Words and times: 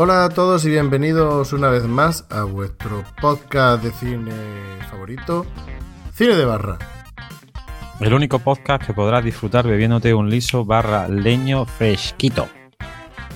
Hola 0.00 0.26
a 0.26 0.28
todos 0.28 0.64
y 0.64 0.70
bienvenidos 0.70 1.52
una 1.52 1.70
vez 1.70 1.82
más 1.82 2.24
a 2.30 2.44
vuestro 2.44 3.02
podcast 3.20 3.82
de 3.82 3.90
cine 3.90 4.30
favorito, 4.88 5.44
Cine 6.14 6.36
de 6.36 6.44
Barra. 6.44 6.78
El 7.98 8.14
único 8.14 8.38
podcast 8.38 8.86
que 8.86 8.94
podrás 8.94 9.24
disfrutar 9.24 9.66
bebiéndote 9.66 10.14
un 10.14 10.30
liso 10.30 10.64
barra 10.64 11.08
leño 11.08 11.66
fresquito. 11.66 12.46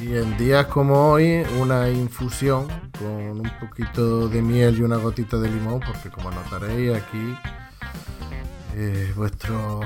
Y 0.00 0.14
en 0.14 0.38
días 0.38 0.66
como 0.66 1.10
hoy, 1.10 1.44
una 1.58 1.90
infusión 1.90 2.68
con 2.96 3.40
un 3.40 3.52
poquito 3.58 4.28
de 4.28 4.40
miel 4.40 4.78
y 4.78 4.82
una 4.82 4.98
gotita 4.98 5.38
de 5.38 5.50
limón, 5.50 5.80
porque 5.80 6.10
como 6.10 6.30
notaréis 6.30 6.94
aquí, 6.94 7.34
eh, 8.76 9.12
vuestro 9.16 9.80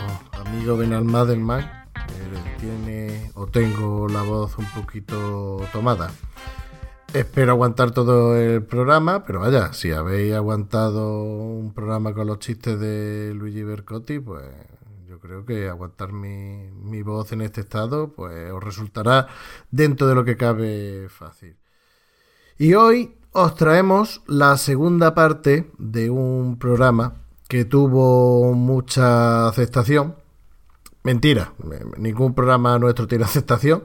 amigo 0.45 0.77
Benalmadelman 0.77 1.63
eh, 1.63 2.57
tiene 2.61 3.31
o 3.35 3.47
tengo 3.47 4.07
la 4.11 4.21
voz 4.21 4.59
un 4.59 4.67
poquito 4.67 5.67
tomada. 5.73 6.11
Espero 7.13 7.53
aguantar 7.53 7.93
todo 7.93 8.37
el 8.37 8.63
programa, 8.63 9.25
pero 9.25 9.41
vaya, 9.41 9.73
si 9.73 9.91
habéis 9.91 10.35
aguantado 10.35 11.23
un 11.23 11.73
programa 11.73 12.13
con 12.13 12.27
los 12.27 12.39
chistes 12.41 12.79
de 12.79 13.33
Luigi 13.35 13.63
Bercotti, 13.63 14.19
pues 14.19 14.45
yo 15.09 15.19
creo 15.19 15.47
que 15.47 15.69
aguantar 15.69 16.13
mi, 16.13 16.69
mi 16.71 17.03
voz 17.03 17.33
en 17.33 17.41
este 17.41 17.63
estado, 17.63 18.13
pues 18.13 18.51
os 18.53 18.63
resultará 18.63 19.29
dentro 19.71 20.07
de 20.07 20.15
lo 20.15 20.25
que 20.25 20.37
cabe 20.37 21.09
fácil. 21.09 21.57
Y 22.59 22.75
hoy 22.75 23.15
os 23.33 23.55
traemos 23.55 24.23
la 24.27 24.57
segunda 24.57 25.15
parte 25.15 25.71
de 25.79 26.11
un 26.11 26.59
programa 26.59 27.15
que 27.49 27.65
tuvo 27.65 28.53
mucha 28.53 29.49
aceptación. 29.49 30.17
Mentira, 31.03 31.53
ningún 31.97 32.35
programa 32.35 32.79
nuestro 32.79 33.07
tiene 33.07 33.25
aceptación 33.25 33.85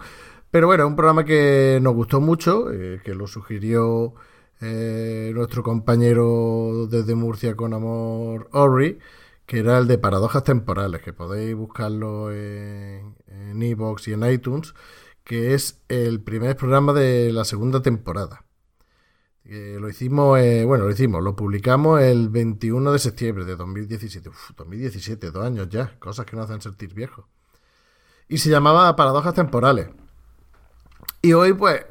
pero 0.51 0.67
bueno, 0.67 0.85
un 0.85 0.95
programa 0.97 1.23
que 1.25 1.79
nos 1.81 1.93
gustó 1.95 2.19
mucho, 2.19 2.71
eh, 2.71 3.01
que 3.03 3.15
lo 3.15 3.27
sugirió 3.27 4.13
eh, 4.59 5.31
nuestro 5.33 5.63
compañero 5.63 6.87
desde 6.89 7.15
Murcia 7.15 7.55
con 7.55 7.73
Amor 7.73 8.49
Ori, 8.51 8.99
que 9.45 9.59
era 9.59 9.77
el 9.77 9.87
de 9.87 9.97
Paradojas 9.97 10.43
Temporales, 10.43 11.01
que 11.01 11.13
podéis 11.13 11.55
buscarlo 11.55 12.31
en 12.33 13.15
Evox 13.61 14.09
y 14.09 14.13
en 14.13 14.29
iTunes, 14.29 14.73
que 15.23 15.53
es 15.53 15.81
el 15.87 16.21
primer 16.21 16.55
programa 16.57 16.93
de 16.93 17.31
la 17.31 17.45
segunda 17.45 17.81
temporada. 17.81 18.45
lo 19.45 19.89
hicimos, 19.89 20.39
eh, 20.39 20.65
bueno, 20.65 20.85
lo 20.85 20.91
hicimos, 20.91 21.23
lo 21.23 21.35
publicamos 21.35 22.01
el 22.01 22.29
21 22.29 22.91
de 22.91 22.99
septiembre 22.99 23.45
de 23.45 23.55
2017. 23.55 24.29
Uf, 24.29 24.51
2017, 24.57 25.31
dos 25.31 25.45
años 25.45 25.69
ya, 25.69 25.97
cosas 25.99 26.25
que 26.25 26.35
nos 26.35 26.45
hacen 26.45 26.61
sentir 26.61 26.93
viejos. 26.93 27.25
Y 28.29 28.37
se 28.39 28.49
llamaba 28.49 28.95
Paradojas 28.95 29.33
Temporales. 29.33 29.89
Y 31.21 31.33
hoy, 31.33 31.53
pues, 31.53 31.85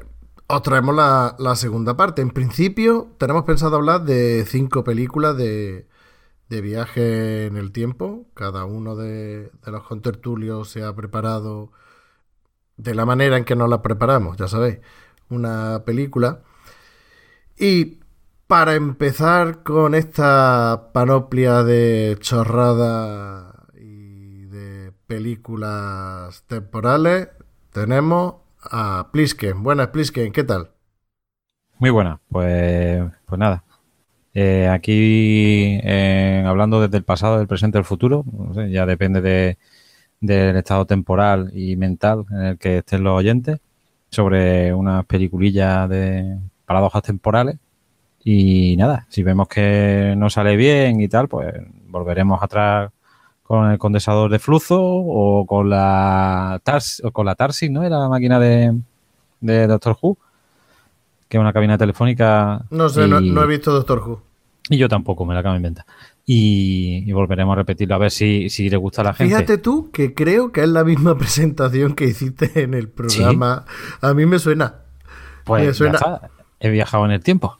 os 0.47 0.61
traemos 0.61 0.95
la, 0.95 1.55
segunda 1.55 1.95
parte. 1.95 2.21
En 2.21 2.31
principio, 2.31 3.15
tenemos 3.17 3.43
pensado 3.45 3.77
hablar 3.77 4.03
de 4.03 4.45
cinco 4.45 4.83
películas 4.83 5.37
de, 5.37 5.87
viaje 6.49 7.45
en 7.45 7.55
el 7.55 7.71
tiempo. 7.71 8.25
Cada 8.33 8.65
uno 8.65 8.95
de, 8.97 9.51
los 9.65 9.83
contertulios 9.83 10.69
se 10.69 10.83
ha 10.83 10.93
preparado 10.93 11.71
de 12.75 12.93
la 12.95 13.05
manera 13.05 13.37
en 13.37 13.45
que 13.45 13.55
nos 13.55 13.69
la 13.69 13.81
preparamos, 13.81 14.37
ya 14.37 14.47
sabéis, 14.49 14.79
una 15.29 15.83
película. 15.85 16.41
Y 17.57 17.99
para 18.47 18.75
empezar 18.75 19.63
con 19.63 19.95
esta 19.95 20.89
panoplia 20.93 21.63
de 21.63 22.17
chorrada 22.19 23.67
y 23.75 24.45
de 24.45 24.91
películas 25.07 26.43
temporales, 26.47 27.29
tenemos 27.71 28.40
a 28.63 29.09
Plisken. 29.11 29.63
Buenas, 29.63 29.87
Plisken, 29.87 30.31
¿qué 30.31 30.43
tal? 30.43 30.71
Muy 31.79 31.89
buena, 31.89 32.19
pues, 32.29 33.01
pues 33.25 33.39
nada. 33.39 33.63
Eh, 34.33 34.67
aquí, 34.69 35.79
hablando 36.45 36.81
desde 36.81 36.97
el 36.97 37.03
pasado, 37.03 37.37
del 37.37 37.47
presente, 37.47 37.77
del 37.77 37.85
futuro, 37.85 38.23
ya 38.69 38.85
depende 38.85 39.21
de, 39.21 39.57
del 40.19 40.55
estado 40.55 40.85
temporal 40.85 41.51
y 41.53 41.75
mental 41.75 42.25
en 42.31 42.41
el 42.41 42.57
que 42.57 42.77
estén 42.77 43.03
los 43.03 43.17
oyentes, 43.17 43.59
sobre 44.09 44.73
unas 44.73 45.05
peliculillas 45.05 45.89
de 45.89 46.37
paradojas 46.65 47.03
temporales. 47.03 47.57
Y 48.23 48.75
nada, 48.77 49.07
si 49.09 49.23
vemos 49.23 49.47
que 49.47 50.13
no 50.15 50.29
sale 50.29 50.55
bien 50.55 51.01
y 51.01 51.07
tal, 51.07 51.27
pues 51.27 51.53
volveremos 51.87 52.41
atrás 52.41 52.91
con 53.51 53.69
el 53.69 53.77
condensador 53.77 54.31
de 54.31 54.39
flujo 54.39 54.77
o 54.79 55.45
con 55.45 55.69
la 55.69 56.61
Tars 56.63 57.01
o 57.03 57.11
con 57.11 57.25
la 57.25 57.35
Tarsi, 57.35 57.67
¿no? 57.67 57.83
Era 57.83 57.99
la 57.99 58.07
máquina 58.07 58.39
de, 58.39 58.79
de 59.41 59.67
Doctor 59.67 59.97
Who, 60.01 60.17
que 61.27 61.35
es 61.35 61.41
una 61.41 61.51
cabina 61.51 61.77
telefónica. 61.77 62.63
No 62.69 62.87
sé, 62.87 63.09
no, 63.09 63.43
he 63.43 63.47
visto 63.47 63.73
Doctor 63.73 64.07
Who. 64.07 64.21
Y 64.69 64.77
yo 64.77 64.87
tampoco, 64.87 65.25
me 65.25 65.33
la 65.33 65.41
acabo 65.41 65.51
de 65.51 65.57
inventar. 65.57 65.85
Y, 66.25 67.11
volveremos 67.11 67.51
a 67.51 67.55
repetirlo 67.57 67.95
a 67.95 67.97
ver 67.97 68.11
si, 68.11 68.49
si 68.49 68.69
le 68.69 68.77
gusta 68.77 69.01
a 69.01 69.03
la 69.03 69.13
gente. 69.13 69.35
Fíjate 69.35 69.57
tú 69.57 69.91
que 69.91 70.13
creo 70.13 70.53
que 70.53 70.61
es 70.61 70.69
la 70.69 70.85
misma 70.85 71.17
presentación 71.17 71.93
que 71.93 72.05
hiciste 72.05 72.63
en 72.63 72.73
el 72.73 72.87
programa. 72.87 73.65
A 73.99 74.13
mí 74.13 74.25
me 74.25 74.39
suena. 74.39 74.75
Pues 75.43 75.65
me 75.65 75.73
suena. 75.73 75.99
he 76.61 76.69
viajado 76.69 77.03
en 77.03 77.11
el 77.11 77.21
tiempo. 77.21 77.57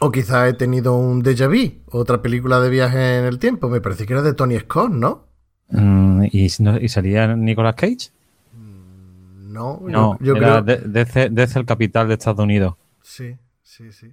O 0.00 0.10
quizá 0.10 0.46
he 0.48 0.52
tenido 0.52 0.94
un 0.94 1.22
déjà 1.22 1.48
vu, 1.48 1.80
otra 1.90 2.20
película 2.20 2.60
de 2.60 2.68
viaje 2.68 3.18
en 3.18 3.24
el 3.24 3.38
tiempo. 3.38 3.68
Me 3.68 3.80
parece 3.80 4.04
que 4.04 4.12
era 4.12 4.22
de 4.22 4.34
Tony 4.34 4.58
Scott, 4.58 4.90
¿no? 4.90 5.26
Mm, 5.70 6.24
¿y, 6.30 6.48
salía 6.50 7.34
Nicolas 7.34 7.74
Cage? 7.74 8.10
Mm, 8.52 9.52
no, 9.52 9.80
no 9.82 10.18
yo, 10.20 10.36
era 10.36 10.62
creo... 10.62 10.78
desde, 10.86 11.58
el 11.58 11.66
capital 11.66 12.08
de 12.08 12.14
Estados 12.14 12.40
Unidos. 12.40 12.74
Sí, 13.02 13.36
sí, 13.62 13.90
sí. 13.90 14.12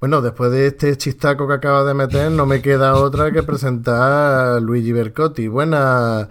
Bueno, 0.00 0.20
después 0.20 0.50
de 0.50 0.66
este 0.66 0.96
chistaco 0.96 1.46
que 1.46 1.54
acaba 1.54 1.84
de 1.84 1.94
meter, 1.94 2.30
no 2.32 2.46
me 2.46 2.60
queda 2.60 2.96
otra 2.96 3.30
que 3.30 3.42
presentar 3.42 4.56
a 4.56 4.60
Luigi 4.60 4.92
Bercotti. 4.92 5.46
Buena 5.46 6.28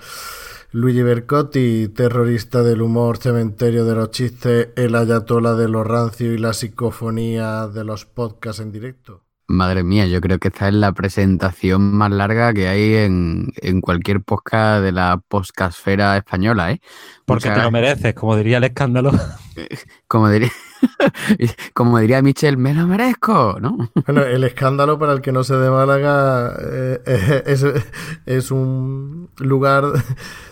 Luigi 0.71 1.01
Bercotti, 1.01 1.87
terrorista 1.87 2.61
del 2.61 2.83
humor, 2.83 3.17
cementerio 3.17 3.85
de 3.85 3.95
los 3.95 4.11
chistes, 4.11 4.69
el 4.75 4.93
ayatola 4.93 5.55
de 5.55 5.67
los 5.67 5.85
rancios 5.85 6.35
y 6.35 6.37
la 6.37 6.53
psicofonía 6.53 7.67
de 7.67 7.83
los 7.83 8.05
podcasts 8.05 8.61
en 8.61 8.71
directo. 8.71 9.23
Madre 9.47 9.81
mía, 9.81 10.05
yo 10.05 10.21
creo 10.21 10.37
que 10.37 10.49
esta 10.49 10.67
es 10.67 10.75
la 10.75 10.91
presentación 10.91 11.81
más 11.95 12.11
larga 12.11 12.53
que 12.53 12.67
hay 12.67 12.93
en, 12.93 13.81
cualquier 13.81 14.21
podcast 14.21 14.83
de 14.83 14.91
la 14.91 15.19
podcastfera 15.27 16.15
española, 16.17 16.71
¿eh? 16.71 16.81
Porque 17.25 17.49
te 17.49 17.63
lo 17.63 17.71
mereces, 17.71 18.13
como 18.13 18.35
diría 18.35 18.57
el 18.57 18.65
escándalo. 18.65 19.11
Como 20.07 20.29
diría, 20.29 20.51
como 21.73 21.99
diría 21.99 22.21
Michel, 22.21 22.57
me 22.57 22.73
lo 22.73 22.87
merezco, 22.87 23.57
¿no? 23.61 23.77
Bueno, 24.05 24.23
el 24.23 24.43
escándalo 24.43 24.97
para 24.97 25.13
el 25.13 25.21
que 25.21 25.31
no 25.31 25.43
se 25.43 25.55
de 25.55 25.69
Málaga 25.69 26.55
eh, 26.59 27.43
es, 28.25 28.51
un 28.51 29.29
lugar... 29.37 29.85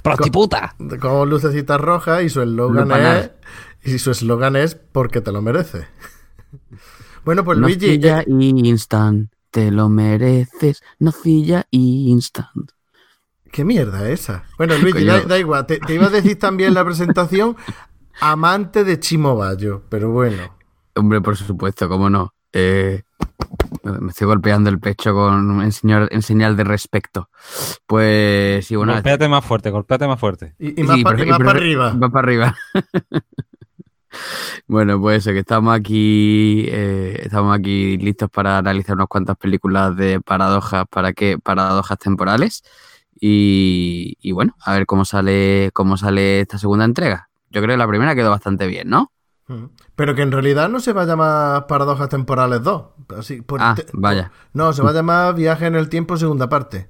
¡Prostiputa! 0.03 0.75
Con, 0.77 0.99
con 0.99 1.29
lucecitas 1.29 1.79
rojas 1.79 2.23
y 2.23 2.29
su 2.29 2.41
eslogan 2.41 2.91
es... 2.91 3.31
Y 3.83 3.99
su 3.99 4.11
eslogan 4.11 4.55
es 4.55 4.75
porque 4.75 5.21
te 5.21 5.31
lo 5.31 5.41
mereces. 5.41 5.85
Bueno, 7.23 7.43
pues 7.43 7.57
Luigi. 7.57 7.97
Nocilla 7.97 8.23
instant. 8.27 9.31
Te 9.51 9.71
lo 9.71 9.89
mereces. 9.89 10.81
Nocilla 10.99 11.67
instant. 11.71 12.71
¿Qué 13.51 13.63
mierda 13.63 14.09
es 14.09 14.21
esa? 14.21 14.43
Bueno, 14.57 14.77
Luigi, 14.77 15.03
da, 15.03 15.39
igual. 15.39 15.65
Te, 15.65 15.79
iba 15.89 16.07
a 16.07 16.09
decir 16.09 16.37
también 16.37 16.73
la 16.73 16.85
presentación 16.85 17.55
amante 18.19 18.83
de 18.83 18.99
Chimo 18.99 19.35
Bayo, 19.35 19.83
pero 19.89 20.11
bueno. 20.11 20.55
Hombre, 20.95 21.21
por 21.21 21.37
supuesto, 21.37 21.87
cómo 21.87 22.09
no. 22.09 22.33
Eh, 22.53 23.03
me 23.83 24.09
estoy 24.09 24.27
golpeando 24.27 24.69
el 24.69 24.79
pecho 24.79 25.13
con 25.13 25.61
en 25.61 25.71
señal, 26.21 26.57
de 26.57 26.63
respeto. 26.63 27.29
Pues 27.85 28.65
sí, 28.65 28.75
bueno. 28.75 28.93
Golpéate 28.93 29.27
más 29.27 29.45
fuerte, 29.45 29.69
golpéate 29.69 30.07
más 30.07 30.19
fuerte. 30.19 30.55
Y, 30.59 30.83
más, 30.83 31.01
para 31.03 31.51
arriba. 31.51 31.93
Más 31.93 32.11
para 32.11 32.25
arriba. 32.25 32.55
Bueno, 34.67 34.99
pues 34.99 35.19
eso, 35.19 35.31
que 35.31 35.39
estamos 35.39 35.75
aquí, 35.75 36.65
eh, 36.69 37.21
estamos 37.23 37.55
aquí 37.55 37.97
listos 37.97 38.29
para 38.29 38.57
analizar 38.57 38.95
unas 38.95 39.07
cuantas 39.07 39.37
películas 39.37 39.95
de 39.95 40.19
paradojas, 40.21 40.85
para 40.89 41.13
qué 41.13 41.37
paradojas 41.37 41.99
temporales. 41.99 42.63
Y, 43.19 44.17
y 44.19 44.31
bueno, 44.31 44.55
a 44.63 44.73
ver 44.73 44.85
cómo 44.85 45.05
sale, 45.05 45.69
cómo 45.73 45.97
sale 45.97 46.41
esta 46.41 46.57
segunda 46.57 46.85
entrega. 46.85 47.29
Yo 47.49 47.61
creo 47.61 47.73
que 47.73 47.77
la 47.77 47.87
primera 47.87 48.15
quedó 48.15 48.29
bastante 48.29 48.67
bien, 48.67 48.89
¿no? 48.89 49.11
Mm. 49.47 49.65
Pero 49.95 50.13
que 50.15 50.21
en 50.23 50.31
realidad 50.31 50.67
no 50.69 50.79
se 50.79 50.91
va 50.93 51.03
a 51.03 51.05
llamar 51.05 51.67
Paradojas 51.67 52.09
Temporales 52.09 52.61
2. 52.63 52.83
Así, 53.17 53.41
por 53.41 53.61
Ah, 53.61 53.73
te- 53.75 53.85
vaya. 53.93 54.31
No, 54.53 54.73
se 54.73 54.81
va 54.83 54.89
a 54.89 54.93
llamar 54.93 55.33
Viaje 55.35 55.65
en 55.67 55.75
el 55.75 55.87
Tiempo 55.89 56.17
segunda 56.17 56.49
parte. 56.49 56.89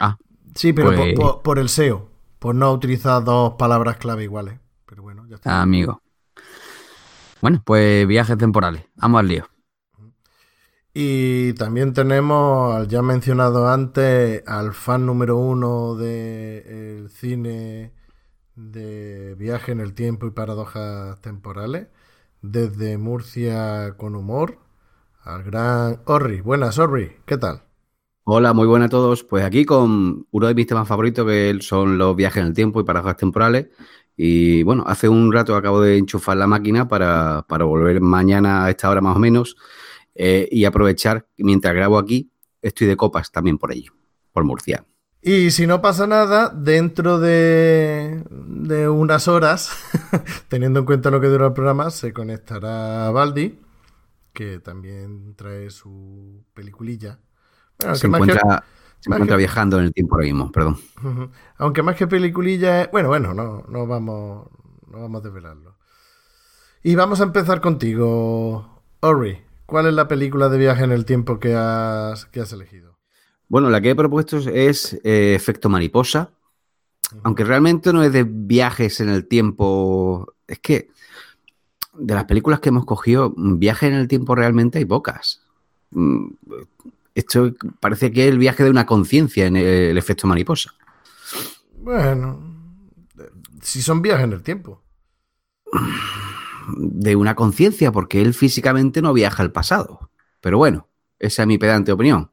Ah, 0.00 0.16
Sí, 0.54 0.72
pero 0.72 0.88
Pues- 0.92 1.14
por, 1.14 1.34
por- 1.34 1.42
por 1.42 1.58
el 1.58 1.68
SEO. 1.68 2.08
Por 2.38 2.54
no 2.54 2.72
utilizar 2.72 3.22
dos 3.24 3.54
palabras 3.54 3.96
clave 3.96 4.24
iguales. 4.24 4.58
Pero 4.86 5.02
bueno, 5.02 5.24
ya 5.28 5.36
está. 5.36 5.60
amigo. 5.62 6.02
Bueno, 7.40 7.62
pues 7.64 8.06
viajes 8.06 8.36
temporales. 8.38 8.84
Vamos 8.96 9.20
al 9.20 9.28
lío. 9.28 9.46
Y 10.94 11.52
también 11.54 11.92
tenemos, 11.92 12.74
al 12.74 12.88
ya 12.88 13.02
mencionado 13.02 13.68
antes, 13.68 14.42
al 14.46 14.72
fan 14.74 15.06
número 15.06 15.36
uno 15.36 15.94
del 15.94 17.08
cine 17.10 17.92
de 18.58 19.36
viaje 19.36 19.72
en 19.72 19.80
el 19.80 19.94
tiempo 19.94 20.26
y 20.26 20.30
paradojas 20.30 21.20
temporales, 21.20 21.88
desde 22.42 22.98
Murcia 22.98 23.94
con 23.96 24.16
humor, 24.16 24.58
al 25.22 25.44
gran 25.44 26.02
Orri. 26.06 26.40
Buenas, 26.40 26.78
Orri, 26.78 27.12
¿qué 27.24 27.38
tal? 27.38 27.62
Hola, 28.24 28.52
muy 28.52 28.66
buenas 28.66 28.86
a 28.86 28.90
todos. 28.90 29.24
Pues 29.24 29.44
aquí 29.44 29.64
con 29.64 30.26
uno 30.30 30.46
de 30.46 30.54
mis 30.54 30.66
temas 30.66 30.88
favoritos, 30.88 31.24
que 31.24 31.56
son 31.60 31.96
los 31.98 32.16
viajes 32.16 32.42
en 32.42 32.48
el 32.48 32.54
tiempo 32.54 32.80
y 32.80 32.84
paradojas 32.84 33.16
temporales. 33.16 33.68
Y 34.16 34.64
bueno, 34.64 34.82
hace 34.86 35.08
un 35.08 35.32
rato 35.32 35.54
acabo 35.54 35.80
de 35.80 35.96
enchufar 35.96 36.36
la 36.36 36.48
máquina 36.48 36.88
para, 36.88 37.46
para 37.48 37.64
volver 37.64 38.00
mañana 38.00 38.64
a 38.64 38.70
esta 38.70 38.90
hora 38.90 39.00
más 39.00 39.16
o 39.16 39.20
menos 39.20 39.56
eh, 40.14 40.48
y 40.50 40.64
aprovechar, 40.64 41.28
mientras 41.36 41.72
grabo 41.74 41.96
aquí, 41.96 42.32
estoy 42.60 42.88
de 42.88 42.96
copas 42.96 43.30
también 43.30 43.56
por 43.56 43.70
allí, 43.70 43.86
por 44.32 44.42
Murcia. 44.44 44.84
Y 45.20 45.50
si 45.50 45.66
no 45.66 45.80
pasa 45.82 46.06
nada, 46.06 46.48
dentro 46.54 47.18
de, 47.18 48.22
de 48.30 48.88
unas 48.88 49.26
horas, 49.28 49.70
teniendo 50.48 50.80
en 50.80 50.86
cuenta 50.86 51.10
lo 51.10 51.20
que 51.20 51.26
dura 51.26 51.46
el 51.48 51.52
programa, 51.52 51.90
se 51.90 52.12
conectará 52.12 53.10
Baldi, 53.10 53.58
que 54.32 54.60
también 54.60 55.34
trae 55.34 55.70
su 55.70 56.44
peliculilla. 56.54 57.18
Bueno, 57.80 57.94
Se 57.96 58.02
que- 58.02 58.06
encuentra, 58.16 58.64
se 59.00 59.10
encuentra 59.10 59.34
que- 59.36 59.38
viajando 59.38 59.78
en 59.80 59.86
el 59.86 59.92
tiempo 59.92 60.14
ahora 60.14 60.26
mismo, 60.26 60.52
perdón. 60.52 60.76
Aunque 61.56 61.82
más 61.82 61.96
que 61.96 62.06
peliculilla 62.06 62.82
es... 62.82 62.90
Bueno, 62.92 63.08
bueno, 63.08 63.34
no, 63.34 63.64
no 63.68 63.86
vamos, 63.88 64.48
no 64.86 65.00
vamos 65.00 65.20
a 65.20 65.24
desvelarlo. 65.24 65.76
Y 66.82 66.94
vamos 66.94 67.20
a 67.20 67.24
empezar 67.24 67.60
contigo, 67.60 68.82
Ori. 69.00 69.42
¿Cuál 69.66 69.86
es 69.88 69.94
la 69.94 70.06
película 70.08 70.48
de 70.48 70.58
viaje 70.58 70.84
en 70.84 70.92
el 70.92 71.04
tiempo 71.04 71.40
que 71.40 71.54
has, 71.56 72.24
que 72.26 72.40
has 72.40 72.52
elegido? 72.52 72.97
Bueno, 73.48 73.70
la 73.70 73.80
que 73.80 73.90
he 73.90 73.94
propuesto 73.94 74.38
es 74.38 74.94
eh, 75.04 75.34
Efecto 75.34 75.68
Mariposa, 75.68 76.30
aunque 77.22 77.44
realmente 77.44 77.92
no 77.92 78.02
es 78.02 78.12
de 78.12 78.24
viajes 78.24 79.00
en 79.00 79.08
el 79.08 79.26
tiempo. 79.26 80.34
Es 80.46 80.58
que 80.58 80.90
de 81.94 82.14
las 82.14 82.24
películas 82.24 82.60
que 82.60 82.68
hemos 82.68 82.84
cogido, 82.84 83.34
viajes 83.36 83.90
en 83.90 83.96
el 83.96 84.08
tiempo 84.08 84.34
realmente 84.34 84.78
hay 84.78 84.84
pocas. 84.84 85.42
Mm, 85.90 86.28
Esto 87.14 87.52
parece 87.80 88.12
que 88.12 88.26
es 88.26 88.30
el 88.30 88.38
viaje 88.38 88.64
de 88.64 88.70
una 88.70 88.86
conciencia 88.86 89.46
en 89.46 89.56
el 89.56 89.98
efecto 89.98 90.26
mariposa. 90.26 90.74
Bueno, 91.80 92.40
si 93.62 93.82
son 93.82 94.02
viajes 94.02 94.24
en 94.24 94.32
el 94.32 94.42
tiempo. 94.42 94.82
De 96.76 97.16
una 97.16 97.34
conciencia, 97.34 97.92
porque 97.92 98.20
él 98.20 98.34
físicamente 98.34 99.00
no 99.00 99.12
viaja 99.12 99.42
al 99.42 99.52
pasado. 99.52 100.10
Pero 100.40 100.58
bueno, 100.58 100.88
esa 101.18 101.42
es 101.42 101.48
mi 101.48 101.58
pedante 101.58 101.92
opinión. 101.92 102.30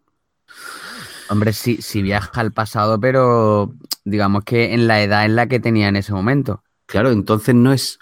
Hombre, 1.30 1.54
sí, 1.54 1.80
sí 1.81 2.01
viaja 2.01 2.42
al 2.42 2.51
pasado, 2.51 3.00
pero 3.00 3.74
digamos 4.04 4.44
que 4.44 4.74
en 4.74 4.88
la 4.88 5.01
edad 5.01 5.25
en 5.25 5.36
la 5.36 5.48
que 5.48 5.60
tenía 5.60 5.88
en 5.88 5.95
ese 5.95 6.13
momento. 6.13 6.63
Claro, 6.86 7.12
entonces 7.12 7.56
no 7.56 7.74
es 7.74 8.00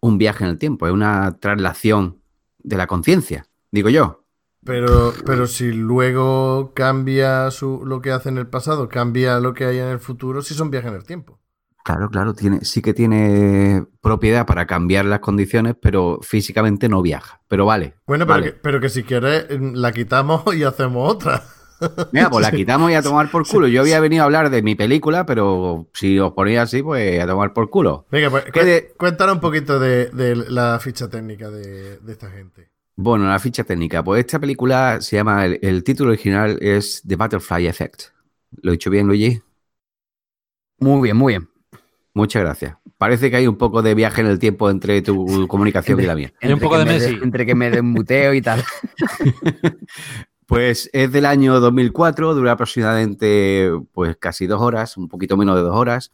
un 0.00 0.18
viaje 0.18 0.44
en 0.44 0.50
el 0.50 0.58
tiempo, 0.58 0.86
es 0.86 0.92
una 0.92 1.36
traslación 1.38 2.20
de 2.58 2.76
la 2.76 2.86
conciencia, 2.86 3.46
digo 3.70 3.88
yo. 3.88 4.24
Pero, 4.64 5.14
pero 5.24 5.46
si 5.46 5.72
luego 5.72 6.72
cambia 6.74 7.50
su, 7.52 7.82
lo 7.86 8.00
que 8.00 8.10
hace 8.10 8.30
en 8.30 8.38
el 8.38 8.48
pasado, 8.48 8.88
cambia 8.88 9.38
lo 9.38 9.54
que 9.54 9.64
hay 9.64 9.78
en 9.78 9.86
el 9.86 10.00
futuro, 10.00 10.42
si 10.42 10.54
son 10.54 10.70
viajes 10.70 10.90
en 10.90 10.96
el 10.96 11.04
tiempo. 11.04 11.38
Claro, 11.84 12.10
claro, 12.10 12.34
tiene, 12.34 12.64
sí 12.64 12.82
que 12.82 12.92
tiene 12.92 13.86
propiedad 14.00 14.44
para 14.44 14.66
cambiar 14.66 15.04
las 15.04 15.20
condiciones, 15.20 15.76
pero 15.80 16.18
físicamente 16.20 16.88
no 16.88 17.00
viaja. 17.00 17.40
Pero 17.46 17.64
vale. 17.64 17.94
Bueno, 18.08 18.26
pero, 18.26 18.40
vale. 18.40 18.52
que, 18.52 18.58
pero 18.60 18.80
que 18.80 18.88
si 18.88 19.04
quieres 19.04 19.46
mm, 19.48 19.74
la 19.74 19.92
quitamos 19.92 20.42
y 20.56 20.64
hacemos 20.64 21.14
otra. 21.14 21.44
Mira, 22.12 22.30
pues 22.30 22.42
la 22.42 22.50
quitamos 22.52 22.90
y 22.90 22.94
a 22.94 23.02
tomar 23.02 23.30
por 23.30 23.46
culo. 23.46 23.68
Yo 23.68 23.80
había 23.82 24.00
venido 24.00 24.22
a 24.22 24.26
hablar 24.26 24.50
de 24.50 24.62
mi 24.62 24.74
película, 24.74 25.26
pero 25.26 25.88
si 25.92 26.18
os 26.18 26.32
ponía 26.32 26.62
así, 26.62 26.82
pues 26.82 27.20
a 27.22 27.26
tomar 27.26 27.52
por 27.52 27.68
culo. 27.70 28.06
Venga, 28.10 28.30
pues 28.30 28.44
¿Qué 28.52 28.64
de- 28.64 28.88
cu- 28.90 28.96
cuéntanos 28.98 29.34
un 29.36 29.40
poquito 29.40 29.78
de, 29.78 30.06
de 30.10 30.36
la 30.36 30.78
ficha 30.80 31.08
técnica 31.08 31.50
de, 31.50 31.98
de 31.98 32.12
esta 32.12 32.30
gente. 32.30 32.70
Bueno, 32.96 33.28
la 33.28 33.38
ficha 33.38 33.64
técnica. 33.64 34.02
Pues 34.02 34.20
esta 34.24 34.38
película 34.38 35.00
se 35.00 35.16
llama, 35.16 35.44
el, 35.44 35.58
el 35.62 35.84
título 35.84 36.10
original 36.10 36.58
es 36.62 37.02
The 37.06 37.16
Butterfly 37.16 37.66
Effect. 37.66 38.04
¿Lo 38.62 38.70
he 38.70 38.72
dicho 38.72 38.88
bien, 38.90 39.06
Luigi? 39.06 39.42
Muy 40.78 41.02
bien, 41.02 41.16
muy 41.16 41.32
bien. 41.34 41.48
Muchas 42.14 42.42
gracias. 42.42 42.76
Parece 42.96 43.30
que 43.30 43.36
hay 43.36 43.46
un 43.46 43.56
poco 43.58 43.82
de 43.82 43.94
viaje 43.94 44.22
en 44.22 44.26
el 44.28 44.38
tiempo 44.38 44.70
entre 44.70 45.02
tu 45.02 45.46
comunicación 45.48 46.00
y 46.00 46.06
la 46.06 46.14
mía. 46.14 46.32
Hay 46.40 46.52
un 46.54 46.58
poco 46.60 46.78
de 46.78 46.86
me 46.86 46.92
Messi. 46.92 47.18
entre 47.22 47.44
que 47.44 47.54
me 47.54 47.70
desmuteo 47.70 48.32
y 48.32 48.40
tal. 48.40 48.64
Pues 50.46 50.88
es 50.92 51.10
del 51.10 51.26
año 51.26 51.58
2004, 51.58 52.34
dura 52.34 52.52
aproximadamente 52.52 53.68
pues 53.92 54.16
casi 54.16 54.46
dos 54.46 54.62
horas, 54.62 54.96
un 54.96 55.08
poquito 55.08 55.36
menos 55.36 55.56
de 55.56 55.62
dos 55.62 55.74
horas, 55.76 56.12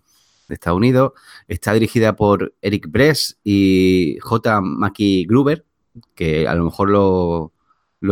de 0.49 0.55
Estados 0.55 0.79
Unidos. 0.79 1.13
Está 1.49 1.75
dirigida 1.75 2.17
por 2.17 2.55
Eric 2.63 2.87
Bress 2.91 3.39
y 3.45 4.17
J. 4.23 4.61
Mackie 4.63 5.27
Gruber, 5.27 5.67
que 6.15 6.49
a 6.49 6.55
lo 6.55 6.65
mejor 6.65 6.89
lo, 6.91 7.53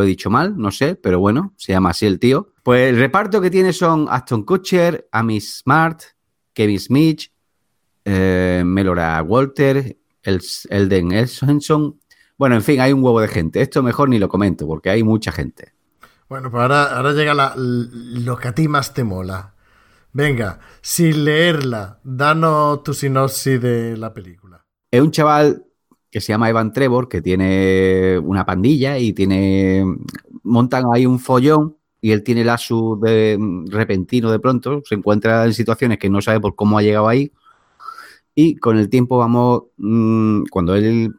he 0.03 0.05
dicho 0.07 0.29
mal, 0.29 0.59
no 0.59 0.71
sé, 0.71 0.95
pero 0.95 1.21
bueno, 1.21 1.55
se 1.57 1.73
llama 1.73 1.91
así 1.91 2.05
el 2.05 2.19
tío. 2.19 2.53
Pues 2.63 2.91
el 2.91 2.99
reparto 2.99 3.41
que 3.41 3.51
tiene 3.51 3.73
son 3.73 4.07
Aston 4.11 4.45
Kutcher, 4.45 5.09
Amy 5.13 5.41
Smart, 5.41 6.03
Kevin 6.53 6.79
Smith, 6.79 7.23
eh, 8.05 8.63
Melora 8.67 9.23
Walter, 9.23 9.97
El- 10.23 10.43
Elden 10.69 11.13
Elson. 11.13 11.99
Bueno, 12.37 12.57
en 12.57 12.63
fin, 12.63 12.81
hay 12.81 12.93
un 12.93 13.03
huevo 13.03 13.21
de 13.23 13.29
gente. 13.29 13.63
Esto 13.63 13.83
mejor 13.83 14.11
ni 14.11 14.19
lo 14.19 14.29
comento 14.29 14.67
porque 14.67 14.91
hay 14.91 15.03
mucha 15.03 15.33
gente. 15.33 15.73
Bueno, 16.31 16.49
pues 16.49 16.63
ahora, 16.63 16.97
ahora 16.97 17.13
llega 17.13 17.35
la- 17.35 17.55
lo 17.57 18.37
que 18.37 18.47
a 18.49 18.55
ti 18.55 18.69
más 18.69 18.95
te 18.95 19.03
mola. 19.03 19.53
Venga, 20.13 20.61
sin 20.81 21.25
leerla, 21.25 21.99
danos 22.05 22.85
tu 22.85 22.95
sinopsis 22.95 23.61
de 23.61 23.97
la 23.97 24.15
película. 24.15 24.65
Es 24.93 25.01
un 25.01 25.11
chaval 25.11 25.65
que 26.09 26.21
se 26.21 26.33
llama 26.33 26.49
Evan 26.49 26.73
Trevor, 26.73 27.09
que 27.09 27.21
tiene 27.21 28.17
una 28.23 28.47
pandilla 28.47 28.97
y 28.99 29.13
tiene. 29.13 29.85
montan 30.45 30.85
ahí 30.95 31.05
un 31.05 31.19
follón 31.19 31.77
y 32.01 32.13
él 32.13 32.23
tiene 32.23 32.43
el 32.43 32.49
asu 32.49 32.99
de 33.03 33.37
repentino 33.69 34.31
de 34.31 34.39
pronto, 34.39 34.83
se 34.85 34.95
encuentra 34.95 35.45
en 35.45 35.53
situaciones 35.53 35.99
que 35.99 36.09
no 36.11 36.23
sabe 36.23 36.39
por 36.41 36.55
cómo 36.55 36.79
ha 36.79 36.83
llegado 36.83 37.09
ahí. 37.09 37.33
Y 38.35 38.57
con 38.57 38.79
el 38.79 38.89
tiempo 38.89 39.19
vamos. 39.19 39.65
mm, 39.77 40.45
cuando 40.51 40.75
él 40.77 41.15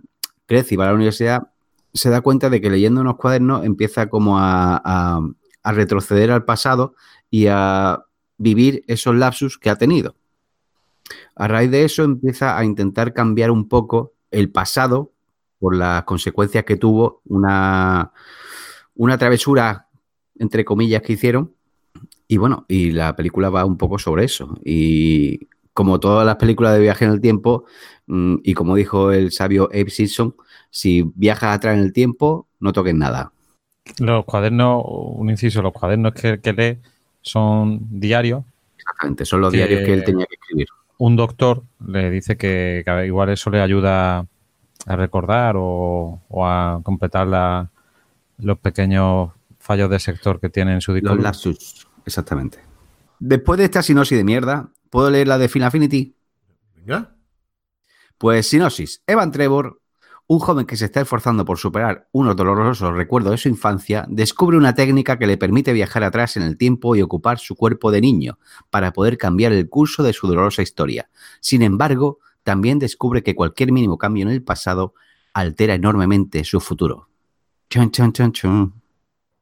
crece 0.45 0.75
y 0.75 0.77
va 0.77 0.85
a 0.85 0.87
la 0.87 0.93
universidad, 0.95 1.50
se 1.93 2.09
da 2.09 2.21
cuenta 2.21 2.49
de 2.49 2.61
que 2.61 2.69
leyendo 2.69 3.01
unos 3.01 3.17
cuadernos 3.17 3.65
empieza 3.65 4.09
como 4.09 4.37
a, 4.39 5.21
retroceder 5.63 6.31
al 6.31 6.43
pasado 6.43 6.95
y 7.29 7.47
a 7.47 8.03
vivir 8.37 8.83
esos 8.87 9.15
lapsus 9.15 9.57
que 9.57 9.69
ha 9.69 9.77
tenido. 9.77 10.15
A 11.35 11.47
raíz 11.47 11.69
de 11.71 11.83
eso 11.83 12.03
empieza 12.03 12.57
a 12.57 12.65
intentar 12.65 13.13
cambiar 13.13 13.51
un 13.51 13.67
poco 13.67 14.13
el 14.31 14.49
pasado 14.51 15.11
por 15.59 15.75
las 15.75 16.03
consecuencias 16.03 16.63
que 16.63 16.77
tuvo 16.77 17.21
una, 17.25 18.11
una 18.95 19.17
travesura, 19.17 19.87
entre 20.39 20.65
comillas, 20.65 21.03
que 21.03 21.13
hicieron. 21.13 21.53
Y 22.27 22.37
bueno, 22.37 22.65
y 22.67 22.91
la 22.91 23.15
película 23.15 23.49
va 23.49 23.65
un 23.65 23.77
poco 23.77 23.99
sobre 23.99 24.23
eso. 24.25 24.57
Y 24.63 25.47
como 25.73 25.99
todas 25.99 26.25
las 26.25 26.37
películas 26.37 26.73
de 26.73 26.79
viaje 26.81 27.05
en 27.05 27.11
el 27.11 27.21
tiempo, 27.21 27.65
mm, 28.07 28.37
y 28.43 28.53
como 28.53 28.75
dijo 28.75 29.11
el 29.11 29.31
sabio 29.31 29.69
Abe 29.71 29.89
Simpson, 29.89 30.35
si 30.71 31.03
viajas 31.15 31.55
atrás 31.55 31.75
en 31.77 31.83
el 31.83 31.93
tiempo, 31.93 32.47
no 32.59 32.73
toques 32.73 32.95
nada. 32.95 33.31
Los 33.99 34.25
cuadernos, 34.25 34.83
un 34.87 35.29
inciso, 35.29 35.61
los 35.61 35.73
cuadernos 35.73 36.13
que, 36.13 36.39
que 36.39 36.53
lee 36.53 36.79
son 37.21 37.79
diarios. 37.99 38.43
Exactamente, 38.77 39.25
son 39.25 39.41
los 39.41 39.51
Que- 39.51 39.57
diarios 39.57 39.81
que 39.81 39.93
él 39.93 40.03
tenía 40.03 40.25
que 40.25 40.35
escribir. 40.35 40.67
Un 40.97 41.15
doctor 41.15 41.63
le 41.87 42.09
dice 42.09 42.37
que, 42.37 42.81
que 42.85 43.05
igual 43.05 43.29
eso 43.29 43.49
le 43.49 43.59
ayuda 43.61 44.25
a 44.87 44.95
recordar 44.95 45.55
o, 45.57 46.21
o 46.29 46.45
a 46.47 46.79
completar 46.83 47.27
la- 47.27 47.69
los 48.37 48.57
pequeños 48.59 49.31
fallos 49.59 49.89
de 49.89 49.99
sector 49.99 50.39
que 50.39 50.49
tiene 50.49 50.73
en 50.73 50.81
su 50.81 50.93
disco. 50.93 51.09
Los 51.13 51.23
lapsus, 51.23 51.87
exactamente. 52.05 52.59
Después 53.19 53.57
de 53.59 53.65
esta 53.65 53.83
sinopsis 53.83 54.17
de 54.17 54.23
mierda, 54.23 54.69
¿puedo 54.89 55.09
leer 55.11 55.27
la 55.27 55.37
de 55.37 55.49
Final 55.49 55.67
Affinity? 55.67 56.15
Venga. 56.75 57.13
Pues 58.17 58.47
sinopsis. 58.47 59.01
Evan 59.07 59.31
Trevor, 59.31 59.80
Un 60.31 60.39
joven 60.39 60.65
que 60.65 60.77
se 60.77 60.85
está 60.85 61.01
esforzando 61.01 61.43
por 61.43 61.57
superar 61.57 62.07
unos 62.13 62.37
dolorosos 62.37 62.95
recuerdos 62.95 63.31
de 63.31 63.37
su 63.37 63.49
infancia 63.49 64.05
descubre 64.07 64.55
una 64.55 64.73
técnica 64.73 65.19
que 65.19 65.27
le 65.27 65.35
permite 65.35 65.73
viajar 65.73 66.05
atrás 66.05 66.37
en 66.37 66.43
el 66.43 66.55
tiempo 66.55 66.95
y 66.95 67.01
ocupar 67.01 67.37
su 67.37 67.53
cuerpo 67.57 67.91
de 67.91 67.99
niño 67.99 68.39
para 68.69 68.93
poder 68.93 69.17
cambiar 69.17 69.51
el 69.51 69.67
curso 69.67 70.03
de 70.03 70.13
su 70.13 70.27
dolorosa 70.27 70.61
historia. 70.61 71.09
Sin 71.41 71.61
embargo, 71.63 72.19
también 72.43 72.79
descubre 72.79 73.23
que 73.23 73.35
cualquier 73.35 73.73
mínimo 73.73 73.97
cambio 73.97 74.23
en 74.23 74.31
el 74.31 74.41
pasado 74.41 74.93
altera 75.33 75.73
enormemente 75.73 76.45
su 76.45 76.61
futuro. 76.61 77.09
Chun, 77.69 77.91
chun, 77.91 78.13
chun, 78.13 78.31
chun. 78.31 78.73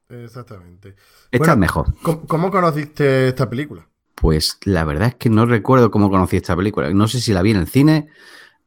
Exactamente. 0.10 0.96
Esta 1.30 1.38
Bueno, 1.38 1.54
es 1.54 1.60
mejor. 1.60 1.94
¿Cómo, 2.02 2.26
cómo 2.26 2.50
conociste 2.50 3.28
esta 3.28 3.48
película? 3.48 3.88
Pues 4.16 4.58
la 4.64 4.86
verdad 4.86 5.10
es 5.10 5.16
que 5.16 5.30
no 5.30 5.46
recuerdo 5.46 5.92
cómo 5.92 6.10
conocí 6.10 6.38
esta 6.38 6.56
película. 6.56 6.90
No 6.90 7.08
sé 7.08 7.22
si 7.22 7.32
la 7.32 7.44
vi 7.44 7.52
en 7.52 7.58
el 7.58 7.68
cine, 7.68 8.10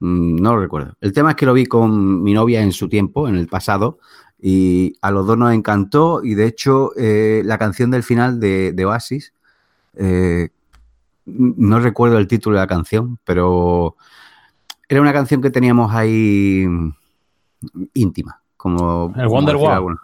no 0.02 0.56
lo 0.56 0.60
recuerdo. 0.60 0.94
El 1.00 1.12
tema 1.12 1.30
es 1.30 1.36
que 1.36 1.46
lo 1.46 1.54
vi 1.54 1.66
con 1.66 2.22
mi 2.22 2.34
novia 2.34 2.60
en 2.60 2.72
su 2.72 2.88
tiempo, 2.88 3.28
en 3.28 3.36
el 3.36 3.46
pasado, 3.46 4.00
y 4.40 4.96
a 5.00 5.12
los 5.12 5.26
dos 5.26 5.38
nos 5.38 5.54
encantó. 5.54 6.24
Y 6.24 6.34
de 6.34 6.46
hecho, 6.46 6.90
eh, 6.96 7.42
la 7.44 7.56
canción 7.56 7.90
del 7.92 8.02
final 8.02 8.40
de, 8.40 8.72
de 8.72 8.84
Oasis, 8.84 9.32
eh, 9.94 10.48
no 11.24 11.78
recuerdo 11.78 12.18
el 12.18 12.26
título 12.26 12.56
de 12.56 12.62
la 12.62 12.66
canción, 12.66 13.18
pero 13.24 13.96
era 14.88 15.00
una 15.00 15.12
canción 15.12 15.40
que 15.40 15.50
teníamos 15.50 15.94
ahí 15.94 16.66
mm, 16.66 16.92
íntima. 17.94 18.42
Como, 18.56 19.14
¿El 19.16 19.28
Wonderwall? 19.28 19.98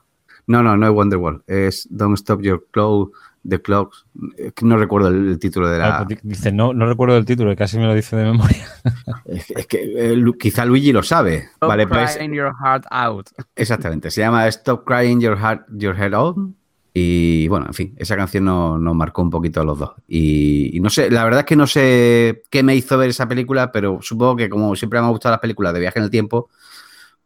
No, 0.46 0.62
no, 0.62 0.76
no 0.76 0.86
es 0.86 0.92
Wonderwall. 0.92 1.42
Es 1.48 1.88
Don't 1.90 2.16
Stop 2.18 2.40
Your 2.42 2.66
Clock, 2.70 3.16
The 3.46 3.60
Clocks. 3.60 4.06
Es 4.36 4.52
que 4.52 4.64
no 4.64 4.76
recuerdo 4.76 5.08
el, 5.08 5.28
el 5.28 5.38
título 5.38 5.68
de 5.68 5.78
la. 5.78 5.98
Ah, 5.98 6.04
pues 6.06 6.20
di- 6.22 6.28
dice, 6.28 6.52
no, 6.52 6.72
no 6.72 6.86
recuerdo 6.86 7.16
el 7.16 7.24
título, 7.24 7.54
casi 7.56 7.78
me 7.78 7.86
lo 7.86 7.94
dice 7.94 8.16
de 8.16 8.24
memoria. 8.24 8.66
Es, 9.26 9.50
es 9.50 9.66
que 9.66 10.12
eh, 10.12 10.22
quizá 10.38 10.64
Luigi 10.64 10.92
lo 10.92 11.02
sabe. 11.02 11.48
Stop 11.54 11.68
vale, 11.68 11.86
pues 11.86 12.16
crying 12.16 12.32
your 12.32 12.52
heart 12.62 12.84
out. 12.90 13.28
exactamente. 13.56 14.10
Se 14.10 14.20
llama 14.22 14.46
Stop 14.48 14.84
Crying 14.86 15.20
Your 15.20 15.36
Heart 15.38 15.66
Your 15.76 15.94
Head 16.00 16.14
On. 16.14 16.54
Y 16.94 17.46
bueno, 17.48 17.66
en 17.66 17.74
fin, 17.74 17.94
esa 17.98 18.16
canción 18.16 18.44
nos, 18.46 18.80
nos 18.80 18.94
marcó 18.94 19.22
un 19.22 19.30
poquito 19.30 19.60
a 19.60 19.64
los 19.64 19.78
dos. 19.78 19.90
Y, 20.08 20.76
y 20.76 20.80
no 20.80 20.90
sé, 20.90 21.10
la 21.10 21.22
verdad 21.22 21.40
es 21.40 21.46
que 21.46 21.54
no 21.54 21.66
sé 21.66 22.42
qué 22.50 22.62
me 22.64 22.74
hizo 22.74 22.98
ver 22.98 23.10
esa 23.10 23.28
película, 23.28 23.70
pero 23.70 23.98
supongo 24.02 24.34
que 24.36 24.48
como 24.48 24.74
siempre 24.74 24.98
me 24.98 25.06
han 25.06 25.12
gustado 25.12 25.34
las 25.34 25.40
películas 25.40 25.74
de 25.74 25.80
viaje 25.80 25.98
en 26.00 26.04
el 26.06 26.10
tiempo, 26.10 26.48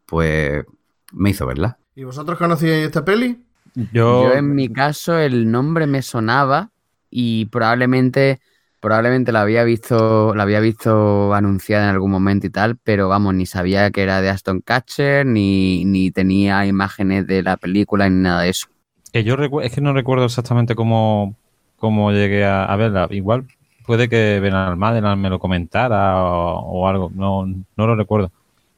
pues 0.05 0.63
me 1.13 1.29
hizo 1.31 1.45
verla. 1.45 1.77
¿Y 1.95 2.03
vosotros 2.03 2.37
conocíais 2.37 2.85
esta 2.85 3.03
peli? 3.05 3.43
Yo, 3.75 4.05
Yo 4.07 4.33
en 4.33 4.53
mi 4.55 4.69
caso 4.69 5.17
el 5.17 5.49
nombre 5.51 5.87
me 5.87 6.01
sonaba 6.01 6.71
y 7.09 7.45
probablemente 7.47 8.41
probablemente 8.79 9.31
la 9.31 9.41
había 9.41 9.63
visto 9.63 10.35
la 10.35 10.43
había 10.43 10.59
visto 10.59 11.33
anunciada 11.33 11.85
en 11.85 11.89
algún 11.91 12.11
momento 12.11 12.47
y 12.47 12.49
tal, 12.49 12.77
pero 12.77 13.07
vamos, 13.09 13.33
ni 13.35 13.45
sabía 13.45 13.91
que 13.91 14.03
era 14.03 14.21
de 14.21 14.29
Aston 14.29 14.59
Catcher 14.61 15.25
ni, 15.25 15.85
ni 15.85 16.11
tenía 16.11 16.65
imágenes 16.65 17.25
de 17.27 17.43
la 17.43 17.57
película 17.57 18.09
ni 18.09 18.21
nada 18.21 18.41
de 18.41 18.49
eso. 18.49 18.67
que 19.11 19.23
yo 19.23 19.35
recu- 19.37 19.63
es 19.63 19.73
que 19.73 19.81
no 19.81 19.93
recuerdo 19.93 20.25
exactamente 20.25 20.75
cómo, 20.75 21.35
cómo 21.77 22.11
llegué 22.11 22.45
a, 22.45 22.65
a 22.65 22.75
verla. 22.75 23.07
Igual 23.11 23.47
puede 23.85 24.09
que 24.09 24.39
Benalmádena 24.39 25.15
me 25.15 25.29
lo 25.29 25.39
comentara 25.39 26.23
o, 26.23 26.59
o 26.81 26.87
algo, 26.87 27.11
no, 27.13 27.45
no 27.45 27.87
lo 27.87 27.95
recuerdo. 27.95 28.31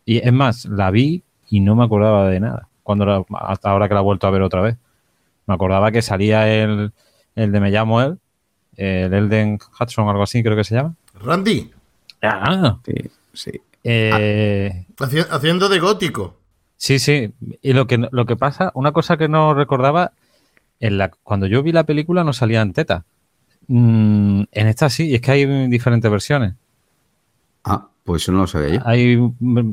Y 0.06 0.18
es 0.20 0.34
más, 0.34 0.66
la 0.66 0.92
vi 0.92 1.24
y 1.50 1.62
no 1.62 1.76
me 1.76 1.86
acordaba 1.86 2.30
de 2.30 2.40
nada. 2.40 2.68
Cuando 2.84 3.06
la- 3.06 3.26
hasta 3.42 3.70
ahora 3.72 3.88
que 3.88 3.94
la 3.96 4.02
he 4.02 4.04
vuelto 4.04 4.28
a 4.28 4.32
ver 4.32 4.42
otra 4.42 4.62
vez. 4.62 4.78
Me 5.48 5.54
acordaba 5.56 5.92
que 5.92 6.02
salía 6.02 6.48
el, 6.52 6.92
el 7.36 7.52
de 7.52 7.60
Me 7.60 7.70
llamo 7.72 8.02
él, 8.02 8.18
el 8.78 9.14
Elden 9.14 9.60
Hudson, 9.80 10.10
algo 10.10 10.24
así 10.24 10.42
creo 10.44 10.56
que 10.56 10.64
se 10.64 10.76
llama. 10.76 10.96
Randy, 11.16 11.72
Ah, 12.22 12.80
Sí, 12.86 12.94
sí. 13.34 13.52
eh, 13.84 14.86
haci- 14.98 15.28
haciendo 15.30 15.70
de 15.70 15.80
gótico. 15.80 16.40
Sí, 16.78 16.98
sí. 17.00 17.32
Y 17.62 17.74
lo 17.74 17.88
que, 17.88 17.98
lo 18.12 18.26
que 18.26 18.36
pasa, 18.36 18.72
una 18.74 18.92
cosa 18.92 19.16
que 19.18 19.28
no 19.30 19.54
recordaba, 19.54 20.12
en 20.80 20.98
la, 20.98 21.10
cuando 21.24 21.46
yo 21.48 21.62
vi 21.64 21.72
la 21.72 21.84
película 21.86 22.24
no 22.24 22.34
salían 22.34 22.74
tetas. 22.74 23.04
Mm, 23.68 24.44
en 24.52 24.68
esta 24.68 24.90
sí, 24.90 25.08
y 25.10 25.16
es 25.16 25.22
que 25.22 25.32
hay 25.32 25.68
diferentes 25.68 26.10
versiones. 26.12 26.54
Ah, 27.64 27.88
pues 28.06 28.22
eso 28.22 28.32
no 28.32 28.42
lo 28.42 28.48
sabía 28.48 28.76
yo. 28.76 28.82
Hay 28.86 29.18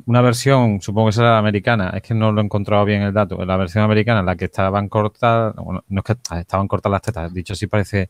una 0.06 0.20
versión, 0.22 0.80
supongo 0.80 1.08
que 1.08 1.12
será 1.12 1.32
la 1.32 1.38
americana, 1.38 1.90
es 1.90 2.02
que 2.02 2.14
no 2.14 2.32
lo 2.32 2.40
he 2.40 2.44
encontrado 2.44 2.84
bien 2.86 3.02
el 3.02 3.12
dato. 3.12 3.44
La 3.44 3.58
versión 3.58 3.84
americana, 3.84 4.20
en 4.20 4.26
la 4.26 4.36
que 4.36 4.46
estaban 4.46 4.88
cortadas, 4.88 5.54
bueno, 5.56 5.84
no 5.88 5.98
es 6.00 6.04
que 6.04 6.14
ah, 6.30 6.40
estaban 6.40 6.66
cortas 6.66 6.90
las 6.90 7.02
tetas, 7.02 7.32
dicho 7.34 7.52
así 7.52 7.66
parece 7.66 8.08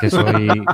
que 0.00 0.08
soy, 0.08 0.64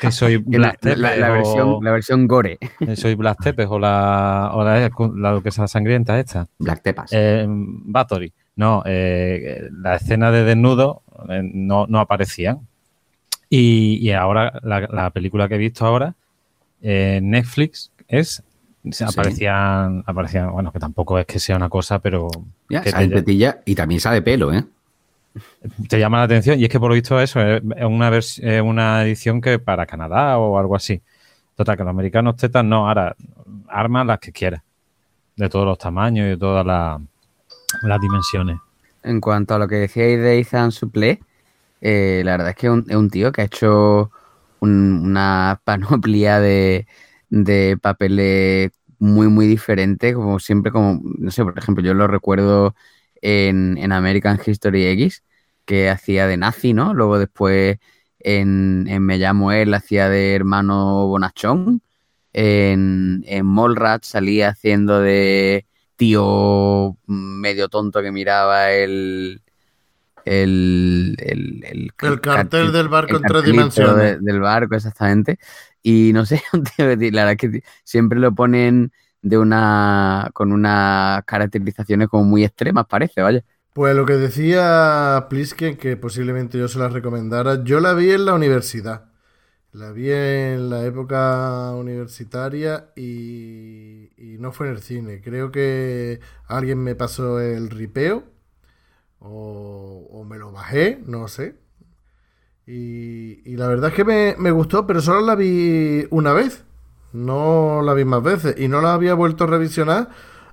que 0.00 0.10
soy 0.10 0.42
la, 0.48 0.74
Black 0.80 0.84
la- 0.96 1.16
la 1.16 1.28
o- 1.30 1.32
versión, 1.34 1.84
la 1.84 1.90
versión 1.92 2.26
gore. 2.26 2.58
soy 2.96 3.14
Black 3.16 3.38
Tepes 3.42 3.66
o 3.68 3.78
la, 3.78 4.50
o 4.54 4.64
la, 4.64 4.80
la, 5.14 5.40
que 5.42 5.48
es 5.50 5.58
la 5.58 5.68
sangrienta 5.68 6.18
esta. 6.18 6.46
Black 6.58 6.82
Tepas. 6.82 7.10
Eh, 7.12 7.44
Bathory. 7.48 8.32
No, 8.56 8.82
eh, 8.86 9.68
la 9.82 9.96
escena 9.96 10.30
de 10.30 10.42
desnudo 10.44 11.02
eh, 11.28 11.42
no, 11.44 11.86
no 11.86 12.00
aparecían. 12.00 12.60
Y, 13.50 13.98
y 14.00 14.10
ahora, 14.12 14.58
la, 14.62 14.80
la 14.90 15.10
película 15.10 15.46
que 15.48 15.56
he 15.56 15.58
visto 15.58 15.84
ahora, 15.84 16.14
eh, 16.80 17.20
Netflix, 17.22 17.92
es. 18.08 18.42
Aparecían, 19.04 20.04
aparecían, 20.06 20.52
bueno, 20.52 20.70
que 20.70 20.78
tampoco 20.78 21.18
es 21.18 21.26
que 21.26 21.40
sea 21.40 21.56
una 21.56 21.68
cosa, 21.68 21.98
pero 21.98 22.28
Ya, 22.68 22.82
que 22.82 22.90
sale 22.92 23.08
te, 23.08 23.16
tetilla 23.16 23.60
y 23.64 23.74
también 23.74 24.00
sale 24.00 24.22
pelo, 24.22 24.52
¿eh? 24.52 24.64
te 25.88 25.98
llama 25.98 26.18
la 26.18 26.24
atención. 26.24 26.58
Y 26.58 26.64
es 26.64 26.70
que 26.70 26.78
por 26.78 26.90
lo 26.90 26.94
visto 26.94 27.20
eso 27.20 27.40
es 27.40 27.62
una, 27.84 28.10
una 28.62 29.02
edición 29.04 29.40
que 29.40 29.58
para 29.58 29.86
Canadá 29.86 30.38
o 30.38 30.58
algo 30.58 30.76
así. 30.76 31.00
Total, 31.56 31.76
que 31.76 31.82
los 31.84 31.90
americanos 31.90 32.36
tetas 32.36 32.64
no, 32.64 32.88
ahora 32.88 33.16
armas 33.68 34.06
las 34.06 34.18
que 34.18 34.32
quieras. 34.32 34.62
De 35.36 35.48
todos 35.48 35.66
los 35.66 35.78
tamaños 35.78 36.26
y 36.26 36.30
de 36.30 36.36
todas 36.36 36.64
las, 36.64 37.00
las 37.82 38.00
dimensiones. 38.00 38.58
En 39.02 39.20
cuanto 39.20 39.54
a 39.54 39.58
lo 39.58 39.68
que 39.68 39.76
decíais 39.76 40.18
de 40.20 40.38
Ethan 40.38 40.72
Suplee, 40.72 41.20
eh, 41.80 42.22
la 42.24 42.32
verdad 42.32 42.50
es 42.50 42.56
que 42.56 42.66
es 42.68 42.72
un, 42.72 42.84
es 42.88 42.96
un 42.96 43.10
tío 43.10 43.32
que 43.32 43.42
ha 43.42 43.44
hecho 43.44 44.10
un- 44.60 45.02
una 45.04 45.60
panoplia 45.64 46.40
de, 46.40 46.86
de 47.44 47.78
papeles 47.80 48.70
muy, 48.98 49.28
muy 49.28 49.46
diferentes, 49.46 50.14
como 50.14 50.38
siempre, 50.38 50.72
como, 50.72 51.00
no 51.18 51.30
sé, 51.30 51.44
por 51.44 51.58
ejemplo, 51.58 51.84
yo 51.84 51.94
lo 51.94 52.06
recuerdo 52.06 52.74
en, 53.22 53.76
en 53.78 53.92
American 53.92 54.38
History 54.44 54.86
X, 54.86 55.22
que 55.64 55.90
hacía 55.90 56.26
de 56.26 56.36
nazi, 56.36 56.72
¿no? 56.72 56.94
Luego 56.94 57.18
después 57.18 57.78
en, 58.20 58.86
en 58.88 59.02
Me 59.04 59.18
llamo 59.18 59.52
él 59.52 59.74
hacía 59.74 60.08
de 60.08 60.34
hermano 60.34 61.06
bonachón, 61.06 61.82
en, 62.32 63.24
en 63.26 63.46
salía 64.02 64.50
haciendo 64.50 65.00
de 65.00 65.66
tío 65.96 66.96
medio 67.06 67.68
tonto 67.68 68.02
que 68.02 68.12
miraba 68.12 68.72
el 68.72 69.40
el, 70.24 71.16
el, 71.18 71.64
el, 71.64 71.92
El 72.02 72.20
cartel 72.20 72.72
del 72.72 72.88
barco 72.88 73.16
en 73.16 73.24
tres 73.24 73.44
dimensiones. 73.44 73.96
de- 73.96 74.18
del 74.20 74.40
barco, 74.40 74.74
exactamente. 74.74 75.38
Y 75.88 76.12
no 76.12 76.26
sé, 76.26 76.42
la 76.78 76.84
verdad 76.96 77.30
es 77.30 77.36
que 77.36 77.62
siempre 77.84 78.18
lo 78.18 78.34
ponen 78.34 78.90
de 79.22 79.38
una 79.38 80.30
con 80.34 80.50
unas 80.50 81.22
caracterizaciones 81.26 82.08
como 82.08 82.24
muy 82.24 82.42
extremas, 82.42 82.86
parece, 82.88 83.22
vaya. 83.22 83.44
Pues 83.72 83.94
lo 83.94 84.04
que 84.04 84.14
decía 84.14 85.28
Plisken, 85.30 85.76
que 85.76 85.96
posiblemente 85.96 86.58
yo 86.58 86.66
se 86.66 86.80
la 86.80 86.88
recomendara, 86.88 87.62
yo 87.62 87.78
la 87.78 87.94
vi 87.94 88.10
en 88.10 88.24
la 88.26 88.34
universidad. 88.34 89.12
La 89.72 89.92
vi 89.92 90.10
en 90.10 90.70
la 90.70 90.84
época 90.84 91.72
universitaria 91.76 92.90
y, 92.96 94.08
no 94.40 94.50
fue 94.52 94.66
en 94.66 94.72
el 94.74 94.82
cine. 94.82 95.20
Creo 95.20 95.52
que 95.52 96.18
alguien 96.48 96.82
me 96.82 96.96
pasó 96.96 97.40
el 97.40 97.70
ripeo 97.70 98.24
o 99.20 100.24
me 100.28 100.38
lo 100.38 100.50
bajé, 100.50 101.00
no 101.06 101.28
sé. 101.28 101.54
Y, 102.66 103.42
y 103.50 103.56
la 103.56 103.68
verdad 103.68 103.90
es 103.90 103.96
que 103.96 104.04
me, 104.04 104.34
me 104.38 104.50
gustó, 104.50 104.86
pero 104.86 105.00
solo 105.00 105.20
la 105.20 105.34
vi 105.34 106.06
una 106.10 106.32
vez. 106.32 106.64
No 107.12 107.80
la 107.82 107.94
vi 107.94 108.04
más 108.04 108.22
veces 108.22 108.56
y 108.58 108.68
no 108.68 108.80
la 108.82 108.92
había 108.94 109.14
vuelto 109.14 109.44
a 109.44 109.46
revisionar 109.46 110.10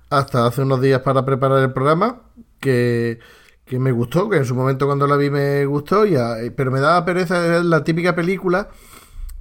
hasta 0.09 0.45
hace 0.45 0.61
unos 0.61 0.79
días 0.81 1.01
para 1.01 1.25
preparar 1.25 1.59
el 1.63 1.73
programa 1.73 2.21
que, 2.59 3.19
que 3.65 3.79
me 3.79 3.91
gustó, 3.91 4.29
que 4.29 4.37
en 4.37 4.45
su 4.45 4.55
momento 4.55 4.85
cuando 4.85 5.07
la 5.07 5.17
vi 5.17 5.29
me 5.29 5.65
gustó, 5.65 6.05
y 6.05 6.15
a- 6.15 6.35
pero 6.55 6.71
me 6.71 6.79
daba 6.79 7.03
pereza, 7.05 7.63
la 7.63 7.83
típica 7.83 8.15
película 8.15 8.69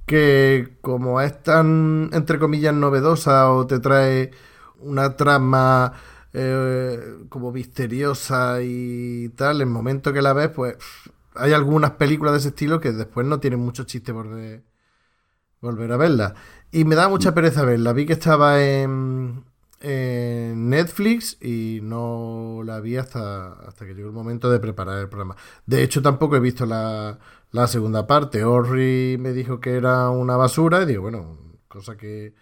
que 0.05 0.77
como 0.81 1.21
es 1.21 1.41
tan, 1.43 2.09
entre 2.13 2.39
comillas, 2.39 2.73
novedosa 2.73 3.51
o 3.51 3.65
te 3.67 3.79
trae 3.79 4.31
una 4.79 5.15
trama 5.15 5.93
eh, 6.33 6.99
como 7.29 7.51
misteriosa 7.51 8.57
y 8.61 9.29
tal, 9.29 9.57
en 9.61 9.67
el 9.69 9.73
momento 9.73 10.11
que 10.13 10.21
la 10.21 10.33
ves, 10.33 10.49
pues 10.49 10.77
hay 11.35 11.53
algunas 11.53 11.91
películas 11.91 12.33
de 12.33 12.39
ese 12.39 12.49
estilo 12.49 12.79
que 12.79 12.91
después 12.91 13.25
no 13.27 13.39
tienen 13.39 13.59
mucho 13.59 13.83
chiste 13.83 14.13
por 14.13 14.33
de- 14.33 14.61
volver 15.61 15.91
a 15.91 15.97
verla. 15.97 16.35
Y 16.71 16.85
me 16.85 16.95
da 16.95 17.07
mucha 17.09 17.33
pereza 17.33 17.63
verla. 17.63 17.93
Vi 17.93 18.05
que 18.05 18.13
estaba 18.13 18.63
en, 18.63 19.43
en 19.79 20.69
Netflix 20.69 21.37
y 21.41 21.79
no 21.83 22.61
la 22.65 22.79
vi 22.79 22.97
hasta, 22.97 23.53
hasta 23.67 23.85
que 23.85 23.93
llegó 23.93 24.07
el 24.09 24.13
momento 24.13 24.49
de 24.51 24.59
preparar 24.59 24.99
el 24.99 25.07
programa. 25.09 25.35
De 25.65 25.83
hecho, 25.83 26.01
tampoco 26.01 26.35
he 26.35 26.39
visto 26.39 26.65
la, 26.65 27.17
la 27.51 27.67
segunda 27.67 28.07
parte. 28.07 28.43
Orri 28.43 29.17
me 29.19 29.31
dijo 29.33 29.59
que 29.59 29.75
era 29.75 30.09
una 30.09 30.35
basura 30.35 30.81
y 30.83 30.85
digo, 30.85 31.03
bueno, 31.03 31.37
cosa 31.67 31.95
que, 31.95 32.33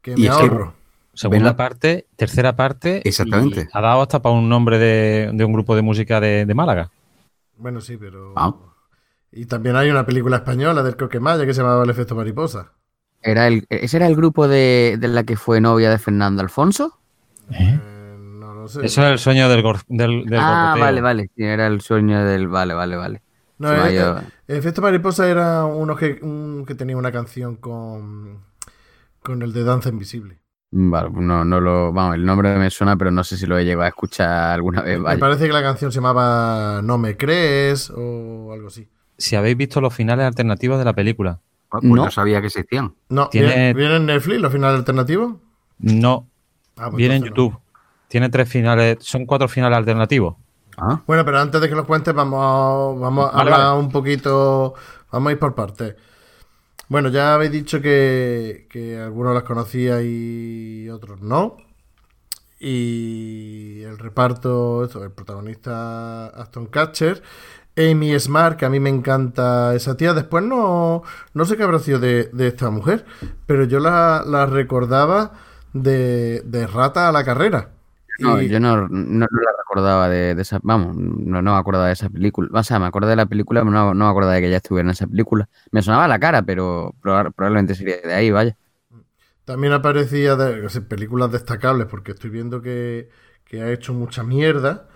que 0.00 0.12
me 0.16 0.22
que- 0.22 0.28
ahorro. 0.28 0.74
segunda 1.14 1.46
la- 1.50 1.56
parte, 1.56 2.06
tercera 2.16 2.54
parte. 2.54 3.02
Exactamente. 3.08 3.62
y 3.62 3.68
ha 3.76 3.80
dado 3.80 4.02
hasta 4.02 4.22
para 4.22 4.34
un 4.36 4.48
nombre 4.48 4.78
de, 4.78 5.30
de 5.32 5.44
un 5.44 5.52
grupo 5.52 5.74
de 5.74 5.82
música 5.82 6.20
de, 6.20 6.46
de 6.46 6.54
Málaga. 6.54 6.90
Bueno, 7.56 7.80
sí, 7.80 7.96
pero. 7.96 8.32
Ah. 8.36 8.54
Y 9.30 9.46
también 9.46 9.76
hay 9.76 9.90
una 9.90 10.04
película 10.04 10.36
española 10.36 10.82
del 10.82 10.96
Coquemaya 10.96 11.46
que 11.46 11.54
se 11.54 11.62
llamaba 11.62 11.84
El 11.84 11.90
efecto 11.90 12.14
mariposa. 12.14 12.72
Era 13.22 13.46
el, 13.46 13.66
¿Ese 13.70 13.96
era 13.98 14.06
el 14.08 14.16
grupo 14.16 14.48
de, 14.48 14.96
de 14.98 15.08
la 15.08 15.22
que 15.24 15.36
fue 15.36 15.60
novia 15.60 15.90
de 15.90 15.98
Fernando 15.98 16.42
Alfonso? 16.42 16.98
Eh, 17.50 17.80
no 18.18 18.54
lo 18.54 18.68
sé. 18.68 18.84
Eso 18.84 19.04
es 19.06 19.12
el 19.12 19.18
sueño 19.18 19.48
del, 19.48 19.62
gor- 19.62 19.84
del, 19.88 20.24
del 20.26 20.40
ah, 20.40 20.72
gorgoteo. 20.72 20.80
vale, 20.84 21.00
vale. 21.00 21.30
Sí, 21.36 21.44
era 21.44 21.66
el 21.68 21.80
sueño 21.80 22.24
del. 22.24 22.48
Vale, 22.48 22.74
vale, 22.74 22.96
vale. 22.96 23.22
No, 23.58 23.68
me 23.70 23.90
eh, 23.90 24.00
eh, 24.00 24.14
El 24.48 24.56
efecto 24.56 24.82
mariposa 24.82 25.28
era 25.30 25.64
uno 25.64 25.94
que, 25.96 26.18
un- 26.22 26.64
que 26.66 26.74
tenía 26.74 26.96
una 26.96 27.12
canción 27.12 27.56
con. 27.56 28.40
con 29.22 29.42
el 29.42 29.52
de 29.52 29.64
Danza 29.64 29.88
Invisible. 29.88 30.41
Vale, 30.74 31.10
no, 31.12 31.44
no 31.44 31.60
lo. 31.60 31.92
Vamos, 31.92 32.14
el 32.14 32.24
nombre 32.24 32.56
me 32.56 32.70
suena, 32.70 32.96
pero 32.96 33.10
no 33.10 33.22
sé 33.24 33.36
si 33.36 33.44
lo 33.46 33.58
he 33.58 33.64
llegado 33.64 33.82
a 33.84 33.88
escuchar 33.88 34.54
alguna 34.54 34.80
vez. 34.80 34.96
Me 34.98 35.04
Vaya. 35.04 35.20
parece 35.20 35.46
que 35.46 35.52
la 35.52 35.62
canción 35.62 35.92
se 35.92 35.96
llamaba 35.98 36.80
No 36.82 36.96
me 36.96 37.14
crees 37.16 37.90
o 37.94 38.52
algo 38.52 38.68
así. 38.68 38.88
Si 39.18 39.36
habéis 39.36 39.56
visto 39.56 39.80
los 39.82 39.92
finales 39.94 40.24
alternativos 40.26 40.78
de 40.78 40.84
la 40.86 40.94
película. 40.94 41.38
Pues 41.68 41.84
no, 41.84 42.04
No. 42.04 42.10
sabía 42.10 42.40
que 42.40 42.46
existían. 42.46 42.94
No, 43.10 43.28
Tiene- 43.28 43.48
¿viene, 43.48 43.74
viene 43.74 43.96
en 43.96 44.06
Netflix 44.06 44.40
los 44.40 44.50
finales 44.52 44.78
alternativos? 44.78 45.34
No, 45.78 46.26
Ah, 46.76 46.84
pues 46.88 46.96
viene 46.96 47.16
en 47.16 47.20
no. 47.22 47.26
YouTube. 47.28 47.58
Tiene 48.08 48.28
tres 48.30 48.48
finales, 48.48 48.96
son 49.00 49.26
cuatro 49.26 49.48
finales 49.48 49.76
alternativos. 49.76 50.36
Ah, 50.78 51.00
Bueno, 51.06 51.22
pero 51.24 51.38
antes 51.38 51.60
de 51.60 51.68
que 51.68 51.74
los 51.74 51.86
cuentes, 51.86 52.14
vamos 52.14 52.40
a, 52.40 52.98
vamos 53.00 53.26
a 53.30 53.36
Vale, 53.36 53.50
hablar 53.52 53.66
vale. 53.68 53.78
un 53.80 53.90
poquito. 53.90 54.74
Vamos 55.10 55.28
a 55.28 55.32
ir 55.32 55.38
por 55.38 55.54
partes. 55.54 55.94
Bueno, 56.92 57.08
ya 57.08 57.32
habéis 57.32 57.52
dicho 57.52 57.80
que, 57.80 58.66
que 58.68 58.98
algunos 58.98 59.32
las 59.32 59.44
conocía 59.44 60.02
y 60.02 60.90
otros 60.90 61.22
no. 61.22 61.56
Y 62.60 63.80
el 63.82 63.96
reparto, 63.96 64.84
esto, 64.84 65.02
el 65.02 65.10
protagonista 65.10 66.26
Aston 66.26 66.66
Catcher, 66.66 67.22
Amy 67.78 68.20
Smart, 68.20 68.58
que 68.58 68.66
a 68.66 68.68
mí 68.68 68.78
me 68.78 68.90
encanta 68.90 69.74
esa 69.74 69.96
tía. 69.96 70.12
Después 70.12 70.44
no, 70.44 71.02
no 71.32 71.44
sé 71.46 71.56
qué 71.56 71.62
habrá 71.62 71.78
sido 71.78 71.98
de, 71.98 72.24
de 72.30 72.48
esta 72.48 72.68
mujer, 72.68 73.06
pero 73.46 73.64
yo 73.64 73.80
la, 73.80 74.22
la 74.26 74.44
recordaba 74.44 75.32
de, 75.72 76.42
de 76.44 76.66
Rata 76.66 77.08
a 77.08 77.12
la 77.12 77.24
carrera. 77.24 77.70
No, 78.18 78.40
Y- 78.40 78.48
yo 78.48 78.60
no, 78.60 78.76
no, 78.88 79.26
no 79.30 79.40
la 79.42 79.52
recordaba 79.58 80.08
de, 80.08 80.34
de 80.34 80.42
esa. 80.42 80.60
Vamos, 80.62 80.94
no, 80.96 81.42
no 81.42 81.52
me 81.52 81.58
acordaba 81.58 81.86
de 81.86 81.92
esa 81.94 82.08
película. 82.10 82.48
O 82.60 82.62
sea, 82.62 82.78
me 82.78 82.86
acordé 82.86 83.10
de 83.10 83.16
la 83.16 83.26
película, 83.26 83.60
pero 83.62 83.70
no, 83.72 83.94
no 83.94 84.04
me 84.04 84.10
acordaba 84.10 84.34
de 84.34 84.40
que 84.42 84.46
ella 84.48 84.58
estuviera 84.58 84.86
en 84.86 84.90
esa 84.92 85.06
película. 85.06 85.48
Me 85.72 85.82
sonaba 85.82 86.06
la 86.08 86.18
cara, 86.20 86.42
pero 86.42 86.94
proba- 87.02 87.32
probablemente 87.32 87.74
sería 87.74 87.96
de 88.00 88.14
ahí, 88.14 88.30
vaya. 88.30 88.56
También 89.44 89.72
aparecía 89.72 90.36
de, 90.36 90.68
películas 90.82 91.32
destacables, 91.32 91.86
porque 91.88 92.12
estoy 92.12 92.30
viendo 92.30 92.62
que, 92.62 93.10
que 93.44 93.60
ha 93.62 93.72
hecho 93.72 93.92
mucha 93.92 94.22
mierda, 94.22 94.88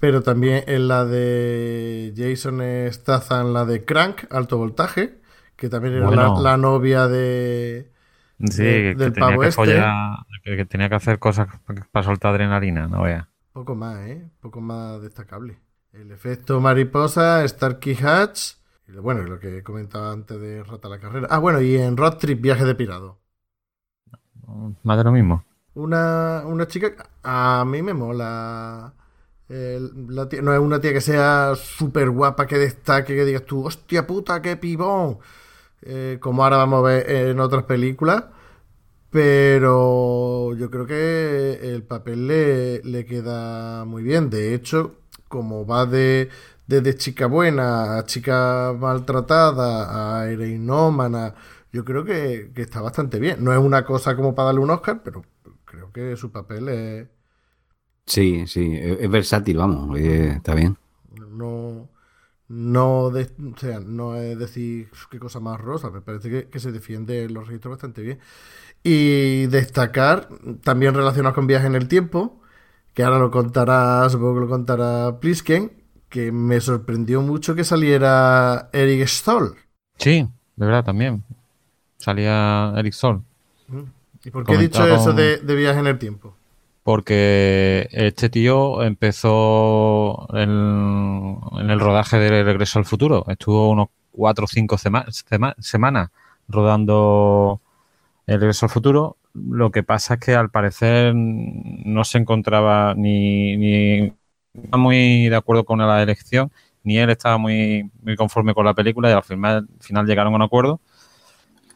pero 0.00 0.22
también 0.22 0.64
en 0.68 0.88
la 0.88 1.04
de 1.04 2.14
Jason 2.16 2.60
Statham, 2.92 3.52
la 3.52 3.64
de 3.66 3.84
Crank, 3.84 4.24
Alto 4.30 4.56
Voltaje, 4.58 5.20
que 5.56 5.68
también 5.68 5.94
era 5.94 6.10
la 6.36 6.56
novia 6.56 7.08
de... 7.08 7.92
Sí, 8.48 8.62
De- 8.62 8.94
que, 8.94 8.94
del 8.94 9.12
tenía 9.12 9.28
pavo 9.30 9.40
que 9.42 9.52
follar, 9.52 10.16
que, 10.44 10.56
que 10.56 10.64
tenía 10.66 10.88
que 10.88 10.94
hacer 10.94 11.18
cosas 11.18 11.48
para 11.92 12.04
soltar 12.06 12.32
adrenalina, 12.32 12.86
no 12.86 13.02
veas. 13.02 13.26
Poco 13.52 13.74
más, 13.74 13.98
¿eh? 14.06 14.30
Poco 14.40 14.60
más 14.60 15.02
destacable. 15.02 15.58
El 15.92 16.10
efecto 16.12 16.60
mariposa, 16.60 17.46
Starkey 17.46 17.96
Hatch, 18.02 18.52
y 18.88 18.92
lo- 18.92 19.02
bueno, 19.02 19.22
lo 19.24 19.38
que 19.38 19.62
comentaba 19.62 20.12
antes 20.12 20.40
de 20.40 20.62
Rata 20.64 20.88
la 20.88 20.98
Carrera. 21.00 21.26
Ah, 21.30 21.38
bueno, 21.38 21.60
y 21.60 21.76
en 21.76 21.96
Road 21.96 22.16
Trip, 22.18 22.40
Viaje 22.40 22.64
de 22.64 22.74
Pirado. 22.74 23.18
Más 24.82 24.98
de 24.98 25.04
lo 25.04 25.12
mismo. 25.12 25.44
Una, 25.74 26.42
una 26.46 26.66
chica, 26.66 26.94
a 27.22 27.64
mí 27.66 27.82
me 27.82 27.94
mola. 27.94 28.92
El- 29.48 30.06
la 30.14 30.28
tía- 30.28 30.42
no 30.42 30.52
es 30.54 30.60
una 30.60 30.80
tía 30.80 30.92
que 30.92 31.00
sea 31.00 31.54
súper 31.56 32.10
guapa, 32.10 32.46
que 32.46 32.58
destaque, 32.58 33.14
que 33.14 33.24
digas 33.24 33.44
tú, 33.44 33.64
hostia 33.66 34.06
puta, 34.06 34.40
qué 34.42 34.56
pibón. 34.56 35.18
Eh, 35.82 36.18
como 36.20 36.44
ahora 36.44 36.58
vamos 36.58 36.80
a 36.80 36.82
ver 36.88 37.10
en 37.10 37.40
otras 37.40 37.64
películas. 37.64 38.24
Pero 39.10 40.54
yo 40.56 40.70
creo 40.70 40.86
que 40.86 41.58
el 41.74 41.82
papel 41.84 42.28
le, 42.28 42.82
le 42.84 43.04
queda 43.06 43.84
muy 43.84 44.02
bien. 44.04 44.30
De 44.30 44.54
hecho, 44.54 44.96
como 45.28 45.66
va 45.66 45.86
de 45.86 46.30
desde 46.66 46.94
chica 46.96 47.26
buena 47.26 47.98
a 47.98 48.04
chica 48.06 48.72
maltratada 48.78 50.20
a 50.22 50.30
heroinómana, 50.30 51.34
yo 51.72 51.84
creo 51.84 52.04
que, 52.04 52.52
que 52.54 52.62
está 52.62 52.80
bastante 52.80 53.18
bien. 53.18 53.42
No 53.44 53.52
es 53.52 53.58
una 53.58 53.84
cosa 53.84 54.14
como 54.16 54.34
para 54.34 54.46
darle 54.46 54.60
un 54.60 54.70
Oscar, 54.70 55.02
pero 55.04 55.24
creo 55.64 55.92
que 55.92 56.16
su 56.16 56.30
papel 56.30 56.68
es, 56.68 57.08
sí, 58.06 58.46
sí, 58.46 58.74
es, 58.76 59.00
es 59.00 59.10
versátil, 59.10 59.56
vamos, 59.58 59.98
eh, 59.98 60.32
está 60.36 60.54
bien. 60.54 60.76
no, 61.14 61.88
no, 62.50 63.10
de- 63.10 63.30
o 63.54 63.58
sea, 63.58 63.80
no 63.80 64.16
es 64.16 64.38
decir 64.38 64.90
qué 65.10 65.18
cosa 65.20 65.40
más 65.40 65.60
rosa, 65.60 65.90
me 65.90 66.02
parece 66.02 66.30
que, 66.30 66.48
que 66.50 66.60
se 66.60 66.72
defiende 66.72 67.24
en 67.24 67.34
los 67.34 67.46
registros 67.48 67.72
bastante 67.74 68.02
bien. 68.02 68.20
Y 68.82 69.46
destacar, 69.48 70.28
también 70.62 70.94
relacionado 70.94 71.34
con 71.34 71.46
viaje 71.46 71.66
en 71.66 71.74
el 71.76 71.88
tiempo, 71.88 72.40
que 72.94 73.04
ahora 73.04 73.18
lo 73.20 73.30
contará, 73.30 74.08
supongo 74.10 74.34
que 74.36 74.40
lo 74.42 74.48
contará 74.48 75.20
Plisken, 75.20 75.72
que 76.08 76.32
me 76.32 76.60
sorprendió 76.60 77.22
mucho 77.22 77.54
que 77.54 77.64
saliera 77.64 78.70
Eric 78.72 79.06
Stoll. 79.08 79.56
Sí, 79.98 80.26
de 80.56 80.66
verdad 80.66 80.84
también. 80.84 81.22
Salía 81.98 82.74
Eric 82.76 82.94
Sol. 82.94 83.22
¿Y 84.24 84.30
por 84.30 84.44
qué 84.44 84.54
he 84.54 84.58
dicho 84.58 84.86
eso 84.86 85.12
de, 85.12 85.38
de 85.38 85.54
viaje 85.54 85.80
en 85.80 85.86
el 85.86 85.98
tiempo? 85.98 86.34
Porque 86.90 87.88
este 87.92 88.28
tío 88.30 88.82
empezó 88.82 90.26
en, 90.36 91.38
el 91.70 91.78
rodaje 91.78 92.18
de 92.18 92.42
Regreso 92.42 92.80
al 92.80 92.84
Futuro. 92.84 93.24
Estuvo 93.28 93.70
unos 93.70 93.90
cuatro 94.10 94.46
o 94.46 94.48
cinco 94.48 94.76
sema- 94.76 95.06
sema- 95.12 95.54
semanas 95.60 96.10
rodando 96.48 97.60
el 98.26 98.40
Regreso 98.40 98.66
al 98.66 98.70
Futuro. 98.70 99.18
Lo 99.34 99.70
que 99.70 99.84
pasa 99.84 100.14
es 100.14 100.20
que 100.20 100.34
al 100.34 100.50
parecer 100.50 101.14
no 101.14 102.02
se 102.02 102.18
encontraba 102.18 102.94
ni, 102.96 104.12
muy 104.72 105.28
de 105.28 105.36
acuerdo 105.36 105.64
con 105.64 105.78
la 105.78 106.02
elección, 106.02 106.50
ni 106.82 106.98
él 106.98 107.10
estaba 107.10 107.38
muy, 107.38 107.88
muy 108.02 108.16
conforme 108.16 108.52
con 108.52 108.64
la 108.66 108.74
película 108.74 109.10
y 109.10 109.12
al 109.12 109.22
final, 109.22 109.68
al 109.78 109.84
final 109.84 110.06
llegaron 110.06 110.32
a 110.32 110.36
un 110.36 110.42
acuerdo. 110.42 110.80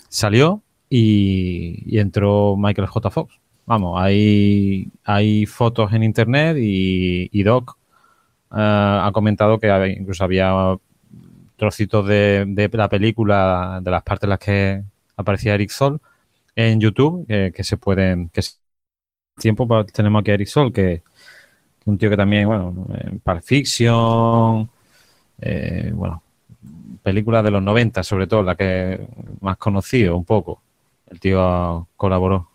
Salió 0.09 0.61
y 0.91 1.99
entró 2.01 2.57
Michael 2.57 2.89
J. 2.89 3.11
Fox. 3.11 3.44
Vamos, 3.67 3.99
hay, 4.03 4.91
hay 5.05 5.47
fotos 5.47 5.93
en 5.95 6.03
internet 6.03 6.57
y, 6.61 7.43
Doc 7.43 7.79
eh, 8.53 8.57
ha 8.57 9.11
comentado 9.15 9.59
que 9.61 9.71
había- 9.71 9.93
incluso 9.99 10.25
había 10.25 10.77
trocitos 11.57 12.07
de, 12.09 12.45
de 12.49 12.69
la 12.73 12.89
película, 12.89 13.81
de 13.83 13.91
las 13.91 14.03
partes 14.03 14.25
en 14.25 14.31
las 14.31 14.39
que 14.41 14.85
aparecía 15.17 15.55
Eric 15.55 15.71
Sol 15.71 16.01
en 16.57 16.81
YouTube, 16.81 17.27
que, 17.29 17.65
se 17.65 17.77
pueden, 17.79 18.29
que 18.31 18.43
tiempo 19.39 19.67
pues, 19.69 19.87
tenemos 19.93 20.21
aquí 20.21 20.31
a 20.31 20.35
Eric 20.35 20.49
Sol, 20.49 20.73
que 20.73 21.03
un 21.87 21.99
tío 21.99 22.11
que 22.11 22.17
también, 22.17 22.47
bueno, 22.49 22.87
en 22.95 23.21
Pulp 23.21 23.43
Fiction, 23.43 24.71
eh, 25.41 25.93
bueno, 25.95 26.23
películas 27.03 27.45
de 27.45 27.51
los 27.53 27.63
90 27.63 28.03
sobre 28.03 28.27
todo, 28.27 28.43
la 28.43 28.57
que 28.57 29.07
más 29.41 29.57
conocido 29.59 30.17
un 30.17 30.25
poco. 30.25 30.63
El 31.09 31.21
tío 31.21 31.89
colaboró 31.97 32.51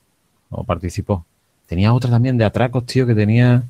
o 0.49 0.63
participó. 0.65 1.25
Tenía 1.65 1.93
otra 1.93 2.09
también 2.11 2.37
de 2.37 2.45
atracos, 2.45 2.85
tío, 2.85 3.05
que 3.07 3.15
tenía 3.15 3.63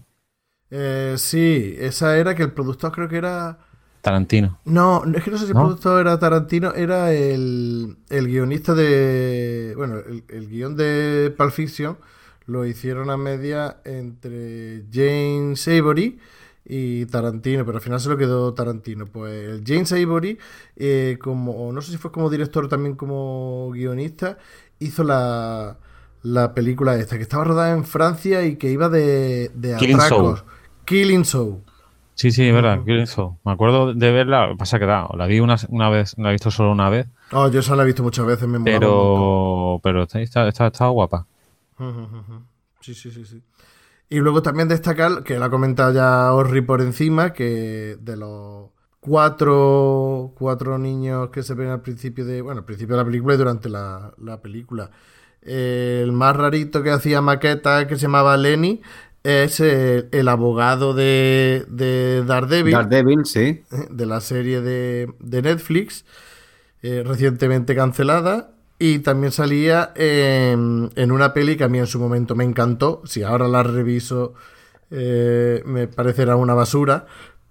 Eh, 0.72 1.16
sí, 1.18 1.76
esa 1.80 2.18
era 2.18 2.36
que 2.36 2.44
el 2.44 2.54
productor 2.54 2.92
creo 2.92 3.08
que 3.10 3.18
era... 3.18 3.60
Tarantino. 4.02 4.60
No, 4.66 5.04
es 5.16 5.24
que 5.24 5.32
no 5.32 5.38
sé 5.38 5.46
si 5.46 5.52
el 5.52 5.58
productor 5.58 6.02
era 6.02 6.20
Tarantino, 6.20 6.74
era 6.74 7.12
el, 7.14 7.98
el 8.10 8.28
guionista 8.28 8.74
de... 8.76 9.74
Bueno, 9.76 9.98
el, 10.00 10.24
el 10.30 10.48
guion 10.50 10.76
de 10.76 11.34
Pulp 11.38 11.52
Fiction 11.52 11.98
lo 12.46 12.66
hicieron 12.66 13.10
a 13.10 13.18
media 13.18 13.78
entre 13.86 14.86
James 14.92 15.68
Avery 15.68 16.20
y 16.66 17.06
Tarantino, 17.08 17.66
pero 17.66 17.78
al 17.78 17.84
final 17.84 18.00
se 18.00 18.10
lo 18.10 18.18
quedó 18.18 18.54
Tarantino. 18.54 19.06
Pues 19.08 19.50
el 19.50 19.64
James 19.66 19.92
Avery, 19.92 20.38
eh, 20.76 21.18
como, 21.22 21.72
no 21.74 21.82
sé 21.82 21.92
si 21.92 21.98
fue 21.98 22.12
como 22.12 22.30
director 22.30 22.66
o 22.66 22.70
también 22.70 22.96
como 22.96 23.70
guionista, 23.72 24.38
hizo 24.80 25.04
la, 25.04 25.78
la 26.22 26.54
película 26.54 26.96
esta, 26.96 27.18
que 27.18 27.24
estaba 27.24 27.44
rodada 27.44 27.72
en 27.72 27.86
Francia 27.86 28.46
y 28.46 28.58
que 28.58 28.72
iba 28.72 28.90
de, 28.90 29.52
de 29.54 29.76
Killing 29.78 30.00
atracos. 30.00 30.40
Soul. 30.40 30.50
Killing 30.86 31.26
Soul. 31.26 31.64
Sí, 32.16 32.32
sí, 32.32 32.48
es 32.48 32.54
verdad, 32.54 32.84
que 32.84 33.02
eso. 33.02 33.38
Me 33.46 33.54
acuerdo 33.54 33.94
de 33.94 34.12
verla, 34.12 34.54
pasa 34.58 34.78
que 34.78 34.86
da, 34.86 35.08
la 35.16 35.26
vi 35.26 35.40
una, 35.40 35.56
una 35.70 35.90
vez, 35.90 36.16
la 36.18 36.30
he 36.30 36.34
visto 36.34 36.52
solo 36.52 36.72
una 36.72 36.90
vez, 36.90 37.08
Oh, 37.32 37.48
yo 37.48 37.60
esa 37.60 37.76
la 37.76 37.84
he 37.84 37.86
visto 37.86 38.02
muchas 38.02 38.26
veces, 38.26 38.48
me 38.48 38.60
pero, 38.60 39.80
pero 39.84 40.04
está, 40.04 40.20
está, 40.20 40.48
está, 40.48 40.68
está 40.68 40.88
guapa. 40.88 41.28
Sí, 42.82 42.94
sí, 42.94 43.12
sí, 43.12 43.24
sí. 43.24 43.42
Y 44.10 44.20
luego 44.20 44.42
también 44.42 44.68
destacar, 44.68 45.24
que 45.24 45.38
lo 45.38 45.46
ha 45.46 45.50
comentado 45.52 45.94
ya 45.94 46.34
Orri 46.34 46.62
por 46.62 46.82
encima, 46.82 47.32
que 47.32 47.98
de 48.02 48.18
los 48.18 48.70
cuatro, 49.00 50.34
cuatro 50.36 50.80
niños 50.80 51.30
que 51.30 51.44
se 51.44 51.54
ven 51.54 51.70
al 51.70 51.82
principio 51.82 52.26
de, 52.26 52.42
bueno, 52.42 52.62
al 52.62 52.66
principio 52.66 52.96
de 52.96 53.04
la 53.04 53.06
película 53.06 53.36
y 53.36 53.38
durante 53.38 53.70
la, 53.70 54.12
la 54.18 54.42
película, 54.42 54.90
eh, 55.42 56.02
el 56.04 56.12
más 56.12 56.36
rarito 56.36 56.84
que 56.84 56.92
hacía 56.92 57.22
maqueta 57.22 57.88
que 57.88 57.96
se 57.96 58.04
llamaba 58.04 58.38
Lenny 58.38 58.82
es 59.24 59.60
el, 59.60 60.10
el 60.12 60.28
abogado 60.28 60.94
de, 60.94 61.66
de 61.68 62.24
Daredevil, 62.26 62.74
Daredevil, 62.74 63.26
sí. 63.26 63.64
de 63.90 64.06
la 64.06 64.22
serie 64.22 64.62
de, 64.62 65.14
de 65.20 65.42
Netflix, 65.42 66.06
eh, 66.82 67.04
recientemente 67.06 67.76
cancelada. 67.76 68.52
Y 68.82 69.00
también 69.00 69.34
salía 69.34 69.92
en, 69.96 70.90
en 70.96 71.12
una 71.12 71.34
peli 71.34 71.58
que 71.58 71.66
a 71.66 71.68
mí 71.68 71.80
en 71.80 71.88
su 71.88 72.00
momento 72.00 72.34
me 72.36 72.46
encantó. 72.46 73.02
Si 73.04 73.24
ahora 73.24 73.50
la 73.50 73.62
reviso, 73.62 74.36
eh, 74.90 75.62
me 75.66 75.88
parecerá 75.90 76.38
una 76.38 76.54
basura. 76.54 77.06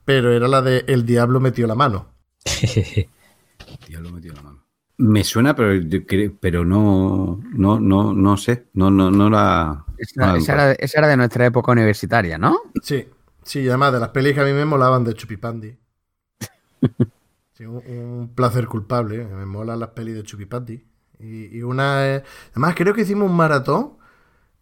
Pero 0.06 0.32
era 0.32 0.48
la 0.48 0.62
de 0.62 0.84
El 0.88 1.04
Diablo 1.04 1.38
metió 1.38 1.66
la 1.66 1.74
mano. 1.74 2.14
Diablo 3.86 4.10
metió 4.10 4.32
la 4.32 4.40
mano. 4.40 4.57
Me 4.98 5.22
suena, 5.24 5.54
pero, 5.54 5.72
pero 6.40 6.64
no, 6.64 7.40
no, 7.52 7.78
no, 7.80 8.12
no 8.14 8.36
sé. 8.36 8.66
No, 8.74 8.90
no, 8.90 9.10
no 9.10 9.30
la. 9.30 9.84
Esa, 9.96 10.22
no 10.22 10.32
la 10.32 10.36
esa 10.36 10.54
era, 10.54 10.72
esa 10.72 10.98
era 10.98 11.08
de 11.08 11.16
nuestra 11.16 11.46
época 11.46 11.72
universitaria, 11.72 12.38
¿no? 12.38 12.58
Sí, 12.82 13.06
sí, 13.44 13.60
y 13.60 13.68
además 13.68 13.92
de 13.92 14.00
las 14.00 14.08
pelis 14.10 14.34
que 14.34 14.40
a 14.40 14.44
mí 14.44 14.52
me 14.52 14.64
molaban 14.64 15.04
de 15.04 15.14
Chupipandi. 15.14 15.78
Sí, 17.52 17.64
un, 17.66 17.76
un 17.86 18.34
placer 18.34 18.66
culpable, 18.68 19.22
¿eh? 19.22 19.24
me 19.26 19.44
molan 19.46 19.80
las 19.80 19.90
pelis 19.90 20.14
de 20.14 20.22
Chupipandi. 20.22 20.86
Y, 21.18 21.56
y 21.58 21.62
una 21.62 22.06
es- 22.16 22.22
Además, 22.52 22.74
creo 22.76 22.94
que 22.94 23.02
hicimos 23.02 23.28
un 23.30 23.36
maratón 23.36 23.96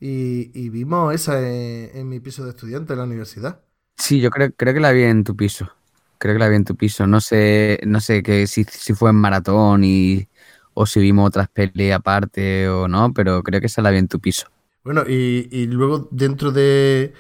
y, 0.01 0.51
y 0.61 0.71
vimos 0.71 1.15
esa 1.15 1.41
en, 1.41 1.91
en 1.97 2.09
mi 2.09 2.21
piso 2.21 2.45
de 2.45 2.51
estudiante 2.51 2.95
en 2.95 3.01
la 3.01 3.07
universidad. 3.07 3.63
Sí, 3.99 4.21
yo 4.21 4.31
creo, 4.31 4.53
creo 4.55 4.73
que 4.75 4.81
la 4.81 4.93
vi 4.93 5.03
en 5.05 5.23
tu 5.25 5.37
piso. 5.37 5.71
Creo 6.19 6.35
que 6.35 6.39
la 6.41 6.49
vi 6.49 6.57
en 6.57 6.65
tu 6.65 6.77
piso. 6.77 7.07
No 7.07 7.21
sé, 7.21 7.81
no 7.87 8.01
sé 8.01 8.23
que 8.23 8.47
si, 8.47 8.65
si 8.65 8.95
fue 8.95 9.11
en 9.11 9.17
maratón 9.17 9.85
y 9.85 10.29
o 10.75 10.87
si 10.87 11.01
vimos 11.01 11.27
otras 11.29 11.49
pelis 11.49 11.93
aparte 11.93 12.69
o 12.69 12.89
no, 12.89 13.13
pero 13.15 13.43
creo 13.43 13.61
que 13.61 13.67
esa 13.67 13.83
la 13.83 13.91
vi 13.91 13.99
en 13.99 14.09
tu 14.09 14.21
piso. 14.21 14.49
Bueno, 14.85 15.03
y, 15.07 15.49
y 15.51 15.67
luego 15.67 16.09
dentro 16.13 16.53
de, 16.53 17.13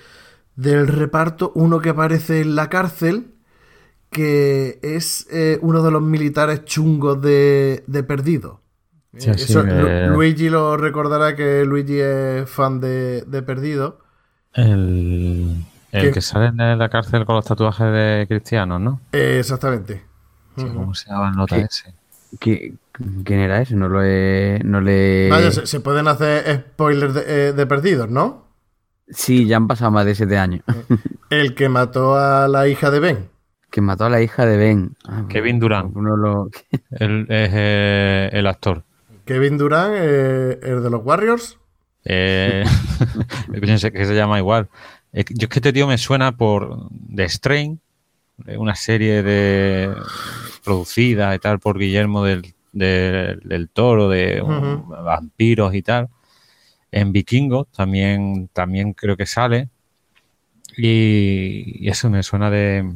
del 0.57 0.89
reparto, 0.89 1.53
uno 1.57 1.81
que 1.81 1.91
aparece 1.91 2.41
en 2.43 2.57
la 2.57 2.69
cárcel, 2.71 3.35
que 4.11 4.81
es 4.83 5.27
eh, 5.33 5.59
uno 5.63 5.83
de 5.83 5.91
los 5.93 6.03
militares 6.03 6.65
chungos 6.65 7.23
de, 7.23 7.85
de 7.87 8.05
Perdido. 8.05 8.63
Sí, 9.19 9.37
sí, 9.39 9.55
eso, 9.55 9.65
Lu- 9.71 9.97
eh. 9.99 10.09
Luigi 10.09 10.51
lo 10.51 10.77
recordará 10.79 11.37
que 11.37 11.65
Luigi 11.65 12.01
es 12.01 12.51
fan 12.51 12.81
de, 12.81 13.23
de 13.27 13.43
Perdido. 13.43 14.01
El, 14.55 15.55
el 15.93 16.13
que 16.13 16.21
sale 16.21 16.47
en 16.47 16.79
la 16.79 16.89
cárcel 16.89 17.25
con 17.25 17.37
los 17.37 17.45
tatuajes 17.45 17.87
de 17.93 18.27
cristianos, 18.29 18.81
¿no? 18.81 19.01
Eh, 19.13 19.39
exactamente. 19.41 20.05
¿Cómo 20.57 20.95
se 20.95 21.11
llama 21.11 21.29
el 21.31 21.37
nota 21.37 21.57
¿Qué? 21.57 21.63
ese? 21.63 21.95
¿Qui- 22.39 22.77
¿Quién 23.25 23.41
era 23.41 23.61
ese? 23.61 23.77
No 23.77 23.89
lo 23.89 24.03
he... 24.03 24.61
No 24.65 24.81
le... 24.81 25.29
Vaya, 25.31 25.51
se, 25.51 25.67
se 25.67 25.81
pueden 25.81 26.09
hacer 26.09 26.65
spoilers 26.73 27.15
de, 27.15 27.49
eh, 27.49 27.53
de 27.53 27.67
Perdidos, 27.67 28.09
¿no? 28.11 28.47
Sí, 29.09 29.47
ya 29.47 29.57
han 29.57 29.69
pasado 29.69 29.91
más 29.91 30.05
de 30.07 30.15
siete 30.15 30.37
años. 30.39 30.63
El 31.31 31.55
que 31.55 31.69
mató 31.69 32.17
a 32.17 32.49
la 32.49 32.67
hija 32.69 32.91
de 32.91 33.01
Ben. 33.01 33.29
Que 33.71 33.81
mató 33.81 34.07
a 34.07 34.11
la 34.11 34.23
hija 34.23 34.47
de 34.47 34.57
Ben. 34.57 34.97
Ah, 35.07 35.25
Kevin 35.29 35.61
Durant. 35.61 35.95
uno 35.95 36.17
lo- 36.17 36.49
Él 36.91 37.27
es 37.29 37.51
eh, 37.53 38.31
el 38.33 38.47
actor. 38.47 38.83
Kevin 39.27 39.59
Durant, 39.59 39.93
eh, 39.97 40.59
el 40.63 40.83
de 40.83 40.91
los 40.91 41.05
Warriors. 41.05 41.59
Eh, 42.05 42.65
pensé 43.61 43.93
que 43.93 44.05
se 44.07 44.15
llama 44.15 44.39
igual. 44.39 44.69
Eh, 45.17 45.25
Yo 45.31 45.45
es 45.47 45.49
que 45.49 45.59
este 45.61 45.73
tío 45.73 45.87
me 45.87 45.97
suena 45.99 46.37
por 46.37 46.89
The 47.15 47.27
Strain, 47.29 47.81
eh, 48.47 48.59
una 48.59 48.75
serie 48.75 49.23
de 49.23 49.93
producida 50.63 51.35
y 51.35 51.39
tal 51.39 51.59
por 51.59 51.79
Guillermo 51.79 52.23
del, 52.23 52.55
del- 52.73 53.41
del 53.43 53.69
Toro, 53.71 54.11
de 54.11 54.43
vampiros 54.43 55.75
y 55.75 55.81
tal. 55.83 56.09
En 56.93 57.13
Vikingos 57.13 57.69
también, 57.69 58.49
también 58.53 58.93
creo 58.93 59.17
que 59.17 59.25
sale. 59.27 59.71
Y, 60.77 61.87
y 61.87 61.89
eso 61.89 62.11
me 62.11 62.23
suena 62.23 62.51
de, 62.51 62.93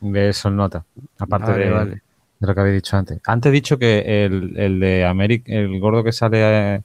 de 0.00 0.28
esos 0.28 0.52
notas. 0.52 0.84
Aparte 1.18 1.52
Vale, 1.52 1.64
de, 1.64 1.70
vale. 1.70 1.90
de 2.40 2.46
lo 2.46 2.54
que 2.54 2.60
había 2.60 2.72
dicho 2.74 2.96
antes. 2.96 3.18
Antes 3.24 3.48
he 3.50 3.52
dicho 3.52 3.78
que 3.78 4.26
el, 4.26 4.52
el 4.58 4.80
de 4.80 5.06
América, 5.06 5.50
el 5.52 5.80
gordo 5.80 6.04
que 6.04 6.12
sale 6.12 6.82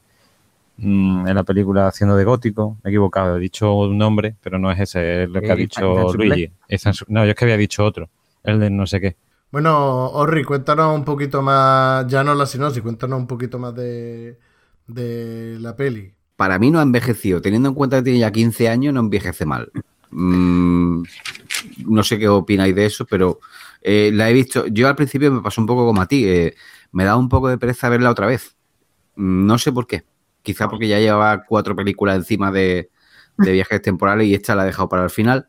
eh, 0.81 0.85
mm, 0.85 1.27
en 1.27 1.35
la 1.35 1.43
película 1.43 1.87
haciendo 1.87 2.15
de 2.15 2.23
gótico, 2.23 2.77
me 2.83 2.89
he 2.89 2.91
equivocado, 2.91 3.37
he 3.37 3.39
dicho 3.39 3.73
un 3.73 3.97
nombre, 3.97 4.35
pero 4.41 4.57
no 4.59 4.71
es 4.71 4.79
ese, 4.79 5.23
es 5.23 5.29
lo 5.29 5.39
que 5.41 5.47
Eh, 5.47 5.51
ha 5.51 5.55
Ethan- 5.55 5.57
dicho. 5.57 6.13
Luigi. 6.13 6.51
No, 7.07 7.23
yo 7.25 7.31
es 7.31 7.35
que 7.35 7.45
había 7.45 7.57
dicho 7.57 7.83
otro, 7.85 8.09
el 8.43 8.59
de 8.59 8.69
no 8.69 8.85
sé 8.87 8.99
qué. 9.01 9.15
Bueno, 9.51 10.07
Orri, 10.11 10.43
cuéntanos 10.43 10.95
un 10.95 11.03
poquito 11.03 11.41
más, 11.41 12.07
ya 12.07 12.23
no 12.23 12.33
la 12.33 12.45
sinopsis, 12.45 12.81
cuéntanos 12.81 13.19
un 13.19 13.27
poquito 13.27 13.59
más 13.59 13.75
de, 13.75 14.39
de 14.87 15.57
la 15.59 15.75
peli. 15.75 16.13
Para 16.37 16.57
mí 16.57 16.71
no 16.71 16.79
ha 16.79 16.83
envejecido. 16.83 17.41
Teniendo 17.41 17.69
en 17.69 17.75
cuenta 17.75 17.97
que 17.97 18.03
tiene 18.03 18.19
ya 18.19 18.31
15 18.31 18.69
años, 18.69 18.93
no 18.93 19.01
envejece 19.01 19.45
mal. 19.45 19.69
Mm, 20.09 21.03
no 21.85 22.03
sé 22.03 22.17
qué 22.17 22.27
opináis 22.27 22.73
de 22.75 22.85
eso, 22.85 23.05
pero 23.05 23.39
eh, 23.81 24.11
la 24.13 24.29
he 24.29 24.33
visto. 24.33 24.65
Yo 24.67 24.87
al 24.87 24.95
principio 24.95 25.31
me 25.31 25.41
pasó 25.41 25.61
un 25.61 25.67
poco 25.67 25.85
como 25.85 26.01
a 26.01 26.07
ti. 26.07 26.25
eh, 26.27 26.55
me 26.93 27.03
da 27.05 27.15
un 27.15 27.29
poco 27.29 27.47
de 27.49 27.57
pereza 27.57 27.89
verla 27.89 28.09
otra 28.11 28.27
vez. 28.27 28.55
Mm, 29.15 29.45
No 29.45 29.57
sé 29.57 29.71
por 29.71 29.87
qué. 29.87 30.03
Quizá 30.43 30.69
porque 30.69 30.87
ya 30.87 30.99
llevaba 30.99 31.43
cuatro 31.45 31.75
películas 31.75 32.15
encima 32.17 32.51
de, 32.51 32.89
de 33.37 33.51
viajes 33.53 33.81
temporales 33.81 34.27
y 34.27 34.33
esta 34.35 34.55
la 34.55 34.63
he 34.63 34.67
dejado 34.67 34.89
para 34.89 35.03
el 35.03 35.09
final. 35.09 35.47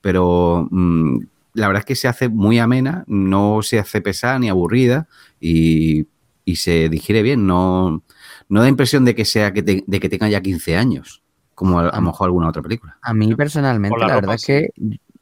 Pero 0.00 0.68
mm, 0.70 1.18
la 1.54 1.66
verdad 1.68 1.80
es 1.80 1.86
que 1.86 1.96
se 1.96 2.08
hace 2.08 2.28
muy 2.28 2.58
amena, 2.58 3.04
no 3.06 3.62
se 3.62 3.78
hace 3.78 4.00
pesada 4.00 4.38
ni 4.38 4.48
aburrida 4.48 5.08
y, 5.40 6.06
y 6.44 6.56
se 6.56 6.88
digiere 6.88 7.22
bien. 7.22 7.46
No, 7.46 8.02
no 8.48 8.62
da 8.62 8.68
impresión 8.68 9.04
de 9.04 9.14
que 9.14 9.24
sea 9.24 9.52
que 9.52 9.62
te- 9.62 9.84
de 9.86 10.00
que 10.00 10.08
tenga 10.08 10.28
ya 10.28 10.40
15 10.40 10.76
años, 10.76 11.22
como 11.54 11.80
a, 11.80 11.88
a 11.88 11.96
lo 11.96 12.02
mejor 12.02 12.26
alguna 12.26 12.48
otra 12.48 12.62
película. 12.62 12.98
A 13.02 13.12
mí 13.14 13.34
personalmente, 13.34 14.00
la 14.00 14.06
la, 14.06 14.14
verdad 14.16 14.34
es 14.36 14.46
que 14.46 14.70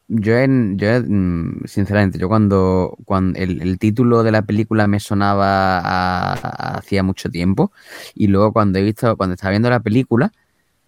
yo, 0.08 0.36
en, 0.38 0.78
yo 0.78 0.88
mm, 1.06 1.64
sinceramente, 1.66 2.18
yo 2.18 2.28
cuando, 2.28 2.96
cuando 3.04 3.38
el, 3.38 3.60
el 3.62 3.78
título 3.78 4.22
de 4.22 4.32
la 4.32 4.42
película 4.42 4.86
me 4.86 5.00
sonaba 5.00 5.78
a- 5.80 6.78
hacía 6.78 7.02
mucho 7.02 7.28
tiempo 7.30 7.72
y 8.14 8.28
luego 8.28 8.52
cuando 8.52 8.78
he 8.78 8.82
visto, 8.82 9.16
cuando 9.16 9.34
estaba 9.34 9.50
viendo 9.50 9.70
la 9.70 9.80
película, 9.80 10.32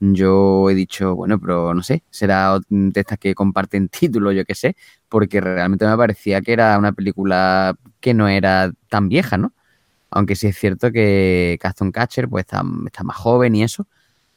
yo 0.01 0.71
he 0.71 0.75
dicho, 0.75 1.15
bueno, 1.17 1.39
pero 1.41 1.75
no 1.75 1.83
sé, 1.83 2.05
será 2.11 2.59
de 2.71 3.01
estas 3.01 3.19
que 3.19 3.35
comparten 3.35 3.89
título, 3.91 4.33
yo 4.33 4.45
qué 4.47 4.55
sé, 4.55 4.77
porque 5.09 5.41
realmente 5.41 5.87
me 5.87 5.97
parecía 5.97 6.43
que 6.43 6.53
era 6.55 6.79
una 6.79 6.93
película 6.93 7.77
que 8.01 8.15
no 8.15 8.29
era 8.29 8.73
tan 8.89 9.09
vieja, 9.09 9.39
¿no? 9.39 9.53
Aunque 10.11 10.37
sí 10.37 10.49
es 10.49 10.59
cierto 10.59 10.91
que 10.93 11.59
Caston 11.61 11.93
Catcher 11.93 12.29
pues 12.29 12.43
está, 12.45 12.63
está 12.87 13.05
más 13.05 13.17
joven 13.17 13.55
y 13.57 13.63
eso, 13.65 13.87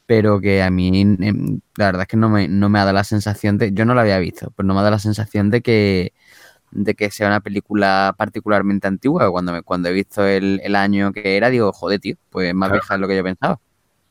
pero 0.06 0.40
que 0.40 0.62
a 0.62 0.70
mí 0.70 1.00
em, 1.02 1.60
la 1.76 1.86
verdad 1.86 2.02
es 2.02 2.08
que 2.08 2.16
no 2.16 2.28
me, 2.28 2.48
no 2.48 2.68
me 2.68 2.78
ha 2.78 2.82
dado 2.84 2.94
la 2.94 3.04
sensación 3.04 3.58
de, 3.58 3.72
yo 3.72 3.84
no 3.84 3.94
la 3.94 4.02
había 4.02 4.18
visto, 4.18 4.52
pero 4.56 4.66
no 4.66 4.74
me 4.74 4.80
ha 4.80 4.82
dado 4.84 4.92
la 4.96 4.98
sensación 4.98 5.50
de 5.50 5.62
que 5.62 6.12
de 6.72 6.94
que 6.94 7.10
sea 7.10 7.28
una 7.28 7.40
película 7.40 8.14
particularmente 8.18 8.88
antigua. 8.88 9.30
Cuando 9.30 9.52
me, 9.52 9.62
cuando 9.62 9.88
he 9.88 9.92
visto 9.92 10.24
el, 10.26 10.60
el 10.64 10.76
año 10.76 11.12
que 11.12 11.36
era, 11.36 11.50
digo, 11.50 11.72
joder, 11.72 12.00
tío, 12.00 12.16
pues 12.30 12.54
más 12.54 12.70
Claro. 12.70 12.72
vieja 12.72 12.94
de 12.94 13.00
lo 13.00 13.08
que 13.08 13.16
yo 13.16 13.24
pensaba. 13.24 13.60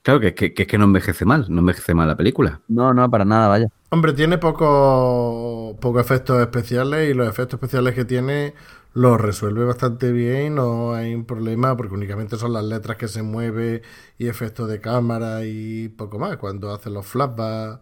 Claro, 0.02 0.20
que, 0.20 0.28
es 0.28 0.34
que, 0.36 0.54
que 0.54 0.64
es 0.64 0.68
que 0.68 0.78
no 0.78 0.86
envejece 0.86 1.26
mal, 1.26 1.46
no 1.50 1.60
envejece 1.60 1.94
mal 1.94 2.08
la 2.08 2.16
película. 2.18 2.62
No, 2.68 2.94
no, 2.94 3.10
para 3.10 3.26
nada, 3.26 3.48
vaya. 3.48 3.68
Hombre, 3.90 4.14
tiene 4.14 4.40
poco, 4.40 5.78
poco 5.80 6.00
efectos 6.00 6.42
especiales 6.42 7.10
y 7.12 7.14
los 7.14 7.30
efectos 7.30 7.58
especiales 7.60 7.94
que 7.94 8.06
tiene 8.06 8.56
los 8.94 9.20
resuelve 9.20 9.66
bastante 9.66 10.12
bien 10.12 10.56
no 10.56 10.94
hay 10.94 11.16
un 11.16 11.26
problema 11.26 11.76
porque 11.76 11.96
únicamente 11.96 12.38
son 12.38 12.54
las 12.54 12.64
letras 12.64 12.98
que 12.98 13.08
se 13.08 13.24
mueven 13.24 13.82
y 14.18 14.28
efectos 14.28 14.70
de 14.70 14.80
cámara 14.82 15.46
y 15.46 15.90
poco 15.90 16.20
más. 16.20 16.38
Cuando 16.38 16.72
hacen 16.74 16.94
los 16.94 17.06
flashbacks 17.08 17.82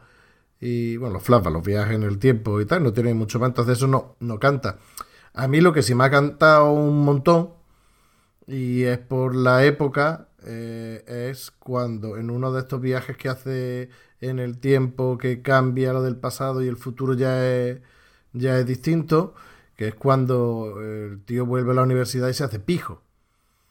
y 0.59 0.97
bueno, 0.97 1.15
los 1.15 1.23
flashbacks, 1.23 1.53
los 1.53 1.65
viajes 1.65 1.95
en 1.95 2.03
el 2.03 2.19
tiempo 2.19 2.61
y 2.61 2.65
tal, 2.65 2.83
no 2.83 2.93
tiene 2.93 3.13
mucho 3.13 3.39
más, 3.39 3.49
entonces 3.49 3.77
eso 3.77 3.87
no, 3.87 4.15
no 4.19 4.39
canta. 4.39 4.79
A 5.33 5.47
mí 5.47 5.61
lo 5.61 5.73
que 5.73 5.83
sí 5.83 5.95
me 5.95 6.05
ha 6.05 6.11
cantado 6.11 6.71
un 6.73 7.03
montón 7.03 7.51
y 8.47 8.83
es 8.83 8.99
por 8.99 9.35
la 9.35 9.65
época, 9.65 10.29
eh, 10.45 11.03
es 11.07 11.51
cuando 11.51 12.17
en 12.17 12.29
uno 12.31 12.51
de 12.51 12.61
estos 12.61 12.81
viajes 12.81 13.17
que 13.17 13.29
hace 13.29 13.89
en 14.21 14.39
el 14.39 14.59
tiempo 14.59 15.17
que 15.17 15.41
cambia 15.41 15.93
lo 15.93 16.03
del 16.03 16.17
pasado 16.17 16.63
y 16.63 16.67
el 16.67 16.77
futuro 16.77 17.13
ya 17.13 17.47
es, 17.47 17.79
ya 18.33 18.59
es 18.59 18.65
distinto, 18.65 19.35
que 19.81 19.87
es 19.87 19.95
cuando 19.95 20.79
el 20.79 21.23
tío 21.25 21.43
vuelve 21.47 21.71
a 21.71 21.73
la 21.73 21.81
universidad 21.81 22.27
y 22.29 22.35
se 22.35 22.43
hace 22.43 22.59
pijo. 22.59 23.01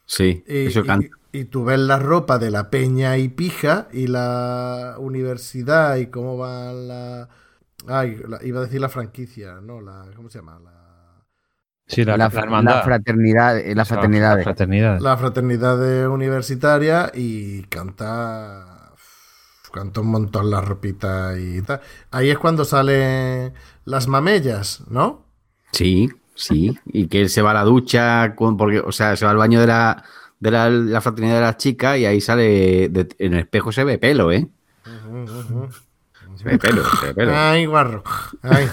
Sí, 0.05 0.43
Y, 0.45 0.67
eso 0.67 0.81
y- 0.81 0.83
canta. 0.83 1.07
y 1.31 1.45
tú 1.45 1.63
ves 1.63 1.79
la 1.79 1.99
ropa 1.99 2.37
de 2.37 2.51
la 2.51 2.69
peña 2.69 3.17
y 3.17 3.29
pija 3.29 3.87
y 3.93 4.07
la 4.07 4.95
universidad 4.99 5.95
y 5.95 6.07
cómo 6.07 6.37
va 6.37 6.73
la... 6.73 7.29
Ay, 7.87 8.21
la- 8.27 8.43
iba 8.43 8.59
a 8.59 8.63
decir 8.63 8.81
la 8.81 8.89
franquicia, 8.89 9.61
¿no? 9.61 9.79
La, 9.79 10.05
¿Cómo 10.13 10.29
se 10.29 10.39
llama? 10.39 10.59
La, 10.59 11.23
Sí, 11.87 12.03
la, 12.03 12.17
La, 12.17 12.27
la 12.29 12.39
hermandad. 12.41 12.75
la 12.75 12.83
fraternidad, 12.83 13.57
eh, 13.57 13.73
la 13.73 13.85
fraternidad. 13.85 14.35
la 14.37 14.43
fraternidad. 14.43 14.99
la 14.99 15.15
fraternidad 15.17 16.07
universitaria 16.09 17.09
y 17.13 17.63
canta 17.63 18.93
canta 19.71 20.01
un 20.01 20.07
montón 20.07 20.49
la 20.51 20.59
ropita 20.59 21.39
y 21.39 21.61
tal. 21.61 21.79
Ahí 22.11 22.29
es 22.29 22.37
cuando 22.37 22.65
salen 22.65 23.53
las 23.85 24.09
mamellas, 24.09 24.83
¿no? 24.89 25.30
Sí, 25.71 26.09
sí. 26.35 26.77
Y 26.85 27.07
que 27.07 27.21
él 27.21 27.29
se 27.29 27.41
va 27.41 27.51
a 27.51 27.55
la 27.55 27.63
ducha, 27.63 28.35
con- 28.35 28.57
porque, 28.57 28.79
o 28.79 28.91
sea, 28.91 29.15
se 29.15 29.25
va 29.25 29.31
al 29.31 29.37
baño 29.37 29.59
de 29.61 29.67
la, 29.67 30.03
de 30.39 30.51
la, 30.51 30.69
la 30.69 31.01
fraternidad 31.01 31.35
de 31.35 31.41
las 31.41 31.57
chicas 31.57 31.97
y 31.97 32.05
ahí 32.05 32.19
sale, 32.21 32.89
de- 32.89 33.07
en 33.19 33.33
el 33.33 33.39
espejo 33.41 33.71
se 33.71 33.83
ve 33.83 33.97
pelo, 33.97 34.31
¿eh? 34.31 34.47
Se 36.37 36.43
ve 36.45 36.57
pelo, 36.57 36.83
se 36.99 37.07
ve 37.07 37.13
pelo. 37.13 37.33
Ay, 37.35 37.65
guarro. 37.65 38.03
Ay. 38.41 38.67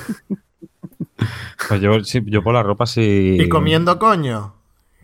Pues 1.68 1.80
yo, 1.80 2.02
sí, 2.04 2.22
yo 2.26 2.42
por 2.42 2.54
la 2.54 2.62
ropa 2.62 2.87
sí. 2.87 3.37
Y 3.40 3.48
comiendo 3.48 3.98
coño. 3.98 4.54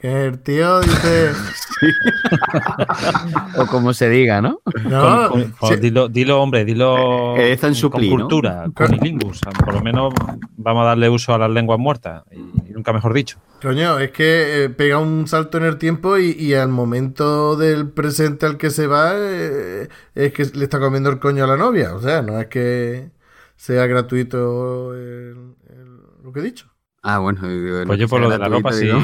Que 0.01 0.27
el 0.27 0.39
tío 0.41 0.81
dice. 0.81 1.33
O 3.59 3.67
como 3.67 3.93
se 3.93 4.09
diga, 4.09 4.41
¿no? 4.41 4.61
No, 4.85 5.29
Con- 5.29 5.43
con- 5.43 5.51
con- 5.53 5.69
sí, 5.71 5.77
dilo, 5.77 6.09
dilo, 6.09 6.41
hombre, 6.43 6.65
dilo 6.65 7.37
Eh, 7.37 7.59
en 7.61 7.75
su 7.75 7.91
con 7.91 8.01
pli, 8.01 8.09
¿no? 8.11 8.17
cultura, 8.17 8.65
con 8.75 8.91
bilingus. 8.91 9.41
Por 9.65 9.75
lo 9.75 9.81
menos 9.81 10.13
vamos 10.57 10.83
a 10.83 10.87
darle 10.87 11.09
uso 11.09 11.35
a 11.35 11.39
las 11.39 11.51
lenguas 11.51 11.79
muertas. 11.79 12.23
Y 12.33 12.73
nunca 12.73 12.93
mejor 12.93 13.13
dicho. 13.15 13.39
coño, 13.63 13.99
es 13.99 14.11
que 14.11 14.65
eh, 14.65 14.69
pega 14.71 14.99
un 14.99 15.27
salto 15.27 15.59
en 15.59 15.65
el 15.65 15.79
tiempo 15.79 16.19
y, 16.19 16.31
y 16.33 16.55
al 16.55 16.69
momento 16.69 17.57
del 17.57 17.89
presente 17.91 18.47
al 18.47 18.57
que 18.57 18.71
se 18.71 18.87
va 18.87 19.13
eh, 19.15 19.89
es 20.15 20.33
que 20.33 20.45
le 20.55 20.65
está 20.65 20.79
comiendo 20.81 21.11
el 21.11 21.19
coño 21.19 21.45
a 21.45 21.47
la 21.47 21.57
novia. 21.57 21.95
O 21.95 22.01
sea, 22.01 22.23
no 22.23 22.39
es 22.41 22.47
que 22.49 23.11
sea 23.57 23.87
gratuito 23.87 24.95
el- 24.95 25.55
el- 25.71 26.01
lo 26.23 26.33
que 26.33 26.41
he 26.41 26.43
dicho. 26.43 26.67
Ah, 27.07 27.19
bueno. 27.19 27.47
digo, 27.47 27.83
Pues 27.87 28.01
yo 28.01 28.09
por 28.09 28.19
lo 28.19 28.31
de 28.31 28.39
la 28.39 28.49
ropa 28.49 28.73
sí, 28.73 28.87
digo, 28.87 28.99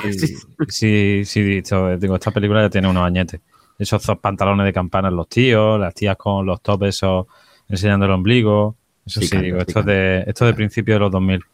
sí, 0.68 1.22
sí, 1.26 1.42
dicho, 1.42 1.98
digo, 1.98 2.14
esta 2.14 2.30
película 2.30 2.62
ya 2.62 2.70
tiene 2.70 2.88
unos 2.88 3.04
añetes. 3.04 3.42
Esos 3.78 4.02
pantalones 4.22 4.64
de 4.64 4.72
campana 4.72 5.08
en 5.08 5.16
los 5.16 5.28
tíos, 5.28 5.78
las 5.78 5.94
tías 5.94 6.16
con 6.16 6.46
los 6.46 6.62
tops 6.62 6.86
esos 6.86 7.26
enseñando 7.68 8.06
el 8.06 8.12
ombligo. 8.12 8.74
Eso 9.04 9.20
sí, 9.20 9.36
digo, 9.36 9.58
esto 9.58 9.80
es 9.80 9.86
de, 9.86 10.24
esto 10.26 10.46
es 10.46 10.50
de 10.50 10.54
principio 10.54 10.94
de 10.94 11.00
los 11.00 11.10
2000. 11.10 11.44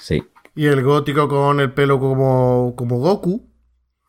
Sí. 0.00 0.22
Y 0.56 0.66
el 0.66 0.82
gótico 0.82 1.28
con 1.28 1.60
el 1.60 1.70
pelo 1.70 2.00
como, 2.00 2.74
como 2.76 2.98
Goku. 2.98 3.46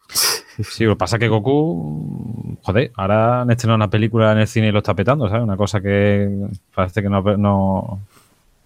Sí, 0.10 0.86
lo 0.86 0.94
que 0.94 0.98
pasa 0.98 1.18
es 1.18 1.20
que 1.20 1.28
Goku, 1.28 2.58
joder, 2.64 2.92
ahora 2.96 3.42
han 3.42 3.52
estrenado 3.52 3.76
una 3.76 3.90
película 3.90 4.32
en 4.32 4.40
el 4.40 4.48
cine 4.48 4.70
y 4.70 4.72
lo 4.72 4.80
está 4.80 4.96
petando, 4.96 5.28
¿sabes? 5.30 5.44
Una 5.44 5.58
cosa 5.58 5.80
que 5.80 6.28
parece 6.74 7.04
que 7.04 7.10
no, 7.10 7.22
no, 7.38 8.00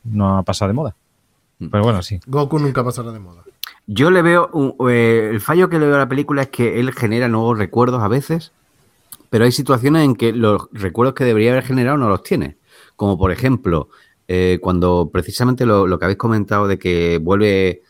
no 0.06 0.38
ha 0.38 0.44
pasado 0.44 0.70
de 0.70 0.74
moda. 0.76 0.96
Pero 1.70 1.84
bueno, 1.84 2.02
sí. 2.02 2.20
Goku 2.26 2.60
nunca 2.60 2.84
pasará 2.84 3.12
de 3.12 3.20
moda. 3.20 3.44
Yo 3.88 4.10
le 4.10 4.22
veo, 4.22 4.50
eh, 4.90 5.30
el 5.32 5.42
fallo 5.42 5.70
que 5.70 5.80
le 5.80 5.86
veo 5.86 5.96
a 5.96 6.00
la 6.00 6.10
película 6.10 6.44
es 6.44 6.50
que 6.50 6.80
él 6.80 6.92
genera 6.94 7.28
nuevos 7.28 7.58
recuerdos 7.58 8.02
a 8.02 8.08
veces, 8.08 8.52
pero 9.30 9.46
hay 9.46 9.52
situaciones 9.52 10.04
en 10.04 10.16
que 10.16 10.34
los 10.34 10.70
recuerdos 10.72 11.16
que 11.16 11.26
debería 11.26 11.52
haber 11.52 11.64
generado 11.64 11.98
no 11.98 12.10
los 12.10 12.24
tiene. 12.24 12.58
Como 12.96 13.18
por 13.18 13.32
ejemplo, 13.32 13.90
eh, 14.28 14.60
cuando 14.62 15.10
precisamente 15.12 15.66
lo, 15.66 15.88
lo 15.88 16.00
que 16.00 16.06
habéis 16.06 16.18
comentado 16.18 16.68
de 16.68 16.80
que 16.80 17.20
vuelve, 17.22 17.82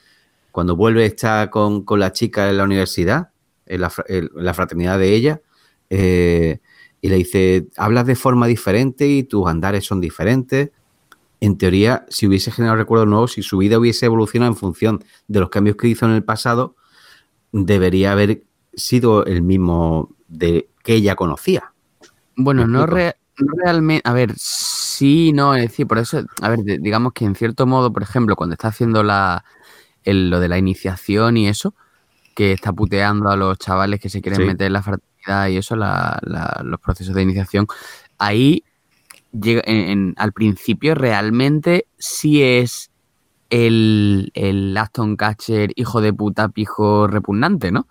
cuando 0.52 0.76
vuelve 0.76 1.06
está 1.06 1.50
con, 1.50 1.84
con 1.84 2.00
la 2.00 2.12
chica 2.12 2.50
en 2.50 2.58
la 2.58 2.64
universidad, 2.64 3.30
en 3.66 3.82
la, 3.82 3.92
en 4.08 4.30
la 4.34 4.54
fraternidad 4.54 4.98
de 4.98 5.14
ella, 5.14 5.42
eh, 5.90 6.60
y 7.02 7.10
le 7.10 7.16
dice, 7.16 7.68
hablas 7.78 8.06
de 8.06 8.16
forma 8.16 8.48
diferente 8.48 9.08
y 9.08 9.24
tus 9.24 9.48
andares 9.48 9.86
son 9.86 10.00
diferentes. 10.00 10.70
En 11.42 11.58
teoría, 11.58 12.06
si 12.08 12.28
hubiese 12.28 12.52
generado 12.52 12.78
recuerdos 12.78 13.08
nuevos, 13.08 13.34
si 13.34 13.42
su 13.42 13.58
vida 13.58 13.78
hubiese 13.80 14.06
evolucionado 14.06 14.52
en 14.52 14.58
función 14.58 15.04
de 15.28 15.40
los 15.40 15.50
cambios 15.50 15.76
que 15.76 15.88
hizo 15.88 16.06
en 16.06 16.12
el 16.12 16.24
pasado, 16.24 16.76
debería 17.52 18.12
haber 18.14 18.44
sido 18.74 19.26
el 19.26 19.42
mismo 19.42 20.16
de 20.28 20.70
que 20.84 20.94
ella 20.94 21.16
conocía. 21.16 21.74
Bueno, 22.36 22.66
¿Me 22.66 22.72
no, 22.74 22.80
explico? 22.84 22.96
re- 22.96 23.16
no 23.40 23.54
realmente, 23.64 24.08
a 24.08 24.14
ver, 24.14 24.34
sí, 24.38 25.34
no, 25.34 25.56
es 25.56 25.64
decir, 25.64 25.88
por 25.88 25.98
eso, 25.98 26.22
a 26.42 26.50
ver, 26.50 26.60
digamos 26.64 27.14
que 27.14 27.26
en 27.26 27.36
cierto 27.36 27.66
modo, 27.66 27.92
por 27.92 28.04
ejemplo, 28.04 28.36
cuando 28.36 28.54
está 28.54 28.68
haciendo 28.68 29.02
la, 29.04 29.44
el- 30.04 30.30
lo 30.30 30.40
de 30.40 30.48
la 30.48 30.60
iniciación 30.60 31.38
y 31.38 31.48
eso, 31.48 31.74
que 32.36 32.52
está 32.54 32.72
puteando 32.72 33.30
a 33.30 33.36
los 33.36 33.58
chavales 33.58 34.00
que 34.00 34.10
se 34.10 34.22
quieren 34.22 34.42
Sí. 34.42 34.46
meter 34.48 34.68
en 34.68 34.74
la 34.74 34.84
fraternidad 34.84 35.48
y 35.50 35.58
eso, 35.58 35.76
la- 35.76 36.20
la- 36.22 36.62
los 36.64 36.80
procesos 36.80 37.16
de 37.16 37.24
iniciación, 37.24 37.66
ahí 38.20 38.64
llega, 39.32 39.62
en- 39.65 39.89
en- 39.89 40.13
al 40.17 40.34
principio 40.34 40.96
realmente 40.96 41.86
sí 41.98 42.41
es 42.44 42.89
el, 43.50 44.32
el 44.34 44.76
Aston 44.78 45.15
Catcher 45.15 45.72
hijo 45.76 46.02
de 46.02 46.13
puta 46.13 46.50
pijo 46.50 47.08
repugnante, 47.08 47.72
¿no? 47.72 47.88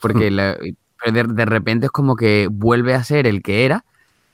Porque 0.00 0.30
la- 0.30 0.56
pero 1.02 1.12
de, 1.12 1.34
de 1.34 1.44
repente 1.46 1.86
es 1.86 1.92
como 1.92 2.14
que 2.16 2.48
vuelve 2.50 2.94
a 2.94 3.02
ser 3.04 3.26
el 3.26 3.42
que 3.42 3.64
era 3.64 3.84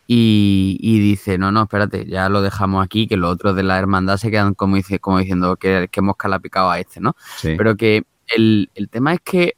y, 0.08 0.78
y 0.80 0.98
dice, 1.00 1.38
no, 1.38 1.50
no, 1.52 1.62
espérate, 1.64 2.06
ya 2.06 2.28
lo 2.28 2.42
dejamos 2.42 2.84
aquí, 2.84 3.06
que 3.06 3.16
los 3.16 3.32
otros 3.32 3.54
de 3.56 3.62
la 3.62 3.78
hermandad 3.78 4.16
se 4.16 4.30
quedan 4.30 4.54
como, 4.54 4.76
dice, 4.76 4.98
como 4.98 5.18
diciendo 5.18 5.56
que, 5.56 5.88
que 5.90 6.00
hemos 6.00 6.16
calapicado 6.16 6.70
a 6.70 6.78
este, 6.80 7.00
¿no? 7.00 7.16
Sí. 7.36 7.54
Pero 7.56 7.76
que 7.76 8.04
el, 8.34 8.70
el 8.74 8.88
tema 8.88 9.14
es 9.14 9.20
que, 9.20 9.54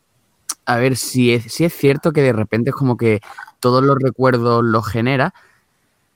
a 0.67 0.77
ver, 0.77 0.97
si 0.97 1.33
es, 1.33 1.45
si 1.53 1.65
es 1.65 1.73
cierto 1.75 2.13
que 2.13 2.23
de 2.23 2.33
repente 2.35 2.71
es 2.71 2.77
como 2.77 2.97
que 2.99 3.21
todos 3.61 3.83
los 3.83 3.99
recuerdos 3.99 4.63
los 4.65 4.87
genera, 4.87 5.33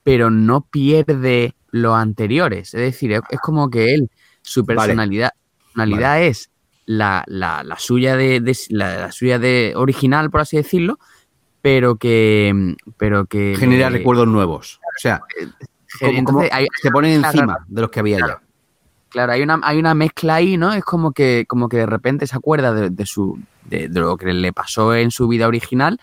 pero 0.03 0.31
no 0.31 0.63
pierde 0.63 1.55
los 1.71 1.95
anteriores. 1.97 2.75
Es 2.75 2.81
decir, 2.81 3.13
es, 3.13 3.21
es 3.31 3.41
como 3.41 3.71
que 3.71 3.95
él, 3.95 4.11
su 4.43 4.65
Vale. 4.65 4.79
personalidad, 4.79 5.31
personalidad 5.67 6.23
es 6.23 6.51
la, 6.87 7.25
la- 7.27 7.63
la 7.65 7.79
suya 7.79 8.17
de, 8.17 8.41
de- 8.41 8.57
la, 8.71 8.97
la 8.97 9.13
suya 9.13 9.39
de 9.39 9.73
original, 9.77 10.31
por 10.31 10.41
así 10.41 10.57
decirlo, 10.57 10.99
pero 11.63 11.97
que 11.97 12.75
pero 12.97 13.27
que 13.27 13.55
Genera 13.57 13.89
recuerdos 13.89 14.27
nuevos. 14.27 14.81
O 14.97 15.01
sea, 15.01 15.21
como, 16.01 16.11
entonces 16.13 16.25
como 16.25 16.41
hay- 16.59 16.67
se 16.83 16.91
ponen 16.91 17.21
claro, 17.21 17.39
encima 17.39 17.59
de 17.69 17.81
los 17.81 17.91
que 17.91 18.01
había 18.01 18.17
claro. 18.19 18.41
ya. 18.41 18.49
Claro, 19.11 19.33
hay 19.33 19.43
una, 19.43 19.61
hay 19.63 19.79
una 19.79 19.95
mezcla 19.95 20.37
ahí, 20.37 20.57
¿no? 20.57 20.73
Es 20.73 20.85
como 20.85 21.13
que, 21.13 21.45
como 21.47 21.69
que 21.69 21.77
de 21.77 21.87
repente 21.87 22.27
se 22.27 22.35
acuerda 22.35 22.73
de, 22.73 22.89
de 22.89 23.05
su, 23.07 23.39
de, 23.67 23.89
de 23.89 24.01
lo 24.01 24.17
que 24.17 24.33
le 24.33 24.53
pasó 24.55 24.95
en 24.95 25.11
su 25.11 25.29
vida 25.29 25.47
original 25.47 26.01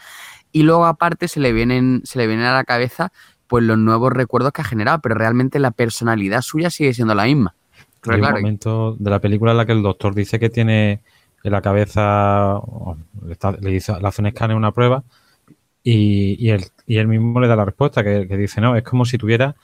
y 0.52 0.62
luego 0.62 0.86
aparte 0.86 1.28
se 1.28 1.40
le 1.40 1.52
vienen, 1.52 2.02
se 2.06 2.20
le 2.20 2.28
vienen 2.28 2.46
a 2.46 2.54
la 2.54 2.64
cabeza 2.64 3.12
pues 3.50 3.66
los 3.66 3.78
nuevos 3.80 4.14
recuerdos 4.14 4.54
que 4.54 4.62
ha 4.62 4.66
generado, 4.66 5.02
pero 5.02 5.16
realmente 5.16 5.60
la 5.60 5.72
personalidad 5.72 6.44
suya 6.44 6.72
sigue 6.72 6.94
siendo 6.96 7.16
la 7.16 7.26
misma. 7.26 7.56
Pero 8.02 8.16
Hay 8.16 8.22
claro, 8.22 8.38
un 8.38 8.44
momento 8.44 8.96
de 9.00 9.10
la 9.12 9.20
película 9.22 9.52
en 9.52 9.58
la 9.58 9.66
que 9.68 9.74
el 9.74 9.84
doctor 9.84 10.16
dice 10.16 10.40
que 10.40 10.50
tiene 10.50 11.02
en 11.44 11.52
la 11.52 11.62
cabeza, 11.62 12.58
o 12.58 12.98
le, 13.26 13.34
está- 13.34 13.54
le 13.54 13.72
hizo- 13.74 14.00
le 14.00 14.08
hace 14.08 14.22
un 14.22 14.28
escáner, 14.28 14.56
una 14.58 14.72
prueba, 14.74 15.04
y, 15.84 16.36
y 16.46 16.52
él, 16.52 16.66
y 16.86 16.98
él 16.98 17.08
mismo 17.08 17.40
le 17.40 17.48
da 17.48 17.56
la 17.56 17.66
respuesta, 17.66 18.04
que, 18.04 18.28
que 18.28 18.38
dice, 18.38 18.62
no, 18.62 18.76
es 18.76 18.84
como 18.84 19.06
si 19.06 19.18
tuviera, 19.18 19.56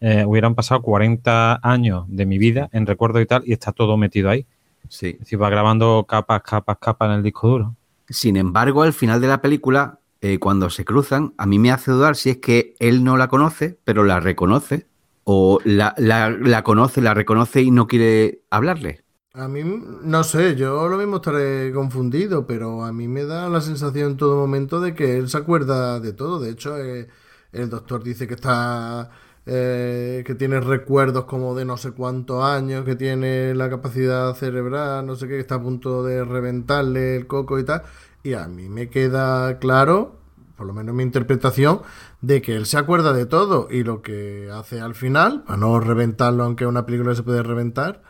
eh, 0.00 0.24
hubieran 0.26 0.54
pasado 0.54 0.82
40 0.82 1.60
años 1.62 2.04
de 2.08 2.26
mi 2.26 2.38
vida 2.38 2.68
en 2.72 2.86
recuerdo 2.86 3.20
y 3.20 3.26
tal, 3.26 3.42
y 3.46 3.52
está 3.52 3.72
todo 3.72 3.96
metido 3.96 4.30
ahí. 4.30 4.46
Sí. 4.88 5.08
Es 5.10 5.20
decir, 5.20 5.40
va 5.42 5.50
grabando 5.50 6.04
capas, 6.08 6.42
capas, 6.42 6.78
capas 6.78 7.08
en 7.10 7.16
el 7.16 7.22
disco 7.22 7.48
duro. 7.48 7.74
Sin 8.08 8.36
embargo, 8.36 8.82
al 8.82 8.92
final 8.92 9.20
de 9.20 9.28
la 9.28 9.40
película, 9.40 9.98
eh, 10.22 10.38
cuando 10.38 10.70
se 10.70 10.84
cruzan, 10.86 11.34
a 11.38 11.46
mí 11.46 11.58
me 11.60 11.72
hace 11.72 11.92
dudar 11.92 12.16
si 12.16 12.30
es 12.30 12.38
que 12.38 12.74
él 12.80 13.04
no 13.04 13.16
la 13.18 13.28
conoce, 13.28 13.78
pero 13.84 14.04
la 14.04 14.20
reconoce, 14.20 14.86
o 15.24 15.60
la, 15.64 15.94
la- 15.98 16.62
conoce, 16.64 17.00
la 17.02 17.14
reconoce 17.14 17.62
y 17.62 17.70
no 17.70 17.86
quiere 17.88 18.42
hablarle. 18.50 19.04
A 19.34 19.48
mí, 19.48 19.62
no 19.64 20.24
sé, 20.24 20.56
yo 20.56 20.88
lo 20.88 20.98
mismo 20.98 21.16
estaré 21.16 21.72
confundido, 21.72 22.46
pero 22.46 22.84
a 22.84 22.92
mí 22.92 23.08
me 23.08 23.24
da 23.24 23.48
la 23.48 23.62
sensación 23.62 24.10
en 24.12 24.16
todo 24.18 24.36
momento 24.36 24.78
de 24.78 24.94
que 24.94 25.16
él 25.16 25.30
se 25.30 25.38
acuerda 25.38 26.00
de 26.00 26.12
todo. 26.12 26.38
De 26.38 26.50
hecho, 26.50 26.76
eh, 26.78 27.08
el 27.52 27.70
doctor 27.70 28.02
dice 28.04 28.28
que 28.28 28.34
está, 28.34 29.10
eh, 29.46 30.22
que 30.26 30.34
tiene 30.34 30.60
recuerdos 30.60 31.24
como 31.24 31.54
de 31.54 31.64
no 31.64 31.78
sé 31.78 31.92
cuántos 31.92 32.44
años, 32.44 32.84
que 32.84 32.94
tiene 32.94 33.54
la 33.54 33.70
capacidad 33.70 34.34
cerebral, 34.34 35.06
no 35.06 35.16
sé 35.16 35.26
qué, 35.28 35.34
que 35.36 35.40
está 35.40 35.54
a 35.54 35.62
punto 35.62 36.02
de 36.04 36.24
reventarle 36.24 37.16
el 37.16 37.26
coco 37.26 37.58
y 37.58 37.64
tal. 37.64 37.82
Y 38.22 38.34
a 38.34 38.46
mí 38.48 38.68
me 38.68 38.88
queda 38.88 39.58
claro, 39.58 40.20
por 40.56 40.66
lo 40.66 40.72
menos 40.72 40.94
mi 40.94 41.02
interpretación, 41.02 41.82
de 42.20 42.40
que 42.42 42.54
él 42.56 42.66
se 42.66 42.78
acuerda 42.78 43.12
de 43.12 43.26
todo 43.26 43.68
y 43.70 43.82
lo 43.84 44.00
que 44.02 44.48
hace 44.52 44.80
al 44.80 44.94
final, 44.94 45.42
para 45.44 45.58
no 45.58 45.80
reventarlo, 45.80 46.44
aunque 46.44 46.66
una 46.66 46.86
película 46.86 47.14
se 47.14 47.22
puede 47.24 47.42
reventar, 47.42 48.02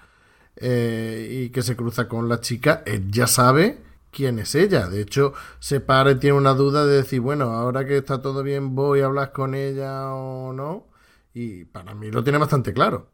eh, 0.57 1.29
y 1.47 1.51
que 1.51 1.63
se 1.63 1.77
cruza 1.77 2.09
con 2.09 2.29
la 2.29 2.41
chica, 2.41 2.83
él 2.87 3.11
ya 3.11 3.27
sabe 3.27 3.83
quién 4.11 4.39
es 4.39 4.55
ella. 4.55 4.89
De 4.89 5.01
hecho, 5.03 5.33
se 5.61 5.81
para 5.81 6.13
y 6.13 6.17
tiene 6.17 6.37
una 6.39 6.55
duda 6.55 6.87
de 6.87 6.97
decir, 6.99 7.21
bueno, 7.21 7.53
ahora 7.53 7.87
que 7.87 7.97
está 7.99 8.21
todo 8.23 8.43
bien, 8.43 8.75
voy 8.75 9.01
a 9.01 9.07
hablar 9.07 9.33
con 9.33 9.55
ella 9.55 10.13
o 10.15 10.53
no. 10.53 10.89
Y 11.35 11.65
para 11.67 11.95
mí 11.95 12.11
lo 12.11 12.23
tiene 12.25 12.39
bastante 12.39 12.73
claro. 12.75 13.11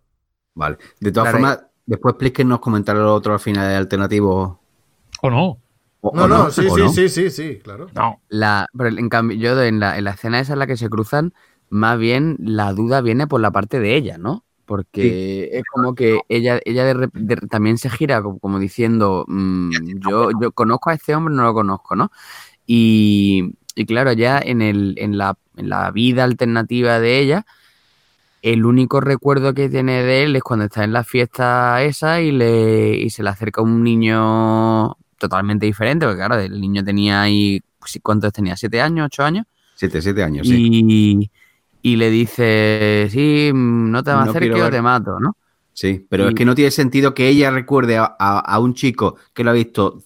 Vale. 0.55 0.77
De 1.01 1.11
todas 1.13 1.31
Claro, 1.31 1.31
formas, 1.31 1.59
después 1.87 2.13
explíquenos 2.15 2.61
comentarios 2.61 3.05
los 3.05 3.17
otros 3.17 3.35
al 3.35 3.41
final 3.41 3.69
de 3.69 3.77
alternativos. 3.77 4.59
¿O 5.23 5.31
no? 5.31 5.61
O- 6.01 6.13
No, 6.15 6.25
o 6.25 6.29
no, 6.29 6.51
sí, 6.51 6.69
sí, 6.71 6.81
no. 6.81 6.89
sí, 6.93 7.09
sí, 7.09 7.31
sí, 7.31 7.59
claro. 7.63 7.89
No. 7.95 8.21
La, 8.29 8.67
pero 8.77 8.89
en 8.91 9.09
cambio, 9.09 9.37
yo 9.37 9.61
en 9.63 9.81
la, 9.81 9.99
en 9.99 10.05
la 10.05 10.13
escena 10.13 10.41
esa 10.41 10.53
en 10.53 10.59
la 10.61 10.67
que 10.67 10.77
se 10.77 10.89
cruzan, 10.89 11.33
más 11.71 11.99
bien 11.99 12.37
la 12.41 12.73
duda 12.73 13.01
viene 13.01 13.27
por 13.27 13.41
la 13.41 13.51
parte 13.51 13.81
de 13.81 13.97
ella, 13.97 14.19
¿no? 14.19 14.45
Porque 14.67 15.49
es 15.53 15.65
como 15.73 15.95
que 15.95 16.21
ella, 16.29 16.61
ella 16.65 16.85
de 16.85 16.95
rep- 16.95 17.13
de- 17.13 17.37
también 17.49 17.79
se 17.79 17.89
gira 17.91 18.23
como, 18.23 18.39
como 18.39 18.59
diciendo, 18.59 19.25
mm, 19.27 19.71
yo, 20.09 20.31
yo 20.41 20.53
conozco 20.53 20.91
a 20.91 20.95
este 20.95 21.15
hombre, 21.15 21.35
no 21.35 21.43
lo 21.45 21.55
conozco, 21.55 21.97
¿no? 21.97 22.11
Y, 22.67 23.55
y 23.75 23.87
claro, 23.87 24.13
ya 24.13 24.39
en, 24.41 24.63
el, 24.63 24.95
en, 24.99 25.19
la, 25.19 25.39
en 25.57 25.69
la 25.71 25.91
vida 25.91 26.25
alternativa 26.25 27.01
de 27.01 27.19
ella, 27.21 27.47
el 28.43 28.65
único 28.65 29.01
recuerdo 29.01 29.55
que 29.55 29.69
tiene 29.69 30.03
de 30.05 30.25
él 30.25 30.37
es 30.37 30.43
cuando 30.43 30.67
está 30.67 30.85
en 30.85 30.93
la 30.93 31.05
fiesta 31.05 31.83
esa 31.83 32.21
y, 32.21 32.31
le, 32.33 32.97
y 32.97 33.11
se 33.11 33.23
le 33.23 33.31
acerca 33.31 33.63
un 33.63 33.83
niño 33.83 34.97
totalmente 35.19 35.67
diferente, 35.67 36.07
porque 36.07 36.19
claro, 36.19 36.37
el 36.37 36.61
niño 36.61 36.85
tenía 36.85 37.23
ahí 37.23 37.61
sí, 37.85 38.01
¿cuántos 38.01 38.33
tenía? 38.33 38.57
¿Siete 38.57 38.81
años? 38.81 39.07
¿Ocho 39.07 39.25
años? 39.25 39.47
Siete, 39.75 40.03
siete 40.03 40.23
años, 40.23 40.47
sí. 40.49 40.69
Y, 40.71 41.31
y 41.83 41.97
le 41.97 42.11
dice, 42.11 43.09
sí, 43.11 43.51
mm, 43.53 43.91
no 43.91 44.03
te 44.03 44.11
No 44.11 44.21
acerques 44.21 44.41
quiero 44.41 44.57
o 44.59 44.63
ver- 44.65 44.73
te 44.73 44.83
mato, 44.83 45.21
¿no? 45.21 45.37
Sí, 45.73 46.05
pero 46.09 46.25
Y- 46.25 46.29
es 46.29 46.35
que 46.35 46.45
no 46.45 46.55
tiene 46.55 46.71
sentido 46.73 47.15
que 47.15 47.29
ella 47.29 47.51
recuerde 47.51 47.97
a, 47.99 48.17
a- 48.19 48.41
a 48.41 48.59
un 48.59 48.75
chico 48.75 49.17
que 49.33 49.45
lo 49.45 49.51
ha 49.51 49.55
visto 49.55 50.03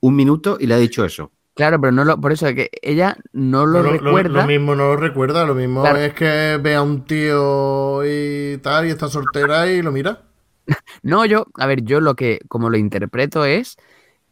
un 0.00 0.14
minuto 0.14 0.56
y 0.60 0.66
le 0.66 0.74
ha 0.74 0.78
dicho 0.78 1.04
eso. 1.04 1.32
Claro, 1.54 1.80
pero 1.80 1.90
no 1.90 2.04
lo, 2.04 2.20
por 2.20 2.30
eso 2.30 2.46
es 2.46 2.54
que 2.54 2.70
ella 2.82 3.16
no 3.32 3.66
lo 3.66 3.82
Lo, 3.82 3.90
lo- 3.90 3.92
recuerda. 3.92 4.42
lo 4.42 4.46
mismo 4.46 4.76
no 4.76 4.84
lo 4.90 4.96
recuerda, 4.96 5.44
lo 5.44 5.56
mismo 5.56 5.82
Claro. 5.82 5.98
es 5.98 6.14
que 6.14 6.58
ve 6.62 6.76
a 6.76 6.82
un 6.82 7.04
tío 7.04 8.02
y 8.06 8.58
tal, 8.58 8.86
y 8.86 8.90
está 8.90 9.08
soltera 9.08 9.66
y 9.66 9.82
lo 9.82 9.90
mira. 9.90 10.22
No, 11.02 11.24
yo, 11.24 11.46
a 11.54 11.66
ver, 11.66 11.82
yo 11.82 12.00
lo 12.00 12.14
que, 12.14 12.40
como 12.48 12.70
lo 12.70 12.76
interpreto 12.76 13.44
es 13.44 13.76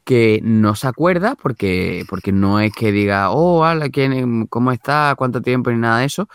que 0.07 0.41
no 0.45 0.77
se 0.77 0.87
acuerda 0.87 1.35
porque, 1.35 2.05
porque 2.09 2.31
no 2.31 2.61
es 2.61 2.73
que 2.73 2.93
diga, 2.93 3.31
oh, 3.33 3.63
hola, 3.69 3.89
¿quién, 3.89 4.47
¿cómo 4.47 4.71
está? 4.71 5.13
¿Cuánto 5.19 5.43
tiempo? 5.43 5.73
Ni 5.73 5.79
nada 5.79 5.99
de 5.99 6.07
eso, 6.07 6.29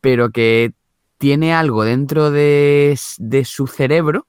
pero 0.00 0.30
que 0.30 0.72
tiene 1.18 1.52
algo 1.52 1.82
dentro 1.82 2.30
de, 2.30 2.96
de 3.18 3.44
su 3.44 3.66
cerebro 3.66 4.28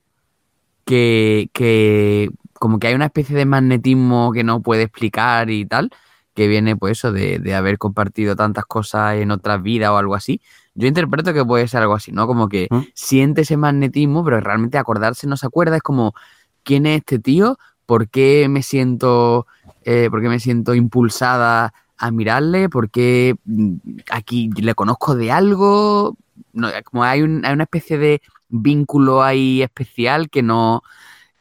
que, 0.86 1.52
que 1.54 2.32
como 2.54 2.80
que 2.80 2.88
hay 2.88 2.96
una 2.96 3.06
especie 3.06 3.36
de 3.38 3.46
magnetismo 3.46 4.32
que 4.34 4.44
no 4.44 4.64
puede 4.64 4.82
explicar 4.82 5.52
y 5.52 5.68
tal, 5.68 5.92
que 6.34 6.48
viene 6.48 6.76
pues 6.76 6.98
eso 6.98 7.12
de, 7.12 7.38
de 7.38 7.54
haber 7.54 7.78
compartido 7.78 8.36
tantas 8.36 8.66
cosas 8.66 9.18
en 9.18 9.30
otras 9.30 9.62
vidas 9.62 9.92
o 9.92 9.98
algo 9.98 10.16
así. 10.16 10.42
Yo 10.74 10.88
interpreto 10.88 11.32
que 11.32 11.46
puede 11.46 11.68
ser 11.68 11.84
algo 11.84 11.94
así, 11.94 12.12
¿no? 12.12 12.26
Como 12.26 12.50
que 12.50 12.70
siente 12.96 13.42
ese 13.42 13.56
magnetismo, 13.56 14.24
pero 14.24 14.40
realmente 14.40 14.80
acordarse 14.80 15.28
no 15.28 15.38
se 15.38 15.46
acuerda. 15.46 15.76
Es 15.76 15.84
como, 15.84 16.16
¿quién 16.64 16.88
es 16.88 17.00
este 17.00 17.20
tío? 17.20 17.60
¿Por 17.90 18.08
qué 18.08 18.46
me 18.50 18.62
siento, 18.62 19.48
eh, 19.84 20.10
por 20.12 20.22
qué 20.22 20.30
me 20.30 20.40
siento 20.40 20.76
impulsada 20.76 21.74
a 21.98 22.12
mirarle? 22.12 22.70
¿Por 22.70 22.92
qué 22.92 23.34
mm, 23.46 23.74
aquí 24.12 24.52
le 24.62 24.76
conozco 24.76 25.16
de 25.16 25.32
algo? 25.32 26.16
No, 26.54 26.70
como 26.86 27.04
hay, 27.04 27.24
un- 27.24 27.44
hay 27.44 27.54
una 27.54 27.64
especie 27.64 27.98
de 27.98 28.22
vínculo 28.48 29.24
ahí 29.24 29.64
especial 29.64 30.30
que 30.30 30.44
no, 30.44 30.84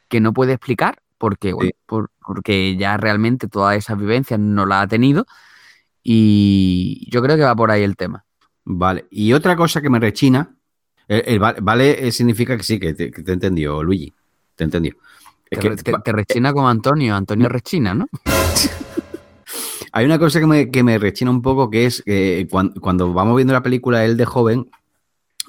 que 0.07 0.21
no 0.21 0.33
puede 0.33 0.53
explicar, 0.53 0.97
porque, 1.19 1.53
bueno, 1.53 1.69
por- 1.85 2.09
porque 2.25 2.75
ya 2.77 2.97
realmente 2.97 3.47
todas 3.47 3.77
esas 3.77 3.99
vivencias 3.99 4.39
no 4.39 4.65
las 4.65 4.85
ha 4.85 4.87
tenido. 4.87 5.27
Y 6.01 7.07
yo 7.11 7.21
creo 7.21 7.35
que 7.37 7.43
va 7.43 7.55
por 7.55 7.69
ahí 7.69 7.83
el 7.83 7.95
tema. 7.95 8.25
Vale. 8.65 9.05
Y 9.11 9.33
otra 9.33 9.55
cosa 9.55 9.81
que 9.83 9.91
me 9.91 9.99
rechina, 9.99 10.55
el, 11.07 11.21
el 11.27 11.43
va- 11.43 11.55
vale 11.61 12.07
eh, 12.07 12.11
significa 12.11 12.57
que 12.57 12.63
sí, 12.63 12.79
que 12.79 12.95
te, 12.95 13.11
que 13.11 13.21
te 13.21 13.29
he 13.29 13.33
entendido, 13.35 13.83
Luigi. 13.83 14.11
Te 14.55 14.63
he 14.63 14.65
entendido. 14.65 14.97
Es 15.49 15.59
Te, 15.59 15.69
que 15.69 15.75
te- 15.77 15.93
te 16.03 16.11
rechina 16.11 16.53
como 16.53 16.69
Antonio, 16.69 17.15
Antonio 17.15 17.49
rechina, 17.49 17.93
¿no? 17.93 18.07
hay 19.91 20.05
una 20.05 20.19
cosa 20.19 20.39
que 20.39 20.45
me, 20.45 20.69
que 20.69 20.83
me 20.83 20.97
rechina 20.99 21.31
un 21.31 21.41
poco, 21.41 21.69
que 21.69 21.85
es 21.85 22.03
que 22.03 22.47
cuan- 22.49 22.73
cuando, 22.79 23.11
vamos 23.13 23.35
viendo 23.35 23.53
la 23.53 23.63
película, 23.63 24.05
él 24.05 24.17
de 24.17 24.25
joven 24.25 24.69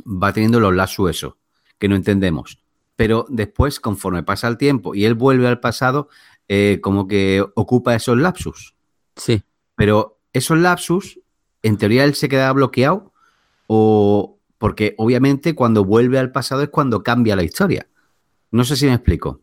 va 0.07 0.33
teniendo 0.33 0.61
los 0.61 0.75
lapsus 0.75 1.11
eso, 1.11 1.37
que 1.79 1.89
no 1.89 1.97
entendemos. 1.97 2.59
Pero 2.97 3.27
después, 3.29 3.81
conforme 3.81 4.23
pasa 4.23 4.49
el 4.49 4.57
tiempo 4.57 4.95
y 4.95 5.05
él 5.05 5.15
vuelve 5.15 5.47
al 5.49 5.61
pasado, 5.61 6.09
eh, 6.49 6.79
como 6.83 7.07
que 7.07 7.45
ocupa 7.55 7.95
esos 7.95 8.17
lapsus. 8.19 8.75
Sí. 9.17 9.43
Pero 9.77 10.19
esos 10.33 10.59
lapsus, 10.59 11.21
en 11.63 11.77
teoría 11.77 12.05
él 12.05 12.15
se 12.15 12.29
queda 12.29 12.53
bloqueado 12.53 13.13
o 13.67 14.39
porque 14.59 14.95
obviamente 14.99 15.55
cuando 15.55 15.85
vuelve 15.85 16.19
al 16.19 16.33
pasado 16.33 16.63
es 16.63 16.69
cuando 16.71 17.03
cambia 17.03 17.37
la 17.37 17.43
historia. 17.43 17.87
No 18.51 18.65
sé 18.65 18.77
si 18.77 18.87
me 18.87 18.95
explico. 18.95 19.41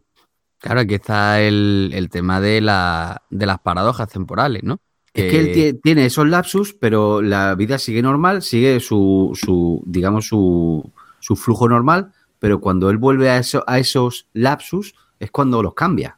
Claro, 0.60 0.80
aquí 0.82 0.96
está 0.96 1.42
el, 1.42 1.92
el 1.94 2.10
tema 2.10 2.42
de, 2.42 2.62
la, 2.62 3.22
de 3.30 3.46
las 3.46 3.60
paradojas 3.60 4.10
temporales, 4.10 4.64
¿no? 4.64 4.80
Es 5.14 5.26
que 5.26 5.40
él 5.40 5.52
tie- 5.52 5.80
tiene 5.82 6.06
esos 6.06 6.28
lapsus, 6.28 6.74
pero 6.74 7.22
la 7.22 7.54
vida 7.56 7.78
sigue 7.78 8.02
normal, 8.02 8.42
sigue 8.42 8.80
su, 8.80 9.32
su 9.36 9.84
digamos, 9.86 10.28
su, 10.28 10.92
su 11.20 11.36
flujo 11.36 11.70
normal, 11.70 12.12
pero 12.40 12.60
cuando 12.60 12.90
él 12.90 12.98
vuelve 12.98 13.30
a, 13.30 13.38
eso, 13.38 13.64
a 13.68 13.80
esos 13.80 14.28
lapsus 14.34 14.96
es 15.20 15.32
cuando 15.32 15.62
los 15.64 15.74
cambia. 15.74 16.18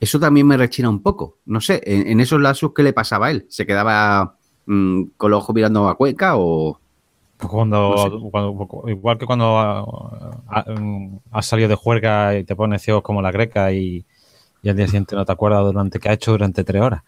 Eso 0.00 0.18
también 0.20 0.46
me 0.46 0.56
rechina 0.56 0.88
un 0.90 1.02
poco. 1.02 1.38
No 1.46 1.60
sé, 1.60 1.80
en, 1.84 2.06
en 2.08 2.20
esos 2.20 2.40
lapsus, 2.40 2.72
¿qué 2.74 2.82
le 2.82 2.92
pasaba 2.92 3.26
a 3.28 3.30
él? 3.30 3.46
¿Se 3.48 3.66
quedaba 3.66 4.36
mm, 4.66 5.04
con 5.16 5.30
los 5.30 5.38
ojos 5.42 5.54
mirando 5.54 5.88
a 5.88 5.96
Cuenca 5.96 6.36
o...? 6.36 6.80
Cuando, 7.48 7.94
No 8.20 8.30
cuando- 8.30 8.84
igual 8.88 9.18
que 9.18 9.26
cuando 9.26 9.58
ah, 9.58 9.84
ah, 10.48 10.64
mm, 10.78 11.16
has 11.32 11.46
salido 11.46 11.68
de 11.68 11.74
juerga 11.74 12.36
y 12.38 12.44
te 12.44 12.54
pones 12.56 12.82
ciego 12.82 13.02
como 13.02 13.22
la 13.22 13.30
greca 13.30 13.72
y, 13.72 14.04
y 14.62 14.68
al 14.68 14.76
día 14.76 14.86
siguiente 14.86 15.14
no 15.16 15.24
te 15.24 15.32
acuerdas 15.32 15.64
durante 15.64 15.98
qué 15.98 16.08
ha 16.08 16.12
hecho 16.12 16.32
durante 16.32 16.64
tres 16.64 16.82
horas. 16.82 17.02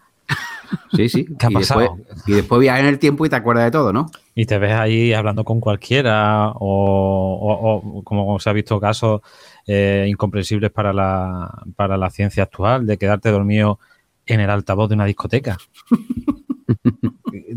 Sí, 0.94 1.08
sí. 1.08 1.26
¿Qué 1.38 1.46
ha 1.46 1.50
y 1.50 1.54
pasado? 1.54 1.80
Después, 1.96 2.28
y 2.28 2.32
después 2.32 2.60
viajas 2.60 2.80
en 2.80 2.86
el 2.86 2.98
tiempo 2.98 3.24
y 3.24 3.28
te 3.28 3.36
acuerdas 3.36 3.64
de 3.66 3.70
todo, 3.70 3.92
¿no? 3.92 4.06
Y 4.34 4.46
te 4.46 4.58
ves 4.58 4.72
ahí 4.72 5.12
hablando 5.12 5.44
con 5.44 5.60
cualquiera 5.60 6.50
o, 6.50 6.58
o- 6.60 7.98
o 7.98 8.02
como 8.02 8.38
se 8.40 8.50
ha 8.50 8.52
visto 8.52 8.78
casos 8.80 9.20
eh, 9.66 10.06
incomprensibles 10.08 10.70
para 10.70 10.92
la, 10.92 11.62
para 11.76 11.96
la 11.96 12.10
ciencia 12.10 12.42
actual 12.44 12.86
de 12.86 12.98
quedarte 12.98 13.30
dormido 13.30 13.78
en 14.26 14.40
el 14.40 14.50
altavoz 14.50 14.88
de 14.88 14.94
una 14.96 15.04
discoteca. 15.04 15.56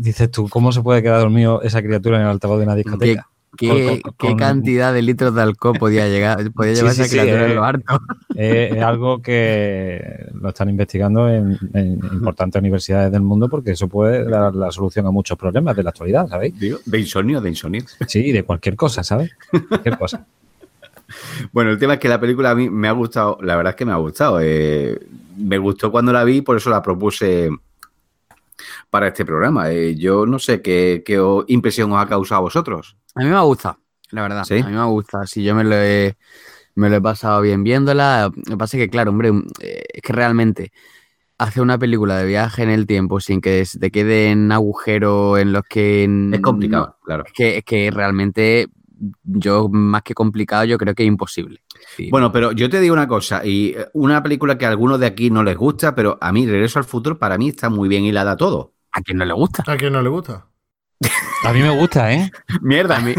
Dices 0.02 0.30
tú, 0.30 0.48
¿cómo 0.48 0.72
se 0.72 0.80
puede 0.82 1.02
quedar 1.02 1.20
dormido 1.20 1.60
esa 1.62 1.82
criatura 1.82 2.16
en 2.16 2.22
el 2.22 2.28
altavoz 2.28 2.58
de 2.58 2.64
una 2.64 2.74
discoteca? 2.74 3.26
¿Qué, 3.56 3.68
Con- 3.68 4.00
con- 4.00 4.12
qué 4.16 4.26
con- 4.28 4.36
cantidad 4.38 4.94
de 4.94 5.02
litros 5.02 5.34
de 5.34 5.42
alcohol 5.42 5.76
podía 5.78 6.08
llegar? 6.08 6.50
Podía 6.54 6.72
llevar 6.72 6.94
sí, 6.94 7.02
esa 7.02 7.10
sí, 7.10 7.18
criatura 7.18 7.42
eh. 7.46 7.50
en 7.50 7.56
lo 7.56 7.64
harto. 7.64 8.00
Es, 8.34 8.72
es 8.76 8.82
algo 8.82 9.20
que 9.20 10.26
lo 10.40 10.48
están 10.48 10.70
investigando 10.70 11.28
en, 11.28 11.58
en 11.74 11.94
importantes 12.12 12.58
universidades 12.60 13.12
del 13.12 13.20
mundo 13.22 13.48
porque 13.50 13.72
eso 13.72 13.88
puede 13.88 14.24
dar 14.24 14.54
la 14.54 14.70
solución 14.70 15.06
a 15.06 15.10
muchos 15.10 15.36
problemas 15.36 15.76
de 15.76 15.82
la 15.82 15.90
actualidad, 15.90 16.28
¿sabéis? 16.28 16.54
De 16.58 16.98
insomnio, 16.98 17.40
de 17.40 17.48
insomnio. 17.50 17.82
Sí, 18.06 18.32
de 18.32 18.42
cualquier 18.44 18.76
cosa, 18.76 19.02
¿sabes? 19.04 19.32
Cualquier 19.68 19.98
cosa. 19.98 20.24
Bueno, 21.52 21.72
el 21.72 21.78
tema 21.78 21.94
es 21.94 21.98
que 22.00 22.08
la 22.08 22.20
película 22.20 22.52
a 22.52 22.54
mí 22.54 22.70
me 22.70 22.86
ha 22.86 22.92
gustado, 22.92 23.36
la 23.42 23.56
verdad 23.56 23.70
es 23.72 23.76
que 23.76 23.84
me 23.84 23.90
ha 23.90 23.96
gustado. 23.96 24.38
eh, 24.40 24.96
me 25.38 25.58
gustó 25.58 25.90
cuando 25.90 26.12
la 26.12 26.22
vi, 26.22 26.40
por 26.40 26.56
eso 26.56 26.70
la 26.70 26.80
propuse 26.82 27.50
para 28.90 29.08
este 29.08 29.24
programa. 29.24 29.70
Eh, 29.70 29.96
yo 29.96 30.26
no 30.26 30.38
sé 30.38 30.62
qué, 30.62 31.02
qué 31.04 31.20
impresión 31.48 31.92
os 31.92 32.02
ha 32.02 32.06
causado 32.06 32.40
a 32.40 32.42
vosotros. 32.42 32.96
A 33.14 33.20
mí 33.20 33.28
me 33.28 33.36
ha 33.36 33.40
gustado, 33.40 33.78
la 34.10 34.22
verdad. 34.22 34.44
¿Sí? 34.44 34.58
A 34.58 34.66
mí 34.66 34.72
me 34.72 34.78
ha 34.78 34.84
gustado. 34.84 35.26
Si 35.26 35.42
yo 35.42 35.54
me 35.54 35.64
lo 35.64 35.76
he, 35.76 36.16
me 36.74 36.88
lo 36.88 36.96
he 36.96 37.00
pasado 37.00 37.40
bien 37.40 37.64
viéndola. 37.64 38.30
Lo 38.34 38.42
que 38.42 38.56
pasa 38.56 38.76
es 38.76 38.84
que, 38.84 38.90
claro, 38.90 39.10
hombre, 39.10 39.30
eh, 39.60 39.84
es 39.92 40.02
que 40.02 40.12
realmente 40.12 40.72
hacer 41.38 41.62
una 41.62 41.78
película 41.78 42.18
de 42.18 42.26
viaje 42.26 42.62
en 42.62 42.70
el 42.70 42.86
tiempo 42.86 43.18
sin 43.18 43.40
que 43.40 43.64
se 43.64 43.78
te 43.78 43.90
queden 43.90 44.52
agujeros 44.52 45.38
en 45.38 45.52
los 45.52 45.62
que... 45.64 46.04
Es 46.32 46.40
complicado, 46.40 46.98
claro. 47.02 47.24
Es 47.26 47.32
que, 47.32 47.56
es 47.58 47.64
que 47.64 47.90
realmente 47.90 48.68
yo, 49.24 49.68
más 49.68 50.02
que 50.02 50.14
complicado, 50.14 50.64
yo 50.64 50.76
creo 50.78 50.94
que 50.94 51.02
es 51.02 51.08
imposible. 51.08 51.62
Sí. 51.96 52.08
Bueno, 52.10 52.30
pero 52.32 52.52
yo 52.52 52.68
te 52.68 52.80
digo 52.80 52.92
una 52.92 53.08
cosa, 53.08 53.44
y 53.44 53.74
eh, 53.76 53.86
una 53.94 54.22
película 54.22 54.58
que 54.58 54.66
a 54.66 54.68
algunos 54.68 55.00
de 55.00 55.06
aquí 55.06 55.30
no 55.30 55.42
les 55.42 55.56
gusta, 55.56 55.94
pero 55.94 56.18
a 56.20 56.32
mí, 56.32 56.46
Regreso 56.46 56.78
al 56.78 56.84
Futuro, 56.84 57.18
para 57.18 57.38
mí 57.38 57.48
está 57.48 57.70
muy 57.70 57.88
bien 57.88 58.04
hilada 58.04 58.36
todo. 58.36 58.74
¿A 58.92 59.00
quién 59.02 59.18
no 59.18 59.24
le 59.24 59.32
gusta? 59.32 59.64
¿A 59.66 59.76
quién 59.76 59.92
no 59.92 60.02
le 60.02 60.08
gusta? 60.08 60.46
A 61.44 61.52
mí 61.54 61.62
me 61.62 61.70
gusta, 61.70 62.12
¿eh? 62.12 62.30
Mierda. 62.60 62.98
A 62.98 63.00
mí, 63.00 63.14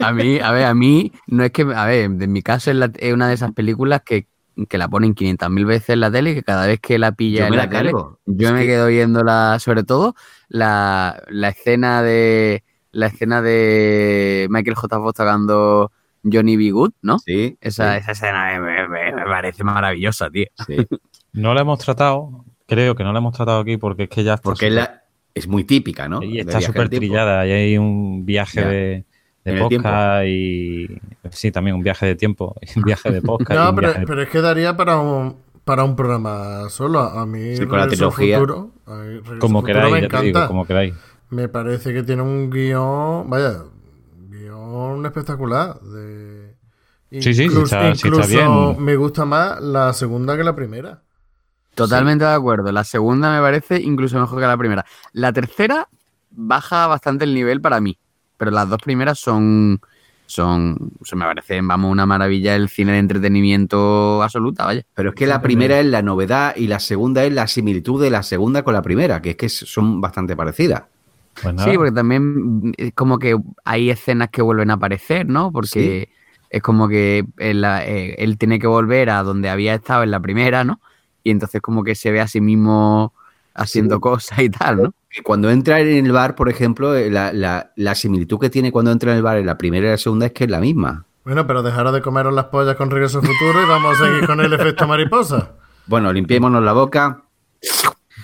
a 0.00 0.12
mí, 0.12 0.38
a 0.40 0.50
ver, 0.50 0.64
a 0.64 0.74
mí, 0.74 1.12
no 1.28 1.44
es 1.44 1.52
que, 1.52 1.62
a 1.62 1.84
ver, 1.86 2.04
en 2.06 2.32
mi 2.32 2.42
caso 2.42 2.70
es, 2.72 2.76
la- 2.76 2.90
es 2.98 3.14
una 3.14 3.28
de 3.28 3.34
esas 3.34 3.52
películas 3.52 4.02
que, 4.04 4.26
que 4.68 4.76
la 4.78 4.88
ponen 4.88 5.14
500.000 5.14 5.64
veces 5.64 5.90
en 5.90 6.00
la 6.00 6.10
tele 6.10 6.32
y 6.32 6.34
que 6.34 6.42
cada 6.42 6.66
vez 6.66 6.80
que 6.80 6.98
la 6.98 7.12
pilla 7.12 7.40
Yo 7.40 7.44
en 7.44 7.50
me 7.52 7.56
la, 7.58 7.66
la 7.66 7.70
tele, 7.70 7.92
yo 8.26 8.48
Es 8.48 8.52
me 8.54 8.60
que- 8.62 8.66
quedo 8.66 8.88
viéndola, 8.88 9.58
sobre 9.60 9.84
todo 9.84 10.16
la, 10.48 11.22
la 11.28 11.50
escena 11.50 12.02
de 12.02 12.64
la 12.92 13.06
escena 13.06 13.40
de 13.42 14.46
Michael 14.50 14.74
J. 14.76 14.98
Fox 14.98 15.14
tocando 15.16 15.92
Johnny 16.24 16.56
B. 16.56 16.70
Good, 16.70 16.92
¿no? 17.02 17.18
Sí, 17.20 17.56
Esa, 17.60 17.92
sí, 17.94 17.98
esa 18.00 18.12
escena 18.12 18.60
me, 18.60 18.88
me- 18.88 19.12
me 19.12 19.24
parece 19.24 19.64
maravillosa, 19.64 20.30
tío. 20.30 20.46
sí. 20.66 20.76
No 21.32 21.54
la 21.54 21.60
hemos 21.60 21.78
tratado, 21.78 22.44
creo 22.66 22.96
que 22.96 23.04
no 23.04 23.12
la 23.12 23.20
hemos 23.20 23.32
tratado 23.36 23.60
aquí 23.60 23.76
porque 23.76 24.02
es 24.04 24.08
que 24.08 24.24
ya 24.24 24.34
está 24.34 24.42
Porque 24.42 24.66
es, 24.66 24.72
súper- 24.72 24.82
la- 24.84 25.02
es 25.32 25.46
muy 25.46 25.62
típica, 25.62 26.08
¿no? 26.08 26.24
y 26.24 26.40
está 26.40 26.60
súper 26.60 26.88
trillada 26.88 27.46
y 27.46 27.52
hay 27.52 27.78
un 27.78 28.26
viaje 28.26 28.60
Ya. 28.60 28.66
de, 28.68 29.04
de 29.44 29.60
podcast 29.60 30.24
y 30.26 30.88
sí, 31.30 31.52
también 31.52 31.76
un 31.76 31.84
viaje 31.84 32.04
de 32.06 32.16
tiempo, 32.16 32.56
un 32.76 32.82
viaje 32.82 33.12
de 33.12 33.22
podcast. 33.22 33.60
No, 33.60 33.72
pero, 33.76 33.86
viaje 33.88 34.00
de- 34.00 34.06
pero 34.08 34.22
es 34.22 34.28
que 34.28 34.40
daría 34.40 34.76
para 34.76 34.98
un, 34.98 35.36
para 35.64 35.84
un 35.84 35.94
programa 35.94 36.68
solo. 36.68 36.98
A 36.98 37.24
mí, 37.26 37.54
Sí, 37.56 37.64
con 37.64 37.78
la 37.78 37.86
trilogía. 37.86 38.40
Futuro, 38.40 38.72
a 38.86 38.94
mí 38.96 39.20
como 39.38 39.62
queráis, 39.62 39.92
me 39.92 40.00
ya 40.02 40.08
te 40.08 40.22
digo, 40.22 40.46
como 40.48 40.66
queráis. 40.66 40.94
Me 41.30 41.48
parece 41.48 41.92
que 41.92 42.02
tiene 42.02 42.22
un 42.22 42.50
guion, 42.50 43.28
vaya, 43.30 43.64
guion 44.28 45.04
espectacular. 45.06 45.80
De... 45.80 46.54
Sí, 47.10 47.22
sí, 47.22 47.34
sí 47.34 47.42
Incluso- 47.44 47.64
está- 47.64 47.94
sí 47.94 48.08
está 48.08 48.08
incluso 48.08 48.28
bien. 48.74 48.84
me 48.84 48.96
gusta 48.96 49.24
más 49.24 49.60
la 49.60 49.92
segunda 49.92 50.36
que 50.36 50.44
la 50.44 50.54
primera. 50.54 51.02
Totalmente 51.74 52.24
de 52.24 52.32
acuerdo. 52.32 52.70
La 52.72 52.84
segunda 52.84 53.32
me 53.32 53.40
parece 53.40 53.80
incluso 53.80 54.18
mejor 54.18 54.40
que 54.40 54.46
la 54.46 54.56
primera. 54.56 54.84
La 55.12 55.32
tercera 55.32 55.88
baja 56.30 56.86
bastante 56.88 57.24
el 57.24 57.34
nivel 57.34 57.60
para 57.60 57.80
mí, 57.80 57.96
pero 58.36 58.50
las 58.50 58.68
dos 58.68 58.78
primeras 58.82 59.18
son, 59.18 59.80
son, 60.26 60.92
se 61.02 61.14
me 61.16 61.24
parecen, 61.24 61.66
vamos, 61.66 61.90
una 61.90 62.06
maravilla 62.06 62.54
el 62.56 62.68
cine 62.68 62.92
de 62.92 62.98
entretenimiento 62.98 64.22
absoluta, 64.22 64.64
vaya. 64.66 64.84
Pero 64.94 65.10
es 65.10 65.14
que 65.14 65.26
la 65.26 65.40
primera 65.42 65.78
es 65.80 65.86
la 65.86 66.02
novedad 66.02 66.54
y 66.56 66.66
la 66.66 66.80
segunda 66.80 67.24
es 67.24 67.32
la 67.32 67.46
similitud 67.46 68.02
de 68.02 68.10
la 68.10 68.22
segunda 68.24 68.62
con 68.62 68.74
la 68.74 68.82
primera, 68.82 69.22
que 69.22 69.30
es 69.30 69.36
que 69.36 69.48
son 69.48 70.00
bastante 70.00 70.36
parecidas. 70.36 70.82
Pues. 71.42 71.54
Sí, 71.62 71.70
porque 71.76 71.92
también 71.92 72.72
es 72.76 72.92
como 72.94 73.18
que 73.18 73.36
hay 73.64 73.90
escenas 73.90 74.28
que 74.30 74.42
vuelven 74.42 74.70
a 74.70 74.74
aparecer, 74.74 75.26
¿no? 75.28 75.50
Porque 75.52 76.08
es 76.50 76.62
como 76.62 76.88
que 76.88 77.24
él, 77.38 77.64
eh, 77.64 78.14
él 78.18 78.36
tiene 78.38 78.58
que 78.58 78.66
volver 78.66 79.10
a 79.10 79.22
donde 79.22 79.48
había 79.48 79.74
estado 79.74 80.02
en 80.02 80.10
la 80.10 80.20
primera, 80.20 80.64
¿no? 80.64 80.80
Y 81.22 81.30
entonces 81.30 81.60
como 81.60 81.82
que 81.84 81.94
se 81.94 82.10
ve 82.10 82.20
a 82.20 82.26
sí 82.26 82.40
mismo 82.40 83.12
haciendo 83.54 83.96
Sí. 83.96 84.00
cosas 84.00 84.38
y 84.40 84.50
tal, 84.50 84.82
¿no? 84.82 84.94
Cuando 85.24 85.50
entra 85.50 85.80
en 85.80 86.06
el 86.06 86.12
bar, 86.12 86.34
por 86.34 86.48
ejemplo, 86.48 86.94
eh, 86.94 87.10
la, 87.10 87.32
la- 87.32 87.72
la 87.76 87.94
similitud 87.94 88.38
que 88.38 88.48
tiene 88.50 88.70
cuando 88.72 88.90
entra 88.92 89.10
en 89.12 89.16
el 89.18 89.22
bar 89.22 89.38
en 89.38 89.46
la 89.46 89.58
primera 89.58 89.86
y 89.88 89.90
la 89.90 89.96
segunda 89.98 90.26
es 90.26 90.32
que 90.32 90.44
es 90.44 90.50
la 90.50 90.60
misma. 90.60 91.04
Bueno, 91.24 91.46
pero 91.46 91.62
dejaros 91.62 91.92
de 91.92 92.00
comeros 92.00 92.32
las 92.32 92.46
pollas 92.46 92.76
con 92.76 92.90
Regreso 92.90 93.18
al 93.18 93.26
Futuro 93.26 93.62
y 93.62 93.68
vamos 93.68 94.00
a 94.00 94.04
seguir 94.06 94.26
con 94.26 94.40
el 94.40 94.52
efecto 94.52 94.86
mariposa. 94.86 95.52
Bueno, 95.86 96.12
limpiémonos 96.12 96.62
la 96.62 96.72
boca 96.72 97.22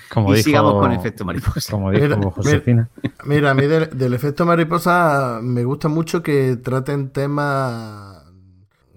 Como 0.09 0.33
y 0.33 0.37
dijo, 0.37 0.45
sigamos 0.45 0.75
con 0.75 0.93
efecto 0.93 1.25
mariposa. 1.25 1.73
Como 1.73 1.91
dijo 1.91 2.05
Mira, 2.05 2.31
Josefina. 2.31 2.89
Mira, 3.25 3.51
a 3.51 3.55
mí 3.55 3.67
del, 3.67 3.91
del 3.97 4.15
efecto 4.15 4.47
mariposa 4.47 5.41
me 5.43 5.65
gusta 5.65 5.89
mucho 5.89 6.23
que 6.23 6.57
traten 6.57 7.11
temas 7.11 8.25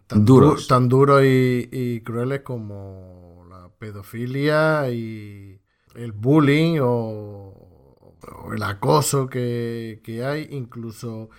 tan 0.08 0.26
Duros. 0.26 0.62
du- 0.64 0.68
tan 0.68 0.88
duros 0.90 1.24
y, 1.24 1.70
y 1.72 2.02
crueles 2.02 2.42
como 2.42 3.46
la 3.50 3.70
pedofilia 3.80 4.90
y 4.92 5.60
el 5.96 6.12
bullying 6.12 6.80
o, 6.82 8.16
o 8.46 8.54
el 8.54 8.64
acoso 8.64 9.28
que, 9.30 10.02
que 10.04 10.24
hay, 10.26 10.48
incluso 10.52 11.30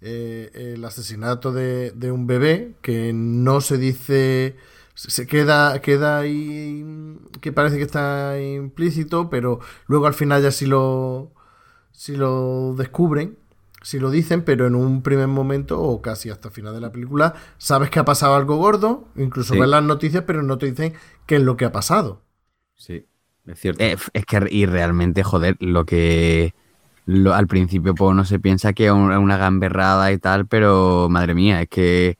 eh, 0.00 0.50
el 0.74 0.84
asesinato 0.84 1.52
de, 1.52 1.90
de 1.92 2.10
un 2.12 2.26
bebé 2.26 2.74
que 2.82 3.12
no 3.14 3.60
se 3.60 3.78
dice 3.78 4.56
se 5.08 5.26
queda, 5.26 5.80
queda 5.80 6.18
ahí 6.18 6.84
que 7.40 7.52
parece 7.52 7.76
que 7.78 7.82
está 7.84 8.40
implícito, 8.40 9.30
pero 9.30 9.60
luego 9.86 10.06
al 10.06 10.14
final 10.14 10.42
ya 10.42 10.50
sí 10.50 10.66
lo, 10.66 11.32
si 11.92 12.16
lo 12.16 12.74
descubren, 12.76 13.38
si 13.82 13.98
lo 13.98 14.10
dicen, 14.10 14.42
pero 14.44 14.66
en 14.66 14.74
un 14.74 15.02
primer 15.02 15.28
momento 15.28 15.80
o 15.80 16.02
casi 16.02 16.30
hasta 16.30 16.48
el 16.48 16.54
final 16.54 16.74
de 16.74 16.80
la 16.82 16.92
película, 16.92 17.34
sabes 17.58 17.90
que 17.90 17.98
ha 18.00 18.04
pasado 18.04 18.34
algo 18.34 18.56
gordo, 18.56 19.08
incluso 19.16 19.54
Sí. 19.54 19.60
ves 19.60 19.68
las 19.68 19.82
noticias, 19.84 20.24
pero 20.26 20.42
no 20.42 20.58
te 20.58 20.66
dicen 20.70 20.94
qué 21.26 21.36
es 21.36 21.42
lo 21.42 21.56
que 21.56 21.64
ha 21.66 21.72
pasado. 21.72 22.22
Sí, 22.74 23.06
es 23.46 23.60
cierto. 23.60 23.82
Eh, 23.82 23.96
es 24.12 24.26
que 24.26 24.46
y 24.50 24.66
realmente, 24.66 25.22
joder, 25.22 25.56
lo 25.60 25.84
que 25.84 26.54
lo- 27.06 27.34
al 27.34 27.46
principio 27.48 27.94
pues, 27.94 28.10
uno 28.12 28.24
se 28.24 28.38
piensa 28.40 28.72
que 28.72 28.86
es 28.86 28.92
un- 28.92 29.12
una 29.12 29.36
gamberrada 29.38 30.12
y 30.12 30.18
tal, 30.18 30.46
pero 30.46 31.08
madre 31.10 31.34
mía, 31.34 31.62
es 31.62 31.68
que 31.68 32.18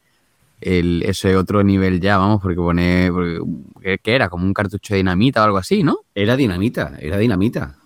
el, 0.60 1.02
eso 1.04 1.28
es 1.28 1.36
otro 1.36 1.62
nivel 1.62 2.00
ya, 2.00 2.18
vamos, 2.18 2.40
porque 2.42 2.56
pone, 2.56 3.10
porque- 3.12 3.98
¿qué, 4.02 4.14
era? 4.14 4.28
Como 4.28 4.44
un 4.44 4.54
cartucho 4.54 4.94
de 4.94 4.98
dinamita 4.98 5.40
o 5.40 5.44
algo 5.44 5.58
así, 5.58 5.82
¿no? 5.82 6.00
Era 6.14 6.36
dinamita, 6.36 6.96
era 7.00 7.16
dinamita. 7.16 7.76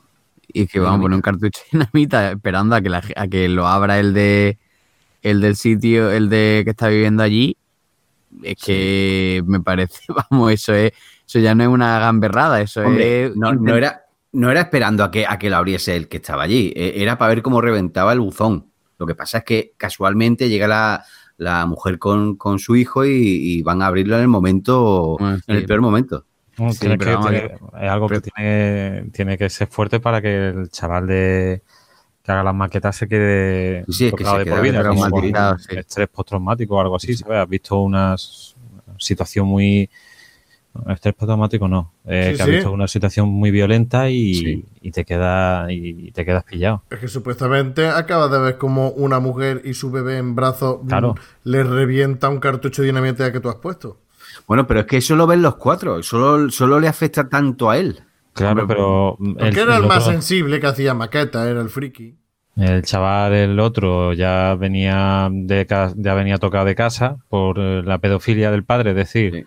Y 0.48 0.66
que 0.66 0.80
vamos 0.80 0.98
a 0.98 1.02
poner 1.02 1.16
un 1.16 1.22
cartucho 1.22 1.60
de 1.60 1.78
dinamita 1.78 2.32
esperando 2.32 2.76
a 2.76 2.80
que, 2.80 2.88
la 2.88 3.02
a 3.16 3.28
que 3.28 3.48
lo 3.48 3.66
abra 3.66 3.98
el 3.98 4.12
de 4.14 4.58
el 5.22 5.40
del 5.40 5.56
sitio, 5.56 6.10
el 6.10 6.28
de 6.28 6.62
que 6.64 6.70
está 6.70 6.88
viviendo 6.88 7.22
allí. 7.22 7.56
Es 8.42 8.56
que 8.56 9.42
me 9.46 9.60
parece, 9.60 10.00
vamos, 10.30 10.52
eso 10.52 10.74
es, 10.74 10.92
eso 11.26 11.38
ya 11.38 11.54
no 11.54 11.62
es 11.62 11.68
una 11.68 11.98
gamberrada, 11.98 12.60
eso 12.60 12.82
Hombre, 12.82 13.26
es 13.26 13.36
no, 13.36 13.54
no 13.54 13.74
era, 13.76 14.04
no 14.32 14.50
era 14.50 14.60
esperando 14.60 15.04
a 15.04 15.10
que, 15.10 15.24
a 15.26 15.38
que 15.38 15.48
lo 15.48 15.56
abriese 15.56 15.96
el 15.96 16.08
que 16.08 16.16
estaba 16.18 16.42
allí, 16.42 16.72
eh, 16.76 16.94
era 16.96 17.16
para 17.16 17.30
ver 17.30 17.42
cómo 17.42 17.60
reventaba 17.60 18.12
el 18.12 18.20
buzón. 18.20 18.70
Lo 18.98 19.06
que 19.06 19.14
pasa 19.14 19.38
es 19.38 19.44
que 19.44 19.72
casualmente 19.76 20.48
llega 20.48 20.68
la, 20.68 21.04
la 21.36 21.66
mujer 21.66 21.98
con, 21.98 22.36
con 22.36 22.58
su 22.58 22.76
hijo 22.76 23.04
y, 23.04 23.10
y 23.12 23.62
van 23.62 23.82
a 23.82 23.86
abrirlo 23.86 24.16
en 24.16 24.22
el 24.22 24.28
momento, 24.28 25.16
Bueno, 25.18 25.38
en 25.46 25.56
el 25.56 25.64
peor 25.66 25.80
momento. 25.80 26.24
No, 26.58 26.72
Sí, 26.72 26.86
que- 26.86 26.96
tiene- 26.96 27.44
es 27.82 27.90
algo 27.90 28.08
que 28.08 28.20
tiene, 28.20 29.10
tiene 29.12 29.36
que 29.38 29.50
ser 29.50 29.66
fuerte 29.68 29.98
para 30.00 30.22
que 30.22 30.48
el 30.48 30.68
chaval 30.70 31.06
de 31.06 31.62
que 32.22 32.32
haga 32.32 32.44
las 32.44 32.54
maquetas 32.54 32.96
se 32.96 33.08
quede 33.08 33.84
Sí, 33.88 34.06
es 34.06 34.12
que 34.12 34.18
tocado 34.24 34.36
se 34.36 34.44
de 34.44 34.46
por 35.10 35.22
vida, 35.22 35.56
estrés 35.68 36.08
postraumático 36.08 36.76
o 36.76 36.80
algo 36.80 36.96
así. 36.96 37.14
¿sabes? 37.14 37.38
Has 37.38 37.48
visto 37.48 37.78
una 37.80 38.16
situación 38.98 39.46
muy 39.46 39.90
estrés 40.88 41.14
postraumático 41.14 41.68
no, 41.68 41.92
eh, 42.04 42.30
Sí, 42.32 42.36
que 42.36 42.42
has 42.42 42.48
sí. 42.48 42.54
visto 42.56 42.72
una 42.72 42.88
situación 42.88 43.28
muy 43.28 43.50
violenta 43.50 44.10
y, 44.10 44.34
Sí. 44.34 44.64
y 44.82 44.90
te 44.90 45.04
queda 45.04 45.66
y 45.72 46.10
te 46.12 46.24
quedas 46.24 46.44
pillado. 46.44 46.82
Es 46.90 46.98
que 46.98 47.08
supuestamente 47.08 47.86
acabas 47.88 48.30
de 48.30 48.38
ver 48.38 48.58
como 48.58 48.88
una 48.90 49.20
mujer 49.20 49.62
y 49.64 49.74
su 49.74 49.90
bebé 49.90 50.18
en 50.18 50.34
brazos 50.34 50.80
mm, 50.82 50.86
Claro. 50.88 51.14
le 51.44 51.62
revienta 51.64 52.28
un 52.28 52.40
cartucho 52.40 52.82
de 52.82 52.86
dinamita 52.86 53.30
que 53.32 53.40
tú 53.40 53.48
has 53.48 53.56
puesto. 53.56 53.98
Bueno, 54.46 54.66
pero 54.66 54.80
es 54.80 54.86
que 54.86 54.96
eso 54.96 55.14
lo 55.16 55.26
ven 55.26 55.42
los 55.42 55.56
cuatro, 55.56 56.02
solo, 56.02 56.50
solo 56.50 56.80
le 56.80 56.88
afecta 56.88 57.28
tanto 57.28 57.70
a 57.70 57.78
él. 57.78 58.00
Claro, 58.32 58.66
pero 58.66 59.16
Porque 59.18 59.60
era 59.60 59.76
el, 59.76 59.82
el 59.82 59.88
más 59.88 60.02
otro- 60.02 60.12
sensible 60.12 60.58
que 60.58 60.66
hacía 60.66 60.92
maqueta, 60.92 61.48
era 61.48 61.60
el 61.60 61.68
friki. 61.68 62.16
El 62.56 62.82
chaval, 62.82 63.32
el 63.32 63.58
otro, 63.60 64.12
ya 64.12 64.54
venía 64.56 65.28
de, 65.30 65.66
ya 65.96 66.14
venía 66.14 66.38
tocado 66.38 66.64
de 66.64 66.74
casa 66.76 67.16
por 67.28 67.58
eh, 67.58 67.82
la 67.84 67.98
pedofilia 67.98 68.50
del 68.50 68.64
padre, 68.64 68.90
es 68.90 68.96
decir, 68.96 69.32
Sí. 69.34 69.44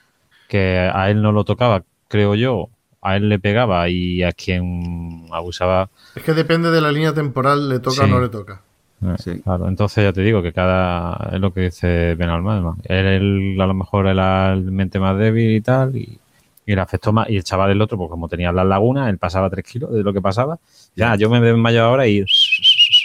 Que 0.47 0.89
a 0.93 1.09
él 1.09 1.21
no 1.21 1.31
lo 1.31 1.43
tocaba, 1.43 1.83
creo 2.07 2.35
yo, 2.35 2.69
a 3.01 3.15
él 3.15 3.29
le 3.29 3.39
pegaba 3.39 3.89
y 3.89 4.23
a 4.23 4.31
quien 4.31 5.25
abusaba. 5.31 5.89
Es 6.15 6.23
que 6.23 6.33
depende 6.33 6.71
de 6.71 6.81
la 6.81 6.91
línea 6.91 7.13
temporal, 7.13 7.69
le 7.69 7.79
toca 7.79 8.03
o 8.03 8.07
no 8.07 8.19
le 8.19 8.29
toca. 8.29 8.61
eh, 9.01 9.15
Sí. 9.19 9.41
Claro, 9.41 9.67
entonces 9.67 10.03
ya 10.03 10.11
te 10.13 10.21
digo 10.21 10.41
que 10.41 10.51
cada 10.53 11.29
es 11.31 11.39
lo 11.39 11.53
que 11.53 11.61
dice 11.61 12.15
Ben 12.15 12.29
Alman. 12.29 12.75
Él, 12.85 13.05
él 13.05 13.61
a 13.61 13.67
lo 13.67 13.73
mejor 13.75 14.07
era 14.07 14.53
el 14.53 14.71
mente 14.71 14.99
más 14.99 15.17
débil 15.17 15.51
y 15.55 15.61
tal, 15.61 15.95
y, 15.95 16.19
y 16.65 16.75
le 16.75 16.81
afectó 16.81 17.13
más. 17.13 17.29
Y 17.29 17.37
el 17.37 17.43
chaval 17.43 17.69
del 17.69 17.81
otro, 17.81 17.97
pues 17.97 18.09
como 18.09 18.27
tenía 18.27 18.51
las 18.51 18.65
lagunas, 18.65 19.09
él 19.09 19.17
pasaba 19.19 19.49
tres 19.49 19.65
kilos 19.65 19.93
de 19.93 20.01
lo 20.03 20.13
que 20.13 20.21
pasaba. 20.21 20.57
Ya, 20.95 21.15
yo 21.15 21.29
me 21.29 21.39
desmayo 21.39 21.83
ahora 21.83 22.07
y. 22.07 22.25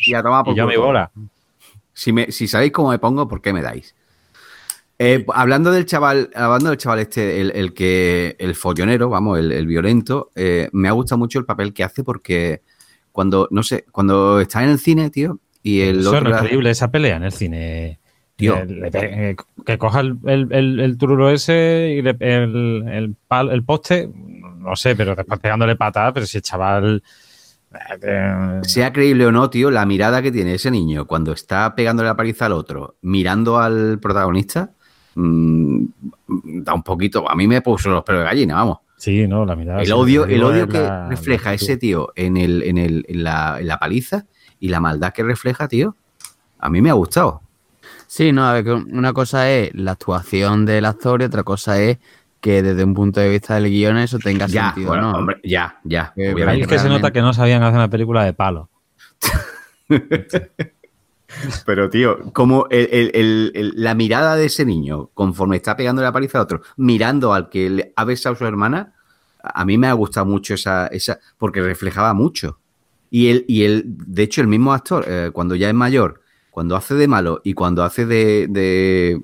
Y 0.07 0.15
a 0.15 0.23
tomar 0.23 0.45
por 0.45 0.55
y 0.55 0.57
yo 0.57 0.67
todo. 0.67 0.83
bola. 0.87 1.11
Si, 1.93 2.11
me, 2.13 2.33
si 2.33 2.49
sabéis 2.49 2.73
cómo 2.73 2.91
me 2.91 2.99
pongo, 2.99 3.29
¿por 3.29 3.43
qué 3.43 3.53
me 3.53 3.61
dais? 3.61 3.95
Eh, 4.99 5.25
hablando 5.35 5.73
del 5.73 5.85
chaval, 5.87 6.31
hablando 6.35 6.69
del 6.69 6.79
chaval 6.79 7.01
este, 7.01 7.41
el, 7.41 7.51
el 7.57 7.75
que, 7.75 8.37
el 8.39 8.55
follonero, 8.55 9.09
vamos, 9.09 9.39
el, 9.39 9.51
el 9.51 9.67
violento, 9.67 10.31
eh, 10.37 10.69
me 10.73 10.89
ha 10.89 10.93
gustado 10.93 11.19
mucho 11.19 11.39
el 11.39 11.45
papel 11.45 11.73
que 11.73 11.83
hace 11.83 12.05
porque 12.05 12.63
cuando, 13.11 13.49
no 13.51 13.63
sé, 13.63 13.85
cuando 13.91 14.41
está 14.41 14.63
en 14.63 14.71
el 14.71 14.79
cine, 14.79 15.11
tío, 15.11 15.41
y 15.63 15.81
el 15.81 16.01
Eso 16.01 16.17
otro 16.17 16.35
es 16.35 16.43
increíble, 16.43 16.71
esa 16.71 16.91
pelea 16.91 17.17
en 17.17 17.25
el 17.25 17.33
cine. 17.33 17.99
Tío. 18.37 18.57
Pe- 18.91 19.31
eh, 19.31 19.37
que 19.67 19.79
coja 19.79 20.01
el, 20.01 20.19
el, 20.25 20.97
tururo 20.99 21.31
ese 21.31 21.95
y 21.99 22.03
le- 22.03 22.17
el, 22.21 23.15
el, 23.51 23.65
poste, 23.65 24.09
no 24.59 24.75
sé, 24.75 24.97
pero 24.97 25.15
después 25.15 25.39
pegándole 25.41 25.77
patadas, 25.77 26.13
pero 26.15 26.27
si 26.27 26.39
el 26.39 26.43
chaval. 26.43 27.03
eh, 27.73 27.99
eh, 28.03 28.61
sea 28.63 28.93
creíble 28.93 29.27
o 29.27 29.33
no, 29.33 29.51
tío, 29.51 29.71
la 29.71 29.85
mirada 29.87 30.23
que 30.23 30.33
tiene 30.33 30.55
ese 30.55 30.71
niño 30.71 31.07
cuando 31.07 31.33
está 31.33 31.75
pegándole 31.75 32.09
la 32.09 32.17
paliza 32.17 32.47
al 32.47 32.53
otro, 32.53 32.97
mirando 33.03 33.59
al 33.59 33.99
protagonista, 34.01 34.73
mm, 35.15 35.85
da 36.63 36.75
un 36.75 36.83
poquito, 36.83 37.29
a 37.31 37.35
mí 37.35 37.47
me 37.47 37.61
puso 37.63 37.91
los 37.91 38.03
pelos 38.05 38.23
de 38.23 38.27
gallina, 38.27 38.55
vamos. 38.57 38.79
sí, 38.97 39.27
no, 39.29 39.45
la 39.45 39.57
mirada. 39.57 39.83
El 39.83 39.93
odio, 39.93 40.27
el 40.27 40.43
odio 40.43 40.69
que 40.69 40.79
la- 40.81 41.09
refleja 41.09 41.51
la 41.51 41.55
ese 41.55 41.77
tío 41.77 42.13
en, 42.17 42.37
el, 42.37 42.63
en, 42.63 42.79
el, 42.79 43.05
en, 43.09 43.25
la, 43.25 43.57
en 43.61 43.67
la 43.67 43.79
paliza 43.79 44.27
y 44.61 44.69
la 44.69 44.81
maldad 44.81 45.13
que 45.13 45.23
refleja, 45.23 45.69
tío, 45.69 45.97
a 46.59 46.69
mí 46.71 46.81
me 46.81 46.91
ha 46.91 46.95
gustado. 46.95 47.43
Sí, 48.07 48.31
no, 48.33 48.45
a 48.47 48.53
ver, 48.53 48.65
que 48.65 48.73
una 48.73 49.13
cosa 49.13 49.51
es 49.51 49.75
la 49.75 49.93
actuación 49.93 50.65
del 50.67 50.85
actor 50.85 51.21
y 51.23 51.25
otra 51.25 51.43
cosa 51.43 51.81
es 51.81 51.99
que 52.41 52.63
desde 52.63 52.85
un 52.85 52.93
punto 52.95 53.21
de 53.21 53.29
vista 53.31 53.55
del 53.55 53.71
guion 53.71 53.97
eso 53.99 54.19
tenga 54.19 54.47
Ya, 54.47 54.67
sentido, 54.67 54.89
bueno, 54.91 55.13
¿no? 55.13 55.19
hombre, 55.19 55.41
ya, 55.45 55.79
ya. 55.85 56.13
Ahí 56.17 56.33
obviamente. 56.33 56.63
es 56.63 56.69
que 56.69 56.79
se 56.79 56.89
nota 56.89 57.11
que 57.13 57.23
no 57.23 57.33
sabían 57.33 57.63
hacer 57.63 57.77
una 57.77 57.89
película 57.89 58.25
de 58.25 58.33
palo. 58.35 58.69
Pero, 61.67 61.89
tío, 61.91 62.19
como 62.33 62.67
el- 62.71 62.89
el- 62.93 63.11
el- 63.15 63.53
el- 63.55 63.73
la 63.77 63.95
mirada 63.95 64.37
de 64.37 64.47
ese 64.47 64.65
niño, 64.65 65.11
conforme 65.15 65.57
está 65.57 65.77
pegando 65.77 66.03
la 66.03 66.13
paliza 66.13 66.39
a 66.39 66.43
otro, 66.43 66.63
mirando 66.77 67.33
al 67.35 67.49
que 67.49 67.71
le 67.71 67.93
ha 67.97 68.05
besado 68.05 68.35
a 68.35 68.39
su 68.39 68.47
hermana, 68.47 68.95
a 69.43 69.65
mí 69.65 69.77
me 69.79 69.89
ha 69.89 69.93
gustado 69.93 70.27
mucho 70.27 70.55
esa, 70.55 70.87
esa 70.89 71.19
porque 71.39 71.61
reflejaba 71.63 72.15
mucho. 72.15 72.59
Y 73.11 73.29
el, 73.29 73.45
y 73.49 73.65
el, 73.65 73.83
de 73.87 74.23
hecho, 74.23 74.41
el 74.41 74.47
mismo 74.47 74.73
actor, 74.73 75.05
eh, 75.07 75.31
cuando 75.33 75.55
ya 75.55 75.69
es 75.69 75.75
mayor, 75.75 76.21
cuando 76.51 76.77
hace 76.77 76.95
de 76.95 77.09
malo 77.09 77.41
y 77.45 77.55
cuando 77.55 77.83
hace 77.83 78.07
de, 78.07 78.47
de 78.49 79.21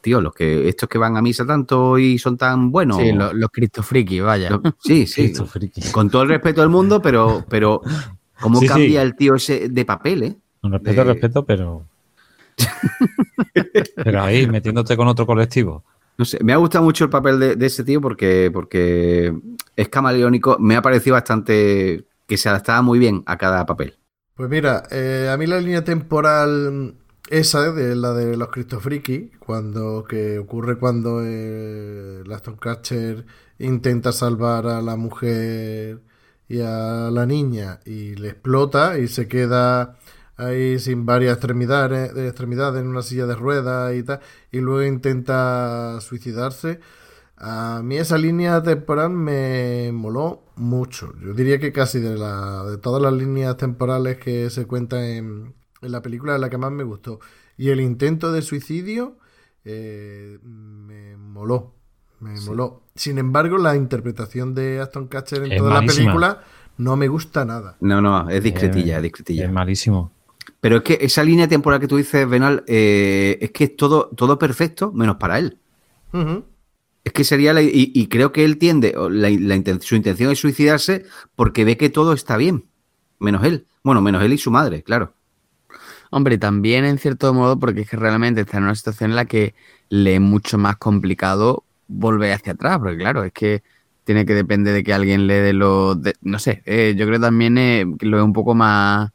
tío, 0.00 0.20
los 0.20 0.34
que, 0.34 0.68
estos 0.68 0.88
que 0.88 0.98
van 0.98 1.16
a 1.16 1.22
misa 1.22 1.46
tanto 1.46 1.98
y 1.98 2.18
son 2.18 2.36
tan 2.36 2.70
buenos. 2.70 2.96
Sí, 2.98 3.12
lo- 3.12 3.32
los 3.32 3.50
cristofriki, 3.50 4.20
vaya. 4.20 4.50
Lo- 4.50 4.62
sí, 4.78 5.06
sí. 5.06 5.32
Con 5.92 6.10
todo 6.10 6.22
el 6.22 6.28
respeto 6.28 6.60
del 6.60 6.70
mundo, 6.70 7.00
pero, 7.00 7.44
pero 7.48 7.80
cómo 8.40 8.58
Sí, 8.60 8.66
sí. 8.66 8.72
cambia 8.72 9.02
el 9.02 9.14
tío 9.16 9.34
ese 9.36 9.68
de 9.68 9.84
papel, 9.84 10.22
¿eh? 10.22 10.36
Con 10.70 10.72
respeto, 10.72 11.04
de- 11.04 11.12
respeto, 11.14 11.44
pero. 11.46 11.86
pero 13.94 14.22
ahí, 14.22 14.46
metiéndote 14.46 14.96
con 14.96 15.08
otro 15.08 15.26
colectivo. 15.26 15.84
No 16.18 16.24
sé, 16.24 16.42
me 16.42 16.52
ha 16.52 16.56
gustado 16.56 16.84
mucho 16.84 17.04
el 17.04 17.10
papel 17.10 17.38
de, 17.38 17.56
de 17.56 17.66
ese 17.66 17.84
tío 17.84 18.00
porque, 18.00 18.50
porque 18.52 19.34
es 19.76 19.88
camaleónico. 19.88 20.56
Me 20.58 20.76
ha 20.76 20.82
parecido 20.82 21.14
bastante 21.14 22.06
que 22.26 22.36
se 22.36 22.48
adaptaba 22.48 22.82
muy 22.82 22.98
bien 22.98 23.22
a 23.26 23.36
cada 23.36 23.66
papel. 23.66 23.98
Pues 24.34 24.50
mira, 24.50 24.82
eh, 24.90 25.30
a 25.32 25.36
mí 25.36 25.46
la 25.46 25.60
línea 25.60 25.82
temporal 25.84 26.94
esa 27.30 27.72
de 27.72 27.96
la 27.96 28.12
de 28.12 28.36
los 28.36 28.48
Cristofriki, 28.48 29.30
cuando 29.38 30.04
que 30.04 30.38
ocurre 30.38 30.78
cuando 30.78 31.22
eh, 31.24 32.22
el 32.24 32.32
Aston 32.32 32.56
Catcher 32.56 33.24
intenta 33.58 34.12
salvar 34.12 34.66
a 34.66 34.82
la 34.82 34.96
mujer 34.96 36.02
y 36.48 36.60
a 36.60 37.10
la 37.10 37.24
niña 37.26 37.80
y 37.86 38.14
le 38.16 38.28
explota 38.28 38.98
y 38.98 39.08
se 39.08 39.26
queda 39.26 39.98
ahí 40.36 40.78
sin 40.78 41.06
varias 41.06 41.34
extremidades, 41.34 42.14
de 42.14 42.28
extremidades 42.28 42.80
en 42.82 42.88
una 42.88 43.02
silla 43.02 43.26
de 43.26 43.34
ruedas 43.34 43.94
y 43.94 44.02
tal, 44.02 44.20
y 44.52 44.60
luego 44.60 44.82
intenta 44.82 45.98
suicidarse. 46.00 46.80
A 47.38 47.82
mí 47.84 47.96
esa 47.98 48.16
línea 48.16 48.62
temporal 48.62 49.10
me 49.10 49.90
moló 49.92 50.44
mucho. 50.56 51.12
Yo 51.22 51.34
diría 51.34 51.58
que 51.58 51.70
casi 51.72 52.00
de, 52.00 52.16
la, 52.16 52.64
de 52.64 52.78
todas 52.78 53.02
las 53.02 53.12
líneas 53.12 53.56
temporales 53.58 54.16
que 54.18 54.48
se 54.48 54.66
cuentan 54.66 55.00
en, 55.04 55.54
en 55.82 55.92
la 55.92 56.00
película 56.00 56.34
es 56.34 56.40
la 56.40 56.48
que 56.48 56.56
más 56.58 56.72
me 56.72 56.82
gustó. 56.84 57.20
Y 57.58 57.68
el 57.70 57.80
intento 57.80 58.32
de 58.32 58.40
suicidio 58.40 59.18
eh, 59.64 60.38
me 60.42 61.16
moló. 61.18 61.74
Me 62.20 62.40
moló. 62.40 62.84
Sin 62.94 63.18
embargo, 63.18 63.58
la 63.58 63.76
interpretación 63.76 64.54
de 64.54 64.80
Aston 64.80 65.06
Catcher 65.08 65.42
en 65.44 65.52
Es 65.52 65.58
toda 65.58 65.74
malísima. 65.74 66.04
la 66.04 66.06
película 66.06 66.44
no 66.78 66.96
me 66.96 67.08
gusta 67.08 67.44
nada. 67.44 67.76
No, 67.80 68.00
no, 68.00 68.30
es 68.30 68.42
discretilla, 68.42 68.94
Eh, 68.94 68.96
es 68.96 69.02
discretilla. 69.02 69.44
Es 69.44 69.52
malísimo. 69.52 70.12
Pero 70.66 70.78
es 70.78 70.82
que 70.82 70.98
esa 71.00 71.22
línea 71.22 71.46
temporal 71.46 71.78
que 71.78 71.86
tú 71.86 71.96
dices, 71.96 72.28
Benal, 72.28 72.64
eh, 72.66 73.38
es 73.40 73.52
que 73.52 73.62
es 73.62 73.76
todo, 73.76 74.10
todo 74.16 74.36
perfecto 74.36 74.90
menos 74.90 75.14
para 75.14 75.38
él. 75.38 75.58
Es 77.04 77.12
que 77.12 77.22
sería 77.22 77.52
la, 77.52 77.62
y, 77.62 77.92
y 77.94 78.08
creo 78.08 78.32
que 78.32 78.44
él 78.44 78.58
tiende, 78.58 78.96
o 78.96 79.08
la, 79.08 79.30
la 79.30 79.54
inten- 79.54 79.80
su 79.80 79.94
intención 79.94 80.32
es 80.32 80.40
suicidarse 80.40 81.04
porque 81.36 81.64
ve 81.64 81.76
que 81.76 81.88
todo 81.88 82.12
está 82.14 82.36
bien, 82.36 82.64
menos 83.20 83.44
él. 83.44 83.64
Bueno, 83.84 84.02
menos 84.02 84.24
él 84.24 84.32
y 84.32 84.38
su 84.38 84.50
madre, 84.50 84.82
claro. 84.82 85.12
Hombre, 86.10 86.36
también 86.36 86.84
en 86.84 86.98
cierto 86.98 87.32
modo, 87.32 87.60
porque 87.60 87.82
es 87.82 87.88
que 87.88 87.96
realmente 87.96 88.40
está 88.40 88.56
en 88.56 88.64
una 88.64 88.74
situación 88.74 89.10
en 89.10 89.16
la 89.16 89.26
que 89.26 89.54
le 89.88 90.16
es 90.16 90.20
mucho 90.20 90.58
más 90.58 90.78
complicado 90.78 91.62
volver 91.86 92.32
hacia 92.32 92.54
atrás, 92.54 92.80
porque 92.80 92.96
claro, 92.98 93.22
es 93.22 93.32
que 93.32 93.62
tiene 94.02 94.26
que 94.26 94.34
depender 94.34 94.74
de 94.74 94.82
que 94.82 94.92
alguien 94.92 95.28
le 95.28 95.34
dé 95.42 95.52
los... 95.52 96.02
de- 96.02 96.16
no 96.22 96.40
sé, 96.40 96.64
eh, 96.66 96.96
yo 96.98 97.06
creo 97.06 97.20
también 97.20 97.56
eh, 97.56 97.86
que 98.00 98.06
lo 98.06 98.18
es 98.18 98.24
un 98.24 98.32
poco 98.32 98.56
más, 98.56 99.12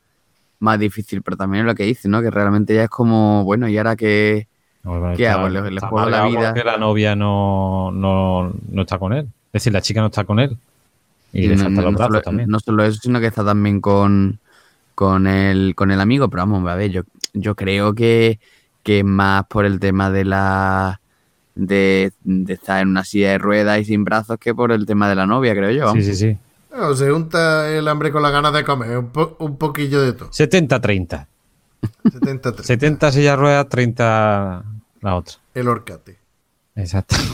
más 0.62 0.80
difícil, 0.80 1.22
pero 1.22 1.36
también 1.38 1.66
es 1.66 1.68
lo 1.68 1.76
que 1.76 1.84
dice, 1.84 2.07
¿no? 2.07 2.22
Que 2.22 2.32
realmente 2.32 2.74
ya 2.74 2.84
es 2.86 2.89
como, 2.89 3.43
bueno, 3.43 3.68
¿y 3.68 3.78
ahora 3.78 3.95
que 3.95 4.47
No, 4.84 4.99
bueno, 4.99 5.16
¿Qué 5.16 5.24
está- 5.24 5.36
hago? 5.36 5.49
¿Le- 5.49 5.72
le 5.72 5.80
juego 5.82 6.09
la 6.09 6.26
vida? 6.26 6.53
Porque 6.53 6.64
la 6.64 6.78
novia 6.78 7.16
no, 7.16 7.91
no, 7.91 8.53
no 8.72 8.82
está 8.82 8.97
con 8.97 9.14
él. 9.14 9.26
Es 9.47 9.64
decir, 9.64 9.74
la 9.74 9.82
chica 9.82 9.99
no 10.01 10.07
está 10.07 10.24
con 10.24 10.39
él. 10.39 10.57
Y, 11.34 11.47
le 11.47 11.55
no, 11.57 11.64
faltan 11.64 11.84
los 11.86 11.93
no 11.93 11.97
brazos 11.99 12.14
solo, 12.14 12.22
también. 12.22 12.49
no 12.49 12.59
solo 12.59 12.84
eso, 12.84 12.99
sino 13.01 13.20
que 13.20 13.28
está 13.28 13.43
también 13.45 13.80
con, 13.82 14.39
con, 14.95 15.28
el, 15.28 15.76
con 15.76 15.91
el 15.91 16.01
amigo. 16.01 16.30
Pero 16.30 16.41
vamos, 16.43 16.70
a 16.70 16.76
ver, 16.76 16.91
yo, 16.91 17.03
yo 17.34 17.55
creo 17.55 17.93
que, 17.93 18.39
que 18.84 18.99
es 18.99 19.05
más 19.05 19.45
por 19.47 19.66
el 19.66 19.80
tema 19.80 20.09
de 20.12 20.26
la 20.26 20.99
de, 21.55 22.12
de 22.24 22.53
estar 22.53 22.82
en 22.82 22.89
una 22.89 23.03
silla 23.03 23.32
de 23.32 23.38
ruedas 23.38 23.80
y 23.80 23.86
sin 23.86 24.03
brazos 24.03 24.38
que 24.39 24.55
por 24.55 24.72
el 24.72 24.86
tema 24.86 25.09
de 25.09 25.16
la 25.16 25.26
novia, 25.28 25.53
creo 25.53 25.72
yo. 25.72 25.93
sí, 25.93 26.01
sí, 26.03 26.16
sí. 26.16 26.38
Bueno, 26.72 26.95
se 26.95 27.11
junta 27.11 27.69
el 27.69 27.88
hambre 27.88 28.11
con 28.11 28.24
las 28.24 28.32
ganas 28.32 28.53
de 28.53 28.63
comer, 28.63 28.97
un, 28.97 29.11
po- 29.11 29.36
un 29.39 29.57
poquillo 29.57 30.01
de 30.01 30.13
todo. 30.13 30.30
70-30. 30.30 31.28
73. 32.11 32.65
70 32.65 33.11
sillas 33.11 33.38
ruedas, 33.38 33.67
30 33.69 34.63
la 35.01 35.15
otra. 35.15 35.36
El 35.53 35.67
Orcate. 35.67 36.17
Exacto. 36.76 37.15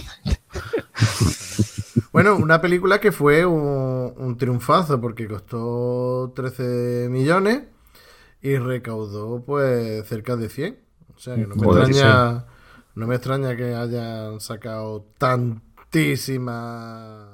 Bueno, 2.11 2.35
una 2.35 2.61
película 2.61 2.99
que 2.99 3.11
fue 3.11 3.45
un, 3.45 4.13
un 4.17 4.37
triunfazo 4.37 4.99
porque 4.99 5.27
costó 5.27 6.31
13 6.35 7.07
millones 7.11 7.63
y 8.41 8.57
recaudó 8.57 9.43
pues 9.45 10.07
cerca 10.07 10.35
de 10.35 10.49
100. 10.49 10.79
O 11.15 11.19
sea 11.19 11.35
que 11.35 11.45
no 11.45 11.55
me 11.55 11.63
Joder, 11.63 11.89
extraña, 11.89 12.45
no 12.95 13.07
me 13.07 13.15
extraña 13.15 13.55
que 13.55 13.75
hayan 13.75 14.39
sacado 14.39 15.05
tantísimas 15.17 17.27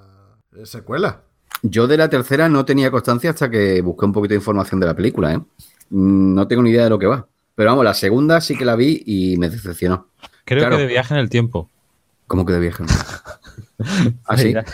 eh, 0.56 0.66
secuelas. 0.66 1.18
Yo 1.64 1.88
de 1.88 1.98
la 1.98 2.10
tercera 2.10 2.50
no 2.50 2.66
tenía 2.66 2.92
constancia 2.92 3.30
hasta 3.32 3.50
que 3.50 3.82
busqué 3.82 4.06
un 4.06 4.12
poquito 4.14 4.34
de 4.34 4.38
información 4.40 4.80
de 4.80 4.86
la 4.88 4.96
película, 4.96 5.34
¿eh? 5.34 5.38
Mm, 5.90 6.36
No 6.36 6.48
tengo 6.48 6.62
ni 6.62 6.70
idea 6.72 6.84
de 6.84 6.90
lo 6.90 7.00
que 7.00 7.08
va. 7.08 7.26
Pero 7.56 7.70
vamos, 7.72 7.86
la 7.86 7.94
segunda 7.94 8.42
sí 8.42 8.58
que 8.58 8.66
la 8.66 8.76
vi 8.76 9.02
y 9.06 9.38
me 9.38 9.50
decepcionó. 9.50 10.08
Creo 10.46 10.60
Claro. 10.60 10.76
que 10.78 10.82
de 10.84 10.88
viaje 10.90 11.14
en 11.14 11.20
el 11.20 11.30
tiempo. 11.30 11.70
¿Cómo 12.28 12.46
que 12.46 12.54
de 12.54 12.60
vieja? 12.60 12.84
¿Ah, 14.26 14.38
sí? 14.38 14.50
Irá, 14.50 14.66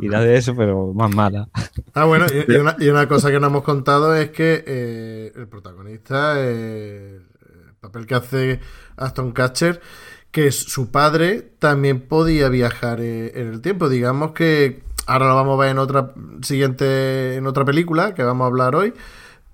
irá 0.00 0.20
de 0.20 0.36
eso, 0.36 0.54
pero 0.54 0.92
más 0.94 1.14
mala. 1.14 1.48
Ah, 1.94 2.04
bueno, 2.04 2.26
y, 2.32 2.52
y 2.52 2.56
una, 2.56 2.76
y 2.78 2.88
una 2.88 3.08
cosa 3.08 3.30
que 3.30 3.40
no 3.40 3.46
hemos 3.48 3.62
contado 3.62 4.14
es 4.14 4.30
que 4.30 4.62
eh, 4.66 5.32
el 5.34 5.48
protagonista, 5.48 6.34
eh, 6.38 7.16
el 7.66 7.74
papel 7.80 8.06
que 8.06 8.14
hace 8.14 8.60
Aston 8.96 9.32
Catcher, 9.32 9.80
que 10.30 10.46
es 10.48 10.56
su 10.56 10.90
padre, 10.90 11.40
también 11.58 12.00
podía 12.02 12.48
viajar 12.48 13.00
eh, 13.00 13.32
en 13.40 13.48
el 13.48 13.60
tiempo. 13.62 13.88
Digamos 13.88 14.32
que 14.32 14.82
ahora 15.12 15.28
lo 15.28 15.34
vamos 15.34 15.54
a 15.58 15.62
ver 15.62 15.70
en 15.72 15.78
otra 15.78 16.12
siguiente, 16.42 17.36
en 17.36 17.46
otra 17.46 17.64
película 17.64 18.14
que 18.14 18.22
vamos 18.22 18.44
a 18.44 18.48
hablar 18.48 18.74
hoy, 18.76 18.94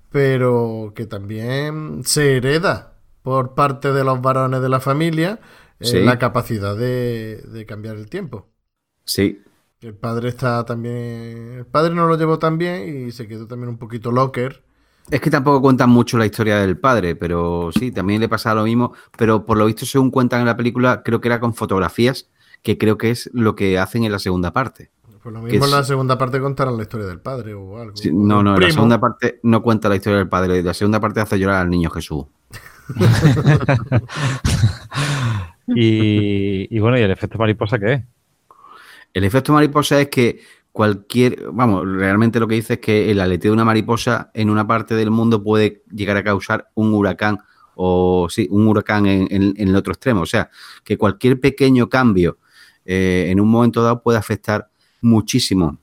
pero 0.09 0.93
que 0.95 1.05
también 1.05 2.01
se 2.05 2.37
hereda 2.37 2.93
por 3.21 3.55
parte 3.55 3.91
de 3.91 4.03
los 4.03 4.21
varones 4.21 4.61
de 4.61 4.69
la 4.69 4.79
familia 4.79 5.39
eh, 5.79 5.85
Sí. 5.85 5.99
la 6.01 6.17
capacidad 6.17 6.75
de, 6.75 7.37
de 7.51 7.65
cambiar 7.65 7.97
el 7.97 8.09
tiempo. 8.09 8.47
Sí. 9.03 9.41
El 9.81 9.93
padre 9.93 10.29
está 10.29 10.65
también. 10.65 11.53
El 11.59 11.65
padre 11.65 11.93
no 11.93 12.07
lo 12.07 12.17
llevó 12.17 12.39
tan 12.39 12.57
bien 12.57 13.07
y 13.07 13.11
se 13.11 13.27
quedó 13.27 13.45
también 13.47 13.69
un 13.69 13.77
poquito 13.77 14.11
locker. 14.11 14.63
Es 15.11 15.21
que 15.21 15.29
tampoco 15.29 15.61
cuentan 15.61 15.89
mucho 15.89 16.17
la 16.17 16.25
historia 16.25 16.57
del 16.57 16.77
padre, 16.77 17.15
pero 17.15 17.69
sí, 17.77 17.91
también 17.91 18.19
le 18.19 18.27
pasaba 18.27 18.55
lo 18.61 18.63
mismo. 18.65 18.93
Pero 19.17 19.45
por 19.45 19.57
lo 19.57 19.65
visto, 19.67 19.85
según 19.85 20.09
cuentan 20.09 20.39
en 20.41 20.47
la 20.47 20.57
película, 20.57 21.03
creo 21.03 21.21
que 21.21 21.27
era 21.27 21.39
con 21.39 21.53
fotografías, 21.53 22.27
que 22.63 22.77
creo 22.77 22.97
que 22.97 23.11
es 23.11 23.29
lo 23.33 23.55
que 23.55 23.77
hacen 23.77 24.03
en 24.03 24.11
la 24.11 24.19
segunda 24.19 24.51
parte. 24.51 24.89
Pues 25.29 25.33
lo 25.41 25.43
Que 25.45 25.51
mismo 25.51 25.65
en 25.65 25.71
la 25.71 25.83
segunda 25.83 26.17
parte 26.17 26.39
contarán 26.39 26.77
la 26.77 26.83
historia 26.83 27.05
del 27.05 27.19
padre 27.19 27.53
o 27.53 27.77
algo. 27.81 27.97
Sí, 27.97 28.11
no, 28.13 28.41
no, 28.41 28.57
la 28.57 28.71
segunda 28.71 28.97
parte 28.97 29.41
no 29.43 29.61
cuenta 29.61 29.89
la 29.89 29.97
historia 29.97 30.19
del 30.19 30.29
padre. 30.29 30.63
La 30.63 30.73
segunda 30.73 31.01
parte 31.01 31.19
hace 31.19 31.37
llorar 31.37 31.57
al 31.63 31.69
niño 31.69 31.89
Jesús. 31.89 32.25
Y, 35.67 36.73
y 36.73 36.79
bueno, 36.79 36.97
¿y 36.97 37.01
el 37.01 37.11
efecto 37.11 37.37
mariposa 37.37 37.77
qué 37.77 37.93
es? 37.93 38.01
El 39.13 39.25
efecto 39.25 39.51
mariposa 39.51 39.99
es 39.99 40.07
que 40.07 40.39
cualquier, 40.71 41.49
vamos, 41.51 41.85
realmente 41.85 42.39
lo 42.39 42.47
que 42.47 42.55
dice 42.55 42.75
es 42.75 42.79
que 42.79 43.11
el 43.11 43.19
aleteo 43.19 43.51
de 43.51 43.55
una 43.55 43.65
mariposa 43.65 44.31
en 44.33 44.49
una 44.49 44.65
parte 44.65 44.95
del 44.95 45.11
mundo 45.11 45.43
puede 45.43 45.83
llegar 45.91 46.15
a 46.17 46.23
causar 46.23 46.69
un 46.75 46.93
huracán 46.93 47.39
o 47.75 48.27
sí, 48.29 48.47
un 48.49 48.65
huracán 48.67 49.05
en, 49.07 49.27
en- 49.29 49.53
en 49.57 49.67
el 49.67 49.75
otro 49.75 49.91
extremo. 49.91 50.21
O 50.21 50.25
sea, 50.25 50.49
que 50.85 50.97
cualquier 50.97 51.39
pequeño 51.39 51.89
cambio 51.89 52.37
eh, 52.85 53.27
en 53.29 53.41
un 53.41 53.49
momento 53.49 53.83
dado 53.83 54.01
puede 54.01 54.17
afectar 54.17 54.69
muchísimo 55.01 55.77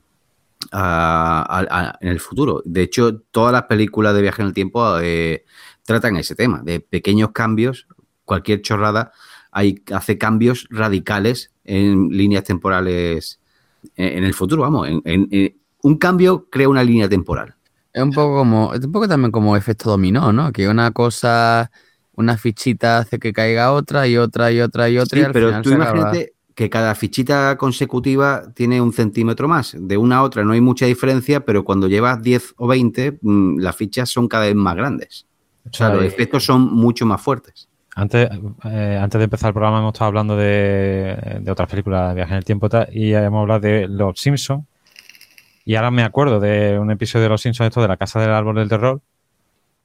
a- 0.71 1.41
a- 1.41 1.79
a- 1.89 1.97
en 2.01 2.09
el 2.09 2.19
futuro. 2.19 2.61
De 2.65 2.81
hecho, 2.81 3.17
todas 3.31 3.51
las 3.53 3.63
películas 3.63 4.13
de 4.15 4.21
viaje 4.21 4.41
en 4.41 4.47
el 4.49 4.53
tiempo 4.53 4.97
eh, 4.99 5.45
tratan 5.83 6.17
ese 6.17 6.35
tema, 6.35 6.61
de 6.63 6.79
pequeños 6.79 7.31
cambios, 7.31 7.87
cualquier 8.25 8.61
chorrada 8.61 9.11
hay, 9.51 9.81
hace 9.93 10.17
cambios 10.17 10.67
radicales 10.69 11.51
en 11.63 12.09
líneas 12.09 12.43
temporales 12.43 13.39
en, 13.95 14.17
en 14.19 14.23
el 14.23 14.33
futuro, 14.33 14.63
vamos. 14.63 14.87
en- 14.87 15.01
un 15.85 15.97
cambio 15.97 16.47
crea 16.49 16.67
una 16.67 16.83
línea 16.83 17.07
temporal. 17.07 17.53
Es 17.93 18.01
un 18.01 18.11
poco 18.11 18.37
como, 18.37 18.73
es 18.73 18.83
un 18.83 18.91
poco 18.91 19.07
también 19.07 19.31
como 19.31 19.55
efecto 19.55 19.89
dominó, 19.91 20.33
¿no? 20.33 20.51
Que 20.51 20.67
una 20.67 20.91
cosa, 20.91 21.71
una 22.15 22.37
fichita 22.37 22.97
hace 22.97 23.19
que 23.19 23.31
caiga 23.31 23.71
otra 23.71 24.07
y 24.07 24.17
otra 24.17 24.51
y 24.51 24.59
otra 24.59 24.89
y 24.89 24.97
otra. 24.97 25.19
y 25.19 25.21
Sí, 25.21 25.25
al 25.25 25.33
pero 25.33 25.47
final 25.49 25.61
tú 25.63 25.69
imagínate 25.71 26.34
que 26.55 26.69
cada 26.69 26.95
fichita 26.95 27.57
consecutiva 27.57 28.43
tiene 28.53 28.79
un 28.79 28.93
centímetro 28.93 29.47
más. 29.47 29.75
De 29.77 29.97
una 29.97 30.17
a 30.17 30.23
otra 30.23 30.43
no 30.45 30.53
hay 30.53 30.61
mucha 30.61 30.85
diferencia, 30.85 31.45
pero 31.45 31.65
cuando 31.65 31.87
llevas 31.87 32.21
10 32.21 32.55
o 32.57 32.67
20, 32.67 33.19
mm, 33.21 33.59
las 33.59 33.75
fichas 33.75 34.09
son 34.09 34.29
cada 34.29 34.45
vez 34.45 34.55
más 34.55 34.75
grandes. 34.75 35.27
O 35.69 35.73
sea, 35.73 35.89
los 35.89 36.03
efectos 36.03 36.45
son 36.45 36.73
mucho 36.73 37.05
más 37.05 37.21
fuertes. 37.21 37.67
Antes, 37.95 38.29
eh, 38.65 38.99
antes 39.01 39.19
de 39.19 39.23
empezar 39.23 39.49
el 39.49 39.53
programa 39.53 39.79
hemos 39.79 39.93
estado 39.93 40.07
hablando 40.07 40.37
de, 40.37 41.39
de 41.41 41.51
otras 41.51 41.69
películas 41.69 42.09
de 42.09 42.15
viaje 42.15 42.31
en 42.31 42.37
el 42.37 42.45
tiempo 42.45 42.67
y 42.67 42.69
tal, 42.69 42.87
y 42.91 43.13
hemos 43.13 43.41
hablado 43.41 43.59
de 43.59 43.87
Los 43.87 44.19
Simpsons. 44.19 44.65
Y 45.65 45.75
ahora 45.75 45.91
me 45.91 46.03
acuerdo 46.03 46.39
de 46.39 46.77
un 46.79 46.91
episodio 46.91 47.23
de 47.23 47.29
Los 47.29 47.41
Simpsons, 47.41 47.67
esto 47.67 47.81
de 47.81 47.87
la 47.87 47.97
Casa 47.97 48.21
del 48.21 48.31
Árbol 48.31 48.55
del 48.55 48.69
Terror, 48.69 49.01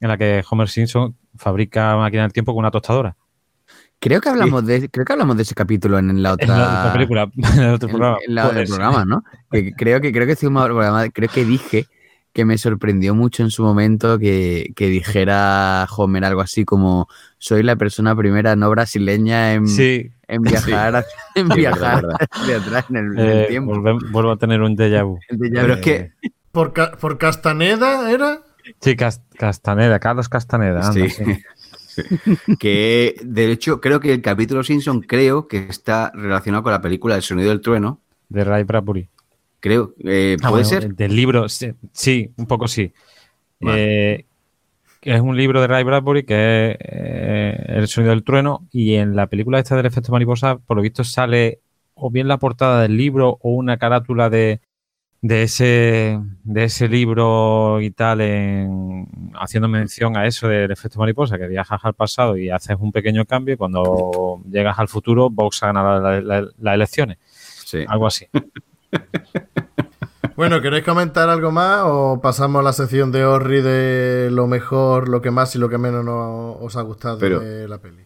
en 0.00 0.08
la 0.08 0.18
que 0.18 0.44
Homer 0.48 0.68
Simpson 0.68 1.16
fabrica 1.36 1.96
máquina 1.96 2.22
del 2.22 2.32
tiempo 2.32 2.52
con 2.52 2.60
una 2.60 2.70
tostadora. 2.70 3.16
Creo 4.00 4.20
que 4.22 4.28
hablamos 4.30 4.64
de, 4.66 4.88
creo 4.88 5.04
que 5.04 5.12
hablamos 5.12 5.36
de 5.36 5.42
ese 5.42 5.54
capítulo 5.54 5.98
en, 5.98 6.22
la 6.22 6.30
En 6.30 6.34
otra, 6.34 6.56
la 6.56 6.80
otra 6.80 6.92
película, 6.94 7.30
en 7.54 7.58
el 7.60 7.74
otro 7.74 7.88
en- 7.88 7.94
programa. 7.96 8.18
en 8.26 8.34
la 8.34 8.50
ser. 8.50 8.66
programa, 8.68 9.04
¿no? 9.04 9.24
Que 9.50 9.72
creo 9.76 10.00
que 10.00 10.12
creo 10.12 10.26
que 10.26 10.32
hicimos 10.32 10.62
un 10.62 10.68
programa, 10.68 11.08
creo 11.10 11.28
que 11.28 11.44
dije 11.44 11.86
que 12.32 12.44
me 12.44 12.56
sorprendió 12.58 13.14
mucho 13.14 13.42
en 13.42 13.50
su 13.50 13.62
momento 13.64 14.16
que, 14.18 14.72
que 14.76 14.86
dijera 14.86 15.86
Homer 15.96 16.24
algo 16.24 16.40
así 16.42 16.64
como 16.64 17.08
soy 17.38 17.62
la 17.64 17.74
persona 17.74 18.14
primera 18.14 18.54
no 18.54 18.70
brasileña 18.70 19.52
en, 19.54 19.66
Sí, 19.66 20.10
en 20.28 20.42
viajar, 20.42 20.96
a- 20.96 21.04
en 21.34 21.48
Sí, 21.50 21.56
viajar 21.56 22.04
hacia 22.30 22.56
atrás 22.56 22.84
en 22.88 22.96
el, 22.96 23.04
en 23.18 23.18
el 23.18 23.38
eh, 23.38 23.46
tiempo. 23.48 23.72
volve- 23.74 24.10
vuelvo 24.12 24.30
a 24.30 24.36
tener 24.36 24.62
un 24.62 24.76
déjà 24.76 25.04
vu. 25.04 25.18
Pero 25.28 25.74
es 25.74 25.80
que 25.80 26.12
¿Por, 26.52 26.72
por 26.98 27.18
Castaneda 27.18 28.10
era? 28.10 28.40
Sí, 28.80 28.94
Cas- 28.96 29.22
Castaneda, 29.36 29.98
Carlos 29.98 30.28
Castaneda. 30.28 30.88
anda, 30.88 30.92
Sí. 30.92 31.08
sí. 31.10 31.24
Que 32.58 33.14
de 33.22 33.52
hecho 33.52 33.80
creo 33.80 34.00
que 34.00 34.12
el 34.12 34.22
capítulo 34.22 34.62
Simpson 34.62 35.00
creo 35.00 35.48
que 35.48 35.66
está 35.68 36.10
relacionado 36.14 36.62
con 36.62 36.72
la 36.72 36.80
película 36.80 37.16
El 37.16 37.22
sonido 37.22 37.50
del 37.50 37.60
trueno. 37.60 38.00
De 38.28 38.44
Ray 38.44 38.64
Bradbury. 38.64 39.08
Creo, 39.60 39.94
eh, 40.04 40.36
Ah, 40.42 40.50
puede 40.50 40.64
bueno, 40.64 40.80
ser. 40.80 40.94
Del 40.94 41.14
libro, 41.14 41.48
sí, 41.48 41.72
sí, 41.92 42.30
un 42.36 42.46
poco 42.46 42.68
sí. 42.68 42.92
Vale. 43.60 44.14
Eh, 44.14 44.24
es 45.02 45.20
un 45.20 45.36
libro 45.36 45.60
de 45.60 45.66
Ray 45.66 45.84
Bradbury 45.84 46.24
que 46.24 46.70
es 46.72 46.76
eh, 46.80 47.64
El 47.68 47.88
sonido 47.88 48.10
del 48.10 48.24
trueno 48.24 48.66
y 48.70 48.94
en 48.94 49.16
la 49.16 49.26
película 49.26 49.58
esta 49.58 49.76
del 49.76 49.86
efecto 49.86 50.12
mariposa, 50.12 50.58
por 50.58 50.76
lo 50.76 50.82
visto 50.82 51.04
sale 51.04 51.60
o 51.94 52.10
bien 52.10 52.28
la 52.28 52.38
portada 52.38 52.82
del 52.82 52.96
libro 52.96 53.38
o 53.42 53.50
una 53.50 53.76
carátula 53.78 54.30
de, 54.30 54.60
de 55.22 55.42
ese 55.42 56.18
de 56.44 56.64
ese 56.64 56.88
libro 56.88 57.80
y 57.82 57.90
tal 57.90 58.22
en, 58.22 59.06
haciendo 59.38 59.68
mención 59.68 60.16
a 60.16 60.26
eso 60.26 60.48
del 60.48 60.70
efecto 60.70 60.98
mariposa, 60.98 61.36
que 61.38 61.46
viajas 61.46 61.80
al 61.84 61.92
pasado 61.94 62.36
y 62.38 62.48
haces 62.50 62.76
un 62.80 62.90
pequeño 62.90 63.24
cambio 63.26 63.54
y 63.54 63.56
cuando 63.58 64.40
llegas 64.50 64.78
al 64.78 64.88
futuro 64.88 65.28
Vox 65.28 65.60
gana 65.60 65.82
la- 65.82 66.00
la- 66.00 66.20
la- 66.40 66.48
las 66.58 66.74
elecciones, 66.74 67.18
Sí. 67.64 67.84
algo 67.86 68.06
así. 68.06 68.26
Bueno, 70.36 70.62
¿queréis 70.62 70.84
comentar 70.84 71.28
algo 71.28 71.50
más 71.50 71.82
o 71.84 72.18
pasamos 72.22 72.60
a 72.60 72.62
la 72.62 72.72
sección 72.72 73.12
de 73.12 73.26
Orri 73.26 73.60
de 73.60 74.30
lo 74.30 74.46
mejor, 74.46 75.08
lo 75.10 75.20
que 75.20 75.30
más 75.30 75.54
y 75.54 75.58
lo 75.58 75.68
que 75.68 75.76
menos 75.76 76.02
nos, 76.02 76.56
os 76.60 76.76
ha 76.76 76.82
gustado 76.82 77.18
Pero- 77.18 77.40
de 77.40 77.68
la 77.68 77.76
peli? 77.78 78.04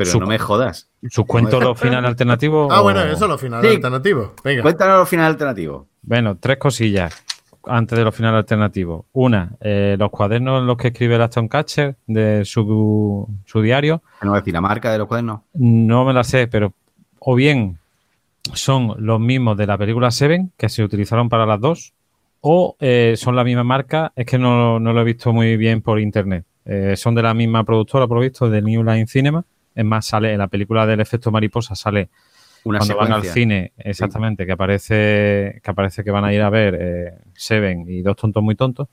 Pero 0.00 0.12
Su- 0.12 0.20
no 0.20 0.26
me 0.26 0.38
jodas. 0.38 0.88
¿Sus 1.10 1.26
cuentos 1.26 1.62
los 1.62 1.78
finales 1.78 2.08
alternativos? 2.08 2.68
Ah, 2.72 2.80
o- 2.80 2.84
bueno, 2.84 3.00
eso 3.02 3.24
es 3.26 3.30
lo 3.30 3.36
final 3.36 3.60
Sí. 3.62 3.68
alternativo. 3.74 4.32
Venga. 4.42 4.62
Cuéntanos 4.62 4.98
los 5.00 5.08
finales 5.10 5.32
alternativos. 5.32 5.86
Bueno, 6.00 6.38
tres 6.38 6.56
cosillas 6.56 7.22
antes 7.66 7.98
de 7.98 8.04
los 8.04 8.14
finales 8.14 8.38
alternativos. 8.38 9.04
Una, 9.12 9.50
eh, 9.60 9.96
los 9.98 10.10
cuadernos 10.10 10.60
en 10.62 10.66
los 10.66 10.78
que 10.78 10.88
escribe 10.88 11.16
el 11.16 11.20
Aston 11.22 11.48
Catcher 11.48 11.96
de 12.06 12.46
su, 12.46 13.28
su 13.44 13.60
diario. 13.60 13.98
Que 14.20 14.24
no 14.24 14.30
voy 14.30 14.38
a 14.38 14.40
decir 14.40 14.54
la 14.54 14.62
marca 14.62 14.90
de 14.90 14.96
los 14.96 15.06
cuadernos. 15.06 15.40
No 15.52 16.06
me 16.06 16.14
la 16.14 16.24
sé, 16.24 16.46
pero 16.48 16.72
o 17.18 17.34
bien 17.34 17.76
son 18.54 18.94
los 18.98 19.20
mismos 19.20 19.58
de 19.58 19.66
la 19.66 19.76
película 19.76 20.10
Seven, 20.10 20.52
que 20.56 20.70
se 20.70 20.82
utilizaron 20.82 21.28
para 21.28 21.44
las 21.44 21.60
dos, 21.60 21.92
o 22.40 22.74
eh, 22.80 23.12
son 23.18 23.36
la 23.36 23.44
misma 23.44 23.64
marca, 23.64 24.12
es 24.16 24.24
que 24.24 24.38
no, 24.38 24.80
no 24.80 24.94
lo 24.94 25.02
he 25.02 25.04
visto 25.04 25.30
muy 25.34 25.58
bien 25.58 25.82
por 25.82 26.00
internet. 26.00 26.46
Eh, 26.64 26.94
son 26.96 27.14
de 27.14 27.22
la 27.22 27.34
misma 27.34 27.64
productora, 27.64 28.06
por 28.06 28.16
lo 28.16 28.22
visto, 28.22 28.48
de 28.48 28.62
New 28.62 28.82
Line 28.82 29.06
Cinema. 29.06 29.44
Es 29.74 29.84
más, 29.84 30.06
sale 30.06 30.32
en 30.32 30.38
la 30.38 30.48
película 30.48 30.86
del 30.86 31.00
efecto 31.00 31.30
mariposa, 31.30 31.74
sale 31.74 32.08
Una 32.64 32.78
cuando 32.78 32.96
van 32.96 33.12
al 33.12 33.24
cine, 33.24 33.72
exactamente, 33.78 34.44
que 34.46 34.52
aparece 34.52 35.60
que 35.62 35.70
aparece 35.70 36.02
que 36.04 36.10
van 36.10 36.24
a 36.24 36.32
ir 36.34 36.42
a 36.42 36.50
ver 36.50 36.76
eh, 36.80 37.18
Seven 37.34 37.84
y 37.88 38.02
dos 38.02 38.16
tontos 38.16 38.42
muy 38.42 38.54
tontos. 38.56 38.88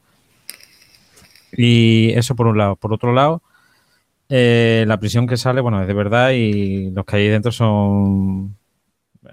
Y 1.52 2.12
eso 2.14 2.36
por 2.36 2.48
un 2.48 2.58
lado. 2.58 2.76
Por 2.76 2.94
otro 2.94 3.14
lado, 3.14 3.42
eh, 4.30 4.84
la 4.88 5.00
prisión 5.00 5.28
que 5.28 5.38
sale, 5.38 5.62
bueno, 5.62 5.82
es 5.82 5.88
de 5.88 5.94
verdad 5.94 6.32
y 6.32 6.92
los 6.92 7.06
que 7.06 7.16
hay 7.18 7.28
dentro 7.30 7.52
son 7.52 8.56
eh, 9.26 9.30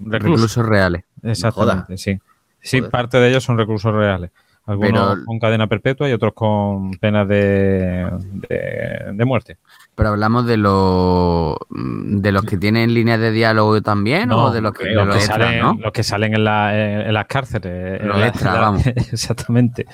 reclusos. 0.00 0.40
Reclusos 0.40 0.66
reales. 0.66 1.04
Exactamente, 1.22 1.96
sí. 1.96 2.18
Sí, 2.60 2.78
Joder. 2.78 2.90
parte 2.90 3.18
de 3.18 3.28
ellos 3.30 3.44
son 3.44 3.56
reclusos 3.58 3.92
reales. 3.92 4.30
Algunos 4.66 5.14
Pero- 5.14 5.24
con 5.26 5.38
cadena 5.38 5.66
perpetua 5.66 6.08
y 6.08 6.12
otros 6.12 6.32
con 6.32 6.92
penas 6.92 7.28
de, 7.28 8.10
de, 8.48 9.12
de 9.12 9.24
muerte. 9.24 9.58
Pero 9.96 10.08
hablamos 10.08 10.44
de 10.46 10.56
los 10.56 11.56
de 11.70 12.32
los 12.32 12.42
que 12.44 12.56
tienen 12.56 12.92
líneas 12.94 13.20
de 13.20 13.30
diálogo 13.30 13.80
también 13.80 14.32
o 14.32 14.50
de 14.50 14.60
los 14.60 14.72
que, 14.74 14.84
de 14.88 14.94
los, 14.94 15.06
los 15.06 15.16
que 15.16 15.22
extras, 15.22 15.46
salen, 15.48 15.60
¿no? 15.60 15.74
los 15.80 15.92
que 15.92 16.02
salen 16.02 16.34
en, 16.34 16.44
la- 16.44 16.74
en- 16.76 17.00
en 17.02 17.14
las 17.14 17.26
cárceles. 17.26 18.02
Los 18.02 18.14
En 18.16 18.20
la- 18.20 18.26
extras, 18.28 18.54
en 18.54 18.60
la- 18.60 18.66
vamos. 18.66 18.86
Exactamente. 19.12 19.86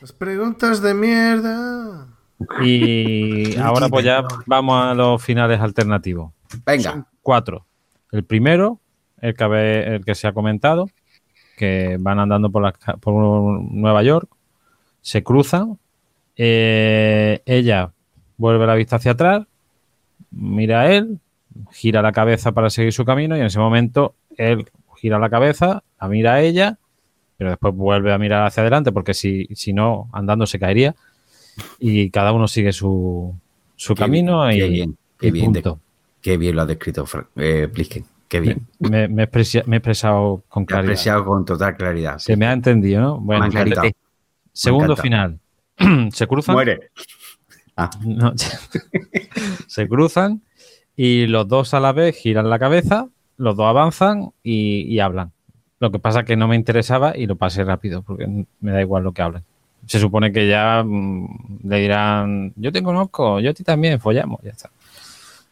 Las 0.00 0.12
preguntas 0.12 0.80
de 0.80 0.94
mierda. 0.94 2.06
Y 2.62 3.56
ahora 3.58 3.88
pues 3.88 4.04
ya 4.04 4.22
vamos 4.46 4.84
a 4.84 4.94
los 4.94 5.22
finales 5.22 5.60
alternativos. 5.60 6.32
Venga. 6.64 7.04
Cuatro. 7.20 7.66
El 8.12 8.24
primero, 8.24 8.80
el 9.20 9.34
que, 9.34 9.44
habe- 9.44 9.94
el 9.96 10.04
que 10.04 10.14
se 10.14 10.28
ha 10.28 10.32
comentado, 10.32 10.88
que 11.56 11.96
van 12.00 12.20
andando 12.20 12.48
por, 12.50 12.72
por 13.00 13.14
Nueva 13.14 14.02
York, 14.04 14.28
se 15.00 15.22
cruzan, 15.24 15.78
eh, 16.36 17.42
ella 17.44 17.92
vuelve 18.40 18.66
la 18.66 18.74
vista 18.74 18.96
hacia 18.96 19.12
atrás, 19.12 19.46
mira 20.30 20.80
a 20.82 20.92
él, 20.92 21.18
gira 21.72 22.00
la 22.02 22.12
cabeza 22.12 22.52
para 22.52 22.70
seguir 22.70 22.92
su 22.92 23.04
camino 23.04 23.36
y 23.36 23.40
en 23.40 23.46
ese 23.46 23.58
momento 23.58 24.14
él 24.36 24.66
gira 24.96 25.18
la 25.18 25.28
cabeza, 25.30 25.82
la 26.00 26.08
mira 26.08 26.34
a 26.34 26.40
ella, 26.40 26.78
pero 27.36 27.50
después 27.50 27.74
vuelve 27.74 28.12
a 28.12 28.18
mirar 28.18 28.46
hacia 28.46 28.62
adelante 28.62 28.92
porque 28.92 29.14
si, 29.14 29.46
si 29.54 29.72
no, 29.72 30.08
andando 30.12 30.46
se 30.46 30.58
caería 30.58 30.94
y 31.78 32.10
cada 32.10 32.32
uno 32.32 32.48
sigue 32.48 32.72
su, 32.72 33.34
su 33.76 33.94
Qué 33.94 34.00
camino 34.00 34.46
bien, 34.46 34.56
y, 34.56 34.58
qué 34.60 34.68
bien, 34.68 34.96
qué 35.18 35.26
y 35.28 35.30
bien 35.30 35.52
de-. 35.52 35.74
Qué 36.22 36.36
bien 36.36 36.56
lo 36.56 36.62
ha 36.62 36.66
descrito 36.66 37.06
Fra- 37.06 37.26
eh, 37.36 37.68
Plisken. 37.72 38.04
Qué 38.28 38.40
bien. 38.40 38.66
Me, 38.78 39.08
me 39.08 39.24
he 39.24 39.62
me 39.66 39.76
he 39.76 39.78
expresado 39.78 40.42
con 40.48 40.64
Te 40.64 40.74
ha 40.74 40.76
claridad. 40.76 40.92
apreciado 40.92 41.24
con 41.24 41.44
total 41.44 41.76
claridad. 41.76 42.18
Se 42.18 42.36
me 42.36 42.46
ha 42.46 42.52
entendido, 42.52 43.00
¿no? 43.00 43.18
Bueno, 43.20 43.44
Me 43.46 43.50
clarité. 43.50 43.96
segundo 44.52 44.94
final. 44.96 45.38
se 46.12 46.26
cruzan. 46.28 46.54
Muere. 46.54 46.90
Ah, 47.82 47.90
No, 48.04 48.32
se 49.66 49.88
cruzan 49.88 50.42
y 50.96 51.26
los 51.26 51.48
dos 51.48 51.72
a 51.74 51.80
la 51.80 51.92
vez 51.92 52.16
giran 52.16 52.50
la 52.50 52.58
cabeza, 52.58 53.08
los 53.36 53.56
dos 53.56 53.66
avanzan 53.66 54.32
y, 54.42 54.82
y 54.82 55.00
hablan. 55.00 55.32
Lo 55.78 55.90
que 55.90 55.98
pasa 55.98 56.20
es 56.20 56.26
que 56.26 56.36
no 56.36 56.46
me 56.46 56.56
interesaba 56.56 57.16
y 57.16 57.26
lo 57.26 57.36
pasé 57.36 57.64
rápido 57.64 58.02
porque 58.02 58.26
me 58.60 58.72
da 58.72 58.80
igual 58.82 59.02
lo 59.04 59.12
que 59.12 59.22
hablen. 59.22 59.44
Se 59.86 59.98
supone 59.98 60.30
que 60.30 60.46
ya 60.46 60.82
mm, 60.84 61.60
le 61.64 61.78
dirán, 61.80 62.52
yo 62.56 62.70
te 62.70 62.82
conozco, 62.82 63.40
yo 63.40 63.50
a 63.50 63.54
ti 63.54 63.64
también, 63.64 63.98
follamos, 63.98 64.40
ya 64.42 64.50
está. 64.50 64.70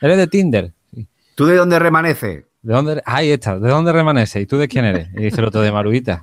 Eres 0.00 0.18
de 0.18 0.26
Tinder. 0.26 0.72
Sí. 0.94 1.06
¿Tú 1.34 1.46
de 1.46 1.56
dónde 1.56 1.78
remaneces? 1.78 2.44
¿De 2.60 2.74
dónde? 2.74 3.02
Ahí 3.06 3.30
está. 3.30 3.58
¿De 3.58 3.70
dónde 3.70 3.90
remaneces? 3.92 4.42
¿Y 4.42 4.46
tú 4.46 4.58
de 4.58 4.68
quién 4.68 4.84
eres? 4.84 5.08
Y 5.14 5.22
dice 5.22 5.40
el 5.40 5.46
otro 5.46 5.62
de 5.62 5.72
Maruita. 5.72 6.22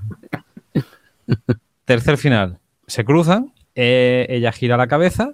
Tercer 1.86 2.18
final. 2.18 2.60
Se 2.88 3.04
cruzan. 3.04 3.54
eh, 3.74 4.28
ella 4.30 4.52
gira 4.52 4.78
la 4.78 4.88
cabeza, 4.88 5.34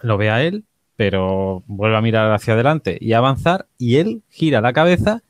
lo 0.00 0.16
ve 0.16 0.30
a 0.30 0.42
él, 0.42 0.64
pero 0.96 1.62
vuelve 1.66 1.96
a 1.96 2.00
mirar 2.00 2.32
hacia 2.32 2.54
adelante 2.54 2.98
y 3.00 3.12
avanzar. 3.12 3.66
Y 3.78 3.96
él 3.96 4.22
gira 4.28 4.60
la 4.60 4.72
cabeza 4.72 5.22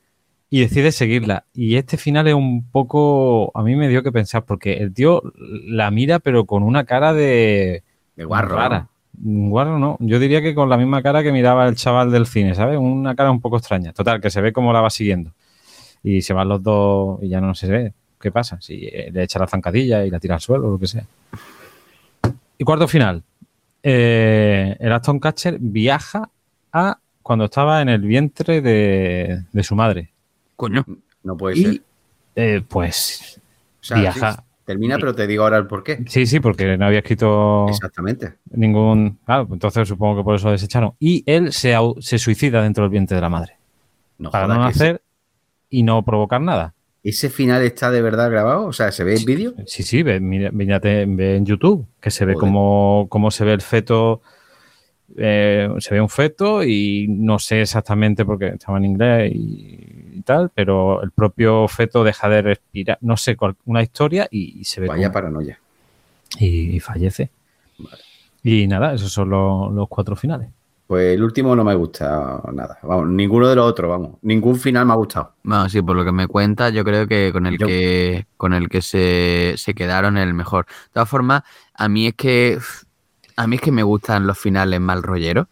y 0.49 0.61
decide 0.61 0.93
seguirla. 0.93 1.45
Y 1.53 1.77
este 1.77 1.97
final 1.97 2.29
es 2.29 2.35
un 2.35 2.65
poco. 2.71 3.51
A 3.55 3.63
mí 3.63 3.75
me 3.77 3.89
dio 3.89 4.03
que 4.03 4.13
pensar, 4.13 4.45
porque 4.45 4.75
el 4.75 4.95
tío 4.95 5.23
la 5.37 5.91
mira, 5.91 6.19
pero 6.19 6.45
con 6.45 6.63
una 6.63 6.85
cara 6.85 7.13
de. 7.13 7.83
De 8.15 8.25
guarro. 8.25 8.57
rara. 8.57 8.89
Guarro 9.19 9.79
no. 9.79 9.97
Yo 10.01 10.19
diría 10.19 10.43
que 10.43 10.55
con 10.55 10.69
la 10.69 10.77
misma 10.77 11.03
cara 11.03 11.23
que 11.23 11.33
miraba 11.33 11.67
el 11.69 11.75
chaval 11.75 12.13
del 12.13 12.27
cine, 12.27 12.55
¿sabes? 12.55 12.79
Una 12.79 13.15
cara 13.15 13.31
un 13.31 13.41
poco 13.41 13.57
extraña. 13.57 13.93
Total, 13.93 14.21
que 14.21 14.31
se 14.31 14.41
ve 14.41 14.53
cómo 14.53 14.73
la 14.73 14.81
va 14.81 14.91
siguiendo. 14.91 15.33
Y 16.03 16.23
se 16.23 16.33
van 16.33 16.49
los 16.49 16.63
dos 16.63 17.19
y 17.23 17.29
ya 17.29 17.41
no 17.41 17.55
se 17.55 17.67
ve. 17.67 17.93
¿Qué 18.21 18.31
pasa? 18.31 18.59
Si 18.61 18.89
le 19.11 19.23
echa 19.23 19.39
la 19.39 19.47
zancadilla 19.47 20.05
y 20.05 20.11
la 20.11 20.21
tira 20.21 20.37
al 20.37 20.41
suelo 20.41 20.69
o 20.69 20.71
lo 20.73 20.79
que 20.79 20.87
sea. 20.87 21.05
Y 22.59 22.65
cuarto 22.65 22.89
final. 22.89 23.23
Eh, 23.89 24.77
el 24.81 24.93
Aston 24.93 25.21
Catcher 25.21 25.59
viaja 25.61 26.29
a 26.73 26.99
cuando 27.23 27.45
estaba 27.45 27.81
en 27.83 27.89
el 27.89 28.01
vientre 28.01 28.61
de, 28.61 29.45
de 29.53 29.63
su 29.63 29.77
madre. 29.77 30.11
Coño. 30.57 30.85
No 31.23 31.37
puede 31.37 31.57
Y 31.59 31.63
ser. 31.65 31.83
eh, 32.35 32.63
pues 32.67 33.41
O 33.81 33.85
sea, 33.85 33.99
viaja. 33.99 34.33
sí, 34.33 34.39
termina, 34.65 34.99
pero 34.99 35.15
te 35.15 35.29
digo 35.29 35.45
ahora 35.45 35.59
el 35.59 35.69
porqué. 35.69 36.03
Sí, 36.09 36.27
sí, 36.27 36.41
porque 36.41 36.77
no 36.77 36.87
había 36.87 36.99
escrito 36.99 37.69
Exactamente. 37.69 38.35
ningún. 38.51 39.19
Claro, 39.25 39.47
entonces 39.53 39.87
supongo 39.87 40.17
que 40.17 40.25
por 40.25 40.35
eso 40.35 40.51
desecharon. 40.51 40.95
Y 40.99 41.23
él 41.25 41.53
se, 41.53 41.77
se 42.01 42.19
suicida 42.19 42.63
dentro 42.63 42.83
del 42.83 42.91
vientre 42.91 43.15
de 43.15 43.21
la 43.21 43.29
madre. 43.29 43.57
No 44.19 44.33
para 44.33 44.49
no 44.49 44.59
nacer 44.59 45.01
y 45.71 45.85
no 45.85 46.03
provocar 46.05 46.41
nada. 46.41 46.75
¿Ese 47.09 47.31
final 47.31 47.63
está 47.63 47.91
de 47.93 48.03
verdad 48.03 48.29
grabado? 48.31 48.67
O 48.67 48.73
sea, 48.73 48.91
¿se 48.91 49.05
ve 49.05 49.15
en 49.15 49.25
vídeo? 49.25 49.55
Sí, 49.67 49.83
sí, 49.85 50.03
ve, 50.03 50.19
mira- 50.19 50.51
mírate, 50.51 51.07
ve 51.07 51.37
en 51.37 51.47
YouTube, 51.47 51.87
que 52.01 52.11
se 52.11 52.25
ve 52.25 52.35
cómo, 52.41 53.07
cómo 53.09 53.31
se 53.31 53.45
ve 53.45 53.53
el 53.53 53.61
feto. 53.61 54.23
eh, 55.17 55.69
se 55.79 55.95
ve 55.95 56.01
un 56.01 56.09
feto 56.09 56.65
y 56.65 57.07
no 57.09 57.39
sé 57.39 57.63
exactamente 57.63 58.25
porque 58.25 58.49
estaba 58.49 58.79
en 58.79 58.87
inglés 58.87 59.33
y, 59.33 59.79
y 60.17 60.23
tal, 60.23 60.51
pero 60.53 61.01
el 61.01 61.13
propio 61.13 61.69
feto 61.69 62.03
deja 62.03 62.29
de 62.29 62.43
respirar, 62.43 62.99
no 63.03 63.17
sé, 63.17 63.37
cual- 63.37 63.55
una 63.67 63.83
historia 63.83 64.27
y, 64.31 64.59
y 64.61 64.65
se 64.65 64.81
ve 64.81 64.89
Vaya 64.89 65.13
paranoia. 65.13 65.61
y, 66.41 66.75
y 66.77 66.81
fallece. 66.81 67.31
Y 68.43 68.67
nada, 68.67 68.95
esos 68.95 69.13
son 69.13 69.31
los, 69.31 69.73
los 69.73 69.89
cuatro 69.89 70.17
finales. 70.17 70.49
Pues 70.87 71.15
el 71.15 71.25
último 71.25 71.57
no 71.57 71.65
me 71.65 71.75
gusta 71.75 72.41
nada. 72.53 72.79
Vamos, 72.83 73.09
ninguno 73.09 73.49
de 73.49 73.57
los 73.57 73.67
otros, 73.67 73.91
vamos. 73.91 74.19
Ningún 74.23 74.57
final 74.57 74.87
me 74.87 74.93
ha 74.93 74.97
gustado. 74.97 75.35
Bueno, 75.43 75.69
sí, 75.69 75.83
por 75.83 75.97
lo 75.97 76.05
que 76.05 76.13
me 76.13 76.29
cuenta, 76.29 76.69
yo 76.71 76.85
creo 76.85 77.09
que 77.09 77.33
con 77.33 77.47
el 77.47 77.59
Yo- 77.59 77.67
que 77.67 78.27
con 78.37 78.55
el 78.55 78.69
que 78.69 78.83
se, 78.83 79.55
se 79.57 79.75
quedaron 79.75 80.17
el 80.17 80.33
mejor. 80.33 80.67
De 80.67 80.91
todas 80.93 81.09
formas, 81.09 81.43
a 81.75 81.89
mí 81.89 82.07
es 82.07 82.15
que 82.15 82.59
a 83.37 83.47
mí 83.47 83.57
es 83.57 83.63
que 83.63 83.73
me 83.73 83.83
gustan 83.83 84.27
los 84.27 84.39
finales 84.39 84.81
mal 84.81 85.03
rolleros. 85.03 85.47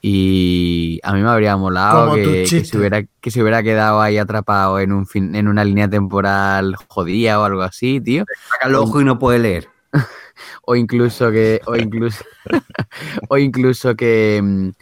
Y 0.00 1.00
a 1.02 1.12
mí 1.12 1.20
me 1.22 1.28
habría 1.28 1.56
molado 1.56 2.14
que, 2.14 2.46
se 2.46 2.78
hubiera, 2.78 3.02
que 3.20 3.30
se 3.32 3.42
hubiera 3.42 3.64
quedado 3.64 4.00
ahí 4.00 4.16
atrapado 4.16 4.78
en 4.78 4.92
un 4.92 5.06
fin, 5.06 5.34
en 5.34 5.48
una 5.48 5.64
línea 5.64 5.90
temporal 5.90 6.76
jodida 6.86 7.40
o 7.40 7.44
algo 7.44 7.62
así, 7.62 8.00
tío. 8.00 8.24
Saca 8.48 8.68
el 8.68 8.76
ojo 8.76 9.00
y 9.00 9.04
no 9.04 9.18
puede 9.18 9.40
leer. 9.40 9.68
O 10.62 10.76
incluso 10.76 11.30
que, 11.30 11.60
o 11.66 11.76
incluso, 11.76 12.24
o 13.28 13.38
incluso 13.38 13.94
que, 13.96 14.72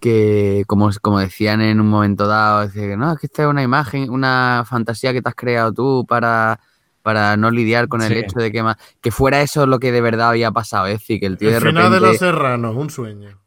que 0.00 0.64
como, 0.66 0.90
como 1.00 1.20
decían 1.20 1.60
en 1.60 1.80
un 1.80 1.88
momento 1.88 2.26
dado, 2.26 2.62
decía 2.66 2.82
que 2.88 2.96
no, 2.96 3.12
es 3.12 3.18
que 3.18 3.26
esta 3.26 3.42
es 3.42 3.48
una 3.48 3.62
imagen, 3.62 4.10
una 4.10 4.64
fantasía 4.66 5.12
que 5.12 5.22
te 5.22 5.28
has 5.28 5.34
creado 5.34 5.72
tú 5.72 6.04
para, 6.08 6.60
para 7.02 7.36
no 7.36 7.50
lidiar 7.50 7.88
con 7.88 8.02
el 8.02 8.12
Sí. 8.12 8.18
hecho 8.18 8.38
de 8.40 8.50
que 8.52 8.62
más, 8.62 8.76
que 9.00 9.10
fuera 9.10 9.40
eso 9.42 9.66
lo 9.66 9.78
que 9.78 9.92
de 9.92 10.00
verdad 10.00 10.30
había 10.30 10.50
pasado, 10.50 10.86
es 10.86 10.98
decir, 11.00 11.20
que 11.20 11.26
el 11.26 11.38
tío 11.38 11.48
El 11.48 11.54
de 11.54 11.60
final 11.60 11.74
repente... 11.84 11.94
de 12.04 12.06
Los 12.12 12.18
Serranos, 12.18 12.76
un 12.76 12.90
sueño. 12.90 13.38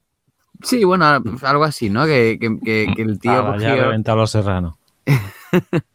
Sí, 0.63 0.84
bueno, 0.86 1.05
algo 1.41 1.63
así, 1.66 1.89
¿no? 1.89 2.05
Que, 2.05 2.38
que- 2.39 2.57
que- 2.63 2.93
que 2.95 3.01
el 3.01 3.20
tío 3.20 3.32
ya 3.34 3.39
ha 3.39 3.53
cogió- 3.76 3.84
reventado 3.84 4.18
los 4.20 4.32
serranos. 4.32 4.76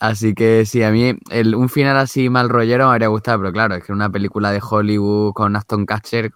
Así 0.00 0.32
que 0.32 0.64
sí, 0.64 0.82
a 0.84 0.92
mí 0.92 1.12
el- 1.30 1.54
un 1.56 1.68
final 1.68 1.96
así 1.96 2.28
mal 2.28 2.48
rollero 2.48 2.86
me 2.86 2.92
habría 2.92 3.08
gustado, 3.08 3.40
pero 3.40 3.52
claro, 3.52 3.74
es 3.74 3.84
que 3.84 3.92
una 3.92 4.08
película 4.08 4.52
de 4.52 4.60
Hollywood 4.62 5.32
con 5.32 5.56
Aston 5.56 5.86
Catcher, 5.86 6.30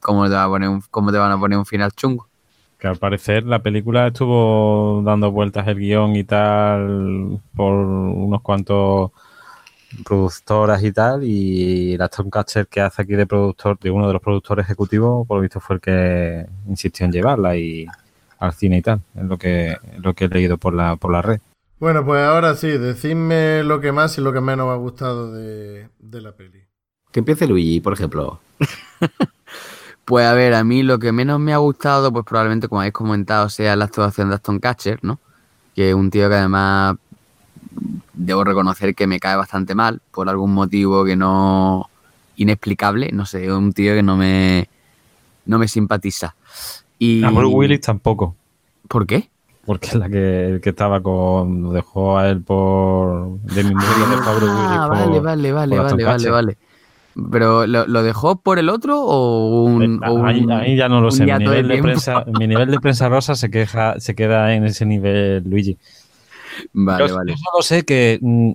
¿cómo 0.00 0.26
te, 0.26 0.34
va 0.34 0.44
a 0.44 0.48
poner 0.48 0.70
cómo 0.90 1.12
te 1.12 1.18
van 1.18 1.32
a 1.32 1.38
poner 1.38 1.58
un 1.58 1.66
final 1.66 1.92
chungo? 1.92 2.26
Que 2.78 2.88
al 2.88 2.96
parecer 2.96 3.44
la 3.44 3.58
película 3.58 4.06
estuvo 4.06 5.02
dando 5.04 5.30
vueltas 5.30 5.68
el 5.68 5.78
guion 5.78 6.16
y 6.16 6.24
tal 6.24 7.40
por 7.54 7.72
unos 7.74 8.40
cuantos 8.40 9.10
productoras 10.04 10.82
y 10.82 10.90
tal 10.92 11.22
y 11.24 11.92
el 11.94 12.02
Aston 12.02 12.30
Catcher 12.30 12.66
que 12.66 12.80
hace 12.80 13.02
aquí 13.02 13.12
de 13.12 13.26
productor 13.26 13.78
de 13.78 13.90
uno 13.90 14.06
de 14.06 14.14
los 14.14 14.22
productores 14.22 14.64
ejecutivos 14.64 15.26
por 15.26 15.36
lo 15.36 15.42
visto 15.42 15.60
fue 15.60 15.76
el 15.76 15.80
que 15.80 16.46
insistió 16.68 17.06
en 17.06 17.12
llevarla 17.12 17.56
y 17.56 17.86
al 18.40 18.52
cine 18.54 18.78
y 18.78 18.82
tal 18.82 19.00
es 19.14 19.24
lo 19.24 19.38
que 19.38 19.76
lo 19.98 20.14
que 20.14 20.24
he 20.24 20.28
leído 20.28 20.58
por 20.58 20.74
la 20.74 20.96
por 20.96 21.12
la 21.12 21.22
red 21.22 21.38
Bueno, 21.78 22.04
pues 22.04 22.22
ahora 22.22 22.54
sí, 22.54 22.68
decidme 22.68 23.62
lo 23.64 23.80
que 23.80 23.92
más 23.92 24.16
y 24.18 24.20
lo 24.20 24.32
que 24.32 24.40
menos 24.40 24.66
me 24.66 24.72
ha 24.72 24.76
gustado 24.76 25.32
de, 25.32 25.88
de 25.98 26.20
la 26.20 26.32
peli. 26.32 26.64
Que 27.10 27.20
empiece 27.20 27.46
Luigi, 27.46 27.80
por 27.80 27.92
ejemplo. 27.92 28.40
Pues 30.04 30.26
a 30.26 30.34
ver, 30.34 30.52
a 30.54 30.64
mí 30.64 30.82
lo 30.82 30.98
que 30.98 31.12
menos 31.12 31.40
me 31.40 31.54
ha 31.54 31.58
gustado, 31.58 32.12
pues 32.12 32.24
probablemente 32.26 32.68
como 32.68 32.80
habéis 32.80 32.92
comentado, 32.92 33.48
sea 33.48 33.74
la 33.74 33.86
actuación 33.86 34.28
de 34.28 34.34
Aston 34.34 34.58
Catcher, 34.58 34.98
¿no? 35.02 35.18
Que 35.74 35.88
es 35.88 35.94
un 35.94 36.10
tío 36.10 36.28
que 36.28 36.34
además 36.34 36.96
debo 38.12 38.44
reconocer 38.44 38.94
que 38.94 39.06
me 39.06 39.18
cae 39.18 39.36
bastante 39.36 39.74
mal 39.74 40.02
por 40.10 40.28
algún 40.28 40.52
motivo 40.52 41.04
que 41.04 41.16
no 41.16 41.88
inexplicable, 42.36 43.10
no 43.12 43.24
sé, 43.24 43.46
es 43.46 43.50
un 43.50 43.72
tío 43.72 43.94
que 43.94 44.02
no 44.02 44.16
me 44.16 44.68
no 45.46 45.58
me 45.58 45.68
simpatiza. 45.68 46.34
Y 46.98 47.24
a 47.24 47.30
Bruce 47.30 47.54
Willis 47.54 47.80
tampoco 47.80 48.36
¿Por 48.88 49.06
qué? 49.06 49.30
Porque 49.66 49.88
es 49.88 49.94
la 49.94 50.08
que 50.08 50.46
el 50.48 50.60
que 50.60 50.70
estaba 50.70 51.02
con 51.02 51.62
lo 51.62 51.72
dejó 51.72 52.18
a 52.18 52.28
él 52.28 52.42
por 52.42 53.38
de 53.40 53.62
mi 53.64 53.74
mujer 53.74 53.98
lo 53.98 54.16
dejó 54.16 54.30
a 54.30 54.34
Bruce 54.34 54.52
Willis 54.54 54.70
Ah, 54.80 54.86
vale, 54.88 55.20
vale, 55.20 55.52
vale, 55.52 55.78
vale, 55.78 56.04
vale, 56.04 56.30
vale. 56.30 56.56
Pero 57.30 57.66
¿lo, 57.66 57.86
lo 57.86 58.02
dejó 58.02 58.36
por 58.40 58.58
el 58.58 58.68
otro 58.68 59.00
o 59.00 59.64
un, 59.64 59.82
Eh, 60.02 60.08
o 60.08 60.12
un- 60.14 60.26
ahí, 60.26 60.46
ahí 60.50 60.76
ya 60.76 60.88
no 60.88 61.00
lo 61.00 61.10
sé. 61.12 61.24
Mi 61.24 61.30
de 61.32 61.38
nivel 61.38 61.68
de, 61.68 61.80
prensa, 61.80 62.24
mi 62.26 62.46
nivel 62.48 62.70
de 62.70 62.80
prensa 62.80 63.08
rosa 63.08 63.36
se 63.36 63.50
queja, 63.50 64.00
se 64.00 64.14
queda 64.16 64.52
en 64.54 64.64
ese 64.64 64.84
nivel, 64.84 65.44
Luigi. 65.48 65.78
Vale, 66.72 67.08
yo, 67.08 67.14
vale. 67.14 67.32
yo 67.32 67.36
solo 67.38 67.62
sé 67.62 67.84
que 67.84 68.18
mm, 68.20 68.52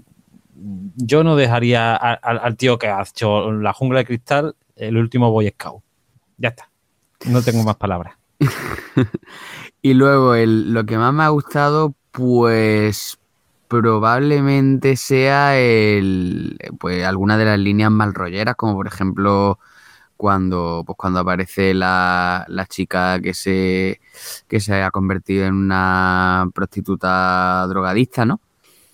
yo 0.98 1.24
no 1.24 1.38
dejaría 1.38 1.96
a- 1.96 2.14
al 2.14 2.58
tío 2.58 2.78
que 2.78 2.88
ha 2.88 3.02
hecho 3.02 3.50
la 3.52 3.72
jungla 3.72 4.00
de 4.00 4.06
cristal 4.06 4.56
el 4.76 4.98
último 4.98 5.32
Boy 5.32 5.48
Scout. 5.50 5.82
Ya 6.38 6.50
está. 6.50 6.70
No 7.28 7.42
tengo 7.42 7.64
más 7.64 7.78
palabras. 7.78 8.16
Y 9.82 9.94
luego 9.94 10.36
el, 10.36 10.74
lo 10.74 10.86
que 10.86 10.98
más 10.98 11.14
me 11.14 11.24
ha 11.24 11.30
gustado, 11.30 11.96
pues 12.12 13.18
probablemente 13.70 14.96
sea 14.98 15.58
el 15.58 16.58
pues 16.80 17.06
alguna 17.06 17.38
de 17.38 17.46
las 17.46 17.60
líneas 17.60 17.92
mal 17.92 18.14
rolleras, 18.14 18.56
como 18.56 18.74
por 18.74 18.88
ejemplo 18.88 19.60
cuando 20.18 20.84
pues 20.86 20.98
cuando 20.98 21.20
aparece 21.22 21.74
la, 21.74 22.46
la 22.50 22.66
chica 22.66 23.20
que 23.22 23.34
se 23.34 24.02
que 24.48 24.60
se 24.60 24.84
ha 24.84 24.92
convertido 24.92 25.46
en 25.46 25.56
una 25.56 26.50
prostituta 26.54 27.66
drogadista, 27.68 28.26
¿no? 28.26 28.42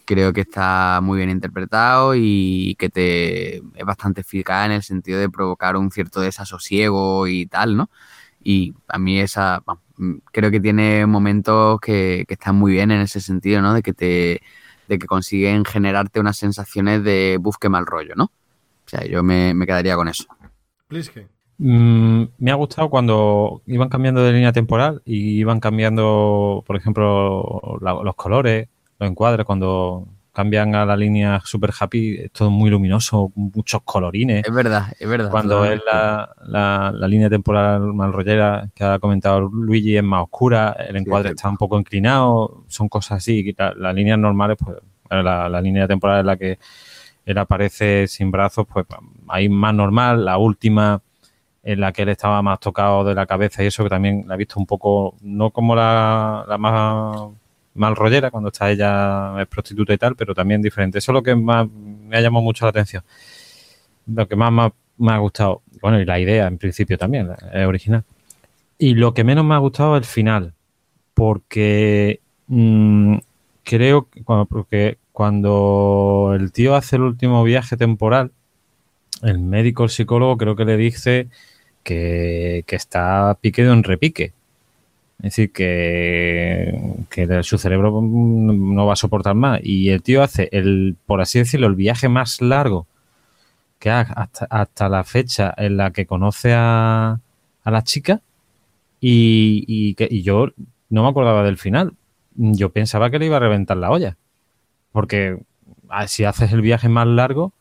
Creo 0.05 0.33
que 0.33 0.41
está 0.41 0.99
muy 1.01 1.17
bien 1.17 1.31
interpretado 1.31 2.13
y 2.15 2.75
que 2.77 2.89
te 2.89 3.57
es 3.57 3.85
bastante 3.85 4.21
eficaz 4.21 4.67
en 4.67 4.73
el 4.73 4.83
sentido 4.83 5.19
de 5.19 5.29
provocar 5.29 5.77
un 5.77 5.89
cierto 5.91 6.21
desasosiego 6.21 7.27
y 7.27 7.47
tal, 7.47 7.77
¿no? 7.77 7.89
Y 8.45 8.75
a 8.89 8.99
mí 8.99 9.19
esa, 9.19 9.63
mm, 9.97 10.15
creo 10.31 10.51
que 10.51 10.61
tiene 10.61 11.07
momentos 11.07 11.81
que, 11.81 12.25
que 12.29 12.35
están 12.35 12.55
muy 12.57 12.73
bien 12.73 12.91
en 12.91 13.01
ese 13.01 13.19
sentido, 13.21 13.61
¿no? 13.61 13.73
De 13.73 13.83
que 13.83 13.93
te, 13.93 14.41
de 14.87 14.99
que 14.99 15.07
consiguen 15.07 15.65
generarte 15.65 16.21
unas 16.21 16.37
sensaciones 16.37 17.03
de 17.03 17.39
buf, 17.41 17.57
qué 17.59 17.69
mal 17.69 17.87
rollo, 17.87 18.13
¿no? 18.15 18.25
O 18.25 18.89
sea, 18.89 19.05
yo 19.05 19.23
me, 19.23 19.55
me 19.55 19.65
quedaría 19.65 19.95
con 19.97 20.07
eso. 20.09 20.25
Mm, 21.57 22.23
me 22.37 22.51
ha 22.51 22.55
gustado 22.55 22.89
cuando 22.89 23.61
iban 23.65 23.89
cambiando 23.89 24.21
de 24.23 24.33
línea 24.33 24.51
temporal 24.53 25.01
y 25.05 25.39
iban 25.39 25.59
cambiando, 25.61 26.63
por 26.67 26.75
ejemplo, 26.77 27.79
la- 27.81 28.03
los 28.03 28.15
colores, 28.15 28.67
los 28.99 29.09
encuadres, 29.09 29.45
cuando 29.45 30.07
cambian 30.35 30.75
a 30.75 30.85
la 30.85 30.95
línea 30.97 31.41
Super 31.43 31.71
Happy, 31.79 32.15
es 32.25 32.31
todo 32.31 32.51
muy 32.51 32.69
luminoso, 32.69 33.31
muchos 33.35 33.81
colorines. 33.83 34.43
Es 34.45 34.53
verdad, 34.53 34.93
es 34.99 35.07
verdad. 35.09 35.31
Cuando 35.31 35.63
es 35.65 35.81
la, 35.91 36.29
la- 36.45 36.91
la 36.93 37.07
línea 37.07 37.29
temporal 37.29 37.81
mal 37.93 38.13
rollera 38.13 38.69
que 38.75 38.83
ha 38.83 38.99
comentado 38.99 39.41
Luigi 39.41 39.97
es 39.97 40.03
más 40.03 40.23
oscura, 40.23 40.75
el 40.87 40.97
encuadre 40.97 41.29
está 41.29 41.49
un 41.49 41.57
poco 41.57 41.79
inclinado, 41.79 42.65
son 42.67 42.89
cosas 42.89 43.17
así. 43.19 43.55
la- 43.57 43.73
Las 43.75 43.95
líneas 43.95 44.19
normales, 44.19 44.57
pues 44.63 44.77
la, 45.09 45.47
la 45.49 45.61
línea 45.61 45.87
temporal 45.87 46.19
en 46.19 46.25
la 46.27 46.37
que 46.37 46.59
él 47.25 47.37
aparece 47.39 48.05
sin 48.07 48.29
brazos, 48.29 48.67
pues 48.71 48.85
ahí 49.29 49.49
más 49.49 49.73
normal. 49.73 50.25
La 50.25 50.37
última 50.37 51.01
en 51.63 51.79
la 51.79 51.91
que 51.91 52.03
él 52.03 52.09
estaba 52.09 52.41
más 52.43 52.59
tocado 52.59 53.03
de 53.03 53.15
la 53.15 53.25
cabeza 53.25 53.63
y 53.63 53.67
eso 53.67 53.83
que 53.83 53.89
también 53.89 54.25
la 54.27 54.35
he 54.35 54.37
visto 54.37 54.59
un 54.59 54.67
poco, 54.67 55.15
no 55.21 55.49
como 55.49 55.75
la, 55.75 56.45
la 56.47 56.57
más 56.59 57.29
mal 57.75 57.95
rollera 57.95 58.31
cuando 58.31 58.49
está 58.49 58.71
ella 58.71 59.41
es 59.41 59.47
prostituta 59.47 59.93
y 59.93 59.97
tal, 59.97 60.15
pero 60.15 60.33
también 60.33 60.61
diferente. 60.61 60.99
Eso 60.99 61.11
es 61.11 61.13
lo 61.13 61.23
que 61.23 61.35
más 61.35 61.67
me 61.69 62.17
ha 62.17 62.21
llamado 62.21 62.43
mucho 62.43 62.65
la 62.65 62.69
atención. 62.69 63.03
Lo 64.07 64.27
que 64.27 64.35
más 64.35 64.51
me 64.51 64.61
ha, 64.63 64.73
me 64.97 65.11
ha 65.11 65.17
gustado, 65.17 65.61
bueno, 65.81 65.99
y 65.99 66.05
la 66.05 66.19
idea 66.19 66.47
en 66.47 66.57
principio 66.57 66.97
también, 66.97 67.29
es 67.53 67.67
original. 67.67 68.03
Y 68.77 68.95
lo 68.95 69.13
que 69.13 69.23
menos 69.23 69.45
me 69.45 69.55
ha 69.55 69.59
gustado 69.59 69.95
es 69.95 70.01
el 70.01 70.05
final, 70.05 70.53
porque 71.13 72.19
mm, 72.47 73.17
creo 73.63 74.09
que 74.09 74.23
cuando, 74.23 74.45
porque 74.45 74.97
cuando 75.11 76.33
el 76.37 76.51
tío 76.51 76.75
hace 76.75 76.97
el 76.97 77.03
último 77.03 77.43
viaje 77.43 77.77
temporal, 77.77 78.31
el 79.23 79.39
médico, 79.39 79.83
el 79.83 79.89
psicólogo, 79.89 80.37
creo 80.37 80.55
que 80.55 80.65
le 80.65 80.77
dice 80.77 81.29
que, 81.83 82.63
que 82.67 82.75
está 82.75 83.37
pique 83.41 83.63
de 83.63 83.71
un 83.71 83.83
repique. 83.83 84.33
Es 85.19 85.31
decir, 85.31 85.51
que, 85.51 86.77
que 87.09 87.43
su 87.43 87.57
cerebro 87.57 88.01
no 88.01 88.85
va 88.85 88.93
a 88.93 88.97
soportar 88.97 89.33
más. 89.33 89.59
Y 89.63 89.89
el 89.89 90.03
tío 90.03 90.21
hace, 90.21 90.49
el, 90.51 90.97
por 91.05 91.21
así 91.21 91.39
decirlo, 91.39 91.67
el 91.67 91.75
viaje 91.75 92.09
más 92.09 92.41
largo 92.41 92.85
que 93.79 93.89
ha 93.89 94.01
hasta, 94.01 94.45
hasta 94.49 94.89
la 94.89 95.03
fecha 95.03 95.53
en 95.57 95.77
la 95.77 95.91
que 95.91 96.05
conoce 96.05 96.53
a, 96.53 97.19
a 97.63 97.71
la 97.71 97.83
chica. 97.83 98.21
Y, 98.99 99.63
y 99.67 99.95
y 100.09 100.21
yo 100.21 100.47
no 100.89 101.03
me 101.03 101.09
acordaba 101.09 101.43
del 101.43 101.57
final. 101.57 101.93
Yo 102.35 102.69
pensaba 102.69 103.09
que 103.09 103.19
le 103.19 103.27
iba 103.27 103.37
a 103.37 103.41
reventar 103.41 103.77
la 103.77 103.91
olla. 103.91 104.17
Porque 104.91 105.39
ah, 105.89 106.07
si 106.07 106.23
haces 106.23 106.51
el 106.51 106.61
viaje 106.61 106.89
más 106.89 107.07
largo, 107.07 107.53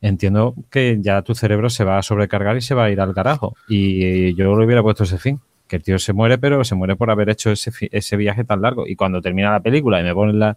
entiendo 0.00 0.54
que 0.70 0.98
ya 1.00 1.22
tu 1.22 1.34
cerebro 1.34 1.70
se 1.70 1.84
va 1.84 1.98
a 1.98 2.02
sobrecargar 2.02 2.56
y 2.56 2.60
se 2.60 2.74
va 2.74 2.84
a 2.84 2.90
ir 2.90 3.00
al 3.00 3.14
carajo. 3.14 3.56
Y 3.68 4.34
yo 4.34 4.56
le 4.56 4.64
hubiera 4.64 4.82
puesto 4.82 5.04
ese 5.04 5.18
fin. 5.18 5.40
Que 5.74 5.78
el 5.78 5.82
tío 5.82 5.98
se 5.98 6.12
muere, 6.12 6.38
pero 6.38 6.62
se 6.62 6.76
muere 6.76 6.94
por 6.94 7.10
haber 7.10 7.30
hecho 7.30 7.50
ese, 7.50 7.72
ese 7.90 8.16
viaje 8.16 8.44
tan 8.44 8.62
largo. 8.62 8.86
Y 8.86 8.94
cuando 8.94 9.20
termina 9.20 9.50
la 9.50 9.58
película 9.58 10.00
y 10.00 10.04
me 10.04 10.14
ponen 10.14 10.38
la, 10.38 10.56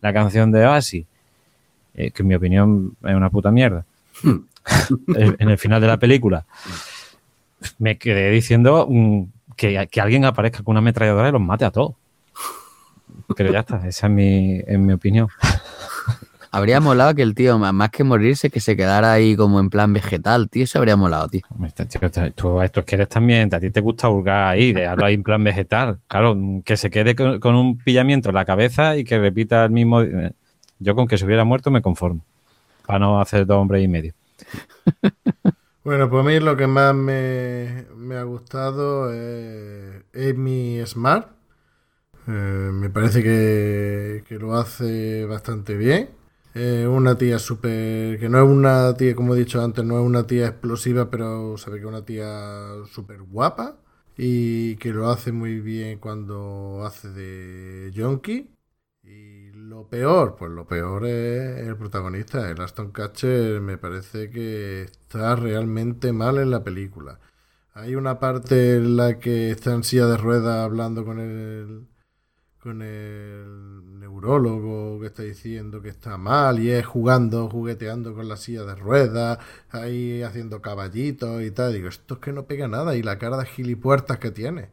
la 0.00 0.12
canción 0.14 0.50
de 0.52 0.64
Oasis, 0.64 1.04
eh, 1.94 2.10
que 2.12 2.22
en 2.22 2.28
mi 2.28 2.34
opinión 2.34 2.96
es 3.04 3.14
una 3.14 3.28
puta 3.28 3.50
mierda, 3.50 3.84
eh, 4.24 5.36
en 5.38 5.50
el 5.50 5.58
final 5.58 5.82
de 5.82 5.86
la 5.86 5.98
película, 5.98 6.46
me 7.78 7.98
quedé 7.98 8.30
diciendo 8.30 8.86
mm, 8.88 9.24
que, 9.54 9.86
que 9.90 10.00
alguien 10.00 10.24
aparezca 10.24 10.62
con 10.62 10.72
una 10.72 10.78
ametralladora 10.78 11.28
y 11.28 11.32
los 11.32 11.42
mate 11.42 11.66
a 11.66 11.70
todos. 11.70 11.96
Pero 13.36 13.52
ya 13.52 13.60
está, 13.60 13.86
esa 13.86 14.06
es 14.06 14.12
mi, 14.14 14.60
es 14.66 14.78
mi 14.78 14.94
opinión. 14.94 15.28
Habría 16.56 16.78
molado 16.78 17.16
que 17.16 17.22
el 17.22 17.34
tío, 17.34 17.58
más 17.58 17.90
que 17.90 18.04
morirse, 18.04 18.48
que 18.48 18.60
se 18.60 18.76
quedara 18.76 19.12
ahí 19.12 19.34
como 19.34 19.58
en 19.58 19.70
plan 19.70 19.92
vegetal, 19.92 20.48
tío. 20.48 20.62
Eso 20.62 20.78
habría 20.78 20.96
molado, 20.96 21.26
tío. 21.28 21.40
Este 21.66 21.82
este- 22.00 22.30
Tú 22.30 22.60
a 22.60 22.64
estos 22.64 22.84
quieres 22.84 23.08
también, 23.08 23.52
a 23.52 23.58
ti 23.58 23.70
te 23.70 23.80
gusta 23.80 24.08
hurgar 24.08 24.52
ahí, 24.52 24.72
dejarlo 24.72 25.04
ahí 25.04 25.14
en 25.14 25.24
plan 25.24 25.42
vegetal. 25.42 25.98
Claro, 26.06 26.36
que 26.64 26.76
se 26.76 26.90
quede 26.90 27.16
con, 27.16 27.40
con 27.40 27.56
un 27.56 27.76
pillamiento 27.78 28.28
en 28.28 28.36
la 28.36 28.44
cabeza 28.44 28.96
y 28.96 29.02
que 29.02 29.18
repita 29.18 29.64
el 29.64 29.72
mismo. 29.72 30.00
eh, 30.02 30.32
Yo 30.78 30.94
con 30.94 31.08
que 31.08 31.18
se 31.18 31.24
hubiera 31.24 31.42
muerto 31.44 31.72
me 31.72 31.82
conformo. 31.82 32.20
Para 32.86 33.00
no 33.00 33.20
hacer 33.20 33.46
dos 33.46 33.56
hombres 33.58 33.82
y 33.82 33.88
medio. 33.88 34.14
Bueno, 35.84 36.08
pues 36.08 36.24
a 36.24 36.26
mí 36.28 36.40
lo 36.40 36.56
que 36.56 36.66
más 36.66 36.94
me, 36.94 37.84
me 37.94 38.16
ha 38.16 38.22
gustado 38.22 39.12
es 39.12 40.02
Amy 40.14 40.80
Smart. 40.86 41.28
Eh, 42.26 42.30
me 42.72 42.88
parece 42.88 43.22
que, 43.22 44.24
que 44.26 44.36
lo 44.38 44.54
hace 44.56 45.26
bastante 45.26 45.76
bien. 45.76 46.08
Eh, 46.54 46.86
una 46.86 47.18
tía 47.18 47.38
súper. 47.38 48.18
que 48.18 48.28
no 48.28 48.38
es 48.38 48.48
una 48.48 48.94
tía, 48.96 49.14
como 49.16 49.34
he 49.34 49.38
dicho 49.38 49.62
antes, 49.62 49.84
no 49.84 49.98
es 49.98 50.06
una 50.06 50.26
tía 50.26 50.46
explosiva, 50.48 51.10
pero 51.10 51.56
sabe 51.58 51.78
que 51.78 51.82
es 51.82 51.88
una 51.88 52.04
tía 52.04 52.28
súper 52.92 53.22
guapa 53.22 53.76
y 54.16 54.76
que 54.76 54.92
lo 54.92 55.10
hace 55.10 55.32
muy 55.32 55.60
bien 55.60 55.98
cuando 55.98 56.82
hace 56.84 57.08
de 57.10 57.90
Yonki. 57.92 58.50
Y 59.02 59.50
lo 59.52 59.88
peor, 59.88 60.36
pues 60.36 60.50
lo 60.52 60.66
peor 60.66 61.06
es 61.06 61.66
el 61.66 61.76
protagonista, 61.76 62.50
el 62.50 62.60
Aston 62.60 62.92
Catcher, 62.92 63.60
me 63.60 63.78
parece 63.78 64.30
que 64.30 64.82
está 64.82 65.36
realmente 65.36 66.12
mal 66.12 66.38
en 66.38 66.50
la 66.50 66.62
película. 66.64 67.20
Hay 67.74 67.96
una 67.96 68.20
parte 68.20 68.76
en 68.76 68.96
la 68.96 69.18
que 69.18 69.50
está 69.50 69.74
en 69.74 69.84
silla 69.84 70.06
de 70.06 70.16
ruedas 70.16 70.64
hablando 70.64 71.04
con 71.04 71.18
el 71.20 71.88
con 72.64 72.80
el 72.80 74.00
neurólogo 74.00 74.98
que 74.98 75.08
está 75.08 75.22
diciendo 75.22 75.82
que 75.82 75.90
está 75.90 76.16
mal 76.16 76.58
y 76.58 76.70
es 76.70 76.86
jugando, 76.86 77.50
jugueteando 77.50 78.14
con 78.14 78.26
la 78.26 78.38
silla 78.38 78.64
de 78.64 78.74
ruedas, 78.74 79.38
ahí 79.70 80.22
haciendo 80.22 80.62
caballitos 80.62 81.42
y 81.42 81.50
tal. 81.50 81.74
Digo, 81.74 81.88
esto 81.88 82.14
es 82.14 82.20
que 82.20 82.32
no 82.32 82.46
pega 82.46 82.66
nada 82.66 82.96
y 82.96 83.02
la 83.02 83.18
cara 83.18 83.36
de 83.36 83.44
gilipuertas 83.44 84.18
que 84.18 84.30
tiene. 84.30 84.70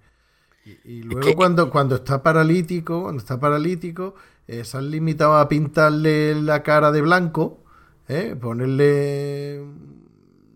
Y, 0.86 1.04
luego 1.04 1.36
cuando, 1.36 1.70
cuando 1.70 1.96
está 1.96 2.24
paralítico, 2.24 3.02
cuando 3.04 3.20
está 3.20 3.42
paralítico, 3.42 4.16
eh, 4.48 4.64
se 4.64 4.78
han 4.78 4.90
limitado 4.90 5.36
a 5.36 5.50
pintarle 5.50 6.42
la 6.42 6.64
cara 6.64 6.94
de 6.94 7.02
blanco, 7.02 7.62
eh, 8.08 8.38
ponerle 8.40 9.66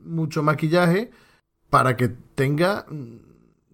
mucho 0.06 0.42
maquillaje 0.42 1.12
para 1.70 1.98
que 1.98 2.08
tenga, 2.08 2.86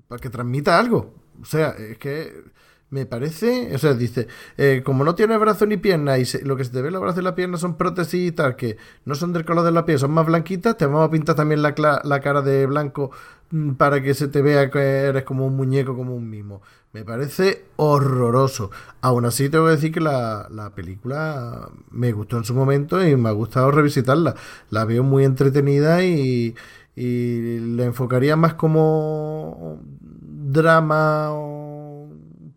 para 0.08 0.20
que 0.20 0.32
transmita 0.32 0.80
algo. 0.80 1.14
O 1.40 1.46
sea, 1.46 1.72
es 1.72 2.00
que 2.00 2.44
me 2.92 3.06
parece, 3.06 3.74
o 3.74 3.78
sea, 3.78 3.94
dice, 3.94 4.28
eh, 4.58 4.82
como 4.86 5.06
no 5.06 5.16
tiene 5.16 5.38
brazo 5.38 5.66
ni 5.66 5.78
pierna 5.78 6.18
y 6.18 6.26
lo 6.44 6.58
que 6.58 6.66
se 6.66 6.72
te 6.72 6.82
ve 6.82 6.92
los 6.92 7.02
brazos 7.02 7.22
y 7.22 7.24
la 7.24 7.36
pierna 7.36 7.58
son 7.58 7.78
prótesis 7.78 8.28
y 8.28 8.32
tal, 8.34 8.58
que 8.58 8.78
no 9.06 9.16
son 9.16 9.32
del 9.32 9.46
color 9.46 9.64
de 9.64 9.72
la 9.72 9.86
piel, 9.86 9.98
son 9.98 10.12
más 10.12 10.26
blanquitas, 10.26 10.78
te 10.78 10.86
vamos 10.86 11.08
a 11.08 11.10
pintar 11.10 11.36
también 11.36 11.62
la, 11.62 11.74
la 12.04 12.20
cara 12.20 12.42
de 12.42 12.66
blanco 12.66 13.12
mm, 13.52 13.72
para 13.76 14.02
que 14.04 14.14
se 14.14 14.28
te 14.28 14.42
vea 14.42 14.70
que 14.70 14.80
eres 14.80 15.24
como 15.24 15.48
un 15.48 15.56
muñeco, 15.56 15.96
como 15.96 16.14
un 16.16 16.30
mimo. 16.30 16.62
Me 16.92 17.06
parece 17.06 17.64
horroroso. 17.78 18.72
Aún 19.00 19.24
así, 19.26 19.48
tengo 19.50 19.66
que 19.68 19.72
decir 19.72 19.94
que 19.94 20.02
la, 20.02 20.48
la 20.52 20.72
película 20.72 21.70
me 21.92 22.12
gustó 22.12 22.38
en 22.38 22.44
su 22.44 22.54
momento 22.54 23.06
y 23.06 23.16
me 23.16 23.30
ha 23.30 23.32
gustado 23.32 23.72
revisitarla. 23.72 24.36
La 24.70 24.84
veo 24.84 25.02
muy 25.04 25.24
entretenida 25.24 26.04
y, 26.04 26.54
y 26.96 27.60
la 27.78 27.86
enfocaría 27.86 28.36
más 28.36 28.56
como 28.56 29.80
drama 30.02 31.32
o 31.32 31.61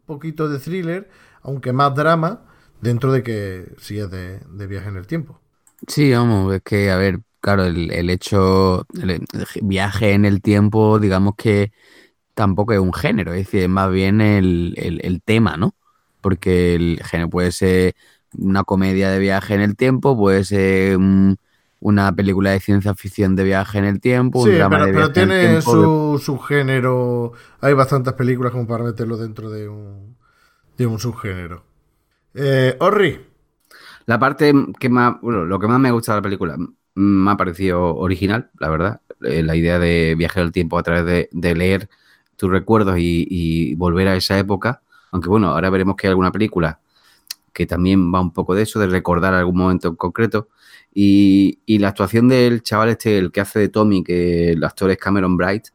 poquito 0.07 0.49
de 0.49 0.59
thriller, 0.59 1.11
aunque 1.43 1.73
más 1.73 1.95
drama, 1.95 2.45
dentro 2.81 3.13
de 3.13 3.23
que 3.23 3.75
sí 3.79 3.99
es 3.99 4.11
de, 4.11 4.67
viaje 4.67 4.89
en 4.89 4.97
el 4.97 5.07
tiempo. 5.07 5.41
Sí, 5.87 6.13
vamos, 6.13 6.55
es 6.55 6.63
que, 6.63 6.91
a 6.91 6.97
ver, 6.97 7.21
claro, 7.41 7.65
el, 7.65 7.91
el 7.91 8.11
hecho, 8.11 8.87
el, 9.01 9.25
viaje 9.63 10.13
en 10.13 10.25
el 10.25 10.41
tiempo, 10.41 10.99
digamos 10.99 11.35
que 11.37 11.73
tampoco 12.35 12.73
es 12.73 12.81
un 12.81 12.93
género, 12.93 13.33
es 13.33 13.47
decir, 13.47 13.63
es 13.63 13.69
más 13.69 13.91
bien 13.91 14.21
el, 14.21 14.75
el 14.77 15.23
tema, 15.23 15.57
¿no? 15.57 15.75
Porque 16.21 16.75
el 16.75 17.01
género 17.05 17.31
puede 17.31 17.53
ser 17.53 17.95
una 18.37 18.65
comedia 18.65 19.11
de 19.11 19.19
viaje 19.19 19.55
en 19.55 19.61
el 19.61 19.77
tiempo, 19.77 20.17
puede 20.17 20.45
ser 20.45 20.99
una 21.85 22.17
película 22.17 22.53
de 22.53 22.61
ciencia 22.61 22.95
ficción 22.95 23.37
de 23.37 23.45
viaje 23.45 23.77
en 23.77 23.85
el 23.85 24.01
tiempo, 24.01 24.41
un 24.41 24.55
drama 24.55 24.77
pero, 24.77 24.87
de 24.87 24.93
viaje 24.93 25.13
tiene 25.13 25.35
en 25.35 25.51
el 25.57 25.63
tiempo. 25.63 26.17
Su, 26.17 26.25
su 26.25 26.39
género. 26.39 27.33
Hay 27.61 27.75
bastantes 27.75 28.15
películas 28.15 28.53
como 28.53 28.67
para 28.67 28.85
meterlo 28.85 29.19
dentro 29.19 29.51
de 29.51 29.69
un, 29.69 30.17
de 30.79 30.87
un 30.87 30.99
subgénero. 30.99 31.63
Eh, 32.33 32.75
Orri. 32.81 33.21
La 34.07 34.19
parte 34.19 34.55
que 34.81 34.89
más, 34.89 35.21
bueno, 35.21 35.45
lo 35.45 35.59
que 35.59 35.69
más 35.69 35.79
me 35.79 35.91
gusta 35.91 36.13
de 36.13 36.19
la 36.19 36.23
película 36.23 36.57
me 36.95 37.31
ha 37.31 37.37
parecido 37.37 37.95
original, 37.97 38.51
la 38.59 38.71
verdad. 38.71 39.01
Eh, 39.23 39.43
la 39.43 39.55
idea 39.55 39.79
de 39.79 40.15
viajar 40.17 40.43
el 40.43 40.53
tiempo 40.53 40.79
a 40.79 40.83
través 40.83 41.29
de, 41.33 41.55
leer 41.55 41.91
tus 42.37 42.51
recuerdos 42.51 42.97
y, 42.97 43.27
y, 43.29 43.75
volver 43.75 44.09
a 44.09 44.17
esa 44.17 44.39
época. 44.39 44.81
Aunque 45.11 45.29
bueno, 45.29 45.51
ahora 45.51 45.69
veremos 45.69 45.97
que 45.97 46.07
hay 46.07 46.13
alguna 46.13 46.33
película 46.33 46.81
que 47.53 47.67
también 47.67 48.13
va 48.13 48.23
un 48.23 48.33
poco 48.33 48.55
de 48.55 48.63
eso, 48.63 48.81
de 48.81 48.87
recordar 48.87 49.35
algún 49.35 49.59
momento 49.59 49.89
en 49.89 49.97
concreto. 49.97 50.49
Y, 50.97 51.59
la 51.79 51.89
actuación 51.89 52.29
del 52.29 52.63
chaval 52.63 52.91
este, 52.91 53.19
el 53.19 53.33
que 53.33 53.41
hace 53.41 53.59
de 53.59 53.69
Tommy, 53.69 54.05
que 54.05 54.53
el 54.53 54.63
actor 54.63 54.91
es 54.93 54.97
Cameron 54.97 55.37
Bright, 55.37 55.67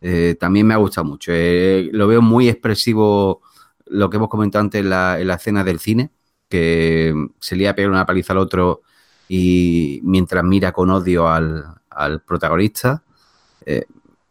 eh, 0.00 0.36
también 0.38 0.66
me 0.66 0.74
ha 0.74 0.76
gustado 0.76 1.04
mucho. 1.04 1.32
Eh, 1.34 1.90
lo 1.92 2.06
veo 2.06 2.22
muy 2.22 2.48
expresivo 2.48 3.42
lo 3.86 4.08
que 4.08 4.16
hemos 4.16 4.28
comentado 4.28 4.62
antes 4.62 4.80
en 4.80 4.90
la, 4.90 5.18
escena 5.34 5.64
del 5.64 5.80
cine, 5.80 6.10
que 6.48 7.12
se 7.40 7.56
le 7.56 7.68
a 7.68 7.74
pegar 7.74 7.90
una 7.90 8.06
paliza 8.06 8.32
al 8.32 8.38
otro 8.38 8.82
y 9.28 10.00
mientras 10.04 10.44
mira 10.44 10.72
con 10.72 10.90
odio 10.90 11.28
al, 11.28 12.22
protagonista. 12.24 13.02
Eh, 13.66 13.84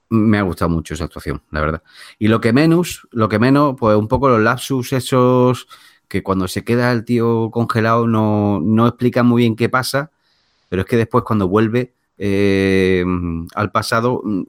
me 0.09 0.37
ha 0.37 0.41
gustado 0.41 0.69
mucho 0.69 0.93
esa 0.93 1.05
actuación, 1.05 1.41
la 1.51 1.61
verdad. 1.61 1.83
Y 2.19 2.27
lo 2.27 2.41
que 2.41 2.51
menos, 2.53 3.07
lo 3.11 3.29
que 3.29 3.39
menos, 3.39 3.75
pues 3.77 3.95
un 3.97 4.07
poco 4.07 4.29
los 4.29 4.41
lapsus 4.41 4.91
esos 4.93 5.67
que 6.09 6.21
cuando 6.23 6.49
se 6.49 6.65
queda 6.65 6.91
el 6.91 7.05
tío 7.05 7.49
congelado 7.49 8.07
no, 8.07 8.59
no 8.61 8.87
explica 8.87 9.23
muy 9.23 9.43
bien 9.43 9.55
qué 9.55 9.69
pasa 9.69 10.11
pero 10.71 10.83
es 10.83 10.87
que 10.87 10.95
después 10.95 11.25
cuando 11.25 11.49
vuelve 11.49 11.95
eh, 12.17 13.03
al 13.55 13.71
pasado 13.73 14.21
mm, 14.23 14.43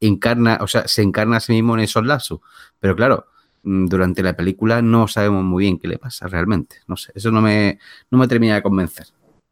encarna, 0.00 0.56
o 0.62 0.66
sea, 0.66 0.88
se 0.88 1.02
encarna 1.02 1.36
a 1.36 1.40
sí 1.40 1.52
mismo 1.52 1.74
en 1.74 1.80
esos 1.80 2.06
lazos. 2.06 2.40
Pero 2.80 2.96
claro, 2.96 3.26
mm, 3.62 3.84
durante 3.84 4.22
la 4.22 4.34
película 4.34 4.80
no 4.80 5.06
sabemos 5.08 5.44
muy 5.44 5.64
bien 5.64 5.78
qué 5.78 5.88
le 5.88 5.98
pasa 5.98 6.26
realmente. 6.26 6.76
No 6.86 6.96
sé, 6.96 7.12
eso 7.14 7.30
no 7.30 7.42
me, 7.42 7.78
no 8.10 8.16
me 8.16 8.28
termina 8.28 8.54
de 8.54 8.62
convencer. 8.62 9.08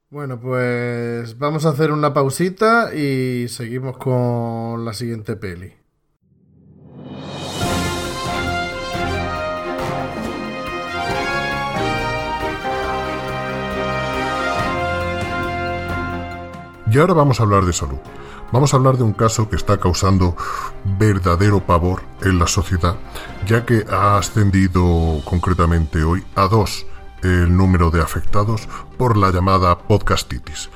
Bueno, 0.09 0.41
pues 0.41 1.37
vamos 1.37 1.67
a 1.67 1.69
hacer 1.69 1.93
una 1.93 2.15
pausita 2.15 2.95
y 2.95 3.49
seguimos 3.49 3.99
con 3.99 4.87
la 4.87 4.95
siguiente 4.95 5.37
peli. 5.37 5.80
Y 16.91 16.99
ahora 16.99 17.15
vamos 17.15 17.39
a 17.39 17.45
hablar 17.45 17.65
de 17.65 17.73
salud. 17.73 17.99
Vamos 18.53 18.75
a 18.75 18.77
hablar 18.77 18.97
de 18.97 19.05
un 19.05 19.13
caso 19.13 19.49
que 19.49 19.55
está 19.55 19.79
causando 19.79 20.37
verdadero 20.99 21.65
pavor 21.65 22.03
en 22.23 22.41
la 22.41 22.49
sociedad, 22.49 22.97
ya 23.47 23.65
que 23.65 23.87
ha 23.89 24.19
ascendido 24.19 25.21
concretamente 25.25 26.03
hoy 26.03 26.25
a 26.35 26.49
dos 26.49 26.85
el 27.23 27.57
número 27.57 27.91
de 27.91 28.03
afectados 28.03 28.69
por 28.99 29.17
la 29.17 29.31
llamada 29.31 29.79
podcastitis. 29.79 30.69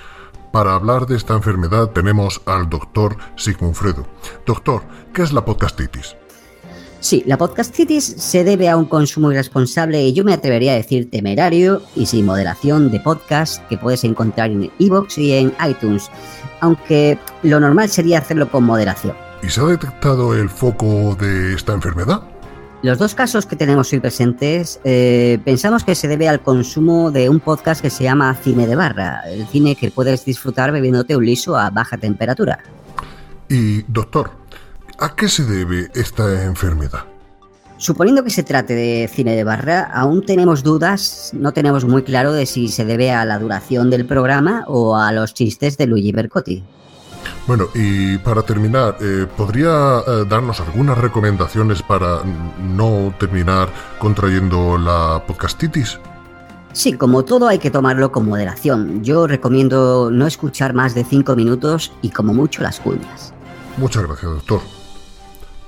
Para 0.53 0.75
hablar 0.75 1.07
de 1.07 1.17
esta 1.17 1.35
enfermedad 1.35 1.91
tenemos 1.91 2.43
al 2.47 2.71
doctor 2.71 3.17
Sigmunfredo. 3.35 4.07
Doctor, 4.47 4.83
¿qué 5.13 5.23
es 5.23 5.33
la 5.33 5.45
podcastitis? 5.45 6.15
Sí, 7.05 7.23
la 7.27 7.37
podcastitis 7.37 8.03
se 8.03 8.45
debe 8.45 8.71
a 8.71 8.79
un 8.79 8.87
consumo 8.87 9.31
irresponsable 9.31 10.03
y 10.03 10.15
yo 10.15 10.25
me 10.25 10.33
atrevería 10.33 10.73
a 10.73 10.77
decir 10.77 11.11
temerario 11.11 11.83
y 11.95 12.07
sin 12.07 12.25
moderación 12.25 12.91
de 12.91 12.99
podcast 12.99 13.63
que 13.69 13.77
puedes 13.77 14.05
encontrar 14.05 14.51
en 14.51 14.71
iVoox 14.79 15.19
y 15.19 15.35
en 15.35 15.53
iTunes, 15.69 16.11
aunque 16.61 17.19
lo 17.43 17.61
normal 17.61 17.91
sería 17.91 18.21
hacerlo 18.21 18.51
con 18.51 18.65
moderación. 18.65 19.15
¿Y 19.43 19.51
se 19.51 19.61
ha 19.61 19.65
detectado 19.65 20.35
el 20.35 20.49
foco 20.49 21.15
de 21.21 21.53
esta 21.53 21.75
enfermedad? 21.75 22.23
Los 22.83 22.97
dos 22.97 23.15
casos 23.15 23.45
que 23.45 23.57
tenemos 23.57 23.93
hoy 23.93 24.01
presentes 24.01 24.81
eh, 24.83 25.39
pensamos 25.45 25.85
que 25.85 25.95
se 25.95 26.09
debe 26.09 26.27
al 26.27 26.41
consumo 26.41 27.11
de 27.11 27.29
un 27.29 27.39
podcast 27.39 27.83
que 27.83 27.91
se 27.91 28.05
llama 28.05 28.35
Cine 28.43 28.67
de 28.67 28.77
Barra, 28.77 29.21
el 29.29 29.47
cine 29.49 29.77
que 29.77 29.91
puedes 29.91 30.25
disfrutar 30.25 30.73
bebiéndote 30.73 31.15
un 31.15 31.27
liso 31.27 31.55
a 31.55 31.69
baja 31.69 31.99
temperatura. 31.99 32.61
Y, 33.51 33.83
doctor, 33.83 34.31
¿A 34.99 35.17
qué 35.17 35.29
se 35.29 35.45
debe 35.45 35.91
esta 35.95 36.45
enfermedad? 36.45 37.05
Suponiendo 37.79 38.23
que 38.23 38.31
se 38.31 38.45
trate 38.45 38.75
de 38.75 39.11
cine 39.13 39.35
de 39.35 39.43
barra, 39.43 39.83
aún 39.93 40.25
tenemos 40.25 40.63
dudas, 40.63 41.31
no 41.33 41.53
tenemos 41.53 41.85
muy 41.85 42.03
claro 42.03 42.33
de 42.33 42.47
si 42.47 42.69
se 42.69 42.85
debe 42.85 43.11
a 43.11 43.25
la 43.25 43.39
duración 43.39 43.91
del 43.91 44.07
programa 44.07 44.65
o 44.69 44.97
a 44.97 45.11
los 45.11 45.35
chistes 45.35 45.77
de 45.77 45.87
Luigi 45.87 46.13
Bercotti. 46.13 46.65
Bueno, 47.47 47.67
y 47.75 48.19
para 48.19 48.43
terminar, 48.43 48.97
eh, 49.01 49.27
¿podría 49.37 49.99
eh, 50.07 50.25
darnos 50.29 50.61
algunas 50.61 50.97
recomendaciones 50.97 51.83
para 51.83 52.23
no 52.63 53.13
terminar 53.19 53.69
contrayendo 53.99 54.79
la 54.79 55.23
podcastitis? 55.27 55.99
Sí, 56.73 56.95
como 56.95 57.25
todo 57.25 57.49
hay 57.49 57.59
que 57.59 57.71
tomarlo 57.71 58.13
con 58.13 58.27
moderación. 58.27 59.03
Yo 59.03 59.27
recomiendo 59.27 60.11
no 60.11 60.27
escuchar 60.27 60.73
más 60.73 60.95
de 60.95 61.05
5 61.05 61.35
minutos 61.37 61.93
y 62.03 62.11
como 62.11 62.33
mucho 62.33 62.63
las 62.63 62.81
cuñas. 62.81 63.35
Muchas 63.77 64.05
gracias, 64.05 64.31
doctor. 64.31 64.84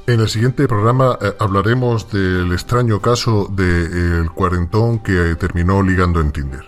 En 0.08 0.20
el 0.20 0.28
siguiente 0.28 0.68
programa 0.68 1.18
eh, 1.20 1.32
hablaremos 1.40 2.12
del 2.12 2.52
extraño 2.52 3.02
caso 3.02 3.48
del 3.50 4.30
cuarentón 4.30 5.00
que 5.00 5.34
terminó 5.34 5.82
ligando 5.82 6.20
en 6.20 6.30
Tinder. 6.30 6.64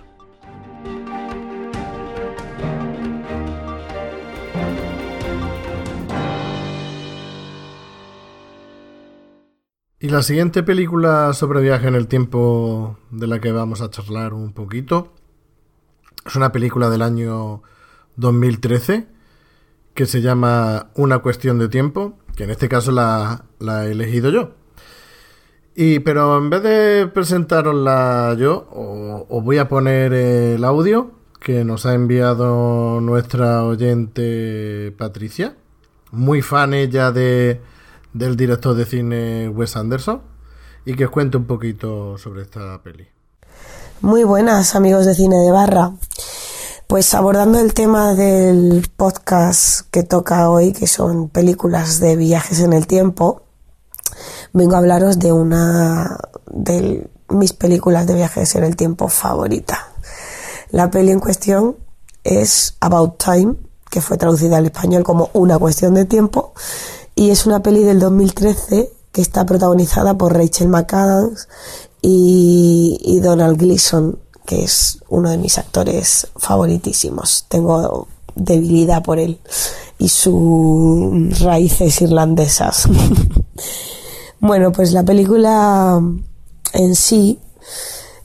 Y 10.01 10.09
la 10.09 10.23
siguiente 10.23 10.65
película 10.65 11.33
sobre 11.33 11.61
viaje 11.61 11.87
en 11.87 11.95
el 11.95 12.09
tiempo 12.09 12.99
de 13.13 13.29
la 13.29 13.41
que 13.41 13.53
vamos 13.53 13.83
a 13.83 13.91
charlar 13.91 14.33
un 14.35 14.53
poquito 14.53 15.13
Es 16.27 16.35
una 16.35 16.51
película 16.51 16.91
del 16.91 17.03
año 17.03 17.63
2013 18.17 19.07
que 19.95 20.07
se 20.07 20.23
llama 20.23 20.91
Una 20.95 21.19
cuestión 21.19 21.59
de 21.61 21.69
tiempo, 21.69 22.19
que 22.39 22.45
en 22.45 22.51
este 22.51 22.69
caso 22.69 22.93
la, 22.93 23.45
he 23.61 23.91
elegido 23.91 24.31
yo. 24.31 24.51
Y 25.75 25.99
pero 25.99 26.39
en 26.39 26.51
vez 26.51 26.63
de 26.63 27.11
presentarosla 27.13 28.37
yo, 28.39 28.69
os 29.29 29.43
voy 29.43 29.59
a 29.59 29.69
poner 29.69 30.13
el 30.13 30.63
audio 30.63 31.11
que 31.41 31.65
nos 31.65 31.85
ha 31.85 31.95
enviado 31.95 33.01
nuestra 33.01 33.65
oyente 33.65 34.95
Patricia, 34.97 35.57
muy 36.13 36.41
fan 36.41 36.75
ella 36.75 37.11
de, 37.11 37.61
del 38.13 38.37
director 38.37 38.77
de 38.77 38.85
cine 38.85 39.49
Wes 39.49 39.77
Anderson, 39.77 40.23
y 40.85 40.95
que 40.95 41.07
os 41.07 41.11
cuente 41.11 41.39
un 41.39 41.47
poquito 41.47 42.19
sobre 42.19 42.43
esta 42.43 42.81
peli. 42.85 43.09
Muy 44.01 44.23
buenas 44.23 44.77
amigos 44.77 45.07
de 45.07 45.15
Cine 45.15 45.39
de 45.39 45.51
Barra. 45.51 45.91
Pues 46.89 47.13
abordando 47.13 47.59
el 47.59 47.75
tema 47.75 48.15
del 48.15 48.91
podcast 48.97 49.83
que 49.91 50.05
toca 50.05 50.49
hoy, 50.49 50.73
que 50.73 50.87
son 50.87 51.29
películas 51.29 52.01
de 52.01 52.17
viajes 52.17 52.61
en 52.61 52.73
el 52.73 52.87
tiempo, 52.87 53.43
vengo 54.55 54.75
a 54.75 54.79
hablaros 54.79 55.19
de 55.19 55.31
una 55.31 56.19
de 56.47 57.07
mis 57.29 57.53
películas 57.53 58.07
de 58.07 58.15
viajes 58.15 58.55
en 58.55 58.65
el 58.65 58.75
tiempo 58.75 59.09
favorita. 59.09 59.93
La 60.71 60.91
peli 60.91 61.11
en 61.11 61.21
cuestión 61.21 61.77
es 62.25 62.79
About 62.81 63.23
Time, 63.23 63.57
que 63.91 64.01
fue 64.01 64.17
traducida 64.17 64.57
al 64.57 64.65
español 64.65 65.03
como 65.05 65.29
Una 65.35 65.59
cuestión 65.59 65.93
de 65.93 66.07
tiempo, 66.07 66.55
y 67.15 67.29
es 67.29 67.45
una 67.45 67.63
peli 67.63 67.85
del 67.85 68.01
2013 68.01 68.91
que 69.13 69.21
está 69.21 69.45
protagonizada 69.45 70.17
por 70.17 70.33
Rachel 70.33 70.69
McAdams 70.69 71.49
y, 72.01 72.99
y 73.03 73.21
Donald 73.21 73.59
Gleason, 73.59 74.19
que 74.49 74.65
es 74.65 74.99
uno 75.11 75.29
de 75.29 75.37
mis 75.37 75.59
actores 75.59 76.29
favoritísimos. 76.37 77.45
Tengo 77.51 78.09
debilidad 78.35 79.03
por 79.03 79.19
él 79.19 79.39
y 79.99 80.09
sus 80.09 81.41
raíces 81.41 82.01
irlandesas. 82.01 82.89
bueno, 84.41 84.73
pues 84.73 84.93
la 84.93 85.03
película 85.03 86.01
en 86.73 86.95
sí 86.95 87.39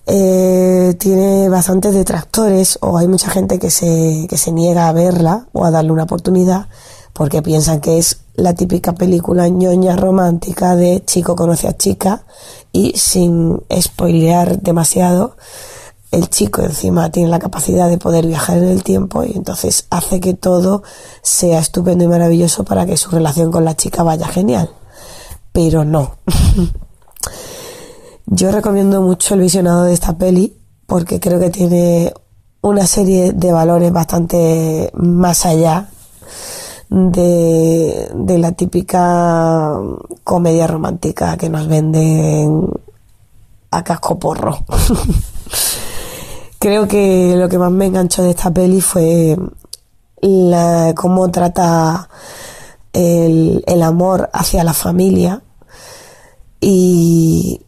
eh, 0.05 0.95
tiene 0.97 1.49
bastantes 1.49 1.93
detractores 1.93 2.79
o 2.79 2.97
hay 2.97 3.09
mucha 3.09 3.29
gente 3.29 3.59
que 3.59 3.69
se, 3.69 4.25
que 4.29 4.37
se 4.37 4.53
niega 4.53 4.87
a 4.87 4.93
verla 4.93 5.47
o 5.51 5.65
a 5.65 5.71
darle 5.71 5.91
una 5.91 6.03
oportunidad 6.03 6.69
porque 7.11 7.41
piensan 7.41 7.81
que 7.81 7.97
es 7.97 8.21
la 8.35 8.53
típica 8.53 8.93
película 8.93 9.49
ñoña 9.49 9.97
romántica 9.97 10.77
de 10.77 11.03
chico 11.05 11.35
conoce 11.35 11.67
a 11.67 11.75
chica 11.75 12.23
y 12.71 12.93
sin 12.97 13.61
spoilear 13.77 14.61
demasiado 14.61 15.35
el 16.13 16.29
chico 16.29 16.61
encima 16.61 17.09
tiene 17.09 17.29
la 17.29 17.39
capacidad 17.39 17.89
de 17.89 17.97
poder 17.97 18.27
viajar 18.27 18.59
en 18.59 18.65
el 18.65 18.83
tiempo 18.83 19.23
y 19.23 19.31
entonces 19.35 19.87
hace 19.89 20.19
que 20.19 20.35
todo 20.35 20.83
sea 21.23 21.57
estupendo 21.57 22.03
y 22.03 22.07
maravilloso 22.07 22.63
para 22.63 22.85
que 22.85 22.97
su 22.97 23.09
relación 23.09 23.51
con 23.51 23.65
la 23.65 23.75
chica 23.75 24.03
vaya 24.03 24.27
genial. 24.27 24.69
Pero 25.51 25.83
no. 25.83 26.17
Yo 28.27 28.51
recomiendo 28.51 29.01
mucho 29.01 29.33
el 29.33 29.41
visionado 29.41 29.85
de 29.85 29.93
esta 29.93 30.15
peli 30.15 30.55
porque 30.85 31.19
creo 31.19 31.39
que 31.39 31.49
tiene 31.49 32.13
una 32.61 32.85
serie 32.85 33.33
de 33.33 33.51
valores 33.51 33.91
bastante 33.91 34.91
más 34.93 35.47
allá 35.47 35.89
de, 36.89 38.11
de 38.13 38.37
la 38.37 38.51
típica 38.51 39.79
comedia 40.23 40.67
romántica 40.67 41.37
que 41.37 41.49
nos 41.49 41.67
venden 41.67 42.69
a 43.71 43.83
casco 43.83 44.19
porro. 44.19 44.59
creo 46.63 46.87
que 46.87 47.35
lo 47.35 47.49
que 47.49 47.57
más 47.57 47.73
me 47.73 47.87
enganchó 47.87 48.23
de 48.23 48.29
esta 48.29 48.49
peli 48.49 48.79
fue 48.79 49.37
la, 50.21 50.93
cómo 50.95 51.29
trata 51.29 52.07
el, 52.93 53.83
amor 53.83 54.29
hacia 54.31 54.63
la 54.63 54.71
familia 54.71 55.41
y, 56.61 57.59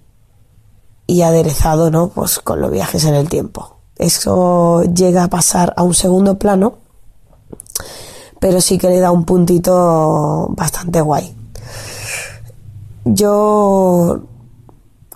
y 1.07 1.21
aderezado, 1.23 1.91
¿no? 1.91 2.07
Pues 2.07 2.39
con 2.39 2.61
los 2.61 2.71
viajes 2.71 3.03
en 3.03 3.15
el 3.15 3.27
tiempo. 3.27 3.75
Eso 3.97 4.83
llega 4.83 5.25
a 5.25 5.29
pasar 5.29 5.73
a 5.75 5.83
un 5.83 5.93
segundo 5.93 6.39
plano, 6.39 6.77
pero 8.39 8.61
sí 8.61 8.77
que 8.77 8.87
le 8.87 9.01
da 9.01 9.11
un 9.11 9.25
puntito 9.25 10.47
bastante 10.51 11.01
guay. 11.01 11.35
Yo 13.03 14.21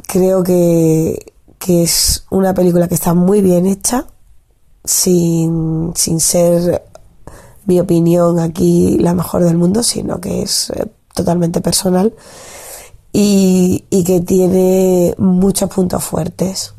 creo 0.05 0.43
que, 0.43 1.33
que 1.59 1.83
es 1.83 2.25
una 2.31 2.53
película 2.53 2.87
que 2.87 2.95
está 2.95 3.13
muy 3.13 3.41
bien 3.41 3.65
hecha, 3.65 4.05
sin, 4.83 5.91
sin 5.95 6.19
ser 6.19 6.83
mi 7.65 7.79
opinión 7.79 8.39
aquí 8.39 8.97
la 8.97 9.13
mejor 9.13 9.43
del 9.43 9.57
mundo, 9.57 9.83
sino 9.83 10.19
que 10.19 10.41
es 10.41 10.71
eh, 10.71 10.87
totalmente 11.13 11.61
personal 11.61 12.15
y, 13.11 13.83
y 13.89 14.03
que 14.03 14.21
tiene 14.21 15.13
muchos 15.17 15.69
puntos 15.69 16.03
fuertes. 16.03 16.73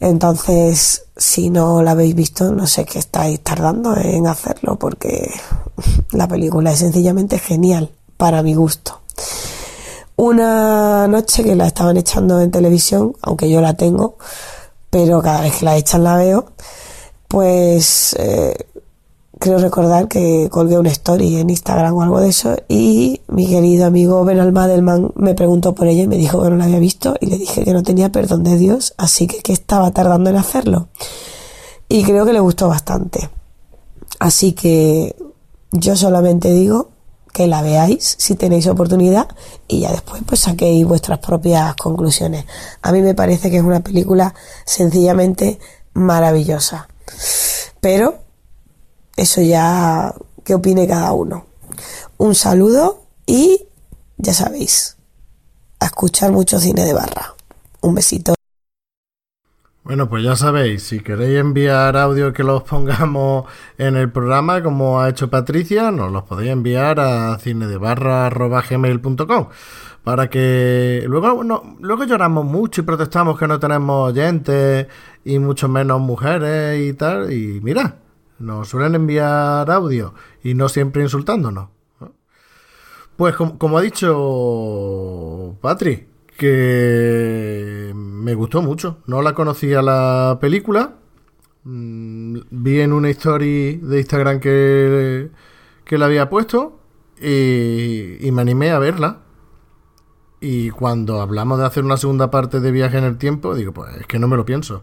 Entonces, 0.00 1.04
si 1.16 1.50
no 1.50 1.82
la 1.82 1.92
habéis 1.92 2.16
visto, 2.16 2.50
no 2.50 2.66
sé 2.66 2.84
qué 2.84 2.98
estáis 2.98 3.40
tardando 3.40 3.96
en 3.96 4.26
hacerlo, 4.26 4.76
porque 4.76 5.30
la 6.10 6.26
película 6.26 6.72
es 6.72 6.80
sencillamente 6.80 7.38
genial, 7.38 7.92
para 8.16 8.42
mi 8.42 8.54
gusto. 8.54 9.01
Una 10.16 11.08
noche 11.08 11.42
que 11.42 11.56
la 11.56 11.66
estaban 11.66 11.96
echando 11.96 12.40
en 12.40 12.50
televisión, 12.50 13.16
aunque 13.22 13.50
yo 13.50 13.60
la 13.60 13.74
tengo, 13.74 14.16
pero 14.90 15.22
cada 15.22 15.40
vez 15.40 15.56
que 15.56 15.64
la 15.64 15.76
echan 15.76 16.04
la 16.04 16.16
veo, 16.16 16.46
pues 17.28 18.14
eh, 18.18 18.54
creo 19.42 19.58
recordar 19.58 20.06
que 20.06 20.48
colgué 20.50 20.78
una 20.78 20.90
story 20.90 21.36
en 21.36 21.50
Instagram 21.50 21.96
o 21.96 22.02
algo 22.02 22.20
de 22.20 22.28
eso 22.28 22.54
y 22.68 23.22
mi 23.26 23.48
querido 23.48 23.86
amigo 23.86 24.24
Ben 24.24 24.38
Almadelman 24.38 25.10
me 25.16 25.34
preguntó 25.34 25.74
por 25.74 25.88
ella 25.88 26.04
y 26.04 26.06
me 26.06 26.16
dijo 26.16 26.42
que 26.42 26.50
no 26.50 26.56
la 26.56 26.64
había 26.64 26.78
visto 26.78 27.16
y 27.20 27.26
le 27.26 27.38
dije 27.38 27.64
que 27.64 27.72
no 27.72 27.82
tenía 27.82 28.12
perdón 28.12 28.44
de 28.44 28.56
Dios, 28.56 28.94
así 28.98 29.26
que 29.26 29.38
que 29.38 29.52
estaba 29.52 29.90
tardando 29.90 30.30
en 30.30 30.36
hacerlo. 30.36 30.88
Y 31.88 32.04
creo 32.04 32.24
que 32.24 32.32
le 32.32 32.40
gustó 32.40 32.68
bastante. 32.68 33.30
Así 34.20 34.52
que 34.52 35.16
yo 35.72 35.96
solamente 35.96 36.52
digo 36.52 36.90
que 37.32 37.46
la 37.46 37.62
veáis 37.62 38.14
si 38.18 38.34
tenéis 38.34 38.66
oportunidad 38.66 39.28
y 39.66 39.80
ya 39.80 39.90
después 39.90 40.22
pues 40.26 40.40
saquéis 40.40 40.86
vuestras 40.86 41.18
propias 41.18 41.74
conclusiones. 41.76 42.44
A 42.82 42.92
mí 42.92 43.00
me 43.00 43.14
parece 43.14 43.50
que 43.50 43.56
es 43.56 43.62
una 43.62 43.80
película 43.80 44.34
sencillamente 44.64 45.58
maravillosa. 45.94 46.88
Pero 47.80 48.18
eso 49.16 49.40
ya 49.40 50.14
que 50.44 50.54
opine 50.54 50.86
cada 50.86 51.12
uno. 51.12 51.46
Un 52.18 52.34
saludo 52.34 53.04
y 53.26 53.66
ya 54.18 54.34
sabéis, 54.34 54.96
a 55.80 55.86
escuchar 55.86 56.30
mucho 56.32 56.60
cine 56.60 56.84
de 56.84 56.92
barra. 56.92 57.34
Un 57.80 57.94
besito. 57.94 58.34
Bueno, 59.84 60.08
pues 60.08 60.22
ya 60.22 60.36
sabéis, 60.36 60.84
si 60.84 61.00
queréis 61.00 61.40
enviar 61.40 61.96
audio 61.96 62.32
que 62.32 62.44
los 62.44 62.62
pongamos 62.68 63.46
en 63.78 63.96
el 63.96 64.12
programa, 64.12 64.62
como 64.62 65.00
ha 65.00 65.08
hecho 65.08 65.28
Patricia, 65.28 65.90
nos 65.90 66.12
los 66.12 66.22
podéis 66.22 66.52
enviar 66.52 67.00
a 67.00 67.36
cinedebarra.gmail.com 67.38 69.48
para 70.04 70.30
que 70.30 71.04
luego 71.08 71.42
no, 71.44 71.76
luego 71.80 72.04
lloramos 72.04 72.44
mucho 72.44 72.80
y 72.80 72.84
protestamos 72.84 73.36
que 73.38 73.48
no 73.48 73.58
tenemos 73.58 74.10
oyentes 74.10 74.86
y 75.24 75.38
mucho 75.40 75.68
menos 75.68 76.00
mujeres 76.00 76.80
y 76.80 76.92
tal. 76.94 77.32
Y 77.32 77.60
mira, 77.60 77.96
nos 78.38 78.68
suelen 78.68 78.94
enviar 78.94 79.68
audio 79.70 80.14
y 80.44 80.54
no 80.54 80.68
siempre 80.68 81.02
insultándonos. 81.02 81.70
Pues 83.16 83.34
como, 83.36 83.58
como 83.58 83.78
ha 83.78 83.82
dicho 83.82 85.56
Patri, 85.60 86.08
que 86.42 87.92
me 87.94 88.34
gustó 88.34 88.62
mucho. 88.62 88.98
No 89.06 89.22
la 89.22 89.32
conocía 89.32 89.80
la 89.80 90.38
película. 90.40 90.96
Mm, 91.62 92.38
Vi 92.50 92.80
en 92.80 92.92
una 92.92 93.10
story 93.10 93.76
de 93.76 93.98
Instagram 94.00 94.40
que, 94.40 95.30
que 95.84 95.98
la 95.98 96.06
había 96.06 96.28
puesto 96.28 96.80
y, 97.20 98.16
y 98.26 98.32
me 98.32 98.42
animé 98.42 98.72
a 98.72 98.80
verla. 98.80 99.20
Y 100.40 100.70
cuando 100.70 101.20
hablamos 101.20 101.60
de 101.60 101.66
hacer 101.66 101.84
una 101.84 101.96
segunda 101.96 102.28
parte 102.28 102.58
de 102.58 102.72
viaje 102.72 102.98
en 102.98 103.04
el 103.04 103.18
tiempo, 103.18 103.54
digo, 103.54 103.72
pues 103.72 103.94
es 104.00 104.06
que 104.08 104.18
no 104.18 104.26
me 104.26 104.36
lo 104.36 104.44
pienso. 104.44 104.82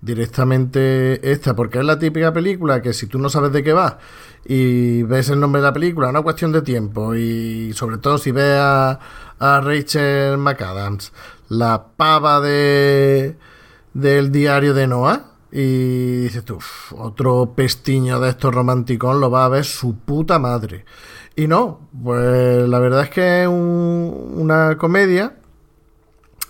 Directamente 0.00 1.32
esta, 1.32 1.56
porque 1.56 1.78
es 1.80 1.84
la 1.84 1.98
típica 1.98 2.32
película 2.32 2.80
que 2.80 2.92
si 2.92 3.08
tú 3.08 3.18
no 3.18 3.28
sabes 3.28 3.52
de 3.52 3.64
qué 3.64 3.72
va 3.72 3.98
y 4.44 5.02
ves 5.02 5.28
el 5.28 5.40
nombre 5.40 5.60
de 5.60 5.66
la 5.66 5.72
película, 5.72 6.08
una 6.08 6.22
cuestión 6.22 6.52
de 6.52 6.62
tiempo, 6.62 7.14
y 7.16 7.72
sobre 7.74 7.98
todo 7.98 8.16
si 8.16 8.30
ves 8.30 8.58
a, 8.60 9.00
a 9.40 9.60
Rachel 9.60 10.38
McAdams, 10.38 11.12
la 11.48 11.84
pava 11.96 12.40
de 12.40 13.36
del 13.92 14.30
diario 14.30 14.72
de 14.74 14.86
Noah, 14.86 15.32
y 15.50 16.22
dices 16.22 16.44
tú, 16.44 16.56
"Uf, 16.56 16.92
otro 16.92 17.54
pestiño 17.56 18.20
de 18.20 18.30
estos 18.30 18.54
romanticos 18.54 19.16
lo 19.16 19.30
va 19.30 19.46
a 19.46 19.48
ver 19.48 19.64
su 19.64 19.96
puta 19.98 20.38
madre. 20.38 20.84
Y 21.36 21.48
no, 21.48 21.88
pues 22.02 22.68
la 22.68 22.78
verdad 22.78 23.02
es 23.04 23.10
que 23.10 23.42
es 23.42 23.48
un- 23.48 24.34
una 24.36 24.76
comedia. 24.78 25.34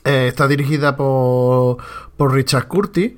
eh, 0.04 0.28
está 0.28 0.48
dirigida 0.48 0.96
por, 0.96 1.76
por 2.18 2.34
Richard 2.34 2.68
Curtis, 2.68 3.12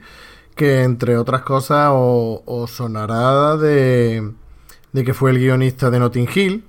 que 0.55 0.83
entre 0.83 1.17
otras 1.17 1.43
cosas 1.43 1.91
os, 1.93 2.71
sonará 2.71 3.57
de, 3.57 4.31
de 4.93 5.05
que 5.05 5.15
fue 5.15 5.33
el 5.33 5.39
guionista 5.39 5.91
de 5.91 5.99
Notting 5.99 6.29
Hill, 6.33 6.65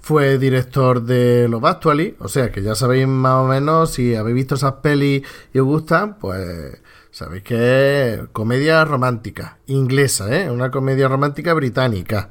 fue 0.00 0.38
director 0.38 1.02
de 1.02 1.46
Love 1.48 1.64
Actually, 1.66 2.16
o 2.18 2.28
sea 2.28 2.50
que 2.50 2.62
ya 2.62 2.74
sabéis 2.74 3.06
más 3.06 3.44
o 3.44 3.46
menos 3.46 3.92
si 3.92 4.14
habéis 4.14 4.34
visto 4.34 4.54
esas 4.56 4.74
pelis 4.74 5.22
y 5.52 5.58
os 5.60 5.66
gustan, 5.66 6.18
pues 6.18 6.82
sabéis 7.10 7.42
que 7.42 8.14
es 8.14 8.20
comedia 8.32 8.84
romántica, 8.84 9.58
inglesa, 9.66 10.34
¿eh? 10.36 10.50
Una 10.50 10.70
comedia 10.70 11.08
romántica 11.08 11.54
británica, 11.54 12.30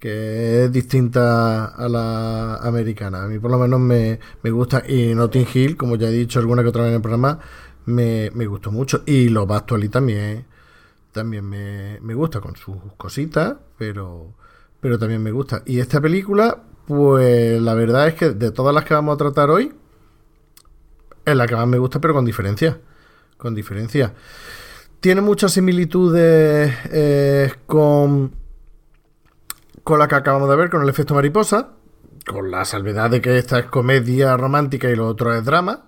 que 0.00 0.64
es 0.64 0.72
distinta 0.72 1.66
a 1.66 1.88
la 1.88 2.56
americana. 2.56 3.24
A 3.24 3.28
mí 3.28 3.38
por 3.38 3.50
lo 3.50 3.58
menos 3.58 3.80
me, 3.80 4.18
gusta, 4.44 4.82
y 4.88 5.14
Notting 5.14 5.46
Hill, 5.52 5.76
como 5.76 5.96
ya 5.96 6.08
he 6.08 6.12
dicho 6.12 6.38
alguna 6.38 6.62
que 6.62 6.68
otra 6.68 6.82
vez 6.82 6.90
en 6.90 6.96
el 6.96 7.02
programa, 7.02 7.38
me, 7.86 8.28
gustó 8.46 8.70
mucho. 8.70 9.02
Y 9.06 9.28
Love 9.28 9.52
Actually 9.52 9.88
también, 9.88 10.46
también 11.12 11.48
me, 11.48 11.98
me 12.00 12.14
gusta, 12.14 12.40
con 12.40 12.56
sus 12.56 12.76
cositas, 12.96 13.56
pero, 13.78 14.34
pero 14.80 14.98
también 14.98 15.22
me 15.22 15.32
gusta. 15.32 15.62
Y 15.66 15.80
esta 15.80 16.00
película 16.00 16.64
pues 16.90 17.62
la 17.62 17.74
verdad 17.74 18.08
es 18.08 18.14
que 18.14 18.30
de 18.30 18.50
todas 18.50 18.74
las 18.74 18.84
que 18.84 18.94
vamos 18.94 19.14
a 19.14 19.16
tratar 19.16 19.48
hoy, 19.48 19.72
es 21.24 21.36
la 21.36 21.46
que 21.46 21.54
más 21.54 21.68
me 21.68 21.78
gusta, 21.78 22.00
pero 22.00 22.14
con 22.14 22.24
diferencia. 22.24 22.80
Con 23.36 23.54
diferencia. 23.54 24.12
Tiene 24.98 25.20
muchas 25.20 25.52
similitudes 25.52 26.74
eh, 26.90 27.52
con, 27.66 28.34
con 29.84 30.00
la 30.00 30.08
que 30.08 30.16
acabamos 30.16 30.50
de 30.50 30.56
ver, 30.56 30.68
con 30.68 30.82
el 30.82 30.88
efecto 30.88 31.14
mariposa. 31.14 31.68
Con 32.26 32.50
la 32.50 32.64
salvedad 32.64 33.08
de 33.08 33.20
que 33.20 33.38
esta 33.38 33.60
es 33.60 33.66
comedia 33.66 34.36
romántica 34.36 34.90
y 34.90 34.96
lo 34.96 35.06
otro 35.06 35.32
es 35.32 35.44
drama. 35.44 35.84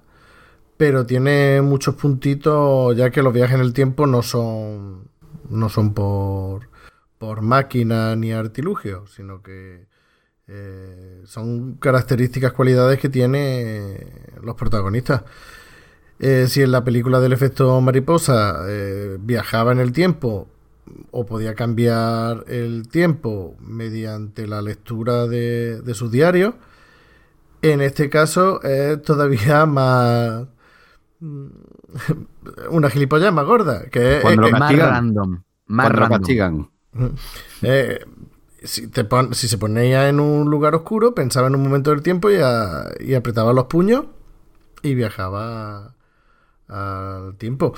Pero 0.83 1.07
tiene 1.07 1.63
muchos 1.63 1.95
puntitos, 1.95 2.97
ya 2.97 3.11
que 3.11 3.23
los 3.23 3.33
viajes 3.33 3.55
en 3.55 3.61
el 3.61 3.73
tiempo 3.73 4.09
no 4.09 4.21
son. 4.21 5.09
no 5.49 5.69
son 5.69 5.95
por. 5.95 6.71
por 7.19 7.41
máquina 7.41 8.17
ni 8.17 8.33
artilugio, 8.33 9.07
sino 9.07 9.45
que 9.45 9.87
eh, 10.49 11.23
son 11.25 11.75
características, 11.75 12.53
cualidades 12.53 12.99
que 12.99 13.09
tienen 13.09 13.97
los 14.43 14.57
protagonistas. 14.57 15.23
Eh, 16.19 16.47
si 16.49 16.63
en 16.63 16.73
la 16.73 16.83
película 16.83 17.21
del 17.21 17.33
efecto 17.33 17.81
mariposa 17.81 18.65
eh, 18.67 19.19
viajaba 19.21 19.71
en 19.71 19.79
el 19.79 19.93
tiempo 19.93 20.49
o 21.13 21.25
podía 21.25 21.55
cambiar 21.55 22.45
el 22.49 22.89
tiempo 22.89 23.55
mediante 23.61 24.49
la 24.49 24.61
lectura 24.63 25.29
de, 25.29 25.81
de 25.81 25.95
sus 25.95 26.11
diarios, 26.11 26.55
en 27.63 27.83
este 27.83 28.11
caso 28.11 28.61
es 28.65 29.01
todavía 29.03 29.65
más 29.67 30.49
una 32.71 32.91
gilipollas 32.91 33.33
más 33.33 33.45
gorda, 33.45 33.85
que 33.91 34.19
es, 34.19 34.25
más 34.59 34.77
random, 34.77 35.43
más 35.67 35.93
random 35.93 36.69
si, 38.65 38.87
te 38.89 39.07
si 39.33 39.49
se 39.49 39.59
ponía 39.59 40.09
en 40.09 40.21
un 40.21 40.51
lugar 40.51 40.75
oscuro, 40.75 41.15
pensaba 41.15 41.49
en 41.49 41.55
un 41.55 41.63
momento 41.63 41.91
del 41.91 42.03
tiempo 42.03 42.31
y, 42.31 42.37
y 43.01 43.15
apretaba 43.15 43.53
los 43.53 43.65
puños 43.67 44.05
y 44.83 44.95
viajaba 44.95 45.95
al 46.69 47.37
tiempo. 47.37 47.75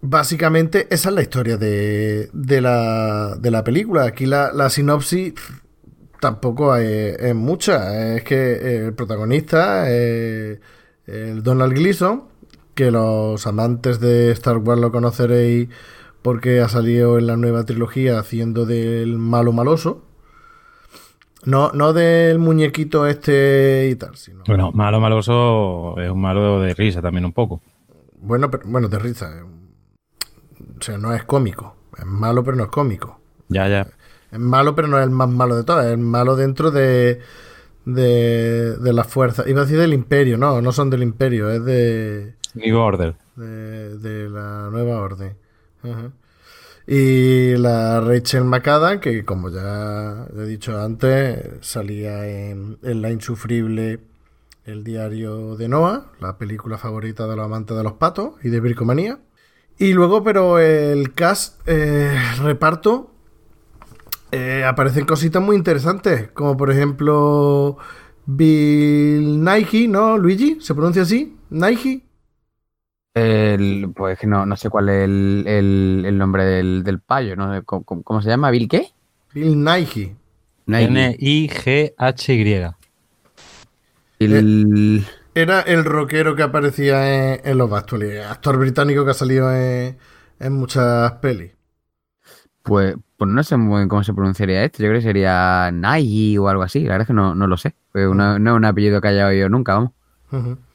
Básicamente, 0.00 0.86
esa 0.90 1.08
es 1.08 1.14
la 1.14 1.22
historia 1.22 1.56
de, 1.56 2.28
de, 2.32 2.60
la, 2.60 3.36
de 3.36 3.50
la 3.50 3.64
película. 3.64 4.04
Aquí 4.04 4.26
la, 4.26 4.52
la 4.52 4.70
sinopsis 4.70 5.34
tampoco 6.20 6.76
es, 6.76 7.34
mucha. 7.34 8.14
Es 8.16 8.22
que 8.22 8.86
el 8.86 8.94
protagonista 8.94 9.90
es 9.90 10.60
el 11.06 11.42
Donald 11.42 11.72
Gleason, 11.72 12.24
que 12.74 12.90
los 12.90 13.46
amantes 13.46 14.00
de 14.00 14.30
Star 14.32 14.58
Wars 14.58 14.80
lo 14.80 14.92
conoceréis 14.92 15.68
porque 16.22 16.60
ha 16.60 16.68
salido 16.68 17.18
en 17.18 17.26
la 17.26 17.36
nueva 17.36 17.64
trilogía 17.64 18.18
haciendo 18.18 18.66
del 18.66 19.16
malo 19.18 19.52
maloso. 19.52 20.02
No, 21.44 21.70
no 21.72 21.92
del 21.92 22.40
muñequito 22.40 23.06
este 23.06 23.88
y 23.90 23.94
tal, 23.94 24.16
sino... 24.16 24.42
Bueno, 24.46 24.72
malo 24.72 24.98
maloso 24.98 25.94
es 26.00 26.10
un 26.10 26.20
malo 26.20 26.60
de 26.60 26.74
risa 26.74 27.00
también 27.00 27.24
un 27.24 27.32
poco. 27.32 27.62
Bueno, 28.20 28.50
pero, 28.50 28.64
bueno, 28.66 28.88
de 28.88 28.98
risa. 28.98 29.44
O 30.78 30.82
sea, 30.82 30.98
no 30.98 31.14
es 31.14 31.22
cómico. 31.22 31.76
Es 31.96 32.04
malo, 32.04 32.42
pero 32.42 32.56
no 32.56 32.64
es 32.64 32.70
cómico. 32.70 33.20
Ya, 33.48 33.68
ya. 33.68 33.86
Es 34.32 34.38
malo, 34.40 34.74
pero 34.74 34.88
no 34.88 34.98
es 34.98 35.04
el 35.04 35.10
más 35.10 35.28
malo 35.28 35.54
de 35.54 35.62
todas. 35.62 35.86
Es 35.86 35.98
malo 35.98 36.34
dentro 36.34 36.72
de, 36.72 37.20
de, 37.86 38.76
de 38.76 38.92
la 38.92 39.04
fuerza. 39.04 39.44
Iba 39.48 39.62
a 39.62 39.64
decir 39.64 39.78
del 39.78 39.94
imperio, 39.94 40.36
no, 40.36 40.60
no 40.60 40.72
son 40.72 40.90
del 40.90 41.02
imperio, 41.02 41.50
es 41.50 41.64
de... 41.64 42.34
New 42.54 42.76
Order. 42.76 43.14
De, 43.36 43.98
de 43.98 44.28
la 44.28 44.68
nueva 44.70 45.00
orden. 45.00 45.34
Y 46.86 47.56
la 47.56 48.00
Rachel 48.00 48.44
McAdams, 48.44 49.00
que 49.00 49.24
como 49.24 49.50
ya 49.50 50.26
he 50.36 50.42
dicho 50.46 50.80
antes, 50.80 51.44
salía 51.60 52.26
en, 52.26 52.78
La 52.82 53.10
Insufrible, 53.10 54.00
el 54.64 54.84
diario 54.84 55.56
de 55.56 55.68
Noah, 55.68 56.12
la 56.20 56.38
película 56.38 56.78
favorita 56.78 57.26
de 57.26 57.36
los 57.36 57.44
amantes 57.44 57.76
de 57.76 57.82
los 57.82 57.94
patos 57.94 58.34
y 58.42 58.48
de 58.48 58.60
Bricomanía. 58.60 59.18
Y 59.78 59.92
luego, 59.92 60.24
pero 60.24 60.58
el 60.58 61.12
cast, 61.12 61.60
eh, 61.66 62.16
reparto, 62.42 63.12
eh, 64.32 64.64
aparecen 64.64 65.04
cositas 65.06 65.42
muy 65.42 65.56
interesantes, 65.56 66.28
como 66.32 66.56
por 66.56 66.70
ejemplo 66.70 67.78
Bill 68.26 69.42
Nike, 69.42 69.88
¿no? 69.88 70.18
Luigi, 70.18 70.58
¿se 70.60 70.74
pronuncia 70.74 71.02
así? 71.02 71.36
Nike. 71.50 72.02
El, 73.14 73.92
pues 73.96 74.22
no, 74.24 74.44
no 74.44 74.56
sé 74.56 74.68
cuál 74.68 74.88
es 74.90 75.04
el, 75.04 76.18
nombre 76.18 76.44
del, 76.44 76.84
del 76.84 77.00
payo, 77.00 77.34
¿no? 77.34 77.64
¿Cómo, 77.64 78.20
se 78.20 78.28
llama? 78.28 78.50
¿Bill 78.50 78.68
qué? 78.68 78.90
Bill 79.32 79.64
Nighy. 79.64 80.14
N-I-G-H-Y. 80.66 82.34
El... 84.18 84.98
Eh, 84.98 85.04
era 85.34 85.60
el 85.60 85.84
rockero 85.84 86.34
que 86.34 86.42
aparecía 86.42 87.34
en, 87.34 87.58
los 87.58 87.68
Bastoli, 87.68 88.16
actor 88.16 88.58
británico 88.58 89.04
que 89.04 89.10
ha 89.10 89.14
salido 89.14 89.54
en, 89.54 89.98
muchas 90.50 91.12
pelis. 91.20 91.52
Pues, 92.62 92.96
pues 93.16 93.30
no 93.30 93.42
sé 93.42 93.56
muy 93.56 93.78
bien 93.78 93.88
cómo 93.88 94.04
se 94.04 94.12
pronunciaría 94.12 94.64
esto. 94.64 94.82
Yo 94.82 94.88
creo 94.88 95.00
que 95.00 95.06
sería 95.06 95.70
Nighy 95.72 96.38
o 96.38 96.48
algo 96.48 96.62
así. 96.62 96.80
La 96.80 96.90
verdad 96.90 97.02
es 97.02 97.06
que 97.08 97.14
no, 97.14 97.34
lo 97.34 97.56
sé. 97.56 97.74
No 97.94 98.36
es 98.36 98.40
un 98.40 98.64
apellido 98.64 99.00
que 99.00 99.08
haya 99.08 99.26
oído 99.26 99.48
nunca, 99.48 99.74
vamos. 99.74 99.92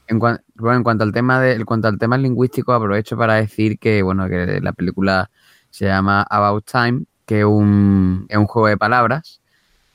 En, 0.08 0.18
bueno, 0.18 0.40
en 0.56 0.82
cuanto 0.82 1.04
al 1.04 1.12
tema 1.12 1.40
de, 1.40 1.54
en 1.54 1.64
cuanto 1.64 1.88
al 1.88 1.98
tema 1.98 2.18
lingüístico, 2.18 2.72
aprovecho 2.72 3.16
para 3.16 3.34
decir 3.34 3.78
que 3.78 4.02
bueno, 4.02 4.28
que 4.28 4.60
la 4.60 4.72
película 4.72 5.30
se 5.70 5.86
llama 5.86 6.26
About 6.28 6.64
Time, 6.70 7.04
que 7.26 7.40
es 7.40 7.46
un, 7.46 8.26
es 8.28 8.36
un 8.36 8.46
juego 8.46 8.68
de 8.68 8.76
palabras, 8.76 9.40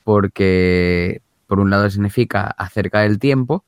porque 0.04 1.22
por 1.46 1.60
un 1.60 1.70
lado 1.70 1.88
significa 1.90 2.46
acerca 2.46 3.00
del 3.00 3.18
tiempo, 3.18 3.64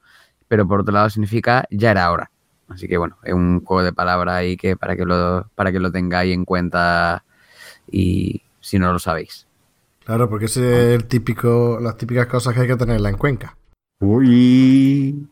pero 0.49 0.67
por 0.67 0.81
otro 0.81 0.95
lado 0.95 1.11
significa 1.11 1.65
ya 1.71 1.91
era 1.91 2.11
hora. 2.11 2.31
Así 2.69 2.89
que 2.89 2.97
bueno, 2.97 3.19
es 3.25 3.35
un 3.35 3.65
juego 3.65 3.83
de 3.83 3.93
palabras 3.93 4.37
ahí 4.37 4.57
que 4.57 4.77
para 4.77 4.97
que 4.97 5.05
lo, 5.05 5.49
para 5.55 5.71
que 5.73 5.81
lo 5.81 5.93
tengáis 5.93 6.35
en 6.35 6.45
cuenta 6.45 7.25
y 7.91 8.43
si 8.71 8.79
no 8.79 8.93
lo 8.93 9.01
sabéis. 9.01 9.49
Claro, 10.05 10.29
porque 10.29 10.45
es 10.45 10.57
el 10.57 11.07
típico, 11.07 11.81
las 11.83 11.97
típicas 11.97 12.29
cosas 12.29 12.55
que 12.55 12.61
hay 12.61 12.69
que 12.69 12.77
tenerla 12.77 13.09
en 13.09 13.17
Cuenca. 13.17 13.57
Uy. 13.99 15.29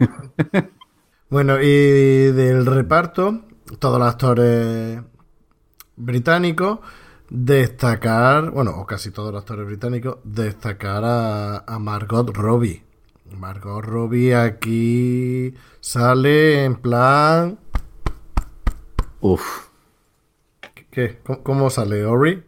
bueno, 1.30 1.62
y 1.62 2.32
del 2.32 2.66
reparto, 2.66 3.42
todos 3.78 4.00
los 4.00 4.08
actores 4.08 5.00
británicos, 5.94 6.80
destacar, 7.30 8.50
bueno, 8.50 8.72
o 8.78 8.84
casi 8.84 9.12
todos 9.12 9.32
los 9.32 9.42
actores 9.42 9.64
británicos, 9.64 10.18
destacar 10.24 11.04
a, 11.04 11.78
Margot 11.78 12.36
Robbie. 12.36 12.82
Margot 13.38 13.84
Robbie 13.84 14.34
aquí 14.34 15.54
sale 15.78 16.64
en 16.64 16.74
plan... 16.74 17.60
Uf. 19.20 19.63
¿Qué? 20.94 21.18
¿Cómo, 21.42 21.70
sale, 21.70 22.04
Ori? 22.04 22.44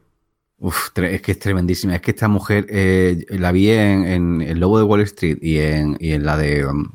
Uf, 0.59 0.91
es 0.97 1.21
que 1.21 1.33
es 1.33 1.39
tremendísima. 1.39 1.97
Es 1.97 2.01
que 2.01 2.13
esta 2.13 2.29
mujer 2.29 2.67
eh, 2.69 3.27
la 3.31 3.51
vi 3.51 3.71
en, 3.71 4.41
El 4.41 4.61
Lobo 4.61 4.79
de 4.79 4.85
Wall 4.85 5.01
Street 5.03 5.39
y 5.43 5.59
en, 5.59 5.97
y 5.99 6.13
en 6.13 6.25
la 6.25 6.37
de 6.37 6.65
um, 6.65 6.89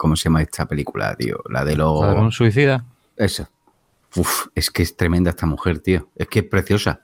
¿Cómo 0.00 0.16
se 0.16 0.24
llama 0.24 0.40
esta 0.40 0.64
película, 0.66 1.14
tío? 1.14 1.42
La 1.50 1.62
de 1.62 1.76
los. 1.76 2.00
un 2.16 2.32
suicida? 2.32 2.86
Eso. 3.16 3.46
Uf, 4.16 4.46
es 4.54 4.70
que 4.70 4.82
es 4.82 4.96
tremenda 4.96 5.28
esta 5.28 5.44
mujer, 5.44 5.80
tío. 5.80 6.08
Es 6.16 6.26
que 6.26 6.38
es 6.38 6.44
preciosa. 6.46 7.00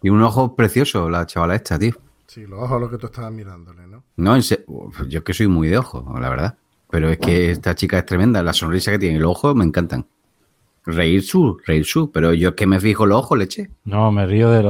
Y 0.00 0.10
un 0.10 0.22
ojo 0.22 0.54
precioso, 0.54 1.10
la 1.10 1.26
chavala 1.26 1.56
esta, 1.56 1.76
tío. 1.76 1.94
Sí, 2.28 2.46
los 2.46 2.60
ojos 2.60 2.72
a 2.72 2.78
los 2.78 2.90
que 2.90 2.98
tú 2.98 3.06
estabas 3.06 3.32
mirándole, 3.32 3.84
¿no? 3.88 4.04
No, 4.16 4.36
en 4.36 4.42
yo 4.42 5.18
es 5.18 5.24
que 5.24 5.34
soy 5.34 5.48
muy 5.48 5.66
de 5.66 5.78
ojo, 5.78 6.18
la 6.20 6.28
verdad. 6.28 6.56
Pero 6.88 7.08
es 7.08 7.18
que 7.18 7.50
esta 7.50 7.74
chica 7.74 7.98
es 7.98 8.06
tremenda. 8.06 8.44
La 8.44 8.52
sonrisa 8.52 8.92
que 8.92 9.00
tiene 9.00 9.16
y 9.16 9.18
los 9.18 9.32
ojos 9.32 9.56
me 9.56 9.64
encantan. 9.64 10.06
Reír 10.84 11.22
su, 11.22 11.58
reír 11.66 11.84
su. 11.84 12.10
Pero 12.10 12.32
yo 12.34 12.50
es 12.50 12.54
que 12.54 12.66
me 12.66 12.80
fijo 12.80 13.06
los 13.06 13.18
ojos, 13.20 13.38
leche. 13.38 13.70
No, 13.84 14.10
me 14.12 14.26
río 14.26 14.50
de 14.50 14.62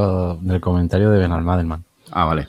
del 0.42 0.60
comentario 0.60 1.10
de 1.10 1.18
Ben 1.18 1.32
Almadelman. 1.32 1.84
Ah, 2.10 2.24
vale. 2.24 2.48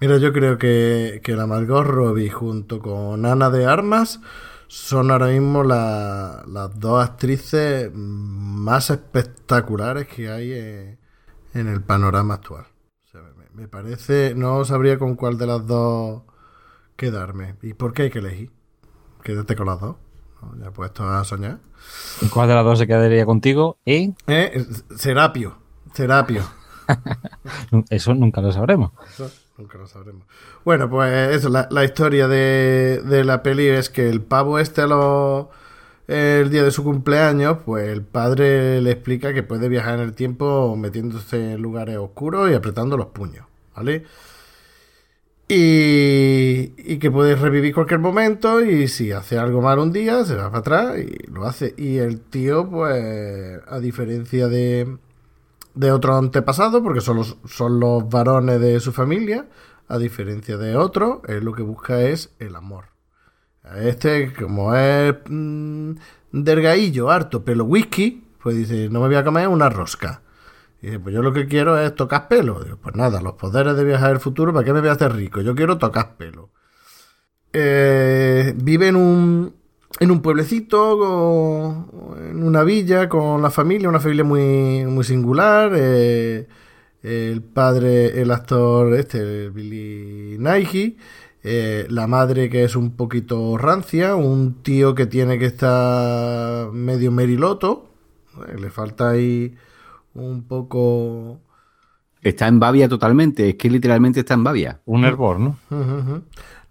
Mira, 0.00 0.16
yo 0.16 0.32
creo 0.32 0.56
que, 0.58 1.20
que 1.22 1.34
la 1.36 1.46
Margot 1.46 1.84
Robbie 1.86 2.30
junto 2.30 2.80
con 2.80 3.26
Ana 3.26 3.50
de 3.50 3.66
Armas 3.66 4.20
son 4.68 5.10
ahora 5.10 5.26
mismo 5.28 5.62
la- 5.62 6.42
las 6.46 6.78
dos 6.78 7.04
actrices 7.04 7.90
más 7.94 8.88
espectaculares 8.90 10.06
que 10.06 10.30
hay 10.30 10.52
en, 10.52 10.98
en 11.54 11.68
el 11.68 11.82
panorama 11.82 12.34
actual. 12.34 12.64
O 13.06 13.08
sea, 13.10 13.20
me, 13.36 13.62
me 13.62 13.68
parece, 13.68 14.34
no 14.36 14.64
sabría 14.64 14.98
con 14.98 15.16
cuál 15.16 15.36
de 15.38 15.46
las 15.46 15.66
dos 15.66 16.22
quedarme. 16.96 17.56
¿Y 17.62 17.74
por 17.74 17.92
qué 17.92 18.02
hay 18.04 18.10
que 18.10 18.20
elegir? 18.20 18.52
Quédate 19.24 19.56
con 19.56 19.66
las 19.66 19.80
dos. 19.80 19.96
¿no? 20.42 20.64
Ya 20.64 20.70
puesto 20.72 21.04
a 21.08 21.24
soñar. 21.24 21.60
¿Cuál 22.32 22.48
de 22.48 22.54
las 22.54 22.64
dos 22.64 22.78
se 22.78 22.86
quedaría 22.86 23.24
contigo? 23.26 23.78
Y 23.84 24.14
Eh, 24.26 24.64
Serapio. 24.96 25.56
Serapio. 25.94 26.42
eso 27.90 28.14
nunca 28.14 28.40
lo 28.40 28.52
sabremos. 28.52 28.92
Eso 29.12 29.30
nunca 29.58 29.78
lo 29.78 29.86
sabremos. 29.86 30.24
Bueno, 30.64 30.90
pues 30.90 31.36
eso, 31.36 31.48
la, 31.48 31.68
la 31.70 31.84
historia 31.84 32.28
de, 32.28 33.00
de 33.04 33.24
la 33.24 33.42
peli 33.42 33.68
es 33.68 33.90
que 33.90 34.08
el 34.08 34.20
pavo 34.22 34.58
este 34.58 34.82
a 34.82 34.86
los 34.86 35.46
el 36.08 36.50
día 36.50 36.64
de 36.64 36.72
su 36.72 36.82
cumpleaños, 36.82 37.58
pues 37.64 37.88
el 37.88 38.02
padre 38.02 38.80
le 38.80 38.90
explica 38.90 39.32
que 39.32 39.44
puede 39.44 39.68
viajar 39.68 39.94
en 39.94 40.00
el 40.00 40.12
tiempo 40.12 40.74
metiéndose 40.76 41.52
en 41.52 41.62
lugares 41.62 41.98
oscuros 41.98 42.50
y 42.50 42.54
apretando 42.54 42.96
los 42.96 43.06
puños, 43.06 43.46
¿vale? 43.76 44.04
Y, 45.52 46.98
que 46.98 47.10
puede 47.10 47.34
revivir 47.34 47.74
cualquier 47.74 47.98
momento 47.98 48.60
y 48.60 48.86
si 48.86 49.10
hace 49.10 49.36
algo 49.36 49.60
mal 49.60 49.80
un 49.80 49.92
día, 49.92 50.24
se 50.24 50.36
va 50.36 50.48
para 50.48 50.58
atrás 50.58 50.98
y 51.00 51.26
lo 51.28 51.44
hace. 51.44 51.74
Y 51.76 51.96
el 51.96 52.20
tío, 52.20 52.70
pues, 52.70 53.60
a 53.66 53.80
diferencia 53.80 54.46
de, 54.46 54.96
de 55.74 55.90
otros 55.90 56.16
antepasados, 56.16 56.80
porque 56.82 57.00
son 57.00 57.16
los, 57.16 57.36
son 57.46 57.80
los 57.80 58.08
varones 58.08 58.60
de 58.60 58.78
su 58.78 58.92
familia, 58.92 59.48
a 59.88 59.98
diferencia 59.98 60.56
de 60.56 60.76
otros, 60.76 61.18
él 61.26 61.44
lo 61.44 61.52
que 61.52 61.62
busca 61.62 62.00
es 62.00 62.30
el 62.38 62.54
amor. 62.54 62.84
Este, 63.76 64.32
como 64.32 64.76
es 64.76 65.16
mm, 65.28 65.94
delgadillo, 66.30 67.10
harto, 67.10 67.44
pelo 67.44 67.64
whisky, 67.64 68.22
pues 68.40 68.56
dice, 68.56 68.88
no 68.88 69.00
me 69.00 69.08
voy 69.08 69.16
a 69.16 69.24
comer 69.24 69.48
una 69.48 69.68
rosca. 69.68 70.22
Y 70.82 70.86
dice, 70.86 71.00
pues 71.00 71.14
yo 71.14 71.22
lo 71.22 71.32
que 71.32 71.46
quiero 71.46 71.78
es 71.78 71.94
tocar 71.94 72.28
pelo. 72.28 72.62
Digo, 72.64 72.78
pues 72.82 72.94
nada, 72.96 73.20
los 73.20 73.34
poderes 73.34 73.76
de 73.76 73.84
viajar 73.84 74.10
al 74.10 74.20
futuro, 74.20 74.52
¿para 74.52 74.64
qué 74.64 74.72
me 74.72 74.80
voy 74.80 74.88
a 74.88 74.92
hacer 74.92 75.12
rico? 75.14 75.40
Yo 75.40 75.54
quiero 75.54 75.78
tocar 75.78 76.16
pelo. 76.16 76.50
Eh, 77.52 78.54
vive 78.56 78.88
en 78.88 78.96
un, 78.96 79.54
en 79.98 80.10
un 80.10 80.22
pueblecito, 80.22 81.88
en 82.18 82.42
una 82.42 82.62
villa, 82.64 83.08
con 83.08 83.42
la 83.42 83.50
familia, 83.50 83.88
una 83.88 84.00
familia 84.00 84.24
muy, 84.24 84.84
muy 84.86 85.04
singular. 85.04 85.72
eh, 85.74 86.46
el 87.02 87.42
padre, 87.42 88.20
el 88.20 88.30
actor 88.30 88.94
este, 88.94 89.48
Billy 89.50 90.36
Nighy, 90.38 90.98
eh, 91.42 91.86
la 91.88 92.06
madre 92.06 92.50
que 92.50 92.64
es 92.64 92.76
un 92.76 92.96
poquito 92.96 93.56
rancia, 93.56 94.14
un 94.14 94.62
tío 94.62 94.94
que 94.94 95.06
tiene 95.06 95.38
que 95.38 95.46
estar 95.46 96.70
medio 96.72 97.10
meriloto, 97.10 97.88
eh, 98.48 98.58
le 98.58 98.70
falta 98.70 99.10
ahí 99.10 99.54
un 100.14 100.42
poco... 100.46 101.40
Está 102.22 102.48
en 102.48 102.60
Bavia 102.60 102.88
totalmente, 102.88 103.50
es 103.50 103.54
que 103.54 103.70
literalmente 103.70 104.20
está 104.20 104.34
en 104.34 104.44
Bavia. 104.44 104.80
Un 104.84 105.04
hervor, 105.04 105.40
¿no? 105.40 105.56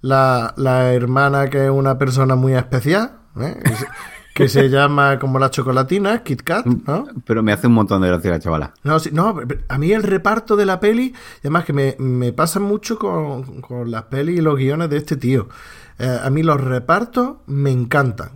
La, 0.01 0.53
la 0.57 0.93
hermana 0.93 1.49
que 1.49 1.65
es 1.65 1.71
una 1.71 1.97
persona 1.97 2.35
muy 2.35 2.53
especial, 2.53 3.19
¿eh? 3.39 3.57
que, 3.63 3.75
se, 3.75 3.87
que 4.35 4.47
se 4.47 4.69
llama 4.69 5.17
como 5.17 5.39
la 5.39 5.49
chocolatina, 5.49 6.21
Kit 6.23 6.43
Kat, 6.43 6.65
¿no? 6.65 7.07
Pero 7.25 7.41
me 7.41 7.51
hace 7.51 7.65
un 7.65 7.73
montón 7.73 8.03
de 8.03 8.09
gracia 8.09 8.29
la 8.29 8.39
chavala. 8.39 8.73
No, 8.83 8.99
sí, 8.99 9.09
no, 9.11 9.35
pero 9.35 9.61
a 9.67 9.77
mí 9.79 9.91
el 9.91 10.03
reparto 10.03 10.55
de 10.55 10.67
la 10.67 10.79
peli, 10.79 11.15
además 11.39 11.65
que 11.65 11.73
me, 11.73 11.95
me 11.97 12.31
pasa 12.31 12.59
mucho 12.59 12.99
con, 12.99 13.61
con 13.61 13.89
las 13.89 14.03
pelis 14.03 14.37
y 14.37 14.41
los 14.41 14.55
guiones 14.55 14.91
de 14.91 14.97
este 14.97 15.17
tío. 15.17 15.49
Eh, 15.97 16.19
a 16.23 16.29
mí 16.29 16.43
los 16.43 16.61
repartos 16.61 17.37
me 17.47 17.71
encantan. 17.71 18.29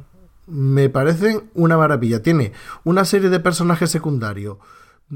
Me 0.47 0.89
parecen 0.89 1.43
una 1.53 1.77
maravilla. 1.77 2.21
Tiene 2.21 2.51
una 2.83 3.05
serie 3.05 3.29
de 3.29 3.39
personajes 3.39 3.89
secundarios 3.89 4.57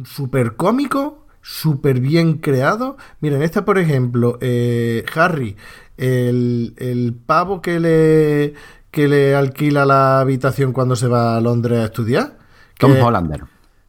súper 0.05 0.55
cómicos, 0.55 1.13
súper 1.41 1.99
bien 1.99 2.35
creados. 2.39 2.95
Miren, 3.21 3.41
esta, 3.41 3.65
por 3.65 3.77
ejemplo, 3.77 4.37
eh, 4.41 5.05
Harry, 5.15 5.55
el, 5.97 6.73
el 6.77 7.13
pavo 7.25 7.61
que 7.61 7.79
le, 7.79 8.53
que 8.91 9.07
le 9.07 9.35
alquila 9.35 9.85
la 9.85 10.19
habitación 10.19 10.73
cuando 10.73 10.95
se 10.95 11.07
va 11.07 11.37
a 11.37 11.41
Londres 11.41 11.79
a 11.79 11.85
estudiar. 11.85 12.37
Tom 12.77 12.93
que- 12.93 13.01
Hollander. 13.01 13.43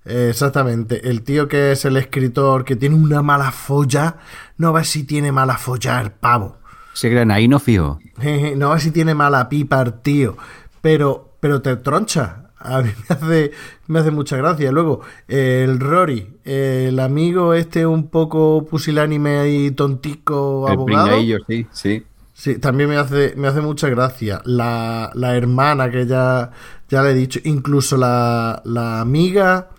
Exactamente, 0.05 1.11
el 1.11 1.23
tío 1.23 1.49
que 1.49 1.73
es 1.73 1.85
el 1.85 1.97
escritor 1.99 2.65
que 2.65 2.77
tiene 2.77 2.95
una 2.97 3.21
mala 3.21 3.53
folla, 3.53 4.17
no 4.57 4.73
ves 4.73 4.89
si 4.89 5.05
tiene 5.05 5.33
mala 5.33 5.59
folla 5.59 6.01
el 6.01 6.13
pavo. 6.13 6.57
Ese 6.95 7.11
gran 7.11 7.31
ahí 7.31 7.47
no 7.47 7.59
fijo. 7.59 7.99
No 8.57 8.71
ves 8.71 8.83
si 8.85 8.91
tiene 8.91 9.15
mala 9.15 9.49
pipa 9.51 9.83
el 9.83 9.93
tío, 10.01 10.37
pero, 10.81 11.37
pero 11.41 11.61
te 11.61 11.77
troncha. 11.77 12.48
A 12.61 12.83
mí 12.83 12.91
me 13.09 13.15
hace, 13.15 13.51
me 13.87 13.99
hace 14.01 14.11
mucha 14.11 14.37
gracia. 14.37 14.73
Luego, 14.73 15.01
el 15.29 15.79
Rory, 15.79 16.39
el 16.45 16.99
amigo 17.01 17.55
este 17.55 17.87
un 17.87 18.09
poco 18.09 18.67
pusilánime 18.69 19.49
y 19.49 19.71
tontico 19.71 20.67
El 20.67 20.73
abogado. 20.75 21.07
pringaillo, 21.07 21.39
sí, 21.49 21.67
sí. 21.73 22.05
Sí, 22.33 22.59
también 22.59 22.89
me 22.89 22.97
hace, 22.97 23.35
me 23.37 23.49
hace 23.49 23.61
mucha 23.61 23.89
gracia. 23.89 24.41
La, 24.45 25.11
la 25.15 25.37
hermana 25.37 25.91
que 25.91 26.07
ya, 26.07 26.51
ya 26.89 27.03
le 27.03 27.11
he 27.11 27.15
dicho, 27.15 27.41
incluso 27.45 27.97
la, 27.97 28.63
la 28.65 29.01
amiga 29.01 29.71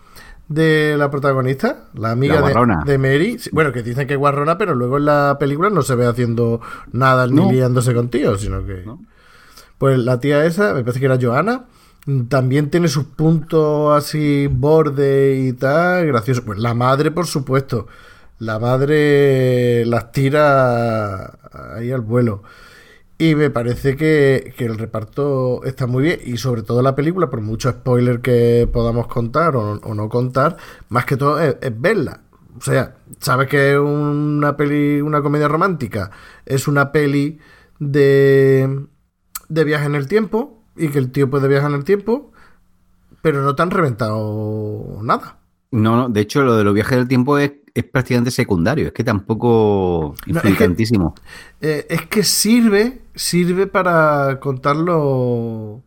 de 0.49 0.95
la 0.97 1.09
protagonista, 1.09 1.85
la 1.93 2.11
amiga 2.11 2.41
La 2.41 2.47
de, 2.83 2.91
de 2.91 2.97
Mary, 2.97 3.37
bueno, 3.51 3.71
que 3.71 3.83
dicen 3.83 4.07
que 4.07 4.13
es 4.13 4.19
guarrona, 4.19 4.57
pero 4.57 4.75
luego 4.75 4.97
en 4.97 5.05
la 5.05 5.37
película 5.39 5.69
no 5.69 5.83
se 5.83 5.95
ve 5.95 6.05
haciendo 6.07 6.59
nada 6.91 7.27
ni 7.27 7.49
liándose 7.51 7.93
con 7.93 8.09
tíos, 8.09 8.41
sino 8.41 8.65
que... 8.65 8.83
No. 8.85 8.99
Pues 9.77 9.97
la 9.97 10.19
tía 10.19 10.43
esa, 10.45 10.73
me 10.73 10.81
parece 10.81 10.99
que 10.99 11.05
era 11.05 11.17
Joana, 11.21 11.65
también 12.29 12.69
tiene 12.69 12.87
sus 12.87 13.05
puntos 13.05 13.97
así 13.97 14.47
borde 14.47 15.39
y 15.39 15.53
tal, 15.53 16.07
gracioso. 16.07 16.43
Pues 16.45 16.59
la 16.59 16.73
madre, 16.73 17.11
por 17.11 17.27
supuesto. 17.27 17.87
La 18.39 18.59
madre 18.59 19.85
las 19.85 20.11
tira 20.11 21.37
ahí 21.75 21.91
al 21.91 22.01
vuelo. 22.01 22.43
Y 23.17 23.35
me 23.35 23.49
parece 23.49 23.97
que, 23.97 24.53
que 24.57 24.65
el 24.65 24.77
reparto 24.77 25.63
está 25.65 25.87
muy 25.87 26.03
bien. 26.03 26.19
Y 26.23 26.37
sobre 26.37 26.63
todo 26.63 26.81
la 26.81 26.95
película, 26.95 27.29
por 27.29 27.41
mucho 27.41 27.69
spoiler 27.69 28.21
que 28.21 28.69
podamos 28.71 29.07
contar 29.07 29.55
o, 29.57 29.75
no 29.93 30.09
contar, 30.09 30.57
más 30.87 31.05
que 31.05 31.17
todo 31.17 31.39
es, 31.41 31.57
es 31.61 31.81
verla. 31.81 32.21
O 32.57 32.61
sea, 32.61 32.95
sabes 33.19 33.49
que 33.49 33.73
es 33.73 33.79
una 33.79 34.55
peli, 34.57 35.01
una 35.01 35.21
comedia 35.21 35.47
romántica. 35.49 36.11
Es 36.45 36.67
una 36.67 36.91
peli 36.91 37.39
de, 37.79 38.87
de 39.49 39.63
viaje 39.65 39.85
en 39.85 39.95
el 39.95 40.07
tiempo. 40.07 40.58
Y 40.79 40.89
que 40.89 40.97
el 40.99 41.11
tío 41.11 41.29
puede 41.29 41.47
viajar 41.47 41.69
en 41.71 41.77
el 41.77 41.83
tiempo. 41.83 42.31
Pero 43.21 43.41
no 43.43 43.53
te 43.55 43.61
han 43.61 43.71
reventado 43.71 44.99
nada. 45.03 45.37
No, 45.71 45.95
no, 45.97 46.09
de 46.09 46.21
hecho 46.21 46.41
lo 46.43 46.55
de 46.55 46.63
los 46.63 46.73
viajes 46.73 46.97
del 46.97 47.07
tiempo 47.07 47.37
es, 47.37 47.51
es 47.75 47.83
prácticamente 47.83 48.31
secundario, 48.31 48.87
es 48.87 48.93
que 48.93 49.03
tampoco 49.03 50.15
No, 50.25 50.39
es 50.41 50.57
que-. 50.57 50.75
Eh, 51.61 51.85
es 51.89 52.01
que 52.07 52.23
sirve, 52.23 53.01
sirve 53.13 53.67
para 53.67 54.39
contar 54.39 54.75
lo, 54.77 55.83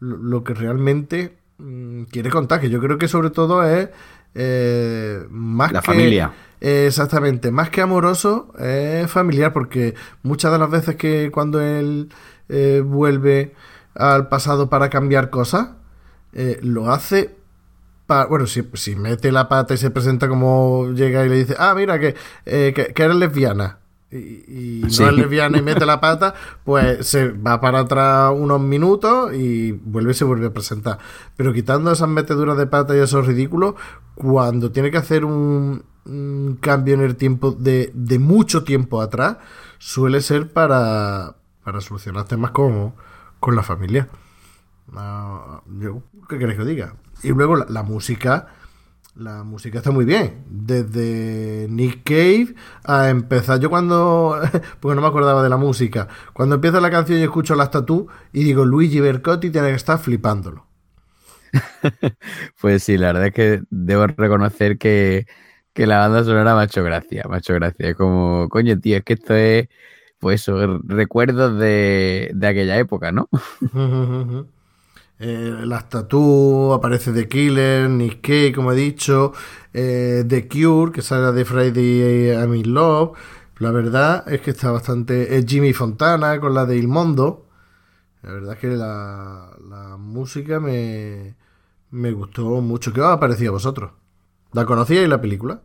lo, 0.00 0.42
que 0.42 0.54
realmente 0.54 1.38
mm, 1.58 2.04
quiere 2.04 2.30
contar, 2.30 2.60
que 2.60 2.70
yo 2.70 2.80
creo 2.80 2.98
que 2.98 3.06
sobre 3.06 3.30
todo 3.30 3.62
es 3.62 3.90
eh, 4.34 5.24
más 5.30 5.70
La 5.70 5.80
que... 5.80 5.86
familia. 5.86 6.32
eh, 6.60 6.86
exactamente, 6.88 7.52
más 7.52 7.70
que 7.70 7.82
amoroso, 7.82 8.52
es 8.58 9.08
familiar, 9.10 9.52
porque 9.52 9.94
muchas 10.24 10.50
de 10.50 10.58
las 10.58 10.70
veces 10.70 10.96
que 10.96 11.30
cuando 11.32 11.60
él 11.60 12.08
eh, 12.48 12.82
vuelve 12.84 13.54
al 14.00 14.28
pasado 14.28 14.68
para 14.70 14.88
cambiar 14.90 15.30
cosas, 15.30 15.70
eh, 16.32 16.58
lo 16.62 16.90
hace 16.90 17.36
bueno, 18.28 18.46
si, 18.48 18.68
si 18.74 18.96
mete 18.96 19.30
la 19.30 19.48
pata 19.48 19.74
y 19.74 19.76
se 19.76 19.90
presenta 19.90 20.28
como 20.28 20.90
llega 20.92 21.24
y 21.24 21.28
le 21.28 21.36
dice, 21.36 21.54
ah, 21.58 21.74
mira, 21.76 22.00
que, 22.00 22.16
eh, 22.44 22.72
que, 22.74 22.86
que 22.92 23.02
eres 23.04 23.14
lesbiana. 23.16 23.78
Y, 24.10 24.16
y 24.16 24.82
Sí. 24.90 25.00
no 25.04 25.10
es 25.10 25.14
lesbiana 25.16 25.58
y 25.58 25.62
mete 25.62 25.86
la 25.86 26.00
pata, 26.00 26.34
pues 26.64 27.06
se 27.06 27.28
va 27.28 27.60
para 27.60 27.78
atrás 27.80 28.32
unos 28.36 28.60
minutos 28.60 29.32
y 29.34 29.70
vuelve 29.70 30.10
y 30.10 30.14
se 30.14 30.24
vuelve 30.24 30.48
a 30.48 30.52
presentar. 30.52 30.98
Pero 31.36 31.52
quitando 31.52 31.92
esas 31.92 32.08
meteduras 32.08 32.56
de 32.56 32.66
pata 32.66 32.96
y 32.96 32.98
esos 32.98 33.28
ridículos, 33.28 33.74
cuando 34.16 34.72
tiene 34.72 34.90
que 34.90 34.98
hacer 34.98 35.24
un, 35.24 35.84
un 36.04 36.58
cambio 36.60 36.94
en 36.94 37.02
el 37.02 37.14
tiempo 37.14 37.52
de, 37.52 37.92
de 37.94 38.18
mucho 38.18 38.64
tiempo 38.64 39.00
atrás, 39.00 39.36
suele 39.78 40.20
ser 40.20 40.52
para, 40.52 41.36
para 41.62 41.80
solucionar 41.80 42.24
temas 42.24 42.50
como 42.50 42.96
con 43.40 43.56
la 43.56 43.62
familia. 43.62 44.08
Yo, 45.80 46.02
¿Qué 46.28 46.38
queréis 46.38 46.58
que 46.58 46.64
diga? 46.64 46.96
Y 47.22 47.28
luego 47.28 47.56
la, 47.56 47.66
la 47.68 47.82
música, 47.82 48.48
la 49.14 49.44
música 49.44 49.78
está 49.78 49.90
muy 49.90 50.04
bien. 50.04 50.44
Desde 50.48 51.66
Nick 51.68 52.02
Cave 52.04 52.54
a 52.84 53.08
empezar. 53.10 53.60
Yo 53.60 53.70
cuando, 53.70 54.40
porque 54.80 54.94
no 54.94 55.02
me 55.02 55.08
acordaba 55.08 55.42
de 55.42 55.48
la 55.48 55.56
música, 55.56 56.08
cuando 56.32 56.56
empieza 56.56 56.80
la 56.80 56.90
canción 56.90 57.18
y 57.18 57.22
escucho 57.22 57.54
las 57.54 57.70
tatú 57.70 58.08
y 58.32 58.44
digo 58.44 58.64
Luigi 58.64 59.00
Bercotti 59.00 59.50
tiene 59.50 59.68
que 59.68 59.74
estar 59.74 59.98
flipándolo. 59.98 60.66
Pues 62.60 62.82
sí, 62.84 62.96
la 62.96 63.08
verdad 63.08 63.26
es 63.26 63.34
que 63.34 63.62
debo 63.70 64.06
reconocer 64.06 64.78
que, 64.78 65.26
que 65.72 65.86
la 65.86 65.98
banda 65.98 66.24
sonora 66.24 66.54
me 66.54 66.62
ha 66.62 66.64
hecho 66.64 66.84
gracia, 66.84 67.24
me 67.28 67.40
gracia. 67.40 67.94
Como, 67.94 68.48
coño, 68.48 68.78
tío, 68.78 68.98
es 68.98 69.04
que 69.04 69.14
esto 69.14 69.34
es 69.34 69.68
pues 70.20 70.42
eso, 70.42 70.80
recuerdos 70.84 71.58
de, 71.58 72.30
de 72.34 72.46
aquella 72.46 72.78
época, 72.78 73.12
¿no? 73.12 73.28
Eh, 75.22 75.54
las 75.66 75.84
aparece 76.74 77.12
The 77.12 77.28
Killer, 77.28 77.90
Nick 77.90 78.22
Cave, 78.22 78.52
como 78.54 78.72
he 78.72 78.74
dicho, 78.74 79.32
eh, 79.74 80.24
The 80.26 80.48
Cure, 80.48 80.92
que 80.92 81.02
sale 81.02 81.32
de 81.32 81.44
Friday 81.44 82.32
I'm 82.32 82.54
in 82.54 82.72
Love. 82.72 83.18
La 83.58 83.70
verdad 83.70 84.24
es 84.32 84.40
que 84.40 84.52
está 84.52 84.70
bastante. 84.72 85.36
Es 85.36 85.44
Jimmy 85.46 85.74
Fontana 85.74 86.40
con 86.40 86.54
la 86.54 86.64
de 86.64 86.78
Il 86.78 86.88
Mondo. 86.88 87.46
La 88.22 88.32
verdad 88.32 88.54
es 88.54 88.60
que 88.60 88.68
la, 88.68 89.56
la 89.68 89.96
música 89.98 90.60
me, 90.60 91.36
me 91.90 92.12
gustó 92.12 92.60
mucho. 92.62 92.92
¿Qué 92.92 93.00
os 93.02 93.08
ha 93.08 93.20
parecido 93.20 93.50
a 93.50 93.54
vosotros? 93.54 93.92
¿La 94.52 94.66
conocíais 94.66 95.08
la 95.08 95.20
película? 95.20 95.62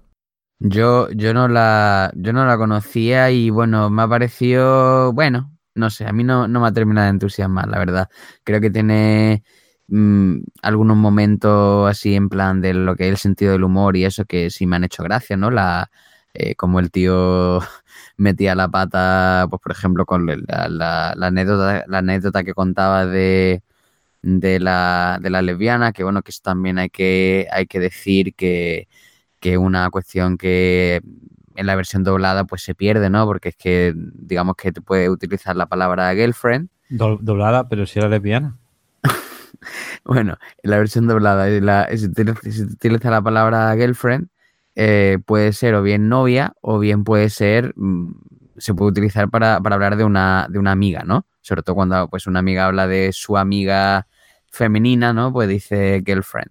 Yo, 0.59 1.09
yo 1.11 1.33
no 1.33 1.47
la, 1.47 2.11
yo 2.15 2.31
no 2.33 2.45
la 2.45 2.57
conocía 2.57 3.29
y 3.31 3.49
bueno, 3.49 3.89
me 3.89 4.03
ha 4.03 4.07
parecido, 4.07 5.11
bueno, 5.13 5.51
no 5.75 5.89
sé, 5.89 6.05
a 6.07 6.13
mí 6.13 6.23
no, 6.23 6.47
no 6.47 6.61
me 6.61 6.67
ha 6.67 6.71
terminado 6.71 7.05
de 7.05 7.11
entusiasmar, 7.11 7.67
la 7.67 7.77
verdad. 7.77 8.09
Creo 8.43 8.61
que 8.61 8.69
tiene 8.71 9.43
mm, 9.89 10.37
algunos 10.61 10.95
momentos 10.97 11.89
así 11.89 12.15
en 12.15 12.29
plan 12.29 12.61
de 12.61 12.73
lo 12.73 12.95
que 12.95 13.05
es 13.07 13.11
el 13.11 13.17
sentido 13.17 13.51
del 13.51 13.63
humor 13.65 13.97
y 13.97 14.05
eso 14.05 14.23
que 14.25 14.49
sí 14.49 14.65
me 14.65 14.77
han 14.77 14.85
hecho 14.85 15.03
gracia, 15.03 15.35
¿no? 15.37 15.51
La, 15.51 15.91
eh, 16.33 16.55
como 16.55 16.79
el 16.79 16.89
tío 16.89 17.59
metía 18.17 18.55
la 18.55 18.69
pata, 18.69 19.47
pues 19.49 19.61
por 19.61 19.71
ejemplo, 19.73 20.05
con 20.05 20.25
la, 20.25 20.69
la, 20.69 21.13
la 21.17 21.27
anécdota, 21.27 21.83
la 21.87 21.97
anécdota 21.99 22.43
que 22.45 22.53
contaba 22.53 23.05
de, 23.05 23.61
de, 24.21 24.59
la, 24.59 25.19
de 25.21 25.29
la 25.29 25.41
lesbiana, 25.41 25.91
que 25.93 26.03
bueno, 26.03 26.21
que 26.23 26.31
eso 26.31 26.41
también 26.43 26.79
hay 26.79 26.89
que, 26.89 27.47
hay 27.51 27.67
que 27.67 27.79
decir 27.79 28.33
que, 28.35 28.87
que 29.45 29.59
una 29.59 29.91
cuestión 29.91 30.39
que 30.39 31.01
en 31.55 31.67
la 31.67 31.75
versión 31.75 32.03
doblada 32.03 32.45
pues 32.45 32.63
se 32.63 32.73
pierde, 32.73 33.11
¿no? 33.11 33.27
Porque 33.27 33.49
es 33.49 33.55
que 33.55 33.93
digamos 33.95 34.55
que 34.55 34.71
te 34.71 34.81
puede 34.81 35.07
utilizar 35.07 35.55
la 35.55 35.67
palabra 35.67 36.11
girlfriend. 36.15 36.69
Do- 36.89 37.19
doblada, 37.21 37.69
pero 37.69 37.85
si 37.85 37.99
era 37.99 38.09
lesbiana. 38.09 38.57
Bueno, 40.03 40.37
en 40.63 40.71
la 40.71 40.77
versión 40.79 41.05
doblada 41.07 41.47
la- 41.47 41.87
si 41.95 42.05
utiliza, 42.07 42.39
si 42.51 42.63
utiliza 42.63 43.11
la 43.11 43.21
palabra 43.21 43.71
girlfriend, 43.75 44.29
eh, 44.75 45.19
puede 45.27 45.53
ser 45.53 45.75
o 45.75 45.83
bien 45.83 46.09
novia 46.09 46.53
o 46.61 46.79
bien 46.79 47.03
puede 47.03 47.29
ser, 47.29 47.73
mm, 47.75 48.13
se 48.57 48.73
puede 48.73 48.89
utilizar 48.91 49.29
para, 49.29 49.61
para 49.61 49.75
hablar 49.75 49.95
de 49.95 50.05
una, 50.05 50.47
de 50.49 50.57
una 50.57 50.71
amiga, 50.71 51.03
¿no? 51.05 51.27
Sobre 51.41 51.61
todo 51.61 51.75
cuando 51.75 52.07
pues 52.09 52.25
una 52.25 52.39
amiga 52.39 52.65
habla 52.65 52.87
de 52.87 53.11
su 53.13 53.37
amiga 53.37 54.07
femenina, 54.49 55.13
¿no? 55.13 55.31
Pues 55.31 55.47
dice 55.49 56.01
girlfriend. 56.03 56.49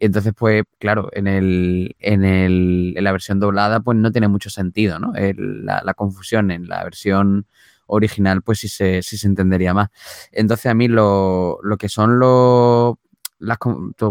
Entonces, 0.00 0.32
pues, 0.34 0.64
claro, 0.78 1.10
en, 1.12 1.26
el, 1.26 1.94
en, 2.00 2.24
el, 2.24 2.94
en 2.96 3.04
la 3.04 3.12
versión 3.12 3.38
doblada, 3.38 3.80
pues 3.80 3.98
no 3.98 4.10
tiene 4.10 4.28
mucho 4.28 4.48
sentido, 4.48 4.98
¿no? 4.98 5.12
La, 5.14 5.94
confusión 5.94 6.50
en 6.50 6.68
la 6.68 6.82
versión 6.84 7.46
original, 7.86 8.40
pues 8.42 8.60
sí 8.60 8.68
se, 8.68 9.02
sí 9.02 9.18
se 9.18 9.26
entendería 9.26 9.74
más. 9.74 9.90
Entonces, 10.32 10.66
a 10.66 10.74
mí 10.74 10.88
lo, 10.88 11.58
lo 11.62 11.76
que 11.76 11.88
son 11.90 12.18
los. 12.18 12.94
Las, 13.38 13.58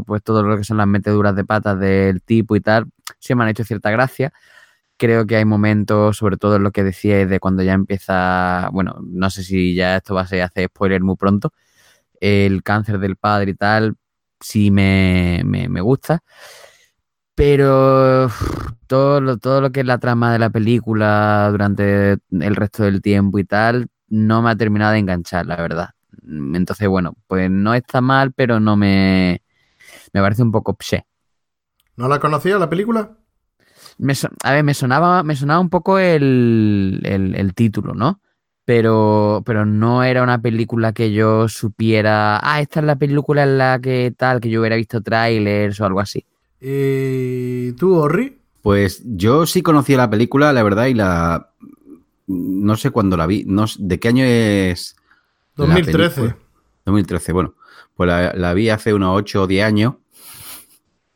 pues 0.05 0.23
todo 0.23 0.43
lo 0.43 0.57
que 0.57 0.63
son 0.63 0.77
las 0.77 0.87
meteduras 0.87 1.35
de 1.35 1.45
patas 1.45 1.79
del 1.79 2.21
tipo 2.23 2.55
y 2.55 2.61
tal, 2.61 2.85
sí 3.19 3.35
me 3.35 3.43
han 3.43 3.49
hecho 3.49 3.63
cierta 3.63 3.91
gracia. 3.91 4.31
Creo 4.97 5.25
que 5.27 5.37
hay 5.37 5.45
momentos, 5.45 6.17
sobre 6.17 6.37
todo 6.37 6.57
en 6.57 6.63
lo 6.63 6.71
que 6.71 6.83
decíais 6.83 7.29
de 7.29 7.39
cuando 7.39 7.63
ya 7.63 7.73
empieza, 7.73 8.69
bueno, 8.73 8.97
no 9.03 9.29
sé 9.31 9.43
si 9.43 9.75
ya 9.75 9.97
esto 9.97 10.15
va 10.15 10.21
a 10.21 10.27
ser 10.27 10.49
spoiler 10.67 11.01
muy 11.01 11.15
pronto, 11.15 11.53
el 12.21 12.63
cáncer 12.63 12.99
del 12.99 13.17
padre 13.17 13.51
y 13.51 13.55
tal, 13.55 13.97
sí 14.41 14.71
me, 14.71 15.41
me, 15.45 15.69
me 15.69 15.81
gusta. 15.81 16.21
Pero 17.35 18.27
todo 18.87 19.21
lo, 19.21 19.37
todo 19.37 19.61
lo 19.61 19.71
que 19.71 19.81
es 19.81 19.85
la 19.85 19.97
trama 19.99 20.33
de 20.33 20.39
la 20.39 20.49
película 20.49 21.47
durante 21.51 22.17
el 22.31 22.55
resto 22.55 22.83
del 22.83 23.01
tiempo 23.01 23.39
y 23.39 23.45
tal, 23.45 23.87
no 24.09 24.41
me 24.41 24.49
ha 24.51 24.55
terminado 24.55 24.91
de 24.93 24.99
enganchar, 24.99 25.45
la 25.45 25.55
verdad. 25.55 25.89
Entonces, 26.27 26.87
bueno, 26.87 27.15
pues 27.27 27.49
no 27.49 27.73
está 27.73 28.01
mal, 28.01 28.33
pero 28.33 28.59
no 28.59 28.75
me. 28.75 29.41
Me 30.13 30.21
parece 30.21 30.43
un 30.43 30.51
poco 30.51 30.75
pse. 30.75 31.05
¿No 31.97 32.07
la 32.07 32.19
conocía 32.19 32.57
la 32.57 32.67
película? 32.67 33.17
Me 33.97 34.13
a 34.43 34.51
ver, 34.53 34.63
me 34.63 34.73
sonaba, 34.73 35.23
me 35.23 35.35
sonaba 35.35 35.59
un 35.59 35.69
poco 35.69 35.99
el, 35.99 37.01
el- 37.03 37.35
el 37.35 37.53
título, 37.53 37.93
¿no? 37.93 38.21
Pero, 38.73 39.41
pero 39.47 39.65
no 39.65 40.03
era 40.03 40.21
una 40.21 40.39
película 40.39 40.93
que 40.93 41.11
yo 41.11 41.47
supiera. 41.49 42.39
Ah, 42.43 42.61
esta 42.61 42.81
es 42.81 42.85
la 42.85 42.97
película 42.97 43.41
en 43.41 43.57
la 43.57 43.79
que 43.81 44.13
tal, 44.15 44.39
que 44.39 44.47
yo 44.51 44.59
hubiera 44.59 44.75
visto 44.75 45.01
trailers 45.01 45.81
o 45.81 45.85
algo 45.87 45.99
así. 45.99 46.23
¿Y 46.61 47.71
tú, 47.71 47.95
Orri? 47.95 48.37
Pues 48.61 49.01
yo 49.03 49.47
sí 49.47 49.63
conocía 49.63 49.97
la 49.97 50.07
película, 50.11 50.53
la 50.53 50.61
verdad, 50.61 50.85
y 50.85 50.93
la. 50.93 51.49
No 52.27 52.77
sé 52.77 52.91
cuándo 52.91 53.17
la 53.17 53.25
vi. 53.25 53.43
No, 53.47 53.65
sé- 53.65 53.79
¿De 53.81 53.99
qué 53.99 54.09
año 54.09 54.23
es? 54.23 54.95
la 55.55 55.65
2013. 55.65 56.21
película? 56.21 56.37
2013, 56.85 57.31
bueno. 57.33 57.55
Pues 57.95 58.07
la, 58.07 58.33
la 58.35 58.53
vi 58.53 58.69
hace 58.69 58.93
unos 58.93 59.17
8 59.17 59.41
o 59.41 59.47
10 59.47 59.65
años. 59.65 59.95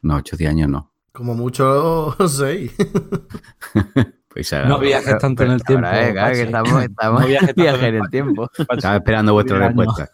No, 0.02 0.16
8 0.16 0.36
o 0.36 0.38
10 0.40 0.50
años 0.50 0.70
no. 0.70 0.90
Como 1.12 1.36
mucho 1.36 2.16
seis. 2.28 2.72
Pues 4.34 4.52
ahora- 4.54 4.68
No 4.70 4.80
viajes 4.80 5.18
tanto 5.20 5.44
en 5.44 5.52
el 5.52 5.64
tiempo. 5.64 5.88
Ahora, 5.88 6.32
eh, 6.32 6.34
que 6.36 6.42
estamos, 6.42 6.84
estamos 6.84 7.22
No 7.22 7.28
viajes 7.28 7.56
viaje 7.56 7.88
en 7.88 7.96
el 7.96 8.10
tiempo. 8.10 8.50
Estaba 8.70 8.96
esperando 8.98 9.34
vuestra 9.34 9.58
respuesta. 9.68 10.10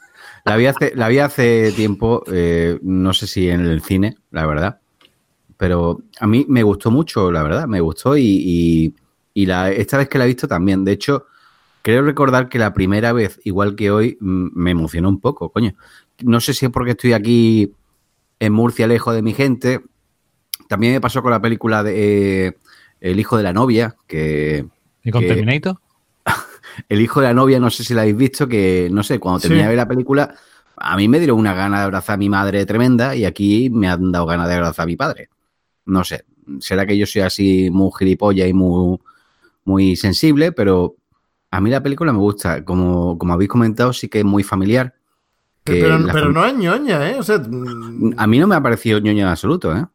La 0.45 0.55
vi 0.55 0.65
hace, 0.67 0.93
la 0.95 1.07
vi 1.09 1.19
hace 1.19 1.71
tiempo, 1.73 2.23
eh, 2.31 2.79
no 2.81 3.13
sé 3.13 3.27
si 3.27 3.49
en 3.49 3.61
el 3.61 3.81
cine, 3.81 4.15
la 4.31 4.45
verdad. 4.45 4.79
Pero 5.57 5.99
a 6.19 6.27
mí 6.27 6.45
me 6.47 6.63
gustó 6.63 6.91
mucho, 6.91 7.31
la 7.31 7.43
verdad. 7.43 7.67
Me 7.67 7.81
gustó 7.81 8.15
y, 8.17 8.23
y- 8.23 8.95
y 9.33 9.45
la, 9.45 9.69
esta 9.71 9.97
vez 9.97 10.07
que 10.09 10.17
la 10.17 10.23
he 10.23 10.27
visto 10.27 10.47
también. 10.47 10.83
De 10.85 10.91
hecho, 10.93 11.25
creo 11.81 12.01
recordar 12.03 12.47
que 12.49 12.57
la 12.59 12.73
primera 12.73 13.11
vez, 13.13 13.39
igual 13.43 13.75
que 13.75 13.91
hoy, 13.91 14.17
mm, 14.19 14.47
me 14.53 14.71
emocionó 14.71 15.09
un 15.09 15.19
poco, 15.19 15.49
coño. 15.51 15.73
No 16.23 16.39
sé 16.41 16.53
si 16.53 16.65
es 16.65 16.71
porque 16.71 16.91
estoy 16.91 17.13
aquí 17.13 17.73
en 18.39 18.53
Murcia, 18.53 18.87
lejos 18.87 19.13
de 19.13 19.21
mi 19.21 19.33
gente. 19.33 19.81
También 20.67 20.93
me 20.93 21.01
pasó 21.01 21.21
con 21.21 21.31
la 21.31 21.41
película 21.41 21.83
de 21.83 22.47
eh, 22.47 22.57
El 23.01 23.19
hijo 23.19 23.37
de 23.37 23.43
la 23.43 23.53
novia, 23.53 23.95
que 24.07 24.65
¿Y 25.03 25.11
con 25.11 25.21
que- 25.21 25.27
Terminator? 25.27 25.77
el 26.89 27.01
hijo 27.01 27.21
de 27.21 27.27
la 27.27 27.33
novia, 27.33 27.59
no 27.59 27.69
sé 27.69 27.83
si 27.83 27.93
la 27.93 28.01
habéis 28.01 28.17
visto, 28.17 28.47
que 28.47 28.89
no 28.91 29.03
sé, 29.03 29.19
cuando 29.19 29.39
terminé 29.39 29.61
Sí. 29.61 29.63
de 29.63 29.69
ver 29.69 29.77
la 29.77 29.87
película, 29.87 30.33
a 30.77 30.95
mí 30.97 31.07
me 31.07 31.19
dieron 31.19 31.39
una 31.39 31.53
gana 31.53 31.77
de 31.79 31.83
abrazar 31.85 32.15
a 32.15 32.17
mi 32.17 32.29
madre 32.29 32.65
tremenda 32.65 33.15
y 33.15 33.25
aquí 33.25 33.69
me 33.69 33.87
han 33.89 34.11
dado 34.11 34.25
ganas 34.25 34.47
de 34.47 34.55
abrazar 34.55 34.83
a 34.83 34.87
mi 34.87 34.95
padre. 34.95 35.29
No 35.85 36.03
sé, 36.03 36.25
será 36.59 36.85
que 36.85 36.97
yo 36.97 37.05
soy 37.05 37.21
así 37.23 37.69
muy 37.71 37.89
gilipollas 37.97 38.47
y 38.47 38.53
muy, 38.53 38.99
muy 39.65 39.95
sensible, 39.95 40.51
pero 40.51 40.95
a 41.51 41.59
mí 41.61 41.69
la 41.69 41.81
película 41.81 42.11
me 42.13 42.19
gusta. 42.19 42.63
Como, 42.63 43.17
como 43.17 43.33
habéis 43.33 43.49
comentado, 43.49 43.91
sí 43.93 44.07
que 44.07 44.19
es 44.19 44.25
muy 44.25 44.43
familiar. 44.43 44.93
que 45.63 45.73
Pero, 45.81 45.99
la 45.99 46.13
pero 46.13 46.27
fam- 46.29 46.33
no 46.33 46.45
es 46.45 46.53
ñoña, 46.55 47.09
¿eh? 47.09 47.15
O 47.19 47.23
sea, 47.23 47.41
A 48.17 48.27
mí 48.27 48.39
no 48.39 48.47
me 48.47 48.55
ha 48.55 48.61
parecido 48.61 48.99
ñoño 48.99 49.21
en 49.23 49.27
absoluto, 49.27 49.75
¿eh? 49.75 49.85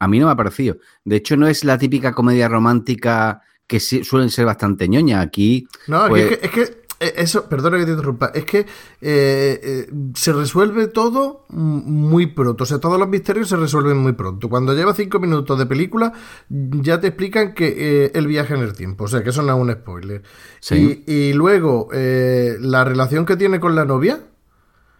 A 0.00 0.08
mí 0.08 0.18
no 0.18 0.26
me 0.26 0.32
ha 0.32 0.36
parecido. 0.36 0.76
De 1.04 1.16
hecho, 1.16 1.36
no 1.36 1.46
es 1.48 1.64
la 1.64 1.78
típica 1.78 2.12
comedia 2.12 2.48
romántica 2.48 3.42
que 3.66 3.80
suelen 3.80 4.30
ser 4.30 4.46
bastante 4.46 4.88
ñoña. 4.88 5.20
Aquí 5.20 5.66
No, 5.86 6.02
aquí 6.02 6.10
Pues- 6.10 6.32
es 6.32 6.38
que, 6.38 6.46
es 6.46 6.50
que, 6.68 6.78
eh, 7.00 7.14
eso, 7.18 7.48
perdona 7.48 7.78
que 7.78 7.84
te 7.84 7.90
interrumpa, 7.92 8.32
es 8.34 8.44
que 8.44 8.58
eh, 8.60 8.66
eh, 9.02 9.90
se 10.14 10.32
resuelve 10.32 10.88
todo 10.88 11.44
muy 11.50 12.26
pronto, 12.26 12.64
o 12.64 12.66
sea, 12.66 12.78
todos 12.78 12.98
los 12.98 13.08
misterios 13.08 13.48
se 13.48 13.56
resuelven 13.56 13.96
muy 13.98 14.14
pronto. 14.14 14.48
Cuando 14.48 14.74
lleva 14.74 14.94
cinco 14.94 15.20
minutos 15.20 15.56
de 15.58 15.66
película, 15.66 16.12
ya 16.48 16.98
te 16.98 17.08
explican 17.08 17.54
que 17.54 18.06
eh, 18.06 18.10
el 18.14 18.26
viaje 18.26 18.54
en 18.54 18.62
el 18.62 18.72
tiempo, 18.72 19.04
o 19.04 19.08
sea, 19.08 19.22
que 19.22 19.30
eso 19.30 19.42
no 19.42 19.54
es 19.54 19.60
un 19.62 19.72
spoiler. 19.72 20.22
Sí. 20.60 21.04
Y, 21.06 21.12
y 21.12 21.32
luego, 21.34 21.88
eh, 21.92 22.56
la 22.60 22.82
relación 22.84 23.24
que 23.26 23.36
tiene 23.36 23.60
con 23.60 23.74
la 23.76 23.84
novia, 23.84 24.20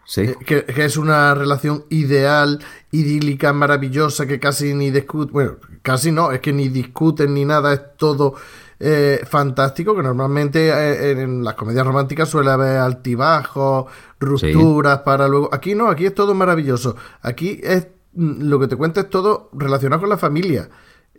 sí. 0.09 0.21
eh, 0.21 0.35
que, 0.45 0.65
que 0.65 0.85
es 0.85 0.97
una 0.97 1.33
relación 1.35 1.85
ideal, 1.89 2.59
idílica, 2.91 3.53
maravillosa, 3.53 4.25
que 4.25 4.39
casi 4.39 4.73
ni 4.73 4.89
discuten, 4.89 5.31
bueno, 5.31 5.55
casi 5.83 6.11
no, 6.11 6.31
es 6.31 6.39
que 6.41 6.51
ni 6.51 6.67
discuten 6.69 7.33
ni 7.35 7.45
nada, 7.45 7.71
es 7.73 7.81
todo 7.97 8.33
eh, 8.81 9.21
fantástico, 9.29 9.93
que 9.95 10.01
normalmente 10.01 10.69
eh, 10.69 11.11
en 11.11 11.43
las 11.43 11.53
comedias 11.55 11.85
románticas 11.85 12.29
suele 12.29 12.49
haber 12.49 12.77
altibajos, 12.77 13.85
rupturas 14.19 14.99
para 14.99 15.27
luego... 15.27 15.49
Aquí 15.51 15.75
no, 15.75 15.87
aquí 15.89 16.05
es 16.05 16.15
todo 16.15 16.33
maravilloso. 16.33 16.95
Aquí 17.21 17.59
es 17.61 17.87
mm, 18.13 18.47
lo 18.49 18.57
que 18.59 18.67
te 18.67 18.75
cuenta 18.77 19.01
es 19.01 19.09
todo 19.09 19.49
relacionado 19.53 19.99
con 20.01 20.09
la 20.09 20.17
familia. 20.17 20.69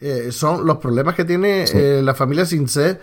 Eh, 0.03 0.33
son 0.33 0.67
los 0.67 0.79
problemas 0.79 1.15
que 1.15 1.27
tiene 1.27 1.67
Sí. 1.67 1.79
la 2.03 2.15
familia 2.15 2.47
sin 2.47 2.67
ser 2.67 2.99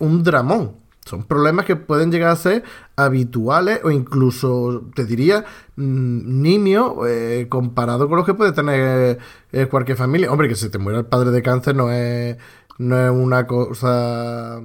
un 0.00 0.22
dramón. 0.22 0.83
Son 1.04 1.24
problemas 1.24 1.66
que 1.66 1.76
pueden 1.76 2.10
llegar 2.10 2.30
a 2.30 2.36
ser 2.36 2.64
habituales 2.96 3.80
o 3.84 3.90
incluso, 3.90 4.90
te 4.94 5.04
diría, 5.04 5.44
mm, 5.76 6.40
nimios 6.42 6.94
eh, 7.06 7.46
comparado 7.50 8.08
con 8.08 8.16
los 8.16 8.24
que 8.26 8.32
puede 8.34 8.52
tener 8.52 9.18
eh, 9.52 9.66
cualquier 9.66 9.98
familia. 9.98 10.32
Hombre, 10.32 10.48
que 10.48 10.54
se 10.54 10.70
te 10.70 10.78
muera 10.78 11.00
el 11.00 11.06
padre 11.06 11.30
de 11.30 11.42
cáncer 11.42 11.76
no 11.76 11.92
es, 11.92 12.36
no 12.78 12.98
es 12.98 13.10
una 13.10 13.46
cosa... 13.46 14.62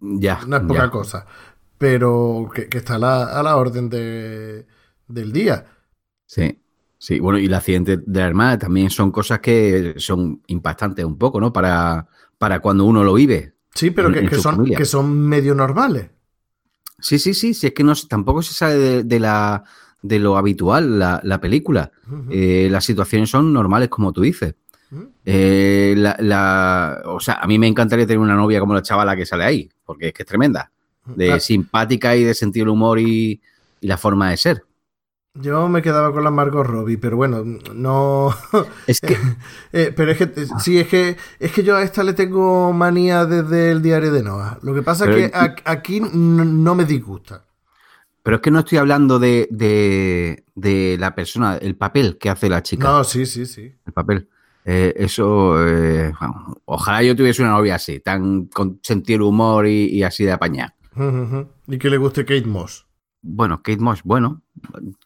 Ya. 0.00 0.40
No 0.46 0.56
es 0.56 0.62
poca 0.62 0.84
ya. 0.84 0.90
cosa. 0.90 1.26
Pero 1.78 2.48
que, 2.54 2.68
que 2.68 2.78
está 2.78 2.94
a 2.96 2.98
la, 2.98 3.24
a 3.24 3.42
la 3.42 3.56
orden 3.56 3.88
de, 3.88 4.66
del 5.08 5.32
día. 5.32 5.64
Sí. 6.26 6.60
Sí, 6.98 7.20
bueno, 7.20 7.38
y 7.38 7.46
el 7.46 7.54
accidente 7.54 7.98
de 7.98 8.20
la 8.20 8.26
hermana 8.26 8.58
también 8.58 8.88
son 8.88 9.10
cosas 9.10 9.40
que 9.40 9.94
son 9.98 10.40
impactantes 10.46 11.04
un 11.04 11.18
poco, 11.18 11.38
¿no? 11.38 11.52
Para, 11.52 12.08
para 12.38 12.60
cuando 12.60 12.84
uno 12.86 13.04
lo 13.04 13.12
vive. 13.12 13.53
Sí, 13.74 13.90
pero 13.90 14.08
en- 14.08 14.14
que, 14.14 14.20
en 14.20 14.28
que 14.28 14.36
son, 14.36 14.56
que 14.78 14.84
son 14.84 15.18
medio 15.28 15.54
normales. 15.54 16.10
Sí, 17.00 17.18
sí, 17.18 17.34
sí, 17.34 17.54
sí, 17.54 17.66
es 17.68 17.74
que 17.74 17.82
no, 17.84 17.92
tampoco 18.08 18.42
se 18.42 18.54
sale 18.54 18.74
de, 18.76 19.02
de 19.04 19.20
la, 19.20 19.64
de 20.00 20.18
lo 20.18 20.36
habitual 20.36 20.98
la, 20.98 21.20
la 21.24 21.40
película. 21.40 21.90
Eh, 22.30 22.68
las 22.70 22.84
situaciones 22.84 23.30
son 23.30 23.52
normales, 23.52 23.88
como 23.88 24.12
tú 24.12 24.22
dices. 24.22 24.54
Eh, 25.26 25.94
la, 25.96 26.16
la- 26.20 27.02
o 27.06 27.18
sea, 27.18 27.34
a 27.34 27.46
mí 27.46 27.58
me 27.58 27.66
encantaría 27.66 28.06
tener 28.06 28.18
una 28.20 28.36
novia 28.36 28.60
como 28.60 28.74
la 28.74 28.82
chavala 28.82 29.16
que 29.16 29.26
sale 29.26 29.44
ahí, 29.44 29.68
porque 29.84 30.08
es 30.08 30.12
que 30.14 30.22
es 30.22 30.26
tremenda. 30.28 30.70
De 31.06 31.40
simpática 31.40 32.16
y 32.16 32.24
de 32.24 32.32
sentir 32.34 32.62
el 32.62 32.68
humor 32.70 32.98
y, 33.00 33.40
y 33.80 33.86
la 33.86 33.96
forma 33.98 34.30
de 34.30 34.36
ser. 34.36 34.64
Yo 35.36 35.68
me 35.68 35.82
quedaba 35.82 36.12
con 36.12 36.22
la 36.22 36.30
Margot 36.30 36.64
Robbie, 36.64 36.96
pero 36.96 37.16
bueno, 37.16 37.42
no. 37.74 38.32
Es 38.86 39.00
que, 39.00 39.16
Eh, 39.72 39.92
pero 39.94 40.12
es 40.12 40.18
que 40.18 40.24
eh, 40.24 40.46
sí, 40.60 40.78
es 40.78 40.86
que 40.86 41.16
es 41.40 41.50
que 41.52 41.64
yo 41.64 41.76
a 41.76 41.82
esta 41.82 42.04
le 42.04 42.12
tengo 42.12 42.72
manía 42.72 43.26
desde 43.26 43.72
el 43.72 43.82
diario 43.82 44.12
de 44.12 44.22
Noah. 44.22 44.58
Lo 44.62 44.72
que 44.74 44.82
pasa 44.82 45.06
Pero- 45.06 45.16
es 45.18 45.30
que 45.32 45.62
aquí 45.64 46.00
no, 46.00 46.44
no 46.44 46.74
me 46.76 46.84
disgusta. 46.84 47.44
pero 48.22 48.36
es 48.36 48.42
que 48.42 48.50
no 48.52 48.60
estoy 48.60 48.78
hablando 48.78 49.18
de, 49.18 49.48
de, 49.50 50.44
de 50.54 50.96
la 51.00 51.14
persona, 51.16 51.56
el 51.56 51.74
papel 51.76 52.16
que 52.18 52.30
hace 52.30 52.48
la 52.48 52.62
chica. 52.62 52.86
No, 52.88 53.02
sí, 53.04 53.26
sí, 53.26 53.44
sí. 53.46 53.74
El 53.86 53.92
papel. 53.92 54.28
Eh, 54.64 54.94
eso, 54.96 55.56
eh, 55.66 56.12
bueno, 56.18 56.56
ojalá 56.64 57.02
yo 57.02 57.14
tuviese 57.16 57.42
una 57.42 57.50
novia 57.50 57.74
así, 57.74 57.98
tan 58.00 58.46
con 58.46 58.78
sentido 58.82 59.16
del 59.18 59.22
humor 59.28 59.66
y, 59.66 59.86
y 59.88 60.04
así 60.04 60.24
de 60.24 60.32
apañar. 60.32 60.74
Y 61.66 61.76
que 61.78 61.90
le 61.90 61.98
guste 61.98 62.24
Kate 62.24 62.46
Moss. 62.46 62.86
Bueno, 63.26 63.62
Kate 63.62 63.78
Moss, 63.78 64.02
bueno, 64.02 64.42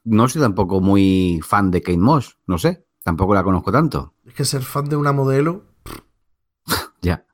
no 0.03 0.29
soy 0.29 0.43
tampoco 0.43 0.81
muy 0.81 1.41
fan 1.45 1.71
de 1.71 1.81
Kate 1.81 1.99
Moss, 1.99 2.37
no 2.49 2.59
sé, 2.59 2.85
tampoco 3.05 3.33
la 3.33 3.45
conozco 3.45 3.71
tanto, 3.71 4.13
Es 4.27 4.35
que 4.35 4.45
ser 4.45 4.63
fan 4.63 4.87
de 4.89 4.97
una 4.97 5.13
modelo. 5.13 5.67
ya. 7.01 7.25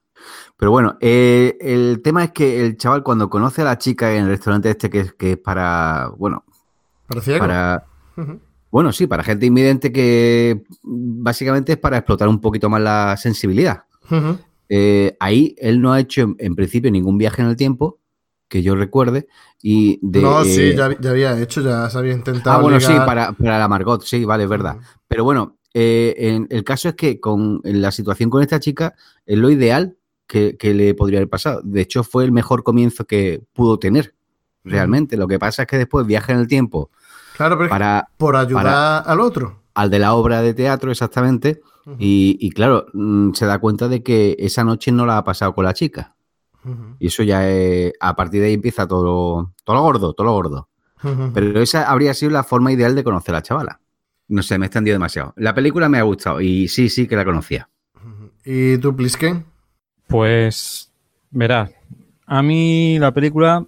Pero 0.59 0.71
bueno, 0.71 0.99
eh, 1.01 1.57
el 1.63 2.03
tema 2.03 2.25
es 2.25 2.33
que 2.33 2.61
el 2.65 2.77
chaval 2.77 3.03
cuando 3.03 3.31
conoce 3.31 3.63
a 3.63 3.65
la 3.65 3.79
chica 3.79 4.15
en 4.15 4.25
el 4.25 4.29
restaurante 4.29 4.69
este 4.69 4.91
que 4.91 5.01
es, 5.01 5.15
que 5.15 5.33
es 5.33 5.39
para, 5.39 6.11
bueno, 6.19 6.45
para, 7.39 7.87
Ujú. 8.19 8.41
bueno, 8.71 8.93
sí, 8.93 9.07
para 9.07 9.25
gente 9.25 9.47
invidente 9.47 9.91
que 9.91 10.65
básicamente 10.83 11.73
es 11.73 11.79
para 11.79 11.97
explotar 11.97 12.29
un 12.29 12.43
poquito 12.43 12.69
más 12.69 12.83
la 12.83 13.17
sensibilidad. 13.17 13.85
Eh, 14.69 15.17
ahí 15.19 15.57
él 15.59 15.81
no 15.81 15.95
ha 15.95 16.01
hecho 16.01 16.21
en, 16.21 16.37
en 16.39 16.55
principio 16.55 16.91
ningún 16.91 17.17
viaje 17.17 17.41
en 17.41 17.49
el 17.49 17.57
tiempo 17.57 18.01
que 18.55 18.63
yo 18.63 18.77
recuerde 18.77 19.27
y 19.61 19.99
de 20.01 20.23
no, 20.23 20.43
eh, 20.43 20.45
sí, 20.45 20.75
ya, 20.77 20.97
ya 21.01 21.11
había 21.11 21.41
hecho, 21.41 21.61
ya 21.61 21.91
se 21.91 21.99
había 21.99 22.13
intentado. 22.13 22.57
ah 22.57 22.63
bueno 22.63 22.79
sí 22.79 22.93
para, 23.05 23.33
para 23.33 23.59
la 23.59 23.67
Margot 23.67 24.01
sí 24.05 24.25
vale 24.25 24.45
es 24.45 24.49
verdad. 24.49 24.77
Pero 25.09 25.25
bueno 25.25 25.57
eh, 25.75 26.15
en- 26.19 26.47
el 26.51 26.63
caso 26.63 26.89
es 26.89 26.95
que 26.95 27.19
con 27.19 27.61
la 27.65 27.91
situación 27.91 28.31
con 28.31 28.43
esta 28.43 28.61
chica 28.61 28.95
es 29.27 29.37
lo 29.37 29.51
ideal 29.51 29.97
que, 30.29 30.57
que 30.57 30.73
le 30.73 30.95
podría 30.95 31.19
haber 31.19 31.29
pasado. 31.29 31.63
De 31.65 31.81
hecho 31.81 32.05
fue 32.05 32.23
el 32.25 32.31
mejor 32.31 32.63
comienzo 32.63 33.07
que 33.07 33.43
pudo 33.55 33.81
tener 33.81 34.15
realmente. 34.63 35.17
Lo 35.17 35.27
que 35.27 35.41
pasa 35.41 35.63
es 35.63 35.69
que 35.69 35.77
después 35.79 36.07
viaja 36.07 36.33
en 36.33 36.39
el 36.39 36.47
tiempo 36.47 36.91
Claro, 37.37 37.59
pero 37.59 37.69
para 37.71 38.09
por 38.17 38.37
ayudar 38.37 38.63
para- 38.65 38.99
al 38.99 39.19
otro. 39.21 39.63
al 39.75 39.91
de 39.91 39.99
la 39.99 40.15
obra 40.15 40.43
de 40.43 40.55
teatro 40.55 40.93
exactamente 40.93 41.61
y, 41.99 42.39
y 42.41 42.51
claro 42.53 42.87
mm, 42.95 43.33
se 43.35 43.45
da 43.47 43.59
cuenta 43.59 43.89
de 43.89 44.03
que 44.05 44.37
esa 44.39 44.63
noche 44.65 44.91
no 44.93 45.05
la 45.05 45.19
ha 45.19 45.25
pasado 45.25 45.55
con 45.55 45.65
la 45.67 45.75
chica 45.75 46.14
Y 46.99 47.09
eso 47.09 47.23
ya 47.23 47.49
es, 47.49 47.93
a 48.01 48.17
partir 48.17 48.41
de 48.41 48.49
ahí 48.49 48.55
empieza 48.55 48.87
todo, 48.87 49.53
todo 49.65 49.77
lo 49.77 49.83
gordo, 49.83 50.13
todo 50.15 50.27
lo 50.27 50.33
gordo. 50.33 50.69
Pero 51.35 51.61
esa 51.61 51.91
habría 51.91 52.15
sido 52.15 52.33
la 52.33 52.45
forma 52.45 52.73
ideal 52.73 52.95
de 52.95 53.05
conocer 53.05 53.35
a 53.35 53.39
la 53.39 53.43
chavala. 53.43 53.81
No 54.29 54.43
sé, 54.43 54.59
me 54.59 54.65
he 54.65 54.69
extendido 54.69 54.95
demasiado. 54.95 55.35
La 55.37 55.55
película 55.55 55.89
me 55.89 55.99
ha 55.99 56.03
gustado 56.03 56.41
y 56.41 56.69
sí, 56.69 56.89
sí 56.89 57.07
que 57.07 57.17
la 57.17 57.27
conocía. 57.27 57.69
¿Y 58.45 58.79
tú, 58.79 58.97
Plisken? 58.97 59.45
Pues, 60.07 60.91
verás, 61.31 61.71
a 62.27 62.43
mí 62.43 62.99
la 62.99 63.13
película 63.13 63.67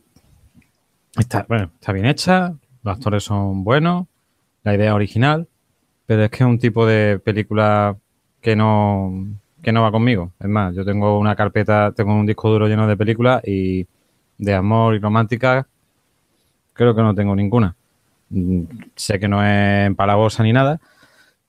está, 1.19 1.45
bueno, 1.49 1.71
está 1.75 1.93
bien 1.93 2.07
hecha, 2.07 2.55
los 2.83 2.97
actores 2.97 3.25
son 3.25 3.65
buenos, 3.65 4.07
la 4.63 4.75
idea 4.75 4.89
es 4.89 4.93
original, 4.93 5.49
pero 6.07 6.25
es 6.25 6.31
que 6.31 6.45
es 6.45 6.49
un 6.49 6.59
tipo 6.59 6.87
de 6.87 7.19
película 7.19 7.97
que 8.41 8.55
no, 8.55 9.13
que 9.67 9.73
no 9.73 9.83
va 9.83 9.91
conmigo. 9.91 10.31
Es 10.39 10.47
más, 10.47 10.77
yo 10.77 10.85
tengo 10.85 11.19
una 11.19 11.35
carpeta, 11.35 11.91
tengo 11.91 12.15
un 12.15 12.25
disco 12.25 12.49
duro 12.49 12.69
lleno 12.69 12.87
de 12.87 12.97
películas 12.97 13.43
y 13.45 13.85
de 14.39 14.55
amor 14.55 14.95
y 14.95 15.01
romántica 15.01 15.67
creo 16.73 16.95
que 16.95 17.03
no 17.03 17.17
tengo 17.17 17.35
ninguna. 17.35 17.75
Mm, 18.31 18.63
Sé 18.95 19.19
que 19.19 19.27
no 19.27 19.45
es 19.45 19.89
empalagosa 19.89 20.45
ni 20.45 20.53
nada, 20.53 20.81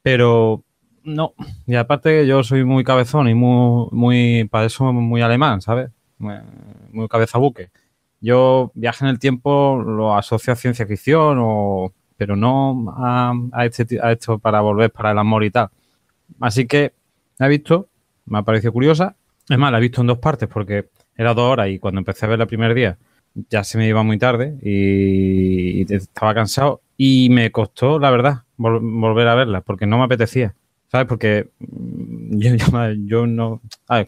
pero 0.02 0.64
no. 1.04 1.36
Y 1.68 1.76
aparte 1.76 2.26
yo 2.26 2.44
soy 2.44 2.64
muy 2.64 2.84
cabezón 2.84 3.30
y 3.30 3.36
muy, 3.36 3.88
muy 3.92 4.46
para 4.46 4.66
eso 4.66 4.92
muy 4.92 5.22
alemán, 5.22 5.62
¿sabes? 5.62 5.92
Muy, 6.18 7.08
cabeza 7.10 7.38
buque. 7.38 7.70
Yo 8.20 8.72
viaje 8.74 9.06
en 9.06 9.10
el 9.12 9.20
tiempo 9.20 9.80
lo 9.86 10.16
asocio 10.16 10.54
a 10.54 10.56
ciencia 10.56 10.88
ficción, 10.88 11.38
o, 11.40 11.94
pero 12.18 12.36
no 12.36 12.96
a, 12.98 13.32
a 13.52 13.66
este, 13.68 14.00
a 14.02 14.12
esto 14.12 14.40
para 14.40 14.62
volver 14.62 14.90
para 14.90 15.12
el 15.12 15.20
amor 15.20 15.44
y 15.44 15.52
tal. 15.52 15.70
Así 16.40 16.66
que 16.66 16.94
he 17.40 17.48
visto, 17.48 17.90
me 18.28 18.40
ha 18.40 18.44
parecido 18.44 18.74
curiosa. 18.74 19.16
Es 19.50 19.58
más, 19.58 19.72
la 19.72 19.78
he 19.78 19.82
visto 19.82 20.02
en 20.02 20.08
dos 20.08 20.20
partes 20.20 20.48
porque 20.50 20.90
era 21.16 21.34
dos 21.34 21.52
horas 21.52 21.70
y 21.70 21.80
cuando 21.80 22.00
empecé 22.00 22.26
a 22.26 22.30
ver 22.30 22.42
el 22.42 22.48
primer 22.48 22.74
día 22.74 22.98
ya 23.50 23.64
se 23.64 23.78
me 23.78 23.88
iba 23.88 24.02
muy 24.04 24.18
tarde 24.18 24.58
y, 24.64 25.92
estaba 25.94 26.34
cansado 26.34 26.82
y 26.98 27.30
me 27.30 27.52
costó, 27.52 28.00
la 28.00 28.10
verdad, 28.10 28.44
vol- 28.58 28.80
volver 28.82 29.28
a 29.28 29.36
verla 29.36 29.62
porque 29.62 29.86
no 29.86 29.98
me 29.98 30.06
apetecía. 30.06 30.54
¿Sabes? 30.92 31.08
Porque 31.08 31.50
mm, 31.60 32.38
yo, 32.40 32.56
yo- 32.56 32.94
yo 33.06 33.28
no... 33.28 33.62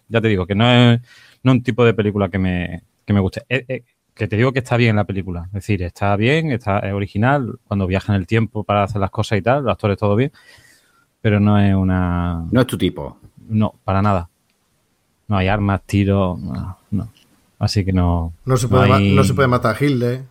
ya 0.07 0.21
te 0.21 0.27
digo, 0.27 0.45
que 0.47 0.55
no 0.55 0.69
es, 0.71 0.99
no 1.43 1.51
es 1.51 1.57
un 1.57 1.63
tipo 1.63 1.85
de 1.85 1.93
película 1.93 2.29
que 2.29 2.39
me, 2.39 2.81
que 3.05 3.13
me 3.13 3.19
guste. 3.19 3.43
Eh, 3.49 3.65
eh, 3.67 3.83
que 4.13 4.27
te 4.27 4.35
digo 4.35 4.51
que 4.51 4.59
está 4.59 4.75
bien 4.77 4.95
la 4.97 5.05
película. 5.05 5.43
Es 5.47 5.53
decir, 5.53 5.81
está 5.83 6.15
bien, 6.17 6.51
está 6.51 6.79
es 6.79 6.91
original, 6.93 7.57
cuando 7.65 7.87
viaja 7.87 8.13
en 8.13 8.19
el 8.19 8.27
tiempo 8.27 8.63
para 8.65 8.83
hacer 8.83 8.99
las 8.99 9.11
cosas 9.11 9.37
y 9.37 9.41
tal, 9.41 9.63
los 9.63 9.71
actores 9.71 9.97
todo 9.97 10.15
bien, 10.15 10.31
pero 11.21 11.39
no 11.39 11.59
es 11.59 11.73
una... 11.73 12.45
No 12.51 12.61
es 12.61 12.67
tu 12.67 12.77
tipo. 12.77 13.17
No, 13.49 13.73
para 13.83 14.01
nada. 14.01 14.29
No 15.27 15.37
hay 15.37 15.47
armas, 15.47 15.81
tiros, 15.85 16.39
no. 16.39 16.77
no. 16.91 17.09
Así 17.59 17.83
que 17.83 17.91
no... 17.91 18.31
No 18.45 18.57
se 18.57 18.67
puede, 18.67 18.87
no 18.87 18.93
hay- 18.95 19.13
no 19.15 19.23
se 19.23 19.33
puede 19.33 19.47
matar 19.47 19.75
a 19.75 19.83
Hitler. 19.85 20.23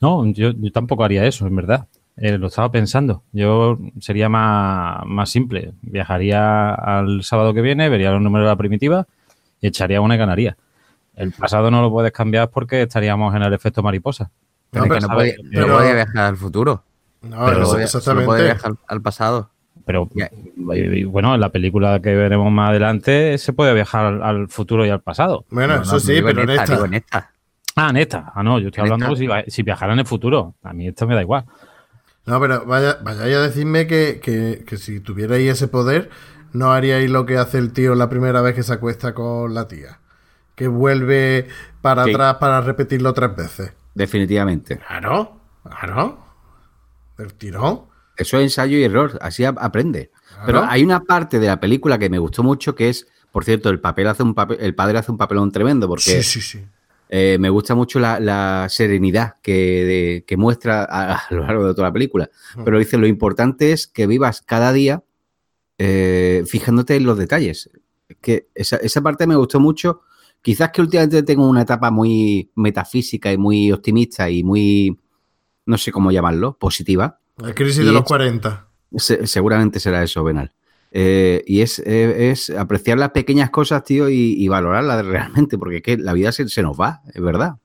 no, 0.00 0.24
yo, 0.26 0.50
yo 0.52 0.72
tampoco 0.72 1.04
haría 1.04 1.24
eso, 1.26 1.46
en 1.46 1.56
verdad. 1.56 1.86
Eh, 2.16 2.38
lo 2.38 2.48
estaba 2.48 2.70
pensando. 2.70 3.22
Yo 3.32 3.78
sería 4.00 4.28
más, 4.28 5.04
más 5.06 5.30
simple. 5.30 5.72
Viajaría 5.82 6.72
al 6.74 7.22
sábado 7.24 7.52
que 7.54 7.62
viene, 7.62 7.88
vería 7.88 8.10
los 8.12 8.20
números 8.22 8.46
de 8.46 8.50
la 8.50 8.56
primitiva 8.56 9.06
y 9.60 9.66
echaría 9.68 10.00
una 10.00 10.14
y 10.14 10.18
ganaría. 10.18 10.56
El 11.16 11.32
pasado 11.32 11.70
no 11.70 11.82
lo 11.82 11.90
puedes 11.90 12.12
cambiar 12.12 12.50
porque 12.50 12.82
estaríamos 12.82 13.34
en 13.34 13.42
el 13.42 13.52
efecto 13.52 13.82
mariposa. 13.82 14.30
Pero 14.70 14.86
No, 14.86 14.94
que 14.94 15.00
no 15.00 15.08
podía, 15.08 15.34
pero- 15.50 15.66
no 15.66 15.76
podía 15.78 15.94
viajar 15.94 16.18
al 16.18 16.36
futuro. 16.36 16.84
No, 17.22 17.44
Pero- 17.46 17.66
Solo 17.66 17.80
exactamente. 17.82 18.42
viajar 18.44 18.72
al 18.86 19.02
pasado. 19.02 19.50
Pero 19.84 20.08
bueno, 21.06 21.34
en 21.34 21.40
la 21.40 21.48
película 21.50 22.00
que 22.00 22.14
veremos 22.14 22.50
más 22.52 22.70
adelante 22.70 23.36
se 23.38 23.52
puede 23.52 23.74
viajar 23.74 24.06
al, 24.06 24.22
al 24.22 24.48
futuro 24.48 24.84
y 24.86 24.90
al 24.90 25.00
pasado. 25.00 25.44
Bueno, 25.50 25.76
No, 25.76 25.82
eso 25.82 25.94
no, 25.94 26.00
sí, 26.00 26.20
pero 26.22 26.42
en 26.42 26.50
esta. 26.50 26.72
digo 26.74 26.84
en 26.86 26.94
esta. 26.94 27.30
Ah, 27.76 27.90
en 27.90 27.96
esta. 27.96 28.32
Ah, 28.34 28.42
no, 28.42 28.58
yo 28.58 28.68
estoy 28.68 28.82
hablando 28.82 29.14
si, 29.16 29.26
si 29.48 29.62
viajara 29.62 29.92
en 29.92 30.00
el 30.00 30.06
futuro. 30.06 30.54
A 30.62 30.72
mí 30.72 30.88
esto 30.88 31.06
me 31.06 31.14
da 31.14 31.22
igual. 31.22 31.44
No, 32.26 32.38
pero 32.40 32.64
vaya, 32.66 32.98
vayáis 33.02 33.36
a 33.36 33.40
decirme 33.42 33.86
que, 33.86 34.20
que, 34.22 34.64
que 34.66 34.76
si 34.76 35.00
tuvierais 35.00 35.48
ese 35.50 35.68
poder, 35.68 36.10
no 36.52 36.72
haríais 36.72 37.10
lo 37.10 37.24
que 37.26 37.38
hace 37.38 37.58
el 37.58 37.72
tío 37.72 37.94
la 37.94 38.08
primera 38.10 38.40
vez 38.42 38.54
que 38.54 38.62
se 38.62 38.72
acuesta 38.72 39.14
con 39.14 39.54
la 39.54 39.66
tía. 39.68 39.98
Que 40.54 40.68
vuelve 40.68 41.48
para 41.80 42.04
Sí. 42.04 42.10
atrás 42.10 42.34
para 42.36 42.60
repetirlo 42.60 43.14
tres 43.14 43.34
veces. 43.34 43.72
Definitivamente. 43.94 44.78
Claro, 44.78 45.40
claro. 45.64 46.18
Del 47.16 47.32
tirón. 47.34 47.82
Eso 48.20 48.36
es 48.38 48.44
ensayo 48.44 48.78
y 48.78 48.84
error, 48.84 49.18
así 49.22 49.44
ap- 49.44 49.58
aprende. 49.60 50.10
Claro. 50.28 50.46
Pero 50.46 50.64
hay 50.64 50.82
una 50.82 51.04
parte 51.04 51.38
de 51.38 51.46
la 51.48 51.58
película 51.60 51.98
que 51.98 52.08
me 52.10 52.18
gustó 52.18 52.42
mucho 52.42 52.74
que 52.74 52.88
es, 52.88 53.06
por 53.32 53.44
cierto, 53.44 53.68
el 53.70 53.80
papel 53.80 54.06
hace 54.08 54.22
un 54.22 54.34
papel, 54.34 54.58
el 54.60 54.74
padre 54.74 54.98
hace 54.98 55.10
un 55.12 55.18
papelón 55.18 55.50
tremendo 55.52 55.86
porque 55.88 56.22
Sí, 56.22 56.22
sí, 56.22 56.40
sí. 56.40 56.64
eh, 57.08 57.36
me 57.40 57.48
gusta 57.50 57.74
mucho 57.74 57.98
la, 58.00 58.18
la 58.20 58.66
serenidad 58.68 59.34
que, 59.42 59.52
de- 59.84 60.24
que 60.26 60.36
muestra 60.36 60.84
a, 60.84 61.14
a 61.16 61.22
lo 61.30 61.42
largo 61.46 61.66
de 61.66 61.74
toda 61.74 61.88
la 61.88 61.92
película. 61.92 62.30
Mm. 62.56 62.64
Pero 62.64 62.78
dice, 62.78 62.96
lo 62.98 63.06
importante 63.06 63.72
es 63.72 63.86
que 63.86 64.06
vivas 64.06 64.42
cada 64.42 64.72
día 64.72 65.02
eh, 65.78 66.44
fijándote 66.46 66.96
en 66.96 67.04
los 67.04 67.18
detalles. 67.18 67.70
Que 68.20 68.48
esa, 68.54 68.76
esa 68.76 69.00
parte 69.02 69.26
me 69.26 69.36
gustó 69.36 69.60
mucho. 69.60 70.02
Quizás 70.42 70.70
que 70.70 70.80
últimamente 70.80 71.22
tengo 71.22 71.46
una 71.48 71.62
etapa 71.62 71.90
muy 71.90 72.50
metafísica 72.54 73.32
y 73.32 73.38
muy 73.38 73.70
optimista 73.72 74.30
y 74.30 74.42
muy, 74.42 74.98
no 75.66 75.78
sé 75.78 75.92
cómo 75.92 76.10
llamarlo, 76.10 76.56
positiva. 76.58 77.18
La 77.38 77.54
crisis 77.54 77.82
Y 77.82 77.86
de 77.86 77.92
los 77.92 78.02
es- 78.02 78.08
40. 78.08 78.66
Se- 78.96 79.26
seguramente 79.26 79.78
será 79.80 80.02
eso, 80.02 80.22
Benal. 80.24 80.52
Eh, 80.92 81.44
y 81.46 81.60
es, 81.60 81.78
eh, 81.80 82.30
es 82.30 82.50
apreciar 82.50 82.98
las 82.98 83.10
pequeñas 83.10 83.50
cosas, 83.50 83.84
tío, 83.84 84.08
y, 84.08 84.34
y 84.36 84.48
valorarlas 84.48 85.04
realmente, 85.06 85.56
porque 85.56 85.76
es 85.76 85.82
que 85.82 85.96
la 85.96 86.12
vida 86.12 86.32
se, 86.32 86.48
se 86.48 86.62
nos 86.62 86.78
va, 86.78 87.00
es 87.14 87.22
verdad. 87.22 87.56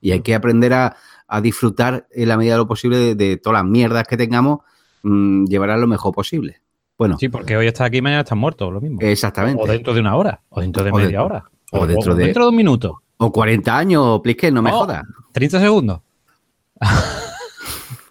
Y 0.00 0.10
hay 0.10 0.20
que 0.22 0.34
aprender 0.34 0.72
a, 0.74 0.96
a 1.28 1.40
disfrutar 1.40 2.06
en 2.10 2.28
la 2.28 2.36
medida 2.36 2.54
de 2.54 2.58
lo 2.58 2.66
posible 2.66 2.96
de, 2.98 3.14
de 3.14 3.36
todas 3.36 3.62
las 3.62 3.70
mierdas 3.70 4.06
que 4.08 4.16
tengamos, 4.16 4.60
mm, 5.04 5.44
llevarlas 5.44 5.78
lo 5.78 5.86
mejor 5.86 6.12
posible. 6.12 6.60
Bueno, 6.96 7.16
Sí, 7.18 7.28
porque 7.28 7.56
hoy 7.56 7.68
estás 7.68 7.86
aquí 7.86 7.98
y 7.98 8.02
mañana 8.02 8.22
estás 8.22 8.36
muerto, 8.36 8.70
lo 8.72 8.80
mismo. 8.80 8.98
exactamente. 9.02 9.62
O 9.62 9.66
dentro 9.66 9.94
de 9.94 10.00
una 10.00 10.16
hora, 10.16 10.40
o 10.48 10.60
dentro 10.60 10.82
de 10.82 10.90
O 10.90 10.96
media 10.96 11.22
hora. 11.22 11.44
O 11.70 11.86
dentro 11.86 12.14
de, 12.16 12.24
dentro 12.24 12.42
de 12.44 12.50
un 12.50 12.56
minuto. 12.56 13.02
o 13.18 13.30
40 13.30 13.78
años, 13.78 14.20
Plisken, 14.20 14.52
no 14.54 14.62
me 14.62 14.70
Oh. 14.72 14.78
jodas. 14.80 15.04
30 15.32 15.60
segundos. 15.60 16.00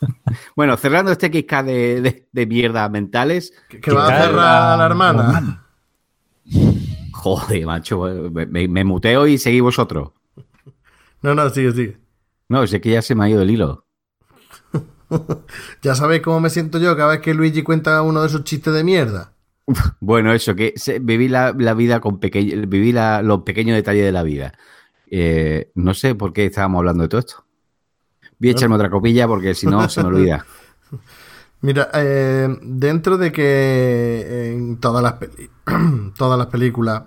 Bueno, 0.55 0.77
cerrando 0.77 1.11
este 1.11 1.27
XK 1.27 1.63
de, 1.63 2.01
de, 2.01 2.27
de 2.31 2.45
mierdas 2.45 2.89
mentales. 2.91 3.53
Que, 3.69 3.79
que 3.79 3.91
va 3.91 4.07
a 4.07 4.17
cerrar 4.17 4.31
la- 4.33 4.73
a 4.73 4.77
la 4.77 4.85
hermana. 4.85 5.63
Joder, 7.13 7.65
macho, 7.65 8.01
me, 8.31 8.45
me- 8.45 8.67
me 8.67 8.83
muteo 8.83 9.27
y 9.27 9.37
seguís 9.37 9.61
vosotros. 9.61 10.11
No, 11.21 11.33
no, 11.35 11.49
sigue, 11.49 11.71
sigue. 11.71 11.97
No, 12.49 12.65
sé 12.67 12.79
que 12.79 12.91
ya 12.91 13.01
se 13.01 13.15
me 13.15 13.25
ha 13.25 13.29
ido 13.29 13.41
el 13.41 13.51
hilo. 13.51 13.85
Ya 15.81 15.95
sabéis 15.95 16.21
cómo 16.21 16.41
me 16.41 16.49
siento 16.49 16.79
yo 16.79 16.97
cada 16.97 17.11
vez 17.11 17.21
que 17.21 17.33
Luigi 17.33 17.63
cuenta 17.63 18.01
uno 18.01 18.21
de 18.21 18.27
esos 18.27 18.43
chistes 18.43 18.73
de 18.73 18.83
mierda. 18.83 19.31
Bueno, 20.01 20.33
eso, 20.33 20.53
que 20.53 20.73
se- 20.75 20.99
viví 20.99 21.29
la, 21.29 21.55
la 21.57 21.73
vida 21.73 22.01
con 22.01 22.19
pequeño, 22.19 22.67
viví 22.67 22.91
la- 22.91 23.21
los 23.21 23.43
pequeños 23.43 23.75
detalles 23.77 24.03
de 24.03 24.11
la 24.11 24.23
vida. 24.23 24.53
Eh, 25.09 25.71
no 25.75 25.93
sé 25.93 26.13
por 26.15 26.33
qué 26.33 26.45
estábamos 26.47 26.79
hablando 26.79 27.03
de 27.03 27.09
todo 27.09 27.19
esto. 27.19 27.45
Voy 28.39 28.49
a 28.49 28.51
echarme 28.51 28.75
otra 28.75 28.89
copilla 28.89 29.27
porque 29.27 29.53
si 29.55 29.65
no 29.67 29.87
se 29.89 30.01
me 30.01 30.07
olvida. 30.09 30.45
Mira, 31.61 31.89
eh, 31.93 32.55
dentro 32.61 33.17
de 33.17 33.31
que 33.31 34.51
en 34.53 34.77
todas 34.79 35.01
las, 35.01 35.13
peli- 35.13 35.49
todas 36.17 36.37
las 36.37 36.47
películas 36.47 37.03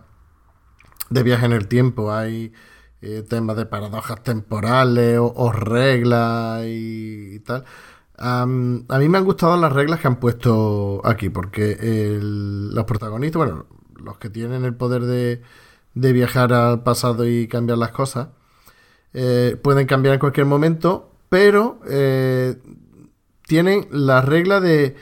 de 1.08 1.22
viaje 1.22 1.46
en 1.46 1.52
el 1.52 1.68
tiempo 1.68 2.12
hay 2.12 2.52
eh, 3.00 3.24
temas 3.28 3.56
de 3.56 3.66
paradojas 3.66 4.22
temporales 4.22 5.18
o, 5.20 5.52
reglas 5.52 6.64
y, 6.66 7.40
tal, 7.40 7.64
a 8.18 8.44
mí 8.46 9.08
me 9.08 9.18
han 9.18 9.24
gustado 9.24 9.56
las 9.56 9.72
reglas 9.72 10.00
que 10.00 10.08
han 10.08 10.16
puesto 10.20 11.00
aquí, 11.04 11.30
porque 11.30 12.18
los 12.20 12.84
protagonistas, 12.84 13.38
bueno, 13.38 13.66
los 13.96 14.18
que 14.18 14.30
tienen 14.30 14.64
el 14.64 14.74
poder 14.74 15.02
de, 15.02 15.42
de 15.94 16.12
viajar 16.12 16.52
al 16.52 16.82
pasado 16.82 17.26
y 17.26 17.48
cambiar 17.48 17.78
las 17.78 17.92
cosas, 17.92 18.28
eh, 19.14 19.56
pueden 19.62 19.86
cambiar 19.86 20.14
en 20.14 20.20
cualquier 20.20 20.46
momento, 20.46 21.09
pero 21.30 21.80
eh, 21.88 22.58
tienen 23.46 23.88
la 23.90 24.20
regla 24.20 24.60
de, 24.60 24.96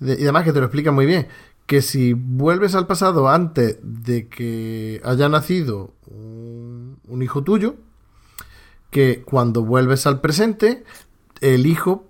Y 0.00 0.22
además 0.22 0.44
que 0.44 0.52
te 0.54 0.60
lo 0.60 0.66
explica 0.66 0.90
muy 0.92 1.04
bien. 1.04 1.28
Que 1.66 1.82
si 1.82 2.14
vuelves 2.14 2.74
al 2.74 2.86
pasado 2.86 3.28
antes 3.28 3.78
de 3.82 4.28
que 4.28 5.02
haya 5.04 5.28
nacido 5.28 5.92
un, 6.06 6.98
un 7.06 7.22
hijo 7.22 7.42
tuyo, 7.42 7.76
que 8.90 9.22
cuando 9.22 9.64
vuelves 9.64 10.06
al 10.06 10.20
presente, 10.20 10.84
el 11.40 11.66
hijo 11.66 12.06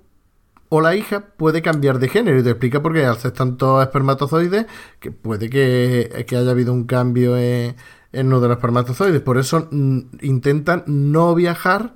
o 0.68 0.80
la 0.80 0.96
hija 0.96 1.26
puede 1.36 1.62
cambiar 1.62 1.98
de 1.98 2.08
género. 2.08 2.38
Y 2.38 2.42
te 2.42 2.50
explica 2.50 2.82
por 2.82 2.92
qué 2.92 3.10
ser 3.18 3.32
tantos 3.32 3.82
espermatozoides, 3.82 4.66
que 5.00 5.12
puede 5.12 5.48
que, 5.48 6.24
que 6.26 6.36
haya 6.36 6.50
habido 6.50 6.72
un 6.72 6.84
cambio 6.84 7.36
en, 7.36 7.76
en 8.12 8.26
uno 8.26 8.40
de 8.40 8.48
los 8.48 8.56
espermatozoides. 8.56 9.20
Por 9.20 9.38
eso 9.38 9.68
mm, 9.70 10.00
intentan 10.20 10.84
no 10.86 11.34
viajar 11.34 11.94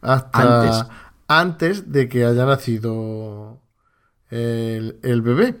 hasta 0.00 0.62
Antes. 0.62 0.84
Antes 1.28 1.92
de 1.92 2.08
que 2.08 2.24
haya 2.24 2.44
nacido 2.46 3.60
el, 4.30 4.98
el 5.02 5.22
bebé. 5.22 5.56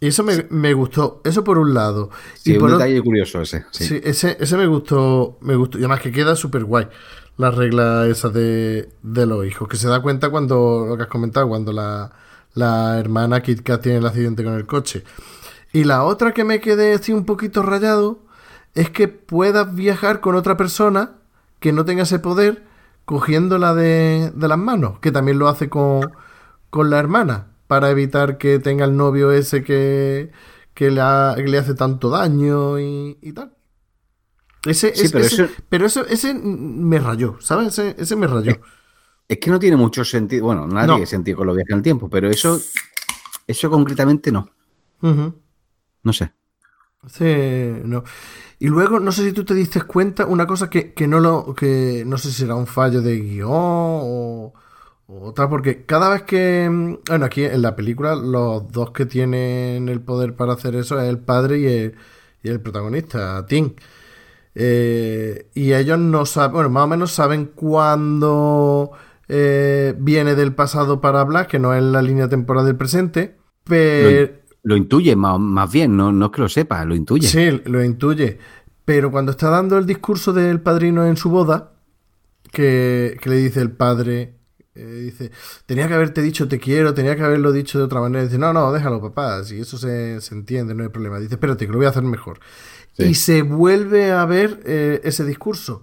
Y 0.00 0.08
eso 0.08 0.22
me, 0.22 0.46
me 0.50 0.74
gustó. 0.74 1.20
Eso 1.24 1.44
por 1.44 1.58
un 1.58 1.72
lado. 1.74 2.10
Sí, 2.34 2.52
y 2.52 2.54
un 2.54 2.60
por 2.60 2.68
otro- 2.70 2.78
detalle 2.78 3.02
curioso 3.02 3.40
ese. 3.40 3.64
Sí. 3.70 3.84
Sí, 3.86 4.00
ese, 4.04 4.36
ese 4.40 4.56
me 4.56 4.66
gustó, 4.66 5.38
me 5.40 5.56
gustó. 5.56 5.78
Y 5.78 5.82
además 5.82 6.00
que 6.00 6.12
queda 6.12 6.36
súper 6.36 6.64
guay 6.64 6.88
la 7.36 7.50
regla 7.50 8.06
esa 8.06 8.28
de, 8.28 8.90
de 9.02 9.26
los 9.26 9.46
hijos. 9.46 9.68
Que 9.68 9.76
se 9.76 9.88
da 9.88 10.02
cuenta 10.02 10.30
cuando, 10.30 10.84
lo 10.88 10.96
que 10.96 11.04
has 11.04 11.08
comentado, 11.08 11.48
cuando 11.48 11.72
la, 11.72 12.12
la 12.54 12.98
hermana 12.98 13.42
Kit 13.42 13.62
Kat 13.62 13.82
tiene 13.82 13.98
el 13.98 14.06
accidente 14.06 14.44
con 14.44 14.54
el 14.54 14.66
coche. 14.66 15.04
Y 15.72 15.84
la 15.84 16.04
otra 16.04 16.32
que 16.32 16.44
me 16.44 16.60
quedé 16.60 16.92
así 16.94 17.12
un 17.12 17.24
poquito 17.24 17.62
rayado 17.62 18.20
es 18.74 18.90
que 18.90 19.08
puedas 19.08 19.74
viajar 19.74 20.20
con 20.20 20.34
otra 20.34 20.56
persona 20.56 21.12
que 21.60 21.72
no 21.72 21.84
tenga 21.84 22.02
ese 22.02 22.18
poder 22.18 22.62
cogiéndola 23.04 23.74
de, 23.74 24.32
de 24.34 24.48
las 24.48 24.58
manos, 24.58 24.98
que 25.00 25.12
también 25.12 25.38
lo 25.38 25.48
hace 25.48 25.68
con, 25.68 26.10
con 26.70 26.90
la 26.90 26.98
hermana, 26.98 27.48
para 27.66 27.90
evitar 27.90 28.38
que 28.38 28.58
tenga 28.58 28.84
el 28.84 28.96
novio 28.96 29.32
ese 29.32 29.62
que, 29.64 30.30
que, 30.74 30.90
le, 30.90 31.00
ha- 31.00 31.34
que 31.36 31.44
le 31.44 31.58
hace 31.58 31.74
tanto 31.74 32.10
daño 32.10 32.78
y, 32.78 33.18
y 33.20 33.32
tal. 33.32 33.52
Ese, 34.66 34.94
Sí, 34.94 35.08
pero 35.12 35.24
ese- 35.24 35.50
pero 35.68 35.86
eso, 35.86 36.06
ese 36.06 36.32
me 36.34 36.98
rayó, 36.98 37.36
¿sabes? 37.40 37.68
Ese, 37.78 37.94
ese 37.98 38.16
me 38.16 38.26
rayó. 38.26 38.52
Es 39.28 39.38
que 39.38 39.50
no 39.50 39.58
tiene 39.58 39.76
mucho 39.76 40.04
sentido. 40.04 40.46
Bueno, 40.46 40.66
nadie 40.66 40.86
No. 40.88 40.94
tiene 40.94 41.06
sentido 41.06 41.38
con 41.38 41.46
los 41.46 41.56
viajes 41.56 41.70
en 41.72 41.76
el 41.78 41.82
tiempo, 41.82 42.08
pero 42.08 42.28
eso, 42.30 42.58
eso 43.46 43.70
concretamente 43.70 44.32
no. 44.32 44.48
No 45.00 46.12
sé. 46.12 46.32
Sí, 47.06 47.24
no. 47.84 48.04
Y 48.64 48.68
luego, 48.68 48.98
no 48.98 49.12
sé 49.12 49.24
si 49.24 49.32
tú 49.34 49.44
te 49.44 49.52
diste 49.52 49.82
cuenta, 49.82 50.24
una 50.24 50.46
cosa 50.46 50.70
que, 50.70 50.94
que 50.94 51.06
no 51.06 51.20
lo, 51.20 51.54
que 51.54 52.02
no 52.06 52.16
sé 52.16 52.28
si 52.28 52.34
será 52.44 52.54
un 52.54 52.66
fallo 52.66 53.02
de 53.02 53.20
guion 53.20 53.50
o, 53.52 54.54
o 55.06 55.34
tal, 55.34 55.50
porque 55.50 55.84
cada 55.84 56.08
vez 56.08 56.22
que, 56.22 56.70
mm, 56.70 56.96
bueno, 57.06 57.26
aquí 57.26 57.44
en 57.44 57.60
la 57.60 57.76
película, 57.76 58.14
los 58.14 58.72
dos 58.72 58.92
que 58.92 59.04
tienen 59.04 59.90
el 59.90 60.00
poder 60.00 60.34
para 60.34 60.54
hacer 60.54 60.76
eso 60.76 60.98
es 60.98 61.10
el 61.10 61.18
padre 61.18 61.58
y 61.58 61.66
el, 61.66 61.94
y 62.42 62.48
el 62.48 62.58
protagonista, 62.62 63.44
Tim. 63.44 63.74
Eh, 64.54 65.50
y 65.52 65.74
ellos 65.74 65.98
no 65.98 66.24
saben, 66.24 66.54
bueno, 66.54 66.70
más 66.70 66.84
o 66.84 66.88
menos 66.88 67.12
saben 67.12 67.52
cuándo 67.54 68.92
eh, 69.28 69.94
viene 69.98 70.34
del 70.36 70.54
pasado 70.54 71.02
para 71.02 71.20
hablar, 71.20 71.48
que 71.48 71.58
no 71.58 71.74
es 71.74 71.82
la 71.82 72.00
línea 72.00 72.30
temporal 72.30 72.64
del 72.64 72.76
presente, 72.76 73.36
pero... 73.62 74.42
Lo 74.64 74.76
intuye 74.76 75.14
más, 75.14 75.38
más 75.38 75.70
bien, 75.70 75.96
no, 75.96 76.10
no 76.10 76.26
es 76.26 76.32
que 76.32 76.40
lo 76.40 76.48
sepa, 76.48 76.84
lo 76.84 76.94
intuye. 76.94 77.28
Sí, 77.28 77.62
lo 77.66 77.84
intuye. 77.84 78.38
Pero 78.84 79.10
cuando 79.10 79.30
está 79.30 79.50
dando 79.50 79.78
el 79.78 79.86
discurso 79.86 80.32
del 80.32 80.60
padrino 80.60 81.06
en 81.06 81.16
su 81.16 81.30
boda, 81.30 81.74
que, 82.50 83.16
que 83.20 83.30
le 83.30 83.36
dice 83.36 83.60
el 83.60 83.72
padre, 83.72 84.34
eh, 84.74 85.02
dice, 85.04 85.30
tenía 85.66 85.86
que 85.86 85.94
haberte 85.94 86.20
dicho 86.20 86.48
te 86.48 86.58
quiero, 86.58 86.94
tenía 86.94 87.14
que 87.14 87.22
haberlo 87.22 87.52
dicho 87.52 87.78
de 87.78 87.84
otra 87.84 88.00
manera. 88.00 88.24
Dice, 88.24 88.38
no, 88.38 88.52
no, 88.52 88.72
déjalo, 88.72 89.00
papá, 89.00 89.44
si 89.44 89.60
eso 89.60 89.78
se, 89.78 90.20
se 90.20 90.34
entiende, 90.34 90.74
no 90.74 90.82
hay 90.82 90.88
problema. 90.88 91.18
Dice, 91.18 91.34
espérate, 91.34 91.66
que 91.66 91.72
lo 91.72 91.78
voy 91.78 91.86
a 91.86 91.90
hacer 91.90 92.02
mejor. 92.02 92.40
Sí. 92.92 93.04
Y 93.04 93.14
se 93.14 93.42
vuelve 93.42 94.12
a 94.12 94.24
ver 94.24 94.60
eh, 94.64 95.00
ese 95.04 95.24
discurso. 95.24 95.82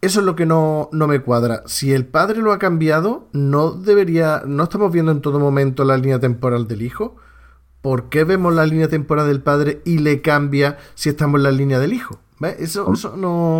Eso 0.00 0.20
es 0.20 0.26
lo 0.26 0.36
que 0.36 0.46
no, 0.46 0.88
no 0.92 1.08
me 1.08 1.20
cuadra. 1.20 1.64
Si 1.66 1.92
el 1.92 2.06
padre 2.06 2.40
lo 2.40 2.52
ha 2.52 2.58
cambiado, 2.58 3.28
no 3.32 3.72
debería, 3.72 4.42
no 4.46 4.64
estamos 4.64 4.92
viendo 4.92 5.10
en 5.10 5.20
todo 5.20 5.40
momento 5.40 5.84
la 5.84 5.96
línea 5.96 6.20
temporal 6.20 6.68
del 6.68 6.82
hijo. 6.82 7.16
¿Por 7.88 8.10
qué 8.10 8.24
vemos 8.24 8.52
la 8.52 8.66
línea 8.66 8.86
temporal 8.88 9.28
del 9.28 9.40
padre 9.40 9.80
y 9.86 9.96
le 9.96 10.20
cambia 10.20 10.76
si 10.94 11.08
estamos 11.08 11.38
en 11.38 11.44
la 11.44 11.50
línea 11.52 11.78
del 11.78 11.94
hijo? 11.94 12.20
¿Ves? 12.38 12.56
Eso, 12.58 12.92
eso 12.92 13.16
no. 13.16 13.58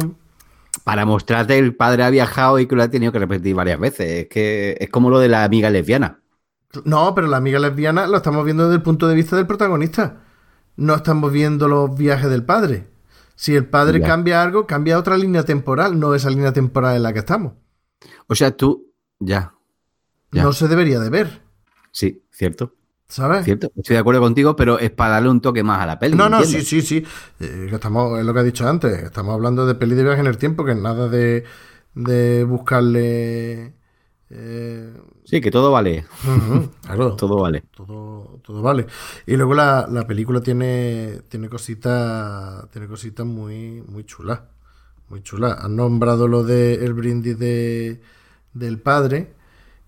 Para 0.85 1.07
mostrarte 1.07 1.55
que 1.55 1.61
el 1.61 1.75
padre 1.75 2.05
ha 2.05 2.11
viajado 2.11 2.59
y 2.59 2.67
que 2.67 2.77
lo 2.77 2.83
ha 2.83 2.91
tenido 2.91 3.11
que 3.11 3.21
repetir 3.21 3.55
varias 3.55 3.81
veces. 3.81 4.25
Es 4.25 4.29
que 4.29 4.77
es 4.79 4.91
como 4.91 5.09
lo 5.09 5.19
de 5.19 5.29
la 5.29 5.45
amiga 5.45 5.71
lesbiana. 5.71 6.21
No, 6.85 7.15
pero 7.15 7.27
la 7.27 7.39
amiga 7.39 7.59
lesbiana 7.59 8.07
lo 8.07 8.19
estamos 8.19 8.45
viendo 8.45 8.65
desde 8.65 8.77
el 8.77 8.83
punto 8.83 9.09
de 9.09 9.15
vista 9.15 9.35
del 9.35 9.47
protagonista. 9.47 10.21
No 10.77 10.95
estamos 10.95 11.33
viendo 11.33 11.67
los 11.67 11.97
viajes 11.97 12.29
del 12.29 12.45
padre. 12.45 12.87
Si 13.35 13.57
el 13.57 13.65
padre 13.65 14.01
Ya. 14.01 14.09
cambia 14.09 14.43
algo, 14.43 14.67
cambia 14.67 14.99
otra 14.99 15.17
línea 15.17 15.43
temporal, 15.45 15.99
no 15.99 16.15
esa 16.15 16.29
línea 16.29 16.53
temporal 16.53 16.97
en 16.97 17.03
la 17.03 17.15
que 17.15 17.21
estamos. 17.21 17.55
O 18.27 18.35
sea, 18.35 18.55
tú, 18.55 18.93
ya, 19.21 19.55
Ya. 20.33 20.43
No 20.43 20.53
se 20.53 20.69
debería 20.69 21.01
de 21.01 21.09
ver, 21.09 21.41
sí, 21.93 22.23
cierto, 22.31 22.75
¿sabes? 23.09 23.47
cierto. 23.47 23.71
Estoy 23.77 23.95
de 23.95 24.01
acuerdo 24.01 24.21
contigo, 24.21 24.57
pero 24.57 24.79
es 24.79 24.91
para 24.91 25.13
darle 25.15 25.31
un 25.31 25.41
toque 25.41 25.63
más 25.63 25.81
a 25.81 25.87
la 25.87 25.99
peli. 25.99 26.17
No, 26.17 26.29
no, 26.31 26.43
sí, 26.45 26.63
¿entiendes? 26.63 26.65
sí, 26.65 26.81
sí. 26.81 27.05
Eh, 27.41 27.69
estamos, 27.73 28.19
es 28.19 28.25
lo 28.25 28.33
que 28.33 28.41
he 28.41 28.45
dicho 28.45 28.67
antes. 28.67 29.03
Estamos 29.03 29.35
hablando 29.35 29.67
de 29.67 29.75
peli 29.75 29.95
de 29.95 30.05
viaje 30.05 30.21
en 30.21 30.27
el 30.27 30.39
tiempo, 30.39 30.65
que 30.65 30.73
es 30.73 30.79
nada 30.79 31.09
de, 31.09 31.45
de 31.95 32.45
buscarle. 32.45 33.75
eh, 34.31 34.93
Sí, 35.25 35.41
que 35.41 35.51
todo 35.51 35.71
vale, 35.73 36.07
claro, 36.83 37.17
todo 37.17 37.39
vale. 37.43 37.65
todo, 37.75 38.41
todo 38.45 38.63
vale. 38.63 38.87
Y 39.27 39.37
luego 39.37 39.55
la, 39.55 39.87
la 39.91 40.07
película 40.07 40.41
tiene, 40.41 41.23
tiene 41.29 41.49
cositas, 41.49 42.69
tiene 42.71 42.89
cositas 42.89 43.27
muy, 43.27 43.83
muy 43.83 44.05
chulas. 44.05 44.41
Muy 45.09 45.23
chulas. 45.23 45.59
Han 45.65 45.77
nombrado 45.77 46.29
lo 46.29 46.45
de 46.45 46.75
el 46.85 46.95
brindis 46.95 47.39
de, 47.39 48.01
del 48.55 48.81
padre 48.81 49.35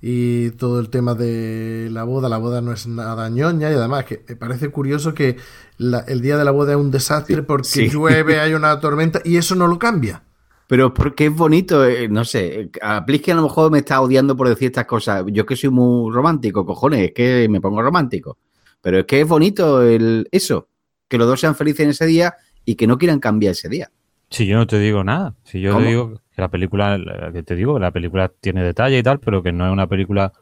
y 0.03 0.51
todo 0.53 0.81
el 0.81 0.89
tema 0.91 1.15
de 1.15 1.89
la 1.91 2.05
boda. 2.05 2.29
La 2.29 2.39
boda 2.39 2.61
no 2.61 2.73
es 2.73 2.87
nada 2.87 3.29
ñoña 3.29 3.71
y 3.71 3.75
además 3.75 4.05
que 4.05 4.25
me 4.29 4.37
parece 4.37 4.71
curioso 4.71 5.13
que 5.15 5.37
la- 5.79 6.01
el 6.01 6.21
día 6.21 6.37
de 6.39 6.45
la 6.45 6.51
boda 6.51 6.73
es 6.73 6.79
un 6.79 6.91
desastre 6.91 7.43
porque 7.43 7.69
sí. 7.69 7.89
llueve, 7.89 8.41
hay 8.41 8.55
una 8.55 8.79
tormenta 8.81 9.21
y 9.25 9.37
eso 9.37 9.55
no 9.55 9.67
lo 9.67 9.79
cambia. 9.79 10.23
Pero 10.67 10.95
porque 10.95 11.27
es 11.27 11.35
bonito, 11.35 11.85
eh, 11.85 12.09
no 12.09 12.25
sé. 12.25 12.61
eh, 12.61 12.71
A 12.81 13.05
Plisken 13.05 13.33
a 13.35 13.41
lo 13.41 13.49
mejor 13.49 13.73
me 13.73 13.79
está 13.79 14.01
odiando 14.01 14.37
por 14.37 14.49
decir 14.49 14.67
estas 14.67 14.87
cosas. 14.87 15.25
Yo 15.27 15.45
que 15.45 15.57
soy 15.57 15.69
muy 15.71 16.13
romántico, 16.13 16.65
cojones, 16.65 17.01
es 17.09 17.13
que 17.13 17.49
me 17.51 17.61
pongo 17.61 17.83
romántico. 17.83 18.39
Pero 18.81 19.01
es 19.01 19.05
que 19.07 19.21
es 19.21 19.27
bonito 19.29 19.83
el, 19.83 20.29
eso, 20.31 20.69
que 21.09 21.19
los 21.19 21.27
dos 21.27 21.41
sean 21.41 21.57
felices 21.57 21.81
en 21.81 21.91
ese 21.91 22.07
día 22.07 22.35
y 22.65 22.77
que 22.77 22.87
no 22.87 22.99
quieran 22.99 23.19
cambiar 23.19 23.51
ese 23.53 23.69
día. 23.69 23.91
Si 24.31 24.47
yo 24.47 24.57
no 24.57 24.67
te 24.67 24.79
digo 24.79 25.03
nada, 25.05 25.35
si 25.45 25.61
yo 25.61 25.73
¿Cómo? 25.73 25.83
te 25.83 25.89
digo 25.89 26.15
que 26.35 26.41
la 26.41 26.49
película, 26.49 26.97
la 26.97 27.33
que 27.33 27.43
te 27.43 27.57
digo, 27.57 27.79
la 27.79 27.91
película 27.91 28.31
tiene 28.41 28.63
detalle 28.63 28.99
y 28.99 29.03
tal, 29.03 29.19
pero 29.19 29.43
que 29.43 29.53
no 29.53 29.67
es 29.67 29.73
una 29.73 29.89
película 29.89 30.33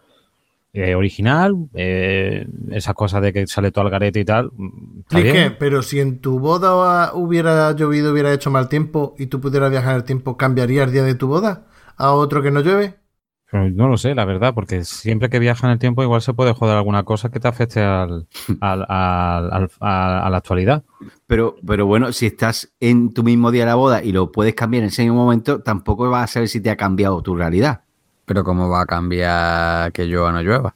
eh, 0.74 0.94
original, 0.94 1.54
eh, 1.74 2.46
esas 2.70 2.94
cosas 2.94 3.22
de 3.22 3.32
que 3.32 3.46
sale 3.46 3.72
todo 3.72 3.86
al 3.86 3.90
garete 3.90 4.20
y 4.20 4.24
tal. 4.24 4.50
mm. 4.54 5.56
Pero 5.58 5.82
si 5.82 6.00
en 6.00 6.20
tu 6.20 6.38
boda 6.38 7.14
hubiera 7.14 7.72
llovido, 7.72 8.12
hubiera 8.12 8.32
hecho 8.32 8.50
mal 8.50 8.68
tiempo 8.68 9.14
y 9.18 9.26
tú 9.26 9.40
pudieras 9.40 9.70
viajar 9.70 9.92
en 9.92 9.96
el 9.96 10.04
tiempo, 10.04 10.36
¿cambiaría 10.36 10.84
el 10.84 10.92
día 10.92 11.04
de 11.04 11.14
tu 11.14 11.26
boda 11.26 11.66
a 11.96 12.12
otro 12.12 12.42
que 12.42 12.50
no 12.50 12.60
llueve? 12.60 12.96
No 13.50 13.88
lo 13.88 13.96
sé, 13.96 14.14
la 14.14 14.26
verdad, 14.26 14.52
porque 14.52 14.84
siempre 14.84 15.30
que 15.30 15.38
viaja 15.38 15.66
en 15.66 15.72
el 15.72 15.78
tiempo 15.78 16.02
igual 16.02 16.20
se 16.20 16.34
puede 16.34 16.52
joder 16.52 16.76
alguna 16.76 17.04
cosa 17.04 17.30
que 17.30 17.40
te 17.40 17.48
afecte 17.48 17.80
al, 17.82 18.26
al- 18.60 18.84
al- 18.88 19.70
a 19.80 20.28
la 20.30 20.36
actualidad. 20.36 20.82
Pero, 21.26 21.56
pero 21.66 21.86
bueno, 21.86 22.12
si 22.12 22.26
estás 22.26 22.70
en 22.78 23.14
tu 23.14 23.22
mismo 23.22 23.50
día 23.50 23.62
de 23.62 23.68
la 23.70 23.74
boda 23.76 24.02
y 24.04 24.12
lo 24.12 24.30
puedes 24.32 24.54
cambiar 24.54 24.82
en 24.82 24.88
ese 24.88 25.02
mismo 25.02 25.16
momento, 25.24 25.60
tampoco 25.62 26.10
vas 26.10 26.24
a 26.24 26.32
saber 26.34 26.48
si 26.50 26.60
te 26.60 26.68
ha 26.70 26.76
cambiado 26.76 27.22
tu 27.22 27.34
realidad. 27.36 27.82
Pero 28.26 28.44
¿cómo 28.44 28.68
va 28.68 28.82
a 28.82 28.86
cambiar 28.86 29.92
que 29.92 30.04
llueva 30.04 30.28
o 30.28 30.32
no 30.32 30.42
llueva? 30.42 30.74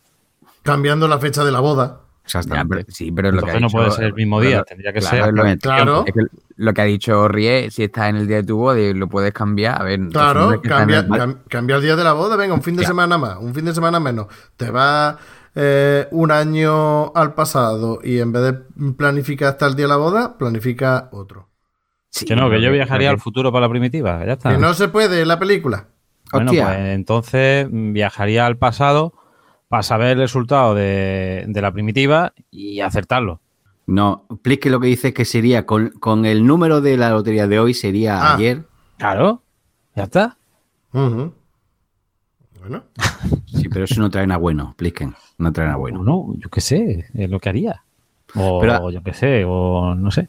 Cambiando 0.63 1.09
la 1.09 1.19
fecha 1.19 1.45
de 1.45 1.53
la 1.53 1.61
boda. 1.61 2.02
Ya, 2.25 2.39
Exactamente. 2.39 2.85
pero- 2.85 2.95
sí, 2.95 3.11
pero 3.13 3.33
lo 3.33 3.43
que 3.43 3.51
ha 3.51 3.55
Entonces 3.55 3.61
no 3.61 3.67
dicho- 3.69 3.79
puede 3.79 3.91
ser 3.97 4.05
el 4.05 4.15
mismo 4.15 4.41
día, 4.41 4.51
pero- 4.51 4.65
tendría 4.65 4.93
que 4.93 5.01
claro, 5.01 5.17
ser. 5.17 5.27
es 5.29 5.35
lo, 5.35 5.59
Claro. 5.61 6.05
es 6.07 6.13
que 6.15 6.21
lo 6.57 6.73
que 6.73 6.81
ha 6.81 6.85
dicho 6.85 7.29
Rie, 7.29 7.71
si 7.71 7.83
estás 7.85 8.11
en 8.11 8.17
el 8.17 8.27
día 8.29 8.37
de 8.37 8.45
tu 8.45 8.57
boda 8.59 8.79
y 8.79 8.95
lo 8.95 9.09
puedes 9.09 9.33
cambiar, 9.33 9.81
a 9.81 9.85
ver. 9.85 10.01
Claro, 10.09 10.53
está 10.55 10.69
cambia, 10.69 10.99
el- 11.01 11.09
cam- 11.09 11.39
cambia 11.49 11.77
el 11.77 11.83
día 11.83 11.97
de 11.97 12.05
la 12.05 12.13
boda, 12.13 12.37
venga, 12.37 12.55
un 12.55 12.63
fin 12.63 12.77
de 12.77 12.83
Ya. 12.83 12.89
semana 12.89 13.19
más, 13.19 13.39
un 13.41 13.53
fin 13.55 13.65
de 13.65 13.75
semana 13.75 13.99
menos. 14.01 14.27
Te 14.57 14.71
vas 14.71 15.17
eh, 15.55 16.09
un 16.13 16.31
año 16.31 17.13
al 17.15 17.35
pasado 17.35 17.99
y 18.03 18.21
en 18.21 18.33
vez 18.33 18.43
de 18.43 18.53
planificar 18.97 19.49
hasta 19.51 19.67
el 19.67 19.75
día 19.77 19.85
de 19.85 19.89
la 19.91 19.97
boda, 19.97 20.39
planifica 20.39 21.11
otro. 21.13 21.51
Sí, 22.09 22.25
Que 22.25 22.35
no, 22.37 22.49
que 22.49 22.63
yo 22.63 22.73
viajaría 22.73 23.11
al 23.11 23.19
futuro 23.21 23.53
para 23.53 23.67
la 23.67 23.71
primitiva, 23.71 24.25
ya 24.25 24.33
está. 24.33 24.51
Que 24.51 24.57
no 24.59 24.73
se 24.73 24.89
puede 24.89 25.21
en 25.21 25.29
la 25.29 25.39
película. 25.39 25.89
Bueno, 26.33 26.53
Hostia. 26.53 26.65
pues 26.67 26.79
entonces 26.95 27.69
mm, 27.71 27.93
viajaría 27.93 28.47
al 28.47 28.57
pasado 28.57 29.13
para 29.73 29.83
saber 29.83 30.09
el 30.09 30.19
resultado 30.19 30.75
de, 30.75 31.47
de 31.49 31.63
la 31.63 31.73
primitiva 31.73 32.35
y 32.51 32.81
acertarlo. 32.81 33.41
No, 33.87 34.27
Pliske 34.43 34.69
lo 34.69 34.79
que 34.81 34.89
dice 34.89 35.09
es 35.09 35.15
que 35.15 35.25
sería 35.25 35.65
con, 35.65 35.89
con 35.99 36.27
el 36.27 36.47
número 36.47 36.83
de 36.83 36.99
la 36.99 37.09
lotería 37.09 37.47
de 37.47 37.59
hoy 37.59 37.73
sería 37.73 38.21
Ah. 38.21 38.35
ayer. 38.35 38.65
Claro, 38.99 39.41
ya 39.97 40.03
está. 40.03 40.37
Bueno, 40.93 41.33
Sí, 43.47 43.67
pero 43.71 43.87
eso 43.87 43.99
no 43.99 44.11
trae 44.11 44.27
nada 44.27 44.37
bueno, 44.39 44.75
Plisken. 44.77 45.15
No 45.39 45.51
trae 45.55 45.69
nada 45.69 45.79
bueno. 45.79 46.01
Bueno, 46.05 46.35
yo 46.39 46.51
qué 46.51 46.61
sé, 46.61 47.07
es 47.15 47.31
lo 47.31 47.41
que 47.41 47.49
haría. 47.49 47.83
O 48.35 48.61
Pero- 48.61 48.91
yo 48.91 49.03
qué 49.03 49.15
sé, 49.15 49.45
o 49.47 49.95
no 49.95 50.11
sé. 50.11 50.29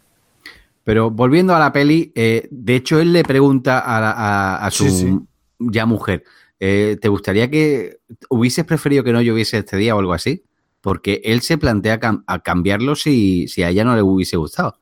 Pero 0.86 1.12
volviendo 1.12 1.54
a 1.54 1.60
la 1.60 1.74
peli, 1.74 2.14
eh, 2.16 2.48
de 2.50 2.76
hecho 2.78 2.98
él 3.02 3.12
le 3.12 3.24
pregunta 3.24 3.80
a, 3.80 4.10
a- 4.12 4.66
a 4.66 4.72
su 4.72 4.86
Sí, 4.86 4.90
sí. 4.92 5.20
ya 5.60 5.86
mujer, 5.86 6.24
eh, 6.60 6.98
¿te 7.02 7.08
gustaría 7.10 7.50
que 7.50 8.00
hubieses 8.30 8.66
preferido 8.66 9.04
que 9.04 9.12
no 9.14 9.22
lloviese 9.22 9.58
este 9.58 9.78
día 9.78 9.96
o 9.96 10.00
algo 10.00 10.14
así? 10.14 10.44
Porque 10.82 11.22
él 11.24 11.42
se 11.42 11.58
plantea 11.58 12.00
cam- 12.00 12.24
a 12.28 12.40
cambiarlo 12.40 12.96
si, 12.96 13.48
si 13.48 13.64
a 13.64 13.70
ella 13.70 13.84
no 13.84 13.96
le 13.96 14.02
hubiese 14.02 14.38
gustado. 14.38 14.78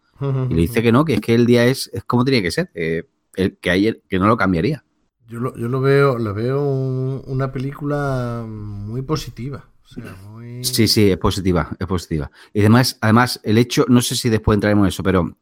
Y 0.49 0.53
le 0.53 0.61
dice 0.61 0.83
que 0.83 0.91
no, 0.91 1.03
que 1.03 1.15
es 1.15 1.21
que 1.21 1.33
el 1.33 1.45
día 1.47 1.65
es, 1.65 1.89
es 1.93 2.03
como 2.03 2.23
tenía 2.23 2.41
que 2.43 2.51
ser, 2.51 2.69
eh, 2.75 3.03
el- 3.35 3.57
que, 3.57 3.71
ayer, 3.71 4.01
que 4.07 4.19
no 4.19 4.27
lo 4.27 4.37
cambiaría. 4.37 4.83
yo 5.27 5.39
lo, 5.39 5.55
yo 5.57 5.67
lo 5.69 5.79
veo, 5.81 6.17
lo 6.19 6.33
veo 6.33 6.61
un- 6.61 7.21
una 7.25 7.51
película 7.51 8.45
muy 8.47 9.01
positiva. 9.01 9.69
O 9.83 9.87
sea, 9.87 10.15
muy... 10.29 10.63
Sí, 10.63 10.87
sí, 10.87 11.09
es 11.11 11.17
positiva, 11.17 11.75
es 11.79 11.87
positiva. 11.87 12.29
Y 12.53 12.59
además, 12.61 12.97
además, 13.01 13.39
el 13.43 13.57
hecho, 13.57 13.85
no 13.89 14.01
sé 14.01 14.15
si 14.15 14.29
después 14.29 14.55
entraremos 14.55 14.83
en 14.85 14.89
eso, 14.89 15.03
pero 15.03 15.35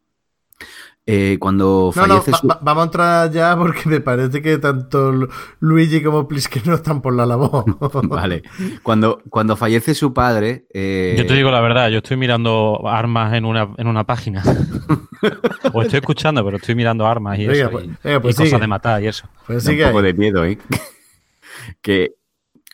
eh, 1.11 1.37
cuando 1.39 1.91
No, 1.95 2.01
no, 2.05 2.07
fallece 2.21 2.31
va- 2.31 2.37
su- 2.37 2.47
va- 2.47 2.59
vamos 2.61 2.81
a 2.81 2.85
entrar 2.85 3.31
ya 3.31 3.57
porque 3.57 3.81
me 3.89 3.99
parece 3.99 4.43
que 4.43 4.59
tanto 4.59 5.11
Lu- 5.11 5.27
Luigi 5.59 6.03
como 6.03 6.27
Pliske 6.27 6.61
no 6.65 6.75
están 6.75 7.01
por 7.01 7.15
la 7.15 7.25
labor. 7.25 7.63
Vale. 8.07 8.43
Cuando, 8.83 9.19
cuando 9.29 9.55
fallece 9.55 9.95
su 9.95 10.13
padre. 10.13 10.67
eh, 10.71 11.15
Yo 11.17 11.25
te 11.25 11.33
digo 11.33 11.49
la 11.49 11.61
verdad, 11.61 11.89
yo 11.89 11.97
estoy 11.97 12.15
mirando 12.17 12.81
armas 12.87 13.33
en 13.33 13.45
una, 13.45 13.69
en 13.77 13.87
una 13.87 14.03
página. 14.05 14.43
o 15.73 15.81
estoy 15.81 15.97
escuchando, 15.99 16.43
pero 16.45 16.57
estoy 16.57 16.75
mirando 16.75 17.07
armas 17.07 17.39
y 17.39 17.47
Venga, 17.47 17.61
eso. 17.63 17.71
pues- 17.71 17.85
y, 17.85 17.91
venga, 18.03 18.21
pues 18.21 18.35
y 18.39 18.43
cosas 18.43 18.61
de 18.61 18.67
matar 18.67 19.01
y 19.03 19.07
eso. 19.07 19.27
Pues 19.47 19.65
un 19.65 19.77
poco 19.79 19.97
ahí. 19.99 20.03
de 20.05 20.13
miedo, 20.13 20.45
¿eh? 20.45 20.59
que 21.81 22.13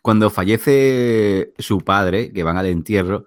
cuando 0.02 0.30
fallece 0.30 1.53
su 1.57 1.80
padre, 1.80 2.32
que 2.32 2.44
van 2.44 2.57
al 2.57 2.68
entierro, 2.68 3.26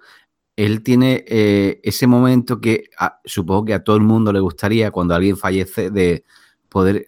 él 0.65 0.83
tiene 0.83 1.25
eh, 1.29 1.81
ese 1.85 2.07
momento 2.09 2.61
que 2.61 2.91
a- 2.99 3.21
supongo 3.25 3.65
que 3.67 3.75
a 3.75 3.85
todo 3.85 3.95
el 3.97 4.03
mundo 4.03 4.33
le 4.33 4.41
gustaría 4.41 4.91
cuando 4.91 5.15
alguien 5.15 5.37
fallece 5.37 5.91
de 5.91 6.25
poder 6.69 7.05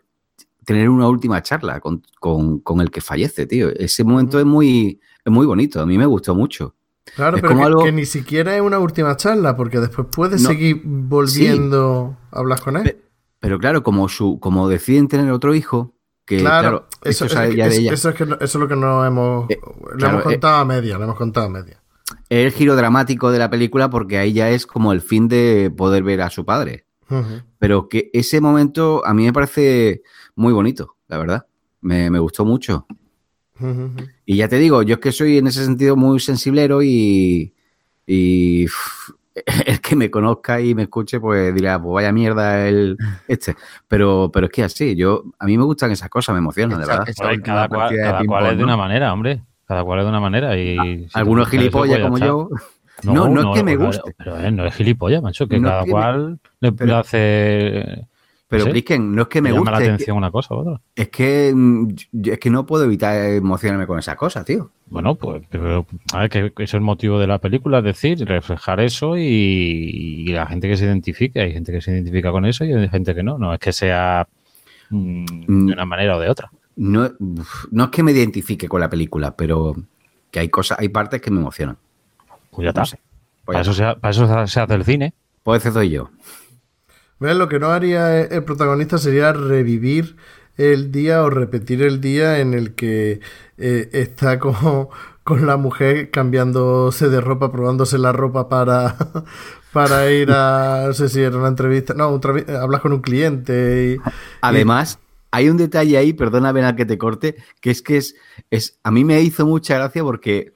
tener 0.64 0.88
una 0.88 1.08
última 1.08 1.42
charla 1.42 1.80
con, 1.80 2.02
con- 2.20 2.60
con 2.60 2.80
el 2.80 2.92
que 2.92 3.00
fallece, 3.00 3.46
tío. 3.46 3.70
Ese 3.70 4.04
momento 4.04 4.38
es 4.38 4.46
muy, 4.46 5.00
es 5.24 5.32
muy 5.32 5.46
bonito, 5.46 5.80
a 5.80 5.86
mí 5.86 5.98
me 5.98 6.06
gustó 6.06 6.32
mucho. 6.34 6.76
Claro, 7.16 7.38
Es 7.38 7.42
pero 7.42 7.54
como 7.54 7.62
que, 7.62 7.66
algo- 7.66 7.84
que 7.84 7.90
ni 7.92 8.06
siquiera 8.06 8.54
es 8.54 8.62
una 8.62 8.78
última 8.78 9.16
charla, 9.16 9.56
porque 9.56 9.80
después 9.80 10.06
puedes 10.14 10.42
No. 10.42 10.48
seguir 10.50 10.80
volviendo 10.84 12.16
a 12.30 12.38
hablar 12.38 12.60
con 12.60 12.76
él. 12.76 12.84
Pe- 12.84 13.00
Pero 13.40 13.58
claro, 13.58 13.82
como, 13.82 14.08
su, 14.08 14.38
como 14.38 14.68
deciden 14.68 15.08
tener 15.08 15.30
otro 15.32 15.54
hijo, 15.56 15.94
que 16.24 16.38
claro, 16.38 16.86
claro, 16.86 16.88
eso, 17.02 17.24
es, 17.24 17.32
ya 17.32 17.40
de 17.42 17.66
es- 17.66 17.78
ella. 17.78 17.92
eso 17.94 18.10
es 18.10 18.14
que 18.14 18.26
no- 18.26 18.36
eso 18.36 18.44
es 18.44 18.54
lo 18.62 18.68
que 18.68 18.76
no 18.76 19.04
hemos, 19.04 19.50
Eh, 19.50 19.58
le 19.90 19.96
claro, 19.96 20.12
hemos 20.20 20.22
contado 20.24 20.56
a 20.58 20.64
media, 20.64 20.98
le 20.98 21.04
hemos 21.04 21.16
contado 21.16 21.46
a 21.46 21.50
media. 21.50 21.79
Es 22.28 22.46
el 22.46 22.52
giro 22.52 22.76
dramático 22.76 23.30
de 23.30 23.38
la 23.38 23.50
película 23.50 23.90
porque 23.90 24.18
ahí 24.18 24.32
ya 24.32 24.50
es 24.50 24.66
como 24.66 24.92
el 24.92 25.00
fin 25.00 25.28
de 25.28 25.72
poder 25.76 26.02
ver 26.02 26.22
a 26.22 26.30
su 26.30 26.44
padre. 26.44 26.86
Pero 27.58 27.88
que 27.88 28.08
ese 28.12 28.40
momento 28.40 29.04
a 29.04 29.12
mí 29.14 29.24
me 29.24 29.32
parece 29.32 30.02
muy 30.36 30.52
bonito, 30.52 30.96
la 31.08 31.18
verdad. 31.18 31.46
Me, 31.80 32.08
me 32.08 32.20
gustó 32.20 32.44
mucho. 32.44 32.86
Y 34.24 34.36
ya 34.36 34.48
te 34.48 34.58
digo, 34.58 34.82
yo 34.82 34.94
es 34.94 35.00
que 35.00 35.12
soy 35.12 35.38
en 35.38 35.48
ese 35.48 35.64
sentido 35.64 35.96
muy 35.96 36.20
sensiblero 36.20 36.82
y, 36.82 37.52
y 38.06 38.66
uf, 38.66 39.10
el 39.66 39.80
que 39.80 39.96
me 39.96 40.10
conozca 40.10 40.60
y 40.60 40.74
me 40.74 40.82
escuche, 40.82 41.20
pues 41.20 41.54
dirá, 41.54 41.80
pues 41.80 41.94
vaya 41.94 42.12
mierda 42.12 42.66
el 42.66 42.96
este. 43.28 43.56
Pero, 43.88 44.30
pero 44.32 44.46
es 44.46 44.52
que 44.52 44.64
así, 44.64 44.96
yo, 44.96 45.24
a 45.38 45.46
mí 45.46 45.58
me 45.58 45.64
gustan 45.64 45.90
esas 45.90 46.08
cosas, 46.08 46.34
me 46.34 46.38
emocionan, 46.38 46.80
de 46.80 46.86
verdad. 46.86 47.04
cada 47.42 47.68
cual, 47.68 47.94
de 47.94 48.50
es 48.52 48.58
de 48.58 48.64
una 48.64 48.76
manera, 48.76 49.12
hombre. 49.12 49.42
Cada 49.70 49.84
cual 49.84 50.00
es 50.00 50.04
de 50.04 50.08
una 50.10 50.18
manera. 50.18 50.58
Y 50.58 51.06
Algunos 51.14 51.46
eso, 51.46 51.56
gilipollas 51.56 51.98
pues 52.00 52.08
como 52.10 52.18
yo. 52.18 52.48
No, 53.04 53.28
no 53.28 53.52
es 53.54 53.56
que 53.58 53.64
me 53.64 53.76
guste. 53.76 54.14
Pero, 54.18 54.36
eh, 54.40 54.50
no 54.50 54.66
es 54.66 54.74
gilipollas, 54.74 55.22
macho, 55.22 55.46
que 55.46 55.60
No 55.60 55.68
es 55.68 55.72
cada 55.72 55.84
me- 55.84 55.90
cual 55.92 56.38
le, 56.58 56.72
pero- 56.72 56.96
hace. 56.98 58.06
Pero. 58.48 58.64
Plisken, 58.64 59.14
no 59.14 59.22
es 59.22 59.28
que 59.28 59.40
me 59.40 59.50
le 59.50 59.54
llama 59.54 59.70
la 59.70 59.76
guste, 59.78 59.84
es 59.84 59.88
que, 59.88 59.94
atención 59.94 60.16
una 60.16 60.30
cosa 60.32 60.54
u 60.54 60.58
otra. 60.58 60.80
es 60.96 61.08
que, 61.08 61.52
mm, 61.54 61.88
es 62.24 62.38
que 62.40 62.50
no 62.50 62.66
puedo 62.66 62.84
evitar 62.84 63.14
emocionarme 63.16 63.86
con 63.86 64.00
esas 64.00 64.16
cosas, 64.16 64.44
tío. 64.44 64.72
Bueno, 64.88 65.14
pues 65.14 65.40
pero, 65.48 65.86
a 66.12 66.18
ver, 66.26 66.28
que 66.52 66.52
es 66.64 66.74
el 66.74 66.80
motivo 66.80 67.20
de 67.20 67.28
la 67.28 67.38
película, 67.38 67.78
es 67.78 67.84
decir, 67.84 68.18
reflejar 68.26 68.80
eso 68.80 69.16
y, 69.16 69.22
y 69.22 70.26
la 70.32 70.46
gente 70.46 70.68
que 70.68 70.76
se 70.76 70.84
identifique. 70.84 71.40
Hay 71.40 71.52
gente 71.52 71.70
que 71.70 71.80
se 71.80 71.92
identifica 71.92 72.32
con 72.32 72.44
eso 72.44 72.64
y 72.64 72.72
hay 72.72 72.88
gente 72.88 73.14
que 73.14 73.22
no. 73.22 73.38
No 73.38 73.54
es 73.54 73.60
que 73.60 73.72
sea 73.72 74.26
mm, 74.90 75.24
Mm. 75.46 75.66
de 75.68 75.72
una 75.72 75.84
manera 75.84 76.16
o 76.16 76.20
de 76.20 76.28
otra. 76.28 76.50
No, 76.80 77.12
no 77.70 77.84
es 77.84 77.90
que 77.90 78.02
me 78.02 78.12
identifique 78.12 78.66
con 78.66 78.80
la 78.80 78.88
película, 78.88 79.36
pero 79.36 79.76
que 80.30 80.40
hay 80.40 80.48
cosas, 80.48 80.78
hay 80.78 80.88
partes 80.88 81.20
que 81.20 81.30
me 81.30 81.38
emocionan. 81.38 81.76
Pues 82.50 82.64
ya 82.64 82.70
está. 82.70 82.80
No 82.80 82.86
sé. 82.86 83.00
Pues 83.44 83.56
para, 83.56 83.60
eso 83.60 83.74
se, 83.74 83.84
ha- 83.84 83.96
para 83.96 84.10
eso 84.12 84.46
se 84.46 84.60
hace 84.60 84.74
el 84.74 84.84
cine. 84.84 85.12
Pues 85.42 85.62
ese 85.64 85.72
soy 85.72 85.90
yo. 85.90 86.10
¿Ves? 87.18 87.36
Lo 87.36 87.48
que 87.48 87.58
no 87.58 87.68
haría 87.68 88.20
el 88.22 88.44
protagonista 88.44 88.96
sería 88.96 89.32
revivir 89.32 90.16
el 90.56 90.90
día 90.90 91.22
o 91.22 91.28
repetir 91.30 91.82
el 91.82 92.00
día 92.00 92.38
en 92.40 92.54
el 92.54 92.74
que 92.74 93.20
eh, 93.58 93.88
está 93.92 94.38
con, 94.38 94.88
con 95.22 95.46
la 95.46 95.58
mujer 95.58 96.10
cambiándose 96.10 97.10
de 97.10 97.20
ropa, 97.20 97.52
probándose 97.52 97.98
la 97.98 98.12
ropa 98.12 98.48
para, 98.48 98.96
para 99.72 100.10
ir 100.10 100.30
a, 100.32 100.84
no 100.86 100.92
sé 100.94 101.10
si 101.10 101.20
era 101.20 101.36
una 101.36 101.48
entrevista, 101.48 101.92
no, 101.92 102.08
un 102.10 102.20
hablas 102.58 102.80
con 102.80 102.92
un 102.94 103.00
cliente 103.00 103.98
y... 103.98 104.10
Además, 104.40 104.98
hay 105.30 105.48
un 105.48 105.56
detalle 105.56 105.96
ahí, 105.96 106.12
perdona 106.12 106.52
Benal 106.52 106.76
que 106.76 106.86
te 106.86 106.98
corte, 106.98 107.36
que 107.60 107.70
es 107.70 107.82
que 107.82 107.96
es, 107.98 108.14
es, 108.50 108.78
a 108.82 108.90
mí 108.90 109.04
me 109.04 109.20
hizo 109.22 109.46
mucha 109.46 109.76
gracia 109.76 110.02
porque 110.02 110.52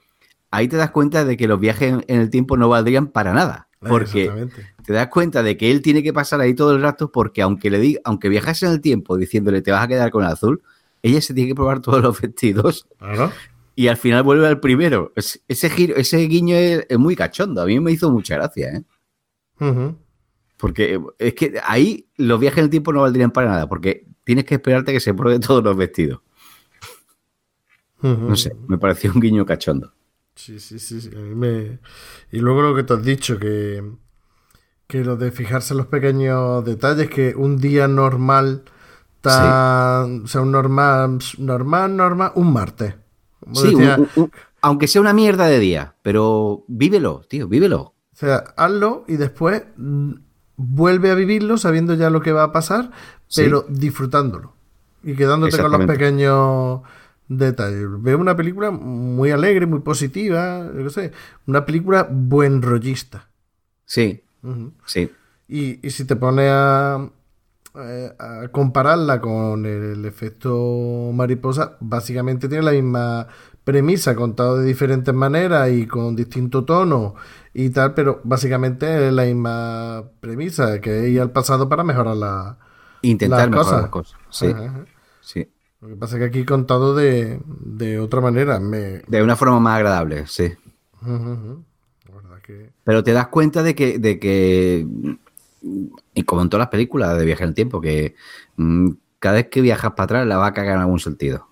ahí 0.51 0.69
te 0.69 0.77
das 0.77 0.91
cuenta 0.91 1.25
de 1.25 1.37
que 1.37 1.47
los 1.49 1.61
viajes 1.61 1.93
en, 1.93 2.05
en 2.09 2.21
el 2.21 2.31
tiempo 2.31 2.57
no 2.57 2.69
valdrían 2.69 3.09
para 3.09 3.33
nada. 3.33 3.69
Porque 3.81 4.23
Exactamente. 4.25 4.67
te 4.85 4.93
das 4.95 5.09
cuenta 5.09 5.43
de 5.43 5.57
que 5.59 5.71
él 5.71 5.83
tiene 5.83 6.03
que 6.03 6.13
pasar 6.15 6.41
ahí 6.41 6.55
todo 6.55 6.75
el 6.75 6.81
rato 6.81 7.13
porque 7.13 7.43
aunque 7.43 7.69
le 7.71 7.79
diga, 7.79 8.01
aunque 8.05 8.29
viajase 8.31 8.65
en 8.67 8.73
el 8.73 8.81
tiempo 8.81 9.17
diciéndole 9.19 9.61
te 9.61 9.71
vas 9.73 9.85
a 9.85 9.89
quedar 9.89 10.11
con 10.11 10.25
el 10.25 10.31
azul, 10.31 10.63
ella 11.03 11.21
se 11.21 11.35
tiene 11.35 11.51
que 11.51 11.55
probar 11.55 11.81
todos 11.83 12.03
los 12.03 12.19
vestidos 12.21 12.87
y 13.77 13.89
al 13.89 13.99
final 13.99 14.23
vuelve 14.23 14.47
al 14.47 14.59
primero. 14.61 15.13
Es- 15.17 15.43
ese 15.49 15.69
giro, 15.69 15.97
ese 15.97 16.17
guiño 16.19 16.57
es, 16.57 16.87
es 16.89 16.99
muy 16.99 17.15
cachondo. 17.15 17.61
A 17.61 17.67
mí 17.67 17.79
me 17.79 17.93
hizo 17.93 18.11
mucha 18.11 18.37
gracia, 18.37 18.71
¿eh? 18.71 18.85
Porque 20.57 20.99
es 21.19 21.35
que 21.35 21.61
ahí 21.65 22.07
los 22.17 22.41
viajes 22.41 22.59
en 22.59 22.65
el 22.65 22.71
tiempo 22.71 22.93
no 22.93 23.03
valdrían 23.03 23.33
para 23.33 23.49
nada, 23.49 23.69
porque 23.69 24.07
tienes 24.25 24.45
que 24.45 24.55
esperarte 24.57 24.93
que 24.93 25.01
se 25.01 25.15
pruebe 25.15 25.39
todos 25.39 25.63
los 25.63 25.77
vestidos. 25.77 26.21
No 28.03 28.37
sé, 28.37 28.55
me 28.69 28.77
pareció 28.77 29.13
un 29.15 29.21
guiño 29.21 29.47
cachondo. 29.47 29.93
Sí, 30.35 30.59
sí, 30.61 30.79
sí, 30.79 31.01
sí, 31.01 31.11
a 31.17 31.21
mí 31.21 31.35
me... 31.35 31.79
Y 32.33 32.41
luego 32.41 32.61
lo 32.61 32.75
que 32.75 32.83
te 32.83 32.93
has 32.93 33.03
dicho, 33.03 33.39
que, 33.39 33.83
que 34.87 35.05
lo 35.05 35.17
de 35.17 35.31
fijarse 35.31 35.73
en 35.75 35.79
los 35.79 35.87
pequeños 35.87 36.65
detalles, 36.65 37.09
que 37.09 37.35
un 37.35 37.57
día 37.59 37.89
normal, 37.89 38.65
tan, 39.21 40.25
o 40.25 40.27
sea, 40.27 40.43
un 40.43 40.53
normal, 40.53 41.19
normal, 41.39 41.97
normal, 41.97 42.33
un 42.35 42.53
martes. 42.53 42.95
Sí, 43.55 43.69
decía, 43.75 43.97
un- 43.99 44.09
un- 44.17 44.33
Aunque 44.61 44.89
sea 44.89 45.01
una 45.01 45.15
mierda 45.15 45.47
de 45.47 45.59
día, 45.61 45.97
pero 46.03 46.65
vívelo, 46.69 47.23
tío, 47.29 47.49
vívelo. 47.49 47.81
O 48.13 48.17
sea, 48.17 48.37
hazlo 48.57 49.05
y 49.09 49.17
después 49.17 49.65
mm, 49.77 50.13
vuelve 50.57 51.11
a 51.11 51.15
vivirlo 51.15 51.57
sabiendo 51.59 51.95
ya 51.95 52.11
lo 52.11 52.21
que 52.21 52.33
va 52.33 52.43
a 52.45 52.53
pasar, 52.53 52.91
Sí. 53.35 53.43
pero 53.43 53.67
disfrutándolo. 53.69 54.53
Y 55.03 55.15
quedándote 55.15 55.59
con 55.59 55.73
los 55.73 55.87
pequeños 55.87 56.83
detalles. 57.27 57.89
Veo 58.01 58.17
una 58.17 58.37
película 58.37 58.71
muy 58.71 59.33
alegre, 59.33 59.67
muy 59.67 59.81
positiva, 59.81 60.71
yo 60.73 60.85
qué 60.85 60.91
sé. 60.91 61.13
Una 61.49 61.67
película 61.67 62.07
buen 62.09 62.63
rollista. 62.63 63.29
Sí, 63.87 64.23
sí. 64.87 65.11
Y, 65.49 65.85
y 65.85 65.91
si 65.91 66.05
te 66.05 66.15
pones 66.15 66.49
a, 66.49 67.11
eh, 67.75 68.13
a 68.21 68.49
compararla 68.53 69.21
con 69.21 69.67
el 69.67 70.05
efecto 70.05 71.11
mariposa, 71.13 71.77
básicamente 71.81 72.49
tiene 72.49 72.63
la 72.63 72.71
misma 72.71 73.27
premisa, 73.65 74.15
contado 74.15 74.59
de 74.59 74.67
diferentes 74.67 75.13
maneras 75.13 75.73
y 75.73 75.89
con 75.89 76.15
distinto 76.15 76.65
tono 76.65 77.17
y 77.53 77.71
tal, 77.71 77.95
pero 77.95 78.21
básicamente 78.23 79.09
es 79.09 79.13
la 79.13 79.25
misma 79.25 80.05
premisa, 80.21 80.81
que 80.81 81.01
es 81.01 81.09
ir 81.11 81.21
al 81.21 81.33
pasado 81.33 81.69
para 81.69 81.83
mejorar 81.83 82.17
la, 82.17 82.59
Intentar 83.09 83.41
las 83.41 83.51
mejorar 83.51 83.65
cosas. 83.65 83.81
las 83.83 83.91
cosas. 83.91 84.21
Sí, 84.31 84.47
Ajá, 84.47 84.65
ajá. 84.67 84.85
sí. 85.21 85.49
Lo 85.81 85.89
que 85.89 85.97
pasa 85.97 86.15
es 86.17 86.21
que 86.21 86.25
aquí 86.27 86.45
contado 86.45 86.95
de, 86.95 87.41
de 87.45 87.99
otra 87.99 88.21
manera. 88.21 88.59
Me... 88.59 89.03
De 89.07 89.23
una 89.23 89.37
forma 89.37 89.61
más 89.61 89.77
agradable, 89.77 90.27
sí. 90.27 90.53
La 91.03 92.41
que... 92.43 92.71
Pero 92.85 93.03
te 93.05 93.13
das 93.13 93.29
cuenta 93.29 93.63
de 93.63 93.75
que, 93.75 93.99
de 93.99 94.19
que 94.19 94.87
y 96.15 96.23
como 96.25 96.43
en 96.43 96.49
todas 96.51 96.63
las 96.63 96.69
películas 96.71 97.17
de 97.19 97.25
viaje 97.25 97.43
en 97.43 97.49
el 97.51 97.55
tiempo, 97.55 97.81
que 97.81 98.15
mm, 98.57 98.91
cada 99.19 99.37
vez 99.37 99.49
que 99.49 99.61
viajas 99.61 99.93
para 99.93 100.05
atrás 100.05 100.27
la 100.27 100.37
va 100.39 100.47
a 100.49 100.53
cagar 100.53 100.75
en 100.77 100.81
algún 100.83 101.01
sentido. 101.01 101.49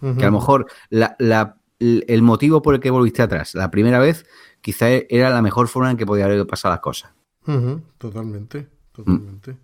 Que 0.00 0.22
a 0.24 0.30
lo 0.30 0.32
mejor 0.32 0.66
la- 0.88 1.14
la- 1.18 1.56
el 1.78 2.22
motivo 2.22 2.62
por 2.62 2.74
el 2.74 2.80
que 2.80 2.90
volviste 2.90 3.22
atrás 3.22 3.54
la 3.54 3.70
primera 3.70 3.98
vez 3.98 4.24
quizá 4.62 4.88
era 4.90 5.30
la 5.30 5.42
mejor 5.42 5.68
forma 5.68 5.90
en 5.90 5.96
que 5.96 6.06
podía 6.06 6.24
haber 6.26 6.46
pasado 6.46 6.72
las 6.74 6.80
cosas. 6.80 7.12
Totalmente, 7.98 8.68
totalmente. 8.92 9.56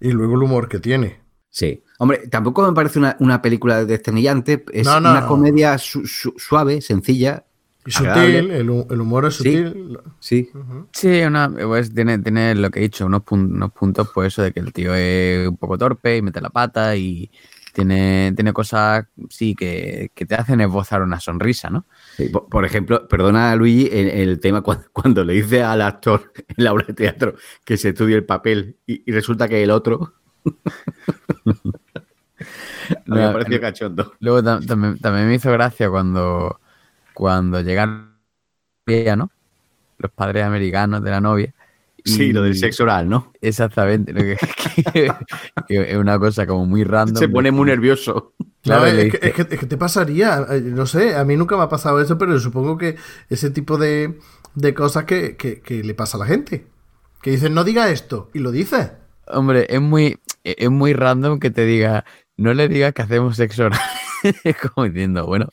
Y 0.00 0.10
luego 0.12 0.34
el 0.34 0.42
humor 0.42 0.68
que 0.68 0.78
tiene. 0.78 1.20
Sí. 1.48 1.82
Hombre, 1.98 2.28
tampoco 2.28 2.66
me 2.66 2.74
parece 2.74 2.98
una, 2.98 3.16
una 3.20 3.40
película 3.40 3.84
desternillante. 3.84 4.64
Es 4.72 4.86
No, 4.86 5.00
no, 5.00 5.10
una 5.10 5.22
no. 5.22 5.26
comedia 5.28 5.78
su- 5.78 6.06
su- 6.06 6.34
suave, 6.36 6.80
sencilla. 6.82 7.44
Y 7.86 7.92
sutil, 7.92 8.50
el, 8.50 8.68
el 8.90 9.00
humor 9.00 9.26
es 9.26 9.36
Sí. 9.36 9.56
sutil. 9.56 9.98
Sí. 10.18 10.50
Sí, 10.92 11.20
una, 11.22 11.48
pues 11.50 11.94
tiene, 11.94 12.18
tiene 12.18 12.54
lo 12.56 12.68
que 12.70 12.80
he 12.80 12.82
dicho, 12.82 13.06
unos, 13.06 13.22
pun- 13.22 13.52
unos 13.54 13.72
puntos, 13.72 14.10
pues 14.12 14.32
eso 14.34 14.42
de 14.42 14.52
que 14.52 14.60
el 14.60 14.72
tío 14.72 14.92
es 14.94 15.48
un 15.48 15.56
poco 15.56 15.78
torpe 15.78 16.16
y 16.16 16.22
mete 16.22 16.40
la 16.40 16.50
pata 16.50 16.96
y 16.96 17.30
tiene, 17.76 18.32
tiene 18.36 18.52
cosas, 18.54 19.06
sí, 19.30 19.54
que, 19.54 20.10
que 20.14 20.26
te 20.26 20.34
hacen 20.36 20.60
esbozar 20.62 21.02
una 21.02 21.20
sonrisa, 21.20 21.70
¿no? 21.70 21.86
Sí, 22.16 22.26
Por, 22.30 22.48
por 22.48 22.64
ejemplo, 22.64 23.06
perdona 23.08 23.54
Luigi, 23.56 23.88
el, 23.92 24.08
el 24.10 24.40
tema 24.40 24.62
cuando, 24.62 24.86
cuando 24.92 25.24
le 25.24 25.34
dice 25.34 25.62
al 25.62 25.82
actor 25.82 26.32
en 26.36 26.64
la 26.64 26.72
obra 26.72 26.86
de 26.88 26.94
teatro 26.94 27.34
que 27.64 27.76
se 27.76 27.90
estudie 27.90 28.16
el 28.16 28.24
papel 28.26 28.78
y, 28.86 29.02
y 29.10 29.12
resulta 29.14 29.48
que 29.48 29.62
el 29.62 29.70
otro. 29.70 30.14
me 33.06 33.30
No, 33.30 33.30
pareció 33.30 33.60
en- 33.60 33.60
cachondo. 33.60 34.14
Luego 34.20 34.42
tam- 34.42 34.66
también, 34.66 34.98
también 35.00 35.28
me 35.28 35.34
hizo 35.34 35.50
gracia 35.52 35.90
cuando, 35.90 36.60
cuando 37.14 37.60
llegan 37.62 38.18
¿no? 39.16 39.30
los 39.98 40.12
padres 40.12 40.44
americanos 40.44 41.02
de 41.04 41.10
la 41.12 41.22
novia. 41.22 41.54
Sí, 42.06 42.24
y- 42.24 42.32
lo 42.32 42.42
del 42.42 42.56
sexo 42.56 42.84
oral, 42.84 43.08
¿no? 43.08 43.32
Exactamente, 43.40 44.12
lo 44.12 44.20
que, 44.20 44.36
que- 44.92 45.12
que 45.68 45.90
es 45.92 45.96
una 45.96 46.18
cosa 46.18 46.46
como 46.46 46.64
muy 46.66 46.84
random. 46.84 47.16
Se 47.16 47.28
pone 47.28 47.50
muy 47.50 47.66
nervioso. 47.66 48.34
Claro, 48.62 48.86
es, 48.86 48.94
que, 48.94 49.04
dice- 49.04 49.18
es 49.28 49.34
que- 49.34 49.54
es 49.54 49.60
que 49.60 49.66
te 49.66 49.76
pasaría, 49.76 50.46
eh, 50.50 50.60
no 50.60 50.86
sé, 50.86 51.16
a 51.16 51.24
mí 51.24 51.36
nunca 51.36 51.56
me 51.56 51.62
ha 51.64 51.68
pasado 51.68 52.00
eso, 52.00 52.16
pero 52.18 52.38
supongo 52.40 52.78
que 52.78 52.96
ese 53.28 53.50
tipo 53.50 53.76
de, 53.78 54.18
de 54.54 54.74
cosas 54.74 55.04
que, 55.04 55.36
que- 55.36 55.60
que 55.60 55.82
le 55.84 55.94
pasa 55.94 56.16
a 56.16 56.20
la 56.20 56.26
gente. 56.26 56.66
Que 57.22 57.30
dicen, 57.32 57.54
no 57.54 57.64
diga 57.64 57.90
esto, 57.90 58.30
y 58.34 58.38
lo 58.38 58.50
dice. 58.52 58.92
Hombre, 59.26 59.66
es 59.68 59.80
muy, 59.80 60.18
es 60.44 60.70
muy 60.70 60.92
random 60.92 61.40
que 61.40 61.50
te 61.50 61.64
diga, 61.64 62.04
no 62.36 62.54
le 62.54 62.68
digas 62.68 62.92
que 62.94 63.02
hacemos 63.02 63.36
sexo 63.36 63.66
oral. 63.66 63.80
Como 64.74 64.86
diciendo, 64.86 65.26
bueno, 65.26 65.46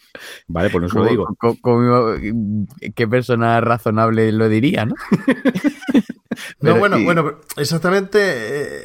Vale, 0.47 0.69
pues 0.69 0.83
no 0.83 0.89
se 0.89 0.95
lo 0.95 1.35
¿cómo- 1.61 2.13
digo. 2.13 2.65
¿qué 2.95 3.07
persona 3.07 3.59
razonable 3.61 4.31
lo 4.31 4.49
diría, 4.49 4.85
no? 4.85 4.95
No, 6.61 6.77
bueno, 6.77 6.97
y- 6.97 7.03
bueno, 7.05 7.23
pero 7.23 7.41
exactamente, 7.57 8.19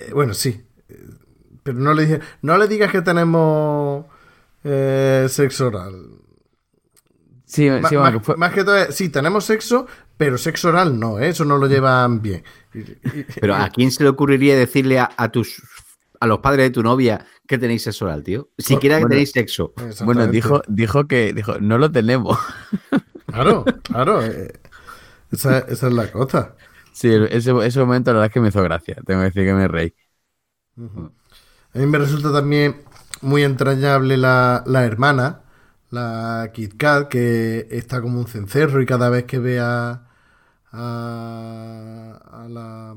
eh, 0.09 0.11
bueno, 0.13 0.35
sí. 0.35 0.63
Pero 1.63 1.79
no 1.79 1.93
le 1.95 2.03
dije, 2.07 2.21
no 2.43 2.57
le 2.57 2.67
digas 2.69 2.91
que 2.91 3.03
tenemos 3.03 4.07
eh, 4.65 5.27
sexo 5.29 5.67
oral. 5.69 6.07
Sí, 7.45 7.69
Ma- 7.71 7.89
sí, 7.89 7.97
bueno, 7.97 8.01
más, 8.03 8.13
que 8.13 8.21
fue- 8.21 8.37
más 8.37 8.53
que 8.53 8.65
todo, 8.65 8.93
sí, 8.93 9.09
tenemos 9.09 9.45
sexo, 9.45 9.87
pero 10.17 10.37
sexo 10.39 10.69
oral 10.69 10.99
no, 10.99 11.19
¿eh? 11.19 11.29
eso 11.29 11.45
no 11.45 11.57
lo 11.59 11.67
llevan 11.67 12.21
bien. 12.23 12.43
Pero 13.41 13.55
¿a 13.55 13.69
quién 13.71 13.91
se 13.91 14.03
le 14.03 14.11
ocurriría 14.11 14.57
decirle 14.57 14.99
a, 14.99 15.11
a 15.17 15.31
tus 15.31 15.63
a 16.21 16.27
los 16.27 16.41
padres 16.41 16.67
de 16.67 16.71
tu 16.71 16.83
novia 16.83 17.25
que 17.47 17.59
tenéis 17.59 17.83
sexo 17.85 18.05
oral, 18.07 18.23
tío? 18.25 18.49
Siquiera 18.59 18.97
que 18.97 19.03
Bueno. 19.05 19.11
tenéis 19.15 19.31
sexo. 19.31 19.73
bueno, 20.05 20.27
dijo, 20.27 20.63
dijo 20.69 21.07
que, 21.07 21.33
dijo, 21.33 21.59
no 21.61 21.79
lo 21.79 21.91
tenemos. 21.93 22.37
Claro, 23.27 23.65
claro. 23.83 24.25
eh, 24.25 24.53
esa, 25.31 25.59
esa 25.61 25.87
es 25.89 25.93
la 25.93 26.11
cosa. 26.11 26.55
Sí, 26.93 27.09
ese, 27.31 27.53
ese 27.67 27.81
momento 27.81 28.11
la 28.13 28.19
verdad 28.21 28.27
es 28.27 28.33
que 28.33 28.41
me 28.41 28.49
hizo 28.49 28.63
gracia, 28.63 28.97
tengo 29.07 29.21
que 29.21 29.27
decir 29.27 29.45
que 29.47 29.55
me 29.55 29.69
reí. 29.69 29.95
A 31.75 31.79
mí 31.79 31.87
me 31.87 31.99
resulta 31.99 32.33
también 32.33 32.83
muy 33.23 33.43
entrañable 33.45 34.17
la, 34.17 34.63
la 34.67 34.85
hermana, 34.85 35.43
la 35.91 36.51
Kit 36.55 36.77
Kat, 36.77 37.09
que 37.09 37.67
está 37.71 38.01
como 38.01 38.19
un 38.21 38.27
cencerro 38.27 38.81
y 38.83 38.87
cada 38.87 39.11
vez 39.11 39.25
que 39.25 39.39
ve 39.39 39.61
a, 39.61 40.07
a, 40.73 42.21
a 42.45 42.49
la, 42.49 42.91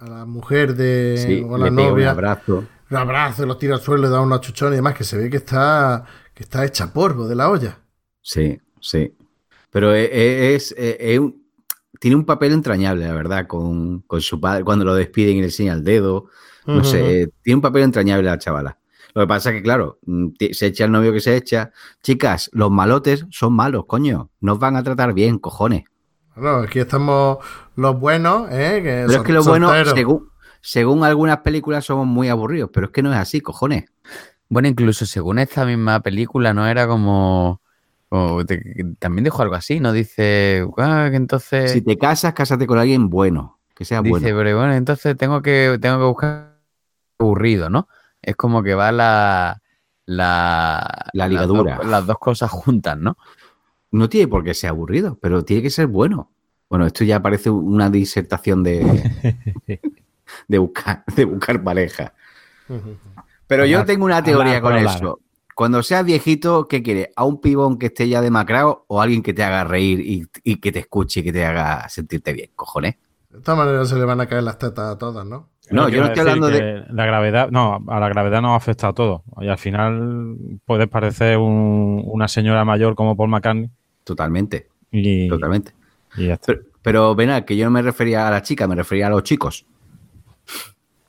a 0.00 0.06
la 0.08 0.24
mujer 0.26 0.74
de 0.76 1.22
Sí, 1.22 1.48
o 1.48 1.54
a 1.56 1.58
la 1.58 1.68
le 1.68 1.72
pega 1.72 1.92
un 1.94 2.06
novia, 2.06 2.08
abrazo. 2.08 2.70
lo 2.88 2.98
abraza, 2.98 3.46
lo 3.46 3.56
tira 3.58 3.76
al 3.76 3.82
suelo, 3.82 4.04
le 4.04 4.08
da 4.10 4.20
una 4.20 4.40
chuchón 4.40 4.72
y 4.72 4.76
demás, 4.76 4.94
que 4.96 5.04
se 5.04 5.18
ve 5.18 5.30
que 5.30 5.38
está, 5.38 6.04
que 6.34 6.44
está 6.44 6.64
hecha 6.64 6.92
polvo 6.92 7.28
de 7.28 7.34
la 7.36 7.50
olla. 7.50 7.78
Sí, 8.22 8.58
sí. 8.80 9.16
Pero 9.70 9.94
e- 9.94 10.04
e- 10.06 10.54
es, 10.56 10.72
e- 10.78 10.98
es 11.14 11.18
un- 11.20 11.43
tiene 12.00 12.16
un 12.16 12.24
papel 12.24 12.52
entrañable, 12.52 13.06
la 13.06 13.14
verdad, 13.14 13.46
con, 13.46 14.00
con 14.00 14.20
su 14.20 14.40
padre, 14.40 14.64
cuando 14.64 14.84
lo 14.84 14.94
despiden 14.94 15.36
y 15.36 15.40
le 15.40 15.46
enseña 15.46 15.72
el 15.72 15.84
dedo. 15.84 16.26
No 16.66 16.82
sé, 16.82 17.30
tiene 17.42 17.56
un 17.56 17.60
papel 17.60 17.82
entrañable 17.82 18.22
la 18.24 18.38
chavala. 18.38 18.78
Lo 19.14 19.22
que 19.22 19.28
pasa 19.28 19.50
es 19.50 19.56
que, 19.56 19.62
claro, 19.62 19.98
mm, 20.06 20.28
se 20.52 20.66
echa 20.66 20.86
el 20.86 20.92
novio 20.92 21.12
que 21.12 21.20
se 21.20 21.36
echa. 21.36 21.70
Chicas, 22.02 22.50
los 22.52 22.70
malotes 22.70 23.26
son 23.30 23.54
malos, 23.54 23.84
coño. 23.86 24.30
Nos 24.40 24.58
van 24.58 24.76
a 24.76 24.82
tratar 24.82 25.12
bien, 25.12 25.38
cojones. 25.38 25.84
Bueno, 26.34 26.58
aquí 26.58 26.80
estamos 26.80 27.38
los 27.76 28.00
buenos, 28.00 28.50
¿eh? 28.50 28.80
Que 28.82 29.04
Pero 29.06 29.20
es 29.20 29.26
que 29.26 29.32
lo 29.32 29.44
bueno, 29.44 29.68
solteros. 29.68 29.94
según, 29.94 30.30
según 30.60 31.04
algunas 31.04 31.38
películas, 31.38 31.84
somos 31.84 32.06
muy 32.06 32.28
aburridos, 32.28 32.70
pero 32.72 32.86
es 32.86 32.92
que 32.92 33.02
no 33.02 33.12
es 33.12 33.18
así, 33.18 33.40
cojones. 33.40 33.84
Bueno, 34.48 34.66
incluso 34.66 35.06
según 35.06 35.38
esta 35.38 35.64
misma 35.64 36.00
película, 36.00 36.52
¿no? 36.52 36.66
Era 36.66 36.88
como... 36.88 37.62
como 38.14 38.44
te- 38.46 38.62
también 39.00 39.24
dijo 39.24 39.42
algo 39.42 39.56
así, 39.56 39.80
¿no? 39.80 39.92
Dice, 39.92 40.64
"Ah, 40.78 41.08
que 41.10 41.16
entonces... 41.16 41.72
Si 41.72 41.82
te 41.82 41.98
casas, 41.98 42.32
cásate 42.32 42.64
con 42.66 42.78
alguien 42.78 43.10
bueno, 43.10 43.58
que 43.74 43.84
sea 43.84 44.02
Dice, 44.02 44.10
bueno. 44.10 44.26
pero 44.38 44.56
bueno, 44.58 44.74
entonces 44.74 45.16
tengo 45.16 45.42
que, 45.42 45.78
tengo 45.80 45.98
que 45.98 46.04
buscar 46.04 46.58
aburrido, 47.18 47.70
¿no? 47.70 47.88
Es 48.22 48.36
como 48.36 48.62
que 48.62 48.74
va 48.74 48.92
la... 48.92 49.60
La, 50.06 51.06
La 51.12 51.24
las 51.24 51.30
ligadura. 51.30 51.76
dos- 51.76 51.86
Las 51.86 52.06
dos 52.06 52.18
cosas 52.18 52.50
juntas, 52.50 52.96
¿no? 52.98 53.16
No 53.90 54.08
tiene 54.08 54.28
por 54.28 54.44
qué 54.44 54.54
ser 54.54 54.70
aburrido, 54.70 55.18
pero 55.20 55.44
tiene 55.44 55.62
que 55.62 55.70
ser 55.70 55.86
bueno. 55.88 56.30
Bueno, 56.68 56.86
esto 56.86 57.04
ya 57.04 57.20
parece 57.20 57.50
una 57.50 57.88
disertación 57.90 58.62
de, 58.62 58.80
de, 60.48 60.58
buscar, 60.58 61.04
de 61.16 61.24
buscar 61.24 61.62
pareja. 61.64 62.12
Pero 63.46 63.64
yo 63.66 63.84
tengo 63.84 64.04
una 64.04 64.22
teoría 64.22 64.60
con 64.60 64.76
eso. 64.76 65.20
Cuando 65.54 65.82
seas 65.82 66.04
viejito, 66.04 66.66
¿qué 66.68 66.82
quieres? 66.82 67.08
¿A 67.16 67.24
un 67.24 67.40
pibón 67.40 67.78
que 67.78 67.86
esté 67.86 68.08
ya 68.08 68.20
demacrado 68.20 68.84
o 68.88 69.00
alguien 69.00 69.22
que 69.22 69.32
te 69.34 69.44
haga 69.44 69.64
reír 69.64 70.00
y, 70.00 70.26
y 70.42 70.56
que 70.56 70.72
te 70.72 70.80
escuche 70.80 71.20
y 71.20 71.22
que 71.22 71.32
te 71.32 71.44
haga 71.44 71.88
sentirte 71.88 72.32
bien? 72.32 72.50
Cojones. 72.56 72.96
De 73.30 73.38
esta 73.38 73.54
manera 73.54 73.84
se 73.84 73.96
le 73.96 74.04
van 74.04 74.20
a 74.20 74.26
caer 74.26 74.42
las 74.42 74.58
tetas 74.58 74.92
a 74.94 74.98
todas, 74.98 75.24
¿no? 75.26 75.48
No, 75.70 75.84
yo 75.88 75.88
quiero 75.88 76.06
no 76.06 76.12
estoy 76.12 76.24
decir 76.24 76.42
hablando 76.44 76.48
de. 76.48 76.58
que 76.86 76.92
La 76.92 77.06
gravedad, 77.06 77.48
no, 77.50 77.82
a 77.88 78.00
la 78.00 78.08
gravedad 78.08 78.42
nos 78.42 78.56
afecta 78.56 78.88
a 78.88 78.92
todos. 78.92 79.22
Y 79.40 79.48
al 79.48 79.56
final 79.58 80.36
puedes 80.66 80.88
parecer 80.88 81.38
un- 81.38 82.02
una 82.04 82.28
señora 82.28 82.64
mayor 82.64 82.94
como 82.94 83.16
Paul 83.16 83.30
McCartney 83.30 83.70
Totalmente, 84.04 84.68
y, 84.90 85.26
totalmente. 85.28 85.72
y 86.16 86.26
ya 86.26 86.34
está. 86.34 86.46
Pero, 86.52 86.62
pero 86.82 87.14
ven, 87.14 87.30
a 87.30 87.44
que 87.46 87.56
yo 87.56 87.64
no 87.64 87.70
me 87.70 87.80
refería 87.80 88.28
a 88.28 88.30
la 88.30 88.42
chica, 88.42 88.68
me 88.68 88.74
refería 88.74 89.06
a 89.06 89.10
los 89.10 89.22
chicos. 89.22 89.64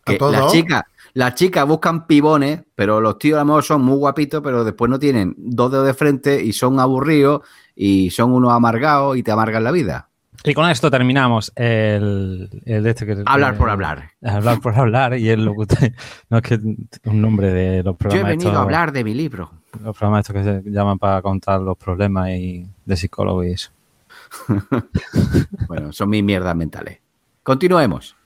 ¿A 0.05 0.11
Que 0.11 0.17
todos? 0.17 0.31
las 0.33 0.51
chicas, 0.51 0.83
las 1.15 1.33
chicas 1.35 1.65
buscan 1.65 2.07
pibones, 2.07 2.63
pero 2.75 2.99
los 2.99 3.17
tíos 3.17 3.37
a 3.37 3.39
lo 3.39 3.45
mejor 3.45 3.63
son 3.63 3.81
muy 3.81 3.95
guapitos, 3.95 4.41
pero 4.43 4.65
después 4.65 4.91
no 4.91 4.99
tienen 4.99 5.33
dos 5.37 5.71
dedos 5.71 5.87
de 5.87 5.93
frente 5.93 6.43
y 6.43 6.51
son 6.51 6.77
aburridos 6.77 7.41
y 7.73 8.09
son 8.09 8.33
unos 8.33 8.51
amargados 8.51 9.15
y 9.15 9.23
te 9.23 9.31
amargan 9.31 9.63
la 9.63 9.71
vida. 9.71 10.09
Y 10.43 10.53
con 10.53 10.69
esto 10.69 10.91
terminamos 10.91 11.53
el, 11.55 12.49
el 12.65 12.83
de 12.83 12.89
este 12.89 13.05
que 13.05 13.23
Hablar 13.25 13.53
eh, 13.53 13.57
por 13.57 13.69
hablar. 13.69 14.11
Hablar 14.21 14.59
por 14.59 14.77
hablar 14.77 15.17
y 15.17 15.29
es 15.29 15.39
lo 15.39 15.53
que 15.53 15.61
usted, 15.61 15.93
no 16.29 16.39
es 16.39 16.43
que 16.43 16.55
un 17.05 17.21
nombre 17.21 17.49
de 17.53 17.81
los 17.81 17.85
Yo 17.85 17.91
he 17.91 17.97
programas 17.97 18.29
venido 18.31 18.49
estos, 18.49 18.59
a 18.59 18.63
hablar 18.63 18.91
de 18.91 19.03
mi 19.05 19.13
libro. 19.13 19.51
los 19.81 19.97
programas 19.97 20.29
estos 20.29 20.35
que 20.35 20.63
se 20.63 20.69
llaman 20.69 20.99
para 20.99 21.21
contar 21.21 21.61
los 21.61 21.77
problemas 21.77 22.29
y 22.31 22.67
de 22.83 22.97
psicólogo 22.97 23.41
y 23.45 23.51
eso. 23.51 23.71
Bueno, 25.69 25.93
son 25.93 26.09
mis 26.09 26.23
mierdas 26.23 26.55
mentales. 26.57 26.99
Continuemos. 27.41 28.17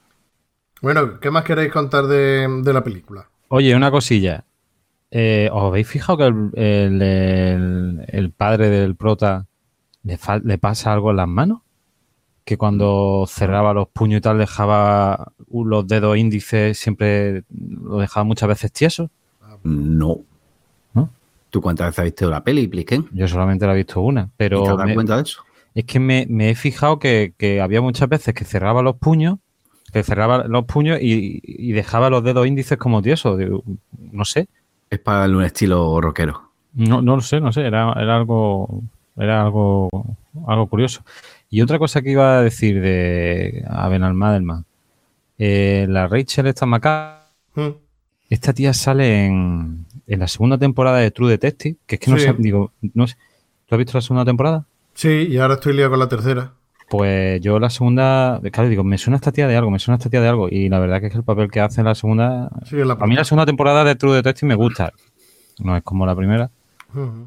Bueno, 0.81 1.19
¿qué 1.19 1.29
más 1.31 1.43
queréis 1.43 1.71
contar 1.71 2.05
de, 2.07 2.47
de 2.63 2.73
la 2.73 2.83
película? 2.83 3.27
Oye, 3.49 3.75
una 3.75 3.91
cosilla. 3.91 4.45
Eh, 5.11 5.49
¿Os 5.51 5.63
habéis 5.63 5.87
fijado 5.87 6.17
que 6.19 6.25
el, 6.27 6.49
el- 6.55 7.01
el- 7.01 8.05
el 8.07 8.31
padre 8.31 8.69
del 8.69 8.95
prota 8.95 9.47
le, 10.03 10.17
fal- 10.17 10.43
le 10.43 10.57
pasa 10.57 10.93
algo 10.93 11.11
en 11.11 11.17
las 11.17 11.27
manos? 11.27 11.61
Que 12.45 12.57
cuando 12.57 13.25
cerraba 13.27 13.73
los 13.73 13.87
puños 13.89 14.19
y 14.19 14.21
tal 14.21 14.37
dejaba 14.37 15.31
los 15.51 15.87
dedos 15.87 16.17
índices, 16.17 16.77
siempre 16.79 17.43
lo 17.49 17.97
dejaba 17.97 18.23
muchas 18.23 18.49
veces 18.49 18.71
tieso. 18.71 19.09
No. 19.63 20.19
¿No? 20.93 21.09
¿Tú 21.49 21.61
cuántas 21.61 21.87
veces 21.87 21.99
has 21.99 22.05
visto 22.05 22.29
la 22.29 22.43
peli, 22.43 22.67
Pliquen? 22.67 23.07
Yo 23.11 23.27
solamente 23.27 23.65
la 23.67 23.73
he 23.73 23.77
visto 23.77 23.99
una, 24.01 24.21
¿Y 24.21 24.25
te 24.25 24.33
pero 24.37 24.61
has 24.61 24.67
dado 24.77 24.85
me- 24.85 24.93
cuenta 24.93 25.17
de 25.17 25.23
eso? 25.23 25.41
es 25.75 25.85
que 25.85 25.99
me, 25.99 26.25
me 26.29 26.49
he 26.51 26.55
fijado 26.55 26.97
que, 26.99 27.33
que 27.37 27.61
había 27.61 27.81
muchas 27.81 28.09
veces 28.09 28.33
que 28.33 28.45
cerraba 28.45 28.81
los 28.81 28.95
puños, 28.97 29.37
que 29.91 30.03
cerraba 30.03 30.45
los 30.47 30.65
puños 30.65 30.99
y, 31.01 31.41
y 31.43 31.71
dejaba 31.71 32.09
los 32.09 32.23
dedos 32.23 32.45
índices 32.47 32.77
como 32.77 33.01
tiesos. 33.01 33.37
Digo, 33.37 33.63
No 34.11 34.25
sé. 34.25 34.47
Es 34.89 34.99
para 34.99 35.19
darle 35.19 35.37
un 35.37 35.43
estilo 35.43 35.99
rockero. 36.01 36.49
No, 36.73 37.01
no 37.01 37.15
lo 37.15 37.21
sé, 37.21 37.39
no 37.41 37.51
sé, 37.51 37.61
era, 37.65 37.93
era 37.93 38.15
algo, 38.15 38.83
era 39.17 39.41
algo, 39.41 39.89
algo 40.47 40.67
curioso. 40.67 41.03
Y 41.49 41.61
otra 41.61 41.79
cosa 41.79 42.01
que 42.01 42.11
iba 42.11 42.37
a 42.37 42.41
decir 42.41 42.79
de 42.81 43.65
Avenal 43.67 44.13
Madelman, 44.13 44.65
eh, 45.37 45.85
la 45.89 46.07
Rachel 46.07 46.47
esta 46.47 46.65
Maca, 46.65 47.15
Hmm. 47.55 47.69
esta 48.29 48.53
tía 48.53 48.73
sale 48.73 49.25
en, 49.25 49.85
en 50.05 50.19
la 50.19 50.27
segunda 50.27 50.57
temporada 50.59 50.99
de 50.99 51.09
True 51.09 51.31
Detective, 51.31 51.77
que 51.87 51.95
es 51.95 52.01
que 52.01 52.11
no 52.11 52.17
Sí. 52.17 52.25
sé, 52.25 52.35
digo, 52.37 52.71
no 52.93 53.07
sé, 53.07 53.15
¿tú 53.65 53.73
has 53.75 53.79
visto 53.79 53.97
la 53.97 54.01
segunda 54.01 54.23
temporada? 54.25 54.65
Sí, 54.93 55.27
y 55.29 55.37
ahora 55.39 55.55
estoy 55.55 55.73
liado 55.73 55.89
con 55.91 55.99
la 55.99 56.07
tercera. 56.09 56.53
Pues 56.89 57.39
yo 57.41 57.59
la 57.59 57.69
segunda, 57.69 58.39
claro, 58.51 58.67
digo, 58.69 58.83
me 58.83 58.97
suena 58.97 59.17
esta 59.17 59.31
tía 59.31 59.47
de 59.47 59.55
algo, 59.55 59.69
me 59.69 59.77
suena 59.79 59.97
esta 59.97 60.09
tía 60.09 60.21
de 60.21 60.27
algo, 60.27 60.49
y 60.49 60.69
la 60.69 60.79
verdad 60.79 60.99
que 60.99 61.07
es 61.07 61.15
el 61.15 61.23
papel 61.23 61.51
que 61.51 61.59
hace 61.59 61.81
en 61.81 61.85
la 61.85 61.93
segunda, 61.95 62.49
Sí, 62.65 62.77
en 62.79 62.87
la 62.87 62.95
a 62.95 63.05
mí 63.05 63.15
la 63.15 63.23
segunda 63.23 63.45
temporada 63.45 63.83
de 63.83 63.95
True 63.95 64.15
Detective 64.15 64.47
me 64.47 64.55
gusta, 64.55 64.91
no 65.59 65.77
es 65.77 65.83
como 65.83 66.05
la 66.07 66.15
primera, 66.15 66.49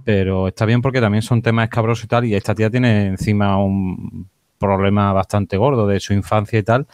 pero 0.04 0.48
está 0.48 0.66
bien 0.66 0.82
porque 0.82 1.00
también 1.00 1.22
son 1.22 1.42
temas 1.42 1.64
escabrosos 1.64 2.04
y 2.04 2.08
tal, 2.08 2.24
y 2.24 2.34
esta 2.34 2.54
tía 2.56 2.70
tiene 2.70 3.06
encima 3.06 3.56
un 3.62 4.28
problema 4.58 5.12
bastante 5.12 5.56
gordo 5.56 5.86
de 5.86 6.00
su 6.00 6.12
infancia 6.12 6.58
y 6.58 6.62
tal, 6.64 6.86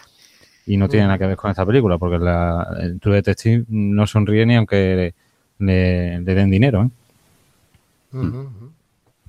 y 0.66 0.76
no 0.76 0.88
tiene 0.90 1.06
nada 1.06 1.18
que 1.18 1.26
ver 1.26 1.36
con 1.36 1.50
esta 1.50 1.64
película, 1.64 1.96
porque 1.96 2.18
la, 2.18 2.66
el 2.80 3.00
True 3.00 3.14
Detective 3.16 3.64
no 3.68 4.06
sonríe 4.06 4.44
ni 4.44 4.56
aunque 4.56 5.14
le, 5.58 5.66
le- 5.66 6.20
le 6.20 6.34
den 6.34 6.50
dinero, 6.50 6.82
¿eh? 6.82 6.88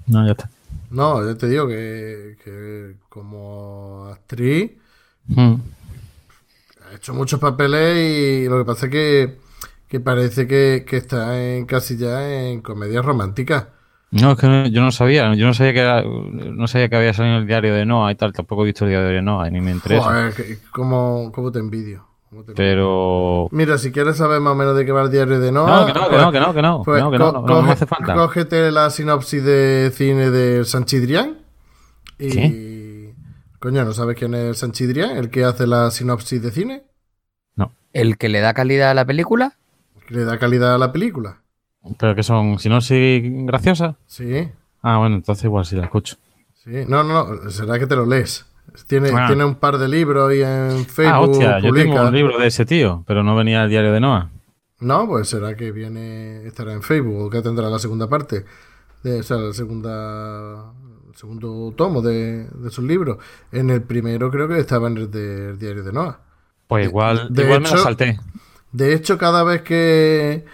No, 0.07 0.25
ya 0.25 0.31
está. 0.33 0.49
No, 0.91 1.23
yo 1.23 1.37
te 1.37 1.47
digo 1.47 1.67
que, 1.67 2.37
que 2.43 2.95
como 3.09 4.07
actriz 4.11 4.71
Mm. 5.27 5.55
ha 6.91 6.95
hecho 6.95 7.13
muchos 7.13 7.39
papeles 7.39 8.45
y 8.45 8.49
lo 8.49 8.57
que 8.59 8.65
pasa 8.65 8.85
es 8.87 8.91
que, 8.91 9.37
que 9.87 9.99
parece 9.99 10.47
que, 10.47 10.85
que 10.87 10.97
está 10.97 11.39
en 11.41 11.65
casi 11.65 11.97
ya 11.97 12.27
en 12.49 12.61
comedias 12.61 13.05
románticas. 13.05 13.67
No, 14.11 14.31
es 14.31 14.39
que 14.39 14.47
no- 14.47 14.65
yo 14.67 14.81
no 14.81 14.91
sabía, 14.91 15.33
yo 15.35 15.45
no 15.45 15.53
sabía 15.53 15.73
que 15.73 15.79
era- 15.81 16.01
no 16.03 16.67
sabía 16.67 16.89
que 16.89 16.95
había 16.95 17.13
salido 17.13 17.37
el 17.37 17.45
diario 17.47 17.75
de 17.75 17.85
Noah 17.85 18.11
y 18.11 18.15
tal, 18.15 18.33
tampoco 18.33 18.63
he 18.63 18.65
visto 18.65 18.85
el 18.85 18.91
diario 18.91 19.09
de 19.09 19.21
Noah, 19.21 19.49
ni 19.51 19.61
me 19.61 19.71
interesa. 19.71 20.03
Joder, 20.03 20.59
¿cómo, 20.71 21.31
cómo 21.31 21.51
te 21.51 21.59
envidio? 21.59 22.07
Pero 22.56 23.47
Mira, 23.51 23.77
si 23.77 23.91
quieres 23.91 24.18
saber 24.18 24.39
más 24.39 24.53
o 24.53 24.56
menos 24.56 24.76
de 24.77 24.85
qué 24.85 24.91
va 24.91 25.01
el 25.01 25.11
diario 25.11 25.39
de 25.39 25.51
no, 25.51 25.65
Noah... 25.65 25.85
que 25.88 25.93
no, 25.93 26.03
que 26.03 26.10
pues- 26.10 26.22
no, 26.22 26.31
que 26.31 26.39
no, 26.39 26.53
que 26.53 26.61
no, 26.61 26.81
pues 26.84 27.01
no, 27.03 27.11
que 27.11 27.18
no, 27.18 27.31
no, 27.31 27.61
no 27.64 27.72
hace 27.72 27.85
falta. 27.88 28.14
Cógete 28.14 28.72
la 28.72 28.89
sinopsis 28.91 29.43
de 29.43 29.91
cine 29.93 30.30
de 30.30 30.64
Sanchidrián 30.65 31.39
y... 32.19 32.30
¿Qué? 32.30 33.14
Coño, 33.60 33.84
¿no 33.84 33.93
sabes 33.93 34.15
quién 34.18 34.34
es 34.35 34.60
Sanchidrián? 34.60 35.18
El 35.18 35.30
que 35.30 35.43
hace 35.43 35.68
la 35.68 35.91
sinopsis 35.91 36.41
de 36.41 36.51
cine, 36.51 36.84
El 37.91 38.18
que 38.19 38.30
le 38.30 38.39
da 38.39 38.53
calidad 38.53 38.91
a 38.91 38.93
la 38.93 39.03
película, 39.06 39.57
que 40.07 40.14
le 40.14 40.23
da 40.23 40.38
calidad 40.38 40.76
a 40.76 40.77
la 40.77 40.91
película. 40.91 41.41
Pero 41.97 42.14
que 42.14 42.22
son, 42.23 42.60
si 42.60 42.69
no, 42.69 42.81
sí, 42.81 43.19
graciosas. 43.45 43.95
Sí, 44.06 44.47
Ah, 44.81 44.97
bueno, 44.99 45.15
entonces 45.15 45.43
igual 45.45 45.65
sí 45.65 45.76
la 45.76 45.85
escucho. 45.85 46.15
sí. 46.64 46.85
No, 46.88 47.03
no, 47.03 47.26
no, 47.26 47.49
será 47.49 47.80
que 47.80 47.88
te 47.88 47.95
lo 47.95 48.06
lees. 48.06 48.45
Tiene, 48.87 49.09
Ah. 49.15 49.27
tiene 49.27 49.43
un 49.45 49.55
par 49.55 49.77
de 49.77 49.87
libros 49.87 50.33
y 50.33 50.41
en 50.41 50.85
Facebook 50.85 51.05
ah, 51.13 51.19
hostia, 51.21 51.59
yo 51.59 51.73
tengo 51.73 51.91
publica. 51.93 52.03
un 52.07 52.13
libro 52.15 52.37
de 52.39 52.47
ese 52.47 52.65
tío, 52.65 53.03
pero 53.07 53.23
no 53.23 53.35
venía 53.35 53.63
el 53.63 53.69
diario 53.69 53.91
de 53.93 53.99
Noah. 53.99 54.29
No, 54.79 55.07
pues 55.07 55.27
será 55.29 55.55
que 55.55 55.71
viene, 55.71 56.45
estará 56.47 56.73
en 56.73 56.81
Facebook, 56.81 57.21
o 57.25 57.29
que 57.29 57.41
tendrá 57.41 57.69
la 57.69 57.79
segunda 57.79 58.07
parte, 58.07 58.45
de, 59.03 59.19
o 59.19 59.23
sea, 59.23 59.37
la 59.37 59.53
segunda, 59.53 60.71
el 61.09 61.15
segundo 61.15 61.73
tomo 61.75 62.01
de, 62.01 62.45
de 62.47 62.69
sus 62.69 62.83
libros. 62.85 63.17
En 63.51 63.69
el 63.69 63.81
primero 63.81 64.31
creo 64.31 64.47
que 64.47 64.59
estaba 64.59 64.87
en 64.87 64.97
el 64.97 65.11
del 65.11 65.59
diario 65.59 65.83
de 65.83 65.91
Noah. 65.91 66.19
Pues 66.67 66.87
igual, 66.87 67.27
de 67.33 67.43
igual 67.43 67.61
me 67.61 67.67
hecho- 67.67 67.77
la 67.77 67.83
salté. 67.83 68.19
De 68.71 68.93
hecho, 68.93 69.17
cada 69.17 69.43
vez 69.43 69.63
que, 69.63 70.45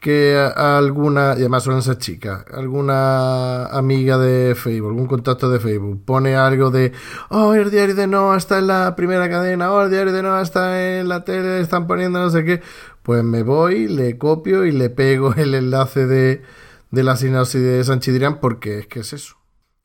que 0.00 0.36
a- 0.36 0.78
alguna, 0.78 1.34
y 1.36 1.40
además 1.40 1.64
suelen 1.64 1.82
ser 1.82 1.98
chicas, 1.98 2.44
alguna 2.52 3.66
amiga 3.66 4.16
de 4.18 4.54
Facebook, 4.54 4.90
algún 4.90 5.06
contacto 5.06 5.50
de 5.50 5.58
Facebook, 5.60 6.04
pone 6.04 6.36
algo 6.36 6.70
de, 6.70 6.92
oh, 7.30 7.54
el 7.54 7.70
diario 7.70 7.94
de 7.94 8.06
Noah 8.06 8.36
está 8.36 8.58
en 8.58 8.68
la 8.68 8.94
primera 8.96 9.28
cadena, 9.28 9.72
oh, 9.72 9.82
el 9.82 9.90
diario 9.90 10.12
de 10.12 10.22
Noah 10.22 10.42
está 10.42 10.98
en 11.00 11.08
la 11.08 11.24
tele, 11.24 11.60
están 11.60 11.86
poniendo 11.86 12.20
no 12.20 12.30
sé 12.30 12.44
qué, 12.44 12.62
pues 13.02 13.24
me 13.24 13.42
voy, 13.42 13.88
le 13.88 14.18
copio 14.18 14.64
y 14.66 14.72
le 14.72 14.88
pego 14.90 15.34
el 15.36 15.54
enlace 15.54 16.06
de, 16.06 16.42
de 16.90 17.02
la 17.02 17.16
sinopsis 17.16 17.60
de 17.60 17.82
Sanchidrián 17.84 18.38
porque 18.40 18.78
es 18.80 18.86
que 18.86 19.00
es 19.00 19.12
eso, 19.12 19.36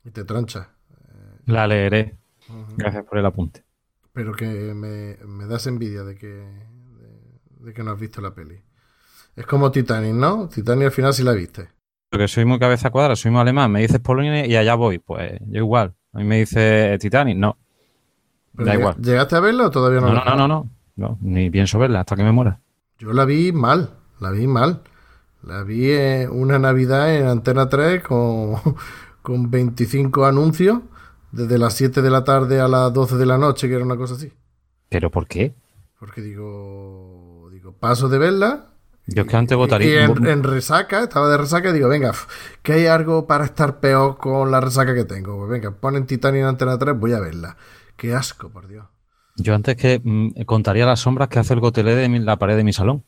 y 0.05 0.11
te 0.11 0.23
troncha. 0.23 0.69
La 1.45 1.67
leeré. 1.67 2.17
Gracias 2.77 3.03
por 3.05 3.17
el 3.17 3.25
apunte. 3.25 3.63
Pero 4.13 4.33
que 4.33 4.45
me, 4.75 5.17
me 5.25 5.45
das 5.47 5.65
envidia 5.67 6.03
de 6.03 6.15
que, 6.15 6.27
de, 6.27 7.65
de 7.65 7.73
que 7.73 7.83
no 7.83 7.91
has 7.91 7.99
visto 7.99 8.21
la 8.21 8.33
peli. 8.35 8.61
Es 9.35 9.45
como 9.45 9.71
Titanic, 9.71 10.13
¿no? 10.13 10.47
Titanic 10.47 10.85
al 10.85 10.91
final 10.91 11.13
sí 11.13 11.23
la 11.23 11.31
viste. 11.33 11.69
Porque 12.09 12.27
soy 12.27 12.45
muy 12.45 12.59
cabeza 12.59 12.91
cuadra, 12.91 13.15
soy 13.15 13.31
muy 13.31 13.41
alemán. 13.41 13.71
Me 13.71 13.81
dices 13.81 13.99
Polonia 13.99 14.45
y 14.45 14.55
allá 14.55 14.75
voy. 14.75 14.99
Pues 14.99 15.39
yo 15.47 15.59
igual. 15.59 15.95
A 16.13 16.19
mí 16.19 16.25
me 16.25 16.37
dice 16.39 16.97
Titanic, 16.99 17.37
no. 17.37 17.57
Pero 18.55 18.67
Da 18.67 18.75
igual. 18.75 18.95
¿Llegaste 19.01 19.35
a 19.35 19.39
verla 19.39 19.67
o 19.67 19.71
todavía 19.71 19.99
no? 19.99 20.09
No, 20.09 20.13
la 20.13 20.25
no, 20.25 20.35
no, 20.35 20.47
no, 20.47 20.47
no. 20.47 20.69
No, 20.95 21.17
Ni 21.21 21.49
pienso 21.49 21.79
verla 21.79 22.01
hasta 22.01 22.15
que 22.15 22.23
me 22.23 22.31
muera. 22.31 22.59
Yo 22.99 23.13
la 23.13 23.25
vi 23.25 23.51
mal, 23.51 23.95
la 24.19 24.29
vi 24.29 24.45
mal. 24.45 24.83
La 25.41 25.63
vi 25.63 25.91
una 26.29 26.59
Navidad 26.59 27.15
en 27.15 27.27
Antena 27.27 27.67
3 27.67 28.03
con, 28.03 28.55
con 29.21 29.49
25 29.49 30.25
anuncios, 30.25 30.79
desde 31.31 31.57
las 31.57 31.73
7 31.73 32.01
de 32.01 32.09
la 32.09 32.23
tarde 32.23 32.61
a 32.61 32.67
las 32.67 32.93
12 32.93 33.17
de 33.17 33.25
la 33.25 33.37
noche, 33.37 33.67
que 33.67 33.75
era 33.75 33.83
una 33.83 33.97
cosa 33.97 34.13
así. 34.13 34.31
¿Pero 34.89 35.09
por 35.09 35.27
qué? 35.27 35.55
Porque 35.99 36.21
digo, 36.21 37.49
digo 37.51 37.73
paso 37.73 38.07
de 38.07 38.19
verla. 38.19 38.72
Yo 39.05 39.23
es 39.23 39.27
que 39.27 39.35
antes 39.35 39.55
Y 39.55 39.57
votaría. 39.57 40.05
en, 40.05 40.25
en 40.27 40.43
resaca, 40.43 41.03
estaba 41.03 41.27
de 41.29 41.37
resaca 41.37 41.69
y 41.69 41.73
digo, 41.73 41.89
venga, 41.89 42.13
que 42.61 42.73
hay 42.73 42.85
algo 42.87 43.27
para 43.27 43.43
estar 43.45 43.79
peor 43.79 44.17
con 44.17 44.49
la 44.49 44.61
resaca 44.61 44.95
que 44.95 45.03
tengo. 45.03 45.37
Pues 45.37 45.49
venga, 45.49 45.71
ponen 45.71 46.05
Titanic 46.05 46.41
en 46.41 46.47
Antena 46.47 46.77
3, 46.77 46.97
voy 46.97 47.11
a 47.13 47.19
verla. 47.19 47.57
Qué 47.97 48.13
asco, 48.15 48.49
por 48.49 48.67
Dios. 48.67 48.85
Yo 49.35 49.55
antes 49.55 49.75
que 49.75 49.99
mm, 50.03 50.43
contaría 50.45 50.85
las 50.85 51.01
sombras 51.01 51.27
que 51.27 51.39
hace 51.39 51.53
el 51.53 51.59
gotelé 51.59 51.95
de 51.95 52.07
mi- 52.07 52.19
la 52.19 52.37
pared 52.37 52.55
de 52.55 52.63
mi 52.63 52.71
salón. 52.73 53.03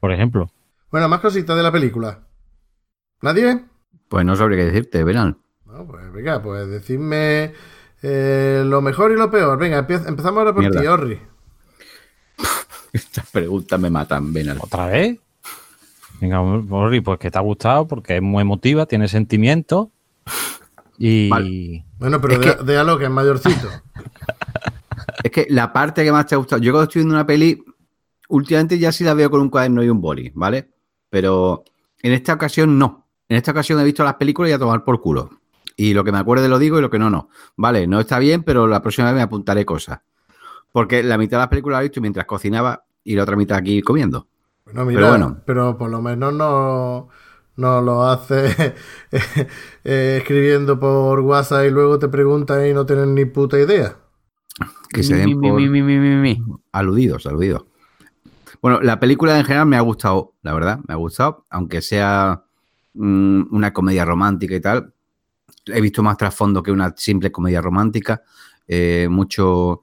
Por 0.00 0.12
ejemplo. 0.12 0.50
Bueno, 0.90 1.08
más 1.08 1.20
cositas 1.20 1.56
de 1.56 1.62
la 1.62 1.72
película. 1.72 2.20
¿Nadie? 3.20 3.64
Pues 4.08 4.24
no 4.24 4.36
sabría 4.36 4.58
qué 4.58 4.64
decirte, 4.66 5.04
verán. 5.04 5.38
No, 5.66 5.86
pues 5.86 6.10
venga, 6.12 6.40
pues 6.42 6.68
decidme 6.68 7.52
eh, 8.02 8.62
lo 8.64 8.80
mejor 8.80 9.10
y 9.12 9.16
lo 9.16 9.30
peor. 9.30 9.58
Venga, 9.58 9.78
empezamos 9.78 10.38
ahora 10.38 10.52
por 10.54 10.62
Mierda. 10.62 10.80
ti, 10.80 10.86
Orri. 10.86 11.20
Estas 12.92 13.30
preguntas 13.30 13.78
me 13.80 13.90
matan, 13.90 14.32
Benal. 14.32 14.58
¿Otra 14.60 14.86
vez? 14.86 15.18
Venga, 16.20 16.40
Borri, 16.40 17.00
pues 17.00 17.18
que 17.18 17.30
te 17.30 17.38
ha 17.38 17.42
gustado 17.42 17.86
porque 17.86 18.16
es 18.16 18.22
muy 18.22 18.42
emotiva, 18.42 18.86
tiene 18.86 19.08
sentimientos. 19.08 19.88
Y. 20.98 21.28
Vale. 21.28 21.84
Bueno, 21.98 22.20
pero 22.20 22.38
de, 22.38 22.56
que- 22.56 22.62
déjalo, 22.64 22.98
que 22.98 23.04
es 23.04 23.10
mayorcito. 23.10 23.68
Es 25.22 25.30
que 25.30 25.46
la 25.50 25.72
parte 25.72 26.04
que 26.04 26.12
más 26.12 26.26
te 26.26 26.34
ha 26.34 26.38
gustado, 26.38 26.60
yo 26.62 26.72
cuando 26.72 26.84
estoy 26.84 27.00
viendo 27.00 27.14
una 27.14 27.26
peli, 27.26 27.62
últimamente 28.28 28.78
ya 28.78 28.92
sí 28.92 29.02
la 29.02 29.14
veo 29.14 29.30
con 29.30 29.40
un 29.40 29.48
cuaderno 29.50 29.82
y 29.82 29.88
un 29.88 30.00
boli, 30.00 30.30
¿vale? 30.34 30.68
Pero 31.10 31.64
en 32.02 32.12
esta 32.12 32.34
ocasión 32.34 32.78
no. 32.78 33.06
En 33.28 33.36
esta 33.36 33.50
ocasión 33.50 33.80
he 33.80 33.84
visto 33.84 34.04
las 34.04 34.14
películas 34.14 34.50
y 34.50 34.54
a 34.54 34.58
tomar 34.58 34.84
por 34.84 35.00
culo. 35.00 35.30
Y 35.76 35.94
lo 35.94 36.04
que 36.04 36.12
me 36.12 36.18
acuerde 36.18 36.48
lo 36.48 36.58
digo 36.58 36.78
y 36.78 36.82
lo 36.82 36.90
que 36.90 36.98
no, 36.98 37.10
no. 37.10 37.28
Vale, 37.56 37.86
no 37.86 38.00
está 38.00 38.18
bien, 38.18 38.42
pero 38.42 38.66
la 38.66 38.80
próxima 38.82 39.08
vez 39.08 39.16
me 39.16 39.22
apuntaré 39.22 39.64
cosas. 39.64 40.00
Porque 40.72 41.02
la 41.02 41.18
mitad 41.18 41.38
de 41.38 41.42
las 41.42 41.48
películas 41.48 41.78
la 41.78 41.80
he 41.82 41.88
visto 41.88 42.00
mientras 42.00 42.26
cocinaba 42.26 42.84
y 43.02 43.14
la 43.16 43.22
otra 43.22 43.36
mitad 43.36 43.58
aquí 43.58 43.82
comiendo. 43.82 44.26
Bueno, 44.66 44.84
mira, 44.84 45.00
Pero 45.00 45.36
pero, 45.46 45.62
bueno. 45.64 45.78
por 45.78 45.90
lo 45.90 46.02
menos 46.02 46.34
no, 46.34 47.08
no 47.56 47.80
lo 47.80 48.02
haces 48.02 48.54
eh, 49.84 50.16
escribiendo 50.18 50.78
por 50.78 51.20
WhatsApp 51.20 51.66
y 51.66 51.70
luego 51.70 51.98
te 51.98 52.08
preguntan 52.08 52.66
y 52.66 52.72
no 52.72 52.84
tienen 52.84 53.14
ni 53.14 53.24
puta 53.24 53.58
idea. 53.58 53.96
Que 54.90 55.02
se 55.02 55.14
den 55.14 55.40
por 55.40 55.54
mi, 55.54 55.68
mi, 55.68 55.82
mi, 55.82 55.98
mi, 55.98 56.16
mi. 56.16 56.42
aludidos, 56.72 57.26
aludidos. 57.26 57.64
Bueno, 58.60 58.80
la 58.80 58.98
película 58.98 59.38
en 59.38 59.44
general 59.44 59.66
me 59.66 59.76
ha 59.76 59.80
gustado, 59.82 60.34
la 60.42 60.52
verdad, 60.54 60.80
me 60.86 60.94
ha 60.94 60.96
gustado, 60.96 61.44
aunque 61.50 61.82
sea 61.82 62.42
mm, 62.94 63.54
una 63.54 63.72
comedia 63.72 64.04
romántica 64.04 64.54
y 64.56 64.60
tal. 64.60 64.92
He 65.66 65.80
visto 65.80 66.02
más 66.02 66.16
trasfondo 66.16 66.62
que 66.62 66.72
una 66.72 66.92
simple 66.96 67.30
comedia 67.30 67.60
romántica, 67.60 68.22
eh, 68.66 69.06
mucho 69.10 69.82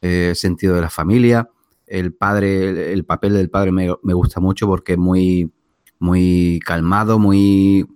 eh, 0.00 0.32
sentido 0.34 0.74
de 0.74 0.80
la 0.80 0.90
familia. 0.90 1.48
El 1.86 2.14
padre, 2.14 2.70
el, 2.70 2.78
el 2.78 3.04
papel 3.04 3.34
del 3.34 3.50
padre 3.50 3.72
me, 3.72 3.94
me 4.02 4.14
gusta 4.14 4.40
mucho 4.40 4.66
porque 4.66 4.92
es 4.92 4.98
muy, 4.98 5.52
muy 5.98 6.60
calmado, 6.64 7.18
muy 7.18 7.86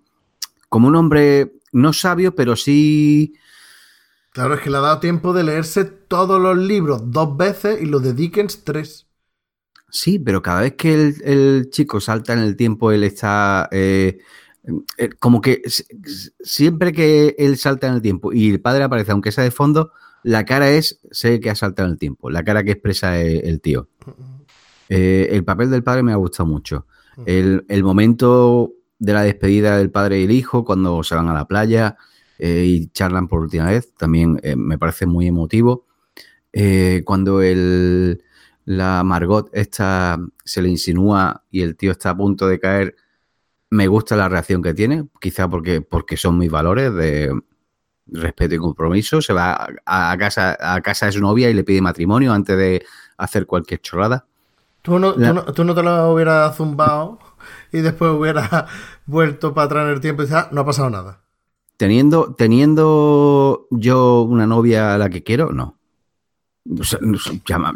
como 0.69 0.89
un 0.89 0.97
hombre 0.97 1.52
no 1.73 1.93
sabio, 1.93 2.35
pero 2.35 2.56
sí 2.56 3.35
Claro, 4.31 4.55
es 4.55 4.62
que 4.62 4.70
le 4.70 4.78
ha 4.78 4.81
dado 4.81 5.01
tiempo 5.01 5.35
de 5.35 5.44
leerse 5.44 5.85
todos 5.85 6.40
los 6.40 6.56
libros 6.56 7.02
dos 7.12 7.36
veces 7.36 7.82
y 7.82 7.85
los 7.85 8.02
de 8.02 8.15
Dickens 8.15 8.65
tres. 8.65 9.06
Sí, 9.90 10.19
pero 10.19 10.43
cada 10.43 10.62
vez 10.62 10.74
que 10.74 10.93
el, 10.94 11.16
el 11.24 11.70
chico 11.70 12.01
salta 12.01 12.35
en 12.35 12.40
el 12.40 12.56
tiempo, 12.56 12.93
él 12.93 13.05
está 13.05 13.69
eh, 13.73 14.19
eh, 14.98 15.10
como 15.19 15.40
que 15.40 15.62
siempre 16.40 16.93
que 16.93 17.35
él 17.39 17.56
salta 17.59 17.89
en 17.89 17.94
el 17.94 18.02
tiempo 18.02 18.32
y 18.32 18.51
el 18.51 18.60
padre 18.60 18.85
aparece, 18.85 19.12
aunque 19.12 19.32
sea 19.32 19.44
de 19.44 19.51
fondo, 19.51 19.93
la 20.23 20.45
cara 20.45 20.70
es 20.70 21.01
sé 21.11 21.40
que 21.40 21.51
ha 21.51 21.55
saltado 21.55 21.89
el 21.89 21.99
tiempo, 21.99 22.31
la 22.31 22.45
cara 22.45 22.65
que 22.65 22.73
expresa 22.73 23.20
el, 23.20 23.45
el 23.45 23.61
tío. 23.61 23.89
Eh, 24.89 25.28
el 25.32 25.45
papel 25.45 25.70
del 25.70 25.82
padre 25.82 26.03
me 26.03 26.12
ha 26.12 26.16
gustado 26.16 26.49
mucho. 26.49 26.86
El, 27.27 27.65
el 27.69 27.82
momento 27.82 28.73
de 28.99 29.12
la 29.12 29.23
despedida 29.23 29.77
del 29.77 29.90
padre 29.90 30.20
y 30.20 30.24
el 30.24 30.31
hijo, 30.31 30.65
cuando 30.65 31.03
se 31.03 31.15
van 31.15 31.28
a 31.28 31.35
la 31.35 31.47
playa 31.47 31.97
eh, 32.39 32.65
y 32.66 32.86
charlan 32.89 33.28
por 33.28 33.40
última 33.40 33.66
vez, 33.66 33.93
también 33.95 34.40
eh, 34.43 34.57
me 34.57 34.78
parece 34.78 35.07
muy 35.07 35.27
emotivo. 35.27 35.86
Cuando 37.05 37.43
el, 37.43 38.23
la 38.65 39.05
Margot 39.05 39.49
esta 39.53 40.19
se 40.45 40.62
le 40.62 40.69
insinúa 40.69 41.45
y 41.51 41.61
el 41.62 41.77
tío 41.77 41.93
está 41.93 42.11
a 42.11 42.16
punto 42.16 42.49
de 42.49 42.59
caer, 42.59 42.97
me 43.70 43.86
gusta 43.86 44.16
la 44.16 44.28
reacción 44.28 44.62
que 44.62 44.74
tiene, 44.74 45.07
quizá 45.20 45.49
porque, 45.49 45.81
porque 45.82 46.16
son 46.16 46.39
mis 46.39 46.51
valores 46.51 46.93
de 46.95 47.32
respeto 48.12 48.55
y 48.55 48.59
compromiso. 48.59 49.20
Se 49.22 49.32
va 49.32 49.68
a, 49.85 50.10
a 50.12 50.18
casa, 50.18 50.56
a 50.60 50.80
casa 50.80 51.06
de 51.06 51.12
su 51.12 51.20
novia 51.20 51.51
y 51.51 51.55
le 51.55 51.64
pide 51.64 51.80
matrimonio 51.80 52.32
antes 52.32 52.56
de 52.56 52.85
hacer 53.16 53.47
cualquier 53.47 53.80
chorrada. 53.80 54.26
Tú 54.82 54.98
no, 54.98 55.14
La- 55.16 55.28
tú, 55.28 55.35
no, 55.35 55.44
tú 55.52 55.64
no 55.64 55.74
te 55.74 55.82
lo 55.82 56.12
hubieras 56.12 56.56
zumbado 56.56 57.18
y 57.72 57.80
después 57.80 58.10
hubieras 58.12 58.48
vuelto 59.06 59.52
para 59.55 59.66
atrás 59.66 59.86
en 59.86 59.93
el 59.94 60.01
tiempo 60.01 60.22
y 60.22 60.26
dices, 60.26 60.40
ah, 60.44 60.48
no 60.52 60.60
ha 60.62 60.64
pasado 60.66 60.90
nada. 60.90 61.20
Teniendo, 61.76 62.35
teniendo 62.35 63.66
yo 63.70 64.22
una 64.22 64.47
novia 64.47 64.94
a 64.94 64.98
la 64.98 65.09
que 65.10 65.22
quiero, 65.22 65.52
no. 65.52 65.76
O 66.78 66.85
sea, 66.85 66.98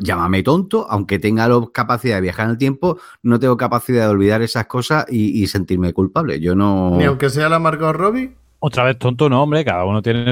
llámame 0.00 0.42
tonto, 0.42 0.86
aunque 0.90 1.18
tenga 1.18 1.48
la 1.48 1.60
capacidad 1.72 2.16
de 2.16 2.20
viajar 2.20 2.44
en 2.46 2.50
el 2.50 2.58
tiempo, 2.58 2.98
no 3.22 3.38
tengo 3.38 3.56
capacidad 3.56 4.04
de 4.06 4.10
olvidar 4.10 4.42
esas 4.42 4.66
cosas 4.66 5.06
y, 5.08 5.42
y 5.42 5.46
sentirme 5.46 5.92
culpable. 5.94 6.40
Yo 6.40 6.54
no. 6.54 6.96
Ni 6.98 7.04
aunque 7.04 7.30
sea 7.30 7.48
la 7.48 7.58
Margot 7.58 7.94
Robbie. 7.94 8.36
Otra 8.64 8.84
vez 8.84 8.96
tonto, 8.96 9.28
no, 9.28 9.42
hombre, 9.42 9.64
cada 9.64 9.84
uno 9.84 10.00
tiene 10.00 10.24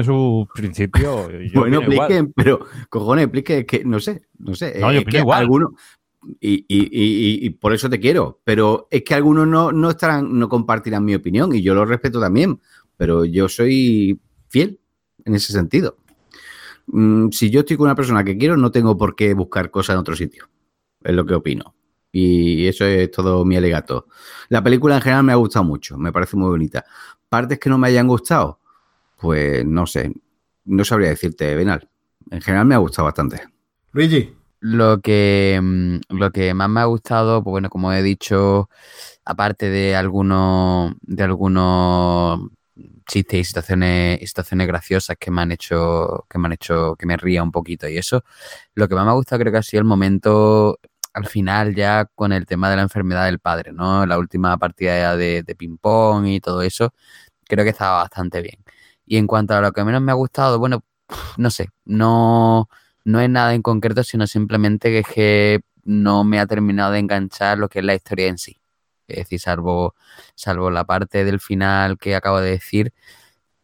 y 1.43 1.49
yo 1.51 1.59
bueno, 1.59 1.79
expliquen, 1.79 2.31
pero 2.33 2.65
cojones, 2.89 3.25
explique 3.25 3.65
que 3.65 3.83
no 3.83 3.99
sé, 3.99 4.21
no 4.39 4.55
sé. 4.55 4.79
No, 4.79 4.93
yo 4.93 5.03
que 5.03 5.17
igual. 5.17 5.41
algunos- 5.41 5.71
y, 6.39 6.65
y- 6.67 6.87
y- 6.91 7.41
y- 7.43 7.45
y 7.45 7.49
por 7.49 7.73
eso 7.73 7.89
te 7.89 7.99
quiero, 7.99 8.39
pero 8.45 8.87
es 8.89 9.03
que 9.03 9.15
algunos 9.15 9.47
no, 9.47 9.73
no 9.73 9.89
estarán, 9.89 10.39
no 10.39 10.47
compartirán 10.47 11.03
mi 11.03 11.13
opinión 11.13 11.53
y 11.53 11.61
yo 11.61 11.73
lo 11.73 11.83
respeto 11.83 12.21
también, 12.21 12.61
pero 12.95 13.25
yo 13.25 13.49
soy 13.49 14.17
fiel 14.47 14.79
en 15.25 15.35
ese 15.35 15.51
sentido. 15.51 15.97
Mm, 16.87 17.31
si 17.31 17.49
yo 17.49 17.61
estoy 17.61 17.75
con 17.75 17.85
una 17.87 17.95
persona 17.95 18.23
que 18.23 18.37
quiero, 18.37 18.55
no 18.55 18.71
tengo 18.71 18.97
por 18.97 19.13
qué 19.15 19.33
buscar 19.33 19.69
cosas 19.71 19.95
en 19.95 19.99
otro 19.99 20.15
sitio. 20.15 20.47
Es 21.03 21.13
lo 21.13 21.25
que 21.25 21.33
opino. 21.33 21.75
Y 22.13 22.67
eso 22.67 22.85
es 22.85 23.09
todo 23.09 23.45
mi 23.45 23.55
alegato. 23.55 24.07
La 24.49 24.61
película 24.61 24.95
en 24.95 25.01
general 25.01 25.23
me 25.23 25.31
ha 25.31 25.35
gustado 25.35 25.63
mucho, 25.63 25.97
me 25.97 26.11
parece 26.11 26.35
muy 26.35 26.49
bonita. 26.49 26.85
Partes 27.31 27.59
que 27.59 27.69
no 27.69 27.77
me 27.77 27.87
hayan 27.87 28.09
gustado, 28.09 28.59
pues 29.15 29.65
no 29.65 29.87
sé, 29.87 30.11
no 30.65 30.83
sabría 30.83 31.07
decirte, 31.07 31.55
Benal. 31.55 31.87
En 32.29 32.41
general 32.41 32.65
me 32.65 32.75
ha 32.75 32.79
gustado 32.79 33.05
bastante. 33.05 33.41
Luigi, 33.93 34.35
Lo 34.59 34.99
que, 34.99 35.57
mm, 35.63 35.95
lo 36.09 36.31
que 36.31 36.53
más 36.53 36.67
me 36.69 36.81
ha 36.81 36.85
gustado, 36.85 37.41
pues 37.41 37.51
bueno, 37.51 37.69
como 37.69 37.93
he 37.93 38.03
dicho, 38.03 38.69
aparte 39.23 39.69
de 39.69 39.95
algunos, 39.95 40.93
de 41.03 41.23
algunos 41.23 42.49
chistes 43.07 43.39
y 43.39 43.43
situaciones, 43.45 44.21
y 44.21 44.27
situaciones 44.27 44.67
graciosas 44.67 45.15
que 45.17 45.31
me 45.31 45.41
han 45.41 45.53
hecho, 45.53 46.25
que 46.29 46.37
me 46.37 46.47
han 46.47 46.53
hecho 46.53 46.97
que 46.97 47.05
me 47.05 47.15
ría 47.15 47.43
un 47.43 47.51
poquito 47.53 47.87
y 47.87 47.97
eso, 47.97 48.25
lo 48.75 48.89
que 48.89 48.95
más 48.95 49.05
me 49.05 49.11
ha 49.11 49.13
gustado 49.13 49.39
creo 49.39 49.53
que 49.53 49.59
ha 49.59 49.63
sido 49.63 49.79
el 49.79 49.87
momento 49.87 50.79
al 51.13 51.27
final 51.27 51.75
ya 51.75 52.05
con 52.15 52.31
el 52.31 52.45
tema 52.45 52.69
de 52.69 52.77
la 52.77 52.83
enfermedad 52.83 53.25
del 53.25 53.39
padre, 53.39 53.73
¿no? 53.73 54.05
La 54.05 54.17
última 54.17 54.57
partida 54.57 55.15
de, 55.17 55.43
de 55.43 55.55
ping 55.55 55.77
pong 55.77 56.27
y 56.27 56.39
todo 56.39 56.61
eso, 56.61 56.93
creo 57.47 57.63
que 57.65 57.71
estaba 57.71 57.99
bastante 58.03 58.41
bien. 58.41 58.63
Y 59.05 59.17
en 59.17 59.27
cuanto 59.27 59.53
a 59.55 59.61
lo 59.61 59.71
que 59.73 59.83
menos 59.83 60.01
me 60.01 60.11
ha 60.11 60.15
gustado, 60.15 60.59
bueno, 60.59 60.83
no 61.37 61.49
sé, 61.51 61.69
no, 61.85 62.69
no 63.05 63.19
es 63.21 63.29
nada 63.29 63.53
en 63.53 63.61
concreto, 63.61 64.03
sino 64.03 64.27
simplemente 64.27 64.89
que 64.89 64.99
es 64.99 65.07
que 65.07 65.61
no 65.83 66.23
me 66.23 66.39
ha 66.39 66.47
terminado 66.47 66.93
de 66.93 66.99
enganchar 66.99 67.57
lo 67.57 67.69
que 67.69 67.79
es 67.79 67.85
la 67.85 67.95
historia 67.95 68.27
en 68.27 68.37
sí. 68.37 68.61
Es 69.07 69.17
decir, 69.17 69.39
salvo, 69.41 69.95
salvo 70.35 70.71
la 70.71 70.85
parte 70.85 71.25
del 71.25 71.39
final 71.39 71.97
que 71.97 72.15
acabo 72.15 72.39
de 72.39 72.51
decir, 72.51 72.93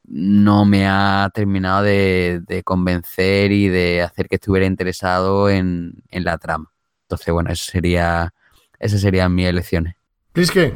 no 0.06 0.66
me 0.66 0.88
ha 0.88 1.30
terminado 1.34 1.84
de, 1.84 2.42
de 2.46 2.64
convencer 2.64 3.52
y 3.52 3.70
de 3.70 4.02
hacer 4.02 4.28
que 4.30 4.36
estuviera 4.36 4.66
interesado 4.66 5.50
en 5.50 6.04
la 6.12 6.38
trama. 6.38 6.72
Entonces, 7.08 7.34
bueno, 7.34 7.52
eso 7.52 7.72
sería, 7.72 8.34
esas 8.80 9.00
serían 9.00 9.34
mis 9.34 9.48
elecciones. 9.48 9.96
Pliske, 10.34 10.76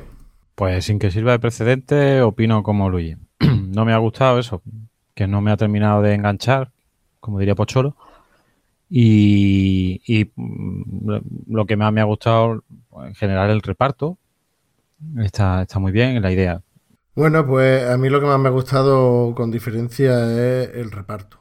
Pues 0.56 0.86
sin 0.86 0.98
que 0.98 1.12
sirva 1.12 1.34
de 1.34 1.40
precedente, 1.40 2.22
opino 2.22 2.64
como 2.64 2.90
Luis. 2.90 3.18
no 3.40 3.84
me 3.84 3.92
ha 3.92 3.98
gustado 3.98 4.40
eso, 4.40 4.62
que 5.14 5.28
no 5.28 5.42
me 5.42 5.52
ha 5.52 5.58
terminado 5.58 6.02
de 6.02 6.14
enganchar, 6.14 6.72
como 7.20 7.38
diría 7.38 7.54
Pocholo. 7.54 7.98
Y, 8.90 10.02
y, 10.06 10.32
mm, 10.36 11.18
lo 11.50 11.66
que 11.66 11.76
más 11.76 11.92
me 11.92 12.00
ha 12.00 12.06
gustado, 12.06 12.64
pues, 12.90 13.10
en 13.10 13.16
general, 13.16 13.50
el 13.50 13.62
reparto. 13.62 14.18
Está, 15.18 15.64
está 15.64 15.80
muy 15.80 15.92
bien 15.92 16.22
la 16.22 16.32
idea. 16.32 16.62
Bueno, 17.14 17.46
pues 17.46 17.90
a 17.90 17.98
mí 17.98 18.08
lo 18.08 18.22
que 18.22 18.26
más 18.26 18.40
me 18.40 18.48
ha 18.48 18.54
gustado 18.54 19.36
con 19.36 19.52
diferencia 19.52 20.32
es 20.32 20.70
el 20.76 20.92
reparto. 20.92 21.41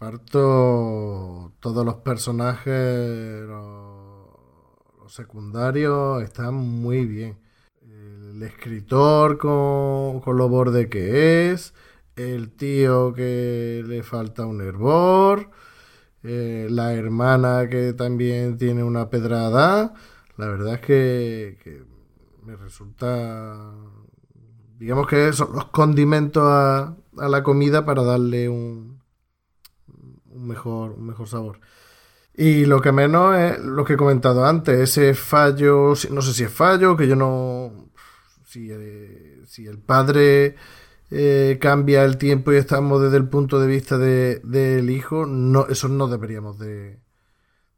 Reparto, 0.00 1.54
todos 1.58 1.84
los 1.84 1.96
personajes, 1.96 3.44
los, 3.48 5.12
secundarios 5.12 6.22
están 6.22 6.54
muy 6.54 7.04
bien. 7.04 7.36
El 7.82 8.40
escritor 8.44 9.38
con, 9.38 10.20
con 10.20 10.36
lo 10.36 10.48
borde 10.48 10.88
que 10.88 11.50
es, 11.50 11.74
el 12.14 12.52
tío 12.52 13.12
que 13.12 13.82
le 13.88 14.04
falta 14.04 14.46
un 14.46 14.60
hervor, 14.60 15.50
eh, 16.22 16.68
la 16.70 16.94
hermana 16.94 17.68
que 17.68 17.92
también 17.92 18.56
tiene 18.56 18.84
una 18.84 19.10
pedrada. 19.10 19.94
La 20.36 20.46
verdad 20.46 20.74
es 20.74 20.80
que, 20.80 21.82
me 22.46 22.54
resulta 22.54 23.74
digamos 24.78 25.08
que 25.08 25.32
son 25.32 25.54
los 25.54 25.64
condimentos 25.66 26.44
a, 26.46 26.94
la 27.16 27.42
comida 27.42 27.84
para 27.84 28.04
darle 28.04 28.48
un 28.48 28.97
mejor, 30.48 30.98
mejor 30.98 31.28
sabor. 31.28 31.60
Y 32.34 32.66
lo 32.66 32.80
que 32.80 32.92
menos 32.92 33.36
es 33.36 33.58
lo 33.60 33.84
que 33.84 33.94
he 33.94 33.96
comentado 33.96 34.44
antes, 34.46 34.78
ese 34.80 35.14
fallo, 35.14 35.94
no 36.10 36.22
sé 36.22 36.32
si 36.34 36.44
es 36.44 36.52
fallo, 36.52 36.96
que 36.96 37.08
yo 37.08 37.16
no... 37.16 37.90
Si, 38.46 38.68
eh, 38.72 39.42
si 39.46 39.66
el 39.66 39.78
padre 39.78 40.56
eh, 41.10 41.58
cambia 41.60 42.04
el 42.04 42.16
tiempo 42.18 42.52
y 42.52 42.56
estamos 42.56 43.02
desde 43.02 43.18
el 43.18 43.28
punto 43.28 43.60
de 43.60 43.66
vista 43.66 43.98
de- 43.98 44.40
del 44.44 44.90
hijo, 44.90 45.26
no, 45.26 45.66
eso 45.68 45.88
no 45.88 46.08
deberíamos 46.08 46.58
de, 46.58 46.98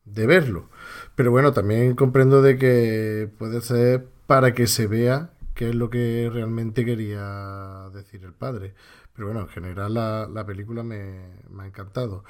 de 0.04 0.26
verlo. 0.26 0.70
Pero 1.14 1.30
bueno, 1.30 1.52
también 1.52 1.94
comprendo 1.96 2.42
de 2.42 2.58
que 2.58 3.30
puede 3.38 3.60
ser 3.60 4.06
para 4.26 4.54
que 4.54 4.66
se 4.66 4.86
vea 4.86 5.32
qué 5.54 5.70
es 5.70 5.74
lo 5.74 5.90
que 5.90 6.30
realmente 6.32 6.84
quería 6.84 7.88
decir 7.94 8.24
el 8.24 8.32
padre. 8.34 8.74
Pero 9.14 9.26
bueno, 9.28 9.42
en 9.42 9.48
general 9.48 9.94
la, 9.94 10.28
la 10.32 10.46
película 10.46 10.82
me, 10.82 11.30
me 11.50 11.64
ha 11.64 11.66
encantado. 11.66 12.24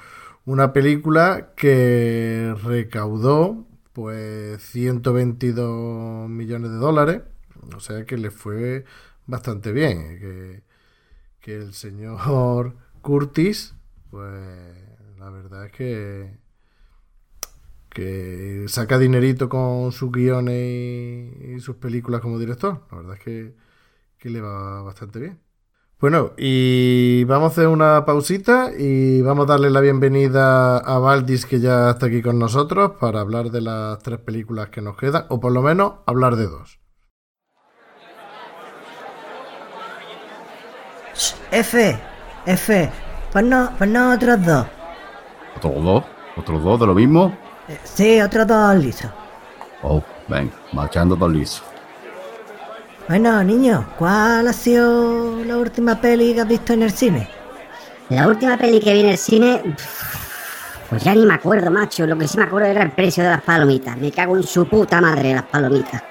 Una 0.45 0.73
película 0.73 1.53
que 1.55 2.55
recaudó 2.63 3.67
pues 3.93 4.61
122 4.63 6.29
millones 6.29 6.71
de 6.71 6.77
dólares, 6.77 7.21
o 7.75 7.79
sea 7.79 8.05
que 8.05 8.17
le 8.17 8.31
fue 8.31 8.85
bastante 9.27 9.71
bien. 9.71 10.19
Que, 10.19 10.63
que 11.41 11.55
el 11.57 11.73
señor 11.73 12.75
Curtis, 13.01 13.75
pues 14.09 14.41
la 15.19 15.29
verdad 15.29 15.65
es 15.67 15.71
que 15.71 16.41
que 17.89 18.65
saca 18.67 18.97
dinerito 18.97 19.49
con 19.49 19.91
sus 19.91 20.11
guiones 20.11 20.55
y, 20.55 21.53
y 21.55 21.59
sus 21.59 21.75
películas 21.75 22.21
como 22.21 22.39
director. 22.39 22.85
La 22.91 22.97
verdad 22.97 23.15
es 23.15 23.19
que, 23.21 23.55
que 24.17 24.29
le 24.29 24.41
va 24.41 24.81
bastante 24.81 25.19
bien. 25.19 25.39
Bueno, 26.01 26.31
y 26.35 27.25
vamos 27.25 27.49
a 27.49 27.51
hacer 27.51 27.67
una 27.67 28.05
pausita 28.05 28.71
y 28.75 29.21
vamos 29.21 29.45
a 29.45 29.51
darle 29.51 29.69
la 29.69 29.81
bienvenida 29.81 30.79
a 30.79 30.97
Valdis 30.97 31.45
que 31.45 31.59
ya 31.59 31.91
está 31.91 32.07
aquí 32.07 32.23
con 32.23 32.39
nosotros 32.39 32.93
para 32.99 33.19
hablar 33.21 33.51
de 33.51 33.61
las 33.61 33.99
tres 33.99 34.17
películas 34.17 34.69
que 34.69 34.81
nos 34.81 34.97
quedan, 34.97 35.27
o 35.29 35.39
por 35.39 35.51
lo 35.51 35.61
menos 35.61 35.93
hablar 36.07 36.37
de 36.37 36.47
dos. 36.47 36.79
F, 41.51 41.99
F, 42.47 42.91
pues 43.31 43.45
no, 43.45 43.69
pues 43.77 43.87
no 43.87 44.11
otros 44.11 44.43
dos. 44.43 44.65
¿Otros 45.57 45.83
dos? 45.83 46.03
¿Otros 46.35 46.63
dos 46.63 46.79
de 46.79 46.87
lo 46.87 46.95
mismo? 46.95 47.37
Eh, 47.67 47.77
Sí, 47.83 48.19
otros 48.19 48.47
dos 48.47 48.75
lisos. 48.75 49.11
Oh, 49.83 50.01
venga, 50.27 50.53
marchando 50.73 51.15
dos 51.15 51.31
lisos. 51.31 51.70
Bueno, 53.11 53.43
niño, 53.43 53.89
¿cuál 53.97 54.47
ha 54.47 54.53
sido 54.53 55.43
la 55.43 55.57
última 55.57 55.99
peli 55.99 56.33
que 56.33 56.39
has 56.39 56.47
visto 56.47 56.71
en 56.71 56.83
el 56.83 56.93
cine? 56.93 57.27
La 58.07 58.25
última 58.25 58.55
peli 58.55 58.79
que 58.79 58.93
vi 58.93 59.01
en 59.01 59.09
el 59.09 59.17
cine. 59.17 59.75
Pues 60.89 61.03
ya 61.03 61.13
ni 61.13 61.25
me 61.25 61.33
acuerdo, 61.33 61.69
macho. 61.69 62.07
Lo 62.07 62.17
que 62.17 62.25
sí 62.25 62.37
me 62.37 62.45
acuerdo 62.45 62.69
era 62.69 62.83
el 62.83 62.91
precio 62.91 63.21
de 63.25 63.31
las 63.31 63.41
palomitas. 63.41 63.97
Me 63.97 64.13
cago 64.13 64.37
en 64.37 64.43
su 64.43 64.65
puta 64.65 65.01
madre 65.01 65.33
las 65.33 65.43
palomitas. 65.43 66.01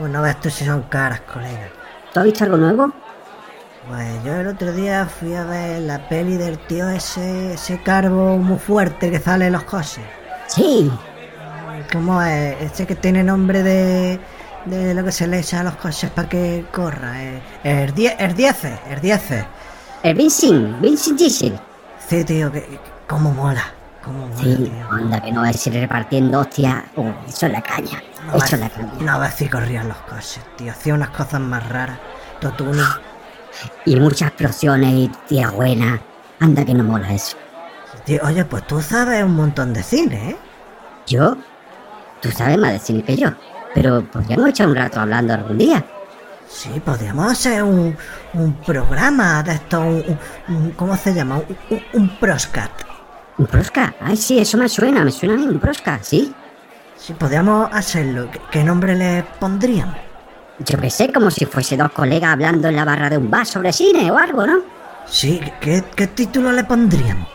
Uh, 0.00 0.08
no 0.08 0.22
ves 0.22 0.40
tú 0.40 0.48
si 0.48 0.64
son 0.64 0.84
caras, 0.84 1.20
colega. 1.30 1.68
¿Tú 2.14 2.20
has 2.20 2.24
visto 2.24 2.44
algo 2.44 2.56
nuevo? 2.56 2.94
Pues 3.86 4.24
yo 4.24 4.36
el 4.36 4.46
otro 4.46 4.72
día 4.72 5.04
fui 5.04 5.34
a 5.34 5.44
ver 5.44 5.82
la 5.82 6.08
peli 6.08 6.38
del 6.38 6.58
tío 6.60 6.88
ese, 6.88 7.52
ese 7.52 7.82
carbo 7.82 8.38
muy 8.38 8.58
fuerte 8.58 9.10
que 9.10 9.18
sale 9.18 9.48
en 9.48 9.52
los 9.52 9.64
coches. 9.64 10.06
Sí. 10.46 10.90
¿Cómo 11.92 12.22
es? 12.22 12.56
Ese 12.62 12.86
que 12.86 12.94
tiene 12.94 13.22
nombre 13.22 13.62
de, 13.62 14.18
de 14.66 14.94
lo 14.94 15.04
que 15.04 15.12
se 15.12 15.26
le 15.26 15.38
echa 15.40 15.60
a 15.60 15.64
los 15.64 15.76
coches 15.76 16.10
para 16.10 16.28
que 16.28 16.64
corra. 16.72 17.22
eh. 17.22 17.42
El 17.64 17.94
10, 17.94 18.16
el 18.18 18.34
10, 18.34 18.64
el 18.90 19.00
10. 19.00 19.22
El 20.02 20.14
Vincent, 20.14 20.80
Vincent 20.80 21.18
Diesel. 21.18 21.58
Sí, 22.06 22.24
tío, 22.24 22.50
que, 22.52 22.62
que- 22.62 22.80
cómo 23.06 23.32
mola. 23.32 23.64
Cómo 24.04 24.26
mola, 24.28 24.42
Sí, 24.42 24.56
tío. 24.56 24.90
anda 24.92 25.20
que 25.20 25.32
no 25.32 25.40
va 25.42 25.48
a 25.48 25.50
ir 25.50 25.72
repartiendo 25.72 26.40
hostia. 26.40 26.84
Uh, 26.96 27.10
eso 27.28 27.46
es 27.46 27.52
la 27.52 27.62
caña. 27.62 28.02
No 28.26 28.36
Eso 28.36 28.54
es 28.56 28.60
la 28.60 28.68
caña. 28.70 28.92
no 29.00 29.18
ves 29.20 29.34
si 29.34 29.48
corrían 29.48 29.88
los 29.88 29.96
coches, 29.98 30.40
tío. 30.56 30.70
Hacía 30.72 30.94
unas 30.94 31.10
cosas 31.10 31.40
más 31.40 31.66
raras. 31.68 31.98
Totuni. 32.40 32.80
Y 33.84 33.96
muchas 33.96 34.28
explosiones 34.28 34.92
y 34.94 35.10
tía 35.28 35.50
buena. 35.50 36.00
Anda 36.40 36.64
que 36.64 36.74
no 36.74 36.84
mola 36.84 37.12
eso. 37.12 37.36
Tío, 38.04 38.20
oye, 38.24 38.44
pues 38.44 38.66
tú 38.66 38.80
sabes 38.80 39.24
un 39.24 39.34
montón 39.34 39.72
de 39.74 39.82
cine, 39.82 40.30
¿eh? 40.30 40.36
¿Yo? 41.06 41.36
Tú 42.22 42.30
sabes 42.30 42.56
más 42.58 42.72
de 42.72 42.78
cine 42.78 43.02
que 43.02 43.16
yo. 43.16 43.30
Pero 43.74 44.02
podríamos 44.10 44.48
echar 44.48 44.68
un 44.68 44.76
rato 44.76 45.00
hablando 45.00 45.34
algún 45.34 45.58
día. 45.58 45.84
Sí, 46.48 46.80
podríamos 46.84 47.30
hacer 47.30 47.62
un, 47.62 47.96
un 48.34 48.54
programa 48.54 49.42
de 49.42 49.52
esto, 49.52 49.80
un, 49.80 50.70
¿cómo 50.76 50.96
se 50.96 51.12
llama? 51.12 51.36
Un, 51.36 51.56
un, 51.70 51.82
un 51.92 52.08
proscat. 52.18 52.70
¿Un 53.36 53.46
prosca? 53.46 53.94
Ay, 54.00 54.16
sí, 54.16 54.38
eso 54.38 54.56
me 54.56 54.68
suena, 54.68 55.04
me 55.04 55.10
suena 55.12 55.34
a 55.34 55.36
mí, 55.36 55.46
un 55.46 55.60
prosca, 55.60 55.98
sí. 56.02 56.34
Sí, 56.96 57.12
podríamos 57.12 57.68
hacerlo. 57.72 58.28
¿Qué, 58.30 58.40
qué 58.50 58.64
nombre 58.64 58.96
le 58.96 59.24
pondríamos? 59.38 59.96
Yo 60.60 60.78
que 60.80 60.90
sé, 60.90 61.12
como 61.12 61.30
si 61.30 61.44
fuese 61.46 61.76
dos 61.76 61.92
colegas 61.92 62.32
hablando 62.32 62.66
en 62.68 62.74
la 62.76 62.84
barra 62.84 63.08
de 63.10 63.18
un 63.18 63.30
bar 63.30 63.46
sobre 63.46 63.72
cine 63.72 64.10
o 64.10 64.18
algo, 64.18 64.44
¿no? 64.44 64.58
Sí, 65.06 65.40
¿qué, 65.60 65.84
qué 65.94 66.08
título 66.08 66.50
le 66.50 66.64
pondríamos? 66.64 67.28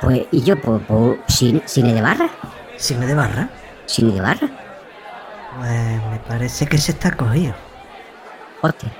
Pues, 0.00 0.22
y 0.30 0.42
yo, 0.42 0.58
pues, 0.60 0.80
pues, 0.88 1.18
cine, 1.28 1.62
cine 1.66 1.92
de 1.92 2.00
barra, 2.00 2.28
¿Cine 2.78 3.06
de 3.06 3.14
barra? 3.14 3.48
cine 3.86 4.14
de 4.14 4.20
barra. 4.22 4.48
Pues 5.58 6.02
me 6.10 6.18
parece 6.26 6.66
que 6.66 6.78
se 6.78 6.92
está 6.92 7.16
cogido. 7.16 7.54
Hostia. 8.62 8.92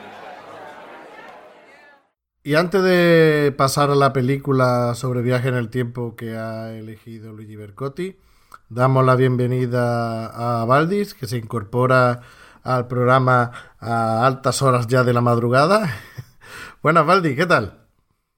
Y 2.44 2.54
antes 2.56 2.82
de 2.82 3.54
pasar 3.56 3.90
a 3.90 3.94
la 3.94 4.12
película 4.12 4.94
sobre 4.96 5.22
viaje 5.22 5.48
en 5.48 5.54
el 5.54 5.70
tiempo 5.70 6.16
que 6.16 6.36
ha 6.36 6.72
elegido 6.72 7.32
Luigi 7.32 7.54
Bercotti, 7.56 8.18
damos 8.68 9.04
la 9.06 9.14
bienvenida 9.14 10.26
a 10.60 10.64
Valdis, 10.64 11.14
que 11.14 11.26
se 11.28 11.38
incorpora 11.38 12.22
al 12.64 12.88
programa 12.88 13.52
a 13.78 14.26
altas 14.26 14.60
horas 14.62 14.88
ya 14.88 15.04
de 15.04 15.12
la 15.12 15.20
madrugada. 15.20 15.88
Buenas, 16.82 17.06
Valdis, 17.06 17.36
¿qué 17.36 17.46
tal? 17.46 17.86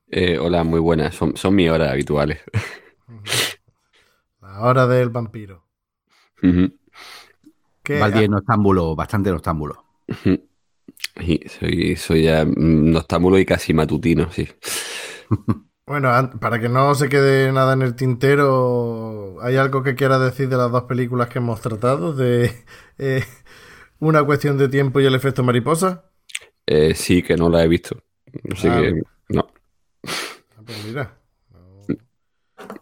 Eh, 0.09 0.39
hola, 0.39 0.65
muy 0.65 0.81
buenas. 0.81 1.15
Son, 1.15 1.35
son 1.37 1.55
mis 1.55 1.71
horas 1.71 1.91
habituales. 1.91 2.41
La 4.43 4.61
hora 4.61 4.87
del 4.87 5.09
vampiro. 5.09 5.65
Ujú, 6.43 6.69
¿Qué- 6.69 6.84
Valdi 7.93 8.23
es 8.25 8.31
noctámbulo, 8.31 8.95
bastante 8.97 9.31
noctámbulo. 9.31 9.85
Sí, 11.21 11.41
soy, 11.49 11.97
soy 11.97 12.23
ya 12.25 12.45
mm, 12.45 12.91
noctámbulo 12.93 13.39
y 13.39 13.47
casi 13.47 13.73
matutino, 13.75 14.31
sí. 14.33 14.49
Bueno, 15.87 16.11
para 16.41 16.59
que 16.61 16.69
no 16.71 16.95
se 16.95 17.11
quede 17.11 17.53
nada 17.53 17.75
en 17.75 17.83
el 17.83 17.95
tintero, 17.95 19.37
¿hay 19.43 19.57
algo 19.57 19.83
que 19.83 19.95
quiera 19.95 20.19
decir 20.19 20.49
de 20.49 20.57
las 20.57 20.73
dos 20.73 20.85
películas 20.85 21.29
que 21.29 21.39
hemos 21.41 21.61
tratado? 21.61 22.15
De 22.15 22.65
eh, 22.99 23.23
una 23.99 24.25
cuestión 24.25 24.59
de 24.59 24.69
tiempo 24.69 25.01
y 25.01 25.07
el 25.07 25.15
efecto 25.15 25.43
mariposa. 25.45 26.11
Eh, 26.67 26.95
sí, 26.95 27.23
que 27.23 27.37
no 27.37 27.49
la 27.49 27.63
he 27.65 27.69
visto. 27.69 28.03
Así 28.53 28.69
Ah. 28.69 28.81
que 28.81 29.03
no. 29.29 29.47
Ah, 30.57 30.63
Pues 30.65 30.85
mira, 30.85 31.19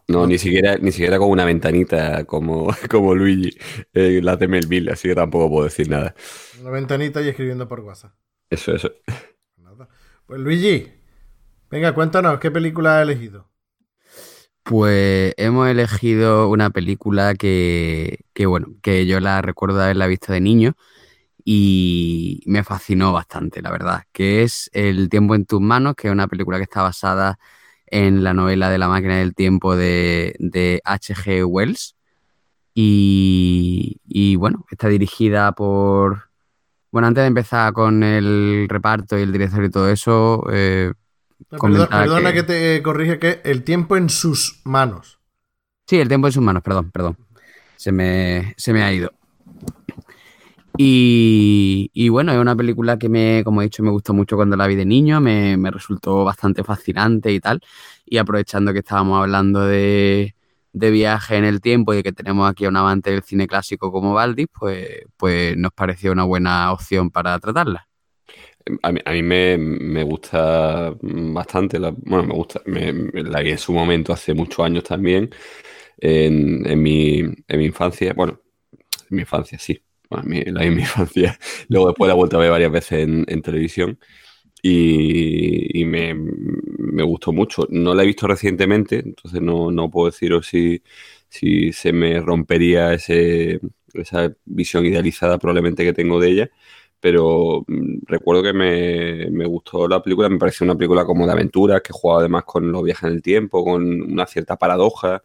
No, 0.08 0.26
ni 0.26 0.38
siquiera, 0.38 0.76
ni 0.78 0.92
siquiera 0.92 1.18
con 1.18 1.30
una 1.30 1.44
ventanita 1.44 2.24
como, 2.24 2.68
como 2.90 3.14
Luigi 3.14 3.56
en 3.92 4.24
la 4.24 4.36
de 4.36 4.48
Melville, 4.48 4.90
así 4.92 5.08
que 5.08 5.14
tampoco 5.14 5.48
puedo 5.50 5.64
decir 5.64 5.88
nada. 5.88 6.14
una 6.52 6.70
ventanita 6.70 7.20
y 7.20 7.28
escribiendo 7.28 7.68
por 7.68 7.80
WhatsApp. 7.80 8.14
Eso, 8.50 8.74
eso. 8.74 8.90
Nada. 9.56 9.88
Pues 10.26 10.40
Luigi, 10.40 10.92
venga, 11.70 11.94
cuéntanos, 11.94 12.40
¿qué 12.40 12.50
película 12.50 12.98
has 12.98 13.02
elegido? 13.04 13.50
Pues 14.64 15.34
hemos 15.38 15.68
elegido 15.68 16.48
una 16.48 16.70
película 16.70 17.34
que, 17.34 18.20
que, 18.32 18.46
bueno, 18.46 18.68
que 18.82 19.06
yo 19.06 19.18
la 19.20 19.42
recuerdo 19.42 19.82
haberla 19.82 20.06
visto 20.06 20.32
de 20.32 20.40
niño 20.40 20.74
y 21.44 22.42
me 22.46 22.64
fascinó 22.64 23.12
bastante, 23.12 23.62
la 23.62 23.70
verdad, 23.72 24.04
que 24.12 24.42
es 24.44 24.70
El 24.72 25.08
tiempo 25.10 25.34
en 25.36 25.46
tus 25.46 25.60
manos, 25.60 25.94
que 25.96 26.08
es 26.08 26.12
una 26.12 26.28
película 26.28 26.58
que 26.58 26.64
está 26.64 26.82
basada 26.82 27.30
en 27.32 27.38
la 27.92 28.32
novela 28.34 28.70
de 28.70 28.78
la 28.78 28.88
máquina 28.88 29.18
del 29.18 29.34
tiempo 29.34 29.76
de, 29.76 30.34
de 30.38 30.80
H.G. 30.84 31.44
Wells. 31.44 31.94
Y, 32.74 34.00
y, 34.08 34.36
bueno, 34.36 34.64
está 34.70 34.88
dirigida 34.88 35.52
por... 35.52 36.30
Bueno, 36.90 37.08
antes 37.08 37.22
de 37.22 37.28
empezar 37.28 37.72
con 37.72 38.02
el 38.02 38.66
reparto 38.68 39.18
y 39.18 39.22
el 39.22 39.32
director 39.32 39.64
y 39.64 39.70
todo 39.70 39.88
eso, 39.90 40.44
eh, 40.52 40.92
perdona, 41.48 41.88
perdona 41.88 42.32
que- 42.32 42.38
que... 42.40 42.42
te 42.42 42.82
corrige 42.82 43.18
que 43.18 43.40
el 43.44 43.62
tiempo 43.64 43.96
en 43.96 44.08
sus 44.10 44.60
manos. 44.64 45.18
Sí, 45.86 45.98
el 46.00 46.08
tiempo 46.08 46.28
en 46.28 46.32
sus 46.32 46.42
manos, 46.42 46.62
perdón, 46.62 46.90
perdón. 46.90 47.16
Se 47.76 47.92
me, 47.92 48.54
se 48.56 48.72
me 48.72 48.82
ha 48.82 48.92
ido. 48.92 49.12
Y, 50.76 52.08
bueno, 52.08 52.32
es 52.32 52.38
una 52.38 52.56
película 52.56 52.98
que 52.98 53.08
me, 53.08 53.44
como 53.44 53.60
he 53.62 53.64
dicho, 53.64 53.82
me 53.82 53.90
gustó 53.90 54.14
mucho 54.14 54.36
cuando 54.36 54.56
la 54.56 54.66
vi 54.66 54.74
de 54.74 54.84
niño, 54.86 55.20
me, 55.20 55.56
resultó 55.70 56.24
bastante 56.24 56.64
fascinante 56.64 57.32
y 57.32 57.40
tal. 57.40 57.60
Y 58.06 58.18
aprovechando 58.18 58.72
que 58.72 58.80
estábamos 58.80 59.20
hablando 59.20 59.60
de, 59.66 60.34
de 60.72 60.90
viaje 60.90 61.36
en 61.36 61.44
el 61.44 61.60
tiempo 61.60 61.94
y 61.94 62.02
que 62.02 62.12
tenemos 62.12 62.50
aquí 62.50 62.64
a 62.64 62.68
un 62.70 62.76
amante 62.76 63.10
del 63.10 63.22
cine 63.22 63.46
clásico 63.46 63.92
como 63.92 64.14
Valdis, 64.14 64.48
pues, 64.58 64.88
pues 65.16 65.56
nos 65.56 65.72
pareció 65.72 66.12
una 66.12 66.24
buena 66.24 66.72
opción 66.72 67.10
para 67.10 67.38
tratarla. 67.38 67.88
A 68.82 68.92
mí, 68.92 69.00
a 69.04 69.10
mí 69.12 69.22
me, 69.22 69.58
me 69.58 70.04
gusta 70.04 70.94
bastante, 71.02 71.78
la- 71.80 71.90
bueno, 71.96 72.24
me 72.28 72.34
gusta, 72.34 72.60
me- 72.66 72.92
la 73.22 73.40
vi 73.40 73.50
en 73.50 73.58
su 73.58 73.72
momento 73.72 74.12
hace 74.12 74.34
muchos 74.34 74.60
años 74.64 74.84
también, 74.84 75.30
en, 75.98 76.66
en 76.66 76.82
mi, 76.82 77.18
en 77.20 77.58
mi 77.58 77.66
infancia, 77.66 78.12
bueno, 78.14 78.40
en 79.10 79.16
mi 79.16 79.22
infancia, 79.22 79.58
sí, 79.58 79.82
bueno, 80.12 80.22
en 80.24 80.28
mi- 80.30 80.52
la 80.52 80.60
mi 80.70 80.80
infancia, 80.82 81.38
luego 81.68 81.88
después 81.88 82.08
la 82.08 82.14
he 82.14 82.16
vuelto 82.16 82.36
a 82.36 82.40
ver 82.40 82.50
varias 82.50 82.72
veces 82.72 83.00
en, 83.08 83.42
televisión 83.42 83.98
y, 84.62 85.80
y 85.80 85.84
me, 85.84 86.14
me 86.14 87.02
gustó 87.02 87.32
mucho. 87.32 87.66
No 87.70 87.94
la 87.94 88.02
he 88.02 88.06
visto 88.06 88.26
recientemente, 88.26 89.00
entonces 89.00 89.40
no, 89.42 89.70
no 89.70 89.90
puedo 89.90 90.06
deciros 90.10 90.46
si, 90.46 90.82
si 91.28 91.72
se 91.72 91.92
me 91.92 92.20
rompería 92.20 92.92
ese, 92.94 93.60
esa 93.94 94.32
visión 94.44 94.86
idealizada 94.86 95.38
probablemente 95.38 95.84
que 95.84 95.92
tengo 95.92 96.20
de 96.20 96.28
ella 96.30 96.50
pero 97.00 97.64
mm, 97.66 97.98
recuerdo 98.06 98.42
que 98.42 98.52
me, 98.52 99.28
me 99.30 99.44
gustó 99.46 99.88
la 99.88 100.02
película, 100.02 100.28
me 100.28 100.38
pareció 100.38 100.64
una 100.64 100.76
película 100.76 101.04
como 101.04 101.26
de 101.26 101.32
aventuras, 101.32 101.82
que 101.82 101.92
jugaba 101.92 102.20
además 102.20 102.44
con 102.44 102.70
los 102.70 102.82
viajes 102.84 103.04
en 103.04 103.14
el 103.16 103.22
tiempo, 103.22 103.64
con 103.64 103.82
una 104.12 104.26
cierta 104.26 104.56
paradoja. 104.56 105.20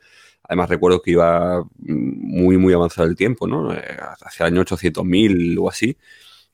Además 0.47 0.69
recuerdo 0.69 1.01
que 1.01 1.11
iba 1.11 1.63
muy, 1.79 2.57
muy 2.57 2.73
avanzado 2.73 3.07
el 3.07 3.15
tiempo, 3.15 3.47
¿no? 3.47 3.73
Eh, 3.73 3.81
Hacia 4.21 4.45
el 4.47 4.53
año 4.53 4.61
800.000 4.61 5.57
o 5.59 5.69
así. 5.69 5.97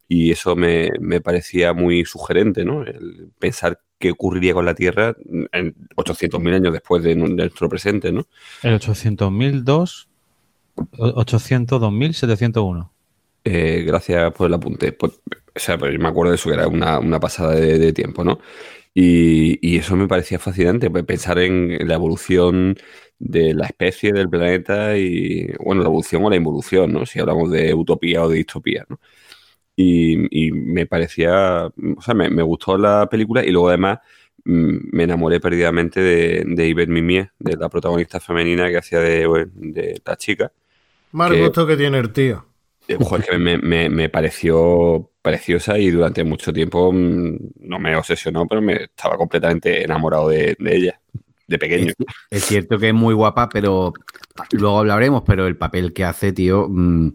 Y 0.08 0.32
eso 0.32 0.56
me, 0.56 0.92
me 1.00 1.22
parecía 1.22 1.74
muy 1.74 2.06
sugerente, 2.06 2.66
¿no? 2.66 2.84
El 2.84 3.32
pensar 3.40 3.82
qué 4.00 4.12
ocurriría 4.12 4.54
con 4.54 4.66
la 4.66 4.76
Tierra 4.76 5.16
en 5.54 5.76
800.000 5.96 6.54
años 6.56 6.74
después 6.74 7.04
de, 7.04 7.16
nu- 7.16 7.28
de 7.30 7.36
nuestro 7.36 7.70
presente, 7.70 8.12
¿no? 8.12 8.28
El 8.62 8.76
800.002, 8.76 10.08
802.701. 10.98 12.92
Eh, 13.44 13.84
gracias 13.86 14.32
por 14.34 14.48
el 14.48 14.54
apunte. 14.54 14.94
Pues, 14.94 15.14
o 15.56 15.60
sea, 15.60 15.78
pues 15.78 15.98
me 16.00 16.08
acuerdo 16.08 16.32
de 16.32 16.36
eso, 16.38 16.50
que 16.50 16.56
era 16.56 16.68
una, 16.68 17.00
una 17.00 17.20
pasada 17.20 17.56
de, 17.56 17.78
de 17.80 17.94
tiempo, 17.94 18.24
¿no? 18.24 18.40
Y, 18.94 19.60
y 19.68 19.78
eso 19.80 19.96
me 19.96 20.08
parecía 20.08 20.40
fascinante, 20.40 20.90
pues, 20.92 21.04
pensar 21.06 21.40
en, 21.40 21.72
en 21.72 21.88
la 21.88 21.96
evolución 21.96 22.78
de 23.24 23.54
la 23.54 23.66
especie, 23.68 24.14
del 24.14 24.30
planeta 24.30 24.98
y, 24.98 25.48
bueno, 25.60 25.82
la 25.82 25.88
evolución 25.90 26.24
o 26.26 26.30
la 26.30 26.36
involución, 26.38 26.94
¿no? 26.94 27.06
Si 27.06 27.20
hablamos 27.20 27.52
de 27.52 27.74
utopía 27.74 28.24
o 28.24 28.30
de 28.30 28.38
distopía, 28.38 28.86
¿no? 28.90 29.00
Y, 29.76 30.48
y 30.48 30.52
me 30.52 30.86
parecía, 30.86 31.68
o 31.98 32.02
sea, 32.02 32.14
me, 32.14 32.30
me 32.30 32.44
gustó 32.44 32.78
la 32.78 33.08
película 33.10 33.44
y 33.46 33.52
luego 33.52 33.70
además 33.70 34.00
mm, 34.46 34.78
me 34.96 35.04
enamoré 35.06 35.40
perdidamente 35.40 36.00
de, 36.02 36.44
de 36.48 36.70
Yvette 36.70 36.90
Mimier, 36.90 37.32
de 37.40 37.58
la 37.58 37.70
protagonista 37.70 38.20
femenina 38.20 38.70
que 38.70 38.78
hacía 38.78 39.00
de, 39.00 39.48
de 39.56 40.02
la 40.06 40.16
chica. 40.18 40.52
Más 41.12 41.32
Que- 41.32 41.34
gusto 41.34 41.66
que 41.66 41.78
tiene 41.78 41.98
el 42.00 42.12
tío. 42.12 42.46
Eh, 42.88 42.98
Joder, 43.00 43.26
que 43.26 43.38
me, 43.38 43.58
me- 43.58 43.90
me 43.90 44.10
pareció 44.10 45.10
preciosa 45.22 45.78
y 45.80 45.90
durante 45.90 46.24
mucho 46.24 46.52
tiempo 46.52 46.92
mm, 46.92 47.38
no 47.62 47.80
me 47.80 47.96
obsesionó, 47.96 48.46
pero 48.48 48.62
me 48.62 48.84
estaba 48.86 49.18
completamente 49.18 49.84
enamorado 49.84 50.28
de, 50.30 50.56
de 50.60 50.76
ella, 50.76 51.02
de 51.48 51.60
pequeño. 51.60 51.88
Es, 51.90 51.96
es 52.32 52.46
cierto 52.46 52.78
que 52.80 52.90
es 52.90 52.94
muy 52.94 53.14
guapa, 53.14 53.50
pero 53.50 53.94
luego 54.52 54.80
hablaremos, 54.80 55.24
pero 55.26 55.48
el 55.48 55.58
papel 55.58 55.94
que 55.94 56.06
hace, 56.06 56.32
tío, 56.34 56.68
mm, 56.70 57.10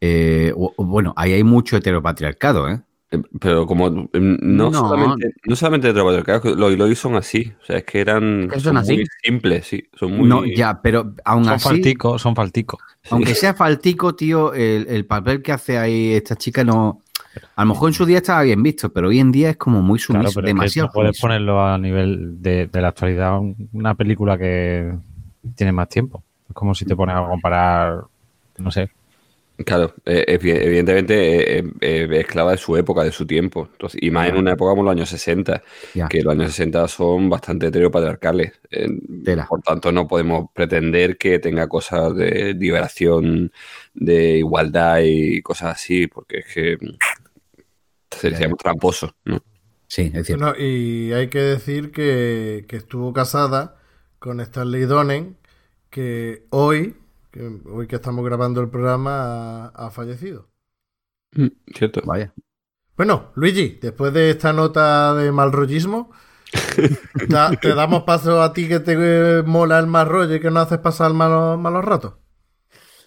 eh, 0.00 0.52
bueno, 0.78 1.14
ahí 1.16 1.32
hay 1.32 1.44
mucho 1.44 1.76
heteropatriarcado, 1.76 2.68
¿eh? 2.68 2.82
Eh, 3.10 3.22
Pero 3.40 3.66
como 3.66 3.90
mm, 3.90 4.08
no, 4.12 4.70
No. 4.70 4.80
solamente, 4.80 5.32
no 5.46 5.56
solamente 5.56 5.92
trabajo, 5.92 6.50
los 6.54 6.72
Eloy 6.72 6.94
son 6.94 7.14
así, 7.16 7.52
o 7.62 7.64
sea, 7.64 7.78
es 7.78 7.84
que 7.84 8.00
eran 8.00 8.48
que 8.48 8.60
son 8.60 8.60
son 8.60 8.76
así. 8.78 8.94
muy 8.96 9.06
simples, 9.22 9.66
sí, 9.66 9.88
son 9.94 10.12
muy 10.16 10.28
No, 10.28 10.44
ya, 10.44 10.80
pero 10.82 11.14
aún 11.24 11.44
Son 11.44 11.52
así, 11.54 11.64
falticos, 11.64 12.22
son 12.22 12.34
falticos. 12.34 12.80
aunque 13.10 13.34
sea 13.34 13.54
faltico, 13.54 14.14
tío, 14.16 14.52
el, 14.54 14.86
el 14.88 15.06
papel 15.06 15.42
que 15.42 15.52
hace 15.52 15.78
ahí 15.78 16.12
esta 16.12 16.36
chica 16.36 16.64
no... 16.64 17.03
A 17.56 17.62
lo 17.64 17.68
mejor 17.70 17.88
en 17.90 17.94
su 17.94 18.06
día 18.06 18.18
estaba 18.18 18.42
bien 18.42 18.62
visto, 18.62 18.92
pero 18.92 19.08
hoy 19.08 19.18
en 19.20 19.32
día 19.32 19.50
es 19.50 19.56
como 19.56 19.82
muy 19.82 19.98
Claro, 19.98 20.28
sumiso, 20.28 20.34
pero 20.34 20.46
es 20.48 20.54
que 20.54 20.54
demasiado 20.54 20.88
no 20.88 20.92
puedes 20.92 21.20
ponerlo 21.20 21.62
a 21.64 21.78
nivel 21.78 22.42
de, 22.42 22.66
de 22.66 22.80
la 22.82 22.88
actualidad, 22.88 23.38
un- 23.40 23.68
una 23.72 23.94
película 23.94 24.36
que 24.38 24.92
tiene 25.54 25.72
más 25.72 25.88
tiempo. 25.88 26.22
Es 26.48 26.54
como 26.54 26.74
si 26.74 26.84
te 26.84 26.94
pones 26.96 27.16
a 27.16 27.26
comparar, 27.26 28.04
no 28.58 28.70
sé, 28.70 28.90
Claro, 29.64 29.94
eh, 30.04 30.24
evi- 30.40 30.50
evidentemente 30.50 31.58
eh, 31.58 31.60
eh, 31.60 31.72
eh, 31.80 32.08
es 32.10 32.18
esclava 32.24 32.50
de 32.50 32.56
su 32.56 32.76
época, 32.76 33.04
de 33.04 33.12
su 33.12 33.24
tiempo. 33.24 33.68
Entonces, 33.70 34.02
y 34.02 34.10
más 34.10 34.28
en 34.28 34.36
una 34.36 34.52
época 34.52 34.70
como 34.70 34.82
los 34.82 34.90
años 34.90 35.08
60, 35.08 35.62
Ya. 35.94 36.08
que 36.08 36.22
los 36.22 36.32
años 36.32 36.50
60 36.50 36.88
son 36.88 37.30
bastante 37.30 37.68
heteropatriarcales. 37.68 38.52
Eh, 38.72 38.88
por 39.48 39.60
tanto, 39.62 39.92
no 39.92 40.08
podemos 40.08 40.46
pretender 40.52 41.16
que 41.16 41.38
tenga 41.38 41.68
cosas 41.68 42.16
de 42.16 42.52
liberación, 42.54 43.52
de 43.94 44.38
igualdad 44.38 44.98
y 45.04 45.40
cosas 45.42 45.76
así, 45.76 46.08
porque 46.08 46.38
es 46.38 46.46
que 46.52 46.78
mm, 48.30 48.34
seríamos 48.34 48.58
tramposos, 48.58 49.10
¿no? 49.24 49.40
Sí, 49.88 50.10
es 50.14 50.26
cierto. 50.26 50.46
Bueno, 50.46 50.54
y 50.58 51.12
hay 51.12 51.28
que 51.28 51.38
decir 51.40 51.92
que, 51.92 52.66
que 52.68 52.76
estuvo 52.76 53.12
casada 53.12 53.76
con 54.18 54.40
Stanley 54.40 54.82
Donen, 54.86 55.38
que 55.90 56.46
hoy, 56.50 56.96
que 57.30 57.60
hoy 57.66 57.86
que 57.86 57.96
estamos 57.96 58.24
grabando 58.24 58.60
el 58.60 58.70
programa, 58.70 59.66
ha, 59.66 59.86
ha 59.86 59.90
fallecido. 59.90 60.48
¿Cierto? 61.74 62.00
Vaya. 62.04 62.34
Bueno, 62.96 63.30
Luigi, 63.36 63.78
después 63.80 64.12
de 64.12 64.30
esta 64.30 64.52
nota 64.52 65.14
de 65.14 65.30
mal 65.32 65.52
rollismo, 65.52 66.10
da- 67.32 67.60
te 67.60 67.74
damos 67.74 68.02
paso 68.04 68.42
a 68.42 68.52
ti 68.52 68.68
que 68.68 68.80
te 68.80 69.42
mola 69.44 69.78
el 69.78 69.86
mal 69.86 70.08
rollo 70.08 70.34
y 70.36 70.40
que 70.40 70.50
no 70.50 70.60
haces 70.60 70.78
pasar 70.78 71.12
malos, 71.12 71.58
malos 71.58 71.84
ratos. 71.84 72.14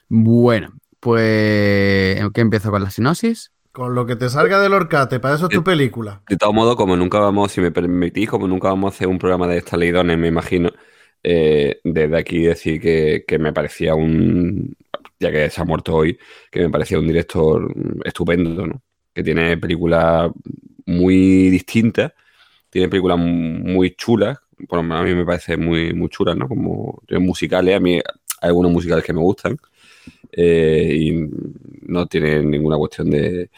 Bueno, 0.10 0.74
pues 1.00 2.20
¿qué 2.34 2.42
empiezo 2.42 2.72
con 2.72 2.84
la 2.84 2.90
sinopsis? 2.92 3.52
Con 3.78 3.94
lo 3.94 4.08
que 4.08 4.16
te 4.16 4.28
salga 4.28 4.60
del 4.60 4.74
horcate, 4.74 5.20
para 5.20 5.36
eso 5.36 5.46
es 5.46 5.52
tu 5.52 5.64
película. 5.64 6.24
De 6.28 6.36
todo 6.36 6.52
modo, 6.52 6.76
como 6.76 6.98
nunca 6.98 7.20
vamos, 7.20 7.52
si 7.52 7.62
me 7.62 7.70
permitís, 7.70 8.28
como 8.28 8.48
nunca 8.48 8.70
vamos 8.70 8.92
a 8.92 8.96
hacer 8.96 9.08
un 9.08 9.20
programa 9.20 9.46
de 9.46 9.60
esta 9.60 9.78
Donen, 9.78 10.20
me 10.20 10.30
imagino, 10.30 10.72
eh, 11.22 11.80
desde 11.84 12.18
aquí 12.18 12.42
decir 12.42 12.82
que, 12.82 13.24
que 13.28 13.38
me 13.38 13.54
parecía 13.54 13.94
un, 13.94 14.76
ya 15.20 15.32
que 15.32 15.52
se 15.52 15.62
ha 15.62 15.64
muerto 15.64 15.94
hoy, 15.94 16.18
que 16.50 16.62
me 16.62 16.72
parecía 16.72 16.98
un 16.98 17.06
director 17.06 17.72
estupendo, 18.04 18.66
¿no? 18.66 18.82
Que 19.14 19.22
tiene 19.22 19.56
películas 19.58 20.32
muy 20.88 21.52
distintas, 21.52 22.14
tiene 22.72 22.90
películas 22.90 23.20
muy 23.20 23.92
chulas, 23.92 24.40
por 24.68 24.78
lo 24.78 24.82
menos 24.82 25.02
a 25.02 25.04
mí 25.04 25.14
me 25.14 25.24
parece 25.24 25.56
muy, 25.56 25.94
muy 25.94 26.10
chulas, 26.10 26.36
¿no? 26.36 26.48
Como 26.48 27.04
musicales, 27.20 27.76
a 27.76 27.80
mí 27.80 27.94
hay 27.94 28.02
algunos 28.42 28.72
musicales 28.72 29.06
que 29.06 29.14
me 29.14 29.22
gustan, 29.22 29.56
eh, 30.32 30.90
y 30.94 31.30
no 31.84 32.06
tiene 32.08 32.44
ninguna 32.44 32.78
cuestión 32.78 33.10
de... 33.10 33.50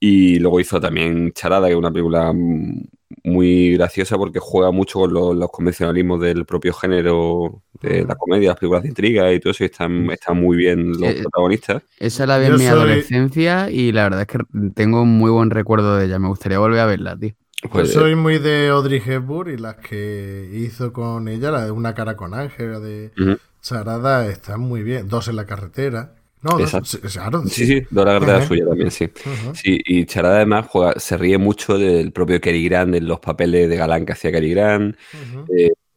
Y 0.00 0.38
luego 0.40 0.58
hizo 0.60 0.80
también 0.80 1.32
Charada, 1.32 1.66
que 1.68 1.72
es 1.72 1.78
una 1.78 1.90
película 1.92 2.32
mm, 2.32 2.82
muy 3.24 3.74
graciosa 3.74 4.16
porque 4.16 4.38
juega 4.40 4.70
mucho 4.72 5.00
con 5.00 5.12
los, 5.12 5.36
los 5.36 5.50
convencionalismos 5.50 6.20
del 6.20 6.44
propio 6.46 6.72
género 6.72 7.62
de 7.80 8.04
la 8.04 8.16
comedia, 8.16 8.50
las 8.50 8.58
películas 8.58 8.82
de 8.82 8.88
intriga 8.88 9.32
y 9.32 9.38
todo 9.40 9.52
eso, 9.52 9.62
y 9.62 9.66
están, 9.66 10.10
están 10.10 10.36
muy 10.40 10.56
bien 10.56 10.90
los 10.92 11.02
Eh, 11.10 11.18
protagonistas. 11.22 11.82
Esa 12.00 12.26
la 12.26 12.38
vi 12.38 12.46
Yo 12.46 12.52
en 12.54 12.58
mi 12.58 12.64
soy- 12.64 12.72
adolescencia 12.72 13.70
y 13.70 13.92
la 13.92 14.02
verdad 14.04 14.22
es 14.22 14.26
que 14.26 14.38
tengo 14.74 15.02
un 15.02 15.16
muy 15.16 15.30
buen 15.30 15.50
recuerdo 15.50 15.96
de 15.96 16.06
ella. 16.06 16.18
Me 16.18 16.28
gustaría 16.28 16.58
volver 16.58 16.80
a 16.80 16.86
verla, 16.86 17.16
tío. 17.16 17.34
Pues, 17.72 17.92
Yo 17.92 18.00
soy 18.00 18.14
muy 18.14 18.38
de 18.38 18.68
Audrey 18.68 19.02
Hepburn 19.04 19.52
y 19.54 19.56
las 19.56 19.76
que 19.76 20.48
hizo 20.54 20.92
con 20.92 21.26
ella, 21.28 21.50
la 21.50 21.64
de 21.64 21.70
Una 21.72 21.94
cara 21.94 22.16
con 22.16 22.34
Ángel, 22.34 22.80
de. 22.82 23.10
Charada, 23.68 24.26
están 24.28 24.60
muy 24.60 24.82
bien. 24.82 25.08
Dos 25.08 25.28
en 25.28 25.36
la 25.36 25.46
carretera. 25.46 26.14
No, 26.42 26.58
dos, 26.60 26.72
Exacto. 26.72 26.88
sí, 26.88 26.98
Sí, 27.44 27.66
sí, 27.66 27.82
Dora 27.90 28.12
Garda 28.14 28.36
Ajá. 28.36 28.38
es 28.38 28.44
suya 28.44 28.66
también, 28.66 28.90
sí. 28.90 29.08
Sí, 29.52 29.78
y 29.84 30.04
Charada 30.06 30.36
además 30.36 30.66
juega, 30.68 30.98
se 30.98 31.16
ríe 31.16 31.38
mucho 31.38 31.78
del 31.78 32.12
propio 32.12 32.40
Cary 32.40 32.64
Grant, 32.68 32.92
de 32.92 33.00
los 33.00 33.20
papeles 33.20 33.68
de 33.68 33.76
galán 33.76 34.04
que 34.04 34.12
hacía 34.12 34.32
Cary 34.32 34.50
Grant, 34.50 34.96
Ujú. 35.12 35.50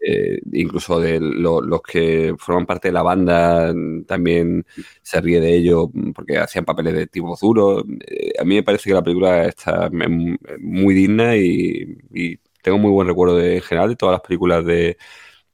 eh, 0.04 0.40
incluso 0.54 1.00
de 1.00 1.20
lo- 1.20 1.62
los 1.62 1.82
que 1.84 2.34
forman 2.40 2.66
parte 2.66 2.88
de 2.90 2.94
la 2.94 3.04
banda 3.04 3.74
también 4.08 4.66
se 5.02 5.22
ríe 5.22 5.40
de 5.42 5.56
ellos 5.56 5.90
mm, 5.94 6.12
porque 6.14 6.38
hacían 6.40 6.66
papeles 6.66 6.94
de 6.96 7.08
tipo 7.08 7.36
duro. 7.42 7.84
Eh, 8.08 8.34
a 8.40 8.44
mí 8.44 8.56
me 8.56 8.64
parece 8.64 8.90
que 8.90 8.94
la 8.96 9.04
película 9.04 9.46
está 9.46 9.90
muy 10.60 10.94
digna 10.96 11.36
y, 11.38 11.98
y 12.14 12.38
tengo 12.64 12.78
muy 12.80 12.92
buen 12.92 13.08
recuerdo 13.08 13.38
de, 13.38 13.56
en 13.58 13.62
general 13.62 13.90
de 13.90 13.96
todas 13.96 14.14
las 14.14 14.22
películas 14.22 14.66
de, 14.66 14.98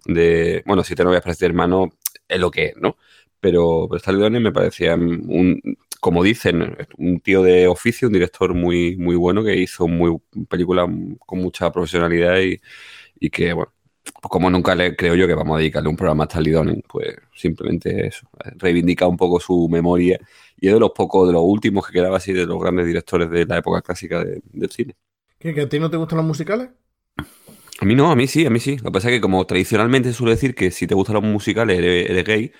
de 0.06 0.64
bueno, 0.65 0.84
si 0.84 0.95
te 0.95 1.03
no 1.03 1.10
voy 1.10 1.18
a 1.18 1.45
hermano, 1.45 1.89
es 2.28 2.40
lo 2.40 2.52
que 2.52 2.68
es, 2.68 2.78
¿no? 2.78 2.98
Pero, 3.40 3.88
pero 3.90 3.98
Stanley 3.98 4.22
Donen 4.24 4.44
me 4.44 4.52
parecía 4.52 4.95
un, 4.95 5.62
como 5.99 6.24
dicen, 6.24 6.76
un 6.98 7.20
tío 7.20 7.44
de 7.44 7.68
oficio, 7.68 8.08
un 8.08 8.14
director 8.14 8.54
muy, 8.54 8.98
muy 8.98 9.16
bueno 9.16 9.44
que 9.44 9.56
hizo 9.56 9.88
muy 9.88 10.18
películas 10.49 10.88
con 11.26 11.40
mucha 11.40 11.72
profesionalidad 11.72 12.40
y, 12.40 12.60
y 13.20 13.30
que, 13.30 13.54
bueno, 13.54 13.74
pues 14.04 14.30
como 14.32 14.49
nunca 14.49 14.76
le 14.76 14.95
creo 14.95 15.16
yo 15.16 15.28
que 15.28 15.34
vamos 15.36 15.56
a 15.58 15.60
dedicarle 15.60 15.90
un 15.90 15.98
programa 15.98 16.24
a 16.26 16.28
Stanley 16.28 16.52
Donen, 16.54 16.84
pues 16.88 17.16
simplemente 17.36 18.08
eso, 18.08 18.28
reivindica 18.58 19.08
un 19.08 19.18
poco 19.18 19.40
su 19.40 19.68
memoria 19.70 20.20
y 20.58 20.68
es 20.68 20.74
de 20.74 20.80
los 20.80 20.91
pocos, 20.91 21.28
de 21.28 21.34
los 21.34 21.44
últimos 21.45 21.86
que 21.88 21.94
quedaba 21.94 22.18
así 22.18 22.34
de 22.34 22.45
los 22.45 22.60
grandes 22.62 22.86
directores 22.88 23.30
de 23.30 23.45
la 23.45 23.58
época 23.58 23.82
clásica 23.82 24.24
de- 24.24 24.41
del 24.54 24.70
cine. 24.72 24.95
¿Qué, 25.40 25.54
¿Que 25.56 25.62
a 25.62 25.70
ti 25.70 25.80
no 25.80 25.90
te 25.90 25.98
gustan 25.98 26.18
los 26.18 26.26
musicales? 26.28 26.70
A 27.80 27.86
mí 27.86 27.94
no, 27.95 28.10
a 28.12 28.16
mí 28.16 28.28
sí, 28.28 28.45
a 28.45 28.49
mí 28.49 28.60
sí. 28.60 28.78
Lo 28.78 28.86
que 28.86 28.91
pasa 28.91 29.10
es 29.10 29.16
que 29.16 29.22
como 29.22 29.45
tradicionalmente 29.45 30.10
se 30.10 30.16
suele 30.16 30.34
decir 30.34 30.56
que 30.56 30.72
si 30.72 30.88
te 30.88 30.95
gustan 30.95 31.16
los 31.16 31.24
musicales 31.24 31.78
eres, 31.78 32.10
eres 32.10 32.24
gay, 32.24 32.52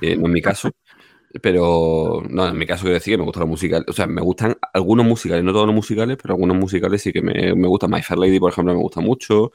eh, 0.00 0.16
no 0.16 0.26
es 0.26 0.32
mi 0.32 0.42
caso, 0.42 0.70
pero 1.42 2.22
no, 2.28 2.48
en 2.48 2.58
mi 2.58 2.66
caso 2.66 2.82
quiero 2.84 2.94
decir 2.94 3.14
que 3.14 3.18
me 3.18 3.24
gustan 3.24 3.42
los 3.42 3.50
musicales. 3.50 3.86
O 3.88 3.92
sea, 3.94 4.06
me 4.06 4.22
gustan 4.22 4.56
algunos 4.74 5.06
musicales, 5.06 5.44
no 5.44 5.52
todos 5.52 5.66
los 5.66 5.74
musicales, 5.76 6.18
pero 6.22 6.34
algunos 6.34 6.56
musicales 6.58 7.02
sí 7.02 7.12
que 7.12 7.22
me, 7.22 7.54
me 7.56 7.68
gustan. 7.68 7.90
My 7.90 8.02
Fair 8.02 8.18
Lady, 8.20 8.40
por 8.40 8.52
ejemplo, 8.52 8.74
me 8.74 8.80
gusta 8.80 9.00
mucho. 9.00 9.52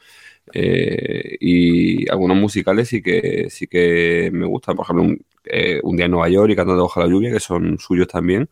eh, 0.54 1.38
y 1.42 2.10
algunos 2.12 2.38
musicales 2.38 2.90
sí 2.90 3.02
que 3.02 3.48
sí 3.50 3.68
que 3.68 4.30
me 4.34 4.46
gustan. 4.48 4.76
Por 4.78 4.86
ejemplo, 4.86 5.04
un, 5.06 5.26
eh, 5.46 5.80
Un 5.84 5.98
día 5.98 6.06
en 6.08 6.12
Nueva 6.14 6.30
York 6.30 6.52
y 6.52 6.56
Cantando 6.58 6.84
bajo 6.84 7.02
la 7.02 7.08
lluvia, 7.08 7.32
que 7.34 7.40
son 7.42 7.80
suyos 7.80 8.08
también, 8.10 8.50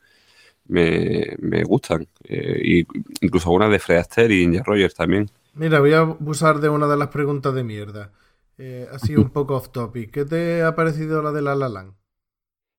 me, 0.68 1.36
me 1.40 1.64
gustan. 1.64 2.08
Eh, 2.26 2.62
y 2.64 2.88
incluso 3.26 3.50
algunas 3.50 3.72
de 3.72 3.80
Fred 3.80 3.98
Astaire 4.00 4.34
y 4.36 4.42
Ginger 4.42 4.64
Rogers 4.66 4.96
también. 4.96 5.28
Mira, 5.60 5.80
voy 5.80 5.94
a 5.94 6.00
abusar 6.00 6.60
de 6.60 6.70
una 6.70 6.88
de 6.88 6.98
las 6.98 7.10
preguntas 7.10 7.54
de 7.54 7.64
mierda. 7.64 8.12
Eh, 8.58 8.88
ha 8.92 8.98
sido 9.00 9.22
un 9.22 9.30
poco 9.32 9.56
off 9.56 9.70
topic. 9.72 10.12
¿Qué 10.12 10.26
te 10.26 10.64
ha 10.64 10.76
parecido 10.76 11.22
la 11.22 11.32
de 11.32 11.42
La 11.44 11.56
La 11.56 11.70
Land? 11.70 11.94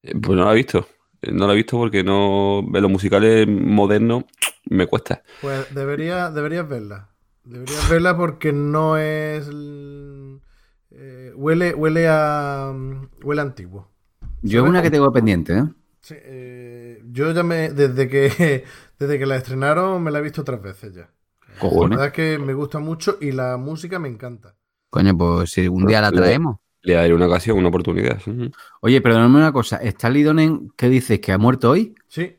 Eh, 0.02 0.15
Pues 0.20 0.36
no 0.36 0.44
la 0.44 0.52
he 0.52 0.57
visto. 0.57 0.86
Eh, 1.23 1.32
No 1.32 1.47
la 1.47 1.52
he 1.52 1.57
visto 1.57 1.77
porque 1.78 2.02
no 2.05 2.62
ve 2.66 2.81
los 2.81 2.90
musicales 2.90 3.47
modernos 3.48 4.24
me 4.66 4.86
cuesta. 4.86 5.23
Pues 5.40 5.73
debería, 5.74 6.31
deberías 6.31 6.69
verla. 6.69 7.11
Deberías 7.44 7.89
verla 7.89 8.16
porque 8.16 8.52
no 8.52 8.97
es... 8.98 9.48
eh, 10.90 11.32
huele, 11.36 11.74
huele 11.74 12.07
a... 12.09 12.73
Huele 13.23 13.40
a 13.40 13.44
antiguo. 13.44 13.89
Yo 14.43 14.65
una 14.65 14.82
que 14.82 14.90
tengo 14.90 15.11
pendiente, 15.12 15.57
¿eh? 15.57 15.65
Sí, 16.01 16.15
eh, 16.19 17.02
yo 17.07 17.31
ya 17.32 17.43
me... 17.43 17.70
Desde 17.70 18.09
que, 18.09 18.65
desde 18.98 19.19
que 19.19 19.27
la 19.27 19.36
estrenaron 19.36 20.02
me 20.02 20.11
la 20.11 20.19
he 20.19 20.23
visto 20.23 20.40
otras 20.43 20.62
veces 20.62 20.94
ya. 20.94 21.11
La 21.62 21.89
verdad 21.97 22.07
es 22.07 22.12
que 22.12 22.39
me 22.39 22.55
gusta 22.55 22.78
mucho 22.78 23.19
y 23.20 23.32
la 23.32 23.57
música 23.57 23.99
me 23.99 24.09
encanta. 24.09 24.55
Coño, 24.91 25.16
pues 25.16 25.51
si 25.51 25.69
un 25.69 25.87
día 25.87 26.01
la 26.01 26.11
traemos. 26.12 26.57
Le 26.82 26.95
daré 26.95 27.12
una 27.15 27.27
ocasión, 27.27 27.59
una 27.59 27.69
oportunidad. 27.69 28.19
Oye, 28.81 29.01
perdóname 29.03 29.37
una 29.37 29.53
cosa. 29.53 29.77
¿Stanley 29.77 30.23
Donen, 30.23 30.73
qué 30.77 30.89
dices? 30.89 31.20
¿Que 31.20 31.32
ha 31.32 31.39
muerto 31.39 31.70
hoy? 31.70 31.95
Sí, 32.09 32.37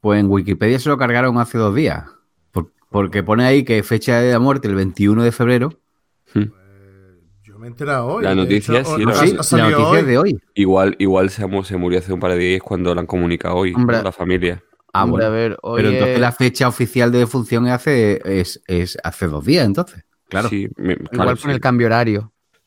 Pues 0.00 0.20
en 0.20 0.30
Wikipedia 0.30 0.78
se 0.78 0.88
lo 0.88 0.96
cargaron 0.96 1.36
hace 1.38 1.58
dos 1.58 1.74
días. 1.74 2.04
Por- 2.52 2.72
porque 2.90 3.22
pone 3.22 3.44
ahí 3.44 3.64
que 3.64 3.82
fecha 3.82 4.20
de 4.20 4.32
la 4.32 4.38
muerte 4.38 4.68
el 4.68 4.74
21 4.76 5.22
de 5.24 5.32
febrero. 5.32 5.72
Yo 7.44 7.58
me 7.58 7.66
he 7.66 7.70
enterado 7.70 8.06
hoy. 8.06 8.24
La 8.24 8.34
noticia 8.34 8.80
hecho, 8.80 8.96
sí 8.96 9.02
o- 9.02 9.06
la- 9.06 9.12
ha- 9.12 9.26
Sí, 9.26 9.36
ha 9.54 9.56
la 9.56 9.62
noticia 9.70 9.88
hoy. 9.90 9.98
es 9.98 10.06
de 10.06 10.18
hoy. 10.18 10.40
Igual, 10.54 10.96
igual 10.98 11.30
se, 11.30 11.46
mu- 11.46 11.64
se 11.64 11.76
murió 11.76 11.98
hace 11.98 12.12
un 12.12 12.20
par 12.20 12.32
de 12.32 12.38
días 12.38 12.62
cuando 12.62 12.94
lo 12.94 13.00
han 13.00 13.06
comunicado 13.06 13.56
hoy, 13.56 13.74
Hombre. 13.74 13.98
¿no? 13.98 14.02
la 14.04 14.12
familia. 14.12 14.62
Ah, 14.92 15.04
Hombre, 15.04 15.24
bueno. 15.24 15.26
a 15.26 15.30
ver, 15.38 15.58
hoy 15.62 15.76
Pero 15.78 15.88
entonces 15.90 16.14
es- 16.16 16.20
la 16.20 16.32
fecha 16.32 16.68
oficial 16.68 17.10
de 17.12 17.18
defunción 17.18 17.66
es 17.66 17.72
hace, 17.72 18.20
es, 18.40 18.62
es 18.66 18.98
hace 19.02 19.26
dos 19.26 19.44
días, 19.44 19.64
entonces. 19.64 20.04
Claro. 20.28 20.48
Sí, 20.48 20.68
me- 20.76 20.92
igual 20.92 21.08
claro, 21.10 21.36
con 21.36 21.50
el 21.50 21.60
cambio 21.60 21.86
horario. 21.86 22.32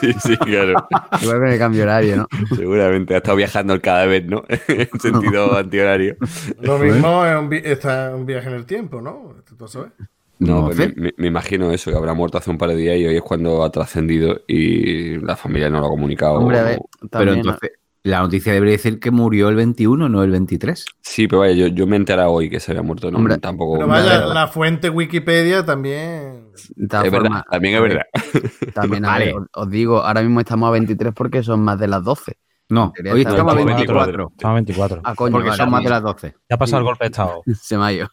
sí, 0.00 0.12
sí, 0.20 0.36
claro. 0.36 0.86
Igual 1.22 1.38
con 1.38 1.48
el 1.48 1.58
cambio 1.58 1.82
horario, 1.82 2.16
¿no? 2.18 2.28
Seguramente 2.54 3.14
ha 3.14 3.18
estado 3.18 3.36
viajando 3.36 3.74
el 3.74 3.80
cadáver, 3.80 4.26
¿no? 4.28 4.44
en 4.68 5.00
sentido 5.00 5.56
antihorario. 5.56 6.16
Lo 6.60 6.78
mismo 6.78 7.24
es 7.26 7.36
un, 7.36 7.48
vi- 7.48 7.62
está 7.64 8.14
un 8.14 8.26
viaje 8.26 8.48
en 8.48 8.54
el 8.54 8.66
tiempo, 8.66 9.00
¿no? 9.00 9.34
Tú 9.58 9.66
sabes. 9.66 9.92
No, 10.38 10.56
No 10.60 10.64
pues 10.66 10.76
sé. 10.76 10.88
me, 10.88 10.94
me- 11.04 11.14
me 11.16 11.26
imagino 11.28 11.70
eso, 11.72 11.90
que 11.90 11.96
habrá 11.96 12.12
muerto 12.14 12.38
hace 12.38 12.50
un 12.50 12.58
par 12.58 12.68
de 12.70 12.76
días 12.76 12.96
y 12.98 13.06
hoy 13.06 13.16
es 13.16 13.22
cuando 13.22 13.62
ha 13.64 13.70
trascendido 13.70 14.42
y 14.46 15.16
la 15.18 15.36
familia 15.36 15.70
no 15.70 15.80
lo 15.80 15.86
ha 15.86 15.90
comunicado. 15.90 16.34
Hombre, 16.34 16.58
a 16.58 16.62
ver, 16.64 16.78
Pero 17.00 17.08
también, 17.10 17.36
entonces, 17.36 17.70
la 18.04 18.20
noticia 18.20 18.52
debería 18.52 18.72
decir 18.72 19.00
que 19.00 19.10
murió 19.10 19.48
el 19.48 19.56
21, 19.56 20.10
no 20.10 20.22
el 20.22 20.30
23. 20.30 20.84
Sí, 21.00 21.26
pero 21.26 21.40
vaya, 21.40 21.54
yo, 21.54 21.68
yo 21.68 21.86
me 21.86 21.96
he 21.96 21.98
enterado 21.98 22.32
hoy 22.32 22.50
que 22.50 22.60
se 22.60 22.70
había 22.70 22.82
muerto, 22.82 23.10
¿no? 23.10 23.16
Hombre, 23.16 23.38
Tampoco. 23.38 23.78
Pero 23.78 23.88
vaya, 23.88 24.26
la 24.26 24.46
fuente 24.46 24.90
Wikipedia 24.90 25.64
también. 25.64 26.50
Es 26.54 27.10
verdad, 27.10 27.44
también 27.50 27.74
es 27.76 27.80
verdad. 27.80 28.04
También, 28.74 29.02
Vale. 29.02 29.26
ver, 29.26 29.34
os, 29.54 29.70
digo, 29.70 30.02
ahora 30.02 30.22
mismo 30.22 30.40
estamos 30.40 30.68
a 30.68 30.72
23 30.72 31.14
porque 31.14 31.42
son 31.42 31.60
más 31.60 31.78
de 31.78 31.88
las 31.88 32.04
12. 32.04 32.36
No, 32.68 32.92
hoy 33.10 33.22
estamos 33.22 33.52
a 33.52 33.56
24. 33.56 33.96
24. 33.96 34.30
Estamos 34.32 34.52
a 34.52 34.54
24. 34.54 35.00
Ah, 35.02 35.14
coño, 35.14 35.32
Porque 35.32 35.48
vale, 35.48 35.62
son 35.62 35.70
más 35.70 35.82
de 35.84 35.90
las 35.90 36.02
12. 36.02 36.34
Ya 36.50 36.56
ha 36.56 36.58
pasado 36.58 36.78
el 36.78 36.84
golpe 36.84 37.04
de 37.04 37.08
Estado. 37.10 37.42
Se 37.58 37.78
me 37.78 37.84
ha 37.84 37.92
ido. 37.92 38.08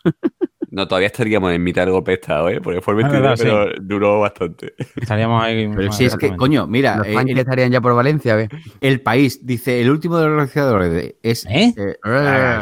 No, 0.71 0.87
todavía 0.87 1.07
estaríamos 1.07 1.51
en 1.51 1.61
mitad 1.61 1.81
del 1.81 1.91
golpe 1.91 2.11
de 2.11 2.15
Estado, 2.15 2.47
¿eh? 2.47 2.61
Porque 2.61 2.79
fue 2.79 2.93
el 2.93 3.03
Ah, 3.03 3.09
23, 3.09 3.21
verdad, 3.21 3.67
pero 3.67 3.83
duró 3.85 4.21
bastante. 4.21 4.73
Estaríamos 4.95 5.43
ahí. 5.43 5.67
Pero 5.67 5.87
más 5.87 5.97
si 5.97 6.05
es 6.05 6.15
que, 6.15 6.33
coño, 6.37 6.65
mira, 6.65 6.95
Los 6.95 7.07
eh, 7.07 7.33
estarían 7.35 7.71
ya 7.71 7.81
por 7.81 7.93
Valencia, 7.93 8.35
¿ves? 8.35 8.47
el 8.79 9.01
país 9.01 9.45
dice, 9.45 9.81
el 9.81 9.91
último 9.91 10.17
de 10.17 10.27
los 10.27 10.35
realizadores 10.35 11.15
es... 11.21 11.45
¿Eh? 11.47 11.75
eh, 11.77 12.61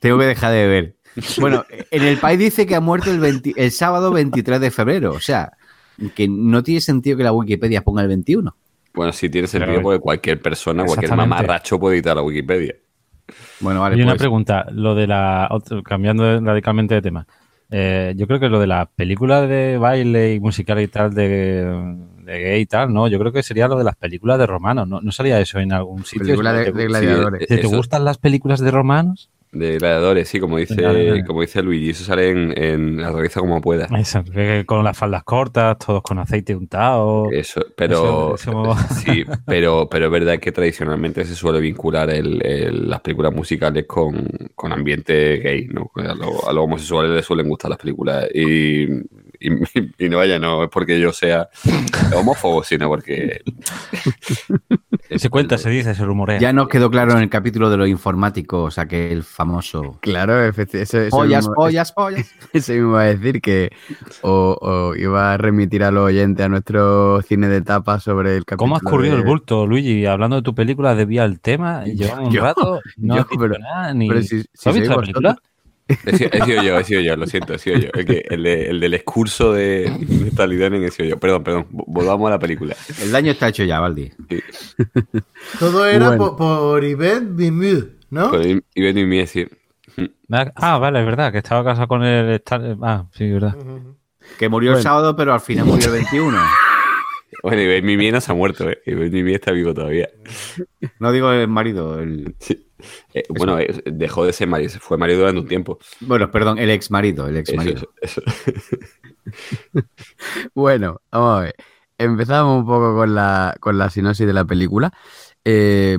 tengo 0.00 0.16
que 0.18 0.26
dejar 0.26 0.52
de 0.52 0.66
ver. 0.68 0.96
Bueno, 1.40 1.66
en 1.90 2.04
el 2.04 2.18
país 2.18 2.38
dice 2.38 2.66
que 2.68 2.76
ha 2.76 2.80
muerto 2.80 3.10
el, 3.10 3.18
20 3.18 3.54
el 3.56 3.72
sábado 3.72 4.12
23 4.12 4.60
de 4.60 4.70
febrero. 4.70 5.10
O 5.10 5.20
sea, 5.20 5.52
que 6.14 6.28
no 6.28 6.62
tiene 6.62 6.80
sentido 6.80 7.16
que 7.16 7.24
la 7.24 7.32
Wikipedia 7.32 7.82
ponga 7.82 8.02
el 8.02 8.08
21. 8.08 8.56
Bueno, 8.94 9.12
sí 9.12 9.28
tiene 9.28 9.48
sentido 9.48 9.82
porque 9.82 9.98
cualquier 9.98 10.40
persona, 10.40 10.84
cualquier 10.84 11.16
mamarracho 11.16 11.80
puede 11.80 11.96
editar 11.96 12.14
la 12.14 12.22
Wikipedia. 12.22 12.76
Bueno, 13.60 13.80
vale, 13.80 13.96
y 13.96 14.02
una 14.02 14.12
pues, 14.12 14.20
pregunta, 14.20 14.66
lo 14.72 14.94
de 14.94 15.06
la. 15.06 15.48
otro- 15.50 15.82
cambiando 15.82 16.40
radicalmente 16.40 16.94
de 16.94 17.02
tema. 17.02 17.26
Eh, 17.70 18.14
yo 18.16 18.26
creo 18.26 18.40
que 18.40 18.48
lo 18.48 18.58
de 18.58 18.66
las 18.66 18.88
películas 18.88 19.48
de 19.48 19.78
baile 19.78 20.34
y 20.34 20.40
musical 20.40 20.80
y 20.80 20.88
tal 20.88 21.14
de, 21.14 21.64
de 22.24 22.38
gay 22.40 22.60
y 22.62 22.66
tal, 22.66 22.92
no, 22.92 23.06
yo 23.06 23.18
creo 23.20 23.30
que 23.32 23.42
sería 23.44 23.68
lo 23.68 23.76
de 23.76 23.84
las 23.84 23.94
películas 23.96 24.38
de 24.38 24.46
romanos. 24.46 24.88
¿No, 24.88 25.00
no 25.00 25.12
salía 25.12 25.38
eso 25.40 25.58
en 25.60 25.72
algún 25.72 26.04
sitio? 26.04 26.26
Película 26.26 26.52
de, 26.52 26.64
¿Te, 26.64 26.72
de 26.72 26.82
sí, 26.82 26.88
gladiadores. 26.88 27.40
¿te- 27.46 27.46
te 27.46 27.60
eso- 27.60 27.76
gustan 27.76 28.04
las 28.04 28.18
películas 28.18 28.58
de 28.60 28.70
romanos? 28.72 29.30
De 29.52 29.78
gladiadores, 29.78 30.28
sí, 30.28 30.38
como 30.38 30.58
dice, 30.58 30.76
como 31.26 31.40
dice 31.40 31.60
Luigi, 31.60 31.90
eso 31.90 32.04
sale 32.04 32.30
en, 32.30 32.56
en 32.56 32.96
la 33.02 33.10
revista 33.10 33.40
como 33.40 33.60
pueda. 33.60 33.86
Eso, 33.98 34.22
con 34.64 34.84
las 34.84 34.96
faldas 34.96 35.24
cortas, 35.24 35.76
todos 35.78 36.02
con 36.02 36.20
aceite 36.20 36.54
untado. 36.54 37.28
Eso, 37.32 37.60
pero 37.76 38.34
Eso- 38.36 38.50
eso- 38.52 38.74
sí, 39.04 39.24
pero, 39.46 39.88
pero 39.90 40.06
es 40.06 40.12
verdad 40.12 40.38
que 40.38 40.52
tradicionalmente 40.52 41.24
se 41.24 41.34
suele 41.34 41.58
vincular 41.60 42.10
el- 42.10 42.40
el- 42.46 42.88
las 42.88 43.00
películas 43.00 43.34
musicales 43.34 43.86
con, 43.86 44.28
con 44.54 44.72
ambiente 44.72 45.38
gay, 45.38 45.66
¿no? 45.66 45.90
A, 45.96 46.14
lo- 46.14 46.48
a 46.48 46.52
los 46.52 46.64
homosexuales 46.64 47.10
les 47.10 47.24
suelen 47.24 47.48
gustar 47.48 47.70
las 47.70 47.78
películas 47.80 48.28
y, 48.32 48.86
y, 49.40 50.04
y 50.04 50.08
no 50.08 50.18
vaya, 50.18 50.38
no 50.38 50.62
es 50.64 50.70
porque 50.70 51.00
yo 51.00 51.12
sea 51.12 51.48
homófobo, 52.14 52.62
sino 52.62 52.88
porque 52.88 53.42
se 55.16 55.28
cuenta, 55.30 55.58
se 55.58 55.70
dice, 55.70 55.94
se 55.94 56.04
rumorea. 56.04 56.38
ya 56.38 56.52
nos 56.52 56.68
quedó 56.68 56.90
claro 56.90 57.12
en 57.12 57.18
el 57.18 57.30
capítulo 57.30 57.70
de 57.70 57.76
los 57.76 57.88
informáticos, 57.88 58.78
aquel 58.78 59.22
famoso... 59.22 59.98
Claro, 60.00 60.42
efectivamente. 60.44 61.10
Pollas, 61.10 61.44
mismo- 61.44 61.54
pollas, 61.54 61.92
pollas. 61.92 62.30
Eso 62.52 62.72
mismo 62.72 62.88
iba 62.90 63.00
a 63.02 63.04
decir 63.06 63.40
que 63.40 63.70
o, 64.22 64.56
o 64.60 64.94
iba 64.94 65.32
a 65.32 65.36
remitir 65.36 65.82
a 65.84 65.90
los 65.90 66.04
oyentes 66.06 66.44
a 66.44 66.48
nuestro 66.48 67.22
cine 67.22 67.48
de 67.48 67.62
tapa 67.62 67.98
sobre 68.00 68.36
el 68.36 68.44
capítulo. 68.44 68.58
¿Cómo 68.58 68.76
has 68.76 68.82
corrido 68.82 69.14
de- 69.16 69.22
el 69.22 69.26
bulto, 69.26 69.66
Luigi? 69.66 70.06
Hablando 70.06 70.36
de 70.36 70.42
tu 70.42 70.54
película, 70.54 70.94
desvía 70.94 71.24
el 71.24 71.40
tema 71.40 71.82
y 71.86 71.94
llevamos 71.96 72.28
un 72.28 72.32
Yo- 72.34 72.42
rato. 72.42 72.80
No 72.96 73.16
yo, 73.16 73.22
has 73.22 73.28
dicho 73.28 73.40
pero- 73.40 73.58
nada, 73.58 73.94
ni... 73.94 74.08
pero 74.08 74.22
si- 74.22 74.42
¿Tú 74.44 74.50
si 74.54 74.68
has 74.68 74.74
visto 74.74 74.90
la 74.90 75.00
película? 75.00 75.36
He 76.06 76.16
sido, 76.16 76.30
he 76.32 76.44
sido 76.44 76.62
yo, 76.62 76.78
he 76.78 76.84
sido 76.84 77.00
yo, 77.00 77.16
lo 77.16 77.26
siento, 77.26 77.54
he 77.54 77.58
sido 77.58 77.78
yo. 77.78 77.88
Es 77.94 78.04
que 78.06 78.24
el, 78.30 78.42
de- 78.42 78.66
el 78.70 78.80
del 78.80 78.94
excurso 78.94 79.52
de, 79.52 79.90
de 79.98 80.30
Talidonen 80.30 80.82
he 80.84 80.90
sido 80.90 81.08
yo. 81.08 81.18
Perdón, 81.18 81.42
perdón, 81.44 81.66
volvamos 81.70 82.28
a 82.28 82.30
la 82.30 82.38
película. 82.38 82.76
El 83.02 83.10
daño 83.12 83.32
está 83.32 83.48
hecho 83.48 83.64
ya, 83.64 83.80
Valdi. 83.80 84.10
Todo 85.58 85.86
era 85.86 86.08
Bueno. 86.08 86.36
por, 86.36 86.36
por 86.36 86.84
Yvette 86.84 87.34
Bimud, 87.36 87.84
¿no? 88.10 88.30
Pero 88.30 88.46
y, 88.46 88.62
y 88.74 88.82
ven 88.82 88.98
y 88.98 89.04
me 89.04 89.16
decir, 89.18 89.50
Ah, 90.56 90.78
vale, 90.78 91.00
es 91.00 91.06
verdad, 91.06 91.32
que 91.32 91.38
estaba 91.38 91.64
casado 91.64 91.88
con 91.88 92.04
el... 92.04 92.30
Star- 92.36 92.76
Ah, 92.82 93.06
sí, 93.12 93.28
verdad. 93.30 93.56
Ujú. 93.56 93.96
Que 94.38 94.48
murió 94.48 94.76
el 94.76 94.82
sábado, 94.82 95.16
pero 95.16 95.32
al 95.34 95.40
final 95.40 95.66
murió 95.66 95.86
el 95.86 95.92
21. 95.94 96.38
bueno, 97.42 97.60
y 97.62 97.66
Ben 97.66 97.84
Mimi 97.84 98.12
no 98.12 98.20
se 98.20 98.30
ha 98.30 98.34
muerto, 98.34 98.70
¿eh? 98.70 98.78
Y 98.86 98.94
Ben 98.94 99.10
Mimi 99.12 99.34
está 99.34 99.50
vivo 99.50 99.74
todavía. 99.74 100.08
No 101.00 101.10
digo 101.10 101.32
el 101.32 101.48
marido, 101.48 101.98
el... 101.98 102.34
Sí. 102.38 102.69
Eh, 103.14 103.22
bueno, 103.28 103.58
eh, 103.58 103.82
dejó 103.86 104.24
de 104.24 104.32
ser 104.32 104.48
marido, 104.48 104.72
fue 104.80 104.98
marido 104.98 105.20
durante 105.20 105.40
un 105.40 105.48
tiempo. 105.48 105.78
Bueno, 106.00 106.30
perdón, 106.30 106.58
el 106.58 106.70
ex 106.70 106.90
marido, 106.90 107.26
el 107.26 107.36
ex 107.36 107.48
Eso, 107.50 107.56
marido. 107.56 107.92
eso, 108.00 108.22
eso. 108.26 108.62
Bueno, 110.54 111.00
vamos 111.10 111.38
a 111.38 111.40
ver. 111.42 111.54
Empezamos 111.98 112.60
un 112.60 112.66
poco 112.66 112.94
con 112.94 113.14
la, 113.14 113.54
con 113.60 113.78
la 113.78 113.90
sinopsis 113.90 114.26
de 114.26 114.32
la 114.32 114.44
película. 114.44 114.92
Eh, 115.44 115.98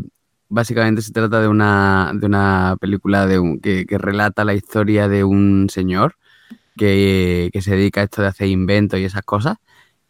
básicamente 0.50 1.02
se 1.02 1.14
trata 1.14 1.40
de 1.42 1.48
una, 1.48 2.12
de 2.14 2.26
una 2.26 2.76
película 2.80 3.26
de 3.28 3.40
un, 3.40 3.60
que, 3.60 3.86
que 3.86 3.98
relata 3.98 4.44
la 4.44 4.54
historia 4.54 5.08
de 5.08 5.24
un 5.24 5.70
señor 5.70 6.16
que, 6.78 7.50
que 7.54 7.62
se 7.62 7.72
dedica 7.76 8.02
a 8.02 8.04
esto 8.06 8.22
de 8.22 8.30
hacer 8.30 8.48
inventos 8.48 9.00
y 9.00 9.06
esas 9.06 9.24
cosas 9.24 9.58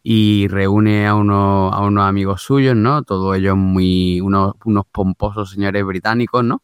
y 0.03 0.47
reúne 0.47 1.07
a 1.07 1.15
unos, 1.15 1.73
a 1.73 1.81
unos 1.81 2.05
amigos 2.05 2.41
suyos, 2.41 2.75
¿no? 2.75 3.03
Todos 3.03 3.37
ellos 3.37 3.55
muy, 3.57 4.19
unos, 4.21 4.53
unos 4.65 4.85
pomposos 4.91 5.51
señores 5.51 5.83
británicos, 5.85 6.43
¿no? 6.43 6.61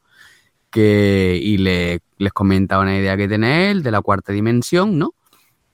Que, 0.69 1.39
y 1.41 1.57
le- 1.57 2.01
les 2.17 2.33
comenta 2.33 2.79
una 2.79 2.97
idea 2.97 3.15
que 3.17 3.27
tiene 3.27 3.71
él 3.71 3.83
de 3.83 3.91
la 3.91 4.01
cuarta 4.01 4.33
dimensión, 4.33 4.97
¿no? 4.97 5.13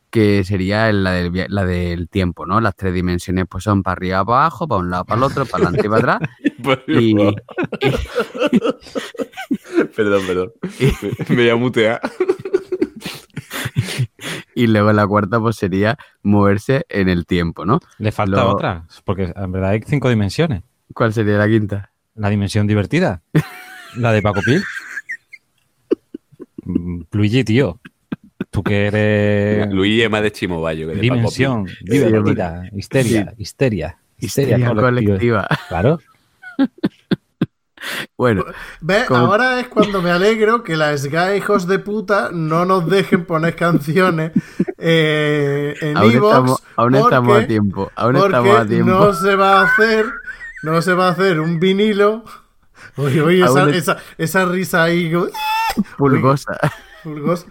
que 0.09 0.43
sería 0.43 0.91
la 0.93 1.11
del, 1.13 1.45
la 1.49 1.65
del 1.65 2.07
tiempo, 2.07 2.45
¿no? 2.45 2.61
Las 2.61 2.75
tres 2.75 2.93
dimensiones 2.93 3.45
pues 3.49 3.63
son 3.63 3.81
para 3.81 3.93
arriba, 3.93 4.23
para 4.23 4.41
abajo, 4.41 4.67
para 4.67 4.81
un 4.81 4.91
lado, 4.91 5.05
para 5.05 5.17
el 5.17 5.23
otro, 5.23 5.43
para 5.47 5.69
adelante 5.69 5.87
y 5.87 5.89
para 5.89 6.15
atrás. 6.15 6.29
Y, 6.87 7.15
perdón, 9.95 10.27
perdón. 10.27 10.53
Me, 10.79 10.93
me 11.29 11.35
voy 11.35 11.49
a 11.49 11.55
mutear. 11.55 11.99
y 14.55 14.67
luego 14.67 14.91
la 14.93 15.07
cuarta 15.07 15.39
pues 15.39 15.55
sería 15.55 15.97
moverse 16.21 16.85
en 16.89 17.09
el 17.09 17.25
tiempo, 17.25 17.65
¿no? 17.65 17.79
Le 17.97 18.11
falta 18.11 18.45
otra, 18.45 18.85
porque 19.05 19.33
en 19.35 19.51
verdad 19.51 19.71
hay 19.71 19.81
cinco 19.85 20.09
dimensiones. 20.09 20.63
¿Cuál 20.93 21.13
sería 21.13 21.37
la 21.37 21.47
quinta? 21.47 21.91
La 22.15 22.29
dimensión 22.29 22.67
divertida, 22.67 23.21
la 23.95 24.11
de 24.11 24.21
Paco 24.21 24.41
Pil. 24.45 24.63
Luigi, 27.11 27.43
tío, 27.43 27.79
tú 28.51 28.63
que 28.63 28.87
eres 28.87 29.69
Luigi 29.73 30.01
es 30.03 30.09
más 30.09 30.21
de 30.21 30.31
Chimobayo 30.31 30.87
que 30.87 30.93
de 30.95 31.01
Paco 31.01 31.15
dimensión 31.15 31.65
divertida, 31.81 32.69
histeria, 32.73 33.33
histeria, 33.37 33.97
histeria, 34.17 34.57
Histeria 34.57 34.73
colectiva. 34.73 35.47
colectiva. 35.47 35.47
Claro, 35.67 35.99
Bueno, 38.17 38.45
¿Ves? 38.81 39.05
Como- 39.07 39.25
Ahora 39.25 39.59
es 39.59 39.67
cuando 39.67 40.01
me 40.01 40.09
alegro 40.11 40.63
que 40.63 40.77
las 40.77 41.05
GAE 41.07 41.37
hijos 41.37 41.67
de 41.67 41.79
puta 41.79 42.29
no 42.31 42.65
nos 42.65 42.87
dejen 42.89 43.25
poner 43.25 43.55
canciones 43.55 44.31
eh, 44.77 45.75
en 45.81 45.97
aún, 45.97 46.11
estamos, 46.11 46.63
aún 46.75 46.95
estamos 46.95 47.37
a 47.43 47.47
tiempo. 47.47 47.91
Aún 47.95 48.13
porque 48.13 48.27
estamos 48.27 48.59
a 48.59 48.65
tiempo. 48.65 48.91
no 48.91 49.13
se 49.13 49.35
va 49.35 49.59
a 49.61 49.63
hacer, 49.65 50.05
no 50.63 50.81
se 50.81 50.93
va 50.93 51.07
a 51.07 51.11
hacer 51.11 51.39
un 51.39 51.59
vinilo. 51.59 52.23
Oye, 52.97 53.21
oye, 53.21 53.43
esa, 53.43 53.69
es- 53.69 53.75
esa, 53.77 53.97
esa 54.17 54.45
risa 54.45 54.83
ahí, 54.83 55.11
Pulgosa. 55.97 56.57
fulgos. 57.03 57.45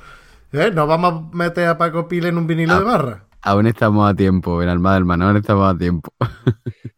¿Eh? 0.53 0.71
¿Nos 0.73 0.87
vamos 0.87 1.13
a 1.33 1.37
meter 1.37 1.67
a 1.69 1.79
Paco 1.79 2.07
Pil 2.09 2.27
en 2.27 2.37
un 2.39 2.47
vinilo 2.47 2.75
Ah. 2.75 2.79
de 2.79 2.85
barra? 2.85 3.25
Aún 3.43 3.67
estamos 3.67 4.09
a 4.09 4.15
tiempo, 4.15 4.63
en 4.63 4.69
Alma 4.69 4.95
del 4.95 5.05
Mar, 5.05 5.21
aún 5.21 5.37
estamos 5.37 5.75
a 5.75 5.77
tiempo. 5.77 6.13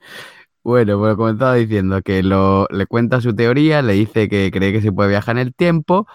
bueno, 0.65 0.99
pues 0.99 1.15
como 1.17 1.29
estaba 1.31 1.55
diciendo, 1.57 2.03
que 2.03 2.23
lo, 2.23 2.67
le 2.71 2.87
cuenta 2.87 3.21
su 3.21 3.35
teoría, 3.35 3.83
le 3.83 3.93
dice 3.95 4.29
que 4.29 4.51
cree 4.53 4.73
que 4.73 4.83
se 4.83 4.93
puede 4.93 5.11
viajar 5.11 5.37
en 5.37 5.43
el 5.49 5.55
tiempo 5.55 6.07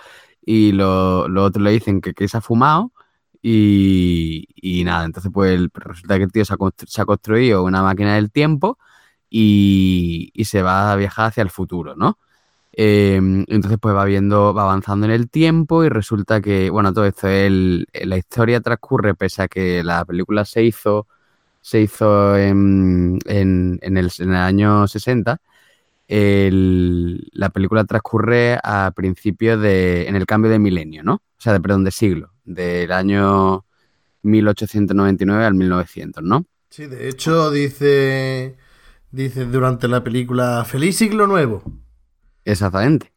y 0.46 0.72
lo- 0.74 1.28
los 1.30 1.48
otros 1.50 1.64
le 1.64 1.72
dicen 1.72 2.02
que, 2.02 2.14
que 2.14 2.28
se 2.28 2.38
ha 2.38 2.42
fumado 2.42 2.92
y, 3.42 4.48
y 4.56 4.84
nada, 4.84 5.06
entonces 5.06 5.32
pues 5.34 5.60
resulta 5.74 6.18
que 6.18 6.24
el 6.26 6.32
tío 6.32 6.46
se 6.46 6.54
ha, 6.56 7.06
construido 7.06 7.64
una 7.64 7.84
máquina 7.84 8.16
del 8.16 8.32
tiempo 8.32 8.78
y, 9.30 10.32
y 10.34 10.46
se 10.46 10.62
va 10.64 10.92
a 10.92 10.96
viajar 10.96 11.28
hacia 11.28 11.44
el 11.44 11.50
futuro, 11.52 11.96
¿no? 11.96 12.18
Eh, 12.74 13.16
entonces, 13.18 13.78
pues 13.82 13.96
va 13.96 14.06
viendo, 14.06 14.54
va 14.54 14.64
avanzando 14.64 15.06
en 15.06 15.12
el 15.12 15.30
tiempo 15.30 15.84
y 15.84 15.90
resulta 15.90 16.40
que, 16.42 16.70
bueno, 16.70 16.94
todo 16.94 17.06
esto, 17.06 17.28
el, 17.28 17.88
la 17.94 18.18
historia 18.18 18.62
transcurre 18.62 19.16
pese 19.16 19.42
a 19.44 19.48
que 19.48 19.84
la 19.84 20.06
película 20.06 20.46
se 20.46 20.64
hizo, 20.64 21.08
se 21.62 21.82
hizo 21.82 22.38
en, 22.38 23.20
en- 23.26 23.80
en 23.82 23.98
el, 23.98 24.12
en 24.20 24.30
el 24.32 24.36
año 24.38 24.88
60. 24.88 25.40
el- 26.08 27.30
la 27.34 27.50
película 27.50 27.84
transcurre 27.86 28.58
a 28.64 28.92
principios 28.96 29.62
de, 29.62 30.08
en 30.08 30.16
el 30.16 30.26
cambio 30.26 30.50
de 30.52 30.60
milenio, 30.60 31.04
¿no? 31.04 31.16
O 31.16 31.22
sea, 31.42 31.54
de, 31.54 31.60
perdón, 31.62 31.84
de 31.84 31.92
siglo, 31.92 32.34
del 32.46 32.92
año 32.92 33.66
1899 34.24 35.46
al 35.46 35.54
1900, 35.56 36.24
¿no? 36.24 36.46
Sí, 36.70 36.86
de 36.88 37.10
hecho 37.10 37.52
dice, 37.52 38.58
dice 39.12 39.46
durante 39.46 39.88
la 39.88 40.04
película 40.04 40.66
Feliz 40.66 40.98
siglo 40.98 41.28
nuevo. 41.28 41.64
Exactamente. 42.46 43.12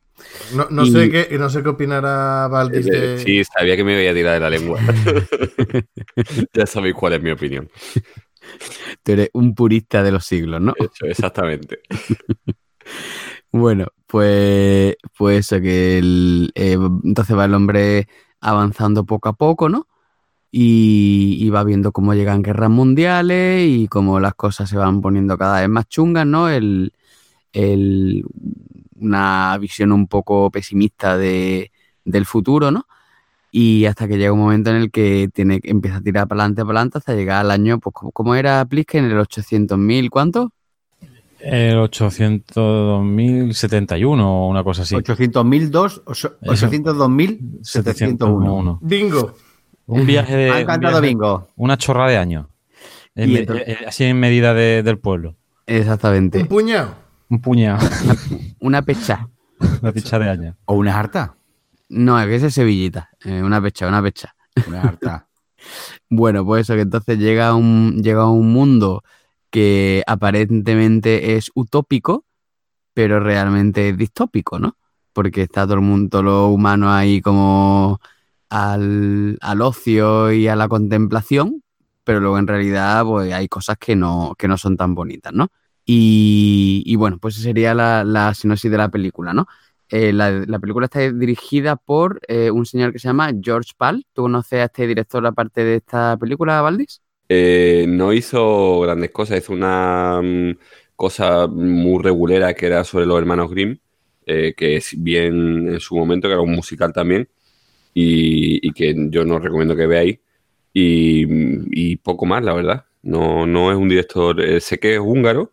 No, 0.55 0.69
no 0.70 0.85
Y- 0.85 0.93
sé 0.93 1.10
qué, 1.10 1.39
no 1.39 1.48
sé 1.51 1.62
qué 1.62 1.70
opinará 1.70 2.47
Valdis 2.48 2.86
de... 2.86 3.19
Sí, 3.19 3.43
sabía 3.44 3.77
que 3.77 3.85
me 3.85 4.01
iba 4.02 4.10
a 4.10 4.14
tirar 4.14 4.35
de 4.35 4.40
la 4.40 4.51
lengua. 4.51 4.78
ya 6.55 6.66
sabéis 6.66 6.94
cuál 6.94 7.14
es 7.14 7.23
mi 7.23 7.31
opinión. 7.31 7.69
Tú 9.02 9.12
eres 9.12 9.31
un 9.35 9.55
purista 9.55 10.02
de 10.02 10.12
los 10.12 10.24
siglos, 10.27 10.60
¿no? 10.60 10.74
Eso, 10.78 11.06
exactamente. 11.06 11.81
Bueno, 13.51 13.86
pues, 14.06 14.97
pues 15.16 15.40
eso, 15.47 15.60
que 15.60 15.98
el, 15.98 16.52
eh, 16.55 16.77
entonces 17.05 17.36
va 17.36 17.44
el 17.44 17.55
hombre 17.55 18.09
avanzando 18.40 19.05
poco 19.05 19.28
a 19.28 19.35
poco, 19.35 19.69
¿no? 19.69 19.86
Y, 20.52 21.39
y 21.40 21.51
va 21.51 21.64
viendo 21.64 21.93
cómo 21.93 22.14
llegan 22.14 22.43
guerras 22.43 22.70
mundiales 22.70 23.66
y 23.69 23.89
cómo 23.89 24.20
las 24.20 24.35
cosas 24.35 24.70
se 24.70 24.78
van 24.78 25.01
poniendo 25.02 25.39
cada 25.39 25.60
vez 25.60 25.69
más 25.70 25.89
chungas, 25.89 26.27
¿no? 26.27 26.48
El, 26.51 26.93
el- 27.52 28.24
una 28.97 29.56
visión 29.59 29.93
un 29.93 30.09
poco 30.09 30.51
pesimista 30.51 31.16
de, 31.19 31.73
del 32.05 32.27
futuro, 32.27 32.70
¿no? 32.70 32.86
Y 33.54 33.84
hasta 33.84 34.08
que 34.08 34.16
llega 34.16 34.32
un 34.32 34.38
momento 34.40 34.70
en 34.70 34.76
el 34.76 34.90
que 34.90 35.28
tiene, 35.32 35.60
empieza 35.64 35.98
a 35.98 36.00
tirar 36.00 36.26
para 36.26 36.40
adelante, 36.40 36.62
para 36.64 36.78
adelante, 36.78 36.96
hasta 36.98 37.14
llegar 37.14 37.40
al 37.44 37.50
año, 37.50 37.78
pues, 37.80 37.92
¿cómo- 37.92 38.10
¿cómo 38.10 38.34
era 38.34 38.64
Plisken? 38.64 39.04
¿En 39.04 39.10
el 39.10 39.18
800.000? 39.18 40.08
¿Cuánto? 40.08 40.52
El 41.38 41.76
800.071 41.76 44.24
o 44.24 44.48
una 44.48 44.64
cosa 44.64 44.82
así. 44.82 44.94
800.002, 44.94 46.02
802.701. 46.06 47.58
701. 47.62 48.78
Bingo. 48.82 49.34
Un 49.86 50.06
viaje 50.06 50.36
de. 50.36 50.50
Ha 50.50 50.54
un 50.54 50.58
encantado 50.60 51.00
viaje- 51.00 51.08
bingo. 51.08 51.48
Una 51.56 51.76
chorra 51.76 52.08
de 52.08 52.16
años. 52.16 52.46
Eh, 53.14 53.76
así 53.86 54.04
en 54.04 54.18
medida 54.18 54.54
de- 54.54 54.82
del 54.82 54.98
pueblo. 54.98 55.34
Exactamente. 55.66 56.40
Un 56.40 56.46
puñado. 56.46 56.94
Un 57.28 57.40
puñado. 57.40 57.80
Una 58.60 58.82
pecha. 58.82 59.28
Una 59.82 59.92
picha 59.92 60.18
de 60.18 60.28
años. 60.30 60.54
O 60.64 60.74
una 60.74 60.98
harta. 60.98 61.34
No, 61.93 62.19
es 62.20 62.27
que 62.27 62.36
ese 62.36 62.47
es 62.47 62.55
Sevillita. 62.55 63.10
eh, 63.24 63.43
una 63.43 63.60
pecha, 63.60 63.86
una 63.89 64.02
pecha. 64.02 64.35
Una 64.66 64.82
harta. 64.82 65.28
Bueno, 66.10 66.44
pues 66.44 66.62
eso, 66.62 66.74
que 66.74 66.81
entonces 66.81 67.19
llega 67.19 67.48
a 67.48 67.55
un, 67.55 68.02
llega 68.02 68.28
un 68.28 68.52
mundo 68.52 69.05
que 69.51 70.02
aparentemente 70.09 71.36
es 71.36 71.52
utópico, 71.55 72.24
pero 72.94 73.20
realmente 73.20 73.90
es 73.90 73.97
distópico, 73.98 74.59
¿no? 74.59 74.77
Porque 75.12 75.43
está 75.43 75.64
todo 75.64 75.74
el 75.77 75.82
mundo, 75.82 76.09
todos 76.10 76.24
los 76.24 76.51
humanos 76.55 76.90
ahí 76.93 77.20
como 77.23 78.01
al, 78.51 79.39
al 79.40 79.62
ocio 79.62 80.32
y 80.32 80.48
a 80.48 80.56
la 80.56 80.69
contemplación, 80.69 81.62
pero 82.05 82.20
luego 82.20 82.39
en 82.39 82.48
realidad 82.48 83.05
pues 83.05 83.32
hay 83.32 83.48
cosas 83.48 83.77
que 83.78 83.97
no, 83.97 84.35
que 84.39 84.48
no 84.48 84.59
son 84.59 84.77
tan 84.77 84.94
bonitas, 84.94 85.32
¿no? 85.32 85.48
Y, 85.85 86.82
y 86.86 86.97
bueno, 86.97 87.19
pues 87.19 87.36
esa 87.36 87.44
sería 87.44 87.74
la, 87.74 88.05
la 88.05 88.35
sinopsis 88.35 88.70
de 88.70 88.78
la 88.78 88.89
película, 88.90 89.32
¿no? 89.35 89.47
Eh, 89.93 90.10
la, 90.10 90.31
la 90.31 90.59
película 90.59 90.86
está 90.86 91.01
dirigida 91.12 91.77
por 91.77 92.19
eh, 92.27 92.51
un 92.51 92.64
señor 92.64 92.94
que 92.94 92.98
se 92.98 93.09
llama 93.09 93.31
George 93.43 93.73
Pal. 93.77 94.06
¿Tú 94.14 94.23
conoces 94.23 94.60
a 94.60 94.64
este 94.64 94.86
director 94.86 95.24
aparte 95.27 95.62
de 95.64 95.77
esta 95.77 96.16
película, 96.16 96.62
Valdis? 96.62 97.02
Eh, 97.28 97.85
no 97.86 98.14
hizo 98.14 98.81
grandes 98.81 99.10
cosas, 99.10 99.40
hizo 99.40 99.52
una 99.52 100.19
mm, 100.23 100.56
cosa 100.97 101.47
muy 101.47 102.02
regulera 102.02 102.55
que 102.55 102.64
era 102.69 102.85
sobre 102.85 103.05
los 103.05 103.19
hermanos 103.19 103.51
Grimm, 103.51 103.77
eh, 104.24 104.55
que 104.56 104.77
es 104.77 104.94
bien 104.97 105.69
en 105.69 105.81
su 105.81 105.94
momento, 105.94 106.27
que 106.27 106.32
era 106.32 106.43
un 106.43 106.52
musical 106.52 106.94
también, 106.94 107.28
y, 107.93 108.73
que 108.73 108.94
yo 109.10 109.27
no 109.27 109.40
recomiendo 109.40 109.77
que 109.77 109.86
veáis. 109.86 110.20
Y, 110.73 111.97
poco 111.97 112.24
más, 112.24 112.43
la 112.43 112.55
verdad. 112.55 112.86
No, 113.02 113.47
no 113.47 113.70
es 113.70 113.77
un 113.77 113.90
director, 113.90 114.43
sé 114.62 114.78
que 114.78 114.94
es 114.94 115.01
húngaro, 115.01 115.52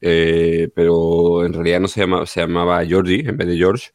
eh, 0.00 0.70
pero 0.74 1.44
en 1.44 1.52
realidad 1.52 1.80
no 1.80 1.88
se 1.88 2.00
llama, 2.00 2.26
se 2.26 2.40
llamaba 2.40 2.84
Georgie 2.86 3.28
en 3.28 3.36
vez 3.36 3.48
de 3.48 3.56
George. 3.56 3.90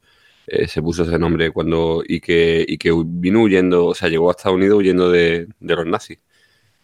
eh, 0.48 0.68
se 0.68 0.82
puso 0.82 1.04
ese 1.04 1.18
nombre 1.20 1.52
cuando 1.52 2.04
y 2.08 2.20
que, 2.22 2.66
y 2.68 2.78
que 2.78 2.92
vino 3.06 3.42
huyendo, 3.44 3.88
o 3.88 3.96
sea, 3.96 4.10
llegó 4.10 4.30
a 4.30 4.32
Estados 4.34 4.58
Unidos 4.58 4.78
huyendo 4.80 5.10
de, 5.12 5.48
de 5.60 5.76
los 5.76 5.86
nazis 5.88 6.20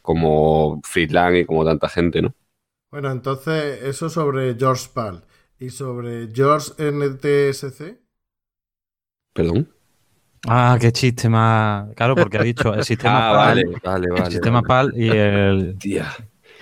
como 0.02 0.81
Friedland 0.84 1.38
y 1.38 1.45
como 1.45 1.65
tanta 1.65 1.89
gente, 1.89 2.22
¿no? 2.23 2.35
Bueno, 2.89 3.11
entonces 3.11 3.81
eso 3.84 4.10
sobre 4.10 4.56
George 4.56 4.89
Pal. 4.93 5.26
Y 5.60 5.69
sobre 5.72 6.30
George 6.34 6.72
NTSC. 6.77 7.99
Perdón. 9.34 9.68
Ah, 10.48 10.77
qué 10.80 10.91
chiste 10.91 11.30
más. 11.30 11.93
Claro, 11.95 12.18
porque 12.18 12.38
ha 12.38 12.41
dicho 12.43 12.73
el 12.73 12.84
sistema 12.84 13.22
Ah, 13.22 13.27
PAL. 13.27 13.61
vale, 13.61 13.80
vale, 13.84 14.07
el 14.14 14.26
vale. 14.26 14.39
sistema 14.39 14.65
PAL 14.65 14.93
y 14.95 15.10
el. 15.10 15.80
Tía, 15.80 16.07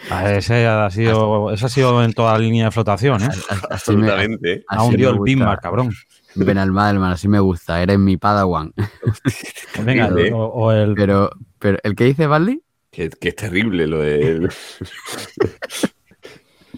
Ah, 0.09 0.31
ese 0.34 0.65
ha 0.65 0.89
sido, 0.89 1.51
eso 1.51 1.65
ha 1.65 1.69
sido 1.69 2.03
en 2.03 2.13
toda 2.13 2.34
la 2.34 2.39
línea 2.39 2.65
de 2.65 2.71
flotación, 2.71 3.21
¿eh? 3.23 3.30
Absolutamente. 3.69 4.63
Ha 4.67 4.84
hundido 4.84 5.11
el. 5.11 5.19
Bismarck, 5.19 5.61
cabrón. 5.61 5.91
Ben 6.35 6.57
Almadelman, 6.57 7.11
así 7.11 7.27
me 7.27 7.39
gusta. 7.39 7.81
Eres 7.81 7.99
mi 7.99 8.17
padawan. 8.17 8.73
Venga, 9.84 10.09
¿eh? 10.17 10.31
o, 10.34 10.45
o 10.45 10.71
el. 10.71 10.93
Pero, 10.95 11.30
pero 11.59 11.77
¿el 11.84 11.95
que 11.95 12.05
dice 12.05 12.27
Valdi? 12.27 12.61
Que, 12.91 13.09
que 13.09 13.30
es 13.30 13.35
terrible 13.35 13.85
lo 13.88 13.99
de... 13.99 14.49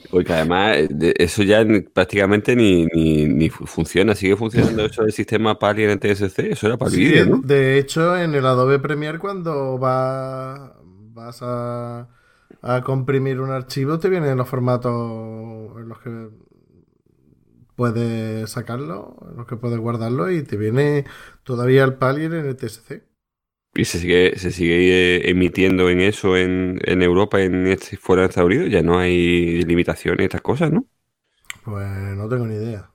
Porque 0.09 0.33
además 0.33 0.77
de- 0.89 1.13
eso 1.17 1.41
ya 1.43 1.65
prácticamente 1.93 2.53
ni, 2.55 2.85
ni, 2.87 3.25
ni 3.25 3.49
fu- 3.49 3.65
funciona. 3.65 4.13
Sigue 4.13 4.35
funcionando 4.35 4.85
eso 4.85 5.03
del 5.03 5.13
sistema 5.13 5.57
PAL 5.57 5.79
y 5.79 5.83
NTSC. 5.95 6.39
Eso 6.51 6.67
era 6.67 6.77
para 6.77 6.89
el 6.89 6.95
Sí, 6.95 7.03
vídeo, 7.05 7.25
¿no? 7.27 7.37
de 7.41 7.77
hecho, 7.77 8.17
en 8.17 8.35
el 8.35 8.45
Adobe 8.45 8.79
Premiere, 8.79 9.19
cuando 9.19 9.79
va, 9.79 10.75
vas 11.13 11.39
a, 11.43 12.07
a 12.61 12.81
comprimir 12.81 13.39
un 13.41 13.51
archivo, 13.51 13.99
te 13.99 14.09
vienen 14.09 14.37
los 14.37 14.47
formatos 14.47 14.91
en 15.77 15.89
los 15.89 15.99
que 15.99 16.29
puedes 17.75 18.49
sacarlo, 18.49 19.17
en 19.31 19.37
los 19.37 19.47
que 19.47 19.55
puedes 19.55 19.79
guardarlo, 19.79 20.31
y 20.31 20.43
te 20.43 20.57
viene 20.57 21.05
todavía 21.43 21.83
el 21.83 21.95
PAL 21.95 22.21
y 22.21 22.25
el 22.25 22.49
NTSC. 22.51 23.03
Y 23.73 23.85
se 23.85 23.99
sigue, 23.99 24.37
se 24.37 24.51
sigue 24.51 25.15
eh, 25.17 25.29
emitiendo 25.29 25.89
en 25.89 26.01
eso 26.01 26.35
en, 26.35 26.79
en 26.83 27.01
Europa, 27.01 27.41
en 27.41 27.67
este, 27.67 27.95
fuera 27.97 28.23
de 28.23 28.27
Estados 28.27 28.49
Unidos. 28.49 28.69
Ya 28.69 28.83
no 28.83 28.99
hay 28.99 29.63
limitaciones 29.63 30.25
estas 30.25 30.41
cosas, 30.41 30.71
¿no? 30.71 30.87
Pues 31.63 31.87
no 31.87 32.27
tengo 32.27 32.45
ni 32.47 32.55
idea. 32.55 32.91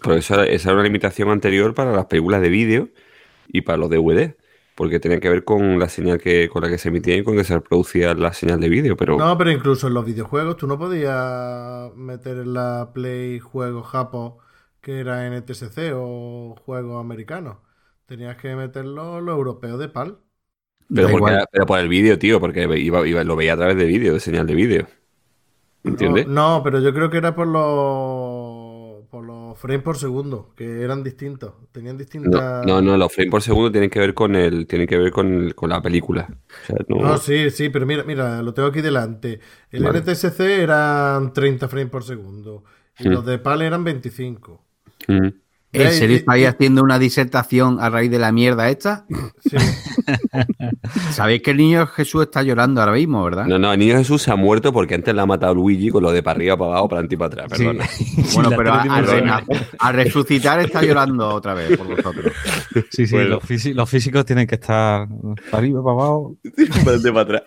Pero 0.00 0.14
esa, 0.14 0.44
esa 0.46 0.68
era 0.68 0.74
una 0.74 0.84
limitación 0.84 1.30
anterior 1.30 1.74
para 1.74 1.92
las 1.92 2.06
películas 2.06 2.42
de 2.42 2.50
vídeo 2.50 2.90
y 3.48 3.62
para 3.62 3.78
los 3.78 3.90
DVD. 3.90 4.36
Porque 4.78 5.00
tenía 5.00 5.20
que 5.20 5.28
ver 5.30 5.44
con 5.44 5.78
la 5.78 5.88
señal 5.90 6.18
que, 6.20 6.48
con 6.48 6.62
la 6.62 6.70
que 6.70 6.78
se 6.78 6.88
emitía 6.90 7.16
y 7.16 7.24
con 7.24 7.36
que 7.36 7.44
se 7.44 7.54
reproducía 7.54 8.14
la 8.14 8.32
señal 8.32 8.60
de 8.60 8.68
vídeo. 8.70 8.96
Pero 8.96 9.14
No, 9.16 9.36
pero 9.38 9.50
incluso 9.50 9.86
en 9.88 9.94
los 9.94 10.04
videojuegos 10.04 10.56
tú 10.56 10.66
no 10.66 10.78
podías 10.78 11.92
meter 11.94 12.38
en 12.38 12.54
la 12.54 12.90
Play 12.94 13.40
juegos 13.40 13.86
japo 13.88 14.38
que 14.80 15.00
era 15.00 15.26
NTSC 15.26 15.92
o 15.94 16.54
juegos 16.64 17.00
americanos. 17.00 17.58
Tenías 18.06 18.36
que 18.36 18.54
meterlo 18.56 19.20
los 19.20 19.36
europeos 19.36 19.78
de 19.78 19.88
PAL. 19.88 20.18
Pero, 20.94 21.10
porque 21.10 21.36
pero 21.52 21.66
por 21.66 21.78
el 21.78 21.88
vídeo, 21.88 22.18
tío, 22.18 22.40
porque 22.40 22.62
iba, 22.80 23.06
iba- 23.06 23.24
lo 23.24 23.36
veía 23.36 23.52
a 23.54 23.56
través 23.56 23.76
de 23.76 23.84
vídeo, 23.84 24.14
de 24.14 24.20
señal 24.20 24.46
de 24.46 24.54
vídeo. 24.54 24.88
¿Entiendes? 25.84 26.26
No, 26.26 26.58
no, 26.58 26.62
pero 26.62 26.80
yo 26.80 26.92
creo 26.94 27.10
que 27.10 27.18
era 27.18 27.34
por 27.34 27.46
los 27.46 27.62
por 27.62 28.47
los 29.48 29.58
frames 29.58 29.82
por 29.82 29.96
segundo, 29.98 30.52
que 30.56 30.82
eran 30.82 31.02
distintos. 31.02 31.54
Tenían 31.72 31.96
distintas. 31.98 32.64
no, 32.66 32.80
no, 32.82 32.96
los 32.96 33.12
frames 33.12 33.30
por 33.30 33.42
segundo 33.42 33.70
tienen 33.70 33.90
que 33.90 33.98
ver 34.00 34.14
con 34.14 34.34
el, 34.36 34.66
tienen 34.66 34.86
que 34.86 34.96
ver 34.98 35.10
con, 35.10 35.32
el- 35.32 35.54
con 35.54 35.70
la 35.70 35.80
película. 35.82 36.28
O 36.30 36.66
sea, 36.66 36.76
no- 36.88 37.02
No, 37.02 37.18
sí, 37.18 37.50
sí, 37.50 37.68
pero 37.68 37.86
mira, 37.86 38.04
mira, 38.04 38.42
lo 38.42 38.52
tengo 38.54 38.68
aquí 38.68 38.80
delante. 38.80 39.40
El 39.70 39.84
Vale. 39.84 40.00
NTSC 40.00 40.40
eran 40.62 41.32
30 41.32 41.68
frames 41.68 41.90
por 41.90 42.04
segundo 42.04 42.64
y 42.98 43.04
Sí. 43.04 43.08
los 43.08 43.24
de 43.24 43.38
PAL 43.38 43.62
eran 43.62 43.84
25. 43.84 44.64
Mm. 45.06 45.28
¿En 45.70 45.82
Ey, 45.86 45.92
serio 45.92 46.16
estáis 46.16 46.46
haciendo 46.46 46.82
una 46.82 46.98
disertación 46.98 47.78
a 47.78 47.90
raíz 47.90 48.10
de 48.10 48.18
la 48.18 48.32
mierda 48.32 48.70
esta? 48.70 49.04
Sí. 49.44 49.56
Sabéis 51.12 51.42
que 51.42 51.50
el 51.50 51.58
niño 51.58 51.86
Jesús 51.86 52.22
está 52.22 52.42
llorando 52.42 52.80
ahora 52.80 52.94
mismo, 52.94 53.22
¿verdad? 53.22 53.44
No, 53.46 53.58
no, 53.58 53.72
el 53.72 53.78
niño 53.78 53.96
Jesús 53.98 54.22
se 54.22 54.30
ha 54.30 54.36
muerto 54.36 54.72
porque 54.72 54.94
antes 54.94 55.14
la 55.14 55.22
ha 55.22 55.26
matado 55.26 55.54
Luigi 55.54 55.90
con 55.90 56.02
lo 56.02 56.10
de 56.10 56.22
para 56.22 56.36
arriba, 56.36 56.56
para 56.56 56.70
abajo, 56.72 56.88
para 56.88 57.00
adelante 57.00 57.14
y 57.14 57.18
para 57.18 57.44
atrás. 57.44 57.58
Perdona. 57.58 57.84
Bueno, 58.34 58.50
pero 58.56 58.72
a, 58.74 58.82
tele 58.82 58.94
a 58.94 58.96
dimensional. 59.00 59.44
rena- 59.46 59.66
a 59.78 59.92
resucitar 59.92 60.60
está 60.60 60.82
llorando 60.82 61.28
otra 61.28 61.54
vez 61.54 61.76
por 61.76 61.86
vosotros. 61.88 62.32
Sí, 62.90 63.06
sí, 63.06 63.14
Bueno. 63.14 63.30
los, 63.30 63.42
físi- 63.44 63.74
los 63.74 63.88
físicos 63.90 64.24
tienen 64.24 64.46
que 64.46 64.54
estar 64.56 65.06
para 65.50 65.58
arriba, 65.58 65.82
para 65.82 65.94
abajo, 65.94 66.36
para 66.56 66.80
adelante 66.96 67.08
y 67.08 67.12
para 67.12 67.20
atrás. 67.22 67.42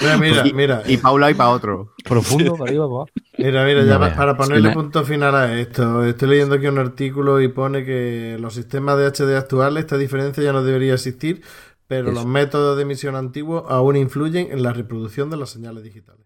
Mira, 0.00 0.16
mira, 0.18 0.46
Y- 0.46 0.52
mira. 0.52 0.82
Y 0.86 0.96
para 0.98 1.14
un 1.14 1.20
lado 1.20 1.30
y 1.32 1.34
para 1.34 1.50
otro. 1.50 1.94
profundo, 2.06 2.52
para 2.58 2.70
arriba, 2.70 2.84
para 2.86 2.94
abajo. 2.96 3.10
Mira, 3.36 3.64
mira, 3.64 3.84
ya 3.84 3.98
No 3.98 4.14
para 4.14 4.36
ponerle 4.36 4.70
punto 4.70 5.04
final 5.04 5.34
a 5.34 5.58
esto, 5.58 6.04
estoy 6.04 6.28
leyendo 6.30 6.54
aquí 6.54 6.66
un 6.66 6.78
artículo 6.78 7.40
y 7.40 7.48
pone 7.48 7.84
que 7.84 8.36
los 8.40 8.54
sistemas 8.54 8.96
de 8.98 9.06
HD 9.06 9.36
actuales, 9.36 9.84
esta 9.84 9.98
diferencia 9.98 10.42
ya 10.42 10.52
no 10.52 10.62
debería 10.62 10.94
existir, 10.94 11.42
pero 11.88 12.10
Eso. 12.10 12.14
los 12.14 12.26
métodos 12.26 12.76
de 12.76 12.82
emisión 12.82 13.16
antiguos 13.16 13.64
aún 13.68 13.96
influyen 13.96 14.52
en 14.52 14.62
la 14.62 14.72
reproducción 14.72 15.30
de 15.30 15.36
las 15.36 15.50
señales 15.50 15.82
digitales. 15.82 16.24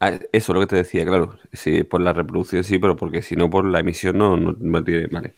Ah, 0.00 0.10
eso 0.32 0.52
es 0.52 0.54
lo 0.54 0.60
que 0.60 0.66
te 0.66 0.76
decía, 0.76 1.04
claro. 1.06 1.38
Sí, 1.52 1.84
por 1.84 2.00
la 2.00 2.12
reproducción 2.12 2.64
sí, 2.64 2.78
pero 2.78 2.96
porque 2.96 3.22
si 3.22 3.36
no 3.36 3.48
por 3.48 3.64
la 3.64 3.78
emisión 3.80 4.18
no, 4.18 4.36
no, 4.36 4.54
no 4.58 4.84
tiene. 4.84 5.06
Vale. 5.06 5.34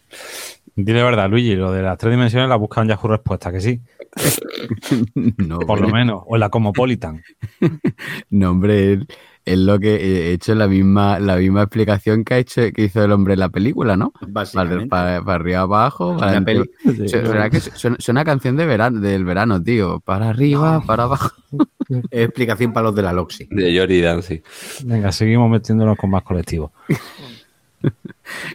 Dile 0.76 0.98
la 1.00 1.04
verdad, 1.06 1.30
Luigi, 1.30 1.54
lo 1.56 1.72
de 1.72 1.82
las 1.82 1.96
tres 1.96 2.12
dimensiones 2.12 2.48
la 2.50 2.56
buscan 2.56 2.86
Yahoo 2.86 3.08
Respuesta, 3.08 3.50
que 3.50 3.60
sí, 3.60 3.80
no, 5.38 5.58
por 5.60 5.80
lo 5.80 5.88
menos, 5.88 6.22
o 6.26 6.36
en 6.36 6.40
la 6.40 6.48
Cosmopolitan. 6.50 7.22
No, 8.30 8.50
hombre, 8.50 8.92
es- 8.94 9.00
es 9.46 9.58
lo 9.58 9.78
que 9.78 9.94
he 9.94 10.32
hecho 10.32 10.56
la 10.56 10.66
misma, 10.66 11.20
la 11.20 11.36
misma 11.36 11.62
explicación 11.62 12.24
que 12.24 12.34
ha 12.34 12.38
hecho, 12.38 12.62
que 12.74 12.82
hizo 12.84 13.04
el 13.04 13.12
hombre 13.12 13.34
en 13.34 13.38
la 13.40 13.48
película, 13.48 13.96
¿no? 13.96 14.10
Para, 14.10 14.26
Básicamente. 14.32 14.86
para- 14.88 15.22
para 15.22 15.34
arriba, 15.36 15.60
abajo, 15.60 16.16
para 16.18 16.32
La 16.32 16.38
adelante. 16.38 16.70
peli- 16.82 17.08
Su- 17.08 17.16
¿Será 17.26 17.48
que 17.48 17.60
suena, 17.60 17.96
suena 18.00 18.24
canción 18.24 18.56
de 18.56 18.66
verano, 18.66 18.98
del 19.00 19.24
verano, 19.24 19.62
tío? 19.62 20.00
Para 20.00 20.30
arriba, 20.30 20.82
para 20.84 21.04
abajo. 21.04 21.30
Es 22.10 22.24
explicación 22.24 22.72
para 22.72 22.86
los 22.88 22.96
de 22.96 23.02
la 23.02 23.12
Loxi. 23.12 23.46
De 23.48 23.78
Jory 23.78 24.00
Dancy. 24.00 24.42
Venga, 24.84 25.12
seguimos 25.12 25.48
metiéndonos 25.48 25.96
con 25.96 26.10
más 26.10 26.24
colectivos. 26.24 26.72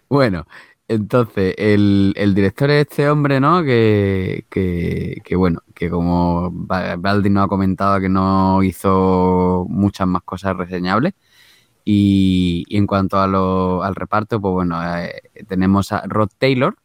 Bueno, 0.10 0.45
entonces, 0.92 1.56
el, 1.58 2.14
el 2.18 2.34
director 2.36 2.70
es 2.72 2.82
este 2.88 3.10
hombre, 3.10 3.40
¿no? 3.40 3.64
Que, 3.64 4.46
que, 4.50 5.22
que, 5.24 5.36
bueno, 5.36 5.62
que 5.74 5.90
como 5.90 6.50
Ba- 6.52 6.96
Baldi 6.98 7.30
nos 7.30 7.46
ha 7.46 7.48
comentado 7.48 8.00
que 8.02 8.10
no 8.10 8.62
hizo 8.64 9.66
muchas 9.70 10.08
más 10.08 10.24
cosas 10.24 10.58
reseñables. 10.58 11.14
Y, 11.86 12.66
en 12.70 12.88
cuanto 12.88 13.20
a 13.20 13.28
lo- 13.28 13.84
al 13.84 13.96
reparto, 13.96 14.42
pues 14.42 14.54
bueno, 14.54 14.78
eh, 15.00 15.22
tenemos 15.48 15.92
a 15.94 16.04
Rod 16.08 16.30
Taylor, 16.38 16.76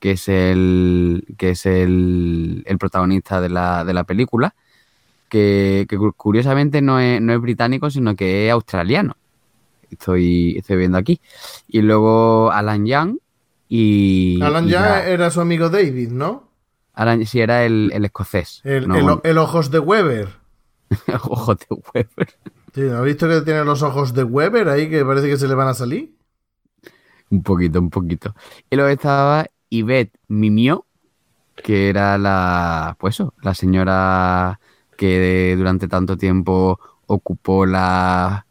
que 0.00 0.12
es 0.12 0.28
el, 0.28 1.24
que 1.38 1.50
es 1.50 1.66
el, 1.66 2.64
protagonista 2.78 3.40
de 3.40 3.50
la, 3.50 3.84
de 3.84 3.94
la 3.94 4.04
película, 4.04 4.54
que, 5.28 5.86
que 5.88 5.98
cu- 5.98 6.14
curiosamente 6.14 6.82
no 6.82 7.00
es, 7.00 7.20
no 7.22 7.32
es 7.34 7.40
británico, 7.40 7.90
sino 7.90 8.16
que 8.16 8.46
es 8.48 8.52
australiano. 8.52 9.16
Estoy, 9.90 10.56
estoy 10.58 10.76
viendo 10.78 10.98
aquí. 10.98 11.20
Y 11.68 11.82
luego 11.82 12.52
Alan 12.52 12.86
Young 12.86 13.18
y... 13.70 14.42
Alan 14.42 14.66
y 14.66 14.70
ya 14.70 14.80
la- 14.80 15.06
era 15.08 15.30
su 15.30 15.40
amigo 15.40 15.70
David, 15.70 16.10
¿no? 16.10 16.50
Alan, 16.92 17.24
sí, 17.24 17.40
era 17.40 17.64
el, 17.64 17.90
el 17.94 18.04
escocés. 18.04 18.60
El, 18.64 18.86
No, 18.88 18.96
el- 18.96 19.02
bueno, 19.02 19.20
el 19.24 19.38
ojos 19.38 19.70
de 19.70 19.78
Weber. 19.78 20.28
ojo 21.24 21.54
de 21.54 21.66
Weber. 21.70 22.28
Sí, 22.74 22.80
¿no 22.82 22.98
¿Has 22.98 23.04
visto 23.04 23.28
que 23.28 23.40
tiene 23.42 23.64
los 23.64 23.82
ojos 23.82 24.12
de 24.12 24.24
Weber 24.24 24.68
ahí 24.68 24.90
que 24.90 25.04
parece 25.04 25.28
que 25.28 25.36
se 25.38 25.48
le 25.48 25.54
van 25.54 25.68
a 25.68 25.74
salir? 25.74 26.14
Un 27.30 27.42
poquito, 27.42 27.78
un 27.78 27.90
poquito. 27.90 28.34
Y 28.68 28.76
luego 28.76 28.90
estaba 28.90 29.46
Yvette 29.70 30.18
Mimio, 30.28 30.84
que 31.56 31.88
era 31.88 32.18
la, 32.18 32.96
pues 32.98 33.16
eso, 33.16 33.34
la 33.42 33.54
señora 33.54 34.58
que 34.96 35.54
durante 35.56 35.88
tanto 35.88 36.16
tiempo 36.16 36.78
ocupó 37.06 37.66
la, 37.66 38.46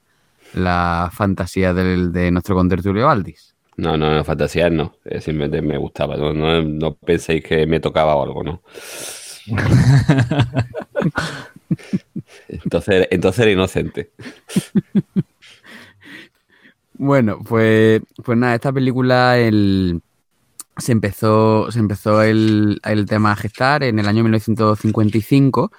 la 0.53 1.09
fantasía 1.13 1.73
del, 1.73 2.11
de 2.13 2.31
nuestro 2.31 2.55
contertulio 2.55 3.09
Aldis. 3.09 3.48
No, 3.79 3.97
no, 3.97 4.13
no, 4.13 4.23
fantasías 4.23 4.71
no. 4.71 4.95
Simplemente 5.19 5.61
me 5.61 5.77
gustaba. 5.77 6.17
No, 6.17 6.33
no, 6.33 6.61
no 6.61 6.95
penséis 6.95 7.43
que 7.43 7.65
me 7.65 7.79
tocaba 7.79 8.15
o 8.15 8.23
algo, 8.23 8.43
¿no? 8.43 8.61
Entonces, 12.47 13.07
entonces 13.11 13.39
era 13.41 13.51
inocente. 13.51 14.11
Bueno, 16.93 17.39
pues, 17.47 18.01
pues 18.23 18.37
nada, 18.37 18.55
esta 18.55 18.73
película 18.73 19.37
el, 19.37 20.01
se 20.77 20.91
empezó, 20.93 21.71
se 21.71 21.79
empezó 21.79 22.21
el, 22.23 22.79
el 22.83 23.05
tema 23.05 23.31
a 23.33 23.35
gestar 23.37 23.83
en 23.83 23.99
el 23.99 24.07
año 24.07 24.23
1955. 24.23 25.71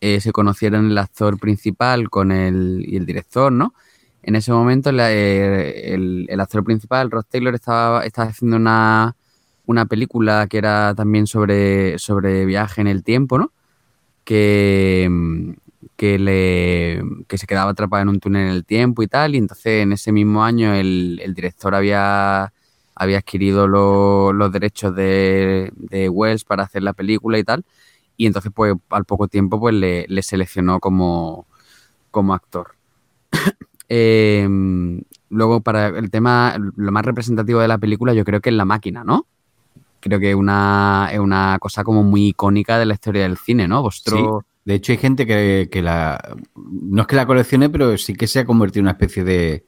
eh, 0.00 0.20
se 0.20 0.32
conocieron 0.32 0.90
el 0.90 0.98
actor 0.98 1.38
principal 1.40 2.10
con 2.10 2.32
el, 2.32 2.84
y 2.86 2.96
el 2.96 3.06
director, 3.06 3.52
¿no? 3.52 3.74
En 4.22 4.36
ese 4.36 4.52
momento 4.52 4.90
eh, 4.92 5.94
el, 5.94 6.40
actor 6.40 6.62
principal, 6.64 7.10
Ross 7.10 7.26
Taylor, 7.28 7.54
estaba, 7.54 8.04
estaba 8.04 8.28
haciendo 8.28 8.56
una, 8.56 9.16
una 9.66 9.86
película 9.86 10.46
que 10.48 10.58
era 10.58 10.94
también 10.94 11.26
sobre, 11.26 11.98
sobre 11.98 12.44
viaje 12.44 12.80
en 12.80 12.86
el 12.86 13.02
tiempo, 13.02 13.38
¿no? 13.38 13.52
Que, 14.24 15.08
que, 15.96 16.18
le, 16.18 17.02
que 17.28 17.38
se 17.38 17.46
quedaba 17.46 17.70
atrapado 17.72 18.02
en 18.02 18.08
un 18.10 18.20
túnel 18.20 18.46
en 18.48 18.52
el 18.52 18.64
tiempo 18.64 19.02
y 19.02 19.08
tal, 19.08 19.34
y 19.34 19.38
entonces 19.38 19.82
en 19.82 19.92
ese 19.92 20.12
mismo 20.12 20.44
año 20.44 20.74
el, 20.74 21.20
el 21.22 21.34
director 21.34 21.74
había, 21.74 22.52
había 22.94 23.18
adquirido 23.18 23.66
lo- 23.68 24.32
los 24.32 24.52
derechos 24.52 24.94
de, 24.94 25.72
de 25.76 26.08
Wells 26.08 26.44
para 26.44 26.64
hacer 26.64 26.82
la 26.82 26.92
película 26.92 27.38
y 27.38 27.44
tal, 27.44 27.64
y 28.16 28.26
entonces 28.26 28.52
pues 28.54 28.74
al 28.90 29.04
poco 29.06 29.28
tiempo 29.28 29.58
pues 29.60 29.74
le, 29.74 30.06
le 30.08 30.22
seleccionó 30.22 30.80
como, 30.80 31.46
como 32.10 32.34
actor. 32.34 32.72
Eh, 33.90 34.48
luego 35.30 35.60
para 35.60 35.88
el 35.88 36.10
tema, 36.10 36.56
lo 36.76 36.92
más 36.92 37.04
representativo 37.04 37.60
de 37.60 37.68
la 37.68 37.78
película 37.78 38.14
yo 38.14 38.24
creo 38.24 38.40
que 38.40 38.50
es 38.50 38.56
la 38.56 38.64
máquina, 38.64 39.04
¿no? 39.04 39.26
Creo 40.00 40.18
que 40.20 40.30
es 40.30 40.36
una, 40.36 41.10
es 41.12 41.18
una 41.18 41.58
cosa 41.60 41.84
como 41.84 42.02
muy 42.02 42.28
icónica 42.28 42.78
de 42.78 42.86
la 42.86 42.94
historia 42.94 43.22
del 43.24 43.36
cine, 43.36 43.68
¿no? 43.68 43.82
Vosotros... 43.82 44.44
De 44.64 44.74
hecho, 44.74 44.92
hay 44.92 44.98
gente 44.98 45.26
que, 45.26 45.68
que 45.72 45.82
la. 45.82 46.36
No 46.54 47.00
es 47.02 47.08
que 47.08 47.16
la 47.16 47.26
coleccione, 47.26 47.70
pero 47.70 47.96
sí 47.96 48.14
que 48.14 48.26
se 48.26 48.40
ha 48.40 48.44
convertido 48.44 48.80
en 48.80 48.84
una 48.84 48.92
especie 48.92 49.24
de, 49.24 49.64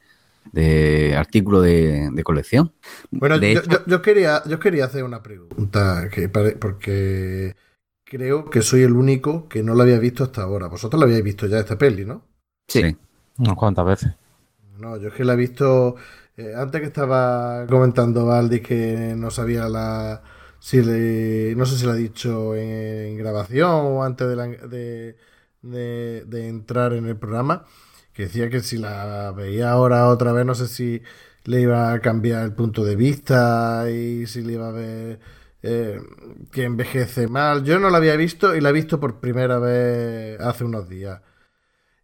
de 0.53 1.17
artículo 1.17 1.63
de, 1.63 2.11
de 2.13 2.23
colección. 2.23 2.73
Bueno, 3.11 3.39
De 3.39 3.55
yo, 3.55 3.61
hecho- 3.61 3.71
yo- 3.71 3.87
yo 3.87 4.03
quería, 4.03 4.43
yo 4.47 4.61
quería 4.61 4.85
hacer 4.85 5.03
una 5.05 5.23
pregunta, 5.23 6.09
que 6.13 6.29
pare- 6.29 6.57
porque 6.57 7.57
creo 8.05 8.51
que 8.51 8.61
soy 8.63 8.83
el 8.83 8.93
único 8.93 9.49
que 9.49 9.63
no 9.63 9.75
la 9.75 9.85
había 9.85 9.99
visto 9.99 10.25
hasta 10.25 10.43
ahora. 10.43 10.69
Vosotros 10.69 11.01
la 11.01 11.07
habíais 11.07 11.25
visto 11.25 11.47
ya 11.47 11.59
esta 11.59 11.79
peli, 11.79 12.05
¿no? 12.05 12.27
Sí. 12.69 12.97
Unas 13.39 13.57
cuantas 13.57 13.85
veces. 13.85 14.13
No, 14.79 14.97
yo 14.97 15.09
es 15.09 15.15
que 15.15 15.25
la 15.25 15.35
he 15.35 15.37
visto 15.37 15.97
eh, 16.37 16.55
antes 16.57 16.81
que 16.81 16.87
estaba 16.87 17.67
comentando 17.69 18.27
Valdi 18.27 18.61
que 18.61 19.15
no 19.17 19.31
sabía 19.31 19.69
la 19.69 20.23
si 20.59 20.83
le, 20.83 21.55
no 21.57 21.67
sé 21.67 21.77
si 21.79 21.85
lo 21.87 21.93
ha 21.93 21.95
dicho 21.95 22.55
en, 22.57 23.17
grabación 23.19 23.71
o 23.71 24.03
antes 24.05 24.29
de, 24.29 24.37
la- 24.37 24.47
de 25.63 26.49
entrar 26.49 26.93
en 26.95 27.07
el 27.07 27.17
programa 27.19 27.67
que 28.13 28.25
decía 28.25 28.51
que 28.51 28.61
si 28.61 28.79
la 28.79 29.33
veía 29.33 29.71
ahora 29.73 30.09
otra 30.09 30.33
vez 30.33 30.45
no 30.47 30.55
sé 30.55 30.67
si 30.69 31.03
le 31.45 31.61
iba 31.63 31.93
a 31.93 32.01
cambiar 32.01 32.45
el 32.45 32.55
punto 32.55 32.85
de 32.85 32.97
vista 32.97 33.87
y 33.91 34.27
si 34.27 34.43
le 34.43 34.55
iba 34.55 34.69
a 34.69 34.73
ver 34.73 35.21
eh, 35.63 36.01
que 36.51 36.65
envejece 36.65 37.29
mal. 37.29 37.65
Yo 37.65 37.79
no 37.79 37.91
la 37.91 37.99
había 37.99 38.17
visto 38.17 38.55
y 38.57 38.61
la 38.61 38.71
he 38.71 38.73
visto 38.73 38.99
por 39.01 39.21
primera 39.21 39.59
vez 39.59 40.41
hace 40.41 40.65
unos 40.65 40.89
días. 40.89 41.21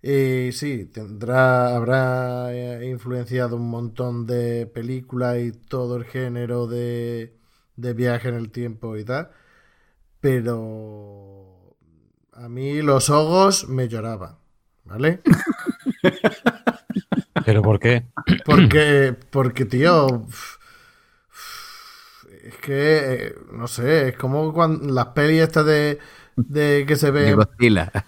Y 0.03 0.53
sí, 0.53 0.85
tendrá, 0.87 1.75
habrá 1.75 2.55
eh, 2.55 2.89
influenciado 2.89 3.57
un 3.57 3.69
montón 3.69 4.27
de 4.27 4.67
películas 4.67 5.39
y 5.39 5.53
todo 5.53 5.97
el 5.97 6.05
género 6.05 6.67
de, 6.69 7.37
de 7.77 7.95
viaje 7.95 8.29
en 8.29 8.37
el 8.37 8.51
tiempo 8.51 8.97
y 8.97 9.05
tal. 9.05 9.31
Pero 10.21 11.77
a 12.33 12.49
mí 12.49 12.81
los 12.83 13.11
ojos 13.11 13.69
me 13.69 13.89
lloraban, 13.89 14.39
¿vale? 14.85 15.21
¿Pero 17.45 17.63
por 17.63 17.81
qué? 17.81 18.05
Porque, 18.45 19.17
porque 19.31 19.65
tío, 19.65 20.27
es 22.45 22.57
que, 22.59 23.27
eh, 23.27 23.35
no 23.53 23.67
sé, 23.67 24.09
es 24.09 24.17
como 24.17 24.53
cuando 24.53 24.93
las 24.93 25.07
pelis 25.09 25.43
estas 25.43 25.67
de, 25.67 25.99
de 26.47 26.85
que 26.87 26.97
se 26.97 27.11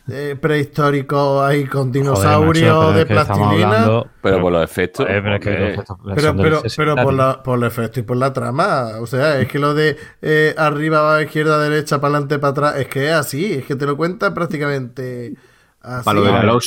eh, 0.08 0.36
prehistóricos 0.40 1.42
ahí 1.42 1.64
con 1.64 1.88
Joder, 1.88 1.92
dinosaurios 1.92 2.64
macho, 2.68 2.80
pero 2.88 2.92
de 2.98 3.06
plastilina. 3.06 3.66
hablando- 3.66 4.06
Pero 4.22 4.40
por 4.40 4.52
los 4.52 4.64
efectos. 4.64 5.06
Joder, 5.06 5.22
pero 5.22 5.34
es 5.36 5.40
que 5.40 5.48
hombre, 5.50 5.64
los 5.64 5.72
efectos 5.74 5.96
Pero, 6.14 6.36
pero, 6.36 6.60
60, 6.60 6.76
pero 6.94 7.04
por, 7.04 7.14
la, 7.14 7.42
por 7.42 7.58
el 7.58 7.64
efecto 7.64 8.00
y 8.00 8.02
por 8.02 8.16
la 8.16 8.32
trama. 8.32 8.86
O 9.00 9.06
sea, 9.06 9.40
es 9.40 9.48
que 9.48 9.58
lo 9.58 9.74
de 9.74 9.96
eh, 10.22 10.54
arriba, 10.56 11.16
a 11.16 11.22
izquierda, 11.22 11.58
derecha, 11.60 12.00
para 12.00 12.14
adelante, 12.14 12.38
para 12.38 12.50
atrás, 12.50 12.76
es 12.78 12.88
que 12.88 13.08
es 13.08 13.14
así. 13.14 13.52
Es 13.54 13.64
que 13.64 13.76
te 13.76 13.86
lo 13.86 13.96
cuentan 13.96 14.34
prácticamente 14.34 15.34
así. 15.80 16.04
Para 16.04 16.18
lo 16.20 16.24
de 16.26 16.32
la. 16.32 16.58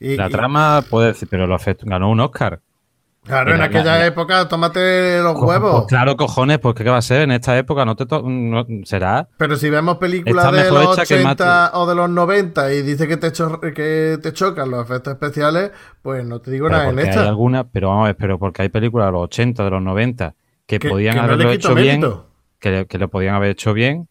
Y- 0.00 0.16
La 0.16 0.28
y- 0.28 0.32
trama 0.32 0.82
puede 0.90 1.08
decir, 1.08 1.28
pero 1.30 1.46
los 1.46 1.60
efectos 1.62 1.88
ganó 1.88 2.10
un 2.10 2.20
Oscar. 2.20 2.60
Claro, 3.24 3.54
en 3.54 3.60
aquella 3.62 3.98
la- 3.98 4.06
época, 4.06 4.48
tómate 4.48 5.20
los 5.22 5.34
Co- 5.34 5.46
huevos. 5.46 5.72
pues 5.72 5.86
claro, 5.86 6.16
cojones, 6.16 6.58
porque 6.58 6.84
¿qué 6.84 6.90
va 6.90 6.98
a 6.98 7.02
ser? 7.02 7.22
En 7.22 7.30
esta 7.32 7.56
época 7.58 7.84
no 7.84 7.96
te 7.96 8.04
no- 8.22 8.66
será. 8.84 9.28
Pero 9.36 9.56
si 9.56 9.70
vemos 9.70 9.96
películas 9.98 10.52
de 10.52 10.70
los 10.70 10.98
hecha 10.98 11.06
que 11.06 11.20
80 11.22 11.70
o 11.74 11.86
de 11.86 11.94
los 11.94 12.10
90 12.10 12.72
y 12.72 12.82
dice 12.82 13.06
que 13.08 13.16
te, 13.16 13.32
cho- 13.32 13.60
que 13.60 14.18
te 14.22 14.32
chocan 14.32 14.70
los 14.70 14.84
efectos 14.84 15.14
especiales, 15.14 15.70
pues 16.02 16.24
no 16.24 16.40
te 16.40 16.50
digo 16.50 16.66
Pero 16.66 16.76
nada 16.78 16.88
en 16.90 16.94
porque 16.96 17.08
hay 17.10 17.16
esta. 17.16 17.28
algunas, 17.28 17.66
pero 17.72 17.88
vamos 17.88 18.04
a 18.04 18.06
ver, 18.08 18.16
pero 18.16 18.38
porque 18.38 18.62
hay 18.62 18.68
películas 18.68 19.06
de 19.08 19.12
los 19.12 19.22
80, 19.24 19.64
de 19.64 19.70
los 19.70 19.82
90 19.82 20.34
que, 20.66 20.78
Que- 20.78 20.88
podían 20.88 21.14
que 21.14 21.20
haberlo 21.20 21.50
hecho 21.50 21.74
bien, 21.74 22.02
que, 22.58 22.86
que 22.86 22.98
lo 22.98 23.08
podían 23.08 23.34
haber 23.34 23.50
hecho 23.50 23.72
bien 23.74 24.08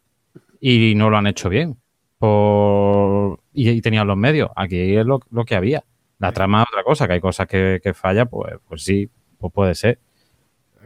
y 0.60 0.94
no 0.96 1.10
lo 1.10 1.18
han 1.18 1.28
hecho 1.28 1.50
bien. 1.50 1.78
Por... 2.20 3.40
Y, 3.54 3.70
y 3.70 3.82
tenían 3.82 4.08
los 4.08 4.16
medios. 4.18 4.50
Aquí 4.56 4.96
es 4.96 5.06
lo, 5.06 5.20
lo 5.32 5.44
que 5.44 5.56
había. 5.56 5.84
La 6.22 6.32
trama 6.32 6.62
es 6.64 6.68
otra 6.72 6.84
cosa, 6.84 7.08
que 7.08 7.14
hay 7.14 7.22
cosas 7.22 7.48
que, 7.48 7.80
que 7.84 7.94
falla, 7.94 8.26
pues, 8.26 8.54
pues 8.68 8.84
sí, 8.84 9.10
pues 9.40 9.52
puede 9.54 9.76
ser. 9.76 10.00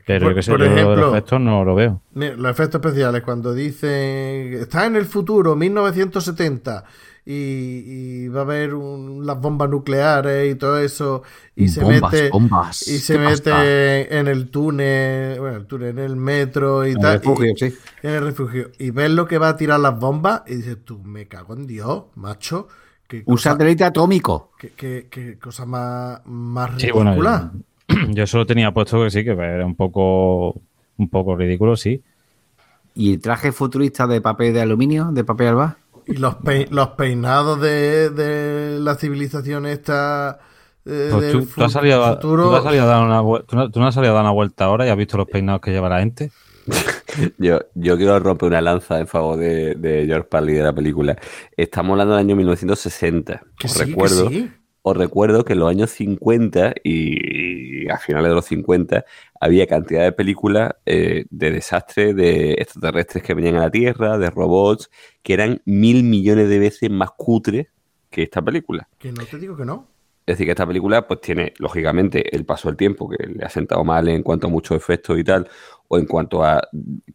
Pero 0.07 0.21
Por- 0.25 0.29
yo 0.31 0.35
que 0.35 0.43
sé, 0.43 0.51
por 0.51 0.59
yo 0.59 0.65
ejemplo- 0.67 0.95
los 0.95 1.13
efectos 1.13 1.41
no 1.41 1.63
lo 1.65 1.73
veo. 1.75 2.01
Mira, 2.13 2.35
los 2.35 2.51
efectos 2.51 2.79
especiales, 2.79 3.23
cuando 3.23 3.53
dicen 3.55 4.53
está 4.53 4.85
en 4.85 4.95
el 4.95 5.05
futuro, 5.05 5.55
1970, 5.55 6.83
y, 7.25 7.33
y 7.33 8.27
va 8.27 8.41
a 8.41 8.43
haber 8.43 8.75
un- 8.75 9.25
las 9.25 9.39
bombas 9.41 9.67
nucleares 9.67 10.51
y 10.51 10.55
todo 10.55 10.77
eso, 10.79 11.23
y 11.55 11.69
se 11.69 11.81
Bombas, 11.83 12.13
mete, 12.13 12.29
bombas. 12.29 12.87
y 12.87 12.99
se 12.99 13.13
¿Qué 13.13 13.19
mete 13.19 13.49
pasa? 13.49 13.65
en 14.19 14.27
el 14.27 14.51
túnel, 14.51 15.39
bueno, 15.39 15.57
el 15.57 15.65
túnel, 15.65 15.89
en 15.89 15.99
el 15.99 16.15
metro 16.15 16.85
y 16.85 16.91
En 16.91 16.97
el 16.97 17.01
tal. 17.01 17.13
refugio, 17.17 17.51
y- 17.53 17.57
sí. 17.57 17.75
En 18.03 18.11
el 18.11 18.23
refugio. 18.25 18.69
Y 18.77 18.91
ves 18.91 19.09
lo 19.09 19.27
que 19.27 19.39
va 19.39 19.49
a 19.49 19.57
tirar 19.57 19.79
las 19.79 19.97
bombas 19.99 20.43
y 20.45 20.55
dices, 20.57 20.77
tú, 20.85 20.99
me 20.99 21.27
cago 21.27 21.55
en 21.55 21.65
Dios, 21.65 22.03
macho. 22.13 22.67
Qué 23.07 23.17
Un 23.25 23.35
cosa, 23.35 23.51
satélite 23.51 23.83
atómico. 23.83 24.51
qué, 24.57 24.71
qué- 24.71 25.07
qué 25.09 25.37
cosa 25.37 25.65
más, 25.65 26.21
más 26.25 26.71
Sí, 26.81 26.89
bueno, 26.91 27.11
ridícula. 27.11 27.51
Yo 28.09 28.25
solo 28.27 28.45
tenía 28.45 28.71
puesto 28.73 29.03
que 29.03 29.11
sí, 29.11 29.23
que 29.23 29.31
era 29.31 29.65
un 29.65 29.75
poco, 29.75 30.59
un 30.97 31.09
poco 31.09 31.35
ridículo, 31.35 31.75
sí. 31.75 32.01
¿Y 32.95 33.13
el 33.13 33.19
traje 33.21 33.51
futurista 33.51 34.07
de 34.07 34.21
papel 34.21 34.53
de 34.53 34.61
aluminio, 34.61 35.09
de 35.11 35.23
papel 35.23 35.49
alba? 35.49 35.77
Y 36.07 36.13
los, 36.17 36.35
pei- 36.35 36.67
los 36.69 36.89
peinados 36.89 37.59
de, 37.61 38.09
de 38.09 38.79
la 38.79 38.95
civilización 38.95 39.65
esta. 39.65 40.39
eh, 40.85 41.09
Pues 41.11 41.21
del 41.23 41.31
tú, 41.31 41.39
tú 41.45 41.63
has 41.63 41.71
fu- 41.71 41.79
salido, 41.79 42.03
a- 42.03 42.13
futuro. 42.15 42.43
tú 42.49 42.55
has 42.55 42.63
salido 42.63 42.83
a 42.83 42.87
dar 42.87 43.03
una, 43.03 43.21
vuel- 43.21 43.43
tú 43.45 43.55
no, 43.55 43.69
tú 43.69 43.79
no 43.79 43.87
has 43.87 43.95
salido 43.95 44.13
a 44.13 44.15
dar 44.15 44.23
una 44.23 44.31
vuelta 44.33 44.65
ahora 44.65 44.85
y 44.85 44.89
has 44.89 44.97
visto 44.97 45.17
los 45.17 45.27
peinados 45.27 45.61
que 45.61 45.71
lleva 45.71 45.89
la 45.89 45.99
gente. 45.99 46.31
Yo, 47.37 47.59
yo 47.75 47.97
quiero 47.97 48.19
romper 48.19 48.47
una 48.49 48.61
lanza 48.61 48.99
en 48.99 49.07
favor 49.07 49.37
de, 49.37 49.75
de 49.75 50.05
George 50.05 50.27
Parley 50.29 50.55
de 50.55 50.63
la 50.63 50.73
película. 50.73 51.17
Estamos 51.55 51.91
hablando 51.91 52.15
del 52.15 52.25
año 52.25 52.35
1960. 52.35 53.41
Que 53.57 53.67
Os 53.67 53.73
sí, 53.73 53.79
que 53.79 53.85
recuerdo, 53.85 54.29
sí. 54.29 54.51
os 54.81 54.97
recuerdo 54.97 55.45
que 55.45 55.53
en 55.53 55.59
los 55.59 55.69
años 55.69 55.91
50 55.91 56.73
y, 56.83 57.85
y 57.85 57.89
a 57.89 57.97
finales 57.97 58.29
de 58.29 58.35
los 58.35 58.45
50 58.45 59.05
había 59.39 59.67
cantidad 59.67 60.03
de 60.03 60.11
películas 60.11 60.73
eh, 60.85 61.25
de 61.29 61.51
desastres 61.51 62.15
de 62.15 62.53
extraterrestres 62.53 63.23
que 63.23 63.33
venían 63.33 63.55
a 63.55 63.61
la 63.61 63.71
Tierra, 63.71 64.17
de 64.17 64.29
robots, 64.29 64.89
que 65.23 65.33
eran 65.33 65.61
mil 65.65 66.03
millones 66.03 66.49
de 66.49 66.59
veces 66.59 66.89
más 66.89 67.11
cutres 67.15 67.67
que 68.09 68.23
esta 68.23 68.41
película. 68.41 68.87
Que 68.97 69.11
no 69.11 69.23
te 69.25 69.37
digo 69.37 69.55
que 69.55 69.65
no. 69.65 69.87
Es 70.25 70.33
decir, 70.33 70.47
que 70.47 70.51
esta 70.51 70.65
película 70.67 71.07
pues 71.07 71.21
tiene, 71.21 71.53
lógicamente, 71.59 72.35
el 72.35 72.45
paso 72.45 72.67
del 72.67 72.77
tiempo, 72.77 73.07
que 73.09 73.27
le 73.27 73.45
ha 73.45 73.49
sentado 73.49 73.83
mal 73.83 74.07
en 74.09 74.23
cuanto 74.23 74.47
a 74.47 74.49
muchos 74.49 74.75
efectos 74.77 75.19
y 75.19 75.23
tal, 75.23 75.47
o 75.87 75.97
en 75.99 76.05
cuanto 76.07 76.43
a, 76.43 76.67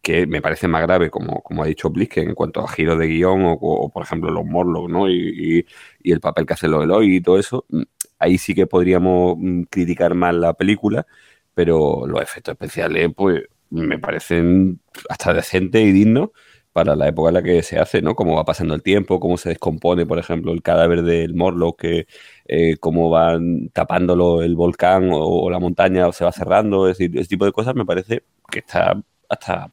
que 0.02 0.26
me 0.26 0.40
parece 0.40 0.68
más 0.68 0.82
grave, 0.82 1.10
como, 1.10 1.42
como 1.42 1.62
ha 1.62 1.66
dicho 1.66 1.90
Blisken, 1.90 2.28
en 2.30 2.34
cuanto 2.34 2.60
a 2.60 2.68
giros 2.68 2.98
de 2.98 3.08
guion, 3.08 3.42
o, 3.60 3.90
por 3.92 4.02
ejemplo 4.04 4.30
los 4.30 4.44
Morlocks, 4.46 4.90
¿no? 4.92 5.08
Y, 5.08 5.58
y- 5.60 5.66
y 6.02 6.12
el 6.12 6.20
papel 6.20 6.46
que 6.46 6.54
hace 6.54 6.68
los 6.68 6.84
Eloy 6.84 7.16
y 7.16 7.20
todo 7.20 7.38
eso, 7.38 7.64
mm, 7.68 7.82
ahí 8.20 8.38
sí 8.38 8.54
que 8.54 8.66
podríamos 8.66 9.36
mm, 9.38 9.62
criticar 9.64 10.14
más 10.14 10.34
la 10.34 10.54
película, 10.54 11.06
pero 11.54 12.06
los 12.06 12.22
efectos 12.22 12.52
especiales, 12.52 13.10
pues, 13.16 13.42
me 13.70 13.98
parecen 13.98 14.80
hasta 15.08 15.32
decentes 15.34 15.82
y 15.82 15.92
dignos 15.92 16.30
para 16.72 16.94
la 16.96 17.08
época 17.08 17.28
en 17.30 17.34
la 17.34 17.42
que 17.42 17.62
se 17.62 17.78
hace, 17.78 18.00
¿no? 18.02 18.14
Cómo 18.14 18.36
va 18.36 18.44
pasando 18.44 18.74
el 18.74 18.82
tiempo, 18.82 19.18
cómo 19.20 19.36
se 19.36 19.48
descompone, 19.50 20.06
por 20.06 20.18
ejemplo, 20.18 20.52
el 20.52 20.62
cadáver 20.62 21.02
del 21.02 21.34
Morlock, 21.34 21.80
que 21.80 22.06
eh, 22.52 22.78
cómo 22.81 23.09
van 23.10 23.68
tapándolo 23.68 24.43
el 24.43 24.56
volcán 24.56 25.12
o, 25.12 25.44
o 25.44 25.51
la 25.51 25.60
montaña 25.60 26.09
o 26.09 26.12
se 26.12 26.24
va 26.24 26.32
cerrando, 26.32 26.89
es 26.89 26.98
decir, 26.98 27.16
ese 27.16 27.28
tipo 27.28 27.44
de 27.44 27.52
cosas 27.52 27.77
me 27.77 27.86
parece 27.86 28.24
que 28.51 28.59
está 28.59 29.01
hasta 29.28 29.70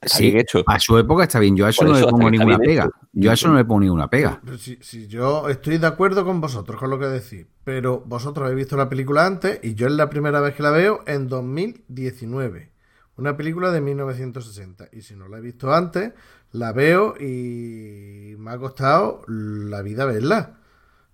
está 0.00 0.16
Sí, 0.16 0.26
bien 0.26 0.38
hecho. 0.38 0.62
A 0.68 0.78
su 0.78 0.96
época 0.98 1.24
está 1.24 1.40
bien. 1.40 1.56
Yo 1.56 1.66
a 1.66 1.70
eso 1.70 1.84
no 1.84 1.94
le 1.94 2.06
pongo 2.06 2.30
ninguna 2.30 2.58
pega. 2.58 2.84
hecho. 2.84 2.92
Yo 3.12 3.30
a 3.32 3.34
eso 3.34 3.48
no 3.48 3.56
le 3.56 3.64
pongo 3.64 3.80
ninguna 3.80 4.08
pega. 4.08 4.40
Si, 4.56 4.78
si 4.80 5.08
yo 5.08 5.48
estoy 5.48 5.78
de 5.78 5.86
acuerdo 5.88 6.24
con 6.24 6.40
vosotros 6.40 6.78
con 6.78 6.90
lo 6.90 7.00
que 7.00 7.06
decís, 7.06 7.46
pero 7.64 8.04
vosotros 8.06 8.44
habéis 8.44 8.66
visto 8.66 8.76
la 8.76 8.88
película 8.88 9.26
antes 9.26 9.58
y 9.64 9.74
yo 9.74 9.88
es 9.88 9.92
la 9.92 10.08
primera 10.08 10.40
vez 10.40 10.54
que 10.54 10.62
la 10.62 10.70
veo 10.70 11.02
en 11.08 11.26
2019. 11.26 12.70
Una 13.16 13.36
película 13.36 13.72
de 13.72 13.80
1960. 13.80 14.90
Y 14.92 15.02
si 15.02 15.16
no 15.16 15.26
la 15.26 15.38
he 15.38 15.40
visto 15.40 15.72
antes, 15.72 16.12
la 16.52 16.72
veo 16.72 17.16
y 17.20 18.36
me 18.38 18.52
ha 18.52 18.58
costado 18.58 19.22
la 19.26 19.82
vida 19.82 20.04
verla. 20.04 20.60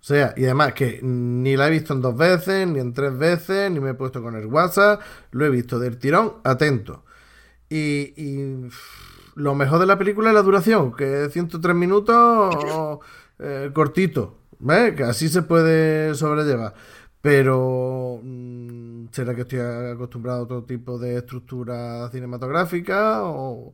O 0.01 0.03
sea, 0.03 0.33
y 0.37 0.45
además 0.45 0.73
que 0.73 0.99
ni 1.03 1.57
la 1.57 1.67
he 1.67 1.71
visto 1.71 1.93
en 1.93 2.01
dos 2.01 2.15
veces, 2.15 2.67
ni 2.67 2.79
en 2.79 2.93
tres 2.93 3.17
veces, 3.17 3.69
ni 3.69 3.79
me 3.79 3.91
he 3.91 3.93
puesto 3.93 4.21
con 4.21 4.35
el 4.35 4.45
WhatsApp, 4.45 5.01
lo 5.31 5.45
he 5.45 5.49
visto 5.49 5.77
del 5.77 5.97
tirón, 5.97 6.35
atento. 6.43 7.03
Y, 7.69 8.13
lo 9.35 9.55
mejor 9.55 9.79
de 9.79 9.85
la 9.85 9.97
película 9.97 10.29
es 10.29 10.35
la 10.35 10.41
duración, 10.41 10.93
que 10.93 11.25
es 11.25 11.33
103 11.33 11.75
minutos 11.75 12.99
eh, 13.39 13.71
cortito, 13.73 14.39
¿ves? 14.59 14.95
Que 14.95 15.03
así 15.03 15.29
se 15.29 15.43
puede 15.43 16.15
sobrellevar. 16.15 16.73
Pero 17.21 18.19
mm, 18.23 19.07
será 19.11 19.35
que 19.35 19.41
estoy 19.41 19.59
acostumbrado 19.59 20.39
a 20.39 20.43
otro 20.43 20.63
tipo 20.63 20.97
de 20.97 21.17
estructura 21.17 22.09
cinematográfica 22.11 23.23
o 23.23 23.73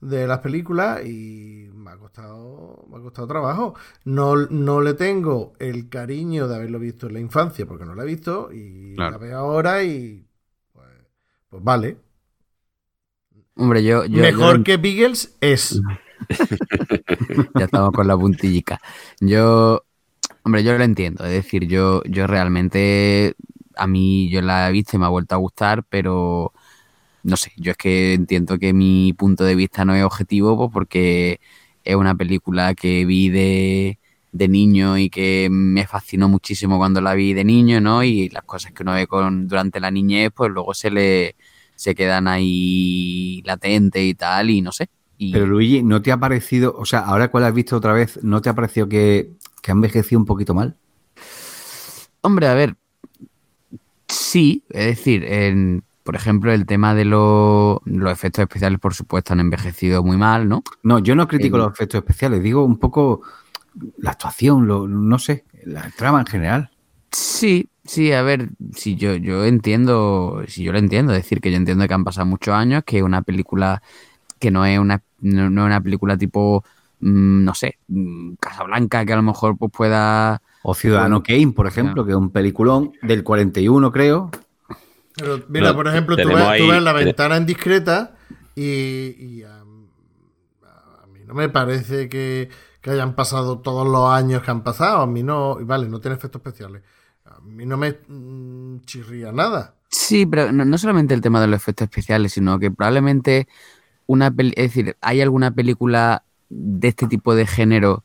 de 0.00 0.26
las 0.26 0.38
películas 0.40 1.04
y 1.04 1.68
me 1.74 1.90
ha 1.90 1.96
costado, 1.96 2.86
me 2.90 2.98
ha 2.98 3.00
costado 3.02 3.26
trabajo. 3.28 3.74
No, 4.04 4.36
no 4.36 4.80
le 4.80 4.94
tengo 4.94 5.52
el 5.58 5.88
cariño 5.88 6.48
de 6.48 6.56
haberlo 6.56 6.78
visto 6.78 7.06
en 7.06 7.14
la 7.14 7.20
infancia 7.20 7.66
porque 7.66 7.84
no 7.84 7.94
la 7.94 8.02
he 8.04 8.06
visto 8.06 8.50
y 8.52 8.94
Claro. 8.96 9.12
la 9.12 9.18
veo 9.18 9.38
ahora 9.38 9.82
y 9.84 10.26
pues, 10.72 10.88
pues 11.50 11.62
vale. 11.64 11.98
Hombre, 13.56 13.82
yo, 13.84 14.04
yo, 14.06 14.22
Mejor 14.22 14.58
yo- 14.58 14.64
que 14.64 14.76
Beagles 14.78 15.36
es. 15.40 15.80
ya 17.54 17.64
estamos 17.64 17.92
con 17.92 18.06
la 18.06 18.16
puntillica. 18.16 18.80
Yo, 19.20 19.84
hombre, 20.44 20.64
yo 20.64 20.76
lo 20.76 20.84
entiendo. 20.84 21.24
Es 21.24 21.32
decir, 21.32 21.66
yo, 21.66 22.02
yo 22.04 22.26
realmente, 22.26 23.34
a 23.76 23.86
mí 23.86 24.30
yo 24.30 24.40
la 24.42 24.68
he 24.68 24.72
visto 24.72 24.96
y 24.96 25.00
me 25.00 25.06
ha 25.06 25.10
vuelto 25.10 25.34
a 25.34 25.38
gustar, 25.38 25.84
pero 25.88 26.52
no 27.22 27.36
sé, 27.36 27.52
yo 27.56 27.72
es 27.72 27.76
que 27.76 28.14
entiendo 28.14 28.58
que 28.58 28.72
mi 28.72 29.12
punto 29.12 29.44
de 29.44 29.54
vista 29.54 29.84
no 29.84 29.94
es 29.94 30.04
objetivo, 30.04 30.56
pues 30.56 30.70
porque 30.72 31.40
es 31.84 31.96
una 31.96 32.14
película 32.14 32.74
que 32.74 33.04
vi 33.04 33.28
de, 33.28 33.98
de 34.32 34.48
niño 34.48 34.98
y 34.98 35.10
que 35.10 35.48
me 35.50 35.86
fascinó 35.86 36.28
muchísimo 36.28 36.78
cuando 36.78 37.00
la 37.00 37.14
vi 37.14 37.34
de 37.34 37.44
niño, 37.44 37.80
¿no? 37.80 38.04
Y 38.04 38.28
las 38.30 38.44
cosas 38.44 38.72
que 38.72 38.82
uno 38.82 38.94
ve 38.94 39.06
con, 39.06 39.48
durante 39.48 39.80
la 39.80 39.90
niñez, 39.90 40.30
pues 40.34 40.50
luego 40.50 40.74
se 40.74 40.90
le 40.90 41.36
se 41.74 41.94
quedan 41.94 42.28
ahí 42.28 43.42
latentes 43.46 44.02
y 44.02 44.14
tal, 44.14 44.50
y 44.50 44.60
no 44.60 44.70
sé. 44.70 44.90
Y, 45.16 45.32
Pero 45.32 45.46
Luigi, 45.46 45.82
¿no 45.82 46.02
te 46.02 46.12
ha 46.12 46.18
parecido, 46.18 46.74
o 46.76 46.84
sea, 46.84 47.00
ahora 47.00 47.30
que 47.30 47.40
la 47.40 47.46
has 47.46 47.54
visto 47.54 47.76
otra 47.76 47.94
vez, 47.94 48.22
¿no 48.22 48.42
te 48.42 48.50
ha 48.50 48.54
parecido 48.54 48.86
que, 48.86 49.30
que 49.62 49.70
ha 49.70 49.74
envejecido 49.74 50.18
un 50.18 50.26
poquito 50.26 50.52
mal? 50.52 50.76
Hombre, 52.20 52.48
a 52.48 52.54
ver, 52.54 52.76
sí, 54.08 54.62
es 54.68 54.86
decir, 54.86 55.24
en, 55.24 55.82
por 56.10 56.16
ejemplo, 56.16 56.52
el 56.52 56.66
tema 56.66 56.92
de 56.92 57.04
lo- 57.04 57.82
los 57.84 58.10
efectos 58.10 58.42
especiales, 58.42 58.80
por 58.80 58.94
supuesto, 58.94 59.32
han 59.32 59.38
envejecido 59.38 60.02
muy 60.02 60.16
mal, 60.16 60.48
¿no? 60.48 60.64
No, 60.82 60.98
yo 60.98 61.14
no 61.14 61.28
critico 61.28 61.56
El- 61.56 61.62
los 61.62 61.72
efectos 61.72 61.98
especiales, 61.98 62.42
digo 62.42 62.64
un 62.64 62.78
poco 62.80 63.20
la 63.98 64.10
actuación, 64.10 64.66
lo, 64.66 64.88
no 64.88 65.20
sé, 65.20 65.44
la 65.64 65.88
trama 65.96 66.18
en 66.18 66.26
general. 66.26 66.70
Sí, 67.12 67.68
sí, 67.84 68.10
a 68.12 68.22
ver, 68.22 68.48
si 68.74 68.96
yo, 68.96 69.14
yo 69.14 69.44
entiendo, 69.44 70.42
si 70.48 70.64
yo 70.64 70.72
lo 70.72 70.78
entiendo, 70.80 71.12
es 71.12 71.22
decir, 71.22 71.40
que 71.40 71.52
yo 71.52 71.56
entiendo 71.58 71.86
que 71.86 71.94
han 71.94 72.02
pasado 72.02 72.26
muchos 72.26 72.54
años, 72.54 72.82
que 72.84 73.04
una 73.04 73.22
película 73.22 73.80
que 74.40 74.50
no 74.50 74.66
es 74.66 74.80
una, 74.80 75.00
no, 75.20 75.48
no 75.48 75.60
es 75.62 75.66
una 75.66 75.80
película 75.80 76.18
tipo, 76.18 76.64
mm, 76.98 77.44
no 77.44 77.54
sé, 77.54 77.78
mm, 77.86 78.32
Casablanca, 78.40 79.06
que 79.06 79.12
a 79.12 79.16
lo 79.16 79.22
mejor 79.22 79.56
pues 79.56 79.70
pueda... 79.70 80.42
O 80.64 80.74
Ciudadano 80.74 81.22
Kane, 81.22 81.52
por 81.52 81.68
ejemplo, 81.68 82.04
que 82.04 82.10
es 82.10 82.16
un 82.16 82.30
peliculón 82.30 82.90
del 83.00 83.22
41, 83.22 83.92
creo. 83.92 84.28
Pero, 85.16 85.42
mira, 85.48 85.70
No, 85.70 85.76
por 85.76 85.88
ejemplo, 85.88 86.16
tú 86.16 86.28
ves, 86.28 86.36
tú 86.38 86.42
ahí- 86.42 86.68
ves 86.70 86.82
la 86.82 86.92
ventana 86.92 87.36
indiscreta 87.36 88.16
y, 88.54 88.62
y 89.18 89.42
a, 89.44 89.60
a 89.60 91.06
mí 91.12 91.20
no 91.26 91.34
me 91.34 91.48
parece 91.48 92.08
que, 92.08 92.48
que 92.80 92.90
hayan 92.90 93.14
pasado 93.14 93.58
todos 93.60 93.86
los 93.88 94.10
años 94.10 94.42
que 94.42 94.50
han 94.50 94.62
pasado. 94.62 95.00
A 95.02 95.06
mí 95.06 95.22
no, 95.22 95.58
y 95.60 95.64
vale, 95.64 95.88
no 95.88 96.00
tiene 96.00 96.16
efectos 96.16 96.40
especiales. 96.40 96.82
A 97.24 97.40
mí 97.40 97.66
no 97.66 97.76
me 97.76 97.98
mm, 98.08 98.80
chirría 98.84 99.32
nada. 99.32 99.74
Sí, 99.90 100.26
pero 100.26 100.52
no, 100.52 100.64
no 100.64 100.78
solamente 100.78 101.14
el 101.14 101.20
tema 101.20 101.40
de 101.40 101.48
los 101.48 101.60
efectos 101.60 101.84
especiales, 101.86 102.32
sino 102.32 102.58
que 102.58 102.70
probablemente 102.70 103.48
una 104.06 104.30
peli- 104.30 104.54
es 104.56 104.74
decir, 104.74 104.96
¿hay 105.00 105.20
alguna 105.20 105.50
película 105.52 106.24
de 106.48 106.88
este 106.88 107.06
tipo 107.06 107.34
de 107.34 107.46
género 107.46 108.04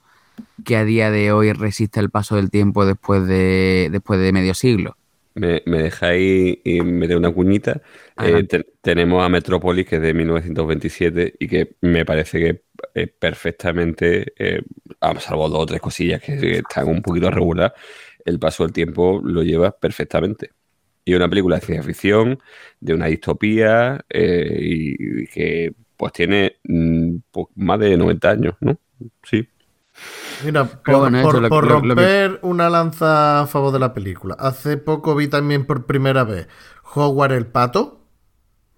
que 0.64 0.78
a 0.78 0.86
día 0.86 1.12
de 1.12 1.32
hoy 1.32 1.54
resista 1.54 2.00
el 2.00 2.10
paso 2.10 2.36
del 2.36 2.50
tiempo 2.52 2.86
después 2.86 3.28
de 3.28 3.90
después 3.92 4.20
de 4.20 4.34
medio 4.34 4.54
siglo? 4.54 4.98
Me, 5.36 5.62
me 5.66 5.84
dejáis 5.84 6.60
y 6.64 6.82
meter 6.82 7.18
una 7.18 7.32
cuñita. 7.34 7.82
Eh, 8.20 8.44
te- 8.46 8.66
tenemos 8.82 9.24
a 9.24 9.30
Metrópolis, 9.30 9.86
que 9.86 9.98
es 9.98 10.02
de 10.02 10.14
1927, 10.14 11.36
y 11.40 11.48
que 11.48 11.76
me 11.82 12.06
parece 12.06 12.40
que 12.40 12.64
eh, 12.94 13.08
perfectamente, 13.08 14.34
eh, 14.38 14.62
a 15.02 15.20
salvo 15.20 15.50
dos 15.50 15.60
o 15.64 15.66
tres 15.66 15.82
cosillas 15.82 16.22
que 16.22 16.60
están 16.60 16.88
un 16.88 17.02
poquito 17.02 17.30
regular, 17.32 17.74
el 18.24 18.40
paso 18.40 18.64
del 18.64 18.72
tiempo 18.74 19.22
lo 19.24 19.44
lleva 19.44 19.72
perfectamente. 19.78 20.52
Y 21.06 21.14
una 21.16 21.30
película 21.30 21.58
de 21.58 21.66
ciencia 21.66 21.84
ficción, 21.84 22.40
de 22.80 22.94
una 22.94 23.08
distopía, 23.08 24.06
eh, 24.10 24.58
y, 24.62 25.24
y 25.24 25.28
que 25.28 25.74
pues 25.98 26.14
tiene 26.14 26.58
mm, 26.64 27.18
más 27.56 27.80
de 27.80 27.98
90 27.98 28.32
años, 28.32 28.56
¿no? 28.62 28.78
Sí. 29.24 29.48
Mira, 30.44 30.66
por, 30.66 30.82
Pero 30.84 31.00
bueno, 31.00 31.18
eso 31.20 31.28
por- 31.32 31.42
lo- 31.42 31.50
por 31.50 31.64
lo- 31.68 31.70
lo 31.76 31.82
que- 31.82 31.88
romper 32.02 32.40
una 32.44 32.70
lanza 32.70 33.42
a 33.42 33.48
favor 33.48 33.72
de 33.72 33.80
la 33.80 33.94
película. 33.94 34.36
Hace 34.40 34.78
poco 34.78 35.16
vi 35.16 35.28
también 35.28 35.66
por 35.66 35.86
primera 35.86 36.24
vez 36.24 36.48
Howard 36.94 37.32
el 37.34 37.46
Pato, 37.48 38.02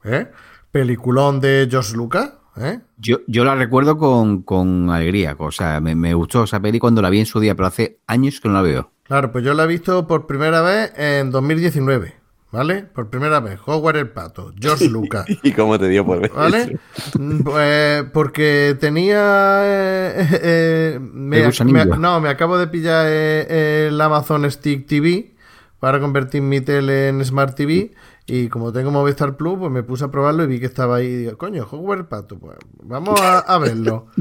¿eh? 0.04 0.32
peliculón 0.72 1.40
de 1.40 1.68
Josh 1.72 1.94
Lucas. 1.94 2.34
¿eh? 2.58 2.80
Yo, 2.98 3.18
yo 3.28 3.44
la 3.46 3.56
recuerdo 3.56 3.98
con, 3.98 4.42
con 4.42 4.90
alegría. 4.90 5.36
O 5.40 5.52
sea, 5.52 5.80
me, 5.80 5.96
me 5.96 6.14
gustó 6.14 6.44
esa 6.44 6.60
peli 6.60 6.80
cuando 6.80 7.02
la 7.02 7.10
vi 7.10 7.20
en 7.20 7.26
su 7.26 7.40
día, 7.40 7.56
pero 7.56 7.68
hace 7.68 8.00
años 8.08 8.40
que 8.42 8.48
no 8.50 8.56
la 8.56 8.62
veo. 8.62 8.92
Claro, 9.04 9.32
pues 9.32 9.44
yo 9.46 9.54
la 9.54 9.64
he 9.64 9.68
visto 9.68 10.06
por 10.08 10.28
primera 10.28 10.62
vez 10.62 10.92
en 10.98 11.32
2019, 11.32 12.16
¿vale? 12.52 12.84
Por 12.84 13.10
primera 13.10 13.40
vez, 13.40 13.60
Howard 13.66 13.98
el 13.98 14.10
Pato, 14.10 14.54
George 14.60 14.86
Lucas. 14.90 15.26
¿Y 15.44 15.52
cómo 15.54 15.78
te 15.80 15.88
dio 15.90 16.06
por 16.06 16.22
ver 16.22 16.32
¿Vale? 16.32 16.80
Mm, 17.18 17.40
Pues 17.44 18.04
porque 18.14 18.76
tenía. 18.80 19.62
eh, 19.64 20.28
eh, 20.42 21.00
me- 21.02 21.40
El 21.40 21.46
gusanillo. 21.48 21.86
me- 21.86 21.98
no, 21.98 22.20
me 22.22 22.30
acabo 22.30 22.58
de 22.58 22.68
pillar 22.68 23.06
eh, 23.10 23.88
el 23.90 24.00
Amazon 24.02 24.50
Stick 24.52 24.88
TV 24.88 25.34
para 25.80 26.00
convertir 26.00 26.42
mi 26.42 26.62
tele 26.62 27.10
en 27.10 27.24
Smart 27.24 27.56
TV. 27.56 27.94
Y 28.30 28.50
como 28.50 28.74
tengo 28.74 28.92
Movistar 28.92 29.38
Plus, 29.38 29.58
pues 29.58 29.72
me 29.72 29.84
puse 29.84 30.04
a 30.04 30.12
probarlo 30.12 30.44
y 30.44 30.48
vi 30.48 30.60
que 30.60 30.66
estaba 30.66 30.98
ahí. 30.98 31.06
Y 31.08 31.16
digo, 31.18 31.38
coño, 31.38 31.66
Hogwarts 31.72 32.08
Pato, 32.08 32.38
pues 32.38 32.58
vamos 32.84 33.20
a, 33.22 33.40
a 33.40 33.58
verlo. 33.58 34.08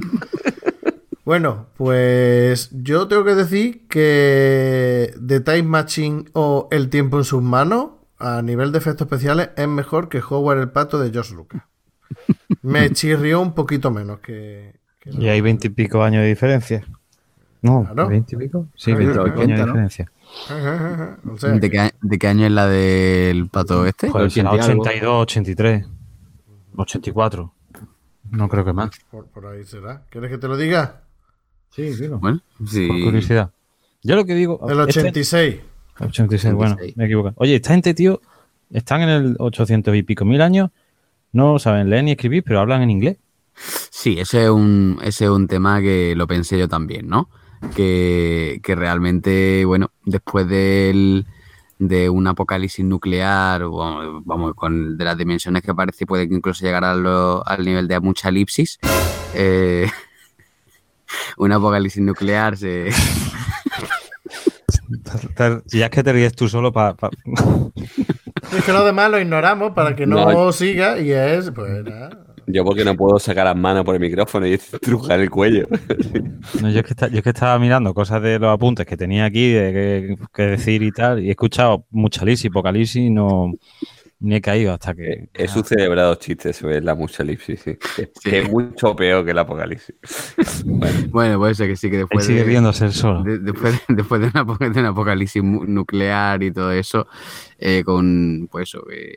Bueno, 1.24 1.66
pues 1.76 2.70
yo 2.70 3.08
tengo 3.08 3.24
que 3.24 3.34
decir 3.34 3.88
que 3.88 5.12
The 5.26 5.40
Time 5.40 5.64
Machine 5.64 6.26
o 6.34 6.68
El 6.70 6.88
Tiempo 6.88 7.18
en 7.18 7.24
sus 7.24 7.42
manos, 7.42 7.88
a 8.18 8.42
nivel 8.42 8.72
de 8.72 8.78
efectos 8.78 9.06
especiales, 9.06 9.50
es 9.56 9.68
mejor 9.68 10.08
que 10.08 10.20
Howard 10.28 10.58
el 10.60 10.70
Pato 10.70 10.98
de 10.98 11.16
Josh 11.16 11.32
Lucas. 11.32 11.62
Me 12.62 12.90
chirrió 12.90 13.40
un 13.40 13.54
poquito 13.54 13.90
menos 13.90 14.20
que. 14.20 14.78
que 15.00 15.10
Y 15.10 15.28
hay 15.28 15.40
veintipico 15.40 16.02
años 16.02 16.22
de 16.22 16.28
diferencia. 16.28 16.84
No, 17.62 17.84
Claro. 17.84 18.08
veintipico. 18.08 18.68
Sí, 18.76 18.92
Claro, 18.94 19.24
veintipico 19.24 19.40
80, 19.40 19.42
años 19.42 19.58
de 19.58 19.66
¿no? 19.66 19.66
diferencia. 19.66 20.12
O 21.32 21.38
sea, 21.38 21.50
¿De 21.50 21.70
qué, 21.70 21.90
de 22.02 22.18
qué 22.18 22.28
año 22.28 22.46
es 22.46 22.52
la 22.52 22.66
del 22.66 23.48
pato 23.48 23.86
este? 23.86 24.10
Joder, 24.10 24.30
será 24.30 24.50
80 24.52 24.66
y 24.94 24.98
algo. 24.98 25.20
82, 25.20 25.22
83, 25.22 25.86
84. 26.76 27.52
No 28.30 28.48
creo 28.48 28.64
que 28.64 28.72
más. 28.72 28.90
por, 29.10 29.26
por 29.26 29.46
ahí 29.46 29.64
será. 29.64 30.02
¿Quieres 30.10 30.30
que 30.30 30.38
te 30.38 30.48
lo 30.48 30.56
diga? 30.56 31.02
Sí, 31.70 31.92
claro. 31.96 32.18
Bueno, 32.18 32.40
sí. 32.66 32.86
Por 32.88 33.00
curiosidad. 33.02 33.50
Yo 34.02 34.16
lo 34.16 34.24
que 34.24 34.34
digo. 34.34 34.60
Del 34.66 34.80
este- 34.88 35.00
86. 36.00 36.08
86, 36.52 36.54
bueno, 36.54 36.72
86. 36.74 36.96
me 36.96 37.04
he 37.04 37.06
equivocado. 37.06 37.34
Oye, 37.38 37.54
esta 37.56 37.70
gente, 37.72 37.94
tío, 37.94 38.20
están 38.72 39.02
en 39.02 39.08
el 39.08 39.36
800 39.38 39.94
y 39.96 40.02
pico 40.02 40.24
mil 40.24 40.40
años, 40.42 40.70
no 41.32 41.58
saben 41.58 41.90
leer 41.90 42.04
ni 42.04 42.12
escribir, 42.12 42.42
pero 42.44 42.60
hablan 42.60 42.82
en 42.82 42.90
inglés. 42.90 43.18
Sí, 43.90 44.18
ese 44.18 44.44
es 44.44 44.50
un, 44.50 44.98
ese 45.02 45.24
es 45.24 45.30
un 45.30 45.48
tema 45.48 45.80
que 45.80 46.14
lo 46.16 46.26
pensé 46.26 46.58
yo 46.58 46.68
también, 46.68 47.08
¿no? 47.08 47.30
Que, 47.74 48.60
que 48.62 48.74
realmente, 48.74 49.64
bueno, 49.64 49.90
después 50.04 50.46
del, 50.46 51.26
de 51.78 52.10
un 52.10 52.26
apocalipsis 52.26 52.84
nuclear, 52.84 53.62
o, 53.62 54.20
vamos, 54.24 54.54
con 54.54 54.98
de 54.98 55.04
las 55.04 55.16
dimensiones 55.16 55.62
que 55.62 55.74
parece, 55.74 56.04
puede 56.04 56.28
que 56.28 56.34
incluso 56.34 56.64
llegar 56.66 56.84
a 56.84 56.94
lo- 56.94 57.46
al 57.46 57.64
nivel 57.64 57.88
de 57.88 57.98
mucha 58.00 58.28
elipsis. 58.28 58.78
eh, 59.34 59.88
un 61.38 61.52
apocalipsis 61.52 62.02
nuclear 62.02 62.56
se, 62.56 62.90
ya 65.66 65.84
es 65.86 65.90
que 65.90 66.02
te 66.02 66.12
ríes 66.12 66.34
tú 66.34 66.48
solo 66.48 66.72
para... 66.72 66.96
Es 68.56 68.64
que 68.64 68.72
lo 68.72 68.84
demás 68.84 69.10
lo 69.10 69.18
ignoramos 69.20 69.72
para 69.72 69.96
que 69.96 70.06
no, 70.06 70.30
No. 70.30 70.52
siga 70.52 71.00
y 71.00 71.10
es, 71.10 71.50
pues 71.50 71.82
nada. 71.84 72.10
Yo 72.46 72.64
porque 72.64 72.84
no 72.84 72.94
puedo 72.94 73.18
sacar 73.18 73.44
las 73.44 73.56
manos 73.56 73.84
por 73.84 73.96
el 73.96 74.00
micrófono 74.00 74.46
y 74.46 74.52
estrujar 74.52 75.18
el 75.20 75.30
cuello. 75.30 75.66
No, 76.62 76.70
yo, 76.70 76.78
es 76.78 76.84
que 76.84 76.92
está- 76.92 77.08
yo 77.08 77.18
es 77.18 77.22
que 77.24 77.30
estaba 77.30 77.58
mirando 77.58 77.92
cosas 77.92 78.22
de 78.22 78.38
los 78.38 78.54
apuntes 78.54 78.86
que 78.86 78.96
tenía 78.96 79.24
aquí, 79.24 79.50
de 79.52 79.72
qué 79.72 80.16
qué 80.32 80.42
decir 80.44 80.82
y 80.84 80.92
tal, 80.92 81.22
y 81.24 81.26
he 81.28 81.30
escuchado 81.32 81.84
mucha 81.90 82.24
lisis, 82.24 82.48
apocalipsis, 82.50 82.96
y 83.06 83.10
no 83.10 83.52
ni 84.20 84.36
he 84.36 84.40
caído 84.40 84.72
hasta 84.72 84.94
que... 84.94 85.28
He 85.34 85.46
celebrado 85.48 86.14
chistes 86.16 86.56
sobre 86.56 86.80
la 86.80 86.94
mucha 86.94 87.22
elipsis, 87.22 87.60
sí. 87.60 87.76
Que- 87.96 88.10
Que 88.24 88.38
es 88.40 88.50
mucho 88.50 88.94
peor 88.96 89.24
que 89.24 89.30
el 89.32 89.38
apocalipsis. 89.38 89.94
Bueno, 90.64 90.98
Bueno, 91.10 91.38
puede 91.38 91.54
ser 91.54 91.68
que 91.68 91.76
sí, 91.76 91.90
que 91.90 91.96
Él 91.96 92.00
después 92.02 92.24
sigue 92.24 92.38
de, 92.40 92.44
riéndose 92.44 92.86
él 92.86 92.92
solo. 92.92 93.22
de- 93.22 93.38
después, 93.38 93.74
de, 93.88 93.94
después 93.94 94.20
de, 94.20 94.26
un 94.40 94.72
de 94.72 94.80
un 94.80 94.86
apocalipsis 94.86 95.42
nuclear 95.42 96.42
y 96.42 96.50
todo 96.52 96.72
eso, 96.72 97.06
eh, 97.58 97.82
con 97.84 98.48
pues 98.50 98.68
eso, 98.68 98.84
eh, 98.90 99.16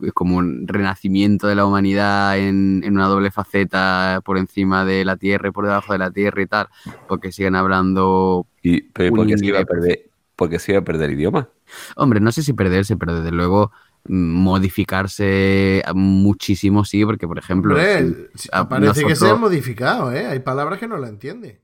es 0.00 0.12
como 0.12 0.36
un 0.38 0.66
renacimiento 0.66 1.46
de 1.46 1.54
la 1.54 1.66
humanidad 1.66 2.38
en, 2.38 2.82
en 2.84 2.94
una 2.94 3.06
doble 3.06 3.30
faceta 3.30 4.22
por 4.24 4.38
encima 4.38 4.84
de 4.84 5.04
la 5.04 5.16
Tierra 5.16 5.48
y 5.48 5.52
por 5.52 5.66
debajo 5.66 5.92
de 5.92 5.98
la 5.98 6.10
Tierra 6.10 6.42
y 6.42 6.46
tal, 6.46 6.68
porque 7.06 7.32
siguen 7.32 7.54
hablando, 7.54 8.46
y, 8.62 8.82
pero 8.82 9.10
Un 9.12 9.16
¿por 9.16 9.26
qué 9.26 9.38
se 9.38 9.46
iba 9.46 9.60
a 9.60 9.64
perder? 9.64 10.10
Porque 10.36 10.58
se 10.58 10.72
iba 10.72 10.80
a 10.80 10.84
perder 10.84 11.10
el 11.10 11.16
idioma. 11.16 11.50
hombre, 11.96 12.20
no 12.20 12.32
sé 12.32 12.42
si 12.42 12.52
perderse, 12.54 12.96
pero 12.96 13.14
desde 13.16 13.30
luego 13.30 13.72
modificarse 14.08 15.82
muchísimo 15.94 16.84
sí, 16.84 17.04
porque 17.04 17.26
por 17.26 17.38
ejemplo, 17.38 17.74
Hombre, 17.74 17.98
si- 18.34 18.42
si- 18.42 18.48
a- 18.52 18.68
parece 18.68 19.04
que 19.04 19.16
se 19.16 19.28
ha 19.28 19.34
modificado, 19.36 20.12
¿eh? 20.12 20.26
Hay 20.26 20.40
palabras 20.40 20.78
que 20.78 20.88
no 20.88 20.96
la 20.98 21.08
entiende. 21.08 21.60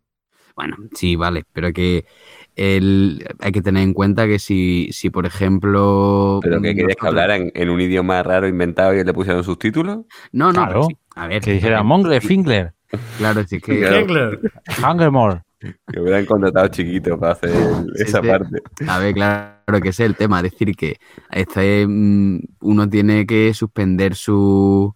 Bueno, 0.54 0.76
sí, 0.94 1.16
vale, 1.16 1.44
pero 1.52 1.70
que 1.72 2.06
el, 2.54 3.26
hay 3.40 3.52
que 3.52 3.60
tener 3.60 3.82
en 3.82 3.92
cuenta 3.92 4.26
que 4.26 4.38
si, 4.38 4.88
si 4.90 5.10
por 5.10 5.26
ejemplo... 5.26 6.40
¿Pero 6.42 6.62
que 6.62 6.74
querías 6.74 6.96
que 6.98 7.06
hablaran 7.06 7.50
en 7.54 7.68
un 7.68 7.78
idioma 7.80 8.22
raro 8.22 8.48
inventado 8.48 8.94
y 8.94 9.04
le 9.04 9.12
pusieron 9.12 9.44
subtítulos? 9.44 9.98
No, 10.32 10.52
no, 10.52 10.64
Claro. 10.64 10.84
sí. 10.88 10.96
A 11.14 11.26
ver, 11.26 11.42
Que 11.42 11.52
dijera 11.52 11.82
Mongle, 11.82 12.22
Fingler, 12.22 12.72
Claro, 13.18 13.44
sí 13.46 13.60
que... 13.60 13.80
Kengler. 13.80 14.40
Hungermore. 14.82 15.42
Que 15.90 16.00
hubieran 16.00 16.26
contratado 16.26 16.68
chiquito 16.68 17.18
para 17.18 17.32
hacer 17.32 17.50
Sí, 17.94 18.02
esa 18.02 18.20
sí. 18.20 18.26
parte. 18.26 18.62
A 18.84 18.98
ver, 18.98 19.14
claro 19.14 19.80
que 19.82 19.88
ese 19.90 20.04
es 20.04 20.10
el 20.10 20.16
tema. 20.16 20.38
Es 20.40 20.52
decir, 20.52 20.76
que 20.76 20.98
este, 21.30 21.86
uno 21.86 22.88
tiene 22.90 23.26
que 23.26 23.54
suspender 23.54 24.14
su, 24.14 24.94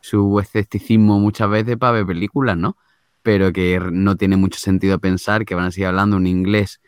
su 0.00 0.38
escepticismo 0.40 1.18
muchas 1.18 1.50
veces 1.50 1.76
para 1.78 1.92
ver 1.92 2.06
películas, 2.06 2.56
¿no? 2.56 2.76
Pero 3.22 3.52
que 3.52 3.80
no 3.92 4.16
tiene 4.16 4.36
mucho 4.36 4.58
sentido 4.58 4.98
pensar 4.98 5.44
que 5.44 5.54
van 5.54 5.66
a 5.66 5.70
seguir 5.70 5.88
hablando 5.88 6.16
un 6.16 6.26
inglés 6.26 6.80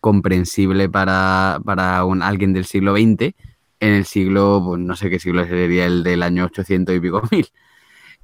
comprensible 0.00 0.88
para, 0.88 1.60
para 1.64 2.04
un, 2.04 2.22
alguien 2.22 2.52
del 2.54 2.64
siglo 2.66 2.94
XX 2.94 3.36
en 3.80 3.94
el 3.94 4.04
siglo, 4.06 4.62
pues 4.64 4.80
no 4.80 4.96
sé 4.96 5.10
qué 5.10 5.18
siglo 5.20 5.44
sería 5.46 5.86
el 5.86 6.02
del 6.04 6.22
año 6.22 6.46
800 6.46 6.94
y 6.96 7.00
pico 7.00 7.22
mil. 7.32 7.48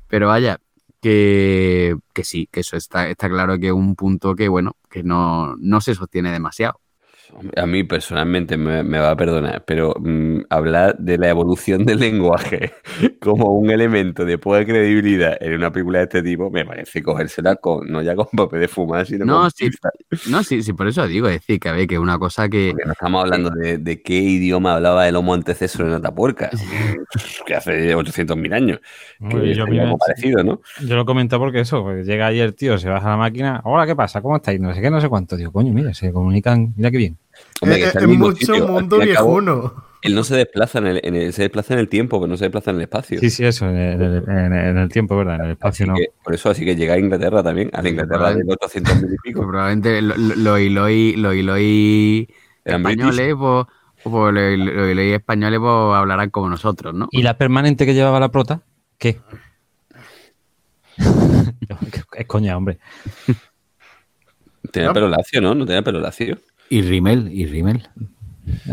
Pero 0.09 0.29
vaya, 0.29 0.61
que, 1.05 1.97
que 2.15 2.25
sí, 2.25 2.49
que 2.51 2.61
eso 2.61 2.79
está, 2.79 3.11
está 3.11 3.29
claro 3.29 3.59
que 3.59 3.67
es 3.67 3.73
un 3.75 3.95
punto 3.95 4.35
que, 4.35 4.49
bueno, 4.49 4.79
que 4.89 5.03
no, 5.03 5.55
no 5.59 5.83
se 5.83 5.95
sostiene 5.95 6.33
demasiado. 6.33 6.81
A 7.57 7.67
mí 7.67 7.85
personalmente 7.85 8.57
me, 8.57 8.83
me 8.83 8.99
va 8.99 9.11
a 9.11 9.17
perdonar, 9.17 9.65
pero 9.65 9.95
mm, 9.99 10.43
hablar 10.51 10.97
de 10.99 11.19
la 11.19 11.29
evolución 11.29 11.85
del 11.85 12.01
lenguaje 12.01 12.73
como 13.21 13.53
un 13.53 13.71
elemento 13.71 14.25
de 14.25 14.39
poca 14.39 14.65
credibilidad 14.65 15.37
en 15.41 15.55
una 15.55 15.73
película 15.73 15.99
de 15.99 16.05
este 16.05 16.23
tipo 16.23 16.51
me 16.51 16.65
parece 16.65 17.03
cogérsela 17.03 17.57
con, 17.57 17.91
no 17.91 18.03
ya 18.03 18.15
con 18.15 18.27
papel 18.37 18.61
de 18.61 18.69
fumar, 18.69 19.07
sino 19.07 19.25
No, 19.25 19.41
con 19.41 19.51
sí. 19.51 19.71
No, 20.29 20.43
sí, 20.43 20.63
sí, 20.63 20.73
por 20.73 20.87
eso 20.87 21.07
digo, 21.07 21.29
es 21.29 21.41
decir, 21.41 21.59
que 21.59 21.69
a 21.69 21.73
ver, 21.73 21.87
que 21.87 21.99
una 21.99 22.19
cosa 22.19 22.49
que... 22.49 22.71
Porque 22.71 22.87
no 22.87 22.93
estamos 22.93 23.25
hablando 23.25 23.51
de, 23.51 23.79
de 23.79 24.03
qué 24.03 24.15
idioma 24.15 24.75
hablaba 24.75 25.09
el 25.09 25.17
homo 25.17 25.35
antecesor 25.35 25.87
en 25.87 25.95
Atapuerca, 25.95 26.51
que 27.47 27.55
hace 27.55 27.95
800.000 27.95 28.55
años. 28.55 28.81
Que 29.29 29.37
Oye, 29.37 29.55
yo, 29.55 29.67
mira, 29.67 29.85
algo 29.85 29.99
parecido, 29.99 30.45
¿no? 30.45 30.61
yo 30.81 30.97
lo 30.97 31.05
comento 31.05 31.39
porque 31.39 31.61
eso, 31.61 31.83
porque 31.83 32.05
llega 32.05 32.31
el 32.31 32.55
tío, 32.55 32.79
se 32.79 32.89
baja 32.89 33.09
la 33.09 33.17
máquina, 33.17 33.61
hola, 33.65 33.87
¿qué 33.87 33.97
pasa? 33.97 34.21
¿Cómo 34.21 34.37
estáis? 34.37 34.61
No 34.61 34.75
sé 34.75 34.81
qué, 34.81 34.91
no 34.91 35.01
sé 35.01 35.09
cuánto. 35.09 35.37
Digo, 35.37 35.53
coño, 35.53 35.73
mira, 35.73 35.95
se 35.95 36.13
comunican, 36.13 36.75
mira 36.77 36.91
qué 36.91 36.99
bien. 36.99 37.19
Hombre, 37.61 37.79
que 37.79 37.85
está 37.87 37.99
es 37.99 38.05
en 38.05 38.11
el 38.11 38.17
mismo 38.17 38.27
mucho 38.27 38.39
sitio, 38.47 38.69
mundo 38.69 38.99
viejuno. 38.99 39.85
Él 40.03 40.15
no 40.15 40.23
se 40.23 40.37
desplaza 40.37 40.79
en 40.81 40.87
el, 40.87 41.01
en 41.03 41.15
el- 41.17 41.33
se 41.33 41.43
desplaza 41.43 41.73
en 41.75 41.81
el 41.81 41.89
tiempo, 41.89 42.19
pero 42.21 42.29
no 42.29 42.37
se 42.37 42.45
desplaza 42.45 42.71
en 42.73 42.77
el 42.77 42.83
espacio. 42.83 43.19
Sí, 43.21 43.31
sí, 43.31 43.45
eso, 43.45 43.67
en 43.71 43.77
el, 43.77 44.03
en 44.03 44.53
el- 44.53 44.53
en 44.69 44.79
el 44.79 44.89
tiempo, 44.91 45.17
¿verdad? 45.17 45.37
En 45.37 45.45
el 45.47 45.51
espacio 45.53 45.85
Así 45.85 45.91
no. 45.91 45.95
que, 45.97 46.09
por 46.23 46.35
eso, 46.35 46.51
así 46.51 46.65
que 46.65 46.77
llega 46.77 46.95
a 46.95 46.99
Inglaterra 46.99 47.43
también, 47.43 47.71
a 47.73 47.81
la 47.81 47.89
Inglaterra 47.89 48.35
de 48.35 48.45
los 48.45 48.57
800 48.61 49.03
mil 49.03 49.15
y 49.15 49.17
pico. 49.23 49.41
probablemente 49.49 50.03
lo- 50.03 50.15
lo- 50.17 50.35
los 50.37 50.61
Iloy 50.61 52.29
Eran 52.67 52.81
españoles, 52.83 53.35
pues, 53.39 53.67
pues 54.03 54.35
los 54.59 54.99
españoles 54.99 55.59
pues, 55.61 55.73
hablarán 55.97 56.29
como 56.29 56.51
nosotros, 56.51 56.93
¿no? 56.93 57.09
¿Y 57.11 57.23
la 57.23 57.39
permanente 57.39 57.87
que 57.87 57.95
llevaba 57.95 58.21
la 58.21 58.31
prota? 58.31 58.61
¿Qué? 58.99 59.21
es 62.19 62.27
coña, 62.27 62.57
hombre. 62.59 62.79
Tenía 64.71 64.89
No. 64.89 64.95
pelo 64.95 65.09
lacio, 65.09 65.41
¿no? 65.41 65.55
No 65.55 65.65
tenía 65.65 65.83
pelo 65.83 66.01
lacio. 66.01 66.39
Y 66.71 66.83
Rimmel, 66.83 67.31
y 67.33 67.47
Rimmel. 67.47 67.89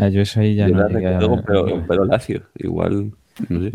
Ah, 0.00 0.08
Yo 0.08 0.20
eso 0.22 0.40
ahí 0.40 0.54
ya 0.54 0.68
Yo 0.68 0.74
no 0.74 0.82
la 0.82 0.88
llegué 0.88 1.08
a- 1.14 1.18
recuerdo 1.20 1.66
con 1.70 1.86
pelo 1.86 2.04
lacio. 2.04 2.42
Igual, 2.56 3.12
no 3.48 3.60
sé. 3.62 3.72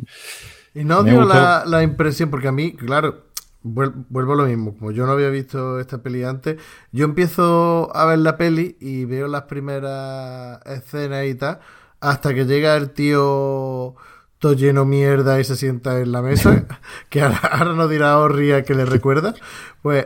Y 0.75 0.83
no 0.83 1.01
Me 1.03 1.11
dio 1.11 1.23
la, 1.25 1.63
la 1.65 1.81
impresión, 1.83 2.29
porque 2.29 2.47
a 2.47 2.51
mí, 2.51 2.73
claro, 2.73 3.25
vuel- 3.63 4.05
vuelvo 4.09 4.33
a 4.33 4.35
lo 4.37 4.45
mismo. 4.45 4.75
Como 4.77 4.91
yo 4.91 5.05
no 5.05 5.13
había 5.13 5.29
visto 5.29 5.79
esta 5.79 6.03
peli 6.03 6.23
antes, 6.23 6.57
yo 6.91 7.05
empiezo 7.05 7.89
a 7.95 8.05
ver 8.05 8.19
la 8.19 8.37
peli 8.37 8.77
y 8.79 9.05
veo 9.05 9.27
las 9.27 9.43
primeras 9.43 10.59
escenas 10.67 11.25
y 11.25 11.35
tal, 11.35 11.59
hasta 11.99 12.33
que 12.33 12.45
llega 12.45 12.75
el 12.77 12.91
tío 12.91 13.95
todo 14.39 14.53
lleno 14.53 14.85
mierda 14.85 15.39
y 15.39 15.43
se 15.43 15.55
sienta 15.55 15.99
en 15.99 16.11
la 16.11 16.21
mesa, 16.21 16.65
que 17.09 17.21
ahora, 17.21 17.37
ahora 17.51 17.73
no 17.73 17.87
dirá 17.87 18.19
Orria 18.19 18.61
que 18.63 18.75
le 18.75 18.85
recuerda. 18.85 19.33
Pues 19.81 20.05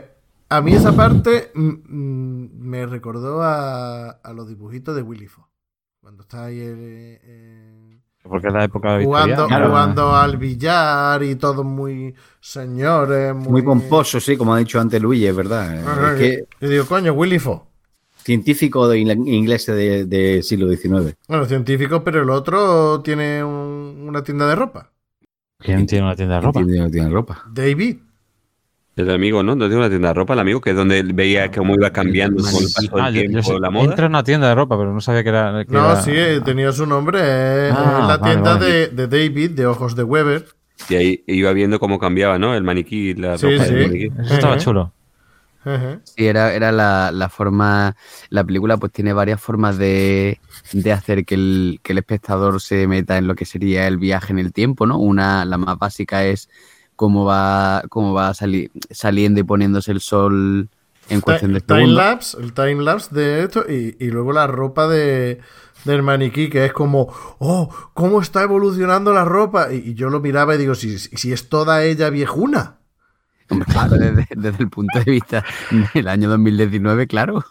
a 0.56 0.60
mí 0.62 0.72
esa 0.74 0.92
parte 0.94 1.50
me 1.54 2.86
recordó 2.86 3.42
a, 3.42 4.10
a 4.10 4.32
los 4.32 4.48
dibujitos 4.48 4.94
de 4.94 5.02
Willy 5.02 5.26
Fox. 5.26 5.48
Cuando 6.00 6.22
está 6.22 6.46
ahí 6.46 6.58
eh, 6.60 7.20
eh, 7.22 8.00
Porque 8.24 8.48
es 8.48 8.52
la 8.52 8.64
época 8.64 9.00
jugando, 9.02 9.36
victoriana. 9.36 9.66
jugando 9.68 10.14
al 10.16 10.36
billar 10.36 11.22
y 11.22 11.36
todos 11.36 11.64
muy 11.64 12.14
señores. 12.40 13.34
Muy, 13.34 13.48
Muy 13.48 13.62
pomposo, 13.62 14.18
sí, 14.20 14.36
como 14.36 14.54
ha 14.54 14.58
dicho 14.58 14.80
antes 14.80 15.00
Luis, 15.00 15.22
es 15.24 15.34
verdad. 15.36 15.78
Ajá, 15.86 16.12
Es 16.14 16.18
que 16.18 16.44
Yo 16.60 16.68
digo, 16.68 16.86
coño, 16.86 17.12
Willy 17.12 17.38
Fox. 17.38 17.66
científico 18.16 18.88
de 18.88 18.98
ingl- 18.98 19.28
inglés 19.28 19.66
de- 19.66 20.04
del 20.06 20.42
siglo 20.42 20.68
XIX. 20.70 21.16
Bueno, 21.28 21.44
científico, 21.46 22.02
pero 22.04 22.22
el 22.22 22.30
otro 22.30 23.00
tiene 23.02 23.42
un- 23.44 24.04
una 24.08 24.22
tienda 24.22 24.46
de 24.48 24.54
ropa. 24.56 24.90
¿Quién 25.58 25.86
tiene 25.86 26.04
una 26.04 26.16
tienda 26.16 26.36
de 26.36 26.40
ropa? 26.40 26.64
Tiene, 26.64 26.90
tiene 26.90 27.08
ropa. 27.10 27.44
David. 27.48 27.98
El 28.94 29.10
amigo, 29.10 29.42
¿no? 29.42 29.54
No 29.54 29.64
tiene 29.66 29.78
una 29.78 29.88
tienda 29.88 30.08
de 30.08 30.14
ropa, 30.14 30.34
el 30.34 30.40
amigo, 30.40 30.60
que 30.60 30.70
es 30.70 30.76
donde 30.76 30.98
él 30.98 31.14
veía 31.14 31.50
cómo 31.50 31.74
iba 31.74 31.90
cambiando 31.90 32.42
con 32.42 32.62
el 32.62 32.68
paso 32.74 32.90
Ah, 33.00 33.06
del 33.10 33.14
yo- 33.14 33.22
yo 33.22 33.28
tiempo 33.30 33.52
sé, 33.54 33.58
la 33.60 33.70
moda. 33.70 33.84
Entra 33.86 34.04
en 34.06 34.12
una 34.12 34.22
tienda 34.22 34.48
de 34.48 34.54
ropa, 34.54 34.76
pero 34.76 34.92
no 34.92 35.00
sabía 35.00 35.22
que 35.22 35.28
era. 35.30 35.64
que 35.64 35.72
No, 35.72 35.92
era- 35.92 36.02
sí, 36.02 36.10
eh, 36.14 36.40
tenía 36.44 36.72
su 36.72 36.84
nombre. 36.86 37.18
Es 37.68 37.74
Ah, 37.74 38.04
la 38.06 38.16
vale, 38.18 38.22
tienda 38.32 38.54
vale. 38.54 38.66
De, 38.66 38.88
de 38.88 39.06
David, 39.08 39.50
de 39.52 39.66
Ojos 39.66 39.96
de 39.96 40.02
Weber. 40.04 40.46
Y 40.90 40.94
ahí 40.96 41.24
iba 41.26 41.52
viendo 41.52 41.78
cómo 41.80 41.98
cambiaba, 41.98 42.38
¿no? 42.38 42.54
El 42.54 42.64
maniquí, 42.64 43.14
la 43.14 43.38
Sí, 43.38 43.46
ropa 43.50 43.64
sí. 43.64 43.74
del 43.74 43.86
maniquí. 43.88 44.12
Eso 44.24 44.34
estaba 44.34 44.58
chulo. 44.58 44.92
Sí, 46.04 46.26
era, 46.26 46.52
era 46.54 46.72
la, 46.72 47.12
la 47.12 47.28
forma, 47.28 47.94
la 48.30 48.42
película 48.42 48.76
pues 48.78 48.90
tiene 48.92 49.12
varias 49.12 49.40
formas 49.40 49.78
de, 49.78 50.40
de 50.72 50.92
hacer 50.92 51.24
que 51.24 51.36
el, 51.36 51.78
que 51.84 51.92
el 51.92 51.98
espectador 51.98 52.60
se 52.60 52.88
meta 52.88 53.16
en 53.16 53.28
lo 53.28 53.36
que 53.36 53.44
sería 53.44 53.86
el 53.86 53.96
viaje 53.96 54.32
en 54.32 54.40
el 54.40 54.52
tiempo, 54.52 54.86
¿no? 54.86 54.98
Una, 54.98 55.44
la 55.44 55.58
más 55.58 55.78
básica 55.78 56.24
es 56.24 56.50
cómo 57.02 57.24
va, 57.24 57.82
cómo 57.88 58.12
va 58.14 58.32
sali- 58.32 58.70
saliendo 58.92 59.40
y 59.40 59.42
poniéndose 59.42 59.90
el 59.90 60.00
sol 60.00 60.68
en 61.08 61.20
cuestión 61.20 61.52
de 61.52 61.60
Ti- 61.60 61.66
time 61.66 61.80
segundos. 61.80 62.04
lapse, 62.04 62.36
el 62.40 62.52
time 62.52 62.80
lapse 62.84 63.12
de 63.12 63.42
esto 63.42 63.64
y, 63.68 63.96
y 63.98 64.10
luego 64.12 64.32
la 64.32 64.46
ropa 64.46 64.86
de, 64.86 65.40
del 65.84 66.04
maniquí 66.04 66.48
que 66.48 66.64
es 66.64 66.72
como, 66.72 67.12
oh, 67.40 67.68
cómo 67.92 68.20
está 68.22 68.44
evolucionando 68.44 69.12
la 69.12 69.24
ropa. 69.24 69.72
Y, 69.72 69.78
y 69.90 69.94
yo 69.94 70.10
lo 70.10 70.20
miraba 70.20 70.54
y 70.54 70.58
digo, 70.58 70.76
si, 70.76 70.96
si 70.96 71.32
es 71.32 71.48
toda 71.48 71.82
ella 71.82 72.08
viejuna. 72.08 72.76
Hombre, 73.50 73.66
claro, 73.72 73.98
desde, 73.98 74.28
desde 74.36 74.62
el 74.62 74.70
punto 74.70 74.96
de 75.00 75.10
vista 75.10 75.44
del 75.92 76.06
año 76.06 76.30
2019, 76.30 77.08
claro. 77.08 77.44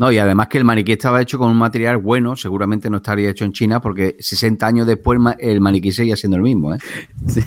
No, 0.00 0.10
y 0.10 0.16
además 0.16 0.48
que 0.48 0.56
el 0.56 0.64
maniquí 0.64 0.92
estaba 0.92 1.20
hecho 1.20 1.36
con 1.38 1.50
un 1.50 1.58
material 1.58 1.98
bueno, 1.98 2.34
seguramente 2.34 2.88
no 2.88 2.96
estaría 2.96 3.28
hecho 3.28 3.44
en 3.44 3.52
China, 3.52 3.82
porque 3.82 4.16
60 4.18 4.66
años 4.66 4.86
después 4.86 5.20
el 5.38 5.60
maniquí 5.60 5.92
seguía 5.92 6.16
siendo 6.16 6.38
el 6.38 6.42
mismo, 6.42 6.74
¿eh? 6.74 6.78
Sí, 7.26 7.40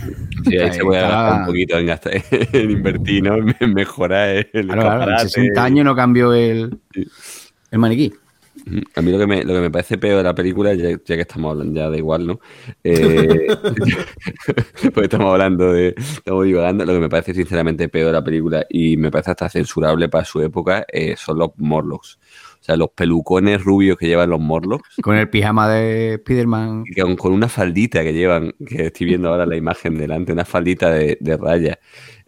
ahí 0.60 0.72
se 0.72 0.84
puede 0.84 1.02
Estaba- 1.02 1.24
gastar 1.24 1.40
un 1.40 1.46
poquito 1.48 1.78
en, 1.80 1.86
gastar, 1.88 2.14
en 2.32 2.70
invertir, 2.72 3.24
¿no? 3.24 3.36
En 3.60 3.74
mejorar 3.74 4.30
el 4.30 4.46
Claro, 4.68 4.68
claro, 4.68 4.94
en 4.94 5.02
escaparate. 5.02 5.30
60 5.30 5.64
años 5.64 5.84
no 5.86 5.96
cambió 5.96 6.32
el, 6.34 6.78
el 7.72 7.80
maniquí. 7.80 8.14
Ujú. 8.68 8.82
A 8.96 9.02
mí 9.02 9.12
lo 9.12 9.18
que 9.18 9.26
me, 9.28 9.44
lo 9.44 9.54
que 9.56 9.60
me 9.60 9.72
parece 9.72 9.98
peor 9.98 10.18
de 10.18 10.24
la 10.24 10.36
película, 10.36 10.76
ya, 10.76 10.92
ya 10.92 10.98
que 11.16 11.22
estamos 11.22 11.52
hablando 11.54 11.80
ya 11.80 11.90
da 11.90 11.98
igual, 11.98 12.28
¿no? 12.28 12.40
Eh, 12.84 13.48
pues 14.94 15.04
estamos 15.06 15.32
hablando 15.32 15.74
de, 15.74 15.96
estamos 15.98 16.46
divagando, 16.46 16.86
lo 16.86 16.94
que 16.94 17.00
me 17.00 17.10
parece 17.10 17.34
sinceramente 17.34 17.90
peor 17.90 18.08
de 18.08 18.14
la 18.14 18.24
película 18.24 18.64
y 18.70 18.96
me 18.96 19.10
parece 19.12 19.32
hasta 19.32 19.50
censurable 19.50 20.08
para 20.08 20.24
su 20.24 20.40
época 20.40 20.86
eh, 20.92 21.16
son 21.18 21.40
los 21.40 21.50
Morlocks. 21.58 22.20
O 22.64 22.66
sea, 22.66 22.78
los 22.78 22.92
pelucones 22.92 23.62
rubios 23.62 23.98
que 23.98 24.08
llevan 24.08 24.30
los 24.30 24.40
Morlocks, 24.40 24.96
Con 25.02 25.18
el 25.18 25.30
pijama 25.30 25.68
de 25.70 26.16
Spiderman. 26.22 26.86
y 26.88 26.94
con, 26.98 27.18
con 27.18 27.34
una 27.34 27.50
faldita 27.50 28.04
que 28.04 28.14
llevan, 28.14 28.54
que 28.66 28.86
estoy 28.86 29.06
viendo 29.08 29.28
ahora 29.28 29.46
la 29.46 29.58
imagen 29.58 29.98
delante, 29.98 30.32
una 30.32 30.46
faldita 30.46 30.90
de, 30.90 31.18
de 31.20 31.36
raya. 31.36 31.78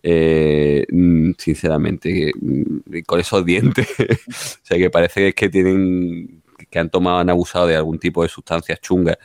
Eh, 0.04 0.86
mm, 0.92 1.32
sinceramente, 1.38 2.34
mm, 2.38 3.00
con 3.08 3.22
esos 3.22 3.46
dientes, 3.46 3.88
o 4.30 4.62
sea, 4.62 4.78
que 4.78 4.90
parece 4.90 5.22
que 5.22 5.28
es 5.30 5.36
que 5.36 5.48
tienen, 5.50 6.44
que 6.70 6.80
han 6.80 6.90
tomado, 6.90 7.20
han 7.20 7.30
abusado 7.30 7.68
de 7.68 7.78
algún 7.78 7.98
tipo 7.98 8.22
de 8.22 8.28
sustancias 8.28 8.82
chungas, 8.82 9.18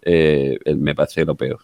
eh, 0.00 0.58
me 0.74 0.94
parece 0.94 1.26
lo 1.26 1.34
peor. 1.36 1.58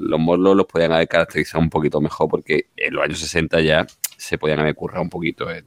Los 0.00 0.18
morlos 0.20 0.56
los 0.56 0.66
podían 0.66 0.90
haber 0.92 1.06
caracterizado 1.06 1.62
un 1.62 1.70
poquito 1.70 2.00
mejor 2.00 2.28
porque 2.28 2.66
en 2.76 2.94
los 2.94 3.04
años 3.04 3.20
60 3.20 3.60
ya 3.60 3.86
se 4.16 4.38
podían 4.38 4.58
haber 4.58 4.74
currado 4.74 5.02
un 5.02 5.08
poquito. 5.10 5.48
el- 5.50 5.64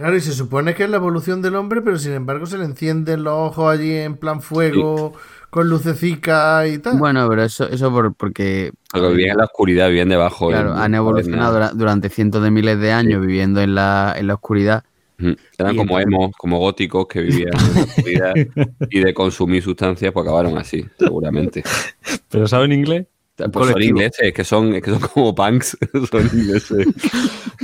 Claro, 0.00 0.16
y 0.16 0.20
se 0.22 0.32
supone 0.32 0.74
que 0.74 0.84
es 0.84 0.88
la 0.90 0.96
evolución 0.96 1.42
del 1.42 1.56
hombre, 1.56 1.82
pero 1.82 1.98
sin 1.98 2.12
embargo 2.12 2.46
se 2.46 2.56
le 2.56 2.64
encienden 2.64 3.22
los 3.22 3.34
ojos 3.34 3.70
allí 3.70 3.92
en 3.94 4.16
plan 4.16 4.40
fuego, 4.40 5.12
con 5.50 5.68
lucecica 5.68 6.66
y 6.66 6.78
tal. 6.78 6.98
Bueno, 6.98 7.28
pero 7.28 7.42
eso, 7.44 7.68
eso 7.68 7.90
por, 7.92 8.14
porque 8.14 8.72
porque 8.90 9.08
vivían 9.08 9.32
en 9.32 9.36
la 9.36 9.44
oscuridad, 9.44 9.88
vivían 9.88 10.08
debajo. 10.08 10.48
claro, 10.48 10.72
han 10.74 10.94
evolucionado 10.94 11.52
dura- 11.52 11.72
durante 11.74 12.08
cientos 12.08 12.42
de 12.42 12.50
miles 12.50 12.80
de 12.80 12.92
años 12.92 13.20
viviendo 13.20 13.60
en 13.60 13.74
la, 13.74 14.14
en 14.16 14.26
la 14.26 14.34
oscuridad. 14.34 14.84
Eran 15.18 15.74
Y 15.74 15.76
como 15.76 16.00
entonces- 16.00 16.06
emos, 16.06 16.32
como 16.38 16.58
góticos 16.60 17.06
que 17.06 17.20
vivían 17.20 17.50
en 17.58 17.74
la 17.74 17.80
oscuridad 17.82 18.32
y 18.90 19.00
de 19.00 19.12
consumir 19.12 19.62
sustancias, 19.62 20.12
pues 20.14 20.24
acabaron 20.24 20.56
así, 20.56 20.82
seguramente. 20.98 21.62
¿Pero 22.30 22.48
saben 22.48 22.72
inglés? 22.72 23.06
Pues 23.52 23.70
son 23.70 23.82
ingleses, 23.82 24.20
es 24.20 24.32
que 24.34 24.44
son, 24.44 24.74
es 24.74 24.82
que 24.82 24.90
son 24.90 25.00
como 25.00 25.34
punks, 25.34 25.76
son 26.10 26.22
ingleses. 26.32 26.86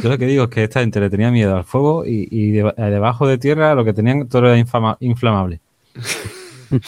Yo 0.02 0.08
lo 0.08 0.18
que 0.18 0.26
digo 0.26 0.44
es 0.44 0.50
que 0.50 0.64
esta 0.64 0.80
gente 0.80 1.00
le 1.00 1.10
tenía 1.10 1.30
miedo 1.30 1.56
al 1.56 1.64
fuego 1.64 2.04
y, 2.06 2.28
y 2.30 2.50
de- 2.52 2.72
debajo 2.76 3.26
de 3.26 3.38
tierra 3.38 3.74
lo 3.74 3.84
que 3.84 3.92
tenían 3.92 4.28
todo 4.28 4.46
era 4.46 4.58
infama- 4.58 4.96
inflamable. 5.00 5.60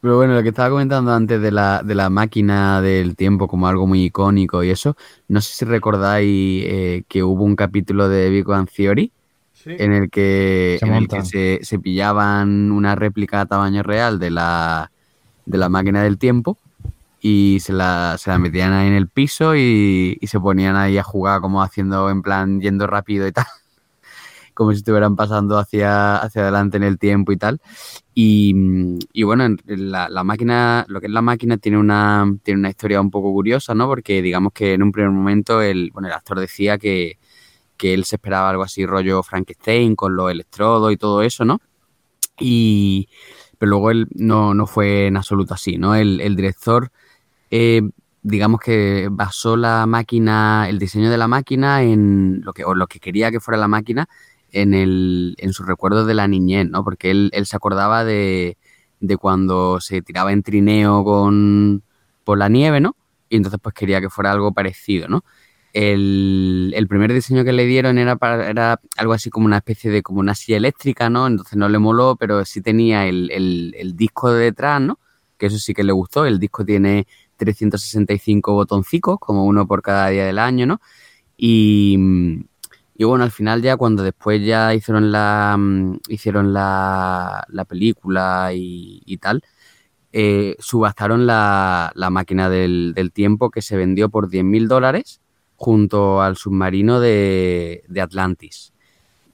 Pero 0.00 0.16
bueno, 0.16 0.34
lo 0.34 0.42
que 0.42 0.48
estaba 0.48 0.70
comentando 0.70 1.12
antes 1.12 1.42
de 1.42 1.50
la, 1.50 1.82
de 1.84 1.94
la 1.94 2.08
máquina 2.08 2.80
del 2.80 3.16
tiempo 3.16 3.46
como 3.48 3.68
algo 3.68 3.86
muy 3.86 4.04
icónico 4.04 4.64
y 4.64 4.70
eso, 4.70 4.96
no 5.28 5.42
sé 5.42 5.52
si 5.52 5.64
recordáis 5.66 6.64
eh, 6.66 7.02
que 7.06 7.22
hubo 7.22 7.44
un 7.44 7.54
capítulo 7.54 8.08
de 8.08 8.30
Big 8.30 8.44
Bang 8.46 8.68
Theory 8.74 9.12
Sí. 9.52 9.72
en 9.78 9.92
el 9.92 10.08
que, 10.08 10.78
Se 10.80 10.86
en 10.86 10.94
el 10.94 11.00
montan. 11.00 11.20
que 11.20 11.26
se, 11.26 11.58
se 11.62 11.78
pillaban 11.78 12.72
una 12.72 12.94
réplica 12.94 13.42
a 13.42 13.46
tamaño 13.46 13.82
real 13.82 14.18
de 14.18 14.30
la, 14.30 14.90
de 15.44 15.58
la 15.58 15.68
máquina 15.68 16.02
del 16.02 16.16
tiempo 16.16 16.56
y 17.20 17.60
se 17.60 17.72
la, 17.72 18.16
se 18.18 18.30
la 18.30 18.38
metían 18.38 18.72
ahí 18.72 18.88
en 18.88 18.94
el 18.94 19.08
piso 19.08 19.54
y, 19.56 20.18
y 20.20 20.26
se 20.28 20.40
ponían 20.40 20.76
ahí 20.76 20.98
a 20.98 21.02
jugar 21.02 21.40
como 21.40 21.62
haciendo 21.62 22.10
en 22.10 22.22
plan 22.22 22.60
yendo 22.60 22.86
rápido 22.86 23.26
y 23.28 23.32
tal. 23.32 23.46
Como 24.54 24.72
si 24.72 24.78
estuvieran 24.78 25.16
pasando 25.16 25.58
hacia, 25.58 26.16
hacia 26.18 26.42
adelante 26.42 26.76
en 26.76 26.82
el 26.82 26.98
tiempo 26.98 27.32
y 27.32 27.36
tal. 27.36 27.60
Y, 28.14 28.54
mm, 28.54 28.98
y 29.12 29.22
bueno, 29.24 29.44
en- 29.44 29.58
la, 29.66 30.08
la 30.08 30.24
máquina, 30.24 30.84
lo 30.88 31.00
que 31.00 31.06
es 31.08 31.12
la 31.12 31.22
máquina 31.22 31.58
tiene 31.58 31.78
una, 31.78 32.26
tiene 32.42 32.60
una 32.60 32.70
historia 32.70 33.00
un 33.00 33.10
poco 33.10 33.32
curiosa, 33.32 33.74
¿no? 33.74 33.86
Porque 33.88 34.22
digamos 34.22 34.52
que 34.54 34.74
en 34.74 34.82
un 34.84 34.92
primer 34.92 35.10
momento 35.12 35.62
el, 35.62 35.90
bueno, 35.92 36.08
el 36.08 36.14
actor 36.14 36.40
decía 36.40 36.78
que, 36.78 37.18
que 37.76 37.94
él 37.94 38.04
se 38.06 38.16
esperaba 38.16 38.50
algo 38.50 38.64
así 38.64 38.86
rollo 38.86 39.22
Frankenstein 39.22 39.96
con 39.96 40.16
los 40.16 40.30
electrodos 40.30 40.92
y 40.92 40.96
todo 40.98 41.22
eso, 41.22 41.44
¿no? 41.44 41.60
Y 42.38 43.08
pero 43.58 43.70
luego 43.70 43.90
él 43.90 44.08
no, 44.14 44.54
no 44.54 44.66
fue 44.66 45.06
en 45.08 45.16
absoluto 45.16 45.54
así, 45.54 45.76
¿no? 45.78 45.94
El, 45.94 46.20
el 46.20 46.34
director, 46.36 46.90
eh, 47.50 47.82
digamos 48.22 48.60
que 48.60 49.08
basó 49.10 49.56
la 49.56 49.86
máquina, 49.86 50.66
el 50.68 50.78
diseño 50.78 51.10
de 51.10 51.18
la 51.18 51.28
máquina 51.28 51.82
en 51.82 52.42
lo 52.44 52.52
que, 52.52 52.64
o 52.64 52.74
lo 52.74 52.86
que 52.86 53.00
quería 53.00 53.30
que 53.30 53.40
fuera 53.40 53.58
la 53.58 53.68
máquina 53.68 54.08
en, 54.52 54.74
el, 54.74 55.34
en 55.38 55.52
sus 55.52 55.66
recuerdos 55.66 56.06
de 56.06 56.14
la 56.14 56.28
niñez, 56.28 56.68
¿no? 56.68 56.84
Porque 56.84 57.10
él, 57.10 57.30
él 57.32 57.46
se 57.46 57.56
acordaba 57.56 58.04
de, 58.04 58.58
de 59.00 59.16
cuando 59.16 59.80
se 59.80 60.02
tiraba 60.02 60.32
en 60.32 60.42
trineo 60.42 61.04
con, 61.04 61.82
por 62.24 62.38
la 62.38 62.48
nieve, 62.48 62.80
¿no? 62.80 62.96
Y 63.28 63.36
entonces 63.36 63.60
pues 63.62 63.74
quería 63.74 64.00
que 64.00 64.10
fuera 64.10 64.32
algo 64.32 64.52
parecido, 64.52 65.08
¿no? 65.08 65.24
El, 65.72 66.72
el 66.74 66.88
primer 66.88 67.12
diseño 67.12 67.44
que 67.44 67.52
le 67.52 67.64
dieron 67.64 67.96
era, 67.96 68.16
para, 68.16 68.50
era 68.50 68.80
algo 68.96 69.12
así 69.12 69.30
como 69.30 69.46
una 69.46 69.58
especie 69.58 69.90
de 69.90 70.02
como 70.02 70.18
una 70.18 70.34
silla 70.34 70.56
eléctrica, 70.56 71.08
¿no? 71.08 71.26
Entonces 71.28 71.56
no 71.56 71.68
le 71.68 71.78
moló, 71.78 72.16
pero 72.16 72.44
sí 72.44 72.60
tenía 72.60 73.06
el, 73.06 73.30
el, 73.30 73.74
el 73.78 73.96
disco 73.96 74.32
de 74.32 74.44
detrás, 74.46 74.80
¿no? 74.80 74.98
Que 75.38 75.46
eso 75.46 75.58
sí 75.58 75.72
que 75.72 75.84
le 75.84 75.92
gustó. 75.92 76.26
El 76.26 76.40
disco 76.40 76.64
tiene 76.64 77.06
365 77.40 78.52
botoncicos, 78.52 79.18
como 79.18 79.44
uno 79.46 79.66
por 79.66 79.82
cada 79.82 80.08
día 80.10 80.26
del 80.26 80.38
año, 80.38 80.66
¿no? 80.66 80.80
Y, 81.36 81.98
y 82.96 83.04
bueno, 83.04 83.24
al 83.24 83.30
final 83.32 83.62
ya 83.62 83.76
cuando 83.76 84.02
después 84.02 84.44
ya 84.44 84.74
hicieron 84.74 85.10
la, 85.10 85.56
mm, 85.58 86.00
hicieron 86.08 86.52
la, 86.52 87.44
la 87.48 87.64
película 87.64 88.50
y, 88.54 89.02
y 89.06 89.16
tal, 89.18 89.42
eh, 90.12 90.56
subastaron 90.58 91.26
la, 91.26 91.92
la 91.94 92.10
máquina 92.10 92.50
del, 92.50 92.92
del 92.94 93.12
tiempo 93.12 93.50
que 93.50 93.62
se 93.62 93.76
vendió 93.76 94.10
por 94.10 94.28
10.000 94.28 94.68
dólares 94.68 95.20
junto 95.56 96.22
al 96.22 96.36
submarino 96.36 97.00
de, 97.00 97.84
de 97.88 98.00
Atlantis. 98.00 98.72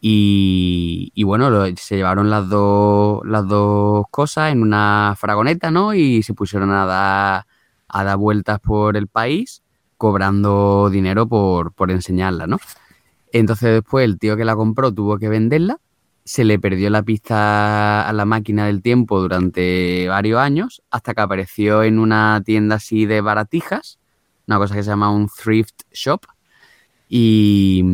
Y, 0.01 1.11
y 1.15 1.25
bueno, 1.25 1.51
se 1.77 1.97
llevaron 1.97 2.31
las 2.31 2.49
dos, 2.49 3.23
las 3.27 3.49
dos 3.49 4.07
cosas 4.11 4.53
en 4.53 4.63
una 4.63 5.15
fragoneta, 5.19 5.71
¿no? 5.71 5.95
Y 5.95 6.23
se 6.23 6.35
pusieron 6.35 6.71
a 6.71 6.85
dar, 6.87 7.47
a 7.89 8.05
dar 8.05 8.17
vueltas 8.17 8.61
por 8.61 8.97
el 8.97 9.09
país 9.09 9.63
cobrando 9.97 10.91
dinero 10.91 11.27
por, 11.27 11.73
por 11.73 11.91
enseñarla, 11.91 12.47
¿no? 12.47 12.59
Entonces 13.33 13.73
después 13.73 14.05
el 14.05 14.19
tío 14.19 14.37
que 14.37 14.45
la 14.45 14.57
compró 14.57 14.93
tuvo 14.93 15.19
que 15.19 15.29
venderla, 15.29 15.79
se 16.25 16.45
le 16.45 16.59
perdió 16.59 16.91
la 16.91 17.03
pista 17.03 18.07
a 18.09 18.13
la 18.13 18.25
máquina 18.25 18.67
del 18.67 18.83
tiempo 18.83 19.21
durante 19.21 20.09
varios 20.09 20.41
años, 20.41 20.83
hasta 20.91 21.15
que 21.15 21.21
apareció 21.21 21.83
en 21.85 21.99
una 21.99 22.43
tienda 22.45 22.77
así 22.77 23.07
de 23.07 23.21
baratijas, 23.21 23.99
una 24.47 24.59
cosa 24.59 24.75
que 24.75 24.83
se 24.83 24.91
llama 24.91 25.11
un 25.11 25.29
thrift 25.29 25.83
shop, 25.93 26.27
Y, 27.09 27.85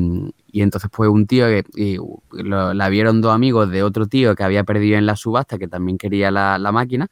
y 0.51 0.63
entonces 0.63 0.91
pues 0.91 1.11
un 1.11 1.27
tío 1.27 1.47
que 1.47 1.65
y 1.75 1.99
la 2.33 2.89
vieron 2.89 3.21
dos 3.21 3.35
amigos 3.35 3.71
de 3.71 3.83
otro 3.83 4.07
tío 4.07 4.35
que 4.35 4.43
había 4.45 4.65
perdido 4.65 4.97
en 4.97 5.05
la 5.07 5.17
subasta, 5.17 5.59
que 5.59 5.69
también 5.69 5.99
quería 5.99 6.31
la, 6.31 6.59
la 6.59 6.73
máquina, 6.73 7.09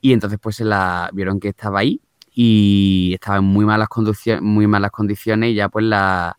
y 0.00 0.12
entonces 0.12 0.38
pues 0.42 0.56
se 0.56 0.64
la 0.64 1.10
vieron 1.12 1.38
que 1.40 1.48
estaba 1.50 1.80
ahí 1.80 2.00
y 2.38 3.12
estaba 3.14 3.38
en 3.38 3.44
muy 3.44 3.64
malas 3.64 3.88
condiciones, 3.88 4.42
muy 4.42 4.66
malas 4.66 4.90
condiciones 4.92 5.50
y 5.52 5.54
ya 5.54 5.70
pues 5.70 5.86
la, 5.86 6.38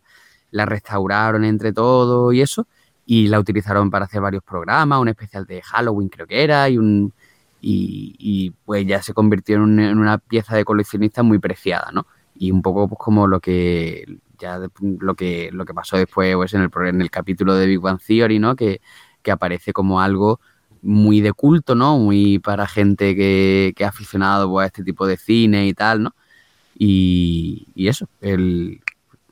la 0.52 0.64
restauraron 0.66 1.44
entre 1.44 1.72
todos 1.72 2.32
y 2.34 2.40
eso, 2.42 2.66
y 3.06 3.28
la 3.28 3.40
utilizaron 3.40 3.90
para 3.90 4.04
hacer 4.06 4.20
varios 4.20 4.44
programas, 4.44 5.00
un 5.00 5.08
especial 5.08 5.44
de 5.46 5.60
Halloween 5.62 6.08
creo 6.08 6.26
que 6.28 6.44
era, 6.44 6.68
y 6.68 6.78
un 6.78 7.12
y, 7.60 8.14
y, 8.20 8.50
pues 8.64 8.86
ya 8.86 9.02
se 9.02 9.12
convirtió 9.14 9.56
en, 9.56 9.62
un- 9.62 9.80
en 9.80 9.98
una 9.98 10.18
pieza 10.18 10.54
de 10.56 10.64
coleccionista 10.64 11.22
muy 11.24 11.38
preciada, 11.40 11.90
¿no? 11.92 12.06
Y 12.36 12.52
un 12.52 12.62
poco 12.62 12.86
pues 12.88 12.98
como 13.00 13.26
lo 13.26 13.40
que 13.40 14.04
ya 14.38 14.60
lo 14.80 15.14
que 15.16 15.50
lo 15.52 15.64
que 15.64 15.74
pasó 15.74 15.96
después 15.96 16.36
pues, 16.36 16.54
en 16.54 16.60
el 16.62 16.70
en 16.86 17.00
el 17.02 17.10
capítulo 17.10 17.54
de 17.56 17.66
Big 17.66 17.80
Bang 17.80 17.98
Theory, 18.00 18.38
¿no? 18.38 18.54
Que, 18.56 18.80
que 19.22 19.30
aparece 19.32 19.72
como 19.72 20.00
algo 20.00 20.40
muy 20.82 21.20
de 21.20 21.32
culto, 21.32 21.74
¿no? 21.74 21.98
Muy 21.98 22.38
para 22.38 22.66
gente 22.66 23.16
que, 23.16 23.72
que 23.76 23.84
ha 23.84 23.88
aficionado 23.88 24.50
pues, 24.50 24.64
a 24.64 24.66
este 24.68 24.84
tipo 24.84 25.06
de 25.06 25.16
cine 25.16 25.66
y 25.68 25.74
tal, 25.74 26.02
¿no? 26.04 26.14
Y, 26.74 27.68
y 27.74 27.88
eso, 27.88 28.08
el, 28.20 28.80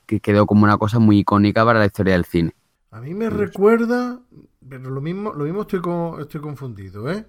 que 0.07 0.19
quedó 0.21 0.45
como 0.47 0.63
una 0.65 0.77
cosa 0.79 0.99
muy 0.99 1.19
icónica 1.19 1.65
para 1.65 1.79
la 1.79 1.87
historia 1.87 2.13
del 2.15 2.25
cine. 2.25 2.55
A 2.91 3.01
mí 3.01 3.13
me 3.13 3.29
recuerda, 3.29 4.21
pero 4.67 4.89
lo 4.89 5.01
mismo, 5.01 5.33
lo 5.33 5.43
mismo 5.45 5.61
estoy, 5.61 5.81
estoy 6.21 6.41
confundido, 6.41 7.11
¿eh? 7.11 7.25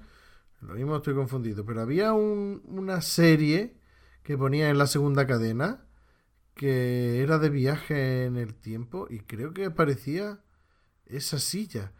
Lo 0.63 0.75
mismo 0.75 0.97
estoy 0.97 1.15
confundido, 1.15 1.65
pero 1.67 1.83
había 1.83 2.13
un- 2.15 2.63
una 2.67 3.01
serie 3.03 3.77
que 4.25 4.39
ponía 4.39 4.71
en 4.71 4.79
la 4.79 4.87
segunda 4.87 5.27
cadena 5.27 5.87
que 6.55 7.23
era 7.23 7.39
de 7.39 7.51
viaje 7.51 8.27
en 8.27 8.37
el 8.39 8.55
tiempo 8.57 9.07
y 9.11 9.21
creo 9.21 9.55
que 9.55 9.67
aparecía 9.67 10.41
esa 11.07 11.39
silla. 11.41 11.93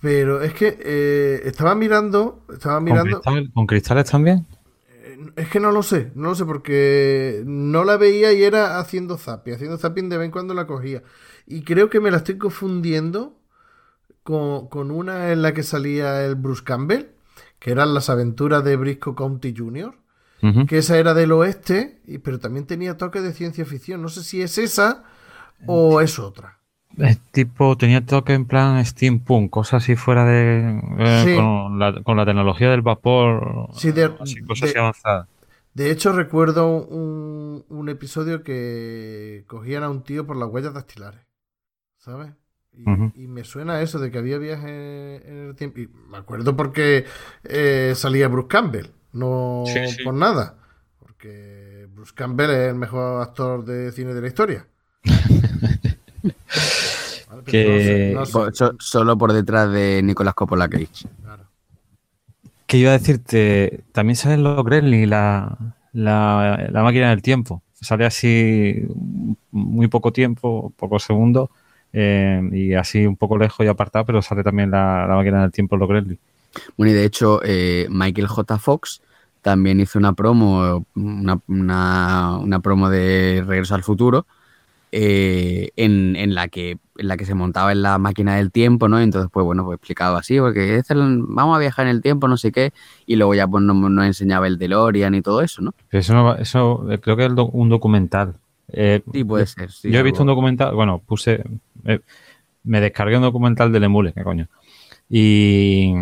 Pero 0.00 0.42
es 0.42 0.54
que 0.54 0.78
eh, 0.80 1.42
estaba 1.44 1.74
mirando, 1.74 2.44
estaba 2.52 2.76
¿Con, 2.76 2.84
mirando, 2.84 3.20
cristal- 3.20 3.50
con 3.52 3.66
cristales 3.66 4.10
también? 4.10 4.46
eh, 4.88 5.18
es 5.36 5.48
que 5.48 5.60
no 5.60 5.72
lo 5.72 5.82
sé, 5.82 6.10
no 6.14 6.30
lo 6.30 6.34
sé 6.34 6.44
porque 6.44 7.42
no 7.46 7.84
la 7.84 7.96
veía 7.96 8.32
y 8.32 8.42
era 8.42 8.78
haciendo 8.78 9.18
zapping, 9.18 9.54
haciendo 9.54 9.78
zapping 9.78 10.08
de 10.08 10.18
vez 10.18 10.26
en 10.26 10.30
cuando 10.32 10.54
la 10.54 10.66
cogía. 10.66 11.02
Y 11.46 11.62
creo 11.62 11.90
que 11.90 12.00
me 12.00 12.10
la 12.10 12.18
estoy 12.18 12.38
confundiendo 12.38 13.36
con, 14.22 14.68
con 14.68 14.90
una 14.90 15.32
en 15.32 15.42
la 15.42 15.54
que 15.54 15.62
salía 15.62 16.24
el 16.24 16.36
Bruce 16.36 16.64
Campbell, 16.64 17.06
que 17.58 17.72
eran 17.72 17.94
las 17.94 18.10
aventuras 18.10 18.64
de 18.64 18.76
Briscoe 18.76 19.14
County 19.14 19.54
Jr., 19.56 19.94
que 20.68 20.78
esa 20.78 20.96
era 20.98 21.12
del 21.14 21.32
oeste, 21.32 22.00
y, 22.06 22.18
pero 22.18 22.38
también 22.38 22.66
tenía 22.66 22.96
toque 22.96 23.20
de 23.20 23.34
ciencia 23.34 23.66
ficción. 23.66 24.00
No 24.02 24.08
sé 24.08 24.24
si 24.24 24.40
es 24.40 24.56
esa 24.58 25.04
o 25.66 26.00
es 26.00 26.18
otra. 26.18 26.59
Es 26.98 27.18
tipo, 27.30 27.76
tenía 27.76 28.04
toque 28.04 28.34
en 28.34 28.44
plan 28.44 28.84
steampunk, 28.84 29.50
cosas 29.50 29.82
así 29.82 29.96
fuera 29.96 30.24
de... 30.24 30.80
eh, 30.98 31.22
Sí. 31.24 31.36
con, 31.36 31.78
la, 31.78 32.02
con 32.02 32.16
la 32.16 32.26
tecnología 32.26 32.70
del 32.70 32.82
vapor, 32.82 33.68
Sí, 33.74 33.92
de- 33.92 34.12
así, 34.20 34.40
cosas 34.42 34.62
de- 34.66 34.70
así 34.70 34.78
avanzadas. 34.78 35.28
De 35.72 35.90
hecho, 35.92 36.12
recuerdo 36.12 36.66
un, 36.84 37.64
un 37.68 37.88
episodio 37.88 38.42
que 38.42 39.44
cogían 39.46 39.84
a 39.84 39.88
un 39.88 40.02
tío 40.02 40.26
por 40.26 40.36
las 40.36 40.48
huellas 40.48 40.74
dactilares, 40.74 41.20
¿sabes? 41.98 42.32
Y, 42.72 43.26
me 43.26 43.44
suena 43.44 43.80
eso 43.82 43.98
de 43.98 44.10
que 44.10 44.18
había 44.18 44.38
viajes 44.38 44.68
en 45.26 45.48
el 45.48 45.54
tiempo. 45.56 45.80
Y 45.80 45.88
me 46.10 46.16
acuerdo 46.18 46.56
porque 46.56 47.04
eh, 47.44 47.92
salía 47.96 48.28
Bruce 48.28 48.48
Campbell, 48.48 48.86
no 49.12 49.64
Sí, 49.66 49.86
sí. 49.88 50.02
por 50.04 50.14
nada. 50.14 50.56
Porque 50.98 51.86
Bruce 51.94 52.12
Campbell 52.14 52.50
es 52.50 52.68
el 52.70 52.74
mejor 52.76 53.22
actor 53.22 53.64
de 53.64 53.92
cine 53.92 54.12
de 54.14 54.20
la 54.22 54.26
historia. 54.28 54.66
Que- 57.44 58.14
no 58.14 58.24
sé, 58.24 58.32
no 58.34 58.40
Po- 58.40 58.50
sé, 58.50 58.56
so- 58.56 58.74
solo 58.78 59.16
por 59.18 59.32
detrás 59.32 59.70
de 59.72 60.02
Nicolas 60.02 60.34
Coppola 60.34 60.68
Cage. 60.68 60.88
claro. 61.22 61.44
Que 62.66 62.76
iba 62.78 62.90
a 62.90 62.98
decirte, 62.98 63.80
también 63.92 64.16
salen 64.16 64.42
los 64.44 64.64
Gremlins, 64.64 65.08
la, 65.08 65.56
la, 65.92 66.68
la 66.70 66.82
máquina 66.82 67.10
del 67.10 67.20
tiempo. 67.22 67.62
Sale 67.80 68.06
así 68.06 68.76
muy 69.50 69.88
poco 69.88 70.12
tiempo, 70.12 70.72
pocos 70.76 71.02
segundos, 71.02 71.48
eh, 71.92 72.40
y 72.52 72.74
así 72.74 73.06
un 73.06 73.16
poco 73.16 73.36
lejos 73.38 73.64
y 73.66 73.68
apartado, 73.68 74.04
pero 74.04 74.22
sale 74.22 74.44
también 74.44 74.70
la, 74.70 75.06
la 75.08 75.16
máquina 75.16 75.42
del 75.42 75.50
tiempo, 75.50 75.76
los 75.76 75.88
Gremlins. 75.88 76.20
Bueno, 76.76 76.92
y 76.92 76.94
de 76.94 77.04
hecho, 77.04 77.40
eh, 77.44 77.86
Michael 77.90 78.26
J. 78.28 78.58
Fox 78.58 79.00
también 79.42 79.80
hizo 79.80 79.98
una 79.98 80.12
promo, 80.12 80.84
una, 80.94 81.40
una- 81.48 82.38
una 82.38 82.60
promo 82.60 82.88
de 82.90 83.42
Regreso 83.46 83.74
al 83.74 83.82
Futuro, 83.82 84.26
eh, 84.92 85.70
en, 85.76 86.14
en 86.16 86.34
la 86.34 86.48
que, 86.48 86.78
en 87.00 87.08
la 87.08 87.16
que 87.16 87.24
se 87.24 87.34
montaba 87.34 87.72
en 87.72 87.80
la 87.82 87.96
máquina 87.98 88.36
del 88.36 88.52
tiempo, 88.52 88.86
¿no? 88.86 89.00
Entonces, 89.00 89.30
pues 89.32 89.44
bueno, 89.44 89.64
pues 89.64 89.76
explicaba 89.76 90.18
así, 90.18 90.38
porque 90.38 90.82
vamos 90.90 91.56
a 91.56 91.58
viajar 91.58 91.86
en 91.86 91.92
el 91.92 92.02
tiempo, 92.02 92.28
no 92.28 92.36
sé 92.36 92.52
qué, 92.52 92.72
y 93.06 93.16
luego 93.16 93.34
ya 93.34 93.48
pues 93.48 93.64
nos, 93.64 93.74
nos 93.76 94.04
enseñaba 94.04 94.46
el 94.46 94.58
DeLorean 94.58 95.14
y 95.14 95.22
todo 95.22 95.40
eso, 95.40 95.62
¿no? 95.62 95.72
Pero 95.88 96.00
eso, 96.00 96.12
no 96.12 96.34
eso 96.36 96.86
eh, 96.92 96.98
creo 97.00 97.16
que 97.16 97.24
es 97.24 97.32
un 97.52 97.68
documental. 97.70 98.34
Eh, 98.68 99.02
Sí, 99.12 99.24
puede 99.24 99.46
ser. 99.46 99.70
sí, 99.72 99.90
yo 99.90 99.98
he 99.98 100.02
visto 100.02 100.20
un 100.20 100.26
documental, 100.28 100.74
bueno, 100.74 100.98
puse, 100.98 101.42
eh, 101.84 102.00
me 102.64 102.80
descargué 102.80 103.16
un 103.16 103.22
documental 103.22 103.72
del 103.72 103.84
Emule, 103.84 104.12
qué 104.12 104.22
coño. 104.22 104.48
Y 105.08 105.92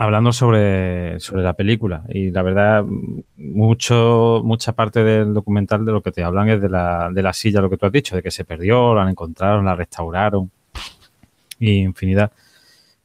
hablando 0.00 0.32
sobre, 0.32 1.20
sobre 1.20 1.42
la 1.42 1.52
película. 1.52 2.04
Y 2.08 2.30
la 2.30 2.40
verdad, 2.40 2.82
mucho, 3.36 4.40
mucha 4.42 4.72
parte 4.72 5.04
del 5.04 5.34
documental 5.34 5.84
de 5.84 5.92
lo 5.92 6.00
que 6.02 6.10
te 6.10 6.22
hablan 6.24 6.48
es 6.48 6.62
de 6.62 6.70
la, 6.70 7.10
de 7.12 7.22
la 7.22 7.34
silla, 7.34 7.60
lo 7.60 7.68
que 7.68 7.76
tú 7.76 7.84
has 7.84 7.92
dicho, 7.92 8.16
de 8.16 8.22
que 8.22 8.30
se 8.30 8.46
perdió, 8.46 8.94
la 8.94 9.08
encontraron, 9.10 9.66
la 9.66 9.76
restauraron 9.76 10.50
y 11.58 11.80
infinidad. 11.82 12.32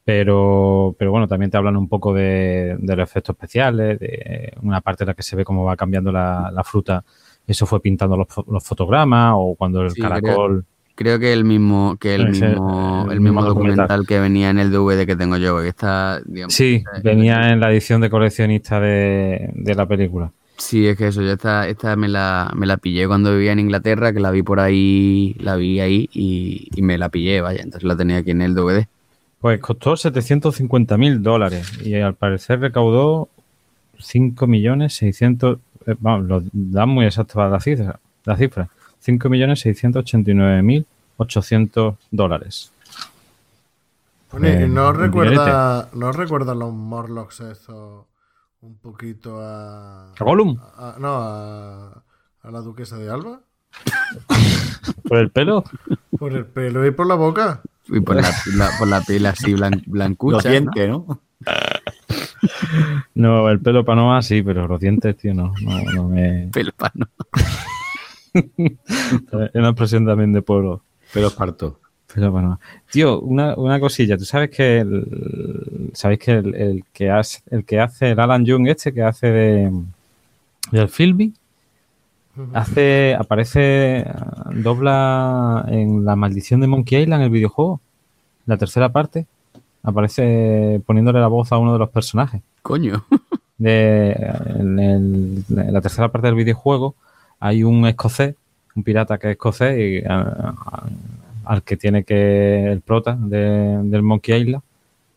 Pero, 0.04 0.96
pero 0.98 1.10
bueno, 1.10 1.28
también 1.28 1.50
te 1.50 1.58
hablan 1.58 1.76
un 1.76 1.86
poco 1.86 2.14
de, 2.14 2.76
de 2.78 2.96
los 2.96 3.10
efectos 3.10 3.34
especiales, 3.34 3.98
de 3.98 4.54
una 4.62 4.80
parte 4.80 5.04
en 5.04 5.08
la 5.08 5.14
que 5.14 5.22
se 5.22 5.36
ve 5.36 5.44
cómo 5.44 5.64
va 5.64 5.76
cambiando 5.76 6.10
la, 6.10 6.50
la 6.50 6.64
fruta. 6.64 7.04
Eso 7.46 7.66
fue 7.66 7.80
pintando 7.80 8.16
los, 8.16 8.28
los 8.48 8.64
fotogramas 8.64 9.34
o 9.36 9.54
cuando 9.54 9.82
el 9.82 9.90
Sí, 9.90 10.00
caracol. 10.00 10.64
Creo 10.96 11.18
que 11.18 11.32
el 11.32 11.44
mismo, 11.44 11.96
que 12.00 12.14
el 12.14 12.30
mismo, 12.30 13.04
el 13.06 13.12
el 13.12 13.20
mismo 13.20 13.42
documental. 13.44 13.76
documental. 13.86 14.06
que 14.06 14.18
venía 14.18 14.50
en 14.50 14.58
el 14.58 14.72
DVD 14.72 15.06
que 15.06 15.14
tengo 15.14 15.36
yo, 15.36 15.60
que 15.60 15.68
está, 15.68 16.20
digamos, 16.24 16.52
Sí, 16.54 16.82
eh, 16.96 17.00
venía 17.04 17.52
en 17.52 17.60
la 17.60 17.70
edición 17.70 18.00
de 18.00 18.10
coleccionista 18.10 18.80
de, 18.80 19.50
de 19.54 19.74
la 19.74 19.86
película. 19.86 20.32
Sí, 20.56 20.88
es 20.88 20.96
que 20.96 21.08
eso, 21.08 21.20
yo 21.20 21.32
esta, 21.32 21.68
esta 21.68 21.94
me 21.96 22.08
la, 22.08 22.50
me 22.56 22.64
la 22.66 22.78
pillé 22.78 23.06
cuando 23.06 23.32
vivía 23.34 23.52
en 23.52 23.58
Inglaterra, 23.58 24.12
que 24.14 24.20
la 24.20 24.30
vi 24.30 24.42
por 24.42 24.58
ahí, 24.58 25.36
la 25.38 25.56
vi 25.56 25.80
ahí 25.80 26.08
y, 26.14 26.68
y 26.74 26.80
me 26.80 26.96
la 26.96 27.10
pillé, 27.10 27.42
vaya, 27.42 27.60
entonces 27.62 27.86
la 27.86 27.94
tenía 27.94 28.16
aquí 28.16 28.30
en 28.30 28.40
el 28.40 28.54
DVD. 28.54 28.86
Pues 29.38 29.60
costó 29.60 29.96
750 29.96 30.96
mil 30.96 31.22
dólares 31.22 31.78
y 31.84 31.94
al 31.96 32.14
parecer 32.14 32.60
recaudó 32.60 33.28
5 33.98 34.46
millones 34.46 34.94
600, 34.94 35.58
eh, 35.86 35.94
vamos, 36.00 36.26
lo 36.26 36.42
dan 36.52 36.88
muy 36.88 37.04
exacto 37.04 37.46
la 37.48 37.60
cifra, 37.60 38.00
la 38.24 38.36
cifra, 38.36 38.70
5 39.06 39.28
millones 39.28 39.60
689 39.60 40.62
mil 40.62 40.84
800 41.16 41.94
dólares. 42.10 42.72
Pone, 44.30 44.64
Eh, 44.64 44.68
¿no, 44.68 44.92
recuerda, 44.92 45.88
¿No 45.94 46.10
recuerda 46.10 46.54
los 46.56 46.72
Morlocks 46.72 47.40
eso 47.40 48.08
un 48.62 48.76
poquito 48.78 49.40
a... 49.40 50.12
¿A 50.12 50.24
Gollum? 50.24 50.58
a- 50.58 50.96
no, 50.98 51.08
a, 51.14 52.02
a 52.42 52.50
la 52.50 52.60
duquesa 52.60 52.98
de 52.98 53.08
Alba? 53.08 53.40
¿Por 55.08 55.18
el 55.18 55.30
pelo? 55.30 55.62
Por 56.18 56.32
el 56.32 56.44
pelo 56.46 56.84
y 56.84 56.90
por 56.90 57.06
la 57.06 57.14
boca. 57.14 57.60
Y 57.88 58.00
por 58.00 58.16
la, 58.16 58.28
la- 58.56 58.70
por 58.78 58.88
la 58.88 59.00
piel 59.02 59.26
así 59.26 59.54
blan, 59.54 59.82
blancucha. 59.86 60.36
Los 60.36 60.44
¿no? 60.44 60.50
dientes, 60.50 60.88
¿no? 60.90 61.20
No, 63.14 63.48
el 63.48 63.60
pelo 63.60 63.84
para 63.84 64.00
no 64.02 64.22
sí, 64.22 64.42
pero 64.42 64.66
los 64.66 64.80
dientes, 64.80 65.16
tío, 65.16 65.32
no, 65.34 65.54
no, 65.62 65.82
no 65.92 66.08
me... 66.08 66.48
Pelo 66.52 66.72
pa' 66.76 66.90
no. 66.94 67.06
Es 67.36 67.44
una 69.54 69.68
expresión 69.68 70.06
también 70.06 70.32
de 70.32 70.42
pueblo. 70.42 70.82
Pero 71.12 71.30
parto. 71.30 71.80
Pero 72.14 72.30
bueno, 72.32 72.58
tío, 72.90 73.20
una, 73.20 73.54
una 73.56 73.78
cosilla. 73.80 74.16
Tú 74.16 74.24
sabes 74.24 74.50
que 74.50 74.78
el, 74.78 75.90
sabéis 75.92 76.20
que 76.20 76.32
el, 76.32 76.54
el 76.54 76.84
que 76.92 77.10
hace 77.10 77.40
el 77.50 77.64
que 77.64 77.80
hace 77.80 78.10
el 78.12 78.20
Alan 78.20 78.44
Young 78.44 78.68
este 78.68 78.92
que 78.92 79.02
hace 79.02 79.26
de 79.28 79.72
del 80.72 80.88
Philby 80.88 81.32
hace 82.52 83.14
aparece 83.18 84.04
dobla 84.54 85.64
en 85.68 86.04
la 86.04 86.16
maldición 86.16 86.60
de 86.60 86.66
Monkey 86.66 87.02
Island 87.02 87.24
el 87.24 87.30
videojuego 87.30 87.80
la 88.46 88.56
tercera 88.56 88.90
parte 88.90 89.26
aparece 89.82 90.80
poniéndole 90.86 91.20
la 91.20 91.28
voz 91.28 91.50
a 91.52 91.58
uno 91.58 91.72
de 91.72 91.78
los 91.78 91.90
personajes 91.90 92.42
Coño. 92.62 93.04
de 93.58 94.12
en, 94.58 94.78
el- 94.78 95.44
en 95.48 95.72
la 95.72 95.80
tercera 95.80 96.10
parte 96.10 96.26
del 96.28 96.36
videojuego 96.36 96.94
hay 97.40 97.62
un 97.64 97.86
escocés, 97.86 98.34
un 98.74 98.82
pirata 98.82 99.18
que 99.18 99.28
es 99.28 99.32
escocés 99.32 99.78
y 99.78 100.04
a- 100.06 100.20
a- 100.20 100.88
al 101.44 101.62
que 101.62 101.76
tiene 101.76 102.02
que 102.04 102.70
el 102.72 102.80
prota 102.80 103.16
de- 103.18 103.80
del 103.84 104.02
Monkey 104.02 104.40
Island 104.42 104.62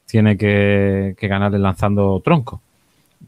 tiene 0.05 0.37
que, 0.37 1.15
que 1.17 1.27
ganarle 1.27 1.59
lanzando 1.59 2.19
troncos. 2.23 2.59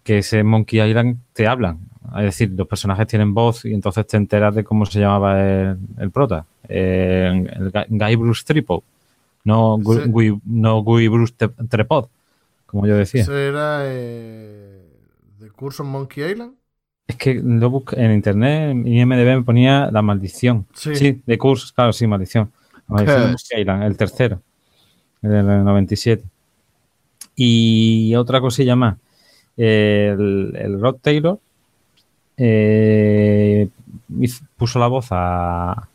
Que 0.04 0.20
ese 0.20 0.44
Monkey 0.44 0.82
Island 0.82 1.18
te 1.34 1.48
hablan. 1.48 1.80
Es 2.18 2.24
decir, 2.24 2.52
los 2.56 2.68
personajes 2.68 3.08
tienen 3.08 3.34
voz 3.34 3.66
y 3.66 3.74
entonces 3.74 4.06
te 4.08 4.18
enteras 4.18 4.56
de 4.56 4.64
cómo 4.64 4.86
se 4.86 5.00
llamaba 5.00 5.40
el, 5.42 5.78
el 6.00 6.12
prota. 6.12 6.46
eh, 6.70 7.46
el 7.56 7.72
Guy 7.90 8.16
Bruce 8.16 8.44
Tripod, 8.46 8.82
no 9.44 9.78
Sí. 9.84 10.02
Guy, 10.08 10.40
no 10.46 10.82
Guy 10.84 11.08
Bruce 11.10 11.34
Trepod, 11.70 12.06
como 12.66 12.88
yo 12.88 12.96
decía. 12.96 13.24
Eso 13.24 13.38
era 13.38 13.82
eh, 13.84 14.82
The 15.40 15.50
Curse 15.50 15.84
Monkey 15.84 16.24
Island. 16.32 16.54
Es 17.12 17.18
que 17.18 17.34
lo 17.44 17.70
busqué 17.70 18.00
en 18.02 18.12
internet, 18.14 18.72
en 18.72 18.88
IMDB 18.88 19.36
me 19.38 19.42
ponía 19.44 19.90
La 19.92 20.02
Maldición. 20.02 20.66
Sí. 20.74 20.96
Sí, 20.96 21.22
de 21.26 21.38
Curse, 21.38 21.74
claro, 21.76 21.92
sí, 21.94 22.08
Maldición. 22.08 22.50
La 22.88 22.96
Maldición 22.96 23.36
de 23.52 23.62
Island, 23.62 23.84
el 23.84 23.98
tercero, 23.98 24.42
el 25.22 25.30
del 25.32 25.64
97. 25.66 26.24
Y 27.36 28.16
otra 28.16 28.40
cosilla 28.40 28.76
más. 28.76 28.96
El, 29.58 30.54
el 30.58 30.80
Rod 30.82 30.96
Taylor 31.02 31.38
eh, 32.38 33.68
puso 34.58 34.80
la 34.80 34.88
voz 34.88 35.08
a, 35.12 35.88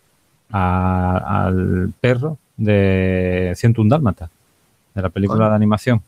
a- 0.50 1.44
al 1.46 1.92
perro 2.00 2.38
de 2.56 3.52
101 3.56 3.88
Dálmata, 3.90 4.30
de 4.94 5.02
la 5.02 5.08
película 5.08 5.48
de 5.48 5.54
animación. 5.56 6.02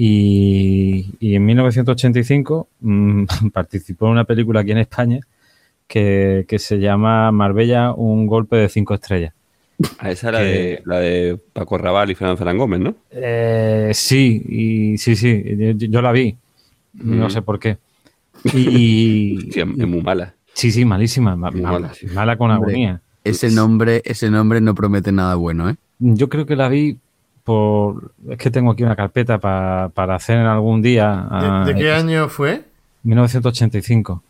Y, 0.00 1.10
y 1.18 1.34
en 1.34 1.44
1985 1.44 2.68
mm, 2.80 3.24
participó 3.52 4.06
en 4.06 4.12
una 4.12 4.24
película 4.24 4.60
aquí 4.60 4.70
en 4.70 4.78
España 4.78 5.18
que, 5.88 6.44
que 6.46 6.58
se 6.60 6.78
llama 6.78 7.32
Marbella, 7.32 7.92
un 7.92 8.26
golpe 8.28 8.56
de 8.56 8.68
cinco 8.68 8.94
estrellas. 8.94 9.34
Ah, 9.98 10.10
esa 10.10 10.28
era 10.28 10.38
Que- 10.38 10.44
de, 10.44 10.82
la 10.86 10.98
de 11.00 11.38
Paco 11.52 11.78
Raval 11.78 12.10
y 12.10 12.14
Fernando 12.14 12.36
Fernández 12.38 12.58
Gómez, 12.60 12.80
¿no? 12.80 12.94
Eh, 13.10 13.90
sí, 13.92 14.42
y 14.48 14.98
sí, 14.98 15.16
sí, 15.16 15.42
yo, 15.56 15.72
yo 15.88 16.00
la 16.02 16.12
vi, 16.12 16.36
no 16.94 17.26
Mm. 17.26 17.30
sé 17.30 17.42
por 17.42 17.58
qué. 17.58 17.76
Y, 18.54 19.50
Sí, 19.52 19.60
es 19.60 19.66
es 19.78 19.86
muy 19.88 20.00
mala. 20.02 20.34
sí, 20.52 20.70
sí, 20.70 20.84
malísima, 20.84 21.34
ma- 21.34 21.50
mala, 21.50 21.92
sí. 21.94 22.06
mala 22.06 22.36
con 22.38 22.50
Hombre. 22.52 22.70
agonía. 22.70 23.00
Ese 23.24 23.50
nombre, 23.50 24.00
ese 24.04 24.30
nombre 24.30 24.60
no 24.60 24.74
promete 24.76 25.10
nada 25.10 25.34
bueno, 25.34 25.68
¿eh? 25.68 25.74
Yo 25.98 26.28
creo 26.28 26.46
que 26.46 26.54
la 26.56 26.68
vi 26.68 26.98
por... 27.48 28.12
Es 28.28 28.36
que 28.36 28.50
tengo 28.50 28.70
aquí 28.72 28.82
una 28.82 28.94
carpeta 28.94 29.38
pa- 29.38 29.88
para 29.94 30.14
hacer 30.16 30.36
en 30.38 30.46
algún 30.46 30.82
día. 30.82 31.06
¿De, 31.30 31.46
ah, 31.46 31.64
de 31.66 31.74
qué 31.74 31.92
año 31.92 32.28
fue? 32.28 32.64
1985. 33.04 34.22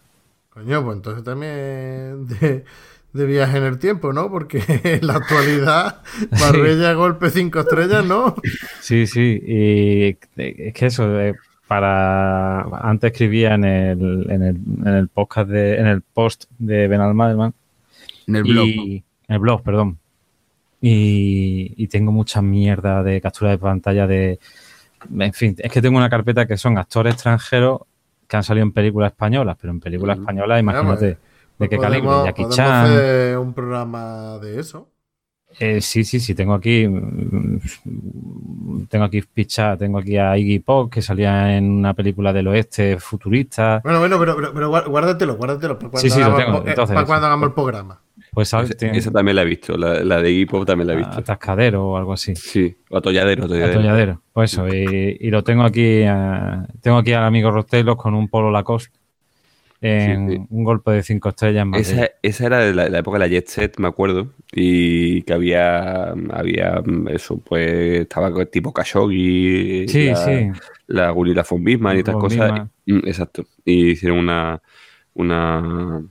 Coño, 0.50 0.84
pues 0.84 0.96
entonces 0.96 1.24
también 1.24 2.26
de, 2.28 2.64
de 3.12 3.26
viaje 3.26 3.58
en 3.58 3.64
el 3.64 3.78
tiempo, 3.78 4.12
¿no? 4.12 4.30
Porque 4.30 4.62
en 4.84 5.06
la 5.06 5.14
actualidad, 5.16 6.02
Marbella 6.40 6.92
golpe 6.94 7.30
5 7.30 7.58
estrellas, 7.58 8.04
¿no? 8.04 8.36
Sí, 8.80 9.06
sí, 9.08 9.42
y 9.44 10.16
es 10.36 10.74
que 10.74 10.86
eso, 10.86 11.20
eh, 11.20 11.34
para... 11.66 12.62
Antes 12.62 13.10
escribía 13.12 13.54
en 13.54 13.64
el, 13.64 14.26
en 14.30 14.42
el, 14.42 14.56
en 14.86 14.94
el 14.94 15.08
podcast 15.08 15.50
de... 15.50 15.76
En 15.76 15.86
el 15.86 16.02
post 16.02 16.44
de 16.58 16.86
Ben 16.88 17.00
En 17.00 18.36
el 18.36 18.42
blog. 18.44 18.66
Y, 18.66 19.02
en 19.28 19.34
el 19.34 19.38
blog, 19.40 19.62
perdón. 19.62 19.98
Y, 20.80 21.74
y 21.76 21.88
tengo 21.88 22.12
mucha 22.12 22.40
mierda 22.40 23.02
de 23.02 23.20
captura 23.20 23.50
de 23.50 23.58
pantalla 23.58 24.06
de... 24.06 24.38
En 25.18 25.32
fin, 25.32 25.56
es 25.58 25.70
que 25.72 25.82
tengo 25.82 25.96
una 25.98 26.10
carpeta 26.10 26.46
que 26.46 26.56
son 26.56 26.78
actores 26.78 27.14
extranjeros 27.14 27.80
que 28.26 28.36
han 28.36 28.44
salido 28.44 28.64
en 28.64 28.72
películas 28.72 29.12
españolas, 29.12 29.56
pero 29.60 29.72
en 29.72 29.80
películas 29.80 30.18
españolas, 30.18 30.60
imagínate, 30.60 31.06
de 31.06 31.18
Pues 31.56 31.70
qué 31.70 31.78
calibre, 31.78 32.08
Jackie 32.24 32.48
Chan. 32.50 32.84
hacer 32.86 33.38
un 33.38 33.54
programa 33.54 34.38
de 34.38 34.60
eso. 34.60 34.88
Eh, 35.58 35.80
sí, 35.80 36.04
sí, 36.04 36.20
sí, 36.20 36.34
tengo 36.34 36.54
aquí. 36.54 36.86
Tengo 38.88 39.04
aquí 39.04 39.22
ficha, 39.22 39.76
tengo 39.76 39.98
aquí 39.98 40.16
a 40.16 40.36
Iggy 40.36 40.60
Pop, 40.60 40.92
que 40.92 41.00
salía 41.02 41.56
en 41.56 41.70
una 41.70 41.94
película 41.94 42.32
del 42.32 42.48
oeste 42.48 42.98
futurista. 42.98 43.80
Bueno, 43.82 43.98
bueno, 44.00 44.18
pero, 44.18 44.36
pero, 44.36 44.52
pero 44.52 44.70
guár- 44.70 44.88
guárdatelo, 44.88 45.36
guárdatelo 45.36 45.78
para 45.78 45.90
cuando, 45.90 46.08
Sí, 46.14 46.20
hagamos, 46.20 46.66
eh, 46.66 46.74
cuando 47.06 47.26
hagamos 47.26 47.48
el 47.48 47.54
programa. 47.54 48.00
Pues 48.38 48.50
¿sabes? 48.50 48.70
Esa, 48.70 48.86
esa 48.92 49.10
también 49.10 49.34
la 49.34 49.42
he 49.42 49.46
visto. 49.46 49.76
La, 49.76 50.04
la 50.04 50.22
de 50.22 50.30
Iggy 50.30 50.46
Pop 50.46 50.64
también 50.64 50.86
la 50.86 50.92
he 50.94 50.96
visto. 50.98 51.18
atascadero 51.18 51.88
o 51.88 51.96
algo 51.96 52.12
así. 52.12 52.36
Sí, 52.36 52.76
o 52.88 52.96
atolladero, 52.96 53.46
atolladero. 53.46 53.72
Atolladero. 53.80 54.22
Pues 54.32 54.52
eso, 54.52 54.68
y, 54.68 55.16
y 55.20 55.30
lo 55.30 55.42
tengo 55.42 55.64
aquí. 55.64 55.82
eh, 56.04 56.56
tengo 56.80 56.98
aquí 56.98 57.12
al 57.14 57.24
amigo 57.24 57.50
Rostelos 57.50 57.96
con 57.96 58.14
un 58.14 58.28
polo 58.28 58.52
Lacoste 58.52 58.96
en 59.80 60.28
Sí, 60.30 60.36
sí. 60.36 60.46
un 60.50 60.62
golpe 60.62 60.92
de 60.92 61.02
cinco 61.02 61.30
estrellas 61.30 61.66
en. 61.66 61.74
Esa, 61.74 62.10
esa 62.22 62.46
era 62.46 62.58
de 62.60 62.74
la, 62.74 62.88
la 62.88 62.98
época 63.00 63.16
de 63.18 63.24
la 63.24 63.28
Jet 63.28 63.48
Set, 63.48 63.74
me 63.78 63.88
acuerdo. 63.88 64.28
Y 64.52 65.22
que 65.22 65.32
había, 65.32 66.10
había 66.30 66.80
eso, 67.10 67.38
pues 67.38 68.00
estaba 68.02 68.32
tipo 68.46 68.72
Khashoggi, 68.72 69.88
Sí, 69.88 70.06
la, 70.06 70.14
sí. 70.16 70.50
la 70.86 71.10
Gulila 71.10 71.44
von 71.48 71.64
Bismarck 71.64 71.96
y 71.96 71.98
estas 71.98 72.14
cosas. 72.14 72.38
Bismarck. 72.52 72.70
Mm, 72.86 72.98
Exacto. 73.08 73.46
Y 73.64 73.90
hicieron 73.90 74.18
una. 74.20 74.62
una 75.14 76.02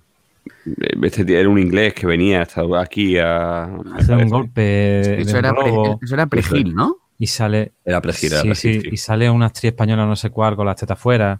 este 1.04 1.26
tío 1.26 1.40
era 1.40 1.50
un 1.50 1.60
inglés 1.60 1.94
que 1.94 2.06
venía 2.08 2.42
hasta 2.42 2.62
aquí 2.80 3.18
a. 3.18 3.68
me 3.86 4.00
Hace 4.00 4.14
un 4.16 4.30
golpe 4.30 5.22
Eso 5.22 5.38
era, 5.38 5.54
pre- 5.54 5.64
robo 5.72 6.00
eso 6.02 6.14
era 6.16 6.26
Pregil, 6.28 6.74
¿no? 6.76 6.98
y 7.20 7.28
sale. 7.28 7.72
Era 7.84 8.02
Sí, 8.12 8.54
sí, 8.56 8.82
y 8.92 8.98
sale 8.98 9.30
una 9.30 9.48
actriz 9.48 9.66
española, 9.72 10.06
no 10.06 10.16
sé 10.16 10.30
cuál, 10.30 10.56
con 10.56 10.66
las 10.66 10.76
tetas 10.76 11.00
fuera. 11.00 11.40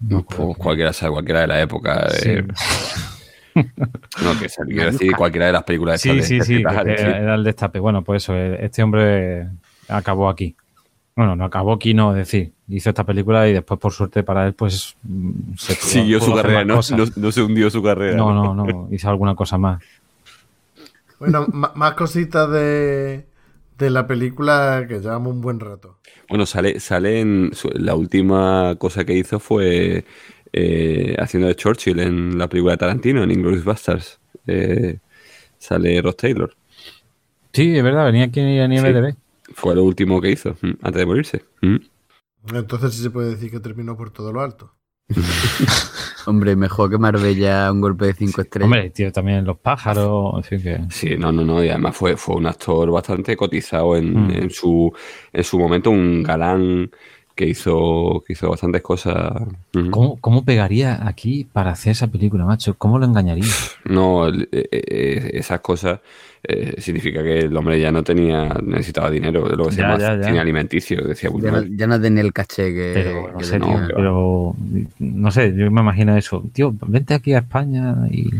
No, 0.00 0.22
pues 0.24 0.56
cualquiera 0.56 0.92
sabe, 0.92 1.12
cualquiera 1.12 1.40
de 1.42 1.46
la 1.48 1.60
época. 1.60 2.08
Sí. 2.10 2.30
eh, 2.30 2.46
no, 3.54 4.38
que 4.38 4.46
quiero 4.66 4.92
decir, 4.92 5.14
cualquiera 5.16 5.46
de 5.46 5.52
las 5.52 5.64
películas 5.64 6.00
Sí, 6.00 6.22
sí, 6.22 6.38
de- 6.38 6.44
sí, 6.44 6.54
de- 6.54 6.60
era, 6.60 7.18
era 7.18 7.34
el 7.34 7.44
destape. 7.44 7.78
Bueno, 7.80 8.02
pues 8.04 8.22
eso, 8.22 8.34
eh, 8.34 8.58
este 8.64 8.82
hombre 8.82 9.48
acabó 9.88 10.28
aquí. 10.28 10.54
Bueno, 11.20 11.36
no 11.36 11.44
acabó 11.44 11.74
aquí, 11.74 11.92
no, 11.92 12.12
es 12.12 12.16
decir, 12.16 12.50
hizo 12.66 12.88
esta 12.88 13.04
película 13.04 13.46
y 13.46 13.52
después, 13.52 13.78
por 13.78 13.92
suerte 13.92 14.22
para 14.22 14.46
él, 14.46 14.54
pues 14.54 14.96
mm, 15.02 15.52
se 15.54 15.74
Siguió 15.74 16.18
su 16.18 16.34
carrera, 16.34 16.64
no, 16.64 16.76
no, 16.96 17.04
no 17.14 17.30
se 17.30 17.42
hundió 17.42 17.68
su 17.68 17.82
carrera. 17.82 18.16
No, 18.16 18.32
no, 18.32 18.54
no, 18.54 18.88
hizo 18.90 19.10
alguna 19.10 19.34
cosa 19.34 19.58
más. 19.58 19.82
Bueno, 21.18 21.46
más 21.50 21.92
cositas 21.92 22.50
de, 22.50 23.26
de 23.76 23.90
la 23.90 24.06
película 24.06 24.86
que 24.88 25.00
llevamos 25.00 25.34
un 25.34 25.42
buen 25.42 25.60
rato. 25.60 25.98
Bueno, 26.30 26.46
sale, 26.46 26.80
sale 26.80 27.20
en. 27.20 27.50
La 27.74 27.94
última 27.96 28.76
cosa 28.78 29.04
que 29.04 29.12
hizo 29.12 29.38
fue 29.40 30.06
eh, 30.54 31.16
haciendo 31.18 31.48
de 31.48 31.54
Churchill 31.54 32.00
en 32.00 32.38
la 32.38 32.48
película 32.48 32.72
de 32.72 32.78
Tarantino, 32.78 33.22
en 33.22 33.30
Inglourious 33.30 33.64
Basterds. 33.66 34.18
Eh, 34.46 34.96
sale 35.58 36.00
Ross 36.00 36.16
Taylor. 36.16 36.54
Sí, 37.52 37.76
es 37.76 37.84
verdad, 37.84 38.06
venía 38.06 38.24
aquí 38.24 38.40
a 38.40 38.66
nivel 38.66 38.94
de 38.94 39.14
Fue 39.54 39.74
lo 39.74 39.84
último 39.84 40.20
que 40.20 40.30
hizo 40.30 40.56
mm, 40.60 40.70
antes 40.82 40.94
de 41.00 41.06
morirse. 41.06 41.44
Mm. 41.62 41.76
Entonces 42.54 42.94
sí 42.94 43.02
se 43.02 43.10
puede 43.10 43.30
decir 43.30 43.50
que 43.50 43.60
terminó 43.60 43.96
por 43.96 44.10
todo 44.10 44.32
lo 44.32 44.40
alto. 44.40 44.74
Hombre, 46.26 46.54
mejor 46.54 46.90
que 46.90 46.98
Marbella 46.98 47.72
un 47.72 47.80
golpe 47.80 48.06
de 48.06 48.14
cinco 48.14 48.42
estrellas. 48.42 48.66
Hombre, 48.66 48.90
tío, 48.90 49.10
también 49.10 49.44
los 49.44 49.58
pájaros, 49.58 50.34
en 50.36 50.44
fin, 50.44 50.62
que... 50.62 50.80
Sí, 50.90 51.16
no, 51.16 51.32
no, 51.32 51.44
no. 51.44 51.64
Y 51.64 51.68
además 51.68 51.96
fue, 51.96 52.16
fue 52.16 52.36
un 52.36 52.46
actor 52.46 52.90
bastante 52.90 53.36
cotizado 53.36 53.96
en, 53.96 54.26
Mm. 54.26 54.30
en 54.30 54.50
su, 54.50 54.92
en 55.32 55.44
su 55.44 55.58
momento, 55.58 55.90
un 55.90 56.22
galán 56.22 56.90
que 57.40 57.46
hizo, 57.46 58.22
que 58.26 58.34
hizo 58.34 58.50
bastantes 58.50 58.82
cosas. 58.82 59.32
¿Cómo, 59.90 60.18
¿Cómo 60.20 60.44
pegaría 60.44 61.08
aquí 61.08 61.46
para 61.50 61.70
hacer 61.70 61.92
esa 61.92 62.06
película, 62.06 62.44
macho? 62.44 62.74
¿Cómo 62.76 62.98
lo 62.98 63.06
engañaría? 63.06 63.46
No, 63.86 64.26
el- 64.26 64.46
eh, 64.52 64.68
eh, 64.70 65.30
esas 65.32 65.60
cosas 65.60 66.00
eh, 66.42 66.74
significa 66.78 67.22
que 67.22 67.38
el 67.38 67.56
hombre 67.56 67.80
ya 67.80 67.90
no 67.90 68.04
tenía, 68.04 68.46
necesitaba 68.62 69.10
dinero, 69.10 69.48
de 69.48 69.56
lo 69.56 69.64
que 69.64 69.70
se 69.72 69.78
Ya, 69.78 69.88
llama 69.88 69.98
ya, 69.98 70.16
ya. 70.18 70.26
cine 70.26 70.38
alimenticio, 70.38 71.00
decía 71.02 71.30
ya, 71.42 71.64
ya 71.74 71.86
no 71.86 71.98
tenía 71.98 72.20
el 72.22 72.32
caché 72.34 72.74
que, 72.74 72.92
Pero, 72.94 73.32
no 73.32 73.38
que 73.38 73.44
sé, 73.46 73.58
tenía. 73.58 73.86
tío, 73.86 73.96
pero... 73.96 74.54
No 74.98 75.30
sé, 75.30 75.54
yo 75.56 75.70
me 75.70 75.80
imagino 75.80 76.14
eso. 76.14 76.44
Tío, 76.52 76.74
vente 76.86 77.14
aquí 77.14 77.32
a 77.32 77.38
España 77.38 77.96
y... 78.10 78.30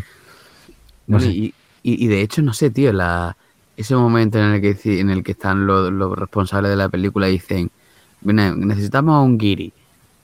No 1.07 1.19
sé. 1.21 1.29
y, 1.29 1.55
y- 1.83 2.07
de 2.07 2.21
hecho, 2.21 2.43
no 2.43 2.53
sé, 2.53 2.69
tío, 2.69 2.93
la, 2.93 3.35
ese 3.79 3.97
momento 3.97 4.39
en 4.39 4.53
el 4.53 4.61
que, 4.61 5.01
en 5.01 5.09
el 5.09 5.23
que 5.25 5.33
están 5.33 5.67
los, 5.67 5.91
los 5.91 6.17
responsables 6.19 6.71
de 6.71 6.77
la 6.77 6.91
película 6.91 7.31
y 7.31 7.33
dicen, 7.33 7.71
"Mira, 8.23 8.55
necesitamos 8.55 9.25
un 9.25 9.39
guiri. 9.39 9.73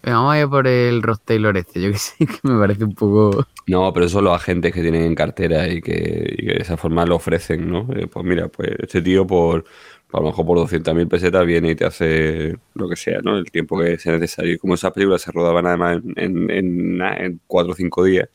Venga, 0.03 0.19
vamos 0.19 0.35
a 0.35 0.41
ir 0.41 0.49
por 0.49 0.67
el 0.69 1.03
Ross 1.03 1.21
Taylor 1.23 1.57
este. 1.57 1.83
Yo 1.83 1.91
que 1.91 1.99
sé, 1.99 2.15
que 2.27 2.39
me 2.45 2.59
parece 2.59 2.85
un 2.85 2.95
poco... 2.95 3.45
No, 3.67 3.93
pero 3.93 4.07
eso 4.07 4.23
los 4.23 4.35
agentes 4.35 4.73
que 4.73 4.81
tienen 4.81 5.03
en 5.03 5.15
cartera 5.17 5.67
y 5.69 5.83
que, 5.83 5.93
de 5.93 6.59
esa 6.61 6.77
forma 6.77 7.05
lo 7.05 7.17
ofrecen, 7.17 7.69
¿no? 7.69 7.89
Eh, 7.93 8.07
pues 8.07 8.25
mira, 8.25 8.47
pues 8.47 8.71
este 8.79 9.03
tío 9.03 9.27
por, 9.27 9.65
a 10.13 10.21
lo 10.21 10.27
mejor 10.27 10.47
por 10.47 10.59
200.000 10.59 11.09
pesetas 11.09 11.45
viene 11.45 11.73
y 11.73 11.75
te 11.75 11.85
hace 11.85 12.57
lo 12.75 12.89
que 12.89 12.95
sea, 12.95 13.21
¿no? 13.21 13.37
El 13.37 13.51
tiempo 13.51 13.79
que 13.81 13.99
sea 13.99 14.13
necesario. 14.13 14.53
Y 14.55 14.59
como 14.59 14.75
esas 14.75 14.93
películas 14.93 15.23
se 15.23 15.33
rodaban 15.33 15.67
además 15.67 15.97
en, 15.97 16.15
en, 16.17 16.51
en, 16.51 16.99
nada, 16.99 17.17
en 17.17 17.41
cuatro 17.47 17.73
o 17.73 17.77
cinco 17.77 18.05
días, 18.05 18.29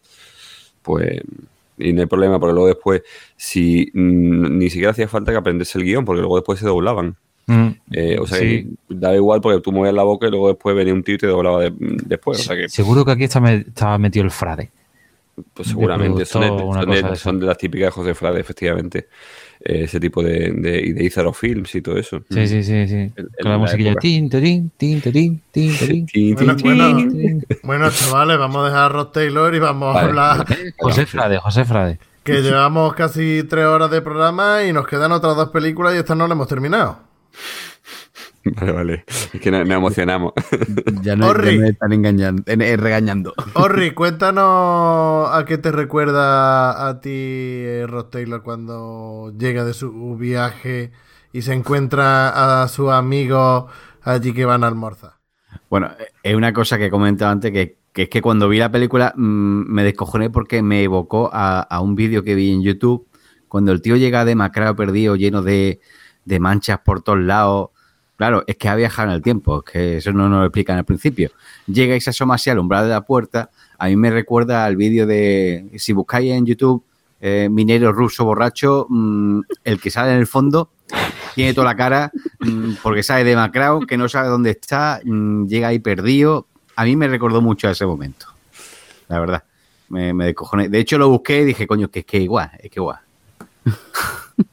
pues... 0.81 1.21
Y 1.77 1.93
no 1.93 2.01
hay 2.01 2.07
problema, 2.07 2.39
porque 2.39 2.53
luego 2.53 2.67
después, 2.67 3.01
si 3.37 3.89
mm, 3.93 4.57
ni 4.57 4.69
siquiera 4.69 4.91
hacía 4.91 5.07
falta 5.07 5.31
que 5.31 5.37
aprendiese 5.37 5.79
el 5.79 5.85
guion, 5.85 6.05
porque 6.05 6.19
luego 6.21 6.35
después 6.35 6.59
se 6.59 6.67
doblaban. 6.67 7.17
Mm, 7.51 7.75
Eh, 7.91 8.17
o 8.19 8.25
sea, 8.27 8.37
Sí. 8.37 8.45
que 8.87 8.95
daba 8.95 9.15
igual 9.15 9.41
porque 9.41 9.61
tú 9.61 9.71
movías 9.71 9.93
la 9.93 10.03
boca 10.03 10.27
y 10.27 10.31
luego 10.31 10.47
después 10.49 10.75
venía 10.75 10.93
un 10.93 11.03
tío 11.03 11.15
y 11.15 11.17
te 11.17 11.27
doblaba 11.27 11.61
de- 11.61 11.73
después. 12.05 12.39
O 12.39 12.43
sea 12.43 12.55
que 12.55 12.69
Seguro 12.69 13.03
que 13.03 13.11
aquí 13.11 13.23
está 13.25 13.39
me- 13.39 13.55
estaba 13.67 13.97
metido 13.97 14.23
el 14.25 14.31
frade. 14.31 14.69
Pues 15.53 15.69
seguramente 15.69 16.25
son 16.25 16.41
de, 16.41 16.99
son 17.01 17.15
son 17.15 17.45
las 17.45 17.57
típicas 17.57 17.87
de 17.87 17.91
José 17.91 18.13
Frade, 18.13 18.41
efectivamente. 18.41 19.07
Eh, 19.63 19.83
ese 19.85 19.99
tipo 19.99 20.21
de, 20.21 20.51
de, 20.51 20.81
y 20.81 20.91
de 20.91 21.03
Izaro 21.03 21.33
Films 21.33 21.73
y 21.75 21.81
todo 21.81 21.97
eso. 21.97 22.21
Sí, 22.29 22.47
sí, 22.47 22.63
sí, 22.63 22.87
sí. 22.87 22.95
En 22.95 23.11
Con 23.15 23.25
la 23.43 23.51
la 23.51 23.57
musiquilla. 23.57 23.95
Tin, 23.95 24.29
Bueno, 27.63 27.89
chavales, 27.91 28.37
vamos 28.37 28.63
a 28.63 28.65
dejar 28.65 28.83
a 28.83 28.89
Rod 28.89 29.07
Taylor 29.07 29.53
y 29.55 29.59
vamos 29.59 29.91
a 29.95 29.99
Vale. 29.99 30.09
hablar. 30.09 30.45
José 30.79 31.05
Frade, 31.05 31.37
José 31.37 31.65
Frade. 31.65 31.99
Que 32.23 32.41
llevamos 32.41 32.93
casi 32.93 33.43
tres 33.49 33.65
horas 33.65 33.89
de 33.89 34.01
programa 34.01 34.63
y 34.63 34.73
nos 34.73 34.87
quedan 34.87 35.11
otras 35.11 35.35
dos 35.35 35.49
películas 35.49 35.95
y 35.95 35.97
esta 35.97 36.13
no 36.15 36.27
la 36.27 36.33
hemos 36.33 36.47
terminado. 36.47 36.99
Vale, 38.43 38.71
vale. 38.71 39.05
Es 39.33 39.39
que 39.39 39.51
nos, 39.51 39.69
emocionamos. 39.69 40.33
Ya 41.03 41.15
no, 41.15 41.27
Orri. 41.27 41.59
ya 41.59 41.67
están 41.67 41.93
engañando, 41.93 42.43
eh, 42.45 42.77
regañando. 42.77 43.33
Orri, 43.53 43.91
cuéntanos 43.91 45.29
a 45.31 45.45
qué 45.47 45.57
te 45.57 45.71
recuerda 45.71 46.87
a 46.87 46.99
ti 46.99 47.09
eh, 47.11 47.85
Rod 47.87 48.05
Taylor 48.05 48.41
cuando 48.43 49.33
llega 49.37 49.63
de 49.63 49.73
su 49.73 50.17
viaje 50.17 50.91
y 51.33 51.43
se 51.43 51.53
encuentra 51.53 52.63
a 52.63 52.67
sus 52.67 52.89
amigos 52.89 53.65
allí 54.01 54.33
que 54.33 54.45
van 54.45 54.63
a 54.63 54.67
almorzar. 54.67 55.13
Bueno, 55.69 55.91
es 56.23 56.35
una 56.35 56.51
cosa 56.53 56.77
que 56.77 56.85
he 56.85 56.91
comentado 56.91 57.31
antes, 57.31 57.51
que, 57.51 57.77
que 57.93 58.03
es 58.03 58.09
que 58.09 58.21
cuando 58.21 58.49
vi 58.49 58.57
la 58.57 58.71
película 58.71 59.13
mm, 59.15 59.71
me 59.71 59.83
descojoné 59.83 60.29
porque 60.29 60.61
me 60.61 60.83
evocó 60.83 61.29
a, 61.31 61.61
a 61.61 61.79
un 61.81 61.95
vídeo 61.95 62.23
que 62.23 62.35
vi 62.35 62.51
en 62.51 62.61
YouTube, 62.63 63.07
cuando 63.47 63.71
el 63.71 63.81
tío 63.81 63.97
llega 63.97 64.25
demacrado, 64.25 64.75
perdido, 64.75 65.15
lleno 65.15 65.41
de, 65.41 65.79
de 66.25 66.39
manchas 66.39 66.79
por 66.79 67.01
todos 67.01 67.19
lados. 67.19 67.69
Claro, 68.17 68.43
es 68.45 68.55
que 68.55 68.69
ha 68.69 68.75
viajado 68.75 69.09
en 69.09 69.15
el 69.15 69.21
tiempo, 69.21 69.63
es 69.65 69.71
que 69.71 69.97
eso 69.97 70.13
no 70.13 70.29
nos 70.29 70.41
lo 70.41 70.45
explican 70.45 70.77
al 70.77 70.85
principio. 70.85 71.31
Llega 71.65 71.95
y 71.95 72.01
se 72.01 72.11
asoma 72.11 72.35
así 72.35 72.49
al 72.49 72.59
umbral 72.59 72.83
de 72.83 72.91
la 72.91 73.01
puerta. 73.01 73.49
A 73.79 73.87
mí 73.87 73.95
me 73.95 74.11
recuerda 74.11 74.63
al 74.65 74.75
vídeo 74.75 75.07
de, 75.07 75.71
si 75.77 75.93
buscáis 75.93 76.31
en 76.31 76.45
YouTube, 76.45 76.83
eh, 77.19 77.49
minero 77.49 77.91
ruso 77.91 78.25
borracho, 78.25 78.85
mm, 78.89 79.41
el 79.63 79.79
que 79.81 79.89
sale 79.89 80.11
en 80.11 80.19
el 80.19 80.27
fondo, 80.27 80.69
tiene 81.33 81.53
toda 81.53 81.65
la 81.65 81.75
cara, 81.75 82.11
mm, 82.39 82.73
porque 82.83 83.03
sale 83.03 83.23
demacrado, 83.23 83.81
que 83.81 83.97
no 83.97 84.07
sabe 84.09 84.27
dónde 84.27 84.51
está, 84.51 85.01
mm, 85.03 85.47
llega 85.47 85.69
ahí 85.69 85.79
perdido. 85.79 86.47
A 86.75 86.85
mí 86.85 86.95
me 86.95 87.07
recordó 87.07 87.41
mucho 87.41 87.67
a 87.67 87.71
ese 87.71 87.85
momento, 87.85 88.27
la 89.07 89.19
verdad. 89.19 89.43
Me, 89.89 90.13
me. 90.13 90.33
De 90.69 90.79
hecho, 90.79 90.97
lo 90.97 91.09
busqué 91.09 91.41
y 91.41 91.45
dije, 91.45 91.67
coño, 91.67 91.89
que 91.89 91.99
es 91.99 92.05
que 92.05 92.19
igual, 92.19 92.49
es 92.59 92.71
que 92.71 92.79
igual. 92.79 92.99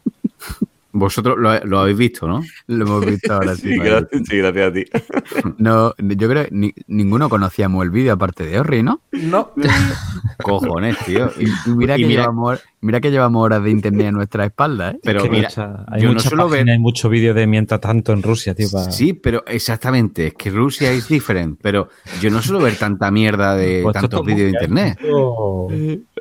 Vosotros 0.98 1.36
lo, 1.38 1.58
lo 1.64 1.80
habéis 1.80 1.96
visto, 1.98 2.26
¿no? 2.28 2.42
Lo 2.66 2.84
hemos 2.84 3.06
visto 3.06 3.32
ahora 3.34 3.54
sí. 3.54 3.68
Sí, 3.72 3.78
gracias, 3.78 4.22
sí, 4.28 4.36
gracias 4.38 4.68
a 4.68 4.72
ti. 4.72 4.84
No, 5.58 5.94
yo 5.98 6.28
creo 6.28 6.44
que 6.44 6.48
ni- 6.52 6.74
ninguno 6.86 7.28
conocíamos 7.28 7.82
el 7.84 7.90
vídeo 7.90 8.12
aparte 8.12 8.44
de 8.44 8.58
Orri, 8.60 8.82
¿no? 8.82 9.00
No. 9.12 9.52
Cojones, 10.42 10.96
tío. 11.04 11.30
Y, 11.38 11.46
y 11.46 11.74
mira, 11.74 11.96
Y 11.98 12.02
que 12.02 12.06
mira- 12.08 12.22
llevamos, 12.22 12.60
mira 12.80 13.00
que 13.00 13.10
llevamos 13.10 13.44
horas 13.44 13.62
de 13.62 13.70
internet 13.70 14.08
a 14.08 14.12
nuestra 14.12 14.44
espalda, 14.46 14.90
¿eh? 14.92 14.98
Pero 15.02 15.22
Que 15.22 15.30
mira, 15.30 15.48
mucha- 15.48 15.84
hay 15.88 16.02
yo 16.02 16.08
no 16.12 16.16
páginas, 16.16 16.50
ver- 16.50 16.70
hay 16.70 16.78
muchos 16.78 17.10
vídeos 17.10 17.34
de 17.34 17.46
mientras 17.46 17.80
tanto 17.80 18.12
en 18.12 18.22
Rusia, 18.22 18.54
tío. 18.54 18.68
para- 18.70 18.90
Sí, 18.92 19.12
pero 19.14 19.44
exactamente, 19.46 20.28
es 20.28 20.34
que 20.34 20.50
Rusia 20.50 20.90
es 20.92 21.08
diferente, 21.08 21.58
pero 21.62 21.88
yo 22.20 22.30
no 22.30 22.40
suelo 22.42 22.60
ver 22.62 22.76
tanta 22.76 23.10
mierda 23.10 23.54
de 23.56 23.80
Pues 23.82 23.94
tantos 23.94 24.24
vídeos 24.24 24.52
de 24.52 24.58
internet. 24.58 24.98
Oh. 25.12 25.68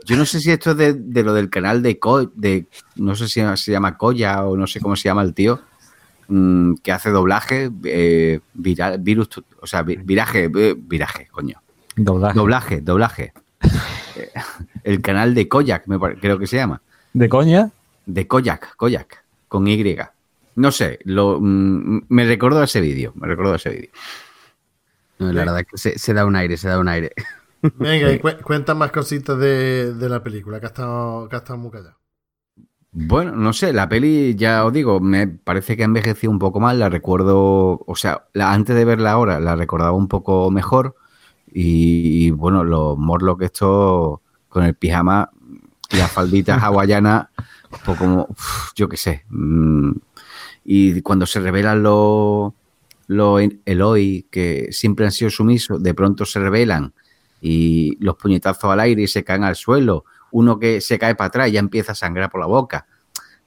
Yo 0.08 0.16
no 0.18 0.26
sé 0.26 0.40
si 0.40 0.52
esto 0.52 0.72
es 0.72 0.78
de, 0.78 0.94
de 0.94 1.24
lo 1.24 1.34
del 1.34 1.50
canal 1.50 1.82
de, 1.84 2.00
Co- 2.00 2.32
de 2.34 2.66
no 2.96 3.14
sé 3.16 3.28
si 3.28 3.42
se 3.58 3.72
llama 3.72 3.98
Koya 3.98 4.46
o 4.46 4.56
no 4.56 4.66
sé 4.66 4.80
cómo 4.80 4.96
se 4.96 5.10
llama 5.10 5.22
el 5.22 5.34
tío, 5.34 5.62
mm, 6.30 6.76
que 6.76 6.92
hace 6.94 7.10
doblaje, 7.10 7.70
eh, 7.84 8.40
viral, 8.54 9.00
virus, 9.00 9.30
o 9.62 9.68
sea, 9.68 9.84
vi- 9.84 9.98
viraje, 9.98 10.50
eh, 10.56 10.76
viraje, 10.78 11.28
coño. 11.30 11.62
Doblaje. 11.96 12.36
Doblaje, 12.36 12.82
doblaje. 12.82 13.34
Eh, 14.16 14.32
el 14.84 15.02
canal 15.02 15.34
de 15.36 15.48
Koyak, 15.50 15.88
me 15.88 16.00
creo 16.20 16.40
que 16.40 16.48
se 16.48 16.56
llama. 16.56 16.82
¿De 17.14 17.28
coña? 17.28 17.70
De 18.06 18.28
Koyak, 18.28 18.76
Koyak, 18.78 19.24
con 19.50 19.68
Y. 19.68 19.98
No 20.56 20.72
sé, 20.72 21.00
lo, 21.04 21.40
mm, 21.42 22.04
me 22.10 22.26
recuerdo 22.26 22.64
ese 22.64 22.80
vídeo, 22.82 23.12
me 23.16 23.28
recuerdo 23.28 23.56
ese 23.56 23.70
vídeo. 23.70 23.90
No, 25.20 25.28
la 25.34 25.40
verdad 25.42 25.60
es 25.62 25.68
que 25.68 25.78
se, 25.78 26.00
se 26.00 26.14
da 26.14 26.26
un 26.26 26.36
aire, 26.36 26.58
se 26.58 26.68
da 26.68 26.80
un 26.80 26.88
aire. 26.88 27.12
Venga, 27.76 28.12
y 28.12 28.20
cu- 28.20 28.42
cuenta 28.44 28.74
más 28.76 28.92
cositas 28.92 29.38
de, 29.38 29.94
de 29.94 30.10
la 30.10 30.24
película, 30.24 30.60
que 30.60 30.66
ha 30.68 30.70
estado, 30.70 31.28
que 31.30 31.36
ha 31.36 31.40
estado 31.40 31.60
muy 31.60 31.72
callado. 31.72 31.98
Bueno, 32.92 33.34
no 33.36 33.54
sé, 33.54 33.74
la 33.74 33.88
peli, 33.90 34.36
ya 34.36 34.66
os 34.66 34.74
digo, 34.74 35.00
me 35.00 35.28
parece 35.28 35.76
que 35.78 35.84
ha 35.84 35.86
envejecido 35.86 36.32
un 36.32 36.40
poco 36.40 36.60
mal, 36.60 36.80
la 36.80 36.90
recuerdo, 36.90 37.80
o 37.86 37.96
sea, 37.96 38.26
la, 38.34 38.54
antes 38.54 38.76
de 38.76 38.86
verla 38.86 39.12
ahora 39.12 39.40
la 39.40 39.56
recordaba 39.56 39.92
un 39.92 40.08
poco 40.08 40.50
mejor 40.50 40.96
y, 41.52 42.32
bueno, 42.32 42.64
lo 42.64 42.96
morlo 42.98 43.38
que 43.38 43.46
esto 43.46 44.22
con 44.50 44.64
el 44.64 44.74
pijama 44.76 45.30
y 45.92 45.98
las 45.98 46.12
falditas 46.12 46.64
hawaianas, 46.64 47.28
pues 47.86 47.98
como, 48.00 48.26
uf, 48.30 48.72
yo 48.76 48.90
qué 48.90 48.98
sé, 48.98 49.26
mm, 49.30 49.92
y 50.66 51.02
cuando 51.02 51.26
se 51.26 51.40
revelan 51.40 51.84
los 51.84 52.54
los 53.08 53.42
Eloy, 53.66 54.28
que 54.30 54.68
siempre 54.72 55.06
han 55.06 55.12
sido 55.14 55.32
sumisos, 55.32 55.82
de 55.82 55.94
pronto 55.94 56.26
se 56.26 56.40
revelan 56.42 56.94
y 57.42 57.98
los 58.04 58.16
puñetazos 58.16 58.72
al 58.72 58.80
aire 58.80 59.04
y 59.04 59.08
se 59.08 59.24
caen 59.24 59.44
al 59.44 59.56
suelo, 59.56 60.06
uno 60.32 60.60
que 60.60 60.82
se 60.82 60.98
cae 61.00 61.16
para 61.16 61.28
atrás 61.28 61.50
y 61.50 61.54
ya 61.54 61.60
empieza 61.60 61.92
a 61.92 61.96
sangrar 61.96 62.30
por 62.30 62.42
la 62.42 62.48
boca. 62.48 62.86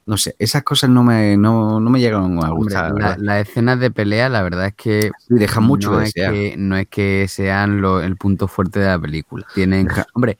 No 0.05 0.17
sé, 0.17 0.35
esas 0.39 0.63
cosas 0.63 0.89
no 0.89 1.03
me, 1.03 1.37
no, 1.37 1.79
no 1.79 1.89
me 1.91 1.99
llegan 1.99 2.43
a 2.43 2.49
gustar. 2.49 2.91
la- 2.97 3.17
las 3.19 3.47
escenas 3.47 3.79
de 3.79 3.91
pelea, 3.91 4.29
la 4.29 4.41
verdad 4.41 4.65
es 4.67 4.73
que 4.75 5.11
Sí, 5.19 5.35
dejan 5.35 5.63
mucho 5.63 5.91
no, 5.91 5.97
de 5.99 6.05
es 6.07 6.13
desear. 6.15 6.33
que, 6.33 6.55
no 6.57 6.75
es 6.75 6.87
que 6.87 7.27
sean 7.27 7.81
lo- 7.81 8.01
el 8.01 8.17
punto 8.17 8.47
fuerte 8.47 8.79
de 8.79 8.87
la 8.87 8.99
película. 8.99 9.45
Tienen, 9.53 9.87
hombre, 10.15 10.39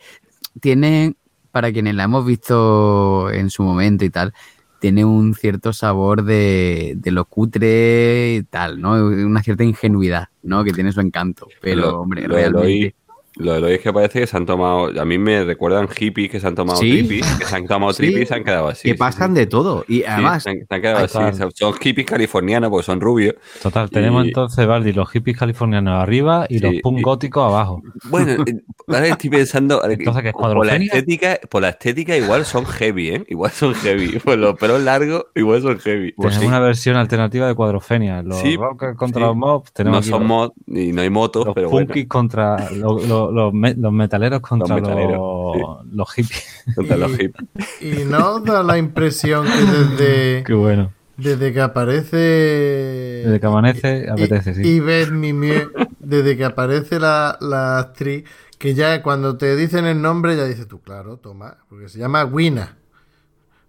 tienen, 0.59 1.15
para 1.51 1.71
quienes 1.71 1.95
la 1.95 2.03
hemos 2.05 2.25
visto 2.25 3.29
en 3.31 3.49
su 3.49 3.61
momento 3.63 4.03
y 4.03 4.09
tal, 4.09 4.33
tiene 4.79 5.05
un 5.05 5.35
cierto 5.35 5.73
sabor 5.73 6.23
de, 6.23 6.93
de 6.97 7.11
lo 7.11 7.25
cutre 7.25 8.35
y 8.37 8.43
tal, 8.43 8.81
¿no? 8.81 8.93
Una 8.93 9.43
cierta 9.43 9.63
ingenuidad, 9.63 10.29
¿no? 10.41 10.63
Que 10.63 10.71
tiene 10.73 10.91
su 10.91 11.01
encanto. 11.01 11.47
Pero, 11.61 11.81
Lo- 11.81 11.99
hombre, 12.01 12.23
lo 12.27 12.33
realmente. 12.33 12.95
Lo 13.37 13.61
de 13.61 13.75
es 13.75 13.81
que 13.81 13.93
parece 13.93 14.19
que 14.19 14.27
se 14.27 14.35
han 14.35 14.45
tomado. 14.45 14.91
A 14.99 15.05
mí 15.05 15.17
me 15.17 15.45
recuerdan 15.45 15.87
hippies 15.87 16.29
que 16.29 16.39
se 16.41 16.47
han 16.47 16.55
tomado 16.55 16.79
Sí. 16.79 17.07
que 17.07 17.45
se 17.45 17.55
han 17.55 17.65
tomado 17.65 17.93
Sí. 17.93 18.05
y 18.05 18.25
se 18.25 18.33
han 18.35 18.43
quedado 18.43 18.67
así. 18.67 18.89
que 18.89 18.95
pasan 18.95 19.33
de 19.33 19.47
todo. 19.47 19.85
Y 19.87 20.03
además, 20.03 20.43
se 20.43 20.49
han, 20.49 20.57
se 20.67 20.75
han 20.75 20.81
quedado 20.81 21.05
así. 21.05 21.17
Son- 21.55 21.73
hippies 21.73 22.05
californianos 22.07 22.69
porque 22.69 22.85
son 22.85 22.99
rubios. 22.99 23.35
Total, 23.63 23.89
tenemos 23.89 24.25
Y- 24.25 24.27
entonces, 24.29 24.67
Valdi, 24.67 24.91
los 24.91 25.09
hippies 25.09 25.37
californianos 25.37 26.01
arriba 26.03 26.45
y 26.49 26.59
los 26.59 26.73
punk 26.83 27.01
góticos 27.01 27.45
abajo. 27.45 27.81
Bueno, 28.09 28.43
eh, 28.45 28.61
ahora 28.87 29.07
estoy 29.07 29.29
pensando. 29.29 29.81
Entonces, 29.89 30.23
¿qué 30.23 30.31
por 30.33 30.65
la 30.65 30.75
estética, 30.75 31.39
por 31.49 31.61
la 31.61 31.69
estética 31.69 32.17
igual 32.17 32.43
son 32.45 32.65
heavy, 32.65 33.09
¿eh? 33.11 33.23
Igual 33.29 33.51
son 33.51 33.73
heavy. 33.75 34.19
Por 34.25 34.37
los 34.37 34.57
pelos 34.57 34.81
largos, 34.81 35.25
igual 35.35 35.61
son 35.61 35.79
heavy. 35.79 36.13
tenemos 36.13 36.43
una 36.43 36.59
versión 36.59 36.97
alternativa 36.97 37.47
de 37.47 37.55
cuadrofenia. 37.55 38.21
Los 38.23 38.39
Sí, 38.39 38.57
rockers 38.57 38.97
contra 38.97 39.21
los 39.27 39.35
mobs, 39.35 39.71
tenemos 39.71 40.05
No 40.05 40.11
son 40.17 40.19
los- 40.21 40.27
mod 40.29 40.51
y 40.67 40.91
no 40.91 41.01
hay 41.01 41.09
motos, 41.09 41.45
los 41.45 41.55
pero 41.55 41.69
bueno. 41.69 41.93
contra 42.07 42.69
los, 42.71 43.07
los- 43.07 43.20
los 43.29 43.53
me- 43.53 43.75
los 43.75 43.91
metaleros 43.91 44.39
contra 44.39 44.75
los, 44.77 44.81
metaleros, 44.87 45.85
los 45.91 46.11
hippies. 46.13 46.63
Contra 46.75 46.95
los 46.97 47.11
hippies. 47.17 47.47
Y 47.81 48.05
no 48.05 48.39
da 48.39 48.63
la 48.63 48.77
impresión 48.77 49.45
que 49.45 49.51
desde, 49.97 50.43
Qué 50.47 50.53
bueno. 50.53 50.91
desde 51.17 51.51
que 51.53 51.59
aparece. 51.61 52.17
Desde 52.17 53.39
que 53.39 53.45
amanece, 53.45 54.09
apetece, 54.09 54.53
sí. 54.55 54.61
Y 54.63 54.79
ves 54.79 55.11
Mimie, 55.11 55.67
desde 55.99 56.37
que 56.37 56.45
aparece 56.45 56.99
la, 56.99 57.37
la 57.41 57.79
actriz, 57.79 58.23
que 58.57 58.73
ya 58.73 59.01
cuando 59.03 59.37
te 59.37 59.55
dicen 59.55 59.85
el 59.85 60.01
nombre, 60.01 60.35
ya 60.37 60.45
dices 60.45 60.67
tú, 60.67 60.79
claro, 60.81 61.17
toma, 61.17 61.57
porque 61.69 61.89
se 61.89 61.99
llama 61.99 62.23
Wina. 62.25 62.77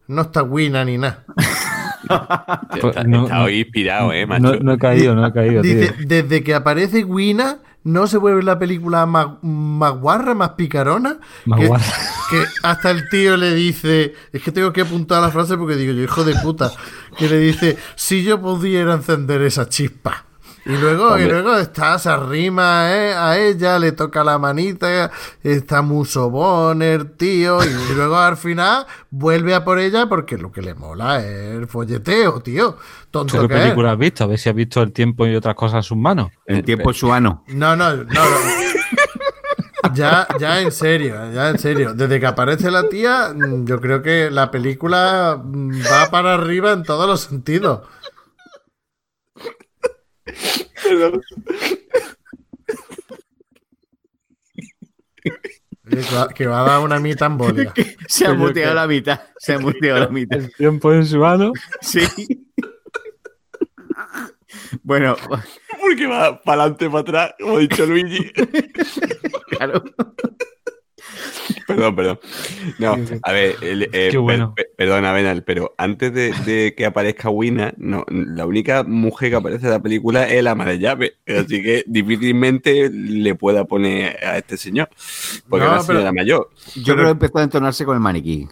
No 0.09 0.23
está 0.23 0.43
Wina 0.43 0.85
ni 0.85 0.99
nada. 0.99 1.25
Pues, 2.03 2.85
Está, 2.85 3.05
no- 3.05 3.23
está 3.25 3.39
no- 3.39 3.45
hoy 3.45 3.61
inspirado, 3.61 4.13
¿eh, 4.13 4.27
macho? 4.27 4.55
No, 4.55 4.61
no 4.61 4.73
he 4.75 4.79
caído, 4.79 5.15
no 5.15 5.25
he 5.27 5.33
caído, 5.33 5.63
tío. 5.63 5.87
Desde 6.05 6.43
que 6.43 6.53
aparece 6.55 7.05
Wina, 7.05 7.59
no 7.85 8.07
se 8.07 8.17
vuelve 8.19 8.43
la 8.43 8.59
película 8.59 9.07
más, 9.07 9.27
más 9.43 9.93
guarra, 9.99 10.35
más 10.35 10.51
picarona. 10.51 11.19
Más 11.45 11.61
que, 11.61 11.67
guarra. 11.67 11.85
que 12.31 12.45
hasta 12.63 12.91
el 12.91 13.09
tío 13.09 13.37
le 13.37 13.55
dice, 13.55 14.15
es 14.33 14.43
que 14.43 14.53
tengo 14.53 14.73
que 14.73 14.83
apuntar 14.83 15.23
la 15.23 15.31
frase 15.31 15.57
porque 15.57 15.77
digo 15.77 15.93
yo, 15.93 16.03
hijo 16.03 16.25
de 16.25 16.35
puta, 16.37 16.71
que 17.17 17.29
le 17.29 17.39
dice, 17.39 17.77
si 17.97 18.23
yo 18.23 18.41
pudiera 18.41 18.95
encender 18.95 19.43
esa 19.43 19.69
chispa. 19.69 20.27
Y 20.65 20.77
luego, 20.77 21.19
y 21.19 21.25
luego 21.25 21.57
está, 21.57 21.99
se 21.99 22.09
arrima 22.09 22.93
eh, 22.93 23.15
a 23.15 23.37
ella, 23.39 23.79
le 23.81 23.93
toca 23.93 24.23
la 24.23 24.39
manita, 24.39 25.11
está 25.43 25.83
muy 25.83 26.07
sobón 26.07 26.83
el 26.83 27.13
tío, 27.17 27.65
y, 27.65 27.69
y 27.69 27.93
luego 27.97 28.17
al 28.17 28.37
final 28.37 28.87
vuelve 29.11 29.55
a 29.55 29.65
por 29.65 29.79
ella 29.81 30.09
porque 30.09 30.39
lo 30.39 30.53
que 30.53 30.63
le 30.63 30.75
mola 30.75 31.19
es 31.21 31.57
el 31.57 31.67
folleteo, 31.67 32.41
tío. 32.43 32.77
¿Tú 33.29 33.29
Tonto 33.29 33.39
qué 33.41 33.49
que 33.49 33.55
es. 33.55 33.61
película 33.63 33.93
has 33.93 33.99
visto? 33.99 34.25
A 34.25 34.27
ver 34.29 34.39
si 34.39 34.49
has 34.49 34.55
visto 34.55 34.81
el 34.83 34.93
tiempo 34.93 35.27
y 35.27 35.35
otras 35.35 35.55
cosas 35.57 35.79
en 35.79 35.83
sus 35.83 35.99
manos. 35.99 36.31
el 36.47 36.63
tiempo 36.65 36.91
es 36.93 36.97
su 36.97 37.13
ano. 37.13 37.43
No, 37.49 37.75
no, 37.77 37.95
no, 37.97 38.05
no. 38.05 38.21
Ya, 39.95 40.29
ya 40.39 40.61
en 40.61 40.71
serio, 40.71 41.17
ya 41.33 41.51
en 41.51 41.59
serio. 41.59 41.93
Desde 41.93 42.21
que 42.21 42.27
aparece 42.27 42.71
la 42.71 42.89
tía, 42.89 43.33
mm, 43.35 43.67
yo 43.67 43.81
creo 43.81 44.01
que 44.01 44.31
la 44.31 44.51
película 44.51 45.43
va 45.45 46.11
para 46.11 46.35
arriba 46.35 46.73
en 46.73 46.85
todos 46.85 47.07
los 47.09 47.21
sentidos. 47.23 47.81
Eh, 50.85 51.13
que 55.91 56.15
va- 56.15 56.29
Que 56.29 56.47
va 56.47 56.63
a 56.63 56.65
dar 56.71 56.81
una 56.81 56.99
mitad 56.99 57.27
embolia. 57.31 57.73
Se 58.09 58.25
ha 58.25 58.29
Coño, 58.29 58.41
muteado 58.41 58.71
que- 58.71 58.75
la 58.77 58.87
mitad. 58.87 59.21
Se 59.39 59.53
ha 59.55 59.59
muteado 59.59 60.01
la 60.01 60.09
mitad. 60.09 60.39
El 60.39 60.55
tiempo 60.55 60.93
en 60.93 61.07
su 61.07 61.19
mano. 61.19 61.53
Sí. 61.81 62.03
Bueno, 64.83 65.17
Porque 65.81 66.07
va 66.07 66.41
para 66.43 66.63
adelante, 66.63 66.89
para 66.89 67.01
atrás, 67.01 67.35
como 67.41 67.57
ha 67.57 67.61
dicho 67.61 67.85
Luigi. 67.87 68.31
claro. 69.51 69.83
Perdón, 71.67 71.97
perdón. 71.97 72.21
No, 72.79 72.97
a 73.23 73.33
ver, 73.33 73.57
el- 73.63 73.83
eh, 73.93 74.09
Qué 74.11 74.19
bueno. 74.19 74.55
per- 74.55 74.67
per- 74.67 74.72
perdona, 74.83 75.13
Benal, 75.13 75.45
pero 75.45 75.75
antes 75.79 76.13
de, 76.13 76.33
de 76.45 76.75
que 76.77 76.85
aparezca 76.87 77.31
Wina, 77.31 77.73
no, 77.77 78.05
la 78.09 78.47
única 78.47 78.83
mujer 78.83 79.31
que 79.31 79.37
aparece 79.37 79.67
en 79.67 79.73
la 79.73 79.81
película 79.83 80.29
es 80.29 80.43
la 80.43 80.55
madre 80.55 80.79
llave. 80.79 81.19
Así 81.27 81.63
que 81.63 81.85
difícilmente 81.87 82.91
le 82.91 83.35
pueda 83.37 83.65
poner 83.65 84.17
a 84.25 84.39
este 84.39 84.57
señor. 84.57 84.89
Porque 85.49 85.65
No, 85.65 85.71
pero- 85.73 85.83
señora 85.85 86.13
mayor. 86.13 86.51
Yo 86.75 86.95
creo 86.95 87.07
que 87.07 87.13
empezó 87.13 87.39
a 87.39 87.43
entonarse 87.45 87.85
con 87.85 87.95
el 87.97 88.01
maniquí. 88.01 88.49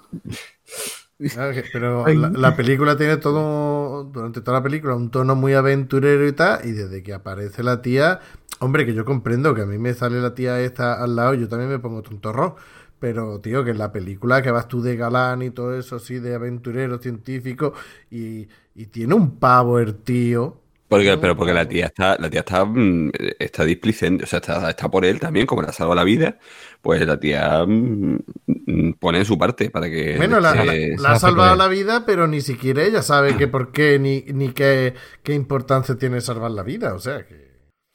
Pero 1.72 2.06
la, 2.06 2.30
la 2.30 2.56
película 2.56 2.96
tiene 2.96 3.18
todo, 3.18 4.04
durante 4.04 4.40
toda 4.40 4.58
la 4.58 4.62
película, 4.62 4.94
un 4.94 5.10
tono 5.10 5.34
muy 5.34 5.52
aventurero 5.52 6.26
y 6.26 6.32
tal, 6.32 6.60
y 6.64 6.70
desde 6.72 7.02
que 7.02 7.12
aparece 7.12 7.62
la 7.62 7.82
tía, 7.82 8.20
hombre, 8.60 8.86
que 8.86 8.94
yo 8.94 9.04
comprendo 9.04 9.54
que 9.54 9.62
a 9.62 9.66
mí 9.66 9.76
me 9.78 9.92
sale 9.92 10.20
la 10.20 10.34
tía 10.34 10.60
esta 10.60 11.02
al 11.02 11.16
lado, 11.16 11.34
yo 11.34 11.46
también 11.48 11.68
me 11.70 11.78
pongo 11.78 12.00
tontorrón, 12.00 12.54
pero 13.00 13.40
tío, 13.40 13.64
que 13.64 13.70
en 13.72 13.78
la 13.78 13.92
película 13.92 14.42
que 14.42 14.50
vas 14.52 14.68
tú 14.68 14.82
de 14.82 14.96
galán 14.96 15.42
y 15.42 15.50
todo 15.50 15.76
eso, 15.78 15.96
así, 15.96 16.18
de 16.20 16.34
aventurero 16.34 16.98
científico, 16.98 17.74
y, 18.10 18.48
y 18.74 18.86
tiene 18.86 19.14
un 19.14 19.38
pavo 19.38 19.78
el 19.80 19.96
tío. 19.96 20.60
Porque, 20.88 21.16
pero 21.18 21.36
porque 21.36 21.52
la 21.54 21.68
tía 21.68 21.86
está, 21.86 22.16
la 22.18 22.28
tía 22.28 22.40
está, 22.40 22.64
mm, 22.64 23.12
está 23.38 23.64
displicente, 23.64 24.24
o 24.24 24.26
sea, 24.26 24.40
está, 24.40 24.70
está 24.70 24.90
por 24.90 25.04
él 25.04 25.20
también, 25.20 25.46
como 25.46 25.62
le 25.62 25.68
ha 25.68 25.72
salvado 25.72 25.94
la 25.94 26.02
vida, 26.04 26.38
pues 26.82 27.06
la 27.06 27.18
tía 27.20 27.64
mm, 27.64 28.18
mm, 28.46 28.92
pone 28.98 29.18
en 29.18 29.24
su 29.24 29.38
parte 29.38 29.70
para 29.70 29.88
que 29.88 30.16
Bueno, 30.16 30.40
la, 30.40 30.56
la- 30.64 30.80
se 30.96 30.96
la 30.96 31.12
ha 31.12 31.16
salvado 31.16 31.54
la 31.56 31.68
vida, 31.68 32.04
pero 32.04 32.26
ni 32.26 32.40
siquiera 32.40 32.82
ella 32.84 33.02
sabe 33.02 33.36
que 33.36 33.46
por 33.48 33.70
qué 33.72 33.98
ni, 33.98 34.22
ni 34.34 34.52
qué, 34.52 34.94
qué 35.22 35.34
importancia 35.34 35.96
tiene 35.96 36.20
salvar 36.20 36.50
la 36.50 36.62
vida, 36.62 36.94
o 36.94 36.98
sea 36.98 37.26
que... 37.26 37.49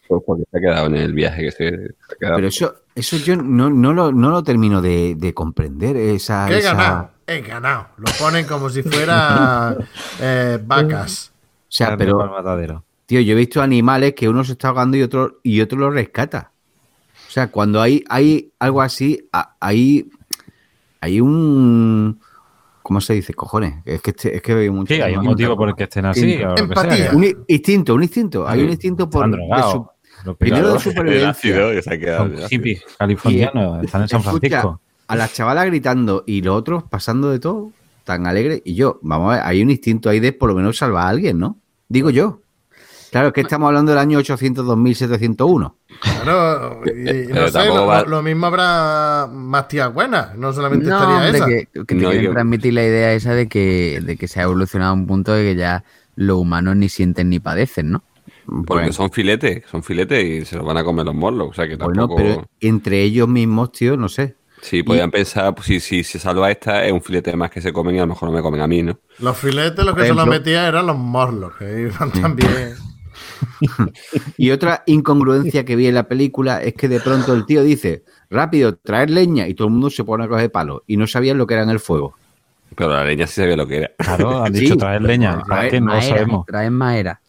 porque 0.07 0.43
se 0.51 0.57
ha 0.57 0.61
quedado 0.61 0.87
en 0.87 0.95
el 0.95 1.13
viaje 1.13 1.43
que 1.43 1.51
se, 1.51 1.69
se 1.69 1.75
ha 2.13 2.15
quedado. 2.19 2.35
Pero 2.35 2.47
eso, 2.47 2.75
eso 2.95 3.17
yo 3.17 3.35
no, 3.35 3.69
no, 3.69 3.93
lo, 3.93 4.11
no 4.11 4.29
lo 4.29 4.43
termino 4.43 4.81
de, 4.81 5.15
de 5.15 5.33
comprender. 5.33 5.97
Esa, 5.97 6.45
Que 6.47 6.55
he 6.55 6.57
esa- 6.59 6.73
ganado, 6.73 7.09
he 7.27 7.41
ganado. 7.41 7.87
Lo 7.97 8.05
ponen 8.19 8.45
como 8.45 8.69
si 8.69 8.83
fuera 8.83 9.75
eh, 10.21 10.59
vacas. 10.65 11.31
O 11.67 11.71
sea, 11.75 11.97
pero, 11.97 12.17
matadero. 12.29 12.83
tío, 13.05 13.19
yo 13.21 13.33
he 13.33 13.35
visto 13.35 13.61
animales 13.61 14.13
que 14.13 14.29
uno 14.29 14.43
se 14.43 14.53
está 14.53 14.69
ahogando 14.69 14.95
y 14.97 15.01
otro, 15.01 15.39
y 15.43 15.59
otro 15.61 15.77
lo 15.77 15.89
rescata. 15.91 16.51
O 17.27 17.31
sea, 17.31 17.51
cuando 17.51 17.81
hay, 17.81 18.03
hay 18.07 18.51
algo 18.59 18.81
así, 18.81 19.27
hay, 19.59 20.09
hay 21.01 21.19
un. 21.19 22.19
¿Cómo 22.81 23.01
se 23.01 23.13
dice? 23.15 23.33
Cojones. 23.33 23.81
Es 23.83 23.99
que, 24.01 24.11
este- 24.11 24.35
es 24.35 24.41
que 24.43 24.69
mucho. 24.69 24.93
Sí, 24.93 25.01
hay 25.01 25.17
un 25.17 25.25
motivo 25.25 25.57
por 25.57 25.69
el 25.69 25.75
que 25.75 25.83
estén 25.85 26.05
así. 26.05 26.35
o 26.43 26.49
lo 26.49 26.55
que 26.55 26.61
Empatía. 26.61 26.95
sea. 27.09 27.11
Un 27.15 27.25
instinto, 27.47 27.95
un 27.95 28.03
instinto. 28.03 28.47
Hay 28.47 28.61
un 28.63 28.69
instinto 28.69 29.09
por. 29.09 29.29
Su- 29.71 29.87
Los 30.25 30.37
Primero 30.37 30.69
de 30.69 30.73
el 30.75 30.79
supervivencia. 30.81 31.29
ácido 31.29 31.71
que 31.71 31.81
se 31.81 31.93
ha 31.93 31.97
quedado. 31.99 32.37
Son 32.37 32.49
hippies 32.49 32.83
californianos, 32.97 33.83
están 33.83 34.01
en 34.03 34.07
San 34.07 34.21
Escucha, 34.21 34.39
Francisco. 34.61 34.81
a 35.07 35.15
la 35.15 35.27
chavala 35.31 35.65
gritando 35.65 36.23
y 36.25 36.41
los 36.41 36.55
otros 36.55 36.83
pasando 36.89 37.29
de 37.31 37.39
todo, 37.39 37.71
tan 38.03 38.25
alegre. 38.27 38.61
Y 38.65 38.75
yo, 38.75 38.99
vamos 39.01 39.31
a 39.33 39.35
ver, 39.37 39.45
hay 39.45 39.61
un 39.61 39.69
instinto 39.71 40.09
ahí 40.09 40.19
de 40.19 40.33
por 40.33 40.49
lo 40.49 40.55
menos 40.55 40.77
salvar 40.77 41.05
a 41.05 41.09
alguien, 41.09 41.37
¿no? 41.39 41.57
Digo 41.87 42.09
yo. 42.09 42.41
Claro, 43.11 43.27
es 43.27 43.33
que 43.33 43.41
estamos 43.41 43.67
hablando 43.67 43.91
del 43.91 43.99
año 43.99 44.17
800, 44.19 44.65
2701. 44.65 45.75
Claro, 46.23 46.81
y, 46.85 47.27
no 47.31 47.47
sé, 47.47 47.65
lo, 47.67 47.85
va- 47.87 48.03
lo 48.03 48.21
mismo 48.21 48.47
habrá 48.47 49.27
más 49.31 49.69
tías 49.69 49.93
buenas, 49.93 50.35
no 50.37 50.51
solamente 50.51 50.87
No, 50.87 50.95
estaría 50.97 51.15
hombre, 51.15 51.37
esa. 51.37 51.45
que, 51.47 51.67
que 51.85 51.85
te 51.85 51.95
No, 51.95 52.09
quieren 52.09 52.25
yo- 52.25 52.31
transmitir 52.33 52.73
la 52.73 52.83
idea 52.83 53.13
esa 53.13 53.33
de 53.33 53.47
que, 53.47 54.01
de 54.03 54.17
que 54.17 54.27
se 54.27 54.41
ha 54.41 54.43
evolucionado 54.43 54.91
a 54.91 54.93
un 54.95 55.07
punto 55.07 55.31
de 55.31 55.43
que 55.43 55.55
ya 55.55 55.85
los 56.17 56.37
humanos 56.37 56.75
ni 56.75 56.89
sienten 56.89 57.29
ni 57.29 57.39
padecen, 57.39 57.91
¿no? 57.91 58.03
Porque 58.45 58.65
Bueno. 58.83 58.93
son 58.93 59.11
filetes, 59.11 59.63
son 59.69 59.81
filetes 59.83 60.23
y 60.23 60.45
se 60.45 60.55
los 60.57 60.65
van 60.65 60.77
a 60.77 60.83
comer 60.83 61.05
los 61.05 61.15
morlos. 61.15 61.49
O 61.49 61.53
sea 61.53 61.67
que 61.67 61.75
Bueno, 61.75 62.01
tampoco. 62.07 62.15
pero 62.17 62.45
entre 62.61 63.01
ellos 63.01 63.27
mismos, 63.27 63.71
tío, 63.71 63.97
no 63.97 64.07
sé. 64.09 64.35
Sí, 64.61 64.81
podían 64.83 65.11
pensar, 65.11 65.53
pues, 65.53 65.67
si, 65.67 65.79
si 65.79 66.03
se 66.03 66.17
salva 66.17 66.49
esta, 66.49 66.85
es 66.85 66.91
un 66.91 67.01
filete 67.01 67.35
más 67.35 67.51
que 67.51 67.61
se 67.61 67.71
comen 67.71 67.95
y 67.95 67.97
a 67.99 68.01
lo 68.01 68.07
mejor 68.07 68.29
no 68.29 68.35
me 68.35 68.41
comen 68.41 68.61
a 68.61 68.67
mí, 68.67 68.81
¿no? 68.81 68.97
Los 69.19 69.37
filetes, 69.37 69.83
los 69.85 69.93
Por 69.93 70.01
que 70.03 70.07
se 70.09 70.13
los 70.15 70.25
metían 70.27 70.65
eran 70.65 70.87
los 70.87 70.97
morlos, 70.97 71.53
que 71.59 71.81
iban 71.81 72.11
también. 72.11 72.75
Y 74.37 74.51
otra 74.51 74.83
incongruencia 74.85 75.63
que 75.65 75.75
vi 75.75 75.87
en 75.87 75.95
la 75.95 76.07
película 76.07 76.61
es 76.61 76.73
que 76.73 76.87
de 76.87 76.99
pronto 76.99 77.33
el 77.33 77.45
tío 77.45 77.63
dice, 77.63 78.03
rápido, 78.29 78.75
traer 78.75 79.09
leña, 79.09 79.47
y 79.47 79.53
todo 79.53 79.67
el 79.67 79.71
mundo 79.73 79.89
se 79.89 80.03
pone 80.03 80.25
a 80.25 80.27
coger 80.27 80.51
palo. 80.51 80.83
Y 80.87 80.97
no 80.97 81.07
sabían 81.07 81.37
lo 81.37 81.47
que 81.47 81.53
era 81.55 81.63
en 81.63 81.69
el 81.69 81.79
fuego. 81.79 82.15
Pero 82.75 82.89
la 82.91 83.05
leña 83.05 83.27
sí 83.27 83.35
sabía 83.41 83.55
lo 83.55 83.67
que 83.67 83.77
era. 83.77 83.91
Claro, 83.97 84.43
han 84.43 84.53
Sí. 84.53 84.61
dicho 84.61 84.77
traer 84.77 85.01
leña. 85.01 85.41
Traer 85.43 85.47
¿Para 85.47 85.69
qué? 85.69 85.81
No 85.81 86.01
sabemos. 86.01 86.45
Traen 86.45 86.73
madera. 86.73 87.21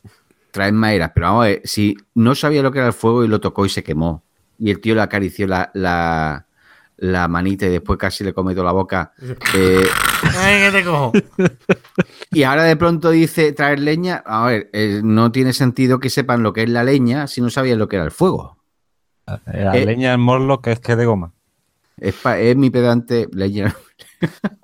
Traen 0.57 0.75
madera. 0.75 1.13
Pero 1.13 1.27
vamos 1.27 1.45
a 1.45 1.49
ver, 1.49 1.61
si 1.65 1.95
no 2.15 2.35
sabía 2.35 2.63
lo 2.63 2.73
que 2.73 2.79
era 2.79 2.87
el 2.87 2.95
fuego 2.95 3.23
y 3.25 3.29
lo 3.29 3.41
tocó 3.43 3.67
y 3.67 3.69
se 3.69 3.83
quemó, 3.85 4.23
y 4.59 4.71
el 4.71 4.81
tío 4.81 4.95
le 4.95 5.03
acarició 5.03 5.47
la, 5.47 5.71
la, 5.75 6.47
la 6.97 7.29
manita 7.29 7.67
y 7.67 7.69
después 7.69 7.99
casi 7.99 8.25
le 8.25 8.33
come 8.33 8.55
toda 8.55 8.65
la 8.65 8.73
boca. 8.73 9.13
eh, 9.55 9.85
¡Ay, 10.39 10.73
te 10.73 10.83
cojo! 10.83 11.13
y 12.31 12.43
ahora 12.45 12.63
de 12.65 12.75
pronto 12.77 13.11
dice 13.11 13.53
traer 13.53 13.81
leña. 13.81 14.23
A 14.25 14.47
ver, 14.47 14.71
eh, 14.73 15.03
no 15.05 15.31
tiene 15.31 15.53
sentido 15.53 16.01
que 16.01 16.09
sepan 16.09 16.43
lo 16.43 16.55
que 16.55 16.63
es 16.63 16.71
la 16.71 16.85
leña 16.85 17.27
si 17.27 17.43
no 17.43 17.51
sabían 17.51 17.79
lo 17.79 17.87
que 17.89 17.97
era 17.97 18.07
el 18.07 18.11
fuego. 18.11 18.57
La 19.27 19.77
Eh, 19.77 19.85
leña 19.85 20.15
en 20.15 20.21
morlo 20.21 20.63
que 20.63 20.73
es 20.73 20.81
que 20.81 20.97
de 20.97 21.05
goma. 21.05 21.33
Es, 21.99 22.15
pa- 22.15 22.39
es 22.39 22.57
mi 22.57 22.71
pedante 22.71 23.29
leña. 23.33 23.77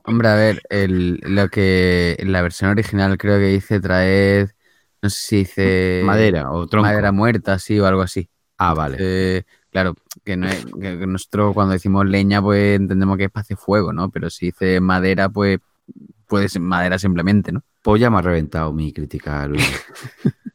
Hombre, 0.05 0.29
a 0.29 0.35
ver, 0.37 0.63
el, 0.71 1.21
lo 1.23 1.49
que 1.51 2.17
en 2.19 2.33
la 2.33 2.41
versión 2.43 2.71
original 2.71 3.19
creo 3.19 3.39
que 3.39 3.47
dice 3.49 3.79
traer, 3.81 4.55
no 5.03 5.11
sé 5.11 5.21
si 5.21 5.37
dice 5.39 6.03
Madera 6.05 6.53
o 6.53 6.67
tronco. 6.67 6.87
madera 6.87 7.13
muerta, 7.13 7.59
sí, 7.59 7.79
o 7.81 7.87
algo 7.87 8.03
así. 8.03 8.29
Ah, 8.57 8.75
vale. 8.75 8.97
Eh, 9.01 9.43
claro, 9.71 9.95
que, 10.25 10.37
no 10.37 10.47
es, 10.47 10.65
que 10.81 11.07
nosotros 11.07 11.55
cuando 11.55 11.73
decimos 11.73 12.07
leña, 12.07 12.41
pues 12.41 12.79
entendemos 12.79 13.19
que 13.19 13.25
es 13.25 13.31
para 13.31 13.43
hacer 13.43 13.57
fuego, 13.57 13.93
¿no? 13.93 14.11
Pero 14.11 14.31
si 14.31 14.47
dice 14.47 14.81
madera, 14.81 15.29
pues 15.29 15.59
puede 16.29 16.49
ser 16.49 16.63
madera 16.63 16.99
simplemente, 16.99 17.51
¿no? 17.51 17.65
Pues 17.83 18.01
ya 18.01 18.11
me 18.11 18.19
ha 18.19 18.23
reventado 18.23 18.73
mi 18.73 18.93
crítica, 18.93 19.47
Luis. 19.47 19.63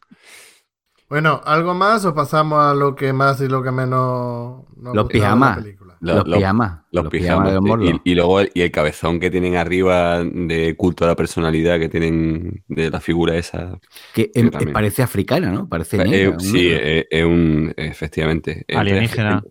Bueno, 1.09 1.41
¿algo 1.45 1.73
más 1.73 2.03
o 2.03 2.13
pasamos 2.13 2.59
a 2.59 2.73
lo 2.73 2.93
que 2.93 3.13
más 3.13 3.39
y 3.39 3.47
lo 3.47 3.63
que 3.63 3.71
menos 3.71 4.65
nos 4.75 4.93
Los 4.93 5.07
gustaba 5.07 5.57
pijamas. 5.99 6.15
los 6.15 6.27
lo- 6.27 6.37
pijamas. 6.37 6.79
Los, 6.91 7.07
pijamas. 7.09 7.47
de 7.53 7.53
los 7.93 8.01
y, 8.05 8.11
y 8.11 8.15
luego 8.15 8.39
el, 8.39 8.51
y 8.53 8.61
el 8.61 8.71
cabezón 8.71 9.19
que 9.19 9.29
tienen 9.29 9.55
arriba 9.55 10.23
de 10.23 10.75
culto 10.75 11.05
a 11.05 11.07
la 11.09 11.15
personalidad 11.15 11.79
que 11.79 11.89
tienen 11.89 12.63
de 12.67 12.89
la 12.89 12.99
figura 12.99 13.35
esa. 13.35 13.79
Que 14.13 14.31
em- 14.33 14.49
también. 14.49 14.73
parece 14.73 15.03
africana, 15.03 15.51
¿no? 15.51 15.67
Parece 15.67 15.97
Eh, 15.97 16.05
negra, 16.05 16.29
un 16.31 16.39
sí, 16.39 16.69
es 16.69 17.05
es 17.09 17.23
un. 17.25 17.73
Efectivamente. 17.77 18.63
Entre- 18.67 18.77
Alienígena. 18.77 19.43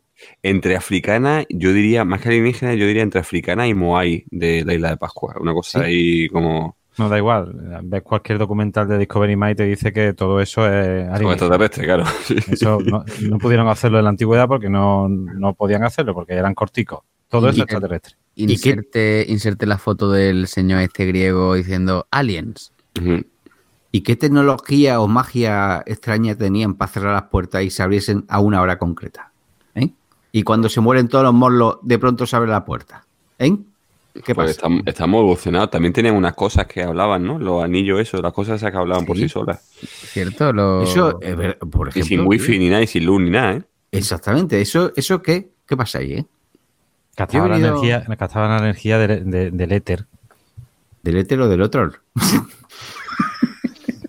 Entre 0.42 0.76
africana, 0.76 1.44
yo 1.50 1.72
diría, 1.74 2.04
más 2.04 2.22
que 2.22 2.28
alienígena, 2.30 2.74
yo 2.74 2.86
diría 2.86 3.02
entre 3.02 3.20
africana 3.20 3.68
y 3.68 3.74
moai 3.74 4.24
de 4.30 4.64
la 4.64 4.72
isla 4.74 4.90
de 4.90 4.96
Pascua. 4.96 5.34
Una 5.40 5.52
cosa 5.52 5.80
Sí. 5.80 5.84
ahí 5.84 6.28
como. 6.30 6.76
No 6.98 7.08
da 7.08 7.18
igual. 7.18 7.80
Ves 7.84 8.02
cualquier 8.02 8.38
documental 8.38 8.88
de 8.88 8.96
Discovery 8.98 9.36
My 9.36 9.50
y 9.50 9.54
te 9.54 9.64
dice 9.64 9.92
que 9.92 10.14
todo 10.14 10.40
eso 10.40 10.66
es 10.70 11.06
como 11.18 11.32
extraterrestre, 11.32 11.84
claro. 11.84 12.04
Eso 12.50 12.78
no, 12.84 13.04
no 13.28 13.38
pudieron 13.38 13.68
hacerlo 13.68 13.98
en 13.98 14.04
la 14.04 14.10
antigüedad 14.10 14.48
porque 14.48 14.68
no, 14.70 15.08
no 15.08 15.52
podían 15.54 15.84
hacerlo, 15.84 16.14
porque 16.14 16.32
eran 16.34 16.54
corticos. 16.54 17.00
Todo 17.28 17.48
eso 17.48 17.56
Y- 17.56 17.60
es 17.60 17.64
extraterrestre. 17.64 18.14
qué- 18.34 18.42
Inserte, 18.44 19.26
inserte 19.28 19.66
la 19.66 19.78
foto 19.78 20.10
del 20.10 20.46
señor 20.46 20.80
este 20.80 21.04
griego 21.06 21.54
diciendo 21.54 22.06
aliens. 22.10 22.72
¿Y 23.92 24.00
qué 24.02 24.16
tecnología 24.16 25.00
o 25.00 25.08
magia 25.08 25.82
extraña 25.86 26.34
tenían 26.34 26.74
para 26.74 26.90
cerrar 26.90 27.12
las 27.14 27.24
puertas 27.30 27.62
y 27.62 27.70
se 27.70 27.82
abriesen 27.82 28.24
a 28.28 28.40
una 28.40 28.60
hora 28.60 28.78
concreta? 28.78 29.32
¿Eh? 29.74 29.90
Y 30.32 30.42
cuando 30.42 30.68
se 30.68 30.80
mueren 30.80 31.08
todos 31.08 31.24
los 31.24 31.34
morlos, 31.34 31.78
de 31.82 31.98
pronto 31.98 32.26
se 32.26 32.36
abre 32.36 32.50
la 32.50 32.64
puerta. 32.64 33.04
¿Eh? 33.38 33.56
¿Qué 34.24 34.34
Pues 34.34 34.46
pasa? 34.46 34.50
estamos, 34.50 34.82
estamos 34.86 35.20
evolucionados. 35.20 35.70
También 35.70 35.92
tenían 35.92 36.14
unas 36.14 36.34
cosas 36.34 36.66
que 36.66 36.82
hablaban, 36.82 37.24
¿no? 37.24 37.38
Los 37.38 37.62
anillos, 37.62 38.00
eso, 38.00 38.20
las 38.22 38.32
cosas 38.32 38.56
esas 38.56 38.70
que 38.70 38.76
hablaban 38.78 39.04
por 39.06 39.16
Sí. 39.16 39.28
solas. 39.28 39.60
¿Cierto? 39.82 40.52
Lo- 40.52 40.82
Eso, 40.82 41.18
eh, 41.22 41.34
ver- 41.34 41.58
por 41.58 41.88
Y 41.88 41.90
ejemplo. 41.90 42.08
sin 42.08 42.20
wifi 42.26 42.58
ni 42.58 42.68
nada, 42.70 42.82
y 42.82 42.86
sin 42.86 43.04
luz 43.06 43.20
ni 43.20 43.30
nada, 43.30 43.54
¿eh? 43.54 43.62
Exactamente. 43.92 44.60
¿Eso, 44.60 44.92
eso 44.96 45.22
qué? 45.22 45.50
¿Qué 45.66 45.76
pasa 45.76 45.98
ahí, 45.98 46.12
eh? 46.14 46.26
He 47.18 47.36
la 47.38 47.42
venido- 47.48 47.68
energía, 47.68 48.04
gastaban 48.18 48.50
la 48.50 48.58
energía 48.58 48.98
de- 48.98 49.20
de- 49.24 49.50
del 49.50 49.72
éter. 49.72 50.06
¿Del 51.02 51.16
éter 51.16 51.40
o 51.40 51.48
del 51.48 51.62
otro? 51.62 51.92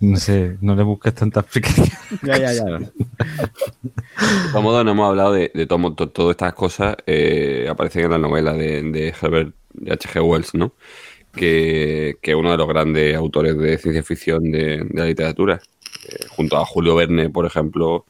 No 0.00 0.16
sé, 0.16 0.56
no 0.60 0.76
le 0.76 0.84
busques 0.84 1.12
tanta 1.12 1.40
explicación. 1.40 1.88
ya, 2.22 2.38
ya, 2.38 2.52
ya. 2.52 2.64
De 2.64 2.88
todos 4.52 4.62
modos, 4.62 4.84
no 4.84 4.92
hemos 4.92 5.08
hablado 5.08 5.32
de, 5.32 5.50
de 5.52 5.66
todo- 5.66 5.90
todas 5.94 6.30
estas 6.30 6.54
cosas, 6.54 6.96
eh, 7.06 7.66
aparecen 7.68 8.04
en 8.04 8.10
la 8.12 8.18
novela 8.18 8.52
de, 8.52 8.82
de 8.84 9.08
Herbert 9.20 9.54
de 9.80 9.92
H.G. 9.92 10.22
Wells, 10.22 10.54
¿no? 10.54 10.74
Que, 11.32 12.16
que 12.20 12.32
es 12.32 12.36
uno 12.36 12.50
de 12.50 12.56
los 12.56 12.68
grandes 12.68 13.14
autores 13.16 13.56
de 13.56 13.78
ciencia 13.78 14.02
ficción 14.02 14.50
de, 14.50 14.78
de 14.78 15.00
la 15.00 15.06
literatura. 15.06 15.60
Eh, 16.08 16.26
junto 16.30 16.56
a 16.56 16.64
Julio 16.64 16.94
Verne, 16.94 17.30
por 17.30 17.46
ejemplo, 17.46 18.06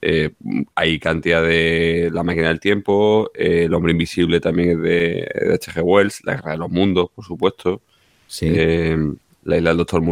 eh, 0.00 0.30
hay 0.74 0.98
cantidad 0.98 1.42
de 1.42 2.10
La 2.12 2.22
máquina 2.22 2.48
del 2.48 2.60
tiempo, 2.60 3.30
eh, 3.34 3.64
El 3.64 3.74
hombre 3.74 3.92
invisible 3.92 4.40
también 4.40 4.70
es 4.70 4.78
de, 4.78 5.28
de 5.46 5.54
H.G. 5.54 5.82
Wells, 5.82 6.24
La 6.24 6.34
guerra 6.34 6.52
de 6.52 6.58
los 6.58 6.70
mundos, 6.70 7.10
por 7.14 7.24
supuesto. 7.24 7.82
Sí. 8.26 8.50
La 9.48 9.56
isla 9.56 9.70
del 9.70 9.78
Doctor 9.78 10.02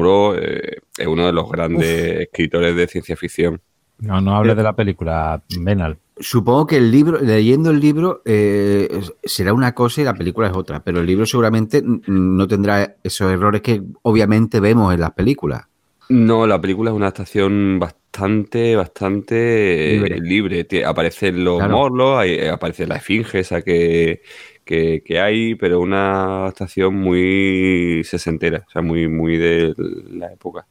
eh, 0.40 0.78
es 0.96 1.06
uno 1.06 1.26
de 1.26 1.32
los 1.32 1.50
grandes 1.50 2.20
escritores 2.20 2.74
de 2.74 2.86
ciencia 2.86 3.16
ficción. 3.16 3.60
No, 3.98 4.20
no 4.20 4.34
hables 4.34 4.56
de 4.56 4.62
la 4.62 4.74
película, 4.74 5.42
Benal. 5.60 5.98
Supongo 6.18 6.66
que 6.66 6.78
el 6.78 6.90
libro, 6.90 7.20
leyendo 7.20 7.70
el 7.70 7.78
libro, 7.78 8.22
eh, 8.24 8.88
será 9.22 9.52
una 9.52 9.74
cosa 9.74 10.00
y 10.00 10.04
la 10.04 10.14
película 10.14 10.48
es 10.48 10.54
otra, 10.56 10.82
pero 10.82 11.00
el 11.00 11.06
libro 11.06 11.26
seguramente 11.26 11.82
no 11.84 12.48
tendrá 12.48 12.96
esos 13.04 13.30
errores 13.30 13.60
que 13.60 13.82
obviamente 14.02 14.58
vemos 14.60 14.94
en 14.94 15.00
las 15.00 15.12
películas. 15.12 15.64
No, 16.08 16.46
la 16.46 16.58
película 16.60 16.90
es 16.90 16.96
una 16.96 17.06
adaptación 17.06 17.78
bastante, 17.78 18.76
bastante 18.76 19.96
eh, 19.96 20.20
Libre. 20.20 20.66
Aparecen 20.86 21.44
los 21.44 21.58
Claro. 21.58 21.76
morlos, 21.76 22.18
hay- 22.18 22.34
eh, 22.34 22.48
aparece 22.48 22.86
la 22.86 22.96
esfinge 22.96 23.40
esa 23.40 23.60
que, 23.60 24.22
que, 24.64 25.02
que 25.04 25.20
hay, 25.20 25.54
pero 25.56 25.80
una 25.80 26.44
adaptación 26.44 26.94
muy 26.94 28.02
sesentera, 28.04 28.64
o 28.66 28.70
sea, 28.70 28.80
muy, 28.82 29.06
muy 29.08 29.36
de 29.36 29.74
la 30.12 30.32
época. 30.32 30.66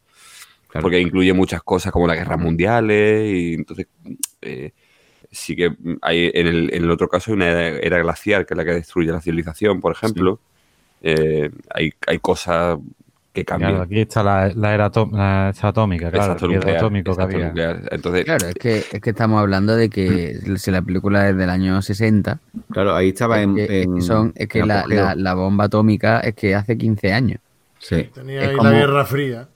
Claro. 0.69 0.83
Porque 0.83 0.99
incluye 0.99 1.33
muchas 1.33 1.61
cosas 1.63 1.91
como 1.91 2.07
las 2.07 2.17
guerras 2.17 2.39
mundiales 2.39 3.31
y 3.31 3.53
entonces 3.53 3.87
eh, 4.41 4.71
sí 5.35 5.55
que 5.55 5.75
hay 6.01 6.31
en 6.33 6.47
el, 6.47 6.73
en 6.73 6.83
el 6.83 6.91
otro 6.91 7.07
caso 7.07 7.31
hay 7.31 7.35
una 7.35 7.49
era, 7.51 7.79
era 7.79 7.99
glacial 7.99 8.45
que 8.45 8.53
es 8.53 8.57
la 8.57 8.65
que 8.65 8.71
destruye 8.73 9.11
la 9.11 9.21
civilización, 9.21 9.79
por 9.81 9.91
ejemplo. 9.91 10.39
Eh, 11.01 11.51
hay, 11.73 11.93
hay 12.07 12.19
cosas 12.19 12.79
que 13.31 13.43
cambian. 13.43 13.71
Claro, 13.71 13.83
aquí 13.83 13.99
está 13.99 14.23
la, 14.23 14.47
la 14.55 14.73
era 14.73 14.89
atom- 14.89 15.11
la 15.11 15.49
esta 15.49 15.67
atómica, 15.67 16.09
claro, 16.09 16.25
Exacto, 16.33 16.45
el 16.45 16.53
nuclear, 16.53 16.77
atómico 16.77 17.15
que 17.17 17.21
había. 17.21 17.47
nuclear. 17.47 17.81
Entonces, 17.91 18.23
Claro, 18.25 18.47
es 18.47 18.55
que, 18.55 18.77
es 18.77 19.01
que 19.01 19.09
estamos 19.09 19.41
hablando 19.41 19.75
de 19.75 19.89
que 19.89 20.39
si 20.55 20.71
la 20.71 20.81
película 20.81 21.29
es 21.29 21.35
del 21.37 21.49
año 21.49 21.81
60, 21.81 22.39
Claro, 22.71 22.95
ahí 22.95 23.09
estaba 23.09 23.37
es 23.39 23.43
en, 23.43 23.55
que, 23.55 23.63
es 23.63 23.67
que 23.67 23.81
en- 23.83 24.01
son, 24.01 24.31
es 24.35 24.47
que 24.47 24.65
la, 24.65 24.85
la- 24.87 25.15
la 25.15 25.33
bomba 25.33 25.65
atómica 25.65 26.21
es 26.21 26.33
que 26.33 26.55
hace 26.55 26.77
15 26.77 27.11
años. 27.13 27.39
Sí. 27.77 28.09
Tenía 28.13 28.41
Es 28.41 28.49
ahí 28.49 28.55
como- 28.55 28.69
la 28.69 28.77
Guerra 28.77 29.05
Fría. 29.05 29.49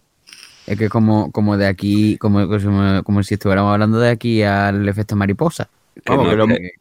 Es 0.69 0.77
que 0.77 0.89
como, 0.89 1.31
como 1.31 1.57
de 1.57 1.67
aquí, 1.67 2.17
como, 2.17 2.47
como, 2.47 3.03
como 3.03 3.23
si 3.23 3.33
estuviéramos 3.35 3.73
hablando 3.73 3.99
de 3.99 4.09
aquí 4.09 4.43
al 4.43 4.87
efecto 4.87 5.15
mariposa. 5.15 5.69
Vamos, 6.05 6.25
no- 6.25 6.29
que 6.31 6.35
lo- 6.37 6.47
que- 6.47 6.71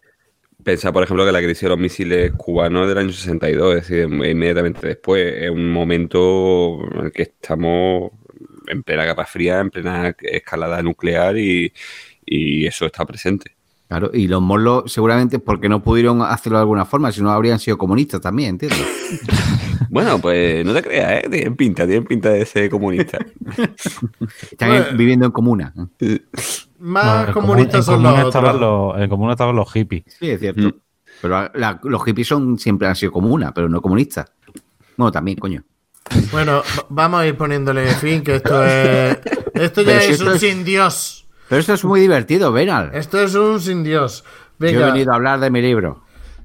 Pensar, 0.65 0.93
por 0.93 1.03
ejemplo, 1.05 1.25
que 1.25 1.33
la 1.33 1.41
crisis 1.41 1.63
de 1.63 1.69
los 1.71 1.79
misiles 1.79 2.33
cubanos 2.37 2.89
del 2.89 2.99
año 2.99 3.13
62, 3.13 3.77
es 3.77 3.89
decir, 3.89 4.05
inmediatamente 4.05 4.87
después, 4.89 5.35
es 5.43 5.51
un 5.51 5.73
momento 5.73 6.81
en 6.95 7.07
el 7.07 7.13
que 7.13 7.23
estamos 7.23 8.11
en 8.67 8.83
plena 8.83 9.07
capa 9.07 9.25
fría, 9.25 9.61
en 9.61 9.71
plena 9.71 10.15
escalada 10.21 10.83
nuclear 10.83 11.39
y, 11.39 11.73
y 12.27 12.67
eso 12.67 12.87
está 12.87 13.07
presente. 13.07 13.53
Claro, 13.89 14.11
y 14.13 14.29
los 14.29 14.43
morlos 14.43 14.93
seguramente 14.93 15.39
porque 15.39 15.69
no 15.69 15.83
pudieron 15.83 16.21
hacerlo 16.21 16.59
de 16.59 16.63
alguna 16.63 16.85
forma, 16.85 17.11
si 17.11 17.23
no 17.23 17.31
habrían 17.31 17.59
sido 17.59 17.79
comunistas 17.79 18.21
también, 18.21 18.51
¿entiendes? 18.51 18.81
Bueno, 19.91 20.19
pues 20.19 20.67
no 20.67 20.75
te 20.75 20.83
creas, 20.83 21.25
¿eh? 21.25 21.29
Tienen 21.31 21.57
pinta, 21.57 21.87
tienen 21.87 22.05
pinta 22.05 22.29
de 22.29 22.45
ser 22.45 22.69
comunista. 22.69 23.19
Están 24.51 24.69
Bueno. 24.69 24.85
viviendo 24.97 25.25
en 25.27 25.33
comuna. 25.33 25.73
Más 26.79 27.05
No, 27.05 27.27
en 27.29 27.33
comunistas 27.33 27.87
son 27.87 28.03
los 28.03 28.19
estaban 28.19 28.61
los- 28.61 28.99
En 28.99 29.09
común 29.09 29.31
estaban 29.31 29.57
los 29.57 29.73
hippies. 29.73 30.05
Sí, 30.19 30.29
es 30.31 30.41
cierto. 30.41 30.61
Mm. 30.69 30.73
Pero 31.23 31.51
la- 31.55 31.81
los 31.83 32.05
hippies 32.05 32.29
son, 32.29 32.59
siempre 32.59 32.87
han 32.87 32.97
sido 32.97 33.13
comuna, 33.13 33.53
pero 33.55 33.69
no 33.71 33.81
comunistas. 33.81 34.31
Bueno, 34.97 35.11
también, 35.11 35.39
coño. 35.39 35.65
Bueno, 36.33 36.63
va- 36.79 36.87
vamos 36.91 37.21
a 37.23 37.27
ir 37.27 37.37
poniéndole 37.37 37.87
fin, 37.95 38.23
que 38.23 38.37
esto 38.37 38.63
es. 38.67 39.19
Esto 39.55 39.81
ya 39.83 39.87
Pero 39.89 40.01
si 40.01 40.07
es 40.07 40.11
esto 40.19 40.27
un 40.27 40.35
es- 40.35 40.41
sin 40.41 40.65
Dios. 40.65 41.28
Pero 41.49 41.61
esto 41.61 41.73
es 41.75 41.85
muy 41.85 42.01
divertido, 42.01 42.53
Benal. 42.53 42.91
Esto 42.95 43.21
es 43.23 43.35
un 43.35 43.61
sin 43.61 43.83
Dios. 43.85 44.25
Yo 44.65 44.81
he 44.81 44.83
Venga, 44.83 44.85
venido 44.85 45.13
a 45.13 45.17
hablar 45.17 45.41
de 45.41 45.51
mi 45.51 45.63
libro. 45.63 46.05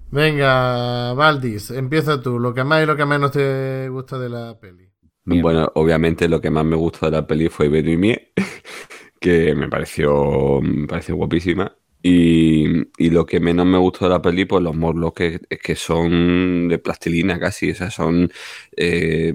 venga, 0.09 1.13
Valdis, 1.13 1.71
empieza 1.71 2.21
tú. 2.21 2.39
Lo 2.39 2.53
que 2.53 2.63
más 2.63 2.83
y 2.83 2.85
lo 2.85 2.95
que 2.95 3.05
menos 3.05 3.31
te 3.31 3.89
gusta 3.89 4.17
de 4.19 4.29
la 4.29 4.57
peli. 4.59 4.89
Mierda. 5.25 5.41
Bueno, 5.41 5.71
obviamente 5.75 6.27
lo 6.27 6.41
que 6.41 6.51
más 6.51 6.65
me 6.65 6.75
gustó 6.75 7.05
de 7.07 7.13
la 7.13 7.25
peli 7.27 7.47
fue 7.49 7.69
Beno 7.69 7.89
y 7.91 7.97
Mie, 7.97 8.33
que 9.19 9.55
me 9.55 9.69
pareció, 9.69 10.61
me 10.61 10.87
pareció 10.87 11.15
guapísima. 11.15 11.75
Y, 12.05 12.65
y 12.97 13.09
lo 13.11 13.25
que 13.25 13.39
menos 13.39 13.65
me 13.65 13.77
gustó 13.77 14.05
de 14.05 14.11
la 14.11 14.21
peli, 14.21 14.43
pues 14.45 14.61
los 14.61 14.75
morlos 14.75 15.13
que, 15.13 15.39
que 15.63 15.75
son 15.75 16.67
de 16.67 16.77
plastilina 16.77 17.39
casi, 17.39 17.71
o 17.71 17.75
sea, 17.75 17.89
son 17.91 18.29
eh, 18.75 19.33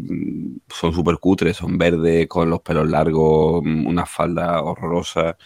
son 0.68 0.92
súper 0.92 1.16
cutres, 1.18 1.56
son 1.56 1.78
verdes, 1.78 2.26
con 2.28 2.50
los 2.50 2.60
pelos 2.60 2.86
largos, 2.90 3.62
una 3.64 4.04
falda 4.06 4.62
horrorosa, 4.62 5.38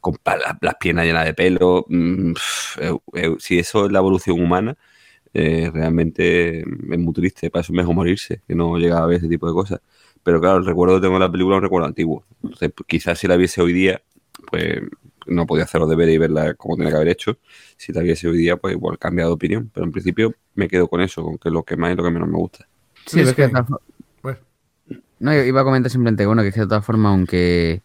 con 0.00 0.16
las 0.62 0.76
piernas 0.80 1.06
llenas 1.06 1.26
de 1.26 1.34
pelo. 1.34 1.84
mm, 1.88 2.34
si 3.38 3.58
eso 3.58 3.86
es 3.86 3.92
la 3.92 3.98
evolución 4.00 4.40
humana, 4.40 4.76
eh, 5.34 5.70
realmente 5.72 6.60
es 6.60 6.98
muy 6.98 7.12
triste, 7.14 7.50
para 7.50 7.62
eso 7.62 7.72
es 7.72 7.76
mejor 7.76 7.94
morirse, 7.94 8.42
que 8.48 8.54
no 8.54 8.78
llega 8.78 8.98
a 9.02 9.06
ver 9.06 9.18
ese 9.18 9.28
tipo 9.28 9.46
de 9.48 9.52
cosas. 9.54 9.80
Pero 10.22 10.40
claro, 10.40 10.58
el 10.58 10.66
recuerdo 10.66 10.96
que 10.96 11.02
tengo 11.02 11.14
de 11.14 11.20
la 11.20 11.32
película 11.32 11.56
es 11.56 11.58
un 11.58 11.64
recuerdo 11.64 11.86
antiguo. 11.88 12.24
Entonces, 12.42 12.72
quizás 12.86 13.18
si 13.18 13.28
la 13.28 13.36
viese 13.36 13.62
hoy 13.62 13.72
día, 13.72 14.02
pues 14.50 14.82
no 15.28 15.46
podía 15.46 15.64
hacer 15.64 15.80
los 15.80 15.90
deberes 15.90 16.14
y 16.14 16.18
verla 16.18 16.54
como 16.54 16.76
tenía 16.76 16.90
que 16.90 16.96
haber 16.96 17.08
hecho. 17.08 17.38
Si 17.76 17.92
la 17.92 18.00
viese 18.02 18.28
hoy 18.28 18.38
día, 18.38 18.56
pues 18.56 18.74
igual 18.74 18.98
cambia 18.98 19.26
de 19.26 19.32
opinión. 19.32 19.70
Pero 19.72 19.86
en 19.86 19.92
principio 19.92 20.34
me 20.54 20.68
quedo 20.68 20.88
con 20.88 21.00
eso, 21.00 21.22
con 21.22 21.38
que 21.38 21.50
lo 21.50 21.64
que 21.64 21.76
más 21.76 21.92
y 21.92 21.96
lo 21.96 22.04
que 22.04 22.10
menos 22.10 22.28
me 22.28 22.36
gusta. 22.38 22.66
Sí, 23.06 23.20
es 23.20 23.28
es 23.30 23.34
que. 23.34 23.50
No, 25.20 25.34
iba 25.34 25.60
a 25.60 25.64
comentar 25.64 25.90
simplemente 25.90 26.26
bueno, 26.26 26.42
que 26.42 26.48
es 26.48 26.54
que 26.54 26.60
de 26.60 26.66
todas 26.68 26.84
formas, 26.84 27.10
aunque, 27.10 27.82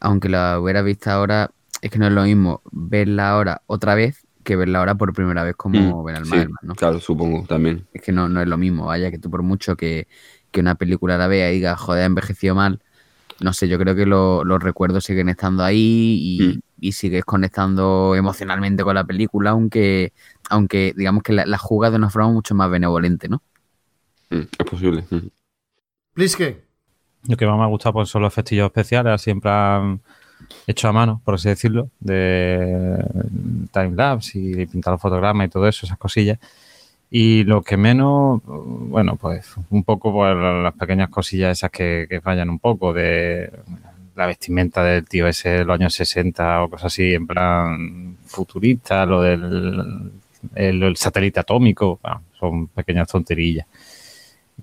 aunque 0.00 0.28
la 0.28 0.60
hubiera 0.60 0.82
visto 0.82 1.10
ahora, 1.10 1.50
es 1.82 1.90
que 1.90 1.98
no 1.98 2.06
es 2.06 2.12
lo 2.12 2.22
mismo 2.22 2.62
verla 2.70 3.30
ahora 3.30 3.62
otra 3.66 3.94
vez 3.94 4.26
que 4.44 4.54
verla 4.54 4.78
ahora 4.78 4.94
por 4.94 5.12
primera 5.12 5.42
vez 5.42 5.56
como 5.56 6.02
Mm, 6.02 6.06
ver 6.06 6.16
al 6.16 6.24
sí, 6.24 6.36
¿no? 6.62 6.74
Claro, 6.76 7.00
supongo 7.00 7.44
también. 7.48 7.84
Es 7.92 8.02
que 8.02 8.12
no, 8.12 8.28
no 8.28 8.40
es 8.40 8.46
lo 8.46 8.56
mismo, 8.56 8.86
vaya, 8.86 9.10
que 9.10 9.18
tú 9.18 9.30
por 9.30 9.42
mucho 9.42 9.76
que, 9.76 10.06
que 10.52 10.60
una 10.60 10.76
película 10.76 11.18
la 11.18 11.26
vea 11.26 11.50
y 11.50 11.56
diga, 11.56 11.76
joder, 11.76 12.02
ha 12.04 12.06
envejecido 12.06 12.54
mal, 12.54 12.80
no 13.40 13.52
sé, 13.52 13.68
yo 13.68 13.78
creo 13.78 13.94
que 13.96 14.06
lo- 14.06 14.44
los 14.44 14.62
recuerdos 14.62 15.04
siguen 15.04 15.28
estando 15.28 15.64
ahí 15.64 16.18
y, 16.20 16.58
Mm. 16.58 16.60
Y 16.78 16.92
sigues 16.92 17.24
conectando 17.24 18.14
emocionalmente 18.14 18.82
con 18.84 18.94
la 18.94 19.04
película, 19.04 19.50
aunque, 19.50 20.12
aunque 20.50 20.92
digamos 20.96 21.22
que 21.22 21.32
la, 21.32 21.46
la 21.46 21.58
juega 21.58 21.90
de 21.90 21.96
una 21.96 22.10
forma 22.10 22.30
mucho 22.30 22.54
más 22.54 22.70
benevolente, 22.70 23.28
¿no? 23.28 23.42
Mm, 24.30 24.42
es 24.58 24.66
posible. 24.66 25.04
Mm. 25.10 25.28
Pliske. 26.14 26.64
Lo 27.28 27.36
que 27.36 27.46
más 27.46 27.56
me 27.56 27.64
ha 27.64 27.68
gustado 27.68 27.94
pues, 27.94 28.08
son 28.08 28.22
los 28.22 28.32
festillos 28.32 28.66
especiales, 28.66 29.20
siempre 29.20 29.50
han 29.50 30.00
hecho 30.66 30.88
a 30.88 30.92
mano, 30.92 31.20
por 31.24 31.34
así 31.34 31.48
decirlo, 31.48 31.90
de 31.98 33.04
timelapse 33.72 34.38
y 34.38 34.66
pintar 34.66 34.92
los 34.92 35.00
fotogramas 35.00 35.46
y 35.46 35.50
todo 35.50 35.66
eso, 35.66 35.86
esas 35.86 35.98
cosillas. 35.98 36.38
Y 37.10 37.44
lo 37.44 37.62
que 37.62 37.76
menos, 37.76 38.40
bueno, 38.44 39.16
pues 39.16 39.54
un 39.70 39.84
poco 39.84 40.12
pues, 40.12 40.36
las 40.36 40.74
pequeñas 40.74 41.08
cosillas 41.08 41.58
esas 41.58 41.70
que, 41.70 42.06
que 42.08 42.20
fallan 42.20 42.50
un 42.50 42.58
poco, 42.58 42.92
de 42.92 43.50
la 44.16 44.26
vestimenta 44.26 44.82
del 44.82 45.04
tío 45.06 45.26
ese 45.28 45.50
de 45.50 45.64
los 45.64 45.74
años 45.78 45.94
60 45.94 46.62
o 46.62 46.70
cosas 46.70 46.86
así, 46.86 47.14
en 47.14 47.26
plan 47.26 48.16
futurista, 48.26 49.06
lo 49.06 49.20
del 49.22 50.10
el, 50.54 50.82
el 50.82 50.96
satélite 50.96 51.40
atómico, 51.40 51.98
bueno, 52.02 52.22
son 52.38 52.68
pequeñas 52.68 53.08
tonterillas. 53.08 53.66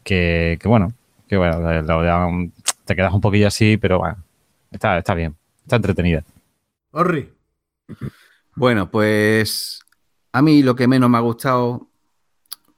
Que, 0.04 0.58
que 0.60 0.68
bueno, 0.68 0.94
que 1.28 1.38
bueno, 1.38 1.60
la- 1.62 1.82
la- 1.82 2.02
la- 2.02 2.48
te 2.86 2.96
quedas 2.96 3.14
un 3.14 3.22
poquillo 3.22 3.48
así, 3.48 3.78
pero 3.78 4.00
bueno, 4.00 4.18
está, 4.72 4.98
está 4.98 5.14
bien, 5.14 5.36
está 5.64 5.76
entretenida. 5.78 6.24
Orri. 6.92 7.30
Bueno, 8.56 8.90
pues 8.90 9.82
a 10.32 10.42
mí 10.42 10.64
lo 10.64 10.76
que 10.76 10.88
menos 10.88 11.10
me 11.10 11.18
ha 11.18 11.22
gustado, 11.22 11.88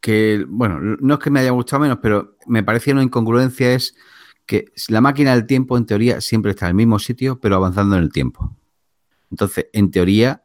que, 0.01 0.45
bueno, 0.47 0.79
no 0.79 1.13
es 1.15 1.19
que 1.19 1.29
me 1.29 1.39
haya 1.41 1.51
gustado 1.51 1.81
menos, 1.81 1.99
pero 2.01 2.35
me 2.47 2.63
parecía 2.63 2.93
una 2.93 3.03
incongruencia 3.03 3.73
es 3.73 3.95
que 4.45 4.65
la 4.89 5.01
máquina 5.01 5.31
del 5.33 5.45
tiempo 5.45 5.77
en 5.77 5.85
teoría 5.85 6.21
siempre 6.21 6.51
está 6.51 6.65
en 6.65 6.69
el 6.71 6.75
mismo 6.75 6.99
sitio, 6.99 7.39
pero 7.39 7.55
avanzando 7.55 7.95
en 7.97 8.03
el 8.03 8.11
tiempo. 8.11 8.55
Entonces, 9.31 9.67
en 9.73 9.91
teoría, 9.91 10.43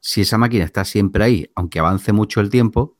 si 0.00 0.22
esa 0.22 0.38
máquina 0.38 0.64
está 0.64 0.84
siempre 0.84 1.24
ahí, 1.24 1.50
aunque 1.54 1.78
avance 1.78 2.12
mucho 2.12 2.40
el 2.40 2.48
tiempo, 2.50 2.96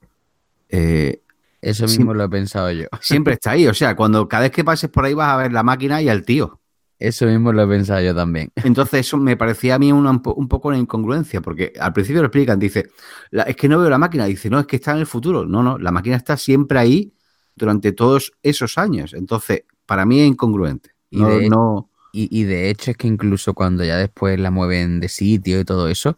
eh, 0.69 1.23
Eso 1.61 1.87
mismo 1.87 2.15
lo 2.15 2.25
he 2.25 2.29
pensado 2.29 2.70
yo. 2.73 2.87
siempre 3.01 3.35
está 3.35 3.53
ahí. 3.53 3.67
O 3.67 3.75
sea, 3.75 3.95
cuando 3.97 4.29
cada 4.29 4.43
vez 4.45 4.53
que 4.53 4.65
pases 4.65 4.91
por 4.91 5.05
ahí 5.05 5.15
vas 5.15 5.31
a 5.33 5.37
ver 5.37 5.53
la 5.53 5.62
máquina 5.62 6.01
y 6.03 6.09
al 6.09 6.25
tío. 6.25 6.61
Eso 6.99 7.25
mismo 7.27 7.51
lo 7.53 7.62
he 7.62 7.67
pensado 7.67 8.01
yo 8.03 8.15
también. 8.15 8.53
Entonces 8.65 9.01
eso 9.07 9.17
me 9.17 9.37
parecía 9.37 9.77
a 9.77 9.79
mí 9.79 9.91
una- 9.91 10.11
un, 10.11 10.20
po- 10.23 10.35
un 10.35 10.49
poco 10.49 10.69
una 10.69 10.79
incongruencia, 10.79 11.41
porque 11.41 11.73
al 11.81 11.93
principio 11.95 12.20
lo 12.23 12.27
explican, 12.29 12.59
dice, 12.59 12.91
"La- 13.31 13.45
es 13.45 13.57
que 13.57 13.69
no 13.69 13.79
veo 13.79 13.89
la 13.89 13.99
máquina, 13.99 14.27
dice, 14.27 14.51
no, 14.51 14.59
es 14.61 14.67
que 14.67 14.77
está 14.77 14.93
en 14.93 14.99
el 14.99 15.07
futuro. 15.07 15.47
No, 15.47 15.62
no, 15.62 15.79
la 15.79 15.93
máquina 15.93 16.17
está 16.17 16.37
siempre 16.37 16.79
ahí 16.79 17.15
durante 17.57 17.93
todos 17.93 18.33
esos 18.43 18.77
años. 18.79 19.15
Entonces, 19.15 19.62
para 19.91 20.07
mí 20.07 20.20
es 20.20 20.28
incongruente. 20.28 20.91
Y 21.10 21.19
No, 21.20 21.28
de- 21.28 21.49
no- 21.49 21.91
Y, 22.12 22.28
y 22.41 22.44
de 22.44 22.70
hecho 22.70 22.93
es 22.93 22.97
que 22.97 23.09
incluso 23.09 23.55
cuando 23.55 23.83
ya 23.85 23.97
después 23.97 24.39
la 24.39 24.52
mueven 24.52 25.01
de 25.01 25.09
sitio 25.09 25.59
y 25.59 25.65
todo 25.65 25.89
eso, 25.89 26.17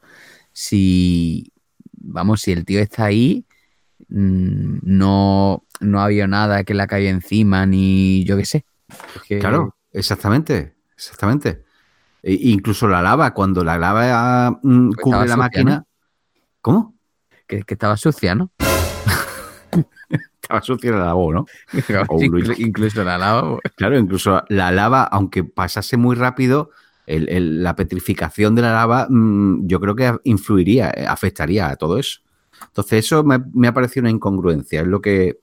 si, 0.52 1.50
vamos, 1.94 2.42
si 2.42 2.52
el 2.52 2.66
tío 2.66 2.80
está 2.80 3.06
ahí, 3.06 3.46
mm, 4.10 4.80
no, 4.82 5.64
no 5.80 6.00
había 6.02 6.26
nada 6.26 6.64
que 6.64 6.74
la 6.74 6.86
caiga 6.86 7.08
encima, 7.08 7.64
ni 7.64 8.24
yo 8.24 8.36
qué 8.36 8.44
sé. 8.44 8.66
Claro, 9.40 9.76
exactamente, 9.90 10.74
exactamente. 10.94 11.62
E- 12.22 12.38
incluso 12.42 12.86
la 12.88 13.00
lava, 13.00 13.32
cuando 13.32 13.64
la 13.64 13.78
lava 13.78 14.50
mm, 14.62 14.90
Pues 14.92 15.02
cubre 15.04 15.18
la 15.20 15.24
sucia, 15.28 15.36
máquina. 15.38 15.76
¿no? 15.78 15.86
¿Cómo? 16.60 16.94
Que, 17.46 17.62
que 17.62 17.74
estaba 17.74 17.96
sucia, 17.96 18.34
¿no? 18.34 18.50
Sucia 20.60 20.90
la 20.90 21.06
lavó, 21.06 21.32
¿no? 21.32 21.46
Luis. 22.48 22.58
incluso 22.58 23.02
la 23.04 23.16
lava. 23.16 23.58
Claro, 23.76 23.98
incluso 23.98 24.42
la 24.48 24.70
lava, 24.72 25.04
aunque 25.04 25.44
pasase 25.44 25.96
muy 25.96 26.16
rápido, 26.16 26.70
el- 27.06 27.28
el- 27.30 27.62
la 27.62 27.74
petrificación 27.74 28.54
de 28.54 28.62
la 28.62 28.72
lava 28.72 29.06
mm, 29.08 29.66
yo 29.66 29.80
creo 29.80 29.94
que 29.96 30.14
influiría, 30.24 30.90
eh, 30.94 31.06
afectaría 31.06 31.68
a 31.70 31.76
todo 31.76 31.98
eso. 31.98 32.20
Entonces 32.66 33.04
eso 33.06 33.24
me, 33.24 33.38
me 33.54 33.68
ha 33.68 33.72
parecido 33.74 34.02
una 34.02 34.10
incongruencia, 34.10 34.82
es 34.82 34.86
lo 34.86 35.00
que 35.00 35.38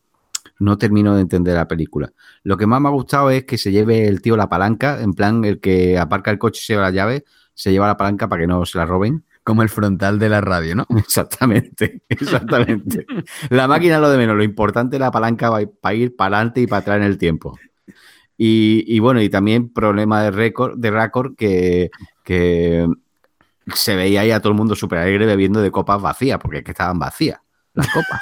no 0.59 0.77
termino 0.77 1.15
de 1.15 1.21
entender 1.21 1.55
la 1.55 1.67
película. 1.67 2.11
Lo 2.43 2.57
que 2.57 2.65
más 2.67 2.81
me 2.81 2.87
ha 2.87 2.91
gustado 2.91 3.29
es 3.29 3.45
que 3.45 3.57
se 3.57 3.71
lleve 3.71 4.07
el 4.07 4.21
tío 4.21 4.35
la 4.37 4.49
palanca, 4.49 5.01
en 5.01 5.13
plan 5.13 5.43
el 5.45 5.59
que 5.59 5.97
aparca 5.97 6.31
el 6.31 6.37
coche 6.37 6.59
y 6.61 6.65
se 6.65 6.73
lleva 6.73 6.83
la 6.83 6.91
llave, 6.91 7.25
se 7.53 7.71
lleva 7.71 7.87
la 7.87 7.97
palanca 7.97 8.27
para 8.29 8.41
que 8.41 8.47
no 8.47 8.65
se 8.65 8.77
la 8.77 8.85
roben. 8.85 9.23
Como 9.43 9.63
el 9.63 9.69
frontal 9.69 10.19
de 10.19 10.29
la 10.29 10.41
radio, 10.41 10.75
¿no? 10.75 10.85
Exactamente, 10.97 12.01
exactamente. 12.09 13.05
La 13.49 13.67
máquina 13.67 13.95
es 13.95 14.01
lo 14.01 14.09
de 14.09 14.17
menos, 14.17 14.35
lo 14.35 14.43
importante 14.43 14.97
es 14.97 14.99
la 14.99 15.11
palanca 15.11 15.51
para 15.81 15.95
ir 15.95 16.15
para 16.15 16.37
adelante 16.37 16.61
y 16.61 16.67
para 16.67 16.81
atrás 16.81 16.97
en 16.97 17.03
el 17.03 17.17
tiempo. 17.17 17.57
Y, 18.37 18.85
y 18.87 18.99
bueno, 18.99 19.21
y 19.21 19.29
también 19.29 19.73
problema 19.73 20.23
de 20.23 20.31
récord, 20.31 20.77
de 20.77 20.91
récord 20.91 21.35
que, 21.35 21.89
que 22.23 22.87
se 23.75 23.95
veía 23.95 24.21
ahí 24.21 24.31
a 24.31 24.39
todo 24.39 24.51
el 24.51 24.57
mundo 24.57 24.75
súper 24.75 24.99
alegre 24.99 25.25
bebiendo 25.25 25.61
de 25.61 25.71
copas 25.71 26.01
vacías, 26.01 26.39
porque 26.39 26.59
es 26.59 26.63
que 26.63 26.71
estaban 26.71 26.99
vacías 26.99 27.39
las 27.73 27.87
copas. 27.87 28.21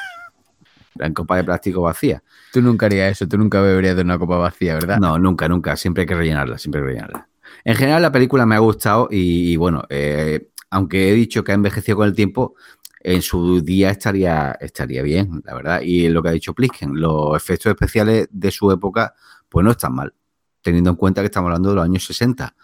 Eran 0.96 1.14
copas 1.14 1.38
de 1.38 1.44
plástico 1.44 1.82
vacías. 1.82 2.22
Tú 2.52 2.62
nunca 2.62 2.88
harías 2.88 3.12
eso, 3.12 3.28
tú 3.28 3.38
nunca 3.38 3.62
beberías 3.62 3.96
de 3.96 4.02
una 4.02 4.18
copa 4.18 4.38
vacía, 4.38 4.74
¿verdad? 4.74 4.98
No, 5.00 5.20
nunca, 5.20 5.48
nunca. 5.48 5.76
Siempre 5.76 6.02
hay 6.02 6.08
que 6.08 6.16
rellenarla, 6.16 6.58
siempre 6.58 6.82
hay 6.82 6.86
que 6.86 6.88
rellenarla. 6.88 7.28
En 7.64 7.76
general, 7.76 8.02
la 8.02 8.12
película 8.12 8.46
me 8.46 8.56
ha 8.56 8.60
gustado 8.60 9.08
y, 9.12 9.52
y 9.52 9.56
bueno, 9.58 9.84
eh, 9.90 10.50
aunque 10.70 11.10
he 11.10 11.14
dicho 11.14 11.44
que 11.44 11.52
ha 11.52 11.56
envejecido 11.56 11.98
con 11.98 12.08
el 12.08 12.16
tiempo, 12.16 12.56
en 13.00 13.22
su 13.22 13.62
día 13.62 13.92
estaría, 13.92 14.58
estaría 14.60 15.02
bien, 15.02 15.42
la 15.46 15.56
verdad. 15.56 15.82
Y 15.82 16.10
lo 16.10 16.22
que 16.22 16.30
ha 16.30 16.34
dicho 16.34 16.54
Plisken, 16.54 17.00
los 17.00 17.36
efectos 17.38 17.72
especiales 17.72 18.28
de 18.32 18.52
su 18.52 18.72
época, 18.72 19.14
pues 19.50 19.64
no 19.64 19.72
están 19.72 19.96
mal, 19.96 20.14
teniendo 20.62 20.90
en 20.90 20.96
cuenta 20.96 21.22
que 21.22 21.28
estamos 21.28 21.48
hablando 21.48 21.70
de 21.70 21.76
los 21.76 21.86
años 21.86 22.06
60. 22.06 22.56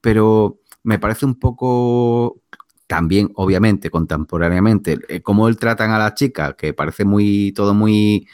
Pero 0.00 0.60
me 0.82 0.98
parece 0.98 1.26
un 1.26 1.38
poco 1.38 2.42
también, 2.86 3.30
obviamente, 3.34 3.90
contemporáneamente, 3.90 4.98
eh, 5.08 5.20
cómo 5.20 5.48
él 5.48 5.56
tratan 5.56 5.90
a 5.90 5.98
la 5.98 6.14
chica, 6.14 6.54
que 6.54 6.72
parece 6.74 7.04
muy, 7.04 7.52
todo 7.52 7.74
muy, 7.74 8.28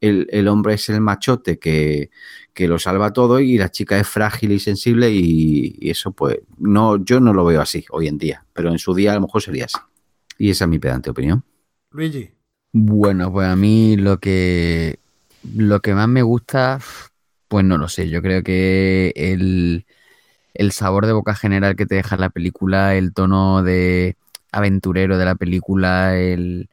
el, 0.00 0.26
el 0.30 0.48
hombre 0.48 0.74
es 0.74 0.88
el 0.88 1.00
machote 1.00 1.58
que, 1.58 2.10
que 2.54 2.68
lo 2.68 2.78
salva 2.78 3.12
todo 3.12 3.40
y 3.40 3.58
la 3.58 3.70
chica 3.70 3.98
es 3.98 4.08
frágil 4.08 4.52
y 4.52 4.60
sensible 4.60 5.10
y, 5.10 5.76
y 5.80 5.90
eso 5.90 6.12
pues 6.12 6.38
no, 6.56 7.04
yo 7.04 7.20
no 7.20 7.34
lo 7.34 7.44
veo 7.44 7.60
así 7.60 7.84
hoy 7.90 8.08
en 8.08 8.16
día, 8.16 8.46
pero 8.52 8.70
en 8.70 8.78
su 8.78 8.94
día 8.94 9.12
a 9.12 9.16
lo 9.16 9.22
mejor 9.22 9.42
sería 9.42 9.66
así. 9.66 9.76
Y 10.38 10.50
esa 10.50 10.64
es 10.64 10.68
mi 10.70 10.78
pedante 10.78 11.10
opinión. 11.10 11.44
Luigi. 11.90 12.30
Bueno, 12.72 13.32
pues 13.32 13.46
a 13.48 13.56
mí 13.56 13.96
lo 13.96 14.18
que 14.18 14.98
lo 15.54 15.80
que 15.80 15.94
más 15.94 16.08
me 16.08 16.22
gusta, 16.22 16.80
pues 17.48 17.64
no 17.64 17.78
lo 17.78 17.88
sé. 17.88 18.08
Yo 18.08 18.22
creo 18.22 18.42
que 18.42 19.12
el, 19.14 19.86
el 20.54 20.72
sabor 20.72 21.06
de 21.06 21.12
boca 21.12 21.34
general 21.34 21.76
que 21.76 21.86
te 21.86 21.96
deja 21.96 22.16
la 22.16 22.30
película, 22.30 22.96
el 22.96 23.12
tono 23.12 23.62
de 23.62 24.16
aventurero 24.52 25.18
de 25.18 25.24
la 25.24 25.34
película, 25.34 26.16
el, 26.16 26.68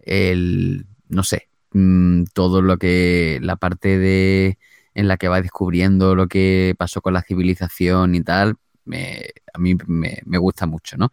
el 0.00 0.86
no 1.08 1.22
sé, 1.24 1.48
mm, 1.72 2.24
todo 2.34 2.62
lo 2.62 2.78
que 2.78 3.38
la 3.42 3.56
parte 3.56 3.98
de 3.98 4.58
en 4.96 5.08
la 5.08 5.18
que 5.18 5.28
va 5.28 5.42
descubriendo 5.42 6.14
lo 6.16 6.28
que 6.28 6.74
pasó 6.78 7.02
con 7.02 7.14
la 7.14 7.22
civilización 7.22 8.14
y 8.16 8.22
tal, 8.22 8.56
me, 8.84 9.26
a 9.54 9.58
mí 9.58 9.76
me, 9.86 10.20
me 10.26 10.38
gusta 10.38 10.66
mucho, 10.66 10.96
¿no? 10.96 11.12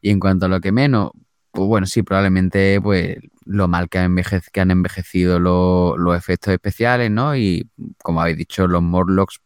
Y 0.00 0.10
en 0.10 0.20
cuanto 0.20 0.46
a 0.46 0.48
lo 0.48 0.60
que 0.60 0.72
menos, 0.72 1.12
pues 1.52 1.68
bueno, 1.68 1.86
sí, 1.86 2.02
probablemente 2.02 2.80
pues 2.82 3.18
lo 3.44 3.68
mal 3.68 3.88
que, 3.88 4.08
que 4.52 4.60
han 4.60 4.70
envejecido 4.70 5.38
lo- 5.40 5.96
los 5.98 6.16
efectos 6.16 6.52
especiales, 6.54 7.10
¿no? 7.10 7.36
Y 7.36 7.68
como 8.02 8.20
habéis 8.22 8.38
dicho, 8.38 8.66
los 8.68 8.82
Morlocks 8.82 9.40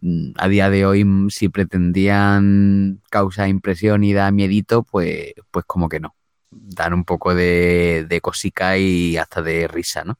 mm, 0.00 0.32
a 0.38 0.48
día 0.48 0.70
de 0.70 0.86
hoy, 0.86 1.04
mm, 1.04 1.30
si 1.30 1.48
pretendían 1.48 3.02
causar 3.10 3.48
impresión 3.48 4.04
y 4.04 4.12
dar 4.12 4.32
miedito, 4.32 4.82
pues, 4.84 5.34
pues 5.50 5.64
como 5.66 5.88
que 5.88 6.00
no. 6.00 6.14
Dan 6.50 6.94
un 6.94 7.04
poco 7.04 7.34
de, 7.34 8.06
de 8.08 8.20
cosica 8.20 8.78
y 8.78 9.16
hasta 9.16 9.42
de 9.42 9.66
risa, 9.68 10.04
¿no? 10.04 10.18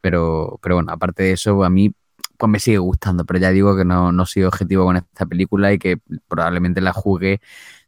Pero, 0.00 0.58
pero 0.62 0.76
bueno, 0.76 0.92
aparte 0.92 1.24
de 1.24 1.32
eso, 1.32 1.64
a 1.64 1.70
mí 1.70 1.92
pues 2.38 2.50
me 2.50 2.60
sigue 2.60 2.78
gustando, 2.78 3.24
pero 3.24 3.40
ya 3.40 3.50
digo 3.50 3.76
que 3.76 3.84
no, 3.84 4.12
no 4.12 4.24
soy 4.24 4.44
objetivo 4.44 4.84
con 4.84 4.96
esta 4.96 5.26
película 5.26 5.72
y 5.72 5.78
que 5.78 5.98
probablemente 6.28 6.80
la 6.80 6.92
jugué 6.92 7.40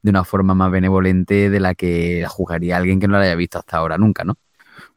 de 0.03 0.11
una 0.11 0.25
forma 0.25 0.55
más 0.55 0.71
benevolente 0.71 1.51
de 1.51 1.61
la 1.61 1.75
que 1.75 2.21
la 2.23 2.29
jugaría 2.29 2.77
alguien 2.77 3.01
que 3.01 3.09
no 3.09 3.15
la 3.19 3.25
haya 3.25 3.37
visto 3.37 3.59
hasta 3.59 3.77
ahora 3.79 3.97
nunca, 3.97 4.25
¿no? 4.25 4.37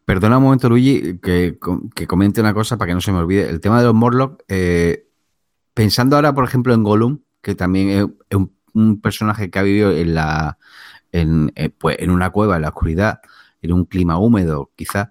Perdona 0.06 0.38
un 0.38 0.44
momento, 0.44 0.68
Luigi, 0.70 1.20
que, 1.20 1.58
que 1.96 2.08
comente 2.08 2.42
una 2.42 2.54
cosa 2.54 2.78
para 2.78 2.90
que 2.90 2.96
no 2.96 3.02
se 3.02 3.12
me 3.12 3.20
olvide. 3.20 3.50
El 3.50 3.62
tema 3.62 3.80
de 3.80 3.86
los 3.86 3.94
Morlock, 3.94 4.44
eh, 4.50 5.08
pensando 5.74 6.16
ahora, 6.18 6.34
por 6.34 6.44
ejemplo, 6.44 6.74
en 6.74 6.84
Gollum, 6.84 7.20
que 7.42 7.56
también 7.56 7.90
es, 7.90 8.38
un 8.74 9.02
personaje 9.02 9.52
que 9.52 9.60
ha 9.60 9.64
vivido 9.64 9.92
en 9.92 10.16
la 10.16 10.58
en, 11.12 11.52
eh, 11.56 11.70
pues, 11.70 11.98
en 12.00 12.10
una 12.10 12.32
cueva, 12.32 12.56
en 12.56 12.64
la 12.64 12.70
oscuridad, 12.70 13.22
en 13.62 13.72
un 13.72 13.86
clima 13.86 14.18
húmedo, 14.18 14.72
quizás, 14.76 15.10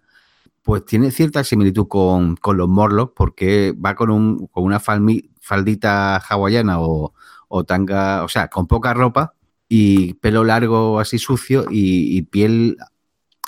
pues 0.62 0.84
tiene 0.84 1.10
cierta 1.10 1.42
similitud 1.44 1.88
con, 1.88 2.36
con 2.36 2.56
los 2.56 2.68
Morlock, 2.68 3.14
porque 3.14 3.72
va 3.72 3.94
con, 3.94 4.10
un, 4.10 4.46
con 4.46 4.64
una 4.64 4.80
faldita 4.80 6.16
hawaiana 6.16 6.80
o, 6.80 7.14
o 7.48 7.64
tanga, 7.64 8.22
o 8.24 8.28
sea, 8.28 8.48
con 8.48 8.66
poca 8.66 8.94
ropa 8.94 9.34
y 9.68 10.14
pelo 10.14 10.44
largo 10.44 11.00
así 11.00 11.18
sucio 11.18 11.66
y, 11.70 12.22
piel 12.22 12.76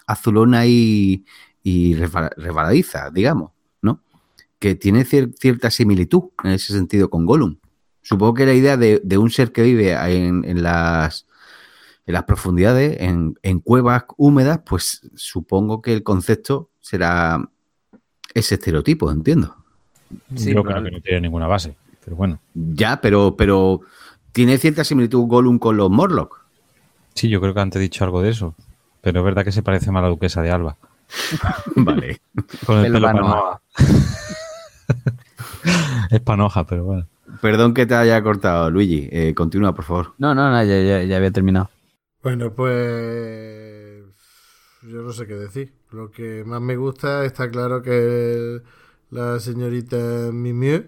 azulona 0.06 0.66
y, 0.66 1.24
y 1.62 1.94
resbala- 1.94 2.32
resbaladiza, 2.36 3.10
digamos, 3.10 3.52
¿no? 3.80 4.02
Que 4.58 4.74
tiene 4.74 5.04
cier- 5.06 5.34
cierta 5.38 5.70
similitud 5.70 6.24
en 6.42 6.50
ese 6.50 6.72
sentido 6.72 7.10
con 7.10 7.26
Gollum. 7.26 7.58
Supongo 8.02 8.34
que 8.34 8.46
la 8.46 8.54
idea 8.54 8.76
de, 8.76 9.00
de 9.04 9.18
un 9.18 9.30
ser 9.30 9.52
que 9.52 9.62
vive 9.62 9.92
en, 9.92 10.44
en 10.44 10.62
las, 10.62 11.26
en 12.06 12.14
las 12.14 12.24
profundidades, 12.24 13.00
en, 13.00 13.38
en 13.42 13.60
cuevas 13.60 14.04
húmedas, 14.16 14.60
pues 14.66 15.08
supongo 15.14 15.80
que 15.80 15.94
el 15.94 16.02
concepto 16.02 16.70
será 16.84 17.42
ese 18.34 18.56
estereotipo, 18.56 19.10
entiendo. 19.10 19.56
Sí, 20.36 20.52
Yo 20.52 20.62
creo 20.62 20.84
que 20.84 20.90
no 20.90 21.00
tiene 21.00 21.22
ninguna 21.22 21.46
base, 21.46 21.74
pero 22.04 22.14
bueno. 22.14 22.40
Ya, 22.52 23.00
pero, 23.00 23.36
pero 23.36 23.80
tiene 24.32 24.58
cierta 24.58 24.84
similitud 24.84 25.26
Gollum 25.26 25.58
con 25.58 25.78
los 25.78 25.90
Morlock. 25.90 26.44
Sí, 27.14 27.30
yo 27.30 27.40
creo 27.40 27.54
que 27.54 27.60
antes 27.60 27.80
he 27.80 27.82
dicho 27.82 28.04
algo 28.04 28.20
de 28.20 28.28
eso, 28.30 28.54
pero 29.00 29.20
es 29.20 29.24
verdad 29.24 29.44
que 29.44 29.52
se 29.52 29.62
parece 29.62 29.90
más 29.90 30.00
a 30.00 30.02
la 30.02 30.08
duquesa 30.10 30.42
de 30.42 30.50
Alba. 30.50 30.76
Vale. 31.74 32.20
Con 32.66 32.84
el 32.84 32.92
Pelo 32.92 33.00
panoja. 33.00 33.30
panoja. 33.32 33.60
es 36.10 36.20
panoja, 36.20 36.66
pero 36.66 36.84
bueno. 36.84 37.06
Perdón 37.40 37.72
que 37.72 37.86
te 37.86 37.94
haya 37.94 38.22
cortado, 38.22 38.70
Luigi. 38.70 39.08
Eh, 39.10 39.32
continúa, 39.34 39.74
por 39.74 39.84
favor. 39.86 40.12
No, 40.18 40.34
no, 40.34 40.50
no, 40.50 40.62
ya, 40.62 40.80
ya, 40.82 41.02
ya 41.02 41.16
había 41.16 41.30
terminado. 41.30 41.70
Bueno, 42.22 42.52
pues 42.52 44.04
yo 44.82 45.02
no 45.02 45.12
sé 45.12 45.26
qué 45.26 45.34
decir. 45.34 45.73
Lo 45.94 46.10
que 46.10 46.42
más 46.44 46.60
me 46.60 46.74
gusta 46.74 47.24
está 47.24 47.48
claro 47.48 47.80
que 47.80 48.56
es 48.56 48.62
la 49.10 49.38
señorita 49.38 50.30
Mimieux 50.32 50.86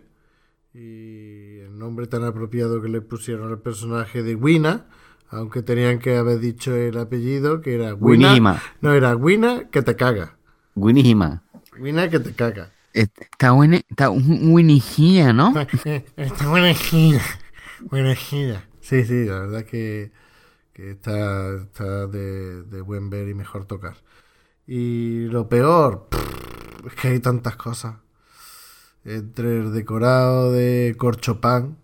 y 0.75 1.61
el 1.61 1.79
nombre 1.79 2.09
tan 2.09 2.25
apropiado 2.25 2.83
que 2.83 2.89
le 2.89 3.01
pusieron 3.01 3.51
al 3.51 3.61
personaje 3.61 4.25
de 4.25 4.35
Wina, 4.35 4.87
aunque 5.29 5.63
tenían 5.63 6.01
que 6.01 6.17
haber 6.17 6.41
dicho 6.41 6.75
el 6.75 6.99
apellido 6.99 7.61
que 7.61 7.77
era 7.77 7.95
Wina. 7.95 8.31
Winihima. 8.31 8.63
No, 8.81 8.95
era 8.95 9.15
Wina 9.15 9.69
que 9.71 9.81
te 9.83 9.95
caga. 9.95 10.37
Winihima. 10.75 11.45
Wina 11.79 12.11
que 12.11 12.19
te 12.19 12.33
caga. 12.33 12.73
Está 12.93 13.53
buena, 13.53 13.77
está 13.77 14.11
¿no? 15.33 15.55
Está. 16.17 16.49
Buena 16.49 16.75
gira. 18.17 18.65
Sí, 18.81 19.05
sí, 19.05 19.25
la 19.25 19.39
verdad 19.39 19.65
que, 19.65 20.11
que 20.73 20.91
está, 20.91 21.55
está 21.55 22.09
de, 22.09 22.65
de 22.65 22.81
buen 22.81 23.09
ver 23.09 23.29
y 23.29 23.35
mejor 23.35 23.67
tocar. 23.67 23.95
Y 24.67 25.27
lo 25.27 25.49
peor, 25.49 26.09
es 26.87 26.95
que 26.95 27.09
hay 27.09 27.21
tantas 27.21 27.57
cosas. 27.57 27.95
Entre 29.05 29.61
el 29.61 29.73
decorado 29.73 30.51
de 30.53 30.95
corchopán. 30.99 31.79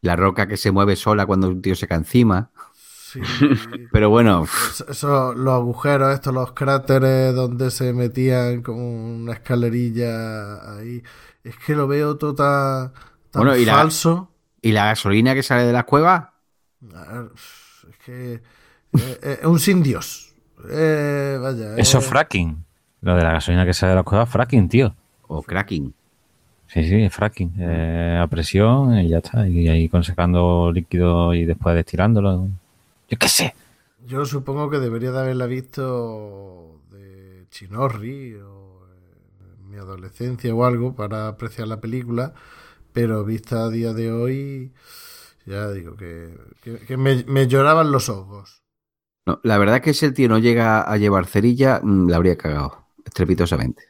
La 0.00 0.16
roca 0.16 0.48
que 0.48 0.56
se 0.56 0.72
mueve 0.72 0.96
sola 0.96 1.26
cuando 1.26 1.48
un 1.48 1.62
tío 1.62 1.74
se 1.76 1.86
cae 1.86 1.98
encima. 1.98 2.50
Sí. 2.74 3.20
Pero 3.92 4.10
bueno, 4.10 4.44
Eso- 4.44 4.86
eso, 4.90 5.32
los 5.34 5.54
agujeros, 5.54 6.12
estos, 6.12 6.34
los 6.34 6.52
cráteres 6.52 7.34
donde 7.34 7.70
se 7.70 7.92
metían 7.92 8.62
con 8.62 8.76
una 8.80 9.32
escalerilla 9.34 10.76
ahí. 10.78 11.02
Es 11.44 11.56
que 11.58 11.76
lo 11.76 11.86
veo 11.86 12.16
todo 12.16 12.34
tan, 12.34 12.92
tan 13.30 13.42
Bueno, 13.44 13.56
y 13.56 13.64
la- 13.64 13.74
falso. 13.74 14.32
¿y 14.60 14.72
la 14.72 14.86
gasolina 14.86 15.34
que 15.34 15.44
sale 15.44 15.62
de 15.64 15.72
la 15.72 15.84
cueva? 15.84 16.34
Ah, 16.92 17.26
Es 17.88 17.96
que 18.04 18.34
eh, 18.34 18.40
eh, 19.22 19.38
es 19.40 19.46
un 19.46 19.60
sin 19.60 19.82
Dios. 19.84 20.25
Eh, 20.70 21.38
vaya. 21.40 21.76
Eso 21.76 21.98
eh, 21.98 22.00
es 22.00 22.06
fracking. 22.06 22.64
Lo 23.02 23.14
de 23.16 23.22
la 23.22 23.32
gasolina 23.32 23.64
que 23.66 23.74
sale 23.74 23.90
de 23.90 23.96
las 23.96 24.04
cuevas, 24.04 24.28
fracking, 24.28 24.68
tío. 24.68 24.94
O 25.28 25.42
cracking. 25.42 25.92
Sí, 26.68 26.82
sí, 26.88 27.02
es 27.02 27.12
fracking. 27.14 27.54
Eh, 27.58 28.18
a 28.20 28.26
presión 28.26 28.98
y 28.98 29.08
ya 29.08 29.18
está. 29.18 29.46
Y 29.48 29.68
ahí 29.68 29.88
consecando 29.88 30.70
líquido 30.72 31.32
y 31.34 31.44
después 31.44 31.74
destilándolo. 31.76 32.48
Yo 33.08 33.18
qué 33.18 33.28
sé. 33.28 33.54
Yo 34.06 34.24
supongo 34.24 34.70
que 34.70 34.78
debería 34.78 35.10
de 35.12 35.18
haberla 35.20 35.46
visto 35.46 36.80
de 36.90 37.46
Chinorri 37.50 38.34
o 38.36 38.80
en 39.60 39.70
mi 39.70 39.76
adolescencia 39.76 40.54
o 40.54 40.64
algo 40.64 40.94
para 40.94 41.28
apreciar 41.28 41.68
la 41.68 41.80
película, 41.80 42.32
pero 42.92 43.24
vista 43.24 43.64
a 43.64 43.68
día 43.70 43.92
de 43.92 44.10
hoy, 44.12 44.72
Ya 45.44 45.70
digo 45.70 45.96
que, 45.96 46.36
que- 46.62 46.78
que 46.78 46.96
me, 46.96 47.22
me 47.28 47.46
lloraban 47.46 47.92
los 47.92 48.08
ojos. 48.08 48.62
No, 49.26 49.40
la 49.42 49.58
verdad 49.58 49.80
que 49.80 49.92
si 49.92 50.06
el 50.06 50.14
tío 50.14 50.28
no 50.28 50.38
llega 50.38 50.80
a 50.80 50.96
llevar 50.96 51.26
cerilla, 51.26 51.80
mm, 51.82 52.08
la 52.08 52.16
habría 52.16 52.38
cagado 52.38 52.86
estrepitosamente. 53.04 53.82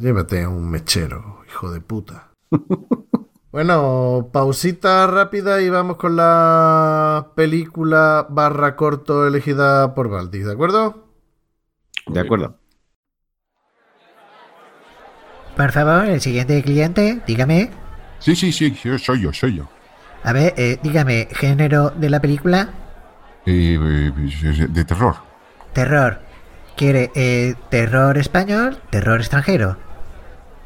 Llévate 0.00 0.42
a 0.42 0.48
un 0.48 0.70
mechero, 0.70 1.42
hijo 1.46 1.70
de 1.70 1.82
puta. 1.82 2.30
bueno, 3.52 4.30
pausita 4.32 5.06
rápida 5.06 5.60
y 5.60 5.68
vamos 5.68 5.96
con 5.96 6.16
la 6.16 7.32
película 7.36 8.26
barra 8.30 8.76
corto 8.76 9.26
elegida 9.26 9.94
por 9.94 10.08
Valdis, 10.08 10.46
¿de 10.46 10.52
acuerdo? 10.52 11.08
De 12.06 12.20
acuerdo. 12.20 12.56
Por 15.54 15.72
favor, 15.72 16.06
el 16.06 16.20
siguiente 16.22 16.62
cliente, 16.62 17.20
dígame. 17.26 17.70
Sí, 18.20 18.34
sí, 18.34 18.52
sí, 18.52 18.70
sí, 18.70 18.98
soy 18.98 19.20
yo, 19.20 19.32
soy 19.34 19.56
yo. 19.56 19.68
A 20.22 20.32
ver, 20.32 20.54
eh, 20.56 20.78
dígame, 20.82 21.28
género 21.32 21.90
de 21.90 22.08
la 22.08 22.20
película, 22.20 22.72
Eh, 23.50 24.12
de 24.68 24.84
terror. 24.84 25.16
terror. 25.72 26.20
¿Quiere 26.76 27.10
eh, 27.14 27.54
terror 27.70 28.18
español, 28.18 28.78
terror 28.90 29.20
extranjero? 29.20 29.78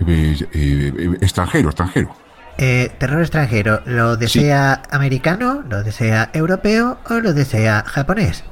Eh, 0.04 1.16
extranjero, 1.20 1.68
extranjero. 1.68 2.16
Eh, 2.58 2.90
terror 2.98 3.20
extranjero, 3.20 3.82
¿lo 3.86 4.16
desea 4.16 4.82
americano, 4.90 5.62
lo 5.68 5.84
desea 5.84 6.30
europeo 6.32 6.98
o 7.08 7.14
lo 7.20 7.32
desea 7.32 7.84
japonés? 7.86 8.44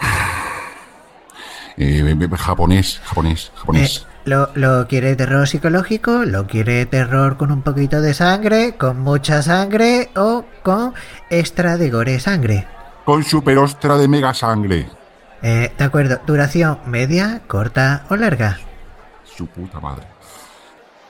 Eh, 1.76 2.04
eh, 2.04 2.36
japonés, 2.36 3.00
japonés, 3.04 3.52
japonés. 3.54 4.06
¿lo, 4.26 4.50
¿Lo 4.54 4.86
quiere 4.86 5.16
terror 5.16 5.48
psicológico? 5.48 6.26
¿Lo 6.26 6.46
quiere 6.46 6.84
terror 6.84 7.38
con 7.38 7.50
un 7.50 7.62
poquito 7.62 8.02
de 8.02 8.12
sangre, 8.12 8.74
con 8.76 9.00
mucha 9.00 9.40
sangre 9.40 10.10
o 10.14 10.44
con 10.62 10.92
extra 11.30 11.78
de 11.78 11.88
gore 11.88 12.20
sangre? 12.20 12.66
Con 13.10 13.24
super 13.24 13.58
ostra 13.58 13.98
de 13.98 14.06
mega 14.06 14.32
sangre. 14.32 14.86
Eh, 15.42 15.72
de 15.76 15.84
acuerdo, 15.84 16.20
duración 16.24 16.78
media, 16.86 17.42
corta 17.48 18.04
o 18.08 18.14
larga. 18.14 18.60
Su 19.24 19.48
puta 19.48 19.80
madre. 19.80 20.06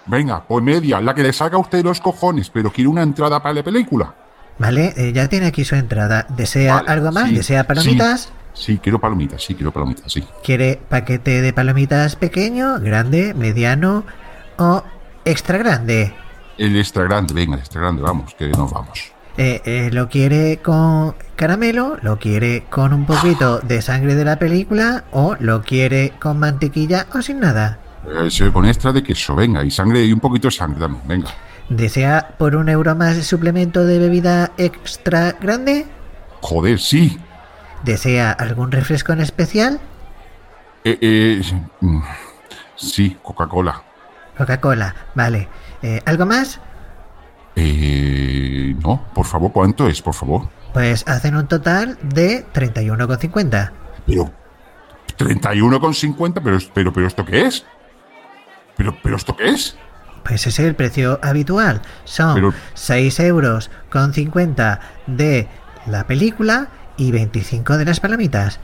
Venga, 0.07 0.43
pues 0.43 0.65
media, 0.65 0.99
la 1.03 1.15
que 1.15 1.23
le 1.23 1.35
saca 1.35 1.57
a 1.57 1.59
usted 1.59 1.85
los 1.85 2.01
cojones, 2.01 2.49
pero 2.49 2.73
quiere 2.73 2.89
una 2.89 3.03
entrada 3.03 3.43
para 3.43 3.53
la 3.57 3.63
película. 3.63 4.15
Vale, 4.59 4.95
eh, 4.97 5.13
ya 5.13 5.29
tiene 5.29 5.49
aquí 5.49 5.63
su 5.63 5.75
entrada. 5.75 6.25
¿Desea 6.31 6.77
Vale, 6.77 6.89
algo 6.91 7.13
más? 7.13 7.29
sí, 7.29 7.35
¿Desea 7.35 7.67
palomitas? 7.67 8.33
Sí, 8.55 8.79
quiero 8.83 8.99
palomitas, 8.99 9.45
sí, 9.45 9.55
quiero 9.55 9.71
palomitas, 9.71 10.11
sí. 10.11 10.27
¿Quiere 10.43 10.81
paquete 10.89 11.43
de 11.43 11.53
palomitas 11.53 12.17
pequeño, 12.17 12.81
grande, 12.81 13.35
mediano 13.35 14.05
o 14.57 14.83
extra 15.27 15.59
grande? 15.59 16.15
El 16.57 16.79
extra 16.79 17.05
grande, 17.05 17.35
venga, 17.35 17.57
el 17.57 17.61
extra 17.61 17.83
grande, 17.83 18.01
vamos, 18.01 18.35
que 18.37 18.49
nos 18.49 18.73
vamos. 18.73 19.13
Eh, 19.43 19.63
eh, 19.65 19.91
¿Lo 19.91 20.11
quiere 20.11 20.59
con 20.59 21.15
caramelo? 21.35 21.97
¿Lo 22.03 22.19
quiere 22.19 22.65
con 22.69 22.93
un 22.93 23.07
poquito 23.07 23.61
de 23.61 23.81
sangre 23.81 24.15
de 24.15 24.27
la 24.27 24.39
película? 24.39 25.05
¿O 25.13 25.35
lo 25.41 25.63
quiere 25.63 26.13
con 26.21 26.39
mantequilla 26.39 27.07
o 27.15 27.23
sin 27.23 27.41
nada? 27.41 27.79
Eh, 28.07 28.31
se 28.31 28.53
con 28.53 28.67
extra 28.67 28.93
de 28.93 29.03
queso, 29.03 29.35
venga, 29.35 29.65
y 29.65 29.71
sangre 29.71 30.05
y 30.05 30.13
un 30.13 30.21
poquito 30.21 30.49
de 30.49 30.53
sangre 30.53 30.81
también, 30.81 31.09
venga. 31.09 31.31
¿Desea 31.71 32.35
por 32.37 32.55
un 32.55 32.69
euro 32.69 32.95
más 32.95 33.17
de 33.17 33.23
suplemento 33.23 33.87
de 33.87 33.99
bebida 33.99 34.53
extra 34.59 35.33
grande? 35.41 35.87
Joder, 36.43 36.79
sí. 36.79 37.19
¿Desea 37.83 38.33
algún 38.33 38.71
refresco 38.71 39.15
en 39.15 39.23
especial? 39.23 39.81
Eh, 40.85 40.99
eh, 41.01 41.43
mm, 41.81 42.03
sí, 42.77 43.17
Coca-Cola. 43.23 43.85
Coca-Cola, 44.37 44.95
vale. 45.15 45.49
Eh, 45.81 46.03
¿Algo 46.05 46.27
más? 46.27 46.61
Eh, 47.57 48.75
no, 48.83 49.05
por 49.15 49.27
favor, 49.27 49.53
¿cuánto 49.53 49.87
es, 49.89 50.01
por 50.03 50.15
favor? 50.15 50.49
Pues 50.73 51.07
hacen 51.09 51.37
un 51.37 51.47
total 51.49 51.99
de 52.03 52.47
31,50. 52.53 53.73
Pero, 54.07 54.31
31,50, 55.19 56.41
pero, 56.43 56.59
pero, 56.73 56.93
pero, 56.93 57.07
¿esto 57.07 57.25
qué 57.25 57.47
es? 57.47 57.65
Pero, 58.77 58.97
pero, 59.03 59.17
¿esto 59.17 59.37
qué 59.37 59.49
es? 59.51 59.77
Pues 60.25 60.47
ese 60.47 60.63
es 60.63 60.69
el 60.69 60.75
precio 60.75 61.19
habitual. 61.23 61.83
Son 62.05 62.35
Pero- 62.35 62.55
6 62.75 63.21
euros 63.21 63.71
con 63.91 64.13
50 64.13 64.81
de 65.07 65.49
la 65.87 66.07
película 66.07 66.69
y 66.97 67.11
25 67.11 67.77
de 67.79 67.85
las 67.87 68.01
palomitas. 68.01 68.61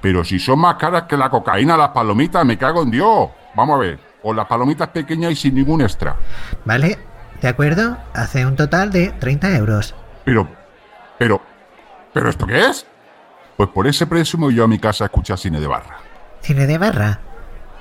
Pero 0.00 0.24
si 0.24 0.38
son 0.38 0.58
más 0.60 0.76
caras 0.76 1.04
que 1.04 1.16
la 1.16 1.28
cocaína, 1.30 1.76
las 1.76 1.90
palomitas, 1.90 2.44
me 2.44 2.56
cago 2.58 2.82
en 2.82 2.90
Dios. 2.90 3.28
Vamos 3.54 3.76
a 3.76 3.78
ver, 3.78 3.98
o 4.22 4.32
las 4.32 4.46
palomitas 4.46 4.88
pequeñas 4.88 5.32
y 5.32 5.36
sin 5.36 5.54
ningún 5.54 5.80
extra. 5.82 6.16
¿Vale? 6.64 6.98
¿De 7.42 7.48
acuerdo? 7.48 7.98
Hace 8.14 8.46
un 8.46 8.54
total 8.54 8.92
de 8.92 9.10
30 9.10 9.56
euros. 9.56 9.96
Pero, 10.24 10.48
pero, 11.18 11.42
¿pero 12.14 12.30
esto 12.30 12.46
qué 12.46 12.66
es? 12.66 12.86
Pues 13.56 13.68
por 13.70 13.88
ese 13.88 14.06
precio 14.06 14.38
me 14.38 14.44
voy 14.44 14.54
yo 14.54 14.62
a 14.62 14.68
mi 14.68 14.78
casa 14.78 15.04
a 15.04 15.06
escuchar 15.06 15.36
cine 15.38 15.58
de 15.58 15.66
barra. 15.66 15.98
Cine 16.40 16.68
de 16.68 16.78
barra. 16.78 17.20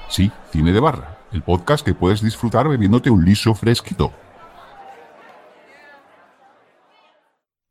Sí, 0.09 0.31
cine 0.51 0.71
de 0.71 0.79
barra. 0.79 1.19
El 1.31 1.43
podcast 1.43 1.85
que 1.85 1.93
puedes 1.93 2.21
disfrutar 2.21 2.67
bebiéndote 2.67 3.11
un 3.11 3.23
liso 3.23 3.53
fresquito. 3.53 4.11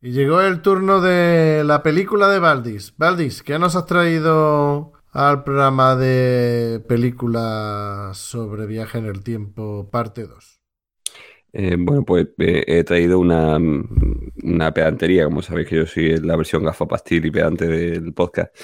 Y 0.00 0.12
llegó 0.12 0.40
el 0.42 0.62
turno 0.62 1.00
de 1.00 1.64
la 1.64 1.82
película 1.82 2.28
de 2.28 2.38
Valdis. 2.38 2.94
Valdis, 2.98 3.42
¿qué 3.42 3.58
nos 3.58 3.74
has 3.74 3.86
traído 3.86 4.92
al 5.10 5.42
programa 5.42 5.96
de 5.96 6.84
películas 6.88 8.16
sobre 8.16 8.66
viaje 8.66 8.98
en 8.98 9.06
el 9.06 9.24
tiempo, 9.24 9.90
parte 9.90 10.28
2? 10.28 10.59
Eh, 11.52 11.76
bueno, 11.78 12.04
pues 12.04 12.28
eh, 12.38 12.64
he 12.66 12.84
traído 12.84 13.18
una, 13.18 13.58
una 14.42 14.72
pedantería, 14.72 15.24
como 15.24 15.42
sabéis 15.42 15.68
que 15.68 15.76
yo 15.76 15.86
soy 15.86 16.16
la 16.18 16.36
versión 16.36 16.62
gafapastil 16.62 17.26
y 17.26 17.30
pedante 17.30 17.66
del 17.66 18.12
podcast. 18.12 18.54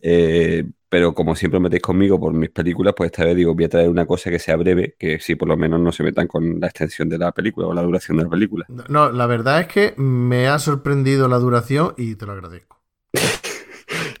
Eh, 0.00 0.64
pero 0.88 1.14
como 1.14 1.34
siempre 1.34 1.58
metéis 1.58 1.82
conmigo 1.82 2.20
por 2.20 2.32
mis 2.32 2.50
películas, 2.50 2.94
pues 2.96 3.10
esta 3.10 3.24
vez 3.24 3.34
digo, 3.34 3.54
voy 3.54 3.64
a 3.64 3.68
traer 3.68 3.88
una 3.88 4.06
cosa 4.06 4.30
que 4.30 4.38
sea 4.38 4.56
breve, 4.56 4.94
que 4.98 5.18
sí 5.18 5.34
por 5.34 5.48
lo 5.48 5.56
menos 5.56 5.80
no 5.80 5.90
se 5.90 6.04
metan 6.04 6.28
con 6.28 6.60
la 6.60 6.68
extensión 6.68 7.08
de 7.08 7.18
la 7.18 7.32
película 7.32 7.66
o 7.66 7.74
la 7.74 7.82
duración 7.82 8.18
de 8.18 8.24
la 8.24 8.30
película. 8.30 8.66
No, 8.88 9.10
la 9.10 9.26
verdad 9.26 9.60
es 9.62 9.66
que 9.66 9.94
me 9.96 10.46
ha 10.46 10.58
sorprendido 10.58 11.26
la 11.26 11.38
duración 11.38 11.94
y 11.96 12.14
te 12.14 12.26
lo 12.26 12.32
agradezco. 12.32 12.80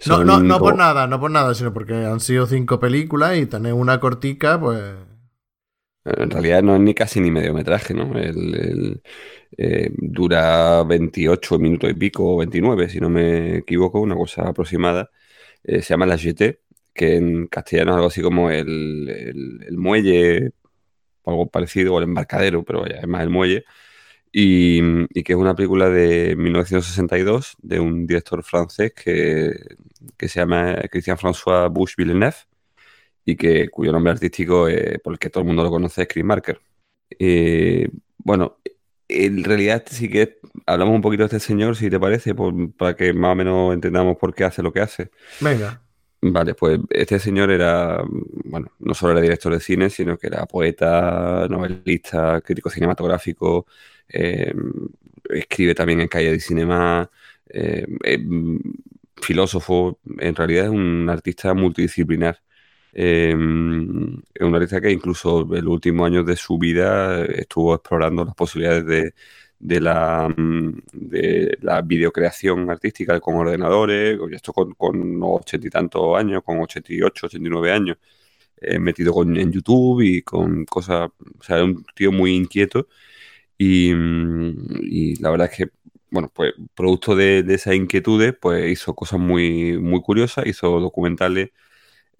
No, 0.06 0.22
no, 0.22 0.38
no 0.38 0.58
por 0.58 0.76
nada, 0.76 1.06
no 1.06 1.18
por 1.18 1.30
nada, 1.30 1.54
sino 1.54 1.72
porque 1.72 1.94
han 1.94 2.20
sido 2.20 2.44
cinco 2.46 2.78
películas 2.78 3.38
y 3.38 3.46
tener 3.46 3.72
una 3.72 4.00
cortica, 4.00 4.60
pues... 4.60 4.82
En 6.04 6.30
realidad 6.30 6.62
no 6.62 6.74
es 6.76 6.82
ni 6.82 6.94
casi 6.94 7.20
ni 7.20 7.30
mediometraje, 7.30 7.94
¿no? 7.94 8.18
El, 8.18 9.00
eh, 9.56 9.90
dura 9.96 10.82
28 10.84 11.58
minutos 11.58 11.90
y 11.90 11.94
pico 11.94 12.34
o 12.34 12.38
29, 12.38 12.88
si 12.90 13.00
no 13.00 13.08
me 13.10 13.58
equivoco, 13.58 14.00
una 14.00 14.14
cosa 14.16 14.42
aproximada. 14.48 15.10
Eh, 15.62 15.82
se 15.82 15.90
llama 15.94 16.06
La 16.06 16.18
Jetée, 16.18 16.60
que 16.94 17.16
en 17.16 17.46
castellano 17.48 17.92
es 17.92 17.96
algo 17.96 18.08
así 18.08 18.20
como 18.22 18.50
el, 18.50 19.08
el- 19.10 19.60
el 19.68 19.78
muelle, 19.78 20.52
algo 21.26 21.48
parecido, 21.50 21.94
o 21.94 21.98
el 21.98 22.04
embarcadero, 22.04 22.64
pero 22.64 22.82
vaya, 22.82 22.96
es 23.00 23.08
más 23.08 23.22
el 23.22 23.30
muelle. 23.30 23.64
Y, 24.32 25.06
que 25.24 25.32
es 25.34 25.38
una 25.38 25.54
película 25.56 25.88
de 25.90 26.36
1962 26.36 27.56
de 27.62 27.80
un 27.80 28.06
director 28.06 28.42
francés 28.44 28.92
que, 28.94 29.52
que 30.18 30.28
se 30.28 30.40
llama 30.40 30.76
Christian-François 30.90 31.70
Bush 31.72 31.94
Villeneuve 31.96 32.36
y 33.24 33.36
que, 33.36 33.68
cuyo 33.70 33.92
nombre 33.92 34.12
artístico, 34.12 34.68
eh, 34.68 34.98
por 35.02 35.14
el 35.14 35.18
que 35.18 35.30
todo 35.30 35.42
el 35.42 35.46
mundo 35.46 35.62
lo 35.64 35.70
conoce, 35.70 36.02
es 36.02 36.08
Chris 36.08 36.24
Marker. 36.24 36.60
Eh, 37.18 37.88
bueno, 38.18 38.58
en 39.08 39.44
realidad 39.44 39.84
sí 39.88 40.08
que 40.08 40.38
hablamos 40.66 40.94
un 40.94 41.02
poquito 41.02 41.22
de 41.24 41.36
este 41.36 41.40
señor, 41.40 41.76
si 41.76 41.90
te 41.90 42.00
parece, 42.00 42.34
por- 42.34 42.72
para 42.74 42.96
que 42.96 43.12
más 43.12 43.32
o 43.32 43.34
menos 43.36 43.74
entendamos 43.74 44.16
por 44.18 44.34
qué 44.34 44.44
hace 44.44 44.62
lo 44.62 44.72
que 44.72 44.80
hace. 44.80 45.10
Venga. 45.40 45.80
Vale, 46.26 46.54
pues 46.54 46.80
este 46.88 47.18
señor 47.18 47.50
era, 47.50 48.02
bueno, 48.44 48.72
no 48.78 48.94
solo 48.94 49.12
era 49.12 49.20
director 49.20 49.52
de 49.52 49.60
cine, 49.60 49.90
sino 49.90 50.16
que 50.16 50.28
era 50.28 50.46
poeta, 50.46 51.46
novelista, 51.50 52.40
crítico 52.40 52.70
cinematográfico, 52.70 53.66
eh, 54.08 54.54
escribe 55.28 55.74
también 55.74 56.00
en 56.00 56.08
Calle 56.08 56.32
de 56.32 56.40
Cinema, 56.40 57.10
eh, 57.50 57.86
eh, 58.04 58.18
filósofo, 59.20 59.98
en 60.18 60.34
realidad 60.34 60.64
es 60.66 60.70
un 60.70 61.08
artista 61.10 61.52
multidisciplinar. 61.54 62.40
Eh, 62.96 63.30
es 64.34 64.42
un 64.46 64.54
artista 64.54 64.80
que 64.80 64.90
incluso 64.90 65.40
en 65.42 65.64
los 65.64 65.72
últimos 65.74 66.06
años 66.06 66.26
de 66.26 66.36
su 66.36 66.58
vida 66.58 67.24
estuvo 67.26 67.74
explorando 67.74 68.24
las 68.24 68.34
posibilidades 68.34 68.86
de, 68.86 69.14
de 69.58 69.80
la, 69.80 70.28
mm, 70.36 70.72
de 70.92 71.58
la 71.62 71.82
videocreación 71.82 72.70
artística 72.70 73.18
con 73.20 73.34
ordenadores, 73.36 74.18
esto 74.32 74.52
con, 74.52 74.72
con 74.74 75.18
ochenta 75.22 75.66
y 75.66 75.70
tantos 75.70 76.16
años, 76.18 76.42
con 76.44 76.60
88, 76.60 77.26
89 77.26 77.72
años, 77.72 77.96
eh, 78.60 78.78
metido 78.78 79.12
con- 79.14 79.36
en 79.36 79.52
YouTube 79.52 80.02
y 80.02 80.22
con 80.22 80.64
cosas, 80.66 81.10
o 81.40 81.42
sea, 81.42 81.58
es 81.58 81.64
un 81.64 81.84
tío 81.94 82.12
muy 82.12 82.34
inquieto 82.36 82.88
y, 83.58 83.92
mm, 83.94 84.54
y 84.82 85.16
la 85.22 85.30
verdad 85.30 85.48
es 85.50 85.56
que, 85.58 85.70
bueno, 86.10 86.30
pues 86.34 86.52
producto 86.74 87.16
de, 87.16 87.42
de 87.42 87.54
esas 87.54 87.74
inquietudes, 87.74 88.34
pues 88.40 88.70
hizo 88.72 88.94
cosas 88.94 89.20
muy, 89.20 89.78
muy 89.78 90.00
curiosas, 90.02 90.46
hizo 90.46 90.80
documentales. 90.80 91.50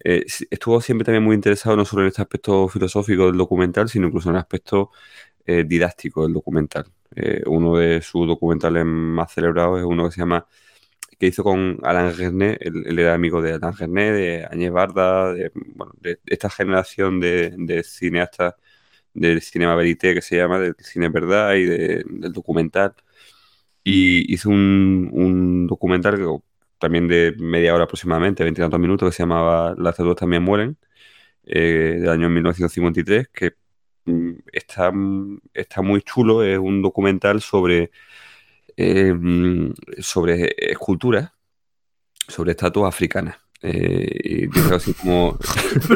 Eh, 0.03 0.25
estuvo 0.49 0.81
siempre 0.81 1.05
también 1.05 1.23
muy 1.23 1.35
interesado 1.35 1.75
no 1.75 1.85
solo 1.85 2.03
en 2.03 2.09
este 2.09 2.21
aspecto 2.21 2.67
filosófico 2.67 3.27
del 3.27 3.37
documental, 3.37 3.89
sino 3.89 4.07
incluso 4.07 4.29
en 4.29 4.35
el 4.35 4.41
aspecto 4.41 4.91
eh, 5.45 5.63
didáctico 5.65 6.23
del 6.23 6.33
documental. 6.33 6.85
Eh, 7.15 7.43
uno 7.47 7.77
de 7.77 8.01
sus 8.01 8.27
documentales 8.27 8.85
más 8.85 9.31
celebrados 9.33 9.79
es 9.79 9.85
uno 9.85 10.05
que 10.05 10.11
se 10.11 10.19
llama 10.21 10.47
que 11.19 11.27
hizo 11.27 11.43
con 11.43 11.79
Alain 11.83 12.15
Resnais, 12.17 12.57
él, 12.61 12.99
era 12.99 13.13
amigo 13.13 13.41
de 13.41 13.53
Alain 13.53 13.73
Resnais, 13.77 14.13
de 14.13 14.45
Agnès 14.45 14.71
Barda, 14.71 15.33
de, 15.33 15.51
bueno, 15.75 15.93
de 16.01 16.19
esta 16.25 16.49
generación 16.49 17.19
de, 17.19 17.53
de 17.57 17.83
cineastas 17.83 18.55
del 19.13 19.41
cinema 19.41 19.75
verité 19.75 20.13
que 20.13 20.21
se 20.21 20.37
llama, 20.37 20.59
del 20.59 20.75
cine 20.79 21.09
verdad 21.09 21.55
y 21.55 21.65
del 21.65 22.33
documental. 22.33 22.95
Y 23.83 24.33
hizo 24.33 24.49
un, 24.49 25.09
un 25.13 25.67
documental 25.67 26.17
que, 26.17 26.25
también 26.79 27.07
de 27.07 27.35
media 27.37 27.73
hora 27.73 27.85
aproximadamente, 27.85 28.43
20 28.43 28.61
tantos 28.61 28.79
minutos, 28.79 29.09
que 29.09 29.15
se 29.15 29.23
llamaba 29.23 29.75
Las 29.77 29.93
estatuas 29.93 30.17
también 30.17 30.43
mueren, 30.43 30.77
eh, 31.45 31.97
del 31.99 32.09
año 32.09 32.29
1953, 32.29 33.29
que 33.29 33.53
mm, 34.05 34.31
está, 34.53 34.91
está 35.53 35.81
muy 35.81 36.01
chulo, 36.01 36.43
es 36.43 36.57
un 36.57 36.81
documental 36.81 37.41
sobre, 37.41 37.91
eh, 38.77 39.13
mm, 39.13 39.73
sobre 39.99 40.55
esculturas, 40.57 41.31
sobre 42.27 42.51
estatuas 42.51 42.89
africanas. 42.93 43.44
Eh, 43.61 44.19
y 44.23 44.47
dice 44.47 44.75
así 44.75 44.93
como. 44.93 45.39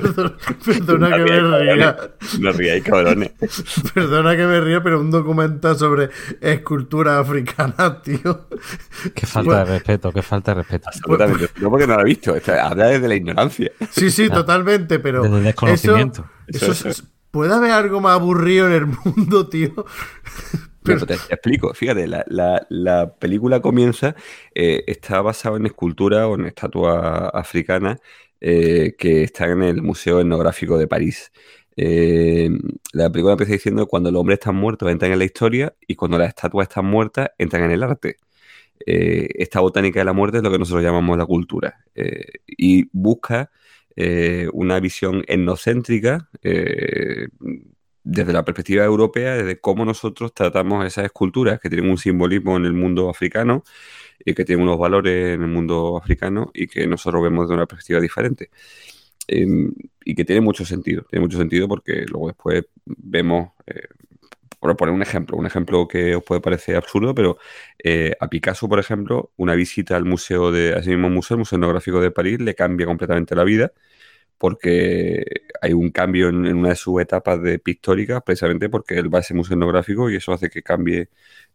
Perdona, 0.65 1.17
que 1.17 1.23
me 1.23 1.59
ría. 1.75 1.97
No 2.39 2.51
ríais, 2.51 2.83
cabrones. 2.83 3.31
Perdona 3.93 4.35
que 4.35 4.45
me 4.45 4.59
ría, 4.61 4.81
pero 4.81 4.99
un 4.99 5.11
documental 5.11 5.77
sobre 5.77 6.09
escultura 6.41 7.19
africana, 7.19 8.01
tío. 8.01 8.47
Qué 9.13 9.25
falta 9.27 9.65
de 9.65 9.65
respeto, 9.65 10.11
qué 10.11 10.21
falta 10.21 10.51
de 10.51 10.61
respeto. 10.61 10.87
Absolutamente. 10.87 11.49
No 11.59 11.69
porque 11.69 11.85
no 11.85 11.95
lo 11.95 12.01
ha 12.01 12.05
visto. 12.05 12.35
Habla 12.61 12.87
desde 12.87 13.07
la 13.07 13.15
ignorancia. 13.15 13.71
Sí, 13.91 14.09
sí, 14.09 14.29
totalmente, 14.29 14.99
pero. 14.99 15.21
Desde 15.21 15.37
el 15.37 15.43
desconocimiento. 15.43 16.25
Eso, 16.47 16.71
eso, 16.71 17.03
¿Puede 17.31 17.53
haber 17.53 17.71
algo 17.71 18.01
más 18.01 18.13
aburrido 18.13 18.67
en 18.67 18.73
el 18.73 18.85
mundo, 18.87 19.47
tío? 19.47 19.85
Pero 20.83 21.05
te, 21.05 21.13
explico, 21.13 21.73
fíjate, 21.73 22.07
la, 22.07 23.13
película 23.19 23.61
comienza, 23.61 24.15
eh, 24.55 24.83
está 24.87 25.21
basada 25.21 25.57
en 25.57 25.65
escultura 25.65 26.27
o 26.27 26.35
en 26.35 26.45
estatua 26.45 27.29
africana 27.29 27.99
eh, 28.39 28.95
que 28.97 29.23
están 29.23 29.51
en 29.51 29.63
el 29.63 29.81
Museo 29.81 30.21
Etnográfico 30.21 30.77
de 30.77 30.87
París. 30.87 31.31
Eh, 31.75 32.49
la 32.93 33.09
película 33.09 33.33
empieza 33.33 33.53
diciendo 33.53 33.85
que 33.85 33.89
cuando 33.89 34.11
los 34.11 34.19
hombres 34.19 34.39
están 34.39 34.55
muertos 34.55 34.89
entran 34.89 35.11
en 35.11 35.19
la 35.19 35.25
historia 35.25 35.73
y 35.87 35.95
cuando 35.95 36.17
las 36.17 36.29
estatuas 36.29 36.67
están 36.67 36.85
muertas 36.85 37.29
entran 37.37 37.63
en 37.63 37.71
el 37.71 37.83
arte. 37.83 38.17
esta 38.85 39.59
botánica 39.59 39.99
de 39.99 40.05
la 40.05 40.13
muerte 40.13 40.37
es 40.37 40.43
lo 40.43 40.51
que 40.51 40.59
nosotros 40.59 40.83
llamamos 40.83 41.17
la 41.17 41.25
cultura 41.25 41.85
y 42.47 42.89
busca 42.93 43.51
una 44.53 44.79
visión 44.79 45.23
etnocéntrica 45.27 46.29
desde 48.03 48.33
la 48.33 48.45
perspectiva 48.45 48.83
europea, 48.85 49.35
desde 49.35 49.59
cómo 49.59 49.85
nosotros 49.85 50.33
tratamos 50.33 50.85
esas 50.85 51.05
esculturas 51.05 51.59
que 51.59 51.69
tienen 51.69 51.89
un 51.89 51.97
simbolismo 51.97 52.57
en 52.57 52.65
el 52.65 52.73
mundo 52.73 53.09
africano 53.09 53.63
y 54.23 54.33
que 54.33 54.45
tienen 54.45 54.63
unos 54.63 54.79
valores 54.79 55.35
en 55.35 55.41
el 55.41 55.47
mundo 55.47 55.97
africano 55.97 56.51
y 56.53 56.67
que 56.67 56.87
nosotros 56.87 57.23
vemos 57.23 57.47
de 57.47 57.55
una 57.55 57.65
perspectiva 57.65 57.99
diferente. 57.99 58.49
Em, 59.27 59.71
y 60.03 60.15
que 60.15 60.25
tiene 60.25 60.41
mucho 60.41 60.65
sentido, 60.65 61.03
tiene 61.09 61.23
mucho 61.23 61.37
sentido 61.37 61.67
porque 61.67 62.05
luego 62.07 62.27
después 62.27 62.65
vemos, 62.85 63.51
eh, 63.67 63.87
por 64.59 64.75
poner 64.75 64.93
un 64.93 65.01
ejemplo, 65.03 65.37
un 65.37 65.45
ejemplo 65.45 65.87
que 65.87 66.15
os 66.15 66.23
puede 66.23 66.41
parecer 66.41 66.75
absurdo, 66.75 67.13
pero 67.13 67.37
eh, 67.83 68.15
a 68.19 68.27
Picasso, 68.27 68.67
por 68.67 68.79
ejemplo, 68.79 69.31
una 69.37 69.55
visita 69.55 69.95
al 69.95 70.05
museo 70.05 70.51
de, 70.51 70.73
a 70.73 70.79
ese 70.79 70.89
mismo 70.91 71.09
museo, 71.09 71.35
el 71.35 71.39
Museo 71.39 71.57
Etnográfico 71.57 72.01
de 72.01 72.11
París, 72.11 72.39
le 72.39 72.55
cambia 72.55 72.87
completamente 72.87 73.35
la 73.35 73.43
vida 73.43 73.71
porque 74.39 75.25
hay 75.61 75.73
un 75.73 75.91
cambio 75.91 76.29
en, 76.29 76.45
una 76.55 76.69
de 76.69 76.75
sus 76.75 77.01
etapas 77.01 77.41
de 77.43 77.59
pictóricas, 77.59 78.23
precisamente 78.23 78.69
porque 78.69 78.95
él 78.97 79.13
va 79.13 79.19
a 79.19 79.21
ese 79.21 79.33
museo 79.35 79.55
etnográfico 79.55 80.09
y 80.09 80.15
eso 80.15 80.33
hace 80.33 80.49
que 80.49 80.63
cambie 80.63 81.09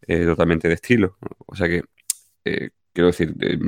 eh, 0.06 0.24
totalmente 0.26 0.68
de 0.68 0.74
estilo. 0.74 1.16
O 1.46 1.56
sea 1.56 1.68
que, 1.68 1.84
eh, 2.44 2.70
quiero 2.92 3.08
decir, 3.08 3.34
eh, 3.40 3.58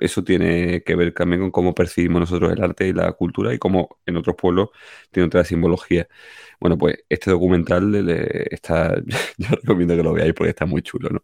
eso 0.00 0.24
tiene 0.24 0.82
que 0.84 0.94
ver 0.96 1.12
también 1.12 1.42
con 1.42 1.50
cómo 1.50 1.74
percibimos 1.74 2.20
nosotros 2.20 2.52
el 2.52 2.62
arte 2.62 2.88
y 2.88 2.92
la 2.92 3.12
cultura 3.12 3.52
y 3.54 3.58
cómo 3.58 3.98
en 4.06 4.16
otros 4.16 4.36
pueblos 4.36 4.70
tiene 5.10 5.26
otra 5.28 5.44
simbología. 5.44 6.08
Bueno, 6.60 6.78
pues 6.78 6.98
este 7.08 7.30
documental 7.30 7.94
está, 8.50 8.96
yo 9.38 9.48
recomiendo 9.62 9.96
que 9.96 10.02
lo 10.02 10.12
veáis 10.12 10.34
porque 10.34 10.50
está 10.50 10.66
muy 10.66 10.82
chulo, 10.82 11.10
¿no? 11.10 11.22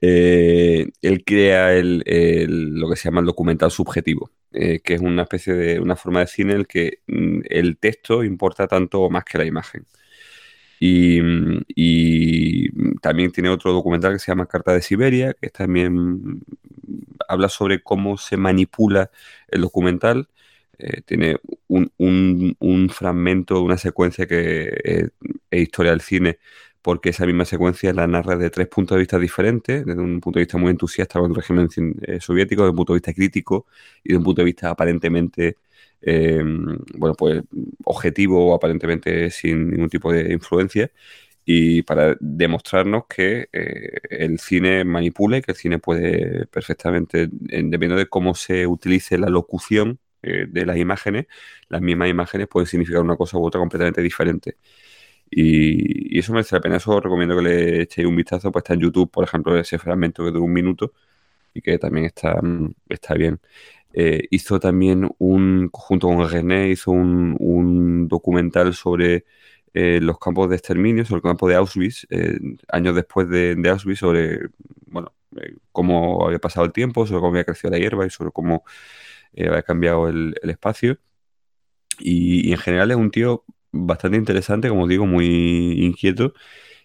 Él 0.00 1.24
crea 1.24 1.74
el, 1.74 2.02
lo 2.74 2.88
que 2.90 2.96
se 2.96 3.04
llama 3.04 3.20
el 3.20 3.26
documental 3.26 3.70
subjetivo. 3.70 4.30
Eh, 4.58 4.80
que 4.80 4.94
es 4.94 5.02
una 5.02 5.22
especie 5.24 5.52
de 5.52 5.80
una 5.80 5.96
forma 5.96 6.20
de 6.20 6.26
cine 6.28 6.52
en 6.52 6.58
el 6.60 6.66
que 6.66 7.00
mm, 7.06 7.40
el 7.50 7.76
texto 7.76 8.24
importa 8.24 8.66
tanto 8.66 9.10
más 9.10 9.22
que 9.24 9.36
la 9.36 9.44
imagen. 9.44 9.86
Y, 10.80 11.20
mm, 11.22 11.62
mm, 12.74 12.98
también 13.00 13.32
tiene 13.32 13.48
otro 13.50 13.72
documental 13.72 14.12
que 14.12 14.18
se 14.18 14.30
llama 14.32 14.46
Carta 14.46 14.72
de 14.72 14.82
Siberia, 14.82 15.34
que 15.34 15.50
también 15.50 16.42
habla 17.28 17.48
sobre 17.48 17.82
cómo 17.82 18.16
se 18.18 18.36
manipula 18.36 19.10
el 19.48 19.62
documental. 19.62 20.28
Eh, 20.78 21.02
tiene 21.06 21.38
un, 21.68 21.90
un, 22.60 22.88
fragmento, 22.90 23.62
una 23.62 23.78
secuencia 23.78 24.26
que 24.26 25.10
es 25.50 25.62
historia 25.62 25.92
del 25.92 26.02
cine 26.02 26.38
porque 26.86 27.08
esa 27.10 27.26
misma 27.26 27.44
secuencia 27.44 27.92
la 27.92 28.06
narra 28.06 28.36
de 28.36 28.48
tres 28.48 28.68
puntos 28.68 28.94
de 28.94 29.00
vista 29.00 29.18
diferentes, 29.18 29.84
desde 29.84 30.00
un 30.00 30.20
punto 30.20 30.38
de 30.38 30.44
vista 30.44 30.56
muy 30.56 30.70
entusiasta 30.70 31.18
con 31.18 31.32
el 31.32 31.34
régimen 31.36 31.68
eh, 32.02 32.20
soviético, 32.20 32.62
desde 32.62 32.70
un 32.70 32.76
punto 32.76 32.92
de 32.92 32.98
vista 32.98 33.12
crítico 33.12 33.66
y 34.04 34.10
desde 34.10 34.18
un 34.18 34.24
punto 34.24 34.42
de 34.42 34.44
vista 34.44 34.70
aparentemente, 34.70 35.58
em, 36.00 36.78
bueno, 36.96 37.14
pues 37.16 37.42
objetivo 37.84 38.52
o 38.52 38.54
aparentemente 38.54 39.30
sin 39.30 39.68
ningún 39.70 39.88
tipo 39.88 40.12
de 40.12 40.32
influencia, 40.32 40.92
y 41.44 41.82
para 41.82 42.16
demostrarnos 42.20 43.06
que 43.08 43.48
eh, 43.52 43.98
el 44.10 44.38
cine 44.38 44.84
manipula 44.84 45.38
y 45.38 45.42
que 45.42 45.52
el 45.52 45.58
cine 45.58 45.78
puede 45.80 46.46
perfectamente, 46.46 47.28
dependiendo 47.30 47.96
de 47.96 48.06
cómo 48.08 48.34
se 48.36 48.64
utilice 48.66 49.18
la 49.18 49.28
locución 49.28 49.98
eh, 50.22 50.46
de 50.48 50.64
las 50.66 50.76
imágenes, 50.76 51.26
las 51.68 51.80
mismas 51.82 52.08
imágenes 52.10 52.46
pueden 52.48 52.68
significar 52.68 53.02
una 53.02 53.16
cosa 53.16 53.38
u 53.38 53.44
otra 53.46 53.58
completamente 53.60 54.02
diferente. 54.02 54.56
Y, 55.30 56.18
eso 56.18 56.32
merece 56.32 56.56
la 56.56 56.60
pena. 56.60 56.76
Eso 56.76 56.92
os 56.96 57.02
recomiendo 57.02 57.36
que 57.36 57.42
le 57.42 57.82
echéis 57.82 58.06
un 58.06 58.16
vistazo. 58.16 58.52
Pues 58.52 58.62
está 58.62 58.74
en 58.74 58.80
YouTube, 58.80 59.10
por 59.10 59.24
ejemplo, 59.24 59.58
ese 59.58 59.78
fragmento 59.78 60.24
que 60.24 60.30
dura 60.30 60.44
un 60.44 60.52
minuto 60.52 60.92
y 61.54 61.62
que 61.62 61.78
también 61.78 62.06
está, 62.06 62.40
mm, 62.42 62.74
está 62.88 63.14
bien. 63.14 63.40
Eh, 63.92 64.28
hizo 64.30 64.60
también 64.60 65.10
un, 65.18 65.70
junto 65.72 66.08
con 66.08 66.28
René, 66.30 66.70
hizo 66.70 66.90
un, 66.90 68.08
documental 68.08 68.74
sobre 68.74 69.24
eh, 69.74 70.00
los 70.02 70.18
campos 70.18 70.50
de 70.50 70.56
exterminio, 70.56 71.04
sobre 71.04 71.18
el 71.18 71.22
campo 71.22 71.48
de 71.48 71.54
Auschwitz, 71.56 72.06
eh, 72.10 72.38
años 72.68 72.94
después 72.94 73.28
de, 73.28 73.56
Auschwitz, 73.70 74.00
sobre 74.00 74.50
bueno, 74.86 75.12
cómo 75.72 76.26
había 76.26 76.38
pasado 76.38 76.66
el 76.66 76.72
tiempo, 76.72 77.06
sobre 77.06 77.20
cómo 77.20 77.32
había 77.32 77.44
crecido 77.44 77.70
la 77.70 77.78
hierba 77.78 78.06
y 78.06 78.10
sobre 78.10 78.32
cómo 78.32 78.64
había 79.32 79.62
cambiado 79.62 80.08
el, 80.08 80.34
espacio. 80.42 80.98
y, 81.98 82.52
en 82.52 82.58
general 82.58 82.90
es 82.90 82.96
un 82.96 83.10
tío 83.10 83.44
bastante 83.86 84.16
interesante, 84.18 84.68
como 84.68 84.86
digo, 84.88 85.06
muy 85.06 85.84
inquieto, 85.84 86.32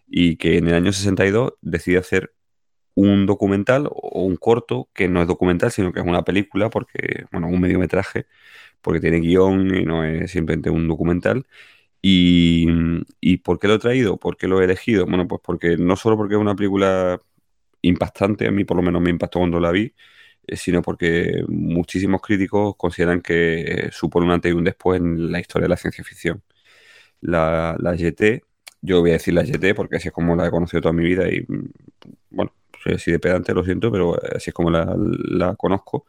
y 0.08 0.38
que 0.38 0.58
en 0.58 0.68
el 0.68 0.76
año 0.76 0.94
62 0.94 1.54
decide 1.62 2.00
hacer 2.00 2.34
un 2.96 3.26
documental 3.26 3.88
o 3.92 4.24
un 4.24 4.38
corto 4.38 4.90
que 4.94 5.08
no 5.10 5.22
es 5.22 5.28
documental, 5.28 5.72
sino 5.72 5.94
que 5.94 6.00
es 6.02 6.06
una 6.06 6.24
película, 6.24 6.70
porque, 6.70 7.26
bueno, 7.32 7.48
un 7.48 7.62
mediometraje, 7.62 8.28
porque 8.82 9.02
tiene 9.02 9.20
guion 9.22 9.76
y 9.76 9.86
no 9.86 10.04
es 10.06 10.32
simplemente 10.32 10.70
un 10.72 10.88
documental. 10.88 11.48
Y, 12.02 12.68
¿Y 13.22 13.38
por 13.38 13.60
qué 13.60 13.68
lo 13.68 13.76
he 13.76 13.80
traído? 13.80 14.18
¿Por 14.20 14.38
qué 14.38 14.48
lo 14.48 14.62
he 14.62 14.66
elegido? 14.66 15.06
Bueno, 15.06 15.28
pues 15.28 15.42
porque 15.44 15.78
no 15.78 15.96
solo 15.96 16.18
porque 16.18 16.36
es 16.36 16.42
una 16.42 16.56
película 16.56 17.22
impactante, 17.82 18.48
a 18.48 18.52
mí 18.52 18.64
por 18.66 18.78
lo 18.78 18.84
menos 18.84 19.02
me 19.02 19.10
impactó 19.12 19.40
cuando 19.40 19.60
la 19.60 19.72
vi, 19.72 19.94
eh, 20.48 20.56
sino 20.58 20.82
porque 20.82 21.44
muchísimos 21.48 22.22
críticos 22.22 22.76
consideran 22.78 23.22
que 23.22 23.90
supone 23.92 24.26
un 24.28 24.32
antes 24.34 24.52
y 24.52 24.56
un 24.56 24.64
después 24.64 25.02
en 25.02 25.32
la 25.32 25.40
historia 25.40 25.66
de 25.66 25.70
la 25.70 25.78
ciencia 25.78 26.04
ficción 26.04 26.44
la, 27.22 27.76
la. 27.80 27.96
Yo 28.82 29.02
voy 29.02 29.12
a 29.12 29.14
decir 29.14 29.34
la 29.34 29.44
GT 29.44 29.76
porque 29.76 29.98
así 29.98 30.08
es 30.08 30.14
como 30.14 30.36
la 30.36 30.48
he 30.48 30.52
conocido 30.52 30.82
toda 30.82 30.94
mi 30.94 31.04
vida 31.04 31.30
y, 31.30 31.42
mm, 31.48 31.70
bueno, 32.32 32.54
soy 32.84 32.94
así 32.96 33.12
de 33.12 33.20
pedante, 33.20 33.54
lo 33.54 33.64
siento, 33.64 33.92
pero 33.92 34.16
así 34.36 34.50
es 34.50 34.54
como 34.54 34.72
la, 34.72 35.56
conozco. 35.58 36.06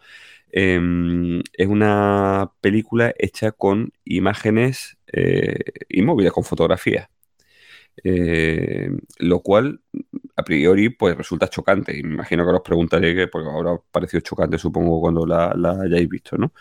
Em, 0.53 1.41
es 1.55 1.67
una 1.69 2.53
película 2.61 3.13
hecha 3.19 3.53
con 3.53 3.93
imágenes 4.05 4.99
eh, 5.13 5.59
inmóviles, 5.91 6.33
con 6.33 6.45
fotografías. 6.45 7.09
Eh, 8.05 8.91
lo 9.19 9.41
cual 9.41 9.81
a 10.37 10.43
priori 10.45 10.89
pues 10.89 11.15
resulta 11.17 11.49
chocante 11.49 11.95
imagino 11.99 12.43
que 12.45 12.53
os 12.53 12.63
preguntaré 12.63 13.15
que 13.15 13.29
porque 13.29 13.51
ahora 13.51 13.73
ha 13.73 13.79
parecido 13.93 14.23
chocante 14.23 14.57
supongo 14.57 14.99
cuando 15.01 15.27
la, 15.27 15.53
la 15.55 15.73
hayáis 15.83 16.09
visto 16.09 16.39
¿no? 16.39 16.53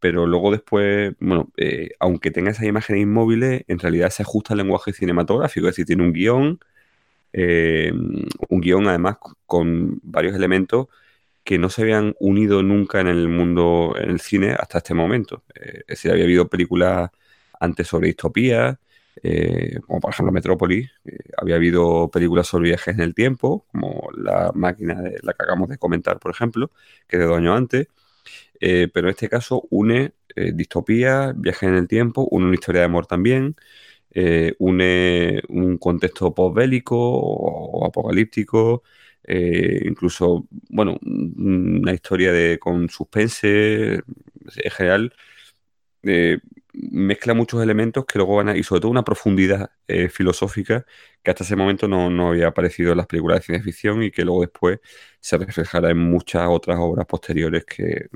Pero 0.00 0.26
luego 0.26 0.50
después, 0.52 1.14
bueno, 1.20 1.50
eh, 1.56 1.90
aunque 2.00 2.30
tenga 2.30 2.50
esas 2.50 2.64
imágenes 2.66 3.02
inmóviles, 3.02 3.64
en 3.68 3.78
realidad 3.78 4.10
se 4.10 4.22
ajusta 4.22 4.54
al 4.54 4.58
lenguaje 4.58 4.92
cinematográfico, 4.92 5.66
es 5.68 5.72
decir, 5.72 5.86
tiene 5.86 6.04
un 6.04 6.12
guion, 6.12 6.60
eh, 7.32 7.92
un 8.48 8.60
guion 8.60 8.88
además 8.88 9.18
con 9.46 10.00
varios 10.02 10.34
elementos 10.36 10.88
que 11.44 11.58
no 11.58 11.70
se 11.70 11.82
habían 11.82 12.14
unido 12.20 12.62
nunca 12.62 13.00
en 13.00 13.08
el 13.08 13.28
mundo, 13.28 13.94
en 13.98 14.10
el 14.10 14.20
cine 14.20 14.52
hasta 14.52 14.78
este 14.78 14.94
momento. 14.94 15.44
Eh, 15.54 15.80
es 15.80 15.86
decir, 15.86 16.10
había 16.12 16.24
habido 16.24 16.48
películas 16.48 17.10
antes 17.60 17.86
sobre 17.88 18.08
distopía, 18.08 18.78
eh, 19.22 19.80
como 19.86 20.00
por 20.00 20.10
ejemplo 20.12 20.32
Metrópolis, 20.32 20.90
eh, 21.04 21.16
había 21.36 21.56
habido 21.56 22.10
películas 22.10 22.46
sobre 22.46 22.68
viajes 22.70 22.94
en 22.94 23.00
el 23.00 23.14
tiempo, 23.14 23.64
como 23.72 24.10
La 24.14 24.52
máquina 24.54 25.00
de 25.00 25.18
la 25.22 25.32
que 25.32 25.42
acabamos 25.42 25.68
de 25.70 25.78
comentar, 25.78 26.18
por 26.18 26.30
ejemplo, 26.30 26.70
que 27.08 27.18
de 27.18 27.24
dos 27.24 27.38
años 27.38 27.56
antes, 27.56 27.88
eh, 28.60 28.88
pero 28.92 29.08
en 29.08 29.12
este 29.12 29.28
caso 29.28 29.66
une 29.70 30.12
eh, 30.36 30.52
distopía, 30.54 31.32
viajes 31.36 31.68
en 31.68 31.74
el 31.76 31.88
tiempo, 31.88 32.26
une 32.30 32.46
una 32.46 32.54
historia 32.54 32.80
de 32.82 32.86
amor 32.86 33.06
también, 33.06 33.56
eh, 34.12 34.54
une 34.58 35.42
un 35.48 35.78
contexto 35.78 36.34
postbélico 36.34 36.96
o, 36.98 37.80
o 37.82 37.86
apocalíptico, 37.86 38.82
eh, 39.24 39.82
incluso, 39.86 40.46
bueno, 40.70 40.98
una 41.02 41.92
historia 41.92 42.32
de, 42.32 42.58
con 42.58 42.88
suspense, 42.88 43.94
en 43.96 44.70
general, 44.70 45.12
eh, 46.02 46.38
mezcla 46.72 47.34
muchos 47.34 47.62
elementos 47.62 48.04
que 48.06 48.18
luego 48.18 48.36
van 48.36 48.50
a, 48.50 48.56
y 48.56 48.62
sobre 48.62 48.80
todo 48.80 48.90
una 48.90 49.04
profundidad 49.04 49.70
eh, 49.88 50.08
filosófica 50.08 50.86
que 51.22 51.30
hasta 51.30 51.44
ese 51.44 51.56
momento 51.56 51.88
no, 51.88 52.10
no 52.10 52.28
había 52.30 52.48
aparecido 52.48 52.92
en 52.92 52.98
las 52.98 53.06
películas 53.06 53.38
de 53.40 53.44
ciencia 53.44 53.64
ficción 53.64 54.02
y 54.02 54.10
que 54.10 54.24
luego 54.24 54.42
después 54.42 54.78
se 55.20 55.38
reflejará 55.38 55.90
en 55.90 55.98
muchas 55.98 56.46
otras 56.48 56.78
obras 56.80 57.06
posteriores 57.06 57.64
que, 57.64 58.08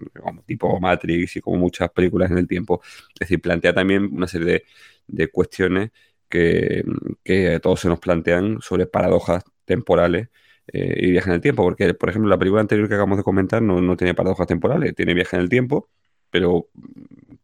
tipo 0.47 0.79
Matrix 0.81 1.37
y 1.37 1.41
como 1.41 1.59
muchas 1.59 1.91
películas 1.91 2.31
en 2.31 2.39
el 2.39 2.47
tiempo. 2.49 2.81
Es 3.15 3.21
decir, 3.21 3.41
plantea 3.41 3.75
también 3.75 4.09
una 4.13 4.29
serie 4.29 4.47
de, 4.47 4.65
de 5.07 5.29
cuestiones 5.29 5.91
que, 6.29 6.85
que 7.25 7.61
todos 7.61 7.81
se 7.81 7.89
nos 7.89 7.99
plantean 8.01 8.61
sobre 8.61 8.87
paradojas 8.87 9.45
temporales 9.65 10.29
eh, 10.73 10.95
y 10.99 11.11
viajes 11.11 11.29
en 11.29 11.35
el 11.35 11.41
tiempo, 11.41 11.63
porque, 11.63 11.95
por 11.95 12.09
ejemplo, 12.09 12.29
la 12.31 12.39
película 12.39 12.61
anterior 12.61 12.89
que 12.89 12.95
acabamos 12.95 13.19
de 13.19 13.25
comentar 13.25 13.63
no, 13.63 13.81
no 13.81 13.97
tiene 13.97 14.15
paradojas 14.15 14.47
temporales, 14.47 14.95
tiene 14.95 15.15
viaje 15.15 15.37
en 15.37 15.43
el 15.43 15.49
tiempo, 15.49 15.91
pero 16.33 16.69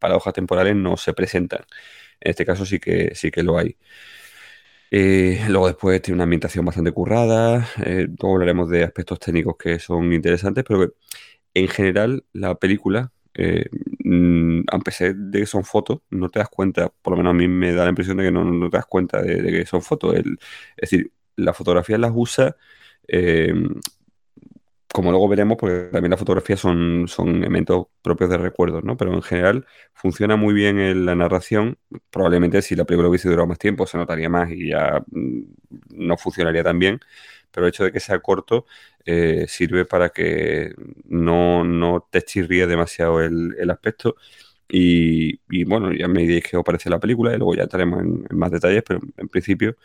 paradojas 0.00 0.34
temporales 0.34 0.76
no 0.76 0.96
se 0.96 1.12
presentan. 1.14 1.60
En 2.20 2.30
este 2.30 2.46
caso 2.46 2.66
sí 2.66 2.80
que, 2.80 3.14
sí 3.14 3.30
que 3.30 3.44
lo 3.44 3.58
hay. 3.58 3.76
Eh, 4.90 5.44
luego 5.48 5.66
después 5.66 6.00
tiene 6.00 6.16
una 6.16 6.24
ambientación 6.24 6.64
bastante 6.64 6.92
currada. 6.92 7.68
eh, 7.84 8.06
luego 8.08 8.34
hablaremos 8.36 8.70
de 8.70 8.84
aspectos 8.84 9.18
técnicos 9.20 9.56
que 9.58 9.78
son 9.78 10.12
interesantes, 10.12 10.64
pero 10.66 10.94
en 11.54 11.68
general 11.68 12.24
la 12.32 12.54
película, 12.56 13.12
eh, 13.34 13.66
mm, 14.04 14.62
a 14.72 14.78
pesar 14.80 15.14
de 15.14 15.40
que 15.40 15.46
son 15.46 15.64
fotos, 15.64 16.00
no 16.10 16.28
te 16.30 16.38
das 16.40 16.48
cuenta, 16.48 16.90
por 17.02 17.12
lo 17.12 17.18
menos 17.18 17.32
a 17.32 17.34
mí 17.34 17.48
me 17.48 17.72
da 17.74 17.84
la 17.84 17.90
impresión 17.90 18.16
de 18.18 18.24
que 18.24 18.32
no, 18.32 18.44
no 18.44 18.70
te 18.70 18.78
das 18.78 18.86
cuenta 18.86 19.22
de, 19.22 19.42
que 19.52 19.66
son 19.66 19.82
fotos. 19.82 20.14
Es 20.16 20.24
decir, 20.76 21.12
la 21.36 21.52
fotografía 21.54 21.98
las 21.98 22.12
usa 22.14 22.56
eh, 23.08 23.52
como 24.92 25.10
luego 25.10 25.28
veremos, 25.28 25.56
porque 25.58 25.90
también 25.92 26.10
las 26.10 26.18
fotografías 26.20 26.60
son, 26.60 27.06
elementos 27.18 27.86
propios 28.02 28.30
de 28.30 28.38
recuerdos, 28.38 28.84
¿no? 28.84 28.96
Pero 28.96 29.12
en 29.14 29.22
general 29.22 29.66
funciona 29.94 30.36
muy 30.36 30.54
bien 30.54 30.78
en 30.78 31.04
la 31.06 31.14
narración. 31.14 31.78
Probablemente 32.10 32.62
si 32.62 32.74
la 32.74 32.84
película 32.84 33.08
hubiese 33.08 33.28
durado 33.28 33.46
más 33.46 33.58
tiempo 33.58 33.86
se 33.86 33.98
notaría 33.98 34.28
más 34.28 34.50
y 34.50 34.70
ya 34.70 35.02
mm, 35.10 35.40
no 35.90 36.16
funcionaría 36.16 36.64
tan 36.64 36.78
bien. 36.78 37.00
Pero 37.50 37.66
el 37.66 37.70
hecho 37.70 37.84
de 37.84 37.92
que 37.92 38.00
sea 38.00 38.20
corto 38.20 38.66
eh, 39.04 39.46
sirve 39.48 39.84
para 39.84 40.10
que 40.10 40.74
no, 41.04 41.64
no 41.64 42.06
te 42.10 42.22
chirríe 42.22 42.66
demasiado 42.66 43.20
el, 43.22 43.56
el 43.58 43.70
aspecto. 43.70 44.16
Y, 44.70 45.64
bueno, 45.64 45.92
ya 45.94 46.08
me 46.08 46.22
diréis 46.22 46.44
qué 46.44 46.56
os 46.56 46.64
parece 46.64 46.90
la 46.90 47.00
película 47.00 47.34
y 47.34 47.38
luego 47.38 47.54
ya 47.54 47.62
entraremos 47.62 48.00
en, 48.02 48.26
en 48.30 48.38
más 48.38 48.50
detalles, 48.50 48.82
pero 48.86 49.00
en 49.16 49.28
principio, 49.28 49.76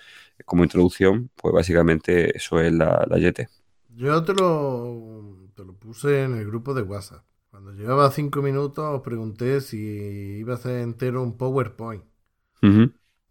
como 0.46 0.64
introducción, 0.64 1.30
pues 1.36 1.54
básicamente 1.54 2.36
eso 2.38 2.60
es 2.60 2.74
la, 2.74 3.06
la 3.10 3.18
Yete. 3.18 3.63
Yo 3.96 4.24
te 4.24 4.34
lo, 4.34 5.50
te 5.56 5.64
lo 5.64 5.74
puse 5.74 6.24
en 6.24 6.36
el 6.36 6.46
grupo 6.46 6.74
de 6.74 6.82
WhatsApp. 6.82 7.24
Cuando 7.50 7.72
llevaba 7.74 8.10
cinco 8.12 8.42
minutos 8.42 8.84
os 8.84 9.02
pregunté 9.02 9.62
si 9.62 9.78
iba 9.78 10.54
a 10.54 10.58
hacer 10.58 10.82
entero 10.82 11.22
un 11.22 11.38
PowerPoint. 11.38 12.04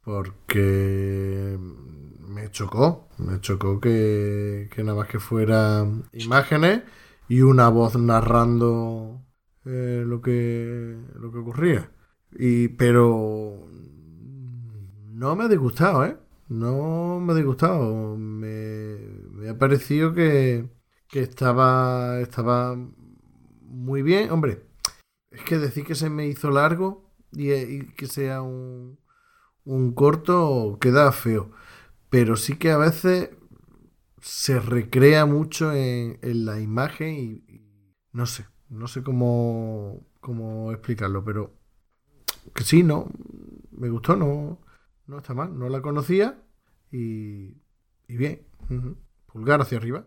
Porque 0.05 1.59
me 2.29 2.51
chocó. 2.51 3.09
Me 3.19 3.41
chocó 3.41 3.81
que, 3.81 4.69
que 4.73 4.85
nada 4.85 4.99
más 4.99 5.09
que 5.09 5.19
fueran 5.19 6.05
imágenes 6.13 6.83
y 7.29 7.43
una 7.43 7.69
voz 7.69 7.97
narrando 7.97 9.23
eh, 9.65 10.05
lo 10.07 10.21
que 10.21 10.97
lo 11.15 11.33
que 11.33 11.39
ocurría. 11.39 11.91
Y, 12.33 12.69
pero 12.69 13.67
no 15.11 15.37
me 15.37 15.45
ha 15.45 15.49
disgustado, 15.49 16.05
¿eh? 16.05 16.17
No 16.49 17.21
me 17.21 17.33
ha 17.33 17.37
disgustado. 17.37 18.17
Me, 18.17 18.99
me 19.43 19.51
ha 19.51 19.59
parecido 19.59 20.15
que, 20.15 20.69
que 21.09 21.21
estaba, 21.21 22.21
estaba 22.21 22.77
muy 23.61 24.03
bien. 24.03 24.31
Hombre, 24.31 24.63
es 25.31 25.43
que 25.43 25.59
decir 25.59 25.85
que 25.85 25.97
se 25.97 26.11
me 26.11 26.29
hizo 26.29 26.51
largo 26.51 27.11
y, 27.33 27.53
y 27.53 27.87
que 27.97 28.07
sea 28.07 28.43
un, 28.43 29.01
un 29.65 29.93
corto 29.95 30.79
queda 30.81 31.11
feo. 31.11 31.51
Pero 32.09 32.37
sí 32.37 32.57
que 32.57 32.71
a 32.71 32.77
veces 32.77 33.31
se 34.21 34.61
recrea 34.61 35.27
mucho 35.27 35.73
en, 35.73 36.19
la 36.23 36.61
imagen 36.61 37.15
y, 37.15 37.45
no 38.13 38.27
sé, 38.27 38.47
no 38.69 38.87
sé 38.87 39.03
cómo, 39.03 40.07
cómo 40.21 40.71
explicarlo, 40.71 41.25
pero 41.25 41.53
que 42.55 42.63
sí, 42.63 42.85
no, 42.85 43.09
me 43.73 43.89
gustó, 43.89 44.15
no, 44.15 44.61
no 45.07 45.19
está 45.19 45.35
mal, 45.35 45.59
no 45.59 45.69
la 45.69 45.83
conocía 45.83 46.41
y, 46.93 47.57
bien. 48.07 48.47
Pulgar 49.33 49.61
hacia 49.61 49.79
arriba. 49.79 50.07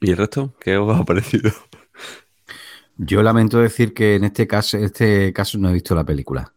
¿Y 0.00 0.10
el 0.10 0.16
resto? 0.16 0.54
¿Qué 0.60 0.76
os 0.76 0.98
ha 0.98 1.04
parecido? 1.04 1.50
Yo 2.96 3.22
lamento 3.22 3.58
decir 3.58 3.92
que 3.92 4.14
en 4.16 4.24
este 4.24 4.46
caso, 4.46 4.78
este 4.78 5.32
caso 5.32 5.58
no 5.58 5.68
he 5.68 5.74
visto 5.74 5.94
la 5.94 6.04
película. 6.04 6.52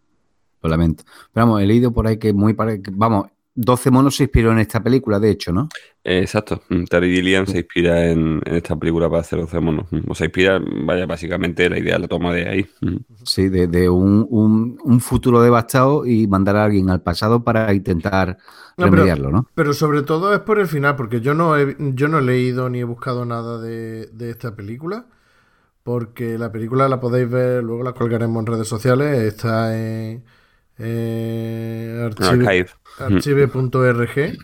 Lo 0.61 0.69
lamento. 0.69 1.03
Pero 1.33 1.45
vamos, 1.45 1.61
he 1.61 1.65
leído 1.65 1.91
por 1.91 2.07
ahí 2.07 2.17
que 2.17 2.33
muy 2.33 2.53
pare... 2.53 2.81
Vamos, 2.91 3.29
12 3.61 3.91
monos 3.91 4.15
se 4.15 4.23
inspiró 4.23 4.51
en 4.51 4.59
esta 4.59 4.81
película, 4.81 5.19
de 5.19 5.31
hecho, 5.31 5.51
¿no? 5.51 5.67
Eh, 6.03 6.19
exacto. 6.19 6.61
Mm, 6.69 6.85
Terry 6.85 7.13
Gilliam 7.15 7.45
se 7.45 7.57
inspira 7.59 8.09
en, 8.09 8.41
en 8.45 8.55
esta 8.55 8.75
película 8.77 9.09
para 9.09 9.21
hacer 9.21 9.39
12 9.39 9.59
monos. 9.59 9.85
Mm, 9.91 10.09
O 10.09 10.15
se 10.15 10.25
inspira, 10.25 10.59
vaya, 10.85 11.05
básicamente 11.05 11.69
la 11.69 11.77
idea 11.77 11.99
la 11.99 12.07
toma 12.07 12.33
de 12.33 12.47
ahí. 12.47 12.65
Mm. 12.81 12.95
Sí, 13.23 13.49
de, 13.49 13.67
de 13.67 13.89
un, 13.89 14.25
un- 14.29 14.77
un 14.83 14.99
futuro 15.01 15.41
devastado 15.41 16.05
y 16.05 16.25
mandar 16.27 16.55
a 16.55 16.63
alguien 16.65 16.89
al 16.89 17.01
pasado 17.01 17.43
para 17.43 17.73
intentar 17.73 18.38
No, 18.77 18.85
pero- 18.85 18.91
remediarlo, 18.91 19.29
¿no? 19.31 19.47
Pero 19.55 19.73
sobre 19.73 20.03
todo 20.03 20.33
es 20.33 20.39
por 20.39 20.59
el 20.59 20.67
final, 20.67 20.95
porque 20.95 21.19
yo 21.19 21.33
no 21.33 21.57
he, 21.57 21.75
yo 21.79 22.07
no 22.07 22.19
he 22.19 22.21
leído 22.21 22.69
ni 22.69 22.79
he 22.79 22.83
buscado 22.85 23.25
nada 23.25 23.59
de, 23.59 24.07
de 24.07 24.29
esta 24.29 24.55
película, 24.55 25.05
porque 25.83 26.38
la 26.38 26.51
película 26.51 26.88
la 26.88 26.99
podéis 26.99 27.29
ver, 27.29 27.63
luego 27.63 27.83
la 27.83 27.93
colgaremos 27.93 28.39
en 28.41 28.45
redes 28.45 28.67
sociales, 28.67 29.17
está 29.21 29.77
en, 29.77 30.23
Archive. 30.80 32.69
archive.org 32.98 34.38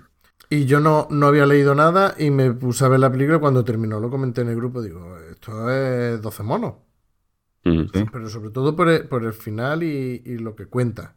y 0.49 0.65
yo 0.65 0.79
no, 0.79 1.07
no 1.09 1.27
había 1.27 1.45
leído 1.45 1.75
nada 1.75 2.15
y 2.17 2.29
me 2.31 2.51
puse 2.53 2.85
a 2.85 2.89
ver 2.89 2.99
la 2.99 3.11
película 3.11 3.39
cuando 3.39 3.63
terminó 3.63 3.99
lo 3.99 4.09
comenté 4.09 4.41
en 4.41 4.49
el 4.49 4.55
grupo, 4.55 4.81
digo, 4.81 5.17
esto 5.31 5.69
es 5.71 6.21
12 6.21 6.43
monos, 6.43 6.75
Mm. 7.65 7.85
pero 8.11 8.29
sobre 8.29 8.51
todo 8.51 8.75
por 8.75 8.89
el, 8.89 9.07
por 9.07 9.23
el 9.23 9.33
final 9.33 9.83
y, 9.83 10.21
y 10.25 10.37
lo 10.37 10.55
que 10.55 10.67
cuenta. 10.67 11.15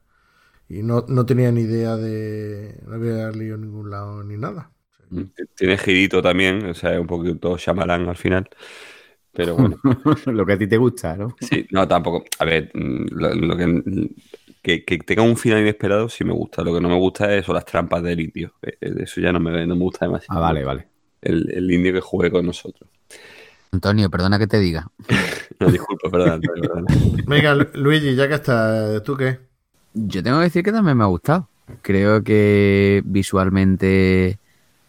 Y 0.69 0.83
no, 0.83 1.05
no 1.09 1.27
tenía 1.27 1.53
ni 1.53 1.63
idea 1.63 1.97
de... 1.97 2.81
No 2.87 2.95
había 2.97 3.31
leído 3.31 3.57
en 3.57 3.63
ningún 3.63 3.91
lado 3.91 4.25
ni 4.25 4.37
nada. 4.37 4.73
Mm. 5.11 5.23
Tiene 5.55 5.79
girito 5.79 6.23
también, 6.23 6.67
o 6.67 6.75
sea, 6.75 6.95
es 6.95 7.01
un 7.01 7.07
poquito 7.07 7.57
Shyamalan 7.57 8.09
al 8.09 8.17
final. 8.17 8.49
Pero 9.33 9.57
bueno, 9.57 9.79
Lo 10.27 10.47
que 10.47 10.53
a 10.55 10.59
ti 10.59 10.67
te 10.69 10.77
gusta, 10.77 11.17
¿no? 11.17 11.37
sí, 11.41 11.67
no, 11.71 11.87
tampoco. 11.87 12.25
A 12.39 12.45
ver, 12.45 12.71
mm, 12.75 13.07
lo, 13.11 13.35
lo 13.35 13.57
que, 13.57 14.11
que, 14.63 14.85
que 14.85 14.99
tenga 14.99 15.23
un 15.23 15.37
final 15.37 15.61
inesperado 15.61 16.09
sí 16.09 16.25
me 16.25 16.33
gusta. 16.33 16.63
Lo 16.63 16.75
que 16.75 16.81
no 16.81 16.89
me 16.89 16.97
gusta 16.97 17.35
es 17.35 17.47
son 17.47 17.55
las 17.55 17.65
trampas 17.65 18.03
del 18.03 18.21
indio. 18.21 18.55
Eh, 18.63 18.77
eh, 18.81 18.95
Eso 19.01 19.21
ya 19.21 19.33
no 19.33 19.41
me, 19.41 19.67
no 19.67 19.77
me 19.77 19.83
gusta 19.83 20.07
demasiado. 20.07 20.39
Ah, 20.39 20.43
vale, 20.43 20.65
vale. 20.65 20.89
El, 21.21 21.51
el 21.53 21.71
indio 21.71 21.93
que 21.93 22.01
juegue 22.01 22.31
con 22.31 22.47
nosotros. 22.47 22.89
Antonio, 23.73 24.11
perdona 24.11 24.39
que 24.39 24.47
te 24.47 24.59
diga. 24.59 24.89
No, 25.61 25.71
disculpa, 25.73 26.09
perdón. 26.11 26.41
Venga, 27.27 27.55
Lu- 27.55 27.69
Luigi, 27.75 28.15
ya 28.15 28.29
que 28.29 28.35
está, 28.35 29.03
¿tú 29.03 29.17
qué? 29.17 29.41
Yo 29.95 30.23
tengo 30.23 30.39
que 30.39 30.45
decir 30.45 30.63
que 30.63 30.73
también 30.73 30.97
me 30.97 31.05
ha 31.05 31.09
gustado. 31.09 31.49
Creo 31.83 32.23
que 32.23 33.03
visualmente 33.05 34.39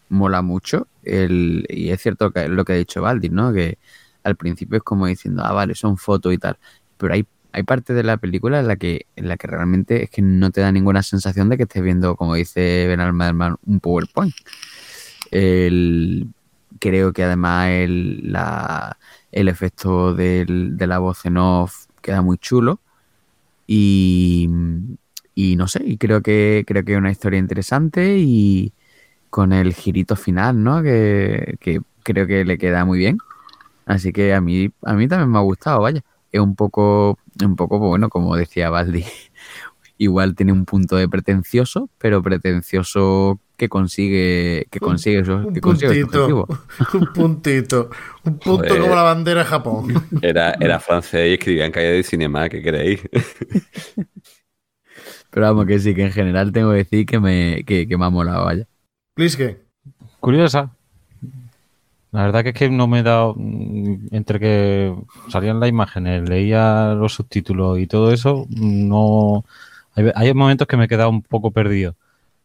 mola 0.08 0.42
mucho. 0.42 0.88
El, 1.04 1.66
y 1.68 1.90
es 1.90 2.00
cierto 2.02 2.30
que 2.30 2.48
lo 2.48 2.64
que 2.64 2.74
ha 2.74 2.76
dicho 2.76 3.02
Baldi, 3.02 3.28
¿no? 3.30 3.52
Que 3.52 3.78
al 4.24 4.36
principio 4.36 4.78
es 4.78 4.82
como 4.82 5.06
diciendo, 5.06 5.42
ah, 5.44 5.52
vale, 5.52 5.74
son 5.74 5.96
fotos 5.96 6.32
y 6.34 6.38
tal. 6.38 6.58
Pero 6.98 7.14
hay, 7.14 7.26
hay 7.52 7.62
parte 7.64 7.94
de 7.94 8.02
la 8.02 8.16
película 8.16 8.60
en 8.60 8.68
la 8.68 8.76
que 8.76 9.06
en 9.16 9.28
la 9.28 9.36
que 9.36 9.46
realmente 9.46 10.04
es 10.04 10.10
que 10.10 10.22
no 10.22 10.50
te 10.50 10.60
da 10.60 10.72
ninguna 10.72 11.02
sensación 11.02 11.48
de 11.48 11.56
que 11.56 11.64
estés 11.64 11.82
viendo, 11.82 12.16
como 12.16 12.34
dice 12.34 12.86
Ben 12.88 13.00
Alman, 13.00 13.56
un 13.66 13.80
PowerPoint. 13.80 14.34
El, 15.30 16.28
creo 16.80 17.12
que 17.12 17.24
además 17.24 17.68
el, 17.70 18.32
la, 18.32 18.98
el 19.32 19.48
efecto 19.48 20.14
de 20.14 20.46
la 20.78 20.98
voz 20.98 21.24
en 21.26 21.36
off 21.38 21.86
queda 22.02 22.22
muy 22.22 22.38
chulo. 22.38 22.80
Y, 23.66 24.48
y 25.34 25.56
no 25.56 25.68
sé, 25.68 25.82
y 25.84 25.96
creo 25.98 26.22
que 26.22 26.64
creo 26.66 26.84
que 26.84 26.92
es 26.92 26.98
una 26.98 27.12
historia 27.12 27.38
interesante 27.38 28.16
y 28.18 28.72
con 29.30 29.52
el 29.52 29.74
girito 29.74 30.16
final, 30.16 30.62
¿no? 30.62 30.82
Que, 30.82 31.56
que 31.60 31.80
creo 32.02 32.26
que 32.26 32.44
le 32.44 32.58
queda 32.58 32.84
muy 32.84 32.98
bien. 32.98 33.18
Así 33.86 34.12
que 34.12 34.34
a 34.34 34.40
mí, 34.40 34.70
a 34.82 34.94
mí 34.94 35.08
también 35.08 35.30
me 35.30 35.38
ha 35.38 35.42
gustado, 35.42 35.80
vaya. 35.82 36.02
Es 36.32 36.40
un 36.40 36.54
poco, 36.54 37.18
un 37.44 37.56
poco, 37.56 37.78
bueno, 37.78 38.08
como 38.08 38.36
decía 38.36 38.70
Baldi, 38.70 39.04
igual 39.98 40.34
tiene 40.34 40.52
un 40.52 40.64
punto 40.64 40.96
de 40.96 41.08
pretencioso, 41.08 41.90
pero 41.98 42.22
pretencioso 42.22 43.40
que 43.56 43.68
consigue 43.68 44.66
que 44.70 44.80
consigue 44.80 45.18
eso, 45.18 45.36
Un 45.36 45.52
que 45.52 45.60
consigue 45.60 46.06
puntito. 46.06 46.46
Un 46.94 47.12
puntito. 47.12 47.90
Un 48.24 48.38
punto 48.38 48.68
Joder. 48.68 48.80
como 48.80 48.94
la 48.94 49.02
bandera 49.02 49.40
de 49.40 49.46
Japón. 49.46 49.92
Era, 50.22 50.54
era 50.58 50.80
francés 50.80 51.28
y 51.28 51.34
escribía 51.34 51.66
en 51.66 51.72
calle 51.72 51.92
de 51.92 52.02
cinema, 52.02 52.48
¿qué 52.48 52.62
queréis? 52.62 53.02
Pero 55.30 55.46
vamos, 55.46 55.66
que 55.66 55.78
sí, 55.78 55.94
que 55.94 56.04
en 56.04 56.12
general 56.12 56.52
tengo 56.52 56.70
que 56.70 56.78
decir 56.78 57.06
que 57.06 57.20
me, 57.20 57.62
que, 57.64 57.86
que 57.86 57.98
me 57.98 58.06
ha 58.06 58.10
molado, 58.10 58.46
vaya. 58.46 58.66
Pliske. 59.14 59.60
Curiosa. 60.20 60.74
La 62.12 62.22
verdad 62.24 62.42
que 62.42 62.48
es 62.50 62.54
que 62.56 62.68
no 62.70 62.88
me 62.88 63.00
he 63.00 63.02
dado. 63.02 63.34
mm, 63.36 64.08
Entre 64.14 64.40
que 64.40 64.94
salían 65.28 65.60
las 65.60 65.68
imágenes, 65.68 66.28
leía 66.28 66.94
los 66.94 67.14
subtítulos 67.14 67.78
y 67.78 67.86
todo 67.86 68.12
eso, 68.12 68.46
no. 68.50 69.44
Hay, 69.94 70.10
hay 70.14 70.34
momentos 70.34 70.66
que 70.66 70.76
me 70.76 70.84
he 70.86 70.88
quedado 70.88 71.10
un 71.10 71.22
poco 71.22 71.50
perdido 71.52 71.94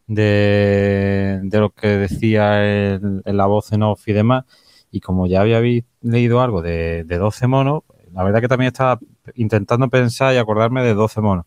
de, 0.08 1.40
de 1.44 1.60
lo 1.60 1.72
que 1.72 1.88
decía 1.90 2.64
el- 2.66 3.22
la 3.26 3.46
voz 3.48 3.72
en 3.74 3.84
off 3.84 4.08
y 4.08 4.14
demás. 4.14 4.46
Y 4.92 5.02
como 5.02 5.28
ya 5.28 5.42
había 5.42 5.62
leído 6.02 6.42
algo 6.42 6.62
de, 6.64 7.04
de 7.06 7.18
12 7.18 7.48
monos, 7.48 7.84
la 8.14 8.24
verdad 8.24 8.42
que 8.42 8.48
también 8.50 8.68
estaba 8.70 9.00
intentando 9.36 9.90
pensar 9.90 10.34
y 10.36 10.38
acordarme 10.38 10.84
de 10.84 10.94
12 10.96 11.22
monos. 11.22 11.46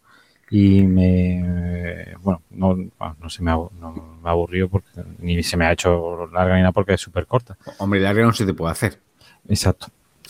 Y 0.50 0.82
me. 0.82 2.14
Bueno, 2.22 2.42
no, 2.50 2.76
ah, 3.00 3.14
no 3.20 3.28
se 3.28 3.42
me, 3.42 3.50
no 3.50 4.18
me 4.22 4.30
aburrió 4.30 4.68
porque 4.68 4.88
ni 5.18 5.42
se 5.42 5.56
me 5.56 5.66
ha 5.66 5.72
hecho 5.72 6.26
larga 6.32 6.54
ni 6.56 6.60
nada 6.62 6.72
porque 6.72 6.94
es 6.94 7.00
súper 7.00 7.26
corta. 7.26 7.56
Hombre, 7.78 8.00
larga 8.00 8.22
no 8.24 8.32
se 8.32 8.46
te 8.46 8.54
puede 8.54 8.72
hacer. 8.72 8.98
Exacto. 9.48 9.88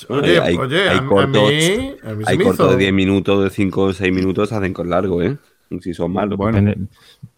Oye, 0.08 0.40
hay, 0.40 0.56
oye, 0.56 0.88
hay 0.88 0.98
a, 0.98 1.00
a 1.00 1.06
cortos, 1.06 1.50
mí, 1.50 1.92
a 2.04 2.14
mí 2.14 2.24
se 2.24 2.30
hay 2.30 2.38
me 2.38 2.44
cortos 2.44 2.66
hizo- 2.66 2.70
de 2.72 2.76
10 2.78 2.92
minutos, 2.92 3.42
de 3.44 3.50
5 3.50 3.82
o 3.82 3.92
6 3.92 4.12
minutos, 4.14 4.52
hacen 4.52 4.72
con 4.72 4.88
largo, 4.90 5.22
¿eh? 5.22 5.36
Si 5.80 5.92
son 5.92 6.12
malos. 6.12 6.36
Bueno. 6.38 6.56
Ten- 6.58 6.88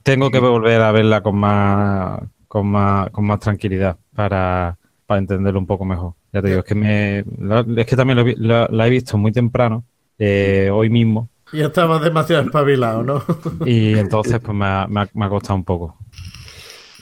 Tengo 0.03 0.31
que 0.31 0.39
volver 0.39 0.81
a 0.83 0.93
verla 0.93 1.23
con 1.23 1.37
más, 1.37 2.21
con 2.49 2.67
más, 2.69 3.11
con 3.11 3.25
más 3.25 3.41
tranquilidad 3.41 3.97
para, 4.15 4.77
para 5.07 5.19
entenderlo 5.21 5.59
un 5.59 5.67
poco 5.67 5.85
mejor. 5.85 6.13
Ya 6.33 6.43
te 6.43 6.49
digo, 6.49 6.61
es 6.61 6.67
que 6.67 6.75
me, 6.75 7.19
es 7.21 7.87
que 7.87 7.97
también 7.97 8.19
lo 8.19 8.25
la, 8.37 8.69
la 8.71 8.87
he 8.87 8.91
visto 8.91 9.17
muy 9.19 9.33
temprano, 9.33 9.85
eh, 10.19 10.71
hoy 10.73 10.91
mismo, 10.91 11.29
Ya 11.53 11.67
estabas 11.67 12.03
demasiado 12.03 12.43
espabilado, 12.43 13.03
¿no? 13.03 13.23
y 13.67 13.99
entonces 13.99 14.41
pues 14.41 14.57
me 14.57 14.67
ha, 14.67 14.87
me 14.89 15.01
ha- 15.03 15.11
me 15.15 15.25
ha 15.25 15.29
costado 15.29 15.57
un 15.57 15.65
poco. 15.65 15.99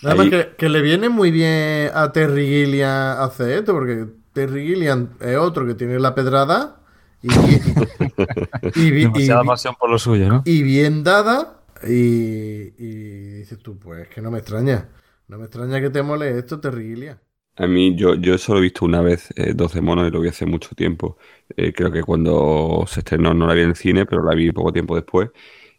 Nada 0.02 0.14
más 0.14 0.28
que, 0.28 0.50
que 0.56 0.68
le 0.68 0.80
viene 0.80 1.08
muy 1.08 1.30
bien 1.30 1.90
a 1.92 2.12
Terry 2.12 2.46
Gilliam 2.46 3.20
hacer 3.20 3.50
esto, 3.50 3.72
porque 3.72 4.06
Terry 4.32 4.66
Gilliam 4.66 5.10
es 5.20 5.36
otro 5.36 5.66
que 5.66 5.74
tiene 5.74 5.98
la 5.98 6.14
pedrada 6.14 6.76
y, 7.20 7.28
y, 8.74 8.80
y- 8.80 8.90
y- 8.94 9.00
Demasiada 9.02 9.44
pasión 9.44 9.74
por 9.78 9.90
lo 9.90 9.98
suyo, 9.98 10.28
¿no? 10.28 10.42
y 10.44 10.62
bien 10.62 11.02
dada. 11.04 11.54
Y, 11.86 12.72
y 12.78 13.38
dices 13.38 13.58
tú, 13.60 13.78
pues 13.78 14.08
que 14.08 14.20
no 14.20 14.30
me 14.30 14.38
extraña. 14.38 14.88
No 15.28 15.38
me 15.38 15.44
extraña 15.44 15.80
que 15.80 15.90
te 15.90 16.02
mole 16.02 16.38
esto, 16.38 16.58
Terry 16.60 16.88
Gilliam. 16.94 17.18
A 17.58 17.66
mí, 17.66 17.96
yo, 17.96 18.14
yo 18.14 18.38
solo 18.38 18.60
he 18.60 18.62
visto 18.62 18.84
una 18.84 19.00
vez 19.00 19.30
eh, 19.36 19.52
12 19.54 19.80
monos 19.80 20.06
y 20.06 20.10
lo 20.12 20.20
vi 20.20 20.28
hace 20.28 20.46
mucho 20.46 20.74
tiempo. 20.76 21.18
Eh, 21.56 21.72
creo 21.72 21.90
que 21.90 22.02
cuando 22.04 22.84
se 22.86 23.00
estrenó 23.00 23.34
no 23.34 23.46
la 23.48 23.54
vi 23.54 23.62
en 23.62 23.70
el 23.70 23.76
cine, 23.76 24.06
pero 24.06 24.22
la 24.22 24.34
vi 24.34 24.52
poco 24.52 24.72
tiempo 24.72 24.94
después. 24.94 25.30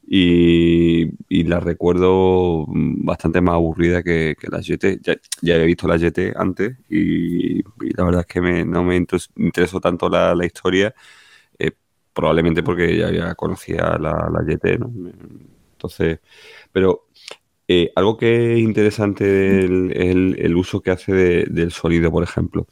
Y, 0.05 1.05
la 1.45 1.59
recuerdo 1.61 2.65
mm, 2.67 3.05
bastante 3.05 3.39
más 3.41 3.55
aburrida 3.55 4.03
que, 4.03 4.35
que 4.39 4.47
la 4.49 4.61
GT. 4.61 4.99
Ya, 5.01 5.15
ya 5.41 5.53
había 5.55 5.65
visto 5.67 5.87
la 5.87 5.97
GT 5.97 6.33
antes 6.35 6.77
y, 6.89 7.59
la 7.95 8.03
verdad 8.05 8.21
es 8.21 8.27
que 8.27 8.41
me- 8.41 8.65
no 8.65 8.83
me 8.83 8.95
inter- 8.97 9.21
interesó 9.37 9.79
tanto 9.79 10.09
la, 10.09 10.35
historia, 10.45 10.93
eh, 11.59 11.71
probablemente 12.13 12.63
porque 12.63 12.97
ya 12.97 13.07
había 13.07 13.35
conocía 13.35 13.97
la, 13.99 14.29
la 14.31 14.41
¿no? 14.79 14.91
Entonces, 15.73 16.19
pero 16.71 17.07
eh, 17.69 17.91
algo 17.95 18.17
que 18.17 18.55
es 18.55 18.59
interesante 18.61 19.65
el, 19.65 19.93
el- 19.95 20.37
el 20.39 20.57
uso 20.57 20.81
que 20.81 20.91
hace 20.91 21.13
de- 21.13 21.45
del 21.49 21.71
sonido, 21.73 22.11
por 22.11 22.23
ejemplo. 22.23 22.67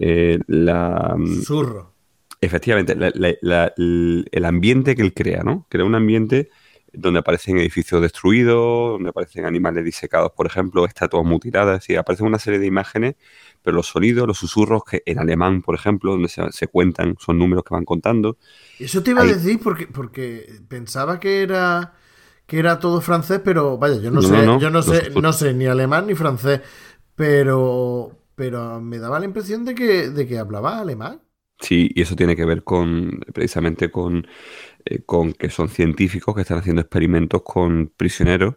Eh, 0.00 0.38
la, 0.48 1.14
mm, 1.18 1.46
Zurro. 1.46 1.94
efectivamente, 2.40 2.94
la- 2.96 3.72
el 3.76 4.26
el 4.32 4.44
ambiente 4.44 4.94
que 4.96 5.02
él 5.02 5.14
crea, 5.14 5.42
¿no? 5.44 5.66
Crea 5.70 5.84
un 5.84 5.94
ambiente 5.94 6.50
donde 6.92 7.20
aparecen 7.20 7.58
edificios 7.58 8.02
destruidos, 8.02 8.92
donde 8.94 9.10
aparecen 9.10 9.44
animales 9.46 9.84
disecados, 9.84 10.32
por 10.32 10.46
ejemplo, 10.46 10.84
estatuas 10.86 11.24
mutiladas, 11.24 11.76
es 11.76 11.80
decir, 11.82 11.98
aparecen 11.98 12.26
una 12.26 12.38
serie 12.40 12.58
de 12.58 12.66
imágenes, 12.66 13.14
pero 13.62 13.76
los 13.76 13.86
sonidos, 13.88 14.26
los 14.26 14.38
susurros, 14.38 14.82
que 14.84 15.02
en 15.06 15.18
alemán, 15.20 15.62
por 15.62 15.74
ejemplo, 15.76 16.12
donde 16.12 16.28
se, 16.28 16.50
se 16.52 16.66
cuentan, 16.68 17.16
son 17.20 17.38
números 17.38 17.64
que 17.64 17.74
van 17.74 17.84
contando. 17.84 18.38
Eso 18.78 19.02
te 19.02 19.10
iba 19.10 19.22
Ahí. 19.22 19.30
a 19.30 19.34
decir 19.36 19.60
porque, 19.62 19.86
porque 19.86 20.60
pensaba 20.68 21.20
que 21.20 21.42
era 21.42 21.94
que 22.50 22.58
era 22.58 22.78
todo 22.80 23.00
francés, 23.00 23.40
pero 23.44 23.78
vaya, 23.78 23.96
yo 24.00 24.10
no, 24.10 24.22
No, 24.26 24.30
sé, 24.30 24.36
no, 24.42 24.58
yo 24.58 24.70
no 24.70 24.82
sé, 24.82 25.10
no 25.12 25.32
sé 25.32 25.54
ni 25.54 25.66
alemán 25.66 26.06
ni 26.08 26.14
francés, 26.16 26.60
pero 27.16 28.16
pero 28.36 28.80
me 28.80 28.98
daba 28.98 29.20
la 29.20 29.26
impresión 29.26 29.64
de 29.66 29.74
que, 29.76 30.10
de 30.10 30.26
que 30.28 30.38
hablaba 30.38 30.80
alemán. 30.80 31.22
Sí, 31.62 31.90
y 31.94 32.00
eso 32.02 32.16
tiene 32.16 32.34
que 32.36 32.46
ver 32.46 32.64
con, 32.64 33.20
precisamente 33.34 33.90
con, 33.90 34.26
eh, 34.84 35.02
con 35.04 35.32
que 35.34 35.50
son 35.50 35.68
científicos 35.68 36.34
que 36.34 36.42
están 36.42 36.58
haciendo 36.58 36.82
experimentos 36.82 37.42
con 37.42 37.88
prisioneros 37.96 38.56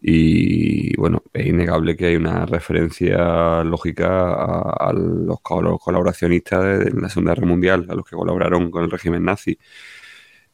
y, 0.00 0.96
bueno, 0.96 1.22
es 1.32 1.46
innegable 1.46 1.96
que 1.96 2.06
hay 2.06 2.16
una 2.16 2.46
referencia 2.46 3.64
lógica 3.64 4.34
a, 4.34 4.90
a 4.90 4.92
los 4.94 5.40
col- 5.42 5.78
colaboracionistas 5.80 6.62
de, 6.64 6.78
de 6.92 7.00
la 7.00 7.08
Segunda 7.08 7.34
Guerra 7.34 7.46
Mundial, 7.48 7.86
a 7.90 7.94
los 7.96 8.04
que 8.06 8.16
colaboraron 8.16 8.70
con 8.70 8.84
el 8.84 8.90
régimen 8.92 9.24
nazi. 9.24 9.58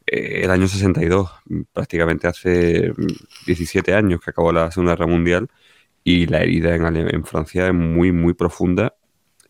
Eh, 0.05 0.41
el 0.43 0.51
año 0.51 0.67
62, 0.67 1.29
prácticamente 1.73 2.27
hace 2.27 2.91
mm, 2.91 3.45
17 3.45 3.93
años 3.93 4.21
que 4.21 4.31
acabó 4.31 4.51
la 4.51 4.71
Segunda 4.71 4.93
Guerra 4.93 5.07
Mundial 5.07 5.49
y 6.03 6.25
la 6.27 6.41
herida 6.41 6.75
en, 6.75 7.25
Francia 7.25 7.67
es 7.67 7.73
muy, 7.73 8.11
muy 8.11 8.33
profunda. 8.33 8.95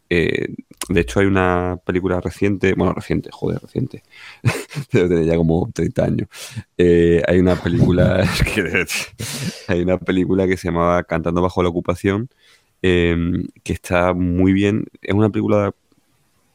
Eh, 0.09 0.49
de 0.89 1.01
hecho, 1.01 1.21
hay 1.21 1.27
una 1.27 1.79
película 1.85 2.19
reciente, 2.19 2.73
bueno, 2.73 2.93
reciente, 2.93 3.29
joder, 3.31 3.61
reciente, 3.61 4.03
ya 4.91 5.37
como 5.37 5.69
30 5.73 6.05
años. 6.05 6.27
Eh, 6.77 7.21
hay 7.27 7.39
una 7.39 7.55
película, 7.55 8.27
que- 8.55 8.85
hay 9.69 9.81
una 9.81 9.97
película 9.99 10.47
que 10.47 10.57
se 10.57 10.67
llamaba 10.67 11.03
Cantando 11.03 11.41
bajo 11.41 11.63
la 11.63 11.69
ocupación, 11.69 12.29
eh, 12.81 13.15
que 13.63 13.73
está 13.73 14.13
muy 14.13 14.53
bien. 14.53 14.87
Es 15.01 15.13
una 15.13 15.29
película 15.29 15.73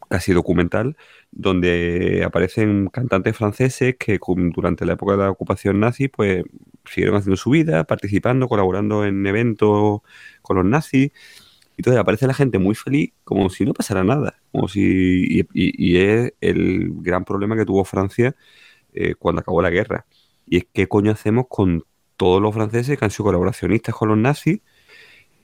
casi 0.08 0.32
documental 0.32 0.96
donde 1.38 2.24
aparecen 2.24 2.88
cantantes 2.88 3.36
franceses 3.36 3.96
que 3.98 4.18
durante 4.54 4.86
la 4.86 4.94
época 4.94 5.12
de 5.12 5.18
la 5.18 5.30
ocupación 5.30 5.80
nazi, 5.80 6.08
pues 6.08 6.44
siguieron 6.86 7.16
haciendo 7.16 7.36
su 7.36 7.50
vida, 7.50 7.84
participando, 7.84 8.48
colaborando 8.48 9.04
en 9.04 9.26
eventos 9.26 10.00
con 10.40 10.56
los 10.56 10.64
nazis. 10.64 11.12
Y 11.76 11.82
entonces 11.82 12.00
aparece 12.00 12.26
la 12.26 12.32
gente 12.32 12.58
muy 12.58 12.74
feliz, 12.74 13.12
como 13.22 13.50
si 13.50 13.66
no 13.66 13.74
pasara 13.74 14.02
nada. 14.02 14.40
Como 14.50 14.66
si, 14.68 15.46
y, 15.52 15.96
es 15.98 16.32
el 16.40 16.90
gran 17.02 17.24
problema 17.26 17.54
que 17.54 17.66
tuvo 17.66 17.84
Francia 17.84 18.34
eh, 18.94 19.14
cuando 19.14 19.40
acabó 19.42 19.60
la 19.60 19.70
guerra. 19.70 20.06
Y 20.46 20.56
es 20.58 20.66
qué 20.72 20.88
coño 20.88 21.12
hacemos 21.12 21.46
con 21.50 21.84
todos 22.16 22.40
los 22.40 22.54
franceses 22.54 22.98
que 22.98 23.04
han 23.04 23.10
sido 23.10 23.24
colaboracionistas 23.26 23.94
con 23.94 24.08
los 24.08 24.16
nazis 24.16 24.60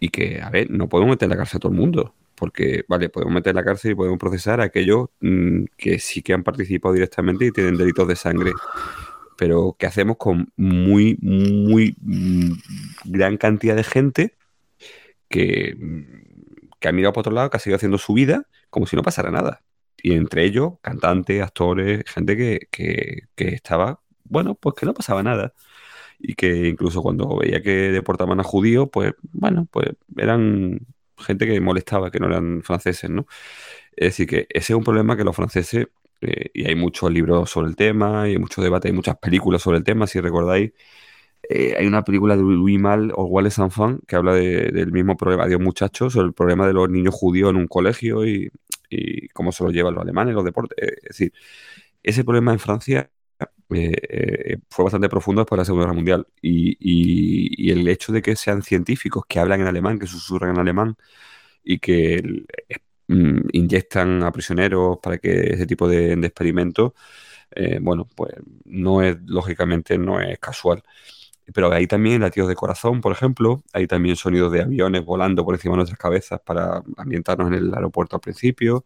y 0.01 0.09
que, 0.09 0.41
a 0.41 0.49
ver, 0.49 0.71
no 0.71 0.89
podemos 0.89 1.11
meter 1.11 1.29
la 1.29 1.37
cárcel 1.37 1.59
a 1.59 1.61
todo 1.61 1.73
el 1.73 1.79
mundo. 1.79 2.15
Porque, 2.43 2.85
vale, 2.89 3.09
podemos 3.09 3.33
meter 3.35 3.55
la 3.55 3.63
cárcel 3.63 3.93
y 3.93 3.95
podemos 3.95 4.19
procesar 4.19 4.61
a 4.61 4.65
aquellos 4.65 5.11
mm, 5.21 5.67
que 5.77 6.01
sí 6.01 6.23
que 6.23 6.33
han 6.33 6.43
participado 6.43 6.93
directamente 6.93 7.47
y 7.47 7.53
tienen 7.53 7.77
delitos 7.77 8.09
de 8.09 8.17
sangre. 8.17 8.51
Pero, 9.39 9.77
¿qué 9.79 9.87
hacemos 9.87 10.17
con 10.17 10.53
muy, 10.57 11.17
muy 11.23 11.95
mm, 12.01 12.53
gran 13.05 13.37
cantidad 13.37 13.77
de 13.77 13.85
gente 13.85 14.35
que, 15.29 15.77
mm, 15.79 16.73
que 16.81 16.89
ha 16.89 16.91
mirado 16.91 17.13
para 17.13 17.21
otro 17.21 17.33
lado, 17.33 17.49
que 17.49 17.59
ha 17.59 17.61
seguido 17.61 17.77
haciendo 17.77 17.99
su 17.99 18.13
vida 18.13 18.49
como 18.71 18.89
si 18.89 18.97
no 18.97 19.03
pasara 19.05 19.31
nada? 19.31 19.63
Y 20.03 20.15
entre 20.15 20.45
ellos, 20.45 20.73
cantantes, 20.83 21.41
actores, 21.45 22.03
gente 22.09 22.37
que, 22.37 22.67
que, 22.73 23.29
que 23.37 23.51
estaba, 23.51 24.01
bueno, 24.25 24.57
pues 24.57 24.75
que 24.75 24.85
no 24.85 24.95
pasaba 24.95 25.23
nada. 25.23 25.55
Y 26.19 26.35
que 26.35 26.67
incluso 26.67 27.03
cuando 27.03 27.37
veía 27.39 27.63
que 27.63 27.93
deportaban 27.93 28.41
a 28.41 28.43
judíos, 28.43 28.89
pues, 28.93 29.15
bueno, 29.33 29.69
pues 29.71 29.91
eran 30.17 30.81
gente 31.23 31.47
que 31.47 31.61
molestaba, 31.61 32.11
que 32.11 32.19
no 32.21 32.27
eran 32.27 32.63
franceses, 32.63 33.11
¿no? 33.11 33.27
Es 33.97 34.09
decir, 34.09 34.27
que 34.29 34.47
ese 34.51 34.73
es 34.73 34.77
un 34.77 34.85
problema 34.85 35.17
que 35.17 35.25
los 35.25 35.37
franceses, 35.37 35.89
eh, 36.21 36.51
y 36.55 36.67
hay 36.67 36.75
muchos 36.77 37.11
libros 37.13 37.51
sobre 37.51 37.69
el 37.69 37.77
tema, 37.77 38.29
y 38.29 38.33
hay 38.33 38.39
mucho 38.39 38.63
debate, 38.63 38.89
hay 38.89 38.95
muchas 38.95 39.17
películas 39.19 39.63
sobre 39.63 39.79
el 39.79 39.85
tema, 39.85 40.07
si 40.07 40.21
recordáis. 40.21 40.73
Eh, 41.49 41.75
hay 41.79 41.87
una 41.87 42.05
película 42.05 42.37
de 42.37 42.43
Louis 42.43 42.79
Mal, 42.81 43.13
Orwell 43.15 43.45
les 43.45 43.59
Enfants, 43.59 44.03
que 44.07 44.17
habla 44.17 44.35
de- 44.35 44.71
del 44.73 44.93
mismo 44.93 45.17
problema, 45.17 45.47
de 45.49 45.57
un 45.57 45.65
muchacho, 45.65 46.09
sobre 46.11 46.29
el 46.29 46.35
problema 46.35 46.67
de 46.67 46.73
los 46.75 46.89
niños 46.89 47.15
judíos 47.15 47.51
en 47.51 47.57
un 47.57 47.67
colegio 47.69 48.25
y, 48.27 48.51
y 48.91 49.29
cómo 49.29 49.53
se 49.53 49.65
los 49.65 49.73
llevan 49.73 49.95
los 49.95 50.03
alemanes, 50.03 50.35
los 50.35 50.45
deportes. 50.45 50.79
Eh, 50.79 50.97
Es 51.03 51.09
decir, 51.19 51.33
ese 52.03 52.25
problema 52.25 52.53
en 52.53 52.59
Francia 52.61 53.11
eh, 53.75 53.93
eh, 54.09 54.59
fue 54.71 54.85
bastante 54.85 55.09
profundo 55.09 55.43
después 55.43 55.57
de 55.59 55.61
la 55.63 55.65
Segunda 55.65 55.85
Guerra 55.87 55.95
Mundial. 55.95 56.27
Y, 56.41 57.71
el 57.71 57.89
hecho 57.89 58.13
de 58.13 58.23
que 58.23 58.37
sean 58.37 58.63
científicos 58.63 59.25
que 59.29 59.39
hablan 59.39 59.61
en 59.63 59.67
alemán, 59.67 59.99
que 59.99 60.07
susurran 60.07 60.51
en 60.51 60.59
alemán 60.61 60.97
y 61.65 61.79
que 61.79 62.17
eh, 62.69 62.79
mm, 63.09 63.41
inyectan 63.53 64.23
a 64.23 64.33
prisioneros 64.33 64.99
para 65.03 65.19
que 65.19 65.55
ese 65.55 65.67
tipo 65.67 65.89
de, 65.89 66.13
experimentos, 66.15 66.93
bueno, 67.83 68.09
pues 68.17 68.35
no 68.65 69.03
es, 69.03 69.17
lógicamente, 69.27 69.99
no 69.99 70.21
es 70.21 70.39
casual. 70.39 70.83
Pero 71.55 71.73
hay 71.73 71.87
también 71.87 72.23
latidos 72.23 72.49
de 72.49 72.55
corazón, 72.55 73.01
por 73.01 73.13
ejemplo, 73.13 73.63
hay 73.73 73.87
también 73.87 74.17
sonidos 74.17 74.53
de 74.53 74.63
aviones 74.63 75.05
volando 75.05 75.45
por 75.45 75.55
encima 75.55 75.73
de 75.75 75.79
nuestras 75.79 75.99
cabezas 75.99 76.41
para 76.41 76.83
ambientarnos 76.97 77.49
en 77.49 77.55
el 77.55 77.75
aeropuerto 77.75 78.17
al 78.17 78.21
principio. 78.21 78.85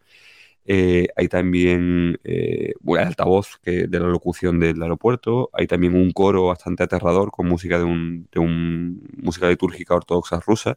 Eh, 0.68 1.08
hay 1.16 1.28
también 1.28 2.18
eh, 2.24 2.72
altavoz 2.98 3.60
de 3.64 3.88
la 4.00 4.08
locución 4.08 4.58
del 4.60 4.82
aeropuerto. 4.82 5.50
Hay 5.52 5.66
también 5.66 5.94
un 5.94 6.10
coro 6.12 6.46
bastante 6.46 6.82
aterrador 6.84 7.30
con 7.30 7.46
música 7.48 7.78
de 7.78 7.84
un, 7.84 8.28
de 8.32 8.40
un 8.40 9.02
música 9.22 9.48
litúrgica 9.48 9.94
ortodoxa 9.94 10.40
rusa. 10.40 10.76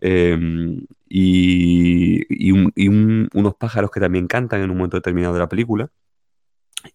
Em, 0.00 0.86
y, 1.08 2.24
y 2.48 2.52
un- 2.52 2.72
y 2.76 2.88
un- 2.88 3.28
unos 3.34 3.54
pájaros 3.56 3.90
que 3.90 4.00
también 4.00 4.26
cantan 4.28 4.62
en 4.62 4.70
un 4.70 4.76
momento 4.78 4.96
determinado 4.98 5.34
de 5.34 5.40
la 5.40 5.48
película. 5.48 5.90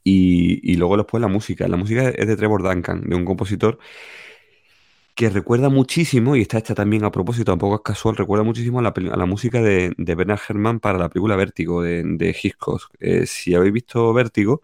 Y, 0.03 0.59
y 0.71 0.75
luego 0.77 0.97
después 0.97 1.21
la 1.21 1.27
música. 1.27 1.67
La 1.67 1.77
música 1.77 2.09
es 2.09 2.27
de 2.27 2.35
Trevor 2.35 2.63
Duncan, 2.63 3.01
de 3.07 3.15
un 3.15 3.25
compositor 3.25 3.77
que 5.15 5.29
recuerda 5.29 5.69
muchísimo, 5.69 6.35
y 6.35 6.41
está 6.41 6.57
hecha 6.59 6.75
también 6.75 7.05
a 7.05 7.11
propósito, 7.11 7.45
tampoco 7.45 7.75
es 7.75 7.81
casual, 7.81 8.17
recuerda 8.17 8.43
muchísimo 8.43 8.79
a 8.79 8.81
la, 8.81 8.89
a 8.89 9.17
la 9.17 9.25
música 9.25 9.61
de, 9.61 9.93
de 9.97 10.15
Bernard 10.15 10.39
Herrmann 10.47 10.79
para 10.81 10.97
la 10.97 11.09
película 11.09 11.37
Vértigo 11.37 11.81
de, 11.81 12.03
de 12.05 12.35
Hitchcock. 12.41 12.91
Eh, 12.99 13.25
si 13.25 13.55
habéis 13.55 13.73
visto 13.73 14.13
Vértigo, 14.13 14.61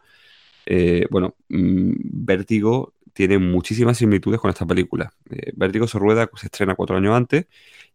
eh, 0.65 1.07
bueno, 1.09 1.35
mm, 1.49 1.93
Vértigo 2.03 2.93
tiene 3.13 3.39
muchísimas 3.39 3.97
similitudes 3.97 4.39
con 4.41 4.49
esta 4.49 4.65
película. 4.65 5.13
Eh, 5.29 5.53
Vértigo 5.55 5.87
se 5.87 5.99
rueda, 5.99 6.29
se 6.35 6.47
estrena 6.47 6.75
cuatro 6.75 6.97
años 6.97 7.15
antes 7.15 7.47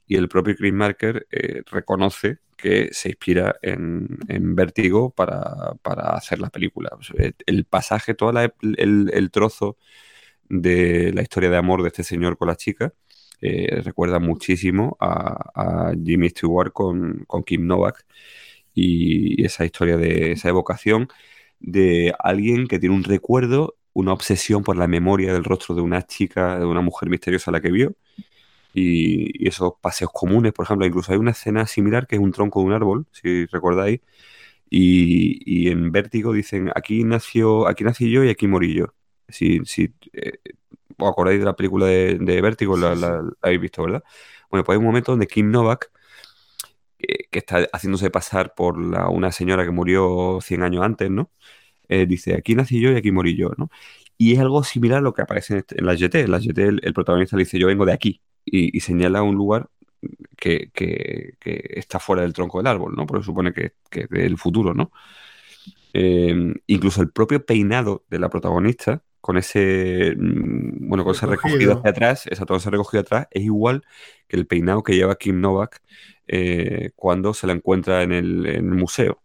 y 0.06 0.16
el 0.16 0.28
propio 0.28 0.56
Chris 0.56 0.72
Marker 0.72 1.26
eh, 1.30 1.62
reconoce 1.70 2.38
que 2.56 2.88
se 2.92 3.10
inspira 3.10 3.56
en, 3.62 4.18
en 4.28 4.54
Vértigo 4.54 5.10
para, 5.10 5.74
para 5.82 6.10
hacer 6.10 6.40
la 6.40 6.48
película. 6.50 6.90
El 7.46 7.64
pasaje, 7.66 8.14
todo 8.14 8.30
el, 8.30 9.10
el 9.12 9.30
trozo 9.30 9.76
de 10.48 11.12
la 11.12 11.22
historia 11.22 11.50
de 11.50 11.56
amor 11.56 11.82
de 11.82 11.88
este 11.88 12.04
señor 12.04 12.36
con 12.38 12.48
la 12.48 12.56
chica 12.56 12.92
eh, 13.40 13.80
recuerda 13.82 14.18
muchísimo 14.18 14.96
a, 15.00 15.92
Jimmy 16.04 16.30
Stewart 16.30 16.72
con, 16.72 17.24
con 17.26 17.42
Kim 17.44 17.66
Novak 17.66 18.06
y 18.74 19.44
esa 19.44 19.64
historia 19.64 19.96
de 19.96 20.32
esa 20.32 20.48
evocación 20.48 21.08
de 21.60 22.14
alguien 22.18 22.66
que 22.68 22.78
tiene 22.78 22.94
un 22.94 23.04
recuerdo, 23.04 23.76
una 23.92 24.12
obsesión 24.12 24.62
por 24.62 24.76
la 24.76 24.86
memoria 24.88 25.32
del 25.32 25.44
rostro 25.44 25.74
de 25.74 25.82
una 25.82 26.02
chica, 26.06 26.58
de 26.58 26.66
una 26.66 26.80
mujer 26.82 27.10
misteriosa 27.10 27.50
la 27.50 27.60
que 27.60 27.70
vio. 27.70 27.94
Y, 28.74 29.44
y 29.44 29.48
esos 29.48 29.74
paseos 29.80 30.10
comunes, 30.12 30.52
por 30.52 30.64
ejemplo, 30.66 30.86
incluso 30.86 31.12
hay 31.12 31.18
una 31.18 31.30
escena 31.32 31.66
similar 31.66 32.06
que 32.06 32.16
es 32.16 32.22
un 32.22 32.32
tronco 32.32 32.60
de 32.60 32.66
un 32.66 32.72
árbol, 32.72 33.06
si 33.12 33.46
recordáis, 33.46 34.00
y, 34.70 35.40
y 35.46 35.70
en 35.70 35.92
Vértigo 35.92 36.32
dicen, 36.32 36.70
aquí 36.74 37.04
nació, 37.04 37.68
aquí 37.68 37.84
nací 37.84 38.10
yo 38.10 38.24
y 38.24 38.30
aquí 38.30 38.46
morí 38.48 38.74
yo. 38.74 38.94
Si, 39.28 39.60
si 39.64 39.94
eh, 40.12 40.38
os 40.98 41.10
acordáis 41.10 41.38
de 41.40 41.44
la 41.46 41.56
película 41.56 41.86
de, 41.86 42.18
de 42.20 42.40
Vértigo, 42.42 42.76
la, 42.76 42.94
Sí, 42.94 43.00
la- 43.02 43.22
la 43.22 43.32
habéis 43.42 43.60
visto, 43.60 43.82
¿verdad? 43.82 44.02
Bueno, 44.50 44.64
pues 44.64 44.76
hay 44.76 44.78
un 44.80 44.86
momento 44.86 45.12
donde 45.12 45.26
Kim 45.26 45.50
Novak, 45.50 45.90
eh, 46.98 47.26
que 47.30 47.38
está 47.40 47.66
haciéndose 47.72 48.10
pasar 48.10 48.54
por 48.54 48.80
la- 48.80 49.08
una 49.08 49.32
señora 49.32 49.64
que 49.64 49.70
murió 49.70 50.38
100 50.42 50.62
años 50.62 50.84
antes, 50.84 51.10
¿no? 51.10 51.30
Eh, 51.88 52.06
dice, 52.06 52.34
aquí 52.36 52.54
nací 52.54 52.80
yo 52.80 52.92
y 52.92 52.96
aquí 52.96 53.12
morí 53.12 53.36
yo, 53.36 53.50
¿no? 53.58 53.70
Y 54.18 54.34
es 54.34 54.40
algo 54.40 54.64
similar 54.64 54.98
a 55.00 55.02
lo 55.02 55.14
que 55.14 55.22
aparece 55.22 55.54
en, 55.54 55.58
este- 55.60 55.80
en 55.80 55.86
la 55.86 55.94
GT. 55.96 56.20
En 56.22 56.30
la 56.32 56.40
GT 56.40 56.62
el, 56.64 56.80
el 56.84 56.94
protagonista 56.94 57.36
le 57.36 57.44
dice, 57.44 57.58
yo 57.58 57.66
vengo 57.68 57.86
de 57.86 57.92
aquí, 57.94 58.22
y, 58.44 58.76
y 58.76 58.80
señala 58.80 59.22
un 59.22 59.36
lugar 59.36 59.68
que, 60.38 60.70
que- 60.74 61.34
que 61.40 61.62
está 61.76 62.00
fuera 62.00 62.22
del 62.22 62.32
tronco 62.34 62.58
del 62.58 62.68
árbol, 62.68 62.94
¿no? 62.96 63.06
Porque 63.06 63.24
supone 63.24 63.52
que, 63.54 63.74
que 63.90 64.02
es 64.02 64.08
del 64.10 64.38
futuro, 64.38 64.74
¿no? 64.74 64.92
Eh, 65.92 66.54
incluso 66.66 67.00
el 67.02 67.10
propio 67.10 67.44
peinado 67.44 68.04
de 68.10 68.18
la 68.18 68.28
protagonista, 68.28 69.02
con 69.26 69.36
ese, 69.38 70.14
mm, 70.16 70.88
bueno, 70.88 71.04
con 71.04 71.12
ese 71.12 71.26
Recogido. 71.26 71.72
hacia 71.72 71.90
atrás, 71.90 72.26
esa 72.28 72.46
todo 72.46 72.58
ese 72.58 72.70
recogido 72.70 73.00
atrás, 73.02 73.26
es 73.30 73.42
igual 73.44 73.84
que 74.28 74.36
el 74.36 74.46
peinado 74.46 74.82
que 74.84 74.94
lleva 74.94 75.16
Kim 75.16 75.40
Novak 75.40 75.82
eh, 76.28 76.90
cuando 76.96 77.34
se 77.34 77.46
la 77.46 77.52
encuentra 77.54 78.02
en 78.02 78.12
el, 78.12 78.46
en 78.46 78.56
el 78.56 78.74
museo. 78.76 79.22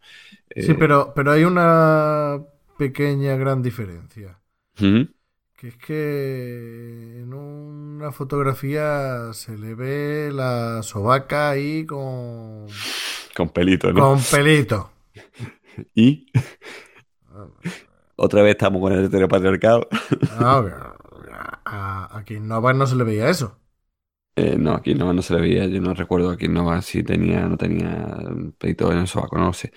Sí, 0.57 0.73
Eh, 0.73 0.75
pero, 0.75 1.13
pero 1.15 1.31
hay 1.31 1.43
una 1.43 2.43
pequeña 2.77 3.35
gran 3.35 3.61
diferencia. 3.61 4.39
Que 5.55 5.67
es 5.67 5.77
que 5.77 7.19
en 7.21 7.33
una 7.33 8.11
fotografía 8.11 9.31
se 9.33 9.57
le 9.57 9.75
ve 9.75 10.31
la 10.33 10.81
sobaca 10.83 11.51
ahí 11.51 11.85
con, 11.85 12.81
Con 13.35 13.49
pelito, 13.49 13.91
¿no? 13.93 14.01
con 14.01 14.21
pelito. 14.23 14.91
Y 15.95 16.25
otra 18.23 18.41
vez 18.43 18.51
estamos 18.51 18.81
con 18.81 18.93
el 18.93 19.05
heteropatriarcado. 19.05 19.87
Ah, 20.29 20.95
a, 21.65 22.17
a 22.17 22.23
quien 22.23 22.47
no 22.47 22.61
no 22.73 22.87
se 22.87 22.95
le 22.95 23.03
veía 23.03 23.29
eso. 23.29 23.57
Eh, 24.37 24.55
no, 24.57 24.73
aquí 24.73 24.95
no, 24.95 25.11
no 25.13 25.21
se 25.21 25.33
le 25.33 25.41
veía. 25.41 25.65
Yo 25.67 25.81
no 25.81 25.93
recuerdo 25.93 26.29
aquí 26.31 26.47
no 26.47 26.81
si 26.81 27.03
tenía 27.03 27.41
no 27.47 27.57
tenía 27.57 28.07
pelito 28.57 28.91
en 28.91 28.99
el 28.99 29.07
sobaco, 29.07 29.37
no 29.37 29.47
lo 29.47 29.53
sé. 29.53 29.73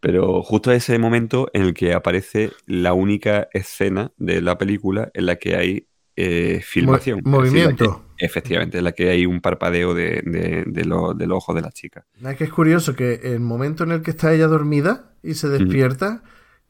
Pero 0.00 0.42
justo 0.42 0.72
ese 0.72 0.98
momento 0.98 1.48
en 1.54 1.62
el 1.62 1.74
que 1.74 1.94
aparece 1.94 2.52
la 2.66 2.92
única 2.92 3.48
escena 3.52 4.12
de 4.16 4.42
la 4.42 4.58
película 4.58 5.10
en 5.14 5.26
la 5.26 5.36
que 5.36 5.56
hay 5.56 5.88
eh, 6.16 6.60
filmación. 6.62 7.22
Mo- 7.24 7.42
decir, 7.42 7.60
movimiento. 7.60 8.04
que- 8.18 8.24
efectivamente, 8.26 8.78
en 8.78 8.84
la 8.84 8.92
que 8.92 9.10
hay 9.10 9.26
un 9.26 9.40
parpadeo 9.40 9.94
de, 9.94 10.22
de, 10.24 10.64
de 10.66 10.84
lo- 10.84 11.14
del 11.14 11.32
ojo 11.32 11.54
de 11.54 11.62
la 11.62 11.72
chica. 11.72 12.06
Es 12.22 12.36
que 12.36 12.44
es 12.44 12.50
curioso 12.52 12.94
que 12.94 13.20
el 13.24 13.40
momento 13.40 13.84
en 13.84 13.92
el 13.92 14.02
que 14.02 14.10
está 14.12 14.32
ella 14.32 14.46
dormida 14.46 15.14
y 15.22 15.34
se 15.34 15.48
despierta, 15.48 16.22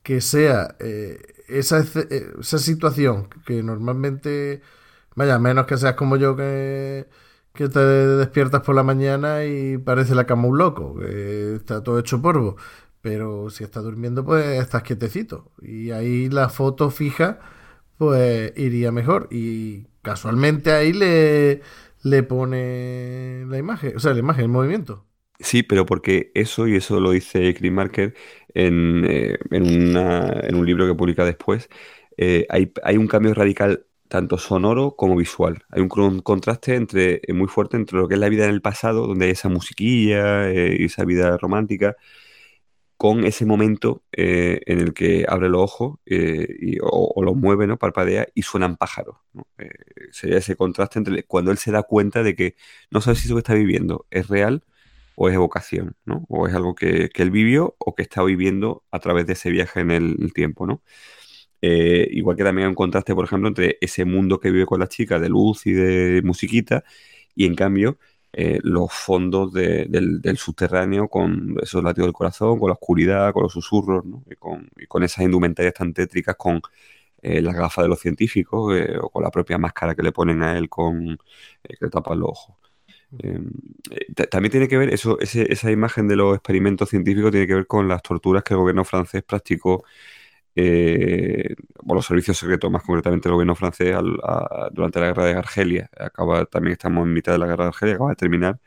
que 0.04 0.20
sea 0.20 0.76
eh, 0.80 1.18
esa, 1.48 1.80
eh, 1.80 2.32
esa 2.40 2.58
situación 2.58 3.28
que 3.46 3.62
normalmente, 3.64 4.62
vaya, 5.16 5.38
menos 5.40 5.66
que 5.66 5.78
seas 5.78 5.94
como 5.96 6.16
yo 6.16 6.36
que, 6.36 7.08
que 7.54 7.68
te 7.68 7.80
despiertas 7.80 8.62
por 8.62 8.76
la 8.76 8.84
mañana 8.84 9.44
y 9.46 9.78
parece 9.78 10.14
la 10.14 10.26
cama 10.26 10.48
un 10.48 10.58
loco, 10.58 10.96
que 10.98 11.56
está 11.56 11.82
todo 11.82 11.98
hecho 11.98 12.22
polvo. 12.22 12.56
Pero 13.00 13.50
si 13.50 13.64
estás 13.64 13.84
durmiendo, 13.84 14.24
pues 14.24 14.60
estás 14.62 14.82
quietecito. 14.82 15.52
Y 15.62 15.90
ahí 15.90 16.30
la 16.30 16.48
foto 16.48 16.90
fija, 16.90 17.40
pues 17.98 18.52
iría 18.56 18.92
mejor. 18.92 19.28
Y 19.30 19.88
casualmente 20.02 20.72
ahí 20.72 20.92
le, 20.92 21.62
le 22.02 22.22
pone 22.22 23.44
la 23.48 23.58
imagen, 23.58 23.96
o 23.96 24.00
sea, 24.00 24.12
la 24.14 24.20
imagen, 24.20 24.44
el 24.44 24.50
movimiento. 24.50 25.06
Sí, 25.40 25.62
pero 25.62 25.84
porque 25.84 26.30
eso, 26.34 26.68
y 26.68 26.76
eso 26.76 27.00
lo 27.00 27.10
dice 27.10 27.54
Chris 27.54 27.72
Marker 27.72 28.14
en, 28.54 29.04
eh, 29.08 29.38
en, 29.50 29.62
una- 29.90 30.40
en 30.42 30.54
un 30.56 30.66
libro 30.66 30.86
que 30.86 30.94
publica 30.94 31.24
después, 31.24 31.68
eh, 32.16 32.46
hay, 32.50 32.72
hay 32.82 32.96
un 32.96 33.06
cambio 33.08 33.34
radical 33.34 33.86
tanto 34.08 34.38
sonoro 34.38 34.94
como 34.96 35.16
visual. 35.16 35.64
Hay 35.70 35.80
un 35.82 35.88
contraste 36.20 36.74
entre, 36.76 37.20
eh, 37.26 37.32
muy 37.32 37.48
fuerte 37.48 37.76
entre 37.76 37.98
lo 37.98 38.08
que 38.08 38.14
es 38.14 38.20
la 38.20 38.28
vida 38.28 38.44
en 38.44 38.50
el 38.50 38.62
pasado, 38.62 39.06
donde 39.06 39.26
hay 39.26 39.32
esa 39.32 39.48
musiquilla 39.48 40.52
y 40.52 40.84
esa 40.84 41.04
vida 41.04 41.36
romántica, 41.38 41.96
con 42.96 43.24
ese 43.24 43.44
momento 43.44 44.04
en 44.12 44.78
el 44.80 44.94
que 44.94 45.26
abre 45.28 45.48
los 45.48 45.60
ojos 45.62 45.98
y- 46.06 46.78
o, 46.80 47.12
o 47.14 47.22
los 47.22 47.36
mueve, 47.36 47.66
¿no? 47.66 47.76
Parpadea 47.78 48.28
y 48.34 48.42
suenan 48.42 48.76
pájaros, 48.76 49.16
¿no? 49.32 49.46
Sería 50.12 50.38
ese 50.38 50.56
contraste 50.56 50.98
entre 51.00 51.24
cuando 51.24 51.50
él 51.50 51.58
se 51.58 51.72
da 51.72 51.82
cuenta 51.82 52.22
de 52.22 52.34
que 52.36 52.56
no 52.90 53.00
sabe 53.00 53.16
si 53.16 53.26
eso 53.26 53.34
que 53.36 53.40
está 53.40 53.54
viviendo 53.54 54.06
es 54.10 54.28
real 54.28 54.64
o 55.16 55.28
es 55.28 55.34
evocación, 55.34 55.96
¿no? 56.04 56.24
O 56.28 56.46
es 56.48 56.54
algo 56.54 56.74
que, 56.74 57.08
que 57.10 57.22
él 57.22 57.30
vivió 57.30 57.76
o 57.78 57.94
que 57.94 58.02
está 58.02 58.22
viviendo 58.22 58.84
a 58.90 58.98
través 59.00 59.26
de 59.26 59.34
ese 59.34 59.50
viaje 59.50 59.80
en 59.80 59.90
el, 59.90 60.32
tiempo, 60.34 60.66
¿no? 60.66 60.82
Eh, 61.62 62.08
igual 62.12 62.36
que 62.36 62.44
también 62.44 62.66
hay 62.66 62.70
un 62.70 62.74
contraste, 62.74 63.14
por 63.14 63.24
ejemplo, 63.24 63.48
entre 63.48 63.78
ese 63.80 64.04
mundo 64.04 64.38
que 64.40 64.50
vive 64.50 64.66
con 64.66 64.80
la 64.80 64.88
chica 64.88 65.18
de 65.18 65.28
luz 65.30 65.66
y 65.66 65.72
de 65.72 66.20
musiquita 66.22 66.84
y 67.34 67.46
en 67.46 67.54
cambio 67.54 67.98
eh, 68.32 68.58
los 68.62 68.92
fondos 68.92 69.52
de- 69.52 69.86
del, 69.88 70.36
subterráneo 70.38 71.08
con 71.08 71.56
esos 71.62 71.82
latidos 71.84 72.08
del 72.08 72.12
corazón, 72.14 72.58
con 72.58 72.68
la 72.68 72.74
oscuridad, 72.74 73.32
con 73.32 73.44
los 73.44 73.52
susurros, 73.52 74.04
¿no? 74.04 74.24
Y 74.30 74.34
con, 74.36 74.68
con 74.88 75.02
esas 75.04 75.24
indumentarias 75.24 75.74
tan 75.74 75.94
tétricas 75.94 76.36
con 76.36 76.60
eh, 77.22 77.40
las 77.42 77.54
gafas 77.54 77.84
de 77.84 77.88
los 77.88 78.00
científicos 78.00 78.74
o 79.02 79.10
con 79.10 79.22
la 79.22 79.30
propia 79.30 79.58
máscara 79.58 79.94
que 79.94 80.02
le 80.02 80.12
ponen 80.12 80.42
a 80.42 80.58
él 80.58 80.68
con 80.68 81.16
que 81.62 81.76
le 81.80 81.90
tapan 81.90 82.18
los 82.20 82.30
ojos. 82.30 82.63
Eh, 83.18 83.38
eh, 83.90 84.06
ta- 84.14 84.26
también 84.26 84.50
tiene 84.50 84.68
que 84.68 84.76
ver, 84.78 84.92
eso, 84.92 85.18
ese- 85.20 85.50
esa 85.52 85.70
imagen 85.70 86.08
de 86.08 86.16
los 86.16 86.34
experimentos 86.36 86.88
científicos 86.90 87.30
tiene 87.30 87.46
que 87.46 87.54
ver 87.54 87.66
con 87.66 87.86
las 87.88 88.02
torturas 88.02 88.42
que 88.42 88.54
el 88.54 88.60
gobierno 88.60 88.84
francés 88.84 89.22
practicó, 89.22 89.84
eh, 90.56 91.54
o 91.86 91.94
los 91.94 92.06
servicios 92.06 92.38
secretos, 92.38 92.70
más 92.70 92.82
concretamente 92.84 93.28
el 93.28 93.34
gobierno 93.34 93.54
francés, 93.56 93.94
al- 93.94 94.20
a- 94.24 94.70
durante 94.72 95.00
la 95.00 95.06
guerra 95.08 95.26
de 95.26 95.34
Argelia. 95.34 95.90
Acaba, 95.98 96.46
también 96.46 96.72
estamos 96.74 97.06
en 97.06 97.12
mitad 97.14 97.32
de 97.32 97.38
la 97.38 97.46
guerra 97.46 97.64
de 97.64 97.68
Argelia, 97.70 97.94
acaba 97.96 98.10
de 98.10 98.16
terminar, 98.16 98.60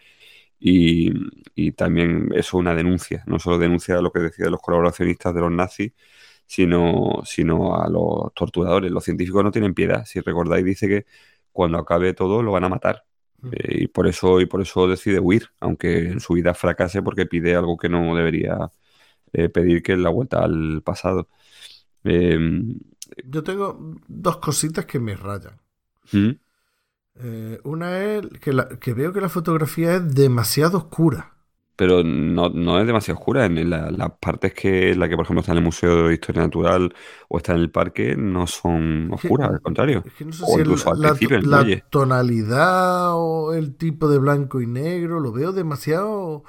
y, 0.60 1.72
también 1.74 2.30
eso 2.34 2.40
es 2.40 2.54
una 2.56 2.76
denuncia, 2.76 3.24
no 3.28 3.40
solo 3.40 3.58
denuncia 3.60 4.02
lo 4.02 4.12
que 4.12 4.20
decían 4.22 4.52
los 4.52 4.62
colaboracionistas 4.62 5.34
de 5.36 5.42
los 5.42 5.52
nazis, 5.52 5.94
sino, 6.48 7.22
sino 7.26 7.82
a 7.82 7.90
los 7.90 8.34
torturadores. 8.36 8.92
Los 8.92 9.06
científicos 9.06 9.44
no 9.44 9.52
tienen 9.52 9.74
piedad. 9.76 10.06
Si 10.06 10.22
recordáis, 10.22 10.66
dice 10.66 10.88
que 10.90 11.08
cuando 11.54 11.80
acabe 11.80 12.14
todo 12.16 12.44
lo 12.44 12.54
van 12.54 12.66
a 12.66 12.70
matar. 12.70 13.07
Eh, 13.52 13.84
y 13.84 13.88
por 13.88 14.08
eso, 14.08 14.42
y 14.42 14.46
por 14.46 14.62
eso 14.62 14.88
decide 14.88 15.20
huir, 15.20 15.50
aunque 15.60 16.10
en 16.10 16.20
su 16.20 16.34
vida 16.34 16.54
fracase 16.54 17.02
porque 17.02 17.26
pide 17.26 17.56
algo 17.56 17.78
que 17.78 17.90
no 17.90 18.16
debería 18.16 18.72
eh, 19.34 19.50
pedir, 19.50 19.84
que 19.84 19.94
es 19.94 20.00
la 20.00 20.10
vuelta 20.10 20.44
al 20.44 20.82
pasado. 20.84 21.30
Em, 22.04 22.80
Yo 23.24 23.44
tengo 23.44 23.96
dos 24.08 24.38
cositas 24.38 24.86
que 24.86 25.00
me 25.00 25.16
rayan. 25.16 25.60
¿Mm? 26.14 26.40
Eh, 27.16 27.60
una 27.64 28.04
es 28.04 28.28
que, 28.42 28.54
la- 28.54 28.70
que 28.80 28.94
veo 28.94 29.12
que 29.14 29.22
la 29.22 29.30
fotografía 29.30 29.96
es 29.96 30.14
demasiado 30.16 30.78
oscura. 30.78 31.37
Pero 31.78 32.04
no, 32.04 32.50
no 32.50 32.80
es 32.82 32.88
demasiado 32.88 33.20
oscura. 33.20 33.46
En 33.46 33.70
la- 33.70 33.92
las 33.92 34.12
partes 34.20 34.54
que 34.54 34.96
la 34.96 35.08
que, 35.10 35.16
por 35.16 35.26
ejemplo, 35.26 35.42
está 35.42 35.54
en 35.54 35.60
el 35.60 35.64
Museo 35.64 36.08
de 36.08 36.14
Historia 36.16 36.44
Natural 36.44 36.94
o 37.30 37.38
está 37.38 37.54
en 37.54 37.60
el 37.60 37.72
parque 37.72 38.16
no 38.18 38.48
son 38.48 39.10
oscuras, 39.14 39.50
al 39.52 39.62
contrario. 39.62 40.04
Es 40.04 40.14
que 40.14 40.26
no 40.26 40.32
sé 40.32 40.46
O 40.46 40.48
si 40.48 40.60
incluso 40.60 40.90
el- 40.90 40.92
al 40.92 41.00
la, 41.00 41.18
principio, 41.20 41.40
la 41.42 41.76
tonalidad 41.90 43.12
o 43.16 43.54
el 43.54 43.76
tipo 43.76 44.08
de 44.10 44.20
blanco 44.20 44.62
y 44.62 44.68
negro 44.68 45.20
lo 45.20 45.32
veo 45.34 45.52
demasiado 45.52 46.44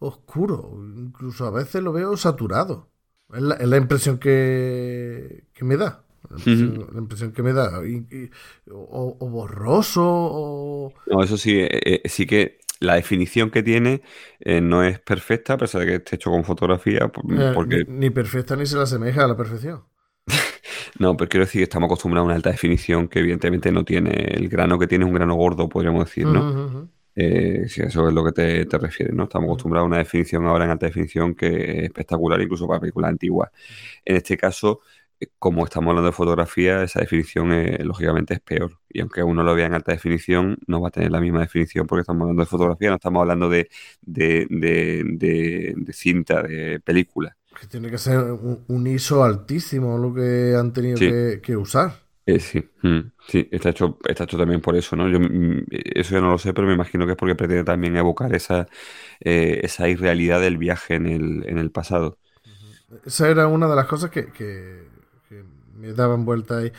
oscuro. 0.00 0.72
Incluso 0.96 1.46
a 1.46 1.50
veces 1.50 1.82
lo 1.82 1.92
veo 1.92 2.16
saturado. 2.16 2.90
Es 3.32 3.42
la, 3.42 3.54
es 3.56 3.68
la 3.68 3.76
impresión 3.78 4.18
que, 4.18 5.46
que 5.54 5.64
me 5.64 5.76
da. 5.76 6.04
La 6.30 6.38
impresión, 6.38 6.88
la 6.92 7.00
impresión 7.00 7.32
que 7.32 7.42
me 7.42 7.52
da. 7.52 7.86
Y- 7.86 8.06
y- 8.10 8.30
o, 8.72 9.16
o 9.20 9.28
borroso 9.30 10.02
o... 10.04 10.94
No, 11.04 11.22
eso 11.22 11.36
sí, 11.36 11.52
eh, 11.60 12.00
eh, 12.04 12.08
sí 12.08 12.26
que 12.26 12.58
la 12.80 12.94
definición 12.94 13.50
que 13.50 13.62
tiene 13.62 14.02
eh, 14.40 14.60
no 14.60 14.82
es 14.84 15.00
perfecta, 15.00 15.54
a 15.54 15.58
pesar 15.58 15.80
de 15.82 15.86
que 15.86 15.94
esté 15.96 16.16
hecho 16.16 16.30
con 16.30 16.44
fotografía, 16.44 17.10
eh, 17.30 17.52
porque 17.54 17.84
ni, 17.86 17.98
ni 17.98 18.10
perfecta 18.10 18.56
ni 18.56 18.66
se 18.66 18.76
le 18.76 18.82
asemeja 18.82 19.24
a 19.24 19.28
la 19.28 19.36
perfección. 19.36 19.84
No, 20.98 21.16
pero 21.16 21.28
quiero 21.28 21.46
decir 21.46 21.60
que 21.60 21.64
estamos 21.64 21.88
acostumbrados 21.88 22.24
a 22.24 22.26
una 22.26 22.34
alta 22.36 22.50
definición 22.50 23.08
que 23.08 23.20
evidentemente 23.20 23.70
no 23.72 23.84
tiene 23.84 24.10
el 24.34 24.48
grano 24.48 24.78
que 24.78 24.86
tiene 24.86 25.04
es 25.04 25.08
un 25.08 25.14
grano 25.14 25.34
gordo, 25.34 25.68
podríamos 25.68 26.04
decir, 26.06 26.26
¿no? 26.26 26.40
Ujú, 26.40 26.60
ujú. 26.64 26.88
Eh, 27.14 27.64
si 27.68 27.80
eso 27.82 28.08
es 28.08 28.14
lo 28.14 28.24
que 28.24 28.32
te, 28.32 28.66
te 28.66 28.78
refieres, 28.78 29.14
¿no? 29.14 29.24
Estamos 29.24 29.48
acostumbrados 29.48 29.86
a 29.86 29.88
una 29.88 29.98
definición 29.98 30.46
ahora 30.46 30.66
en 30.66 30.70
alta 30.72 30.86
definición 30.86 31.34
que 31.34 31.46
es 31.48 31.84
espectacular 31.84 32.40
incluso 32.42 32.66
para 32.68 32.80
películas 32.80 33.10
antiguas. 33.10 33.50
En 34.04 34.16
este 34.16 34.36
caso, 34.36 34.80
como 35.38 35.64
estamos 35.64 35.90
hablando 35.90 36.06
de 36.10 36.12
fotografía, 36.12 36.82
esa 36.82 37.00
definición 37.00 37.52
eh, 37.52 37.78
lógicamente 37.84 38.34
es 38.34 38.40
peor. 38.40 38.78
Y 38.88 39.00
aunque 39.00 39.22
uno 39.22 39.42
lo 39.42 39.54
vea 39.54 39.66
en 39.66 39.74
alta 39.74 39.92
definición, 39.92 40.58
no 40.66 40.80
va 40.80 40.88
a 40.88 40.90
tener 40.90 41.10
la 41.10 41.20
misma 41.20 41.40
definición 41.40 41.86
porque 41.86 42.00
estamos 42.02 42.22
hablando 42.22 42.42
de 42.42 42.46
fotografía, 42.46 42.90
no 42.90 42.96
estamos 42.96 43.20
hablando 43.22 43.48
de, 43.48 43.68
de, 44.02 44.46
de- 44.50 45.02
de- 45.06 45.74
de 45.76 45.92
cinta, 45.92 46.42
de 46.42 46.80
película. 46.80 47.36
Que 47.58 47.66
tiene 47.66 47.90
que 47.90 47.98
ser 47.98 48.18
un, 48.18 48.64
un 48.68 48.86
ISO 48.86 49.24
altísimo 49.24 49.98
lo 49.98 50.14
que 50.14 50.54
han 50.56 50.72
tenido 50.72 50.98
Sí. 50.98 51.06
que, 51.06 51.40
que 51.42 51.56
usar. 51.56 51.94
Eh, 52.28 52.40
sí, 52.40 52.58
mm, 52.82 52.98
sí, 53.28 53.48
está 53.52 53.68
hecho, 53.70 53.98
está 54.08 54.24
hecho 54.24 54.36
también 54.36 54.60
por 54.60 54.74
eso, 54.76 54.96
¿no? 54.96 55.08
Yo, 55.08 55.20
mm, 55.20 55.66
eso 55.70 56.14
ya 56.16 56.20
no 56.20 56.30
lo 56.30 56.38
sé, 56.38 56.52
pero 56.52 56.66
me 56.66 56.74
imagino 56.74 57.06
que 57.06 57.12
es 57.12 57.18
porque 57.18 57.36
pretende 57.36 57.62
también 57.64 57.96
evocar 57.96 58.34
esa, 58.34 58.66
eh, 59.20 59.60
esa 59.62 59.88
irrealidad 59.88 60.40
del 60.40 60.58
viaje 60.58 60.94
en 60.96 61.06
el, 61.06 61.44
en 61.48 61.58
el 61.58 61.70
pasado. 61.70 62.18
Esa 63.04 63.28
era 63.30 63.46
una 63.48 63.68
de 63.68 63.76
las 63.76 63.86
cosas 63.86 64.10
que 64.10 64.30
me 65.86 65.92
daban 65.94 66.24
vuelta 66.24 66.58
ahí. 66.58 66.72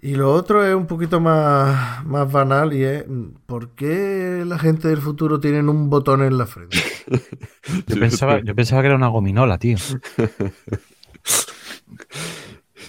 Y 0.00 0.16
lo 0.16 0.32
otro 0.34 0.64
es 0.66 0.74
un 0.74 0.86
poquito 0.86 1.18
más, 1.20 2.04
más 2.04 2.30
banal 2.30 2.74
y 2.74 2.84
es 2.84 3.08
mm, 3.08 3.28
¿por 3.46 3.70
qué 3.70 4.44
la 4.46 4.58
gente 4.58 4.88
del 4.88 4.98
futuro 5.00 5.40
tienen 5.40 5.68
un 5.68 5.88
botón 5.90 6.22
en 6.22 6.36
la 6.38 6.46
frente? 6.46 6.90
Yo 7.86 7.98
pensaba, 7.98 8.40
yo 8.42 8.54
pensaba 8.54 8.82
que 8.82 8.86
era 8.88 8.96
una 8.96 9.08
gominola, 9.08 9.58
tío. 9.58 9.78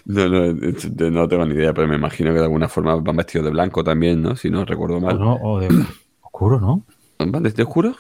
No, 0.06 0.28
no, 0.30 0.46
es- 0.46 0.96
de- 0.96 1.12
no 1.12 1.28
tengo 1.28 1.46
ni 1.46 1.54
idea, 1.56 1.74
pero 1.74 1.88
me 1.88 1.96
imagino 1.96 2.32
que 2.32 2.40
de 2.40 2.44
alguna 2.46 2.68
forma 2.70 2.96
van 2.96 3.16
vestidos 3.18 3.46
de 3.46 3.52
blanco 3.52 3.84
también, 3.84 4.22
¿no? 4.22 4.36
Si 4.36 4.50
no 4.50 4.66
recuerdo 4.66 5.00
O, 5.00 5.00
mal. 5.00 5.20
no, 5.22 5.32
o 5.50 5.60
de 5.62 5.70
oscuro, 6.22 6.60
¿no? 6.60 6.86
¿Van 7.32 7.44
de 7.44 7.64
oscuro? 7.64 7.96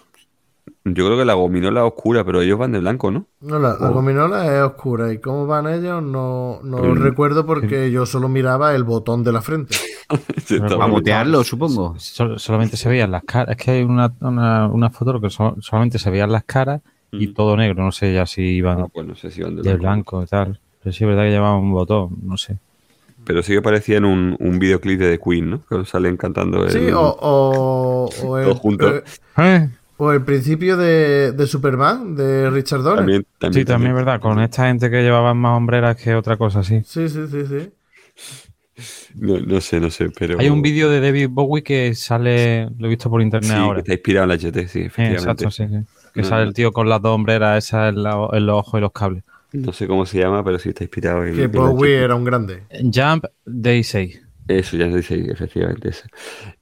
Yo 0.88 1.06
creo 1.08 1.18
que 1.18 1.26
la 1.26 1.34
gominola 1.34 1.82
es 1.82 1.88
oscura, 1.88 2.24
pero 2.24 2.42
ellos 2.42 2.60
van 2.60 2.72
de 2.72 2.80
blanco, 2.80 3.10
¿no? 3.10 3.26
No, 3.42 3.58
la, 3.58 3.70
la 3.80 3.90
Oh. 3.90 3.94
gominola 3.94 4.46
es 4.56 4.62
oscura 4.62 5.12
y 5.12 5.18
cómo 5.18 5.48
van 5.48 5.68
ellos 5.68 6.04
no, 6.04 6.60
no 6.64 6.78
Mm. 6.78 6.98
recuerdo 6.98 7.46
porque 7.48 7.90
yo 7.92 8.06
solo 8.06 8.30
miraba 8.30 8.76
el 8.76 8.84
botón 8.84 9.24
de 9.24 9.32
la 9.32 9.42
frente. 9.42 9.76
Para 10.60 10.88
mutearlo, 10.88 11.44
supongo. 11.44 11.96
Sol- 11.98 12.40
solamente 12.40 12.78
se 12.78 12.88
veían 12.88 13.10
las 13.10 13.24
caras. 13.24 13.58
Es 13.58 13.64
que 13.66 13.72
hay 13.72 13.84
una, 13.84 14.14
una, 14.22 14.68
una 14.68 14.90
foto 14.92 15.20
que 15.20 15.32
so- 15.32 15.56
solamente 15.60 15.98
se 15.98 16.12
veían 16.12 16.32
las 16.32 16.44
caras 16.44 16.82
y 17.12 17.28
Mm. 17.28 17.34
todo 17.34 17.58
negro. 17.58 17.84
No 17.84 17.92
sé 17.92 18.14
ya 18.14 18.28
si 18.28 18.42
iban 18.44 18.82
Ah, 18.82 18.88
pues 18.94 19.08
no 19.08 19.16
sé 19.16 19.32
si 19.32 19.42
van 19.42 19.56
de 19.56 19.64
de 19.64 19.76
blanco. 19.76 20.18
blanco 20.18 20.24
y 20.24 20.28
tal. 20.28 20.60
Pero 20.84 20.94
sí 20.94 21.04
es 21.04 21.08
verdad 21.08 21.24
que 21.24 21.32
llevaban 21.32 21.62
un 21.62 21.72
botón, 21.72 22.10
no 22.22 22.38
sé. 22.38 22.58
Pero 23.26 23.42
sí 23.42 23.54
que 23.54 23.62
parecía 23.64 23.98
en 23.98 24.06
un, 24.06 24.38
un 24.40 24.60
videoclip 24.60 25.00
de 25.00 25.18
The 25.18 25.24
Queen, 25.24 25.50
¿no? 25.50 25.62
Que 25.68 25.84
salen 25.86 26.16
cantando 26.16 26.64
el... 26.64 26.70
Sí, 26.70 26.92
o, 26.92 27.02
o, 27.02 28.08
o 28.24 28.38
el, 28.38 28.44
Todos 28.46 28.60
juntos. 28.60 29.02
eh, 29.38 29.70
o 29.98 30.12
el 30.12 30.24
principio 30.24 30.78
de, 30.78 31.32
de 31.32 31.48
Superman, 31.48 32.16
de 32.16 32.50
Richard 32.50 32.82
Donner. 32.84 33.00
También, 33.00 33.26
también, 33.40 33.62
Sí, 33.62 33.66
también 33.66 33.92
es 33.92 33.96
verdad. 33.98 34.20
Con 34.20 34.40
esta 34.42 34.68
gente 34.68 34.90
que 34.90 35.02
llevaban 35.02 35.38
más 35.38 35.58
hombreras 35.58 35.96
que 35.96 36.16
otra 36.16 36.38
cosa, 36.38 36.64
sí. 36.64 36.82
Sí, 36.86 37.08
sí, 37.10 37.28
sí, 37.30 37.46
sí. 37.48 37.72
No, 39.16 39.40
no 39.40 39.62
sé, 39.62 39.80
no 39.80 39.90
sé, 39.90 40.10
pero... 40.10 40.38
Hay 40.38 40.50
un 40.50 40.62
vídeo 40.62 40.90
de 40.90 41.00
David 41.00 41.30
Bowie 41.30 41.64
que 41.64 41.96
sale, 41.96 42.68
lo 42.78 42.88
he 42.88 42.90
visto 42.90 43.10
por 43.10 43.22
internet 43.22 43.50
Sí, 43.50 43.56
que 43.56 43.60
ahora. 43.62 43.80
está 43.80 43.94
inspirado 43.94 44.24
en 44.26 44.30
la 44.30 44.36
GT, 44.36 44.68
sí, 44.68 44.80
Eh, 44.80 44.86
efectivamente. 44.88 45.46
exacto, 45.46 45.52
sí, 45.52 45.64
sí. 45.70 46.10
Que 46.14 46.22
No, 46.22 46.28
sale 46.28 46.42
no. 46.44 46.48
el 46.50 46.54
tío 46.54 46.72
con 46.74 46.90
las 46.90 47.02
dos 47.02 47.16
hombreras 47.16 47.64
esas 47.64 47.90
en, 47.94 48.04
la- 48.04 48.28
en 48.34 48.46
los 48.46 48.60
ojos 48.60 48.78
y 48.78 48.82
los 48.82 48.92
cables. 48.92 49.24
No 49.54 49.72
sé 49.72 49.88
cómo 49.88 50.06
se 50.06 50.18
llama, 50.20 50.44
pero 50.44 50.60
sí 50.60 50.70
está 50.70 50.84
inspirado 50.84 51.24
en... 51.24 51.36
Que 51.36 51.44
en 51.44 51.52
la 51.54 51.60
Bowie 51.62 51.96
era 52.04 52.16
un 52.16 52.26
grande. 52.26 52.64
Jump 52.94 53.24
Day 53.46 53.84
6. 53.86 54.22
Eso 54.48 54.78
ya 54.78 54.90
se 54.92 54.98
dice, 54.98 55.32
efectivamente. 55.32 55.90
Eso. 55.90 56.04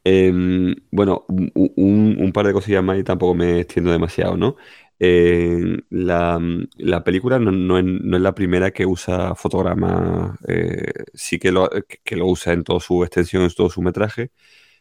Em, 0.04 0.76
bueno, 0.92 1.26
un, 1.30 2.16
un- 2.20 2.32
par 2.34 2.48
de 2.48 2.54
cosillas 2.54 2.84
más 2.84 2.98
y 3.00 3.04
tampoco 3.04 3.36
me 3.36 3.60
extiendo 3.62 3.92
demasiado, 3.92 4.38
¿no? 4.38 4.56
Eh, 5.00 5.80
la, 5.90 6.40
la 6.78 7.04
película 7.04 7.40
no, 7.40 7.52
no 7.52 7.78
es, 7.78 7.84
no 7.86 8.16
es 8.18 8.24
la 8.24 8.34
primera 8.36 8.72
que 8.72 8.86
usa 8.86 9.36
fotogramas, 9.36 10.38
eh, 10.48 10.94
sí 11.14 11.40
que 11.40 11.52
lo, 11.52 11.70
que- 12.04 12.16
lo 12.16 12.28
usa 12.28 12.54
en 12.54 12.64
toda 12.64 12.80
su 12.80 13.04
extensión, 13.04 13.44
en 13.44 13.50
todo 13.54 13.70
su 13.70 13.82
metraje, 13.82 14.32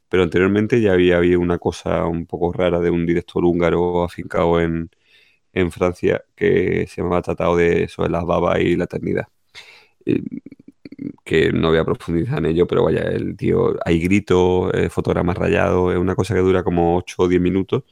pero 0.09 0.23
anteriormente 0.25 0.81
ya 0.83 0.93
había 0.95 1.19
habido 1.19 1.41
una 1.41 1.59
cosa 1.59 2.07
un 2.07 2.27
poco 2.27 2.53
rara 2.53 2.81
de 2.81 2.91
un 2.91 3.07
director 3.07 3.45
húngaro 3.45 4.05
afincado 4.05 4.61
en, 4.61 4.91
en 5.55 5.73
Francia 5.73 6.25
que 6.37 6.87
se 6.89 7.03
llamaba 7.03 7.23
Tratado 7.23 7.57
de 7.57 7.89
sobre 7.89 8.11
las 8.11 8.25
babas 8.27 8.61
y 8.61 8.77
la 8.77 8.85
eternidad. 8.85 9.27
Que 11.25 11.53
no 11.53 11.69
voy 11.71 11.79
a 11.79 11.85
profundizar 11.85 12.39
en 12.39 12.47
ello, 12.47 12.67
pero 12.67 12.85
vaya, 12.85 13.03
el 13.03 13.37
tío, 13.37 13.77
hay 13.85 14.01
gritos, 14.01 14.73
eh, 14.75 14.89
fotogramas 14.91 15.37
rayados, 15.39 15.93
es 15.93 15.99
una 15.99 16.15
cosa 16.17 16.35
que 16.35 16.41
dura 16.41 16.63
como 16.65 16.97
8 16.97 17.17
o 17.23 17.29
10 17.29 17.41
minutos 17.41 17.85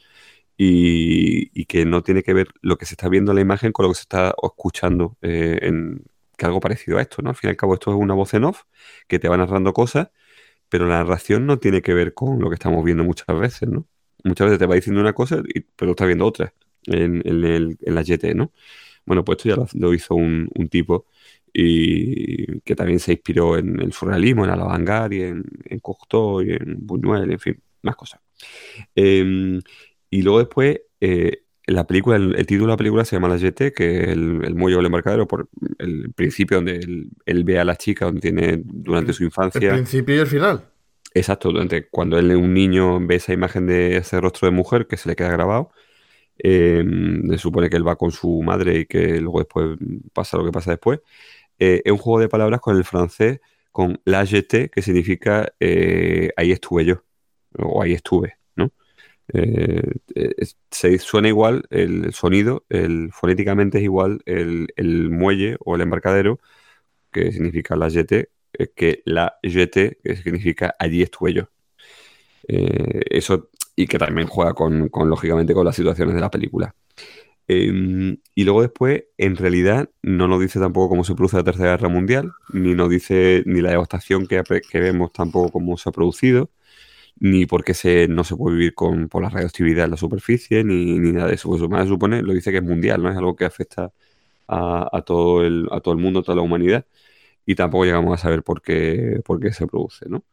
y, 0.57 1.51
y 1.61 1.65
que 1.67 1.85
no 1.85 2.03
tiene 2.03 2.23
que 2.23 2.35
ver 2.35 2.49
lo 2.63 2.77
que 2.79 2.87
se 2.87 2.95
está 2.95 3.09
viendo 3.09 3.33
en 3.33 3.37
la 3.37 3.43
imagen 3.43 3.73
con 3.73 3.85
lo 3.85 3.91
que 3.91 3.97
se 3.97 4.03
está 4.03 4.35
escuchando 4.43 5.17
eh, 5.23 5.59
en 5.63 6.05
que 6.37 6.47
algo 6.47 6.61
parecido 6.61 6.99
a 6.99 7.03
esto, 7.03 7.23
¿no? 7.23 7.31
Al 7.31 7.37
fin 7.37 7.49
y 7.49 7.53
al 7.53 7.57
cabo 7.57 7.75
esto 7.75 7.91
es 7.91 7.97
una 7.99 8.15
voz 8.15 8.35
en 8.35 8.45
off 8.45 8.63
que 9.09 9.19
te 9.19 9.29
va 9.29 9.37
narrando 9.37 9.73
cosas, 9.73 10.11
pero 10.69 10.87
la 10.87 10.99
narración 10.99 11.47
no 11.47 11.59
tiene 11.59 11.83
que 11.83 11.95
ver 11.95 12.15
con 12.15 12.41
lo 12.41 12.49
que 12.51 12.55
estamos 12.55 12.85
viendo 12.85 13.05
muchas 13.05 13.27
veces, 13.39 13.69
¿no? 13.69 13.87
Muchas 14.25 14.47
veces 14.47 14.59
te 14.59 14.67
va 14.67 14.75
diciendo 14.75 15.01
una 15.01 15.13
cosa, 15.15 15.43
y, 15.55 15.61
pero 15.61 15.93
estás 15.93 16.07
viendo 16.07 16.27
otra 16.27 16.55
en, 16.87 17.23
en 17.27 17.45
el- 17.45 17.79
en 17.83 17.95
la 17.95 18.03
YT, 18.03 18.35
¿no? 18.35 18.53
Bueno, 19.07 19.25
pues 19.25 19.39
esto 19.39 19.49
ya 19.51 19.57
lo, 19.57 19.67
lo 19.75 19.95
hizo 19.95 20.15
un, 20.15 20.49
un 20.55 20.69
tipo 20.69 21.07
y 21.53 22.61
que 22.63 22.75
también 22.77 23.01
se 23.01 23.13
inspiró 23.13 23.59
en 23.59 23.81
el 23.81 23.93
surrealismo, 23.93 24.45
en 24.45 24.51
Alavangar 24.51 25.13
y 25.13 25.23
en, 25.23 25.45
en 25.65 25.81
Cocteau 25.81 26.43
y 26.43 26.53
en 26.53 26.87
Buñuel, 26.87 27.31
en 27.33 27.39
fin, 27.39 27.61
más 27.83 27.97
cosas. 27.97 28.21
Eh, 28.97 29.61
y 30.11 30.23
luego 30.23 30.39
después, 30.41 30.81
eh, 31.01 31.43
la 31.67 31.87
película, 31.87 32.17
el, 32.17 32.35
el 32.37 32.47
título 32.47 32.67
de 32.67 32.73
la 32.73 32.77
película 32.77 33.05
se 33.05 33.17
llama 33.17 33.29
La 33.29 33.39
Jetée, 33.39 33.73
que 33.73 34.03
es 34.03 34.09
el, 34.09 34.43
el 34.45 34.55
muelle 34.55 34.77
o 34.77 34.81
el 34.81 34.87
embarcadero, 34.87 35.27
por 35.29 35.49
el 35.79 36.13
principio 36.15 36.57
donde 36.59 36.77
él, 36.77 37.11
él 37.27 37.45
ve 37.45 37.59
a 37.61 37.65
la 37.65 37.77
chica, 37.77 38.07
donde 38.07 38.21
tiene 38.21 38.61
durante 38.65 39.13
su 39.13 39.25
El 39.53 39.63
infancia. 39.63 39.71
principio 39.71 40.17
y 40.17 40.19
el 40.19 40.27
final. 40.27 40.65
Exacto, 41.15 41.51
durante, 41.51 41.89
cuando 41.89 42.19
él 42.19 42.31
es 42.31 42.37
un 42.37 42.55
niño 42.55 43.05
ve 43.05 43.17
esa 43.17 43.33
imagen 43.33 43.67
de 43.67 43.97
ese 43.97 44.21
rostro 44.21 44.47
de 44.49 44.53
mujer 44.55 44.87
que 44.87 44.97
se 44.97 45.09
le 45.09 45.17
queda 45.17 45.31
grabado. 45.33 45.71
eh, 46.39 46.85
se 47.31 47.39
supone 47.39 47.71
que 47.71 47.77
él 47.77 47.87
va 47.87 47.97
con 47.97 48.11
su 48.13 48.43
madre 48.43 48.81
y 48.81 48.87
que 48.87 49.21
luego 49.21 49.41
después 49.41 49.79
pasa 50.13 50.39
lo 50.39 50.45
que 50.45 50.53
pasa 50.53 50.73
después. 50.73 51.01
Eh, 51.61 51.83
es 51.85 51.93
un 51.93 51.99
juego 51.99 52.21
de 52.21 52.29
palabras 52.29 52.61
con 52.61 52.77
el 52.77 52.85
francés, 52.85 53.41
con 53.71 54.01
la 54.05 54.27
jeté, 54.27 54.71
que 54.71 54.83
significa 54.83 55.53
eh, 55.61 56.31
ahí 56.37 56.53
estuve 56.53 56.87
yo, 56.87 57.05
o 57.59 57.83
ahí 57.83 57.93
estuve, 57.93 58.39
¿no? 58.57 58.73
Eh, 59.33 59.83
suena 60.99 61.29
igual 61.29 61.65
el 61.71 62.13
sonido, 62.15 62.65
el, 62.71 63.11
fonéticamente 63.13 63.79
es 63.79 63.85
igual 63.85 64.23
el, 64.27 64.69
el 64.77 65.11
muelle 65.11 65.57
o 65.61 65.77
el 65.77 65.83
embarcadero, 65.83 66.41
que 67.13 67.31
significa 67.31 67.77
la 67.77 67.89
eh, 67.89 68.27
que 68.75 69.03
la 69.05 69.37
jeté, 69.43 69.99
que 70.03 70.17
significa 70.17 70.75
allí 70.79 71.03
estuve 71.03 71.35
yo. 71.35 71.51
Eso, 72.49 73.51
y 73.77 73.87
que 73.87 73.99
también 73.99 74.27
juega 74.27 74.55
con, 74.55 74.89
con, 74.89 75.09
lógicamente, 75.09 75.55
con 75.55 75.65
las 75.65 75.77
situaciones 75.77 76.15
de 76.15 76.21
la 76.21 76.31
película. 76.31 76.75
Eh, 77.53 78.17
y 78.37 78.45
luego 78.45 78.63
después, 78.63 79.05
en 79.19 79.35
realidad, 79.35 79.91
no 80.03 80.29
nos 80.29 80.41
dice 80.41 80.61
tampoco 80.61 80.91
cómo 80.91 81.03
se 81.03 81.17
produce 81.17 81.37
la 81.37 81.43
Tercera 81.43 81.71
Guerra 81.73 81.89
Mundial, 81.89 82.31
ni 82.53 82.75
nos 82.75 82.89
dice 82.89 83.43
ni 83.45 83.61
la 83.61 83.71
devastación 83.71 84.29
que, 84.29 84.41
que 84.71 84.81
vemos 84.81 85.13
tampoco 85.13 85.51
cómo 85.51 85.77
se 85.77 85.89
ha 85.89 85.93
producido, 85.93 86.51
ni 87.19 87.47
por 87.47 87.65
qué 87.65 87.75
se, 87.75 88.09
no 88.09 88.25
se 88.25 88.37
puede 88.37 88.57
vivir 88.57 88.75
con, 88.75 89.09
por 89.09 89.23
la 89.23 89.31
radioactividad 89.31 89.87
en 89.87 89.93
la 89.93 89.97
superficie, 89.97 90.63
ni, 90.65 90.99
nada 91.01 91.29
de 91.29 91.35
eso. 91.35 91.49
Pues 91.49 91.63
más 91.69 91.85
se 91.85 91.89
supone, 91.89 92.23
lo 92.23 92.33
dice 92.35 92.53
que 92.53 92.59
es 92.59 92.65
mundial, 92.65 93.03
¿no? 93.03 93.11
Es 93.11 93.17
algo 93.17 93.35
que 93.37 93.45
afecta 93.47 93.93
a, 94.49 94.89
a 94.93 95.03
todo 95.03 95.45
el, 95.45 95.69
a 95.73 95.81
todo 95.81 95.95
el 95.95 96.01
mundo, 96.01 96.21
a 96.21 96.23
toda 96.23 96.37
la 96.37 96.43
humanidad, 96.43 96.87
y 97.47 97.55
tampoco 97.57 97.85
llegamos 97.85 98.15
a 98.15 98.23
saber 98.23 98.43
por 98.45 98.63
qué, 98.63 99.21
por 99.25 99.41
qué 99.41 99.53
se 99.53 99.67
produce, 99.67 100.09
¿no? 100.09 100.25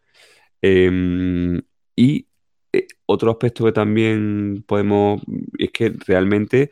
Em, 0.62 1.62
y 1.96 2.28
eh, 2.74 2.88
otro 3.06 3.32
aspecto 3.32 3.66
que 3.66 3.72
también 3.72 4.64
podemos, 4.68 5.22
es 5.58 5.72
que 5.72 5.94
realmente 6.08 6.72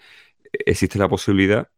existe 0.66 1.00
la 1.00 1.09
posibilidad, 1.09 1.69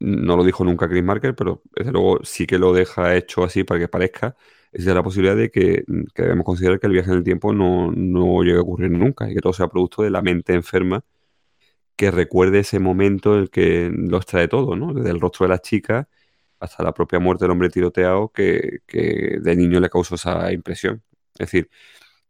no 0.00 0.36
lo 0.36 0.44
dijo 0.44 0.64
nunca 0.64 0.88
Chris 0.88 1.04
Marker, 1.04 1.34
pero 1.34 1.62
desde 1.74 1.92
luego 1.92 2.20
sí 2.24 2.46
que 2.46 2.58
lo 2.58 2.72
deja 2.72 3.16
hecho 3.16 3.44
así 3.44 3.64
para 3.64 3.80
que 3.80 3.88
parezca, 3.88 4.36
existe 4.72 4.94
la 4.94 5.02
posibilidad 5.02 5.36
de 5.36 5.50
que, 5.50 5.84
que 6.14 6.22
debemos 6.22 6.44
considerar 6.44 6.80
que 6.80 6.86
el 6.86 6.92
viaje 6.94 7.10
en 7.10 7.18
el 7.18 7.24
tiempo 7.24 7.52
no, 7.52 7.92
no 7.92 8.42
llegue 8.42 8.58
a 8.58 8.62
ocurrir 8.62 8.90
nunca 8.90 9.30
y 9.30 9.34
que 9.34 9.40
todo 9.40 9.52
sea 9.52 9.68
producto 9.68 10.02
de 10.02 10.10
la 10.10 10.22
mente 10.22 10.54
enferma 10.54 11.04
que 11.96 12.10
recuerde 12.12 12.60
ese 12.60 12.78
momento 12.78 13.34
en 13.34 13.40
el 13.42 13.50
que 13.50 13.90
los 13.92 14.24
trae 14.26 14.48
todo, 14.48 14.76
¿no? 14.76 14.94
Desde 14.94 15.10
el 15.10 15.20
rostro 15.20 15.46
de 15.46 15.50
la 15.50 15.58
chica 15.60 16.08
hasta 16.60 16.84
la 16.84 16.94
propia 16.94 17.18
muerte 17.20 17.44
del 17.44 17.52
hombre 17.52 17.70
tiroteado 17.70 18.30
que, 18.32 18.80
que 18.86 19.38
de 19.40 19.56
niño 19.56 19.80
le 19.80 19.90
causó 19.90 20.14
esa 20.16 20.52
impresión. 20.52 21.02
Es 21.34 21.50
decir, 21.50 21.70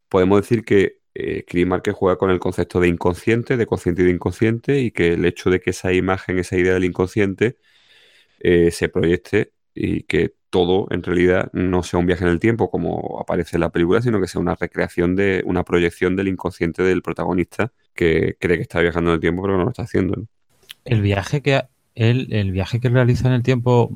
podemos 0.09 0.41
decir 0.41 0.65
que 0.65 0.98
eh, 1.15 1.45
Chris 1.47 1.67
Marker 1.67 1.95
juega 1.95 2.17
con 2.17 2.31
el 2.31 2.39
concepto 2.39 2.81
de 2.81 2.89
inconsciente, 2.89 3.57
de 3.57 3.67
consciente 3.67 4.03
y 4.03 4.07
de 4.07 4.13
inconsciente, 4.13 4.81
y 4.81 4.91
que 4.91 5.15
el 5.15 5.25
hecho 5.25 5.51
de 5.51 5.61
que 5.61 5.71
esa 5.71 5.93
imagen, 5.93 6.39
esa 6.39 6.57
idea 6.57 6.75
del 6.75 6.85
inconsciente 6.85 7.57
eh, 8.41 8.71
se 8.71 8.89
proyecte 8.89 9.53
y 9.75 10.03
que 10.03 10.35
todo 10.51 10.87
en 10.91 11.03
realidad 11.03 11.51
no 11.53 11.83
sea 11.83 11.99
un 11.99 12.07
viaje 12.07 12.25
en 12.25 12.31
el 12.31 12.41
tiempo 12.41 12.71
como 12.71 13.21
aparece 13.21 13.57
en 13.57 13.61
la 13.61 13.71
película, 13.71 14.01
sino 14.01 14.21
que 14.21 14.29
sea 14.29 14.41
una 14.41 14.55
recreación 14.55 15.15
de 15.15 15.43
una 15.45 15.65
proyección 15.65 16.17
del 16.17 16.29
inconsciente 16.29 16.83
del 16.83 17.03
protagonista 17.03 17.73
que 17.95 18.37
cree 18.39 18.57
que 18.57 18.63
está 18.63 18.81
viajando 18.81 19.11
en 19.11 19.15
el 19.15 19.21
tiempo 19.21 19.43
pero 19.43 19.55
que 19.55 19.59
no 19.59 19.65
lo 19.65 19.71
está 19.71 19.83
haciendo. 19.83 20.17
¿no? 20.17 20.27
El 20.85 21.03
viaje 21.03 21.43
que 21.43 21.63
él, 21.95 22.29
el 22.31 22.53
viaje 22.53 22.81
que 22.81 22.89
realiza 22.89 23.29
en 23.29 23.35
el 23.35 23.43
tiempo 23.43 23.91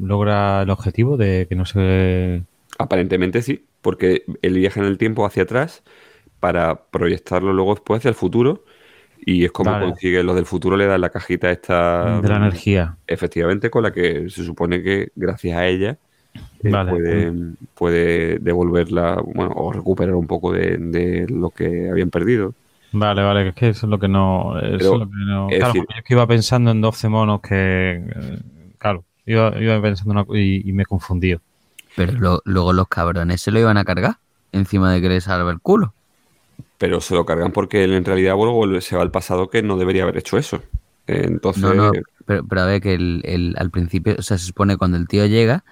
logra 0.00 0.62
el 0.62 0.70
objetivo 0.70 1.16
de 1.16 1.46
que 1.48 1.56
no 1.56 1.66
se 1.66 2.44
Aparentemente 2.78 3.42
sí, 3.42 3.66
porque 3.82 4.24
él 4.40 4.54
viaja 4.54 4.80
en 4.80 4.86
el 4.86 4.96
tiempo 4.96 5.26
hacia 5.26 5.42
atrás 5.42 5.82
para 6.40 6.86
proyectarlo 6.90 7.52
luego 7.52 7.74
después 7.74 7.98
hacia 8.00 8.08
el 8.10 8.14
futuro 8.14 8.64
y 9.20 9.44
es 9.44 9.52
como 9.52 9.72
Vale. 9.72 9.86
consigue 9.92 10.22
los 10.22 10.36
del 10.36 10.46
futuro 10.46 10.76
le 10.76 10.86
dan 10.86 11.00
la 11.02 11.10
cajita 11.10 11.50
esta 11.50 12.20
de 12.22 12.28
la 12.28 12.36
energía. 12.36 12.96
efectivamente 13.06 13.70
con 13.70 13.82
la 13.82 13.92
que 13.92 14.30
se 14.30 14.44
supone 14.44 14.82
que 14.82 15.12
gracias 15.16 15.58
a 15.58 15.66
ella 15.66 15.98
eh, 16.64 16.70
Vale. 16.72 16.90
puede, 16.90 17.32
puede 17.74 18.38
devolverla 18.40 19.22
bueno 19.24 19.52
o 19.56 19.72
recuperar 19.72 20.14
un 20.14 20.26
poco 20.26 20.52
de, 20.52 20.76
de 20.78 21.26
lo 21.28 21.50
que 21.50 21.90
habían 21.90 22.10
perdido 22.10 22.54
Vale, 22.92 23.22
vale, 23.22 23.48
es 23.48 23.54
que 23.54 23.68
eso 23.68 23.86
es 23.86 23.90
lo 23.90 23.98
que 24.00 24.08
no. 24.08 24.58
Eso 24.58 24.76
Pero, 24.78 24.92
es 24.94 24.98
lo 25.00 25.06
que 25.06 25.16
no. 25.16 25.48
es 25.48 25.58
Claro, 25.58 25.74
decir- 25.74 25.86
yo 25.88 25.96
es 25.96 26.04
que 26.04 26.14
iba 26.14 26.26
pensando 26.26 26.70
en 26.72 26.80
12 26.80 27.08
monos 27.08 27.40
que. 27.40 28.04
eh, 28.14 28.38
Claro, 28.78 29.04
iba, 29.26 29.56
iba 29.60 29.80
pensando 29.80 30.12
una 30.12 30.38
y, 30.38 30.68
y 30.68 30.72
me 30.72 30.84
confundí. 30.86 31.36
Pero 31.94 32.12
lo- 32.18 32.42
luego 32.44 32.72
los 32.72 32.88
cabrones 32.88 33.40
se 33.42 33.50
lo 33.52 33.60
iban 33.60 33.76
a 33.76 33.84
cargar 33.84 34.16
encima 34.52 34.92
de 34.92 35.00
que 35.00 35.08
le 35.08 35.20
salva 35.20 35.50
el 35.52 35.60
culo. 35.60 35.94
Pero 36.80 37.00
se 37.02 37.14
lo 37.16 37.26
cargan 37.26 37.52
porque 37.52 37.84
él 37.84 37.94
en 37.94 38.04
realidad 38.06 38.34
vuelve- 38.36 38.82
se 38.82 38.96
va 38.96 39.02
al 39.04 39.12
pasado 39.12 39.50
que 39.50 39.62
no 39.62 39.78
debería 39.78 40.04
haber 40.04 40.18
hecho 40.18 40.38
eso 40.38 40.62
entonces 41.06 41.64
No, 41.64 41.74
no, 41.74 41.92
pero, 42.26 42.46
pero 42.46 42.60
a 42.62 42.66
ver 42.66 42.80
que 42.80 42.94
el, 42.94 43.22
el- 43.24 43.54
al 43.58 43.70
principio, 43.70 44.14
o 44.18 44.22
sea, 44.22 44.38
se 44.38 44.46
supone 44.46 44.76
cuando 44.76 44.96
el 44.96 45.08
tío 45.08 45.26
llega, 45.26 45.64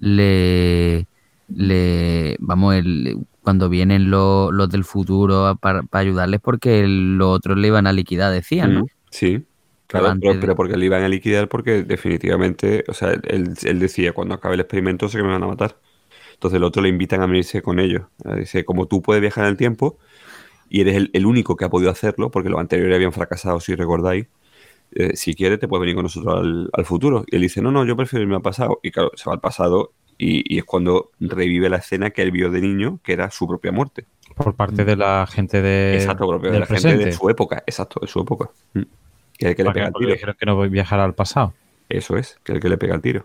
le, 0.00 1.08
le 1.48 2.36
vamos, 2.40 2.74
el, 2.76 3.26
cuando 3.42 3.68
vienen 3.70 4.10
los, 4.10 4.52
los 4.52 4.68
del 4.70 4.84
futuro 4.84 5.56
para, 5.60 5.82
para 5.84 6.02
ayudarles 6.02 6.40
porque 6.42 6.84
los 6.88 7.28
otros 7.36 7.58
le 7.58 7.68
iban 7.68 7.86
a 7.86 7.92
liquidar, 7.94 8.32
decían, 8.32 8.74
¿no? 8.74 8.82
Mm, 8.82 8.86
Sí, 9.10 9.46
claro, 9.86 10.14
pero, 10.18 10.38
de- 10.38 10.38
pero 10.38 10.56
porque 10.56 10.76
le 10.76 10.86
iban 10.86 11.02
a 11.02 11.08
liquidar 11.08 11.48
porque 11.48 11.82
definitivamente, 11.84 12.84
o 12.88 12.94
sea, 12.94 13.12
él, 13.12 13.54
él 13.62 13.78
decía, 13.78 14.12
cuando 14.12 14.34
acabe 14.34 14.54
el 14.54 14.60
experimento 14.60 15.08
sé 15.08 15.18
que 15.18 15.24
me 15.24 15.30
van 15.32 15.42
a 15.42 15.46
matar. 15.46 15.80
Entonces 16.36 16.58
el 16.58 16.64
otro 16.64 16.82
le 16.82 16.90
invitan 16.90 17.22
a 17.22 17.26
venirse 17.26 17.62
con 17.62 17.80
ellos. 17.80 18.02
Eh, 18.24 18.40
Dice, 18.40 18.64
como 18.64 18.86
tú 18.86 19.02
puedes 19.02 19.20
viajar 19.20 19.44
en 19.44 19.50
el 19.50 19.56
tiempo 19.56 19.98
y 20.68 20.82
eres 20.82 20.96
el, 20.96 21.10
el 21.14 21.26
único 21.26 21.56
que 21.56 21.64
ha 21.64 21.70
podido 21.70 21.90
hacerlo, 21.90 22.30
porque 22.30 22.50
los 22.50 22.60
anteriores 22.60 22.94
habían 22.94 23.12
fracasado, 23.12 23.58
si 23.60 23.74
recordáis, 23.74 24.26
eh, 24.92 25.16
si 25.16 25.34
quieres 25.34 25.58
te 25.58 25.66
puedes 25.66 25.80
venir 25.80 25.94
con 25.94 26.04
nosotros 26.04 26.34
al, 26.38 26.70
al 26.72 26.84
futuro. 26.84 27.24
Y 27.26 27.36
él 27.36 27.42
dice, 27.42 27.62
no, 27.62 27.72
no, 27.72 27.84
yo 27.84 27.96
prefiero 27.96 28.22
irme 28.22 28.36
al 28.36 28.42
pasado. 28.42 28.80
Y 28.82 28.90
claro, 28.90 29.12
se 29.14 29.24
va 29.28 29.34
al 29.34 29.40
pasado 29.40 29.92
y, 30.18 30.54
y 30.54 30.58
es 30.58 30.64
cuando 30.64 31.10
revive 31.20 31.68
la 31.68 31.78
escena 31.78 32.10
que 32.10 32.22
él 32.22 32.30
vio 32.30 32.50
de 32.50 32.60
niño, 32.60 33.00
que 33.02 33.12
era 33.14 33.30
su 33.30 33.46
propia 33.46 33.72
muerte. 33.72 34.04
Por 34.34 34.54
parte 34.54 34.84
de 34.84 34.96
la 34.96 35.26
gente 35.26 35.62
de, 35.62 35.94
exacto, 35.94 36.28
propio 36.28 36.50
de 36.50 36.58
del 36.58 36.60
la 36.60 36.66
gente 36.66 36.96
de 36.96 37.12
su 37.12 37.30
época, 37.30 37.62
exacto, 37.66 38.00
de 38.00 38.06
su 38.06 38.20
época. 38.20 38.50
Mm. 38.74 38.82
Que 39.38 39.46
es 39.46 39.50
el 39.50 39.56
que 39.56 39.64
le 39.64 39.72
pega 39.72 39.86
el 39.86 39.94
tiro. 39.94 40.12
dijeron 40.12 40.36
que 40.38 40.46
no 40.46 40.56
voy 40.56 40.66
a 40.66 40.70
viajar 40.70 41.00
al 41.00 41.14
pasado. 41.14 41.54
Eso 41.88 42.16
es, 42.16 42.38
que 42.42 42.52
es 42.52 42.56
el 42.56 42.62
que 42.62 42.68
le 42.68 42.76
pega 42.76 42.94
el 42.94 43.00
tiro. 43.00 43.24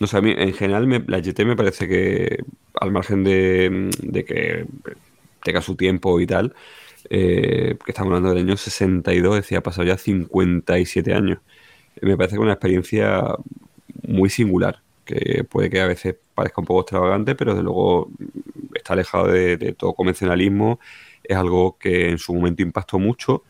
No 0.00 0.06
sé, 0.06 0.16
a 0.18 0.20
mí 0.20 0.32
en 0.36 0.52
general 0.54 0.86
me- 0.86 1.04
la 1.06 1.18
GT 1.20 1.44
me 1.44 1.56
parece 1.56 1.88
que, 1.88 2.38
al 2.74 2.92
margen 2.92 3.24
de, 3.24 3.90
de 4.02 4.24
que 4.24 4.66
tenga 5.42 5.62
su 5.62 5.76
tiempo 5.76 6.20
y 6.20 6.26
tal, 6.26 6.54
eh, 7.10 7.76
que 7.84 7.92
estamos 7.92 8.08
hablando 8.10 8.30
del 8.30 8.44
año 8.46 8.56
62, 8.56 9.36
decía, 9.36 9.58
ha 9.58 9.62
pasado 9.62 9.86
ya 9.86 9.96
57 9.98 11.14
años. 11.14 11.38
Me 12.02 12.16
parece 12.16 12.36
que 12.36 12.42
una 12.42 12.52
experiencia 12.54 13.22
muy 14.06 14.30
singular, 14.30 14.82
que 15.04 15.44
puede 15.44 15.70
que 15.70 15.80
a 15.80 15.86
veces 15.86 16.16
parezca 16.34 16.60
un 16.62 16.66
poco 16.66 16.82
extravagante, 16.82 17.34
pero 17.36 17.52
desde 17.52 17.64
luego 17.64 18.10
está 18.74 18.94
alejado 18.94 19.28
de, 19.28 19.56
de 19.56 19.72
todo 19.74 19.94
convencionalismo. 19.94 20.80
Es 21.24 21.36
algo 21.36 21.78
que 21.78 22.10
en 22.10 22.18
su 22.18 22.34
momento 22.34 22.62
impactó 22.62 22.98
mucho, 22.98 23.44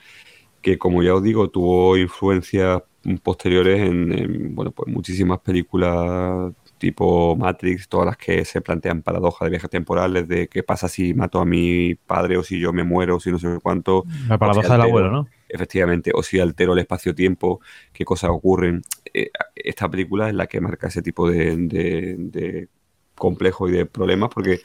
que 0.63 0.79
como 0.79 1.03
ya 1.03 1.15
os 1.15 1.23
digo, 1.23 1.51
tuvo 1.51 1.97
influencias 1.97 2.83
posteriores 3.17 3.81
en, 3.81 4.13
en, 4.13 4.55
bueno, 4.55 4.73
pues 4.73 4.93
muchísimas 4.93 5.41
películas 5.41 6.53
tipo 6.79 7.37
Matrix, 7.37 7.89
todas 7.89 8.07
las 8.07 8.17
que 8.17 8.45
se 8.45 8.61
plantean 8.61 9.03
paradojas 9.03 9.47
de 9.47 9.51
viajes 9.51 9.71
temporales, 9.71 10.27
de 10.29 10.49
qué 10.49 10.63
pasa 10.63 10.89
si 10.89 11.13
mato 11.13 11.41
a 11.41 11.45
mi 11.45 11.95
padre 11.95 12.37
o 12.37 12.43
si 12.43 12.59
yo 12.59 12.73
me 12.73 12.85
muero 12.85 13.17
o 13.17 13.21
si 13.21 13.31
no 13.31 13.39
sé 13.39 13.49
cuánto. 13.63 14.05
La 14.29 14.37
si 14.37 14.39
paradoja 14.39 14.73
del 14.73 14.83
abuelo, 14.83 15.11
¿no? 15.11 15.29
Efectivamente, 15.49 16.13
o 16.15 16.23
si 16.23 16.39
altero 16.41 16.73
el 16.73 16.79
espacio-tiempo, 16.79 17.61
qué 17.93 18.05
cosas 18.05 18.31
ocurren. 18.31 18.83
Eh, 19.13 19.31
esta 19.55 19.91
película 19.91 20.29
es 20.29 20.35
la 20.35 20.47
que 20.47 20.61
marca 20.61 20.89
ese 20.89 21.03
tipo 21.03 21.29
de, 21.29 21.57
de, 21.57 22.17
de 22.19 22.69
complejos 23.15 23.71
y 23.71 23.73
de 23.75 23.87
problemas, 23.87 24.31
porque 24.33 24.61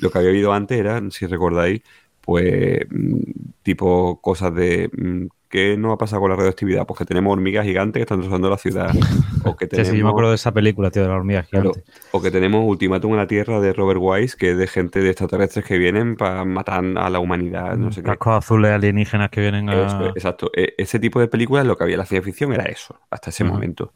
lo 0.00 0.10
que 0.10 0.18
había 0.18 0.30
habido 0.30 0.52
antes 0.52 0.78
era, 0.78 1.00
si 1.10 1.26
recordáis, 1.26 1.82
pues 2.20 2.80
mm, 2.90 3.20
tipo 3.62 4.20
cosas 4.20 4.54
de 4.54 4.90
mm, 4.92 5.26
¿qué 5.50 5.76
no 5.76 5.92
ha 5.92 5.98
pasado 5.98 6.22
con 6.22 6.30
la 6.30 6.36
radioactividad? 6.36 6.86
Pues 6.86 6.96
que 6.98 7.04
tenemos 7.04 7.32
hormigas 7.32 7.66
gigantes 7.66 7.98
que 7.98 8.02
están 8.04 8.18
destrozando 8.18 8.48
la 8.48 8.56
ciudad. 8.58 8.90
O 9.42 9.56
que 9.56 9.64
Sí, 9.64 9.70
tenemos, 9.70 9.88
sí, 9.92 9.96
yo 9.98 10.04
me 10.04 10.10
acuerdo 10.10 10.28
de 10.30 10.34
esa 10.36 10.52
película, 10.52 10.90
tío, 10.90 11.00
de 11.02 11.08
la 11.08 11.14
hormiga 11.14 11.42
claro, 11.44 11.72
gigante. 11.72 11.90
o 12.12 12.20
que 12.20 12.30
tenemos 12.30 12.62
Ultimátum 12.62 13.12
en 13.12 13.16
la 13.16 13.26
Tierra 13.26 13.58
de 13.58 13.72
Robert 13.72 13.98
Wise, 14.02 14.36
que 14.36 14.50
es 14.50 14.58
de 14.58 14.66
gente 14.66 15.00
de 15.00 15.08
extraterrestres 15.08 15.64
que 15.64 15.78
vienen 15.78 16.16
para 16.16 16.44
matar 16.44 16.84
a 16.98 17.08
la 17.08 17.18
humanidad, 17.20 17.74
no 17.78 17.90
sé. 17.90 18.02
Cascos 18.02 18.34
azules 18.34 18.70
alienígenas 18.70 19.30
que 19.30 19.40
vienen 19.40 19.70
a. 19.70 19.86
Eso 19.86 20.06
exacto. 20.08 20.50
E- 20.54 20.74
ese 20.76 20.98
tipo 20.98 21.20
de 21.20 21.28
películas, 21.28 21.66
lo 21.66 21.74
que 21.78 21.84
había 21.84 21.94
en 21.94 22.00
la 22.00 22.04
ciencia 22.06 22.22
ficción 22.30 22.52
era 22.52 22.64
eso, 22.64 23.00
hasta 23.08 23.30
ese 23.30 23.44
momento. 23.44 23.94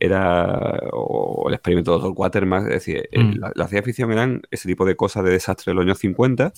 Era 0.00 0.78
o 0.92 1.44
el 1.48 1.54
experimento 1.54 1.92
de 1.92 1.98
Dr. 2.02 2.14
Quatermass, 2.14 2.62
es 2.64 2.70
decir, 2.70 3.08
eh, 3.12 3.22
Mm. 3.24 3.34
la, 3.40 3.52
la 3.54 3.68
ciencia 3.68 3.82
ficción 3.82 4.10
eran 4.12 4.40
ese 4.50 4.68
tipo 4.68 4.86
de 4.86 4.96
cosas 4.96 5.22
de 5.24 5.32
desastre 5.32 5.70
de 5.72 5.74
los 5.74 5.84
años 5.84 5.98
50, 5.98 6.52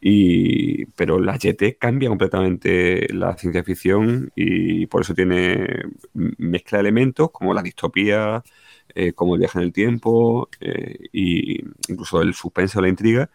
y, 0.00 0.86
pero 0.86 1.18
la 1.20 1.36
YT 1.36 1.78
cambia 1.78 2.08
completamente 2.08 3.12
la 3.12 3.36
ciencia 3.36 3.64
ficción 3.64 4.30
y 4.36 4.86
por 4.86 5.02
eso 5.02 5.14
tiene 5.14 5.66
mezcla 6.14 6.80
elementos 6.80 7.30
como 7.32 7.52
la 7.54 7.62
distopía, 7.62 8.42
eh, 8.94 9.12
como 9.12 9.34
el 9.34 9.40
viaje 9.40 9.58
en 9.58 9.64
el 9.64 9.72
tiempo, 9.72 10.48
eh, 10.60 10.98
y 11.12 11.60
incluso 11.88 12.22
el 12.22 12.34
suspense 12.34 12.78
o 12.78 12.82
la 12.82 12.88
intriga, 12.88 13.30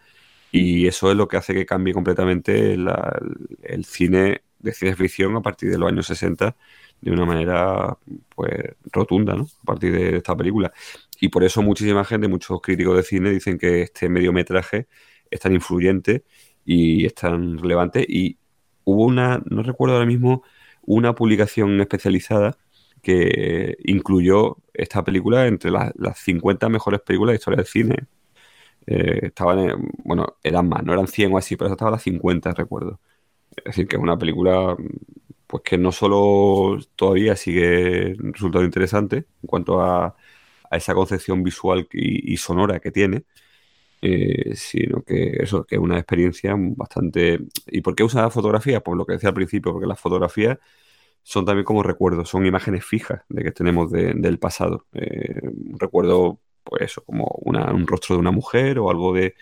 y 0.52 0.88
eso 0.88 1.12
es 1.12 1.18
lo 1.18 1.28
que 1.28 1.38
hace 1.38 1.54
que 1.54 1.66
cambie 1.66 1.94
completamente 1.94 2.74
el 2.74 3.86
cine 3.86 4.44
de 4.60 4.72
ciencia 4.74 4.96
ficción 4.96 5.36
a 5.36 5.42
partir 5.42 5.70
de 5.72 5.78
los 5.78 5.90
años 5.92 6.08
60 6.08 6.56
de 7.02 7.12
una 7.12 7.26
manera 7.26 7.98
pues 8.36 8.52
rotunda, 8.92 9.36
¿no? 9.36 9.48
A 9.64 9.66
partir 9.66 9.92
de 9.94 10.18
esta 10.18 10.36
película. 10.38 10.72
Y 11.20 11.30
por 11.30 11.44
eso 11.44 11.62
muchísima 11.62 12.06
gente, 12.06 12.28
muchos 12.28 12.62
críticos 12.62 12.96
de 12.98 13.04
cine 13.04 13.30
dicen 13.32 13.58
que 13.58 13.82
este 13.84 14.10
mediometraje 14.10 14.88
es 15.30 15.40
tan 15.40 15.54
influyente 15.54 16.24
y 16.66 17.06
es 17.06 17.16
tan 17.16 17.58
relevante. 17.60 18.06
Y 18.08 18.38
hubo 18.86 19.06
una, 19.06 19.42
no 19.50 19.64
recuerdo 19.64 19.96
ahora 19.96 20.06
mismo, 20.08 20.44
una 20.84 21.16
publicación 21.16 21.80
especializada 21.82 22.58
que 23.02 23.78
incluyó 23.86 24.58
esta 24.74 25.04
película 25.04 25.48
entre 25.48 25.72
las, 25.72 25.92
las 25.98 26.20
50 26.20 26.70
mejores 26.70 27.02
películas 27.02 27.34
de 27.34 27.38
historia 27.38 27.58
del 27.58 27.66
cine. 27.68 27.96
Eh, 28.86 29.20
estaban, 29.28 29.60
en- 29.60 29.90
bueno, 30.04 30.38
eran 30.44 30.68
más, 30.70 30.84
no 30.84 30.94
eran 30.94 31.08
100 31.08 31.34
o 31.34 31.38
así, 31.38 31.56
pero 31.56 31.72
estaban 31.72 31.94
las 31.94 32.04
50, 32.04 32.54
recuerdo. 32.54 33.00
Es 33.58 33.66
decir, 33.66 33.88
que 33.88 33.98
es 33.98 34.02
una 34.02 34.18
película 34.18 34.78
pues 35.48 35.64
que 35.64 35.78
no 35.78 35.92
solo 35.92 36.80
todavía 36.96 37.36
sigue 37.36 38.16
resultando 38.20 38.64
interesante 38.66 39.18
en 39.44 39.48
cuanto 39.48 39.82
a, 39.82 40.08
a 40.72 40.78
esa 40.78 40.96
concepción 40.96 41.44
visual 41.44 41.88
y 41.94 42.38
sonora 42.38 42.80
que 42.80 42.92
tiene, 42.92 43.26
eh, 44.04 44.56
sino 44.56 45.04
que 45.04 45.38
eso, 45.44 45.66
que 45.66 45.76
es 45.76 45.82
una 45.82 45.98
experiencia 45.98 46.56
bastante... 46.58 47.40
¿Y 47.68 47.82
por 47.82 47.96
qué 47.96 48.04
usa 48.04 48.30
fotografía? 48.30 48.82
Pues 48.82 48.98
lo 48.98 49.06
que 49.06 49.14
decía 49.14 49.30
al 49.30 49.36
principio, 49.36 49.72
porque 49.74 49.88
la 49.88 49.96
fotografía 49.96 50.60
son 51.24 51.46
también 51.46 51.66
como 51.66 51.84
recuerdos, 51.84 52.30
son 52.30 52.46
imágenes 52.46 52.86
fijas 52.86 53.22
de 53.30 53.44
que 53.44 53.52
tenemos 53.52 53.92
de- 53.92 54.14
del 54.16 54.40
pasado. 54.40 54.86
Eh, 54.94 55.42
un 55.44 55.80
recuerdo, 55.80 56.40
pues 56.64 56.84
eso, 56.84 57.04
como 57.06 57.26
una- 57.44 57.72
un 57.74 57.88
rostro 57.88 58.16
de 58.16 58.20
una 58.22 58.32
mujer 58.32 58.80
o 58.80 58.90
algo 58.90 59.14
de 59.14 59.36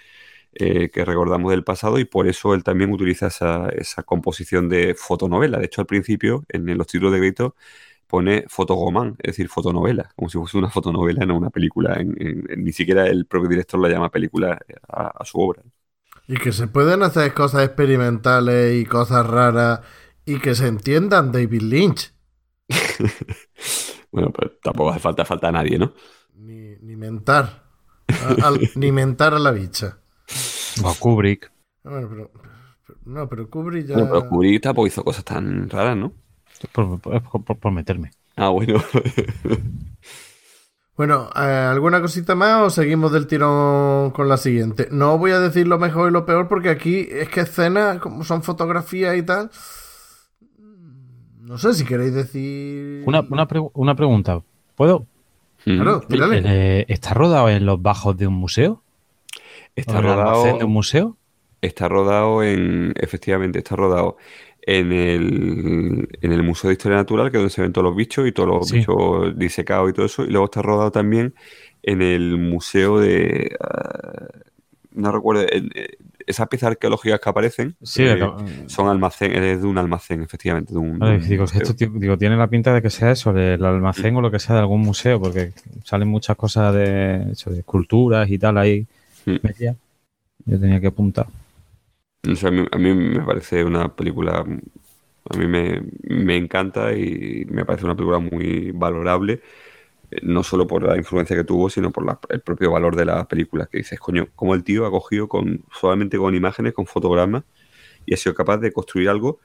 eh, 0.53 0.89
que 0.91 1.05
recordamos 1.05 1.51
del 1.51 1.63
pasado 1.63 1.99
y 1.99 2.05
por 2.05 2.27
eso 2.27 2.53
él 2.53 2.63
también 2.63 2.91
utiliza 2.91 3.27
esa, 3.27 3.69
esa 3.69 4.03
composición 4.03 4.69
de 4.69 4.95
fotonovela. 4.95 5.59
De 5.59 5.65
hecho, 5.65 5.81
al 5.81 5.87
principio, 5.87 6.43
en, 6.49 6.77
los 6.77 6.87
títulos 6.87 7.13
de 7.13 7.19
crédito, 7.19 7.55
pone 8.11 8.45
fotogomán, 8.49 9.15
es 9.19 9.33
decir, 9.33 9.49
fotonovela, 9.49 10.11
como 10.15 10.29
si 10.29 10.37
fuese 10.39 10.57
una 10.59 10.69
fotonovela, 10.69 11.25
no 11.25 11.37
una 11.37 11.49
película. 11.51 11.95
En- 11.95 12.15
en- 12.21 12.45
en- 12.51 12.65
ni 12.65 12.73
siquiera 12.73 13.07
el 13.07 13.25
propio 13.27 13.49
director 13.49 13.79
la 13.81 13.89
llama 13.89 14.11
película 14.11 14.59
a, 14.89 15.07
a 15.21 15.25
su 15.25 15.39
obra. 15.39 15.63
Y 16.27 16.37
que 16.37 16.51
se 16.51 16.67
pueden 16.67 17.03
hacer 17.03 17.31
cosas 17.35 17.63
experimentales 17.63 18.73
y 18.81 18.85
cosas 18.85 19.27
raras 19.27 19.81
y 20.25 20.39
que 20.39 20.55
se 20.55 20.65
entiendan 20.67 21.31
David 21.31 21.61
Lynch. 21.61 22.13
Bueno, 24.11 24.31
pues 24.31 24.51
tampoco 24.61 24.89
hace 24.91 24.99
falta 24.99 25.25
falta 25.25 25.47
a 25.49 25.51
nadie, 25.51 25.77
¿no? 25.79 25.93
Ni, 26.35 26.75
ni 26.81 26.95
mentar. 26.95 27.45
A- 28.19 28.37
al- 28.47 28.65
ni 28.75 28.91
mentar 28.91 29.33
a 29.33 29.39
la 29.39 29.51
bicha. 29.51 29.99
O 30.83 30.93
Kubrick. 31.01 31.51
Bueno, 31.83 32.07
pero, 32.09 32.31
pero- 32.31 32.99
no, 33.05 33.29
pero 33.29 33.49
Kubrick 33.49 33.85
ya... 33.87 33.95
Bueno, 33.95 34.09
pero 34.09 34.27
Kubrick 34.27 34.61
tampoco 34.63 34.87
hizo 34.87 35.03
cosas 35.03 35.23
tan 35.25 35.69
raras, 35.69 35.97
¿no? 35.97 36.13
Por, 36.71 36.99
por- 36.99 37.43
por- 37.43 37.57
por 37.57 37.71
meterme. 37.71 38.11
Ah, 38.35 38.49
bueno. 38.49 38.81
Bueno, 40.97 41.29
eh, 41.35 41.39
¿alguna 41.39 41.99
cosita 42.01 42.35
más 42.35 42.61
o 42.61 42.69
seguimos 42.69 43.11
del 43.11 43.25
tirón 43.25 44.11
con 44.11 44.27
la 44.29 44.37
siguiente? 44.37 44.87
No 44.91 45.17
voy 45.17 45.31
a 45.31 45.39
decir 45.39 45.67
lo 45.67 45.79
mejor 45.79 46.09
y 46.09 46.13
lo 46.13 46.25
peor 46.27 46.47
porque 46.47 46.69
aquí 46.69 47.07
es 47.09 47.27
que 47.29 47.39
escenas, 47.41 47.97
como 47.99 48.23
son 48.23 48.43
fotografías 48.43 49.17
y 49.17 49.23
tal... 49.23 49.49
No 51.39 51.57
sé 51.57 51.73
si 51.73 51.85
queréis 51.85 52.13
decir... 52.13 53.03
Una, 53.07 53.21
una, 53.29 53.47
pre- 53.47 53.67
una 53.73 53.95
pregunta. 53.95 54.41
¿Puedo? 54.75 55.07
Claro, 55.63 56.01
tírale. 56.01 56.41
Eh, 56.45 56.85
¿Está 56.87 57.13
rodado 57.15 57.49
en 57.49 57.65
los 57.65 57.81
bajos 57.81 58.15
de 58.17 58.27
un 58.27 58.35
museo? 58.35 58.83
Está 59.75 59.95
¿O 59.95 59.97
en 59.99 60.03
rodado, 60.03 60.57
de 60.57 60.63
un 60.63 60.71
museo? 60.71 61.17
está 61.61 61.87
rodado 61.87 62.41
en, 62.43 62.93
efectivamente, 62.95 63.59
está 63.59 63.75
rodado 63.75 64.17
en 64.63 64.91
el, 64.91 66.07
en 66.21 66.31
el 66.31 66.43
Museo 66.43 66.67
de 66.69 66.73
Historia 66.73 66.97
Natural, 66.97 67.31
que 67.31 67.37
es 67.37 67.41
donde 67.41 67.53
se 67.53 67.61
ven 67.61 67.73
todos 67.73 67.85
los 67.85 67.95
bichos 67.95 68.27
y 68.27 68.31
todos 68.31 68.49
los 68.49 68.67
Sí. 68.67 68.77
bichos 68.77 69.37
disecados 69.37 69.89
y 69.89 69.93
todo 69.93 70.05
eso. 70.05 70.23
Y 70.23 70.29
luego 70.29 70.45
está 70.45 70.61
rodado 70.61 70.91
también 70.91 71.33
en 71.83 72.01
el 72.01 72.37
Museo 72.37 72.99
de... 72.99 73.55
ah, 73.59 74.27
no 74.93 75.11
recuerdo, 75.11 75.43
en- 75.51 75.71
eh, 75.73 75.97
esas 76.27 76.47
piezas 76.47 76.67
arqueológicas 76.71 77.19
que 77.19 77.29
aparecen 77.29 77.75
Sí, 77.81 78.03
eh, 78.03 78.11
acá- 78.11 78.35
son 78.67 78.87
almacén, 78.87 79.31
es 79.43 79.61
de 79.61 79.67
un 79.67 79.77
almacén, 79.79 80.21
efectivamente. 80.21 80.71
De 80.73 80.79
un, 80.79 80.93
de 80.93 80.97
Vale, 80.99 81.15
un 81.17 81.27
digo, 81.27 81.45
esto 81.45 81.73
digo, 81.73 82.17
tiene 82.17 82.37
la 82.37 82.47
pinta 82.47 82.73
de 82.73 82.81
que 82.81 82.89
sea 82.91 83.11
eso, 83.11 83.33
del 83.33 83.65
almacén 83.65 84.15
o 84.15 84.21
lo 84.21 84.29
que 84.29 84.37
sea 84.39 84.55
de 84.55 84.61
algún 84.61 84.81
museo, 84.81 85.19
porque 85.19 85.53
salen 85.83 86.07
muchas 86.07 86.37
cosas 86.37 86.73
de, 86.75 87.31
eso, 87.31 87.49
de 87.49 87.59
esculturas 87.59 88.29
y 88.29 88.37
tal 88.37 88.57
ahí. 88.59 88.85
Mm. 89.25 89.35
Yo 90.45 90.59
tenía 90.59 90.79
que 90.79 90.87
apuntar. 90.87 91.25
O 92.29 92.35
sea, 92.35 92.49
a, 92.49 92.51
mí, 92.51 92.65
a 92.71 92.77
me 92.77 93.21
parece 93.25 93.63
una 93.63 93.95
película, 93.95 94.39
a 94.39 95.37
mí 95.37 95.47
me, 95.47 95.81
me 96.03 96.37
encanta 96.37 96.93
y 96.93 97.45
me 97.49 97.65
parece 97.65 97.85
una 97.85 97.95
película 97.95 98.19
muy 98.19 98.71
valorable, 98.71 99.41
eh, 100.11 100.19
no 100.23 100.43
solo 100.43 100.67
por 100.67 100.83
la 100.83 100.97
influencia 100.97 101.35
que 101.35 101.43
tuvo, 101.45 101.69
sino 101.69 101.91
por 101.91 102.05
la- 102.05 102.19
el 102.29 102.41
propio 102.41 102.71
valor 102.71 102.95
de 102.95 103.05
la 103.05 103.27
película, 103.27 103.67
que 103.67 103.79
dices, 103.79 103.99
coño, 103.99 104.27
como 104.35 104.55
el 104.55 104.63
tío 104.63 104.85
ha 104.87 104.91
cogido 104.91 105.27
con, 105.29 105.63
solamente 105.79 106.17
con 106.17 106.35
imágenes, 106.35 106.73
con 106.73 106.87
fotogramas, 106.87 107.43
y 108.05 108.13
ha 108.15 108.17
sido 108.17 108.35
capaz 108.35 108.57
de 108.59 108.73
construir 108.73 109.09
algo 109.09 109.39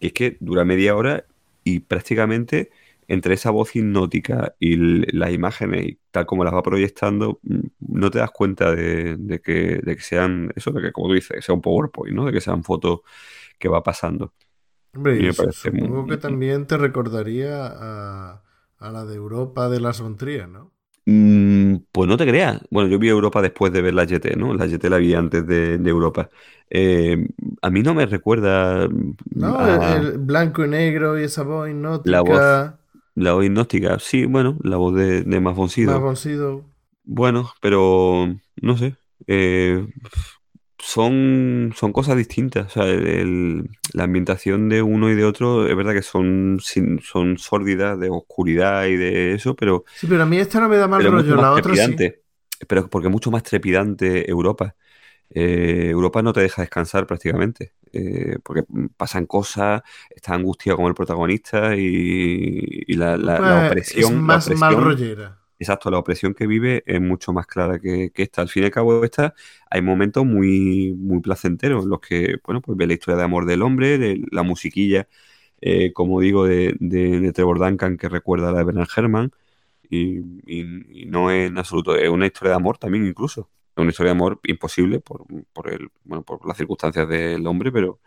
que 0.00 0.08
es 0.08 0.12
que 0.12 0.36
dura 0.40 0.64
media 0.64 0.96
hora 0.96 1.24
y 1.64 1.80
prácticamente 1.80 2.70
entre 3.08 3.34
esa 3.34 3.50
voz 3.50 3.74
hipnótica 3.76 4.54
y 4.60 4.76
las 5.16 5.32
imágenes 5.32 5.86
y 5.86 6.00
tal 6.12 6.26
como 6.26 6.44
las 6.44 6.54
va 6.54 6.62
proyectando, 6.62 7.40
mm, 7.42 7.60
no 7.80 8.10
te 8.10 8.18
das 8.20 8.30
cuenta 8.32 8.72
de, 8.74 9.16
de 9.18 9.40
que, 9.40 9.80
de 9.82 9.96
que 9.96 10.02
sean, 10.02 10.52
eso, 10.56 10.72
de 10.72 10.82
que 10.82 10.92
como 10.92 11.08
tú 11.08 11.14
dices, 11.14 11.36
que 11.36 11.42
sea 11.42 11.54
un 11.56 11.62
PowerPoint, 11.62 12.14
¿no? 12.16 12.26
De 12.26 12.32
que 12.32 12.40
sean 12.42 12.64
fotos 12.64 13.00
que 13.58 13.68
va 13.68 13.82
pasando. 13.82 14.34
Hombre, 14.94 15.14
Y 15.14 15.22
me 15.24 15.34
parece 15.34 15.70
muy- 15.72 15.90
supongo 15.90 16.06
que 16.06 16.18
también 16.18 16.66
te 16.66 16.76
recordaría 16.76 17.66
a, 17.68 18.42
a 18.78 18.92
la 18.92 19.04
de 19.06 19.14
Europa 19.14 19.68
de 19.70 19.80
las 19.80 20.02
Trier, 20.18 20.46
¿no? 20.48 20.72
Mm, 21.06 21.76
pues 21.92 22.08
no 22.08 22.16
te 22.16 22.26
creas. 22.26 22.60
Bueno, 22.70 22.88
yo 22.90 22.98
vi 22.98 23.08
Europa 23.08 23.40
después 23.40 23.72
de 23.72 23.80
ver 23.82 23.94
la 23.94 24.04
GT, 24.06 24.36
¿no? 24.36 24.52
La 24.54 24.66
GT 24.66 24.90
la 24.90 24.98
vi 24.98 25.14
antes 25.14 25.46
de, 25.46 25.78
de 25.78 25.90
Europa. 25.90 26.28
Eh, 26.70 27.26
a 27.62 27.70
mí 27.70 27.82
no 27.82 27.94
me 27.94 28.04
recuerda 28.06 28.86
mm, 28.88 29.14
No, 29.34 29.54
a 29.54 29.96
el 29.96 30.18
blanco 30.18 30.64
y 30.64 30.68
negro 30.68 31.18
y 31.18 31.24
esa 31.24 31.42
voz 31.42 31.68
hipnótica. 31.70 32.14
La 32.14 32.22
voz. 32.22 32.68
La 33.18 33.32
voz 33.34 33.44
hipnótica. 33.44 33.98
Sí, 33.98 34.24
bueno, 34.26 34.56
la 34.62 34.76
voz 34.76 34.94
de, 34.94 35.22
de. 35.22 35.40
Más 35.40 35.56
Bonsido. 35.56 35.92
Bueno, 37.04 37.50
pero 37.60 38.28
no 38.60 38.76
sé. 38.76 38.96
eh, 39.26 39.86
son, 40.78 41.72
son 41.76 41.92
cosas 41.92 42.16
distintas. 42.16 42.66
O 42.66 42.70
sea, 42.70 42.84
el- 42.84 43.06
el- 43.06 43.70
la 43.92 44.04
ambientación 44.04 44.68
de 44.68 44.82
uno 44.82 45.10
y 45.10 45.14
de 45.14 45.24
otro 45.24 45.66
es 45.66 45.76
verdad 45.76 45.92
que 45.92 46.02
son, 46.02 46.58
sin- 46.62 47.00
son 47.00 47.38
sórdidas 47.38 47.98
de 47.98 48.10
oscuridad 48.10 48.86
y 48.86 48.96
de 48.96 49.34
eso, 49.34 49.54
pero, 49.56 49.84
Sí, 49.94 50.06
pero 50.08 50.22
a 50.22 50.26
mí 50.26 50.36
esta 50.38 50.60
no 50.60 50.68
me 50.68 50.76
da 50.76 50.86
mal 50.88 51.02
rollo, 51.04 51.36
la 51.36 51.52
otra 51.52 51.74
sí. 51.74 51.96
Pero 52.66 52.88
porque 52.90 53.08
es 53.08 53.12
mucho 53.12 53.30
más 53.30 53.42
trepidante 53.44 54.28
Europa. 54.30 54.74
Eh, 55.30 55.88
Europa 55.90 56.22
no 56.22 56.32
te 56.32 56.40
deja 56.40 56.62
descansar 56.62 57.06
prácticamente, 57.06 57.74
eh, 57.92 58.38
porque 58.42 58.64
pasan 58.96 59.26
cosas, 59.26 59.82
está 60.10 60.34
angustiado 60.34 60.76
como 60.76 60.88
el 60.88 60.94
protagonista 60.94 61.76
y, 61.76 62.84
y 62.86 62.94
la, 62.96 63.16
la- 63.18 63.42
la 63.42 63.56
opresión, 63.56 64.18
es 64.18 64.24
la 64.28 64.38
más 64.40 64.56
mal 64.56 64.76
rollera. 64.76 64.98
Exacto, 65.60 65.90
la 65.90 65.98
opresión 65.98 66.34
que 66.34 66.46
vive 66.46 66.84
es 66.86 67.00
mucho 67.00 67.32
más 67.32 67.46
clara 67.46 67.80
que, 67.80 68.10
que 68.12 68.22
esta. 68.22 68.42
Al 68.42 68.48
fin 68.48 68.62
y 68.62 68.66
al 68.66 68.72
cabo, 68.72 69.02
esta 69.04 69.34
hay 69.70 69.82
momentos 69.82 70.24
muy, 70.24 70.94
muy 70.96 71.20
placenteros 71.20 71.82
en 71.84 71.90
los 71.90 72.00
que, 72.00 72.36
bueno, 72.44 72.60
pues 72.62 72.78
ve 72.78 72.86
la 72.86 72.92
historia 72.94 73.18
de 73.18 73.24
amor 73.24 73.44
del 73.44 73.62
hombre, 73.62 73.98
de 73.98 74.22
la 74.30 74.42
musiquilla, 74.44 75.08
eh, 75.60 75.92
como 75.92 76.20
digo, 76.20 76.46
de, 76.46 76.76
de, 76.80 77.20
de 77.20 77.32
Trevor 77.32 77.58
Duncan 77.58 77.96
que 77.98 78.08
recuerda 78.08 78.50
a 78.50 78.52
la 78.52 78.58
de 78.60 78.64
Bernard 78.64 78.88
Herrmann 78.96 79.32
y, 79.90 80.18
y- 80.46 81.02
y 81.04 81.06
no 81.06 81.30
es 81.32 81.48
en 81.50 81.58
absoluto, 81.58 81.96
es 81.96 82.08
una 82.10 82.26
historia 82.26 82.50
de 82.52 82.56
amor 82.56 82.78
también 82.78 83.06
incluso. 83.06 83.50
Una 83.78 83.90
historia 83.90 84.12
de 84.12 84.16
amor 84.16 84.40
imposible 84.44 85.00
por, 85.00 85.24
por 85.52 85.72
el, 85.72 85.90
bueno, 86.04 86.24
por 86.24 86.46
las 86.46 86.56
circunstancias 86.56 87.08
del 87.08 87.46
hombre, 87.46 87.72
pero 87.72 88.00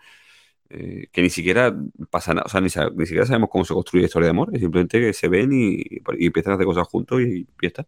eh, 0.69 1.07
que 1.11 1.21
ni 1.21 1.29
siquiera 1.29 1.75
pasa 2.09 2.33
nada, 2.33 2.45
o 2.45 2.49
sea, 2.49 2.61
ni, 2.61 2.67
ni 2.95 3.05
siquiera 3.05 3.25
sabemos 3.25 3.49
cómo 3.49 3.65
se 3.65 3.73
construye 3.73 4.05
historia 4.05 4.27
de 4.27 4.31
amor, 4.31 4.49
es 4.53 4.61
simplemente 4.61 4.99
que 4.99 5.13
se 5.13 5.27
ven 5.27 5.51
y, 5.53 5.83
empiezan 6.25 6.53
a 6.53 6.55
hacer 6.55 6.65
cosas 6.65 6.87
juntos 6.87 7.21
y, 7.21 7.47
y 7.61 7.65
está. 7.65 7.85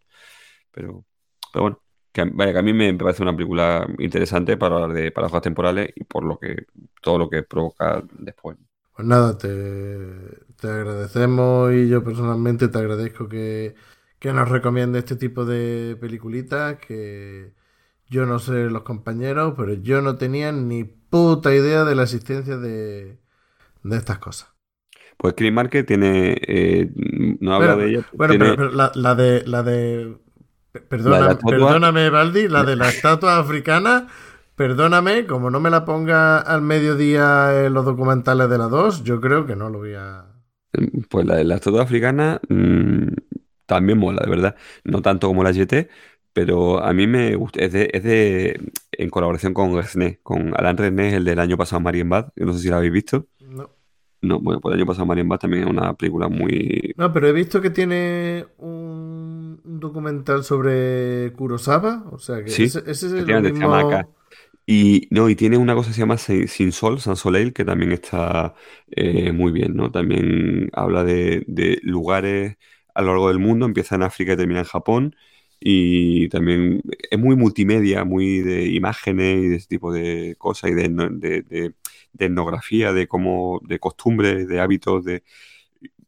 Pero, 0.72 1.06
pero 1.54 1.64
bueno, 1.64 1.82
que, 2.12 2.24
vaya, 2.26 2.54
que 2.54 2.60
a 2.60 2.62
mí 2.62 2.74
me 2.74 2.94
parece 2.96 3.24
una 3.24 3.36
película 3.36 3.88
interesante 4.00 4.58
para 4.58 4.76
hablar 4.76 4.94
de 4.94 5.12
paradojas 5.12 5.42
temporales 5.42 5.92
y 5.96 6.04
por 6.04 6.24
lo 6.24 6.38
que 6.38 6.66
todo 7.02 7.18
lo 7.18 7.30
que 7.30 7.44
provoca 7.44 8.04
después. 8.20 8.58
Pues 8.96 9.08
nada, 9.08 9.38
te, 9.38 9.48
te 10.60 10.68
agradecemos 10.68 11.74
y 11.74 11.90
yo 11.90 12.04
personalmente 12.04 12.68
te 12.68 12.78
agradezco 12.78 13.28
que, 13.28 13.76
que 14.20 14.34
nos 14.34 14.50
recomiende 14.50 15.00
este 15.00 15.16
tipo 15.16 15.46
de 15.46 15.98
peliculitas 16.00 16.78
que 16.78 17.54
yo 18.10 18.26
no 18.26 18.40
sé 18.40 18.70
los 18.70 18.84
compañeros, 18.84 19.54
pero 19.58 19.74
yo 19.74 20.02
no 20.02 20.18
tenía 20.18 20.52
ni 20.52 20.84
puta 20.86 21.54
idea 21.56 21.84
de 21.86 21.96
la 21.96 22.04
existencia 22.04 22.58
de, 22.58 23.20
de 23.84 23.98
estas 23.98 24.20
cosas. 24.20 24.50
Pues 25.18 25.34
Chris 25.36 25.52
Marker 25.54 25.86
tiene, 25.86 26.38
eh, 26.48 26.90
no 27.40 27.54
habla 27.54 27.76
de 27.76 27.90
ella, 27.90 28.02
Bueno, 28.12 28.38
tiene- 28.38 28.56
pero, 28.56 28.56
pero 28.56 28.72
la, 28.72 28.92
la 28.96 29.16
de 29.16 29.44
la 29.46 29.64
de 29.64 30.18
La 31.04 31.32
estatua- 31.32 31.50
perdóname, 31.50 32.10
Baldi, 32.10 32.48
la 32.48 32.64
de 32.64 32.76
la 32.76 32.90
estatua 32.90 33.38
africana, 33.38 34.08
perdóname, 34.56 35.26
como 35.28 35.50
no 35.50 35.60
me 35.60 35.70
la 35.70 35.86
ponga 35.86 36.40
al 36.40 36.62
mediodía 36.62 37.66
en 37.66 37.74
los 37.74 37.86
documentales 37.86 38.50
de 38.50 38.58
la 38.58 38.68
2, 38.68 39.04
yo 39.04 39.22
creo 39.22 39.46
que 39.46 39.56
no 39.56 39.70
lo 39.70 39.80
voy 39.80 39.94
a 39.96 40.26
Pues 41.10 41.26
la 41.26 41.36
de 41.36 41.44
la 41.44 41.56
estatua 41.56 41.84
africana 41.84 42.42
mm, 42.50 43.08
también 43.66 43.98
mola, 44.00 44.22
de 44.24 44.30
verdad. 44.30 44.56
No 44.84 45.02
tanto 45.02 45.28
como 45.28 45.44
la 45.44 45.52
GT, 45.54 45.90
pero 46.34 46.84
a 46.84 46.92
mí 46.94 47.08
me 47.08 47.36
gusta. 47.36 47.64
Es 47.64 47.72
de, 47.72 47.90
es 47.94 48.04
de 48.04 48.60
en 48.92 49.10
colaboración 49.10 49.54
con 49.54 49.76
Resné, 49.76 50.20
con 50.24 50.54
Alan 50.58 50.78
Resné, 50.78 51.16
el 51.16 51.26
del 51.26 51.40
año 51.40 51.58
pasado 51.58 51.80
Marienbad. 51.80 52.30
Yo 52.36 52.46
no 52.46 52.54
sé 52.54 52.60
si 52.60 52.70
la 52.70 52.78
habéis 52.78 52.94
visto. 52.94 53.28
no. 53.40 53.70
No, 54.24 54.40
bueno, 54.40 54.62
pues 54.62 54.74
el 54.74 54.80
año 54.80 54.88
pasado 54.88 55.06
Marienbad 55.06 55.38
también 55.38 55.64
es 55.64 55.70
una 55.70 55.94
película 55.96 56.30
muy. 56.30 56.94
No, 56.96 57.12
pero 57.12 57.28
he 57.28 57.34
visto 57.34 57.62
que 57.62 57.70
tiene 57.70 58.46
un, 58.58 59.60
documental 59.66 60.46
sobre 60.46 61.34
Kurosawa, 61.34 62.06
o 62.10 62.18
sea 62.18 62.42
que 62.42 62.50
Sí, 62.50 62.64
ese, 62.64 62.80
ese 62.88 63.08
es 63.08 63.14
el 63.14 63.42
mismo... 63.42 63.76
acá. 63.76 64.08
Y 64.66 65.10
no, 65.12 65.28
y 65.28 65.36
tiene 65.36 65.58
una 65.58 65.76
cosa 65.76 65.90
que 65.90 65.96
se 65.96 66.00
llama 66.00 66.18
Sin 66.18 66.48
Sin 66.48 66.72
Sol, 66.72 67.02
San 67.02 67.18
Soleil, 67.18 67.52
que 67.52 67.66
también 67.66 67.92
está 67.92 68.56
eh, 68.92 69.34
muy 69.34 69.52
bien, 69.52 69.76
¿no? 69.76 69.92
También 69.92 70.70
habla 70.72 71.04
de, 71.04 71.44
de 71.48 71.80
lugares 71.84 72.56
a 72.96 73.02
lo 73.02 73.10
largo 73.10 73.28
del 73.28 73.40
mundo, 73.40 73.66
empieza 73.66 73.96
en 73.96 74.04
África 74.04 74.34
y 74.34 74.38
termina 74.38 74.62
en 74.62 74.66
Japón. 74.66 75.16
Y 75.66 76.28
también 76.30 76.82
es 77.10 77.20
muy 77.20 77.36
multimedia, 77.38 78.04
muy 78.04 78.40
de 78.42 78.68
imágenes 78.68 79.44
y 79.46 79.48
de 79.50 79.56
ese 79.58 79.68
tipo 79.68 79.94
de 79.94 80.36
cosas, 80.38 80.72
y 80.72 80.74
de, 80.74 80.90
de- 80.90 81.74
de 82.14 82.26
etnografía, 82.26 82.92
de 82.94 83.08
cómo, 83.08 83.62
de 83.66 83.80
costumbres, 83.80 84.48
de 84.48 84.60
hábitos, 84.62 85.06
de 85.06 85.24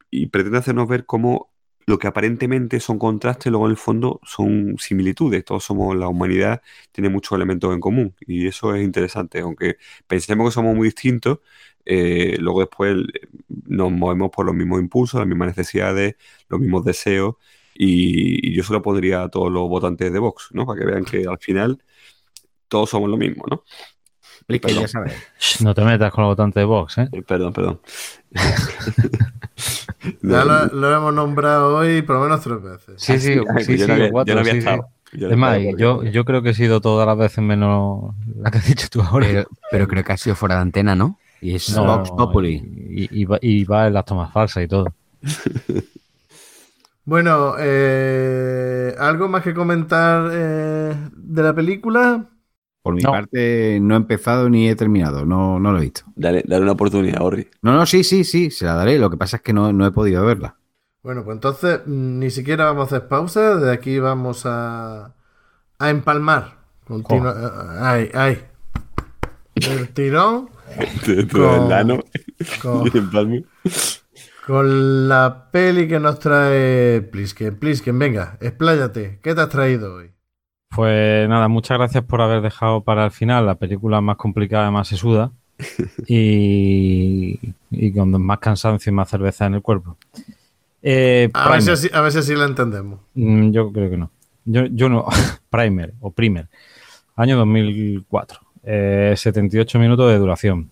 y 0.09 0.27
pretende 0.27 0.58
hacernos 0.59 0.88
ver 0.88 1.06
cómo 1.06 1.51
lo 1.88 2.00
que 2.00 2.08
aparentemente 2.08 2.80
son 2.80 2.98
contrastes, 2.98 3.51
luego 3.51 3.66
en 3.67 3.72
el 3.72 3.77
fondo 3.77 4.19
son 4.24 4.75
similitudes. 4.80 5.45
Todos 5.45 5.64
somos, 5.66 5.95
la 5.95 6.08
humanidad 6.08 6.61
tiene 6.92 7.09
muchos 7.09 7.35
elementos 7.35 7.74
en 7.74 7.80
común 7.80 8.16
y 8.22 8.48
eso 8.48 8.74
es 8.75 8.84
interesante. 8.84 9.40
Aunque 9.42 9.77
pensemos 10.08 10.50
que 10.50 10.53
somos 10.56 10.75
muy 10.75 10.88
distintos, 10.88 11.40
eh, 11.85 12.38
luego 12.40 12.61
después 12.61 12.95
eh, 13.14 13.27
nos 13.67 13.92
movemos 13.92 14.32
por 14.32 14.45
los 14.48 14.56
mismos 14.56 14.80
impulsos, 14.82 15.19
las 15.19 15.27
mismas 15.27 15.50
necesidades, 15.50 16.16
los 16.50 16.59
mismos 16.59 16.84
deseos 16.85 17.35
y, 17.76 18.50
y 18.50 18.56
yo 18.56 18.64
se 18.64 18.74
lo 18.74 18.82
pondría 18.82 19.24
a 19.24 19.30
todos 19.30 19.52
los 19.52 19.68
votantes 19.70 20.12
de 20.12 20.20
Vox, 20.20 20.50
¿no? 20.52 20.66
Para 20.66 20.80
que 20.80 20.86
vean 20.86 21.06
que 21.06 21.26
al 21.28 21.38
final 21.38 21.82
todos 22.68 22.90
somos 22.90 23.10
lo 23.10 23.18
mismo, 23.18 23.44
¿no? 23.50 23.64
Ya 24.48 24.88
sabes. 24.88 25.16
No 25.62 25.74
te 25.74 25.84
metas 25.84 26.12
con 26.12 26.24
los 26.24 26.32
votantes 26.32 26.62
de 26.62 26.66
Vox, 26.66 26.98
¿eh? 27.00 27.10
Eh, 27.12 27.22
Perdón, 27.22 27.54
perdón. 27.54 27.80
Ya 30.22 30.44
lo, 30.44 30.66
lo 30.68 30.95
hemos 30.95 31.14
nombrado 31.14 31.78
hoy 31.78 32.02
por 32.02 32.18
lo 32.18 32.24
menos 32.24 32.42
tres 32.42 32.62
veces. 32.62 32.95
Sí, 32.98 33.20
sí, 33.20 33.40
ay, 33.56 33.64
sí, 33.64 33.78
yo 33.78 33.86
sí, 33.86 33.88
no 33.88 33.94
había, 33.94 34.12
cuatro, 34.12 34.32
yo 34.32 34.36
no 34.36 34.42
había 34.42 34.54
sí, 34.54 34.62
sí. 34.62 34.68
estado. 34.68 34.90
Yo 35.14 35.28
no 35.28 35.34
Es 35.34 35.40
más, 35.40 35.60
yo, 35.78 36.26
creo 36.26 36.42
que 36.42 36.50
he 36.50 36.54
sido 36.54 36.82
todas 36.82 37.08
las 37.08 37.18
veces 37.18 37.44
menos 37.44 38.14
la 38.38 38.52
que 38.52 38.58
has 38.60 38.68
dicho 38.68 38.88
tú 38.92 39.02
ahora. 39.02 39.26
Pero, 39.26 39.48
pero 39.72 39.88
creo 39.88 40.04
que 40.04 40.12
ha 40.12 40.18
sido 40.18 40.36
fuera 40.36 40.56
de 40.56 40.62
antena, 40.62 40.95
¿no? 40.95 41.18
Y 41.42 41.56
es 41.56 41.76
No, 41.76 41.86
Vox 41.86 42.12
Populi. 42.12 42.62
Y, 42.90 43.22
y 43.22 43.26
va, 43.26 43.40
y 43.42 43.64
va 43.64 43.88
en 43.88 43.94
las 43.94 44.06
tomas 44.06 44.32
falsas 44.32 44.64
y 44.64 44.68
todo. 44.68 44.94
Bueno, 47.06 47.56
eh, 47.59 48.95
¿algo 48.98 49.27
más 49.27 49.43
que 49.43 49.53
comentar 49.53 50.30
eh, 50.34 50.95
de 51.16 51.43
la 51.43 51.53
película? 51.53 52.25
Por 52.82 52.95
mi 52.95 53.01
No. 53.01 53.11
parte, 53.11 53.80
no 53.82 53.93
he 53.93 53.98
empezado 53.98 54.50
ni 54.50 54.69
he 54.69 54.75
terminado. 54.75 55.25
No, 55.25 55.59
no 55.59 55.72
lo 55.72 55.77
he 55.80 55.82
visto. 55.82 56.01
Dale, 56.16 56.43
dale 56.48 56.64
una 56.64 56.72
oportunidad, 56.74 57.22
Orri. 57.22 57.48
No, 57.61 57.74
no, 57.74 57.85
sí, 57.85 58.03
sí, 58.03 58.24
sí, 58.24 58.50
se 58.51 58.66
la 58.66 58.74
daré. 58.75 58.98
Lo 59.00 59.09
que 59.09 59.17
pasa 59.17 59.38
es 59.38 59.43
que 59.43 59.53
no, 59.53 59.72
no 59.74 59.85
he 59.85 59.92
podido 59.92 60.25
verla. 60.25 60.56
Bueno, 61.03 61.24
pues 61.24 61.35
entonces 61.35 61.82
mm, 61.85 62.19
ni 62.19 62.32
siquiera 62.32 62.66
vamos 62.66 62.92
a 62.92 62.95
hacer 62.98 63.08
pausa. 63.08 63.56
De 63.58 63.72
aquí 63.72 64.00
vamos 64.00 64.43
a, 64.45 65.14
a 65.80 65.90
empalmar. 65.90 66.58
Continua- 66.88 67.35
eh, 67.40 67.80
ay, 67.82 68.09
ay. 68.14 68.43
El 69.56 69.90
tirón 69.90 70.50
Con- 71.32 71.69
lano. 71.69 72.03
con-. 72.61 72.90
con 74.45 75.07
la 75.07 75.48
peli 75.51 75.88
que 75.88 75.99
nos 75.99 76.19
trae 76.19 77.01
Plisken. 77.01 77.56
Plisken, 77.57 77.98
venga, 77.98 78.38
expláyate. 78.41 79.19
¿Qué 79.22 79.33
te 79.33 79.41
has 79.41 79.49
traído 79.49 79.95
hoy? 79.95 80.11
Pues 80.75 81.27
nada, 81.30 81.48
muchas 81.48 81.77
gracias 81.77 82.03
por 82.03 82.22
haber 82.22 82.41
dejado 82.41 82.82
para 82.83 83.06
el 83.06 83.11
final 83.11 83.45
la 83.45 83.56
película 83.56 84.01
más 84.01 84.17
complicada 84.17 84.67
y 84.69 84.72
más 84.72 84.88
sesuda. 84.88 85.32
y, 86.07 87.40
y 87.72 87.93
con 87.93 88.22
más 88.22 88.40
cansancio 88.40 88.90
y 88.91 88.93
más 88.93 89.09
cerveza 89.09 89.45
en 89.45 89.56
el 89.56 89.61
cuerpo. 89.61 89.98
Eh, 90.82 91.30
A 91.33 91.49
ver, 91.49 91.61
si 91.61 91.72
así, 91.72 91.90
a 91.91 92.01
ver 92.01 92.11
si 92.11 92.19
así 92.19 92.35
la 92.35 92.45
entendemos. 92.45 92.99
Mm, 93.15 93.51
Yo 93.51 93.72
creo 93.72 93.90
que 93.90 93.98
no. 93.98 94.11
Yo, 94.45 94.65
yo 94.67 94.90
no. 94.90 95.06
Primer 95.49 95.93
o 96.01 96.11
Primer. 96.11 96.48
Año 97.15 97.38
2004. 97.38 98.40
Eh, 98.64 99.14
78 99.15 99.80
minutos 99.80 100.11
de 100.11 100.17
duración. 100.19 100.69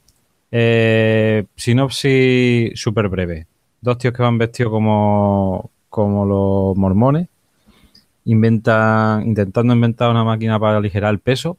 Eh, 0.52 1.46
sinopsis 1.56 2.80
súper 2.80 3.08
breve. 3.08 3.48
Dos 3.84 3.98
tíos 3.98 4.14
que 4.14 4.24
van 4.24 4.38
vestidos 4.38 4.72
como, 4.72 5.70
como 5.90 6.26
los 6.26 6.78
mormones. 6.78 7.28
Inventan, 8.24 9.28
intentando 9.28 9.74
inventar 9.74 10.10
una 10.10 10.24
máquina 10.24 10.58
para 10.58 10.78
aligerar 10.78 11.14
el 11.14 11.20
peso 11.20 11.58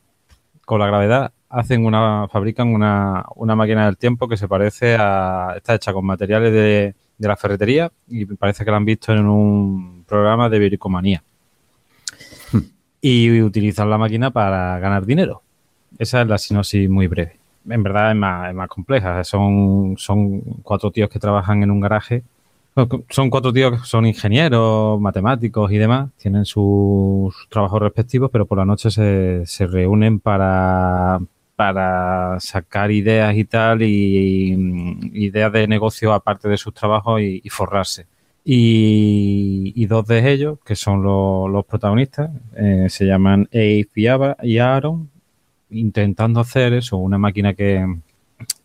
con 0.65 0.81
la 0.81 0.87
gravedad. 0.87 1.33
Hacen 1.51 1.85
una, 1.85 2.27
fabrican 2.33 2.69
una, 2.69 3.27
una 3.37 3.55
máquina 3.55 3.85
del 3.85 3.99
tiempo 3.99 4.27
que 4.27 4.39
se 4.39 4.49
parece 4.49 4.97
a. 4.99 5.53
Está 5.55 5.75
hecha 5.75 5.93
con 5.93 6.07
materiales 6.07 6.51
de, 6.51 6.95
de 7.19 7.29
la 7.29 7.37
ferretería 7.37 7.93
y 8.09 8.25
parece 8.25 8.65
que 8.65 8.71
la 8.71 8.79
han 8.79 8.87
visto 8.87 9.13
en 9.13 9.27
un 9.27 10.05
programa 10.09 10.49
de 10.49 10.61
bricomanía. 10.61 11.23
y 13.03 13.43
utilizan 13.43 13.91
la 13.91 13.99
máquina 13.99 14.31
para 14.31 14.79
ganar 14.79 15.05
dinero. 15.05 15.43
Esa 15.99 16.23
es 16.23 16.27
la 16.27 16.39
sinopsis 16.39 16.89
muy 16.89 17.07
breve. 17.07 17.44
En 17.69 17.83
verdad 17.83 18.11
es 18.11 18.17
más, 18.17 18.49
es 18.51 18.55
más 18.55 18.69
compleja. 18.69 19.25
Son, 19.25 19.95
son 19.97 20.41
cuatro 20.63 20.91
tíos 20.91 21.09
que 21.09 21.19
trabajan 21.19 21.63
en 21.63 21.71
un 21.71 21.81
garaje. 21.81 22.23
Son 23.09 23.31
cuatro 23.31 23.53
tíos 23.53 23.81
que 23.81 23.87
son 23.87 24.05
ingenieros, 24.05 25.01
matemáticos 25.01 25.71
y 25.71 25.79
demás. 25.79 26.11
Tienen 26.19 26.45
sus 26.45 27.47
trabajos 27.49 27.81
respectivos, 27.81 28.31
pero 28.33 28.47
por 28.47 28.59
la 28.59 28.65
noche 28.65 28.91
se, 28.91 29.47
se 29.47 29.67
reúnen 29.67 30.19
para, 30.21 31.21
para 31.57 32.39
sacar 32.41 32.91
ideas 32.91 33.37
y 33.37 33.45
tal, 33.45 33.83
y, 33.83 34.53
ideas 35.13 35.53
de 35.53 35.69
negocio 35.69 36.13
aparte 36.13 36.49
de 36.49 36.57
sus 36.57 36.75
trabajos 36.75 37.21
y, 37.21 37.41
forrarse. 37.49 38.07
Y, 38.45 39.73
y 39.77 39.87
dos 39.87 40.07
de 40.07 40.31
ellos, 40.33 40.59
que 40.65 40.75
son 40.77 41.03
lo- 41.03 41.49
los 41.49 41.65
protagonistas, 41.65 42.31
eh, 42.57 42.87
se 42.91 43.07
llaman 43.07 43.49
Abe 43.53 43.87
y 44.43 44.59
Aaron, 44.59 45.11
intentando 45.75 46.41
hacer 46.41 46.73
eso, 46.73 46.97
una 46.97 47.19
máquina 47.19 47.55
que, 47.55 47.87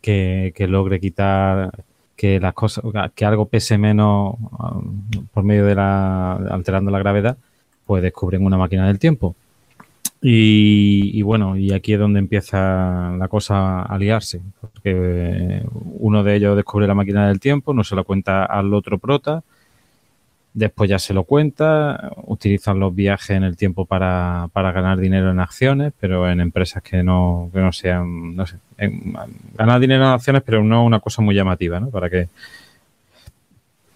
que, 0.01 0.67
logre 0.67 0.99
quitar 0.99 1.71
que 2.15 2.39
las 2.39 2.53
cosas, 2.53 2.83
que 3.15 3.25
algo 3.25 3.47
pese 3.47 3.77
menos 3.77 4.35
um, 4.39 5.27
por 5.33 5.43
medio 5.43 5.65
de 5.65 5.75
la, 5.75 6.33
alterando 6.35 6.91
la 6.91 6.99
gravedad, 6.99 7.37
pues 7.85 8.03
descubren 8.03 8.45
una 8.45 8.57
máquina 8.57 8.87
del 8.87 8.99
tiempo. 8.99 9.35
Y, 10.21 11.11
y 11.17 11.21
bueno, 11.21 11.55
y 11.55 11.71
aquí 11.71 11.93
es 11.93 11.99
donde 11.99 12.19
empieza 12.19 13.15
la 13.17 13.27
cosa 13.29 13.83
a 13.83 13.97
liarse, 13.97 14.41
porque 14.59 14.91
eh, 14.93 15.63
uno 15.99 16.23
de 16.23 16.35
ellos 16.35 16.57
descubre 16.57 16.87
la 16.87 16.93
máquina 16.93 17.27
del 17.27 17.39
tiempo, 17.39 17.73
no 17.73 17.85
se 17.85 17.95
lo 17.95 18.03
cuenta 18.03 18.43
al 18.45 18.73
otro 18.73 18.97
prota, 18.97 19.43
después 20.59 20.89
ya 20.89 20.99
se 20.99 21.13
lo 21.13 21.23
cuenta, 21.23 22.11
utilizan 22.25 22.79
los 22.79 22.93
viajes 22.93 23.31
en 23.31 23.43
el 23.43 23.55
tiempo 23.57 23.85
para, 23.85 24.49
para 24.53 24.71
ganar 24.71 24.99
dinero 24.99 25.31
en 25.31 25.39
acciones, 25.39 25.93
pero 25.99 26.29
en 26.29 26.41
empresas 26.41 26.83
que 26.83 27.01
no, 27.01 27.49
que 27.53 27.59
no 27.59 27.71
sean, 27.71 28.35
no 28.35 28.45
sé, 28.45 28.57
ganar 29.57 29.79
dinero 29.79 30.03
en 30.03 30.11
acciones, 30.11 30.43
pero 30.45 30.63
no 30.63 30.83
una 30.83 30.99
cosa 30.99 31.21
muy 31.21 31.33
llamativa, 31.33 31.79
¿no? 31.79 31.89
Para 31.89 32.09
que 32.09 32.27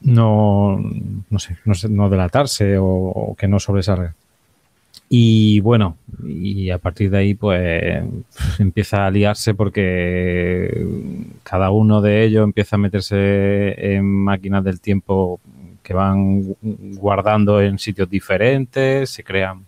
no, 0.01 0.79
no 1.29 1.39
sé, 1.39 1.57
no, 1.65 1.73
sé, 1.73 1.89
no 1.89 2.09
delatarse 2.09 2.77
o, 2.77 2.85
o 2.85 3.35
que 3.35 3.47
no 3.47 3.59
sobresalga. 3.59 4.15
Y 5.09 5.59
bueno, 5.59 5.97
y 6.25 6.69
a 6.71 6.79
partir 6.79 7.11
de 7.11 7.17
ahí 7.17 7.33
pues 7.35 8.03
empieza 8.59 9.05
a 9.05 9.11
liarse 9.11 9.53
porque 9.53 10.87
cada 11.43 11.69
uno 11.71 12.01
de 12.01 12.23
ellos 12.23 12.43
empieza 12.43 12.77
a 12.77 12.79
meterse 12.79 13.95
en 13.95 14.05
máquinas 14.05 14.63
del 14.63 14.81
tiempo 14.81 15.39
que 15.83 15.93
van 15.93 16.41
gu- 16.43 16.57
guardando 16.97 17.61
en 17.61 17.77
sitios 17.79 18.09
diferentes, 18.09 19.09
se 19.09 19.23
crean 19.23 19.65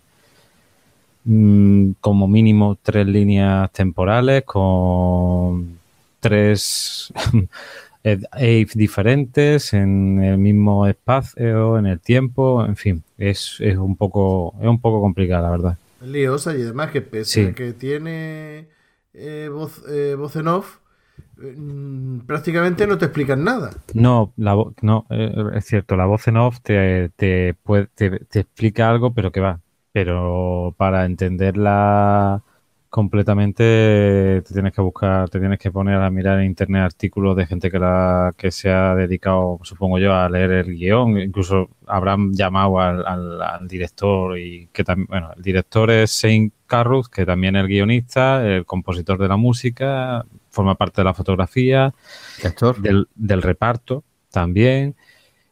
mm, 1.24 1.92
como 2.00 2.26
mínimo 2.28 2.76
tres 2.82 3.06
líneas 3.06 3.70
temporales 3.72 4.44
con 4.44 5.78
tres 6.20 7.12
Aves 8.30 8.74
diferentes 8.74 9.72
en 9.72 10.22
el 10.22 10.38
mismo 10.38 10.86
espacio, 10.86 11.76
en 11.76 11.86
el 11.86 11.98
tiempo, 11.98 12.64
en 12.64 12.76
fin, 12.76 13.02
es, 13.18 13.56
es 13.58 13.76
un 13.76 13.96
poco 13.96 14.54
es 14.60 14.68
un 14.68 14.80
poco 14.80 15.00
complicado, 15.00 15.42
la 15.42 15.50
verdad. 15.50 15.76
Liosa 16.00 16.54
y 16.56 16.62
además 16.62 16.92
que 16.92 17.00
pese 17.02 17.40
Sí. 17.42 17.46
a 17.46 17.52
que 17.54 17.72
tiene 17.72 18.68
eh, 19.12 19.48
voz, 19.52 19.82
eh, 19.88 20.14
voz 20.16 20.36
en 20.36 20.46
off, 20.48 20.76
prácticamente 22.26 22.86
no 22.86 22.98
te 22.98 23.06
explican 23.06 23.44
nada. 23.44 23.70
No, 23.94 24.32
la 24.36 24.56
no, 24.82 25.06
eh, 25.10 25.32
es 25.54 25.64
cierto, 25.66 25.96
la 25.96 26.06
voz 26.06 26.26
en 26.28 26.36
off 26.38 26.60
te, 26.62 27.10
te, 27.10 27.54
puede- 27.54 27.88
te, 27.94 28.06
explica 28.40 28.88
algo, 28.90 29.12
pero 29.12 29.30
que 29.32 29.40
va. 29.40 29.60
Pero 29.92 30.74
para 30.76 31.04
entenderla 31.06 32.42
completamente 32.88 34.42
te 34.46 34.54
tienes 34.54 34.72
que 34.72 34.80
buscar, 34.80 35.28
te 35.28 35.38
tienes 35.38 35.58
que 35.58 35.70
poner 35.70 35.96
a 36.00 36.10
mirar 36.10 36.40
en 36.40 36.46
internet 36.46 36.82
artículos 36.82 37.36
de 37.36 37.46
gente 37.46 37.70
que 37.70 37.78
la 37.78 38.32
que 38.36 38.50
se 38.50 38.70
ha 38.70 38.94
dedicado, 38.94 39.58
supongo 39.62 39.98
yo, 39.98 40.14
a 40.14 40.28
leer 40.30 40.50
el 40.52 40.74
guion. 40.76 41.18
Incluso 41.18 41.68
habrán 41.86 42.32
llamado 42.32 42.80
al, 42.80 43.06
al- 43.06 43.68
director 43.68 44.38
y 44.38 44.68
que 44.72 44.84
también, 44.84 45.06
bueno, 45.08 45.30
el 45.36 45.42
director 45.42 45.90
es 45.90 46.10
Shane 46.12 46.52
Carruth, 46.66 47.06
que 47.08 47.26
también 47.26 47.56
es 47.56 47.62
el 47.62 47.68
guionista, 47.68 48.46
el 48.46 48.64
compositor 48.64 49.18
de 49.18 49.28
la 49.28 49.36
música, 49.36 50.24
forma 50.56 50.74
parte 50.74 51.00
de 51.02 51.04
la 51.04 51.14
fotografía 51.14 51.94
del, 52.80 53.08
del 53.14 53.42
reparto 53.42 54.02
también. 54.30 54.96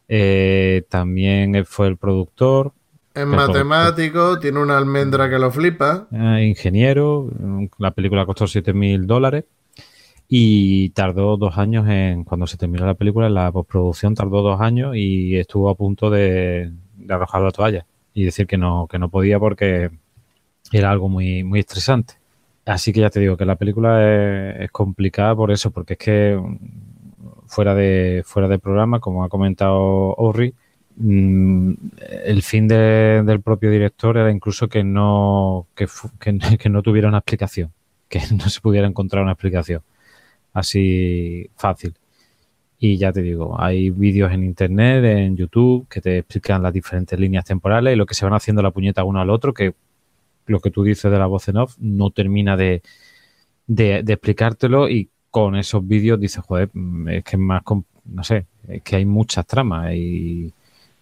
Eh, 0.09 0.83
también 0.89 1.55
él 1.55 1.65
fue 1.67 1.87
el 1.89 1.97
productor, 1.97 2.73
Es 3.15 3.23
El 3.23 3.29
matemático, 3.29 4.39
tiene 4.39 4.61
una 4.61 4.77
almendra 4.77 5.29
que 5.31 5.39
lo 5.39 5.51
flipa. 5.51 6.09
eh, 6.13 6.45
ingeniero. 6.47 7.31
La 7.79 7.91
película 7.93 8.27
costó 8.27 8.47
7 8.47 8.73
mil 8.73 9.07
dólares 9.07 9.45
y 10.29 10.91
tardó 10.91 11.37
dos 11.37 11.57
años 11.59 11.87
en, 11.89 12.25
cuando 12.25 12.47
se 12.47 12.57
terminó 12.57 12.87
la 12.87 12.95
película, 12.95 13.27
en 13.27 13.35
la 13.35 13.53
postproducción 13.53 14.15
tardó 14.15 14.43
dos 14.43 14.61
años 14.61 14.97
y 14.97 15.37
estuvo 15.37 15.69
a 15.71 15.75
punto 15.75 16.11
de, 16.11 16.73
de 16.97 17.15
arrojar 17.15 17.43
la 17.43 17.51
toalla 17.51 17.87
y 18.15 18.25
decir 18.25 18.47
que 18.47 18.57
no, 18.59 18.87
que 18.91 18.99
no 18.99 19.09
podía 19.11 19.39
porque 19.39 19.91
era 20.73 20.91
algo 20.91 21.09
muy, 21.09 21.45
muy 21.45 21.61
estresante. 21.61 22.15
Así 22.67 22.93
que 22.93 23.01
ya 23.01 23.11
te 23.11 23.21
digo 23.21 23.37
que 23.37 23.45
la 23.45 23.57
película 23.57 24.01
es, 24.63 24.71
complicada 24.71 25.37
por 25.37 25.51
eso, 25.51 25.71
porque 25.71 25.95
es 25.95 25.99
que 25.99 26.41
fuera 27.47 27.75
de, 27.75 28.23
fuera 28.25 28.49
de 28.49 28.59
programa, 28.59 29.01
como 29.01 29.25
ha 29.25 29.29
comentado 29.29 30.15
Orri, 30.17 30.55
mm, 30.97 31.73
el 32.25 32.43
fin 32.43 32.67
de- 32.69 33.23
del 33.25 33.41
propio 33.43 33.71
director 33.71 34.17
era 34.17 34.31
incluso 34.31 34.69
que 34.69 34.83
no, 34.85 35.67
que 36.59 36.69
no 36.71 36.83
tuviera 36.83 37.09
una 37.09 37.19
explicación, 37.19 37.73
que 38.09 38.21
no 38.39 38.49
se 38.49 38.61
pudiera 38.61 38.87
encontrar 38.87 39.23
una 39.23 39.33
explicación 39.33 39.83
así 40.55 41.51
fácil. 41.57 41.95
Y 42.79 42.99
ya 42.99 43.13
te 43.13 43.23
digo, 43.23 43.61
hay 43.61 43.91
vídeos 43.91 44.33
en 44.33 44.45
internet, 44.45 45.05
en 45.05 45.37
YouTube, 45.37 45.89
que 45.89 46.01
te 46.01 46.19
explican 46.19 46.63
las 46.63 46.73
diferentes 46.73 47.19
líneas 47.19 47.45
temporales 47.45 47.95
y 47.95 47.97
lo 47.97 48.07
que 48.07 48.15
se 48.15 48.25
van 48.27 48.35
haciendo 48.35 48.63
la 48.63 48.73
puñeta 48.73 49.05
uno 49.05 49.21
al 49.21 49.31
otro, 49.31 49.55
que 49.55 49.75
lo 50.47 50.61
que 50.61 50.71
tú 50.71 50.83
dices 50.85 51.11
de 51.11 51.19
la 51.19 51.27
voz 51.27 51.49
en 51.49 51.57
off 51.59 51.77
no 51.79 52.11
termina 52.11 52.57
de, 52.57 52.83
de, 53.67 54.03
de 54.03 54.13
explicártelo 54.13 54.89
y 54.89 55.09
con 55.31 55.57
esos 55.57 55.87
vídeos 55.87 56.21
dices, 56.21 56.45
joder, 56.45 56.71
mm, 56.73 57.09
es 57.09 57.25
que 57.25 57.37
es 57.37 57.41
más, 57.41 57.63
no 58.05 58.23
sé, 58.25 58.47
es 58.69 58.83
que 58.83 58.97
hay 58.97 59.05
muchas 59.05 59.47
tramas 59.47 59.93
y 59.95 60.53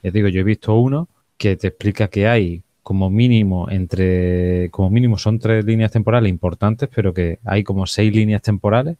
ya 0.02 0.10
digo, 0.10 0.28
yo 0.28 0.40
he 0.40 0.44
visto 0.44 0.74
uno 0.74 1.08
que 1.36 1.56
te 1.56 1.68
explica 1.68 2.08
que 2.08 2.26
hay 2.28 2.62
como 2.82 3.10
mínimo 3.10 3.68
entre, 3.70 4.68
como 4.70 4.90
mínimo 4.90 5.16
son 5.18 5.38
tres 5.38 5.64
líneas 5.64 5.92
temporales 5.92 6.30
importantes, 6.30 6.88
pero 6.94 7.12
que 7.14 7.38
hay 7.44 7.62
como 7.62 7.86
seis 7.86 8.14
líneas 8.14 8.42
temporales 8.42 8.96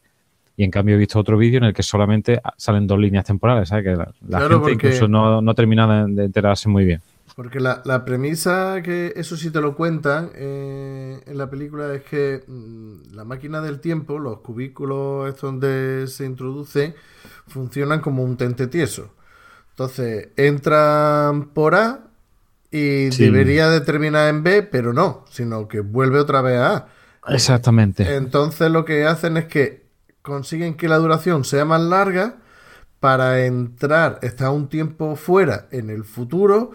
y 0.56 0.64
en 0.64 0.70
cambio 0.70 0.94
he 0.94 0.98
visto 0.98 1.18
otro 1.18 1.38
vídeo 1.38 1.58
en 1.58 1.64
el 1.64 1.72
que 1.74 1.82
solamente 1.82 2.40
salen 2.56 2.86
dos 2.86 2.98
líneas 2.98 3.24
temporales, 3.24 3.68
¿sabes? 3.70 3.84
Que 3.84 3.90
la, 3.96 4.12
la 4.28 4.38
Claro, 4.38 4.48
gente 4.60 4.72
porque- 4.72 4.72
incluso 4.88 5.08
no, 5.08 5.40
no 5.40 5.54
termina 5.54 6.06
de 6.06 6.24
enterarse 6.26 6.68
muy 6.68 6.84
bien. 6.84 7.00
Porque 7.34 7.60
la, 7.60 7.80
la 7.86 8.04
premisa, 8.04 8.82
que 8.82 9.14
eso 9.16 9.36
sí 9.38 9.50
te 9.50 9.60
lo 9.62 9.74
cuentan 9.74 10.30
eh, 10.34 11.22
en 11.24 11.38
la 11.38 11.48
película, 11.48 11.94
es 11.94 12.02
que 12.02 12.44
mm, 12.46 13.14
la 13.14 13.24
máquina 13.24 13.60
del 13.62 13.80
tiempo, 13.80 14.18
los 14.18 14.40
cubículos 14.40 15.28
estos 15.28 15.52
donde 15.52 16.06
se 16.08 16.26
introduce, 16.26 16.94
funcionan 17.48 18.00
como 18.00 18.22
un 18.22 18.36
tente 18.36 18.66
tieso. 18.66 19.14
Entonces, 19.70 20.28
entran 20.36 21.48
por 21.54 21.74
A 21.74 22.04
y 22.70 23.10
Sí. 23.12 23.24
debería 23.24 23.70
de 23.70 23.80
terminar 23.80 24.28
en 24.28 24.42
B, 24.42 24.62
pero 24.62 24.92
no, 24.92 25.24
sino 25.30 25.68
que 25.68 25.80
vuelve 25.80 26.18
otra 26.18 26.42
vez 26.42 26.58
a 26.58 26.76
A. 26.76 26.88
Exactamente. 27.28 28.16
Entonces 28.16 28.70
lo 28.70 28.84
que 28.84 29.04
hacen 29.06 29.36
es 29.38 29.46
que 29.46 29.86
consiguen 30.22 30.74
que 30.74 30.88
la 30.88 30.98
duración 30.98 31.44
sea 31.44 31.64
más 31.64 31.80
larga 31.80 32.36
para 33.00 33.44
entrar, 33.46 34.18
estar 34.22 34.50
un 34.50 34.68
tiempo 34.68 35.16
fuera 35.16 35.66
en 35.70 35.90
el 35.90 36.04
futuro 36.04 36.72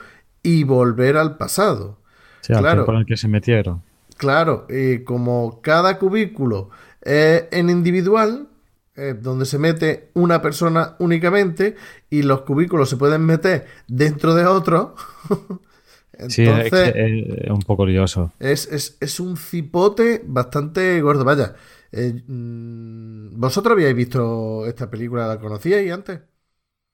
y 0.47 0.63
volver 0.63 1.17
al 1.17 1.37
pasado. 1.37 1.99
El 2.47 2.57
claro. 2.57 2.69
tiempo 2.69 2.91
en 2.93 2.97
el 2.99 3.05
que 3.05 3.17
se 3.17 3.27
metieron. 3.27 3.83
Claro, 4.17 4.65
y 4.69 5.03
como 5.03 5.61
cada 5.61 5.99
cubículo 5.99 6.69
es 7.01 7.43
en 7.51 7.69
individual, 7.69 8.47
eh, 8.95 9.13
donde 9.19 9.45
se 9.45 9.59
mete 9.59 10.09
una 10.15 10.41
persona 10.41 10.95
únicamente 10.99 11.75
y 12.09 12.23
los 12.23 12.41
cubículos 12.41 12.89
se 12.89 12.97
pueden 12.97 13.25
meter 13.25 13.67
dentro 13.87 14.33
de 14.33 14.45
otro, 14.47 14.95
Sí, 16.27 16.43
es, 16.45 16.79
entonces 16.79 16.95
es 16.95 17.49
un 17.49 17.59
poco 17.61 17.85
lioso. 17.85 18.31
es, 18.39 18.67
es- 18.71 18.97
es 18.99 19.19
un 19.19 19.37
cipote 19.37 20.21
bastante 20.25 21.01
gordo. 21.01 21.23
Vaya, 21.25 21.55
eh, 21.91 22.23
mm, 22.27 23.39
¿vosotros 23.39 23.73
habíais 23.73 23.95
visto 23.95 24.65
esta 24.67 24.89
película? 24.89 25.27
¿La 25.27 25.39
conocíais 25.39 25.91
antes? 25.91 26.21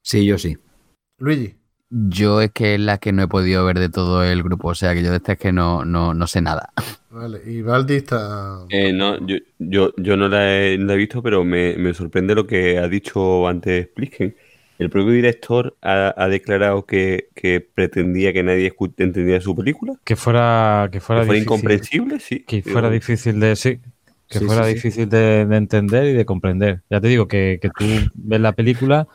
Sí, 0.02 0.26
yo 0.26 0.38
sí. 0.38 0.58
Luigi. 1.18 1.58
Yo 1.96 2.42
es 2.42 2.52
que 2.52 2.74
es 2.76 2.80
la 2.80 2.98
que 2.98 3.12
no 3.14 3.24
he 3.24 3.28
podido 3.28 3.64
ver 3.66 3.78
de 3.80 3.90
todo 3.90 4.24
el 4.24 4.42
grupo, 4.44 4.70
o 4.70 4.76
sea 4.76 4.94
que 4.94 5.04
yo 5.04 5.12
de 5.12 5.18
esta 5.18 5.34
es 5.34 5.40
que 5.40 5.52
no, 5.52 5.86
no, 5.86 6.14
no 6.14 6.28
sé 6.28 6.42
nada. 6.42 6.74
Vale, 7.10 7.42
y 7.46 7.62
Valdi 7.62 7.96
está... 7.96 8.68
Eh, 8.70 8.92
no, 8.94 9.26
yo, 9.28 9.38
yo, 9.60 9.92
yo 9.98 10.18
no 10.18 10.28
la 10.30 10.52
he, 10.58 10.78
la 10.78 10.94
he 10.94 10.98
visto, 10.98 11.22
pero 11.22 11.44
me, 11.44 11.76
me 11.78 11.94
sorprende 11.94 12.34
lo 12.34 12.48
que 12.48 12.80
ha 12.80 12.88
dicho 12.88 13.48
antes 13.48 13.88
Plisken. 13.90 14.36
El 14.80 14.90
propio 14.90 15.12
director 15.14 15.78
ha, 15.82 16.14
ha 16.18 16.28
declarado 16.28 16.86
que, 16.86 17.30
que 17.36 17.62
pretendía 17.62 18.34
que 18.34 18.42
nadie 18.44 18.74
escu- 18.74 18.94
entendiera 18.98 19.40
su 19.42 19.56
película, 19.56 20.00
Que 20.04 20.16
fuera, 20.16 20.90
que 20.92 21.00
que 21.14 21.22
fuera, 21.22 21.26
incomprensible, 21.38 22.20
sí. 22.20 22.46
que 22.46 22.62
fuera 22.64 22.90
Digo, 22.90 22.92
difícil 22.92 23.40
de 23.40 23.56
sí, 23.56 23.80
que 24.30 24.40
Sí, 24.40 24.46
fuera 24.48 24.66
sí, 24.66 24.82
sí. 24.82 24.82
difícil 24.82 25.10
de, 25.10 25.46
de 25.46 25.58
entender 25.58 26.06
y 26.08 26.14
de 26.14 26.26
comprender. 26.26 26.84
Ya 26.90 27.00
te 27.02 27.08
digo 27.08 27.28
que, 27.28 27.60
que 27.62 27.70
tú 27.70 27.86
ves 28.16 28.42
la 28.42 28.54
película 28.54 29.08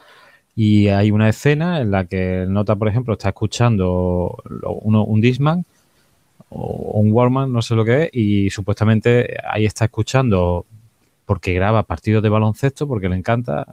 y 0.61 0.89
hay 0.89 1.12
una 1.12 1.28
escena 1.28 1.81
en 1.81 1.93
la 1.93 2.07
que 2.07 2.43
el 2.43 2.53
nota, 2.53 2.75
por 2.75 2.89
ejemplo, 2.89 3.12
está 3.12 3.28
escuchando 3.28 4.43
uno, 4.83 5.05
un 5.05 5.20
Discman 5.20 5.65
o 6.49 6.99
un 6.99 7.12
Walkman, 7.12 7.53
no 7.53 7.62
sé 7.62 7.77
lo 7.77 7.85
que 7.85 8.03
es, 8.03 8.11
y 8.12 8.51
supuestamente 8.51 9.37
ahí 9.49 9.67
está 9.67 9.85
escuchando 9.85 10.67
porque 11.27 11.55
graba 11.55 11.85
partidos 11.85 12.25
de 12.25 12.28
baloncesto, 12.28 12.89
porque 12.89 13.09
le 13.09 13.15
encanta 13.15 13.73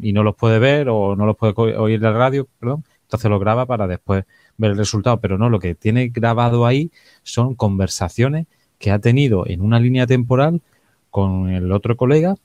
y 0.00 0.12
no 0.12 0.22
los 0.22 0.36
puede 0.36 0.60
ver 0.60 0.88
o 0.88 1.16
no 1.16 1.26
los 1.26 1.36
puede 1.36 1.52
oír 1.76 2.00
la 2.00 2.12
radio, 2.12 2.46
perdón, 2.60 2.84
entonces 3.02 3.28
lo 3.28 3.40
graba 3.40 3.66
para 3.66 3.88
después 3.88 4.24
ver 4.56 4.70
el 4.70 4.76
resultado, 4.76 5.18
pero 5.18 5.36
no, 5.36 5.50
lo 5.50 5.58
que 5.58 5.74
tiene 5.74 6.10
grabado 6.10 6.64
ahí 6.64 6.92
son 7.24 7.56
conversaciones 7.56 8.46
que 8.78 8.92
ha 8.92 9.00
tenido 9.00 9.48
en 9.48 9.62
una 9.62 9.80
línea 9.80 10.06
temporal 10.06 10.60
con 11.10 11.50
el 11.50 11.72
otro 11.72 11.96
colega 11.96 12.36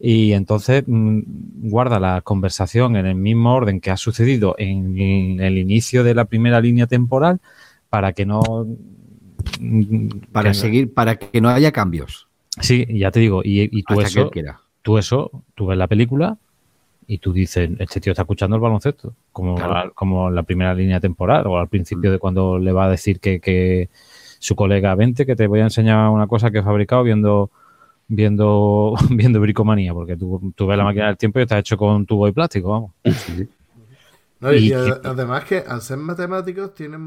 y 0.00 0.32
entonces 0.32 0.84
mm, 0.86 1.20
guarda 1.68 1.98
la 1.98 2.20
conversación 2.20 2.96
en 2.96 3.06
el 3.06 3.16
mismo 3.16 3.54
orden 3.54 3.80
que 3.80 3.90
ha 3.90 3.96
sucedido 3.96 4.54
en, 4.58 5.40
el 5.40 5.58
inicio 5.58 6.04
de 6.04 6.14
la 6.14 6.24
primera 6.24 6.60
línea 6.60 6.86
temporal 6.86 7.40
para 7.90 8.12
que 8.12 8.24
no 8.26 8.40
mm, 9.60 10.08
Para 10.32 10.50
que- 10.50 10.54
seguir, 10.54 10.94
para 10.94 11.16
que 11.16 11.40
no 11.40 11.48
haya 11.48 11.72
cambios. 11.72 12.28
Sí, 12.60 12.86
ya 12.90 13.10
te 13.10 13.20
digo, 13.20 13.42
y, 13.44 13.62
y 13.76 13.82
tú 13.82 14.00
Hasta 14.00 14.12
que 14.32 14.40
eso, 14.40 14.54
tú 14.82 14.98
eso, 14.98 15.30
tú 15.54 15.66
ves 15.66 15.78
la 15.78 15.86
película 15.86 16.36
y 17.06 17.18
tú 17.18 17.32
dices, 17.32 17.70
este 17.78 18.00
tío 18.00 18.12
está 18.12 18.22
escuchando 18.22 18.56
el 18.56 18.62
baloncesto, 18.62 19.14
como, 19.32 19.54
Claro. 19.54 19.92
como 19.94 20.28
en 20.28 20.34
la 20.34 20.42
primera 20.42 20.74
línea 20.74 21.00
temporal 21.00 21.46
o 21.46 21.58
al 21.58 21.68
principio 21.68 22.10
de 22.12 22.18
cuando 22.18 22.58
le 22.58 22.72
va 22.72 22.84
a 22.84 22.90
decir 22.90 23.18
que, 23.20 23.40
que 23.40 23.88
su 24.38 24.54
colega, 24.54 24.94
vente 24.94 25.24
que 25.24 25.34
te 25.36 25.46
voy 25.46 25.60
a 25.60 25.64
enseñar 25.64 26.10
una 26.10 26.26
cosa 26.26 26.50
que 26.50 26.58
he 26.58 26.62
fabricado 26.62 27.02
viendo 27.04 27.50
viendo 28.08 28.94
viendo 29.10 29.40
bricomanía, 29.40 29.94
porque 29.94 30.16
tú, 30.16 30.52
tú 30.56 30.66
ves 30.66 30.78
la 30.78 30.84
máquina 30.84 31.08
del 31.08 31.16
tiempo 31.18 31.38
y 31.40 31.42
está 31.42 31.58
hecho 31.58 31.76
con 31.76 32.06
tubo 32.06 32.28
y 32.28 32.32
plástico, 32.32 32.70
vamos. 32.70 32.92
No, 34.40 34.52
y 34.54 34.72
Y- 34.72 34.72
ad- 34.72 35.00
además 35.04 35.44
que 35.44 35.58
al 35.58 35.82
ser 35.82 35.98
matemáticos 35.98 36.72
tienen 36.74 37.00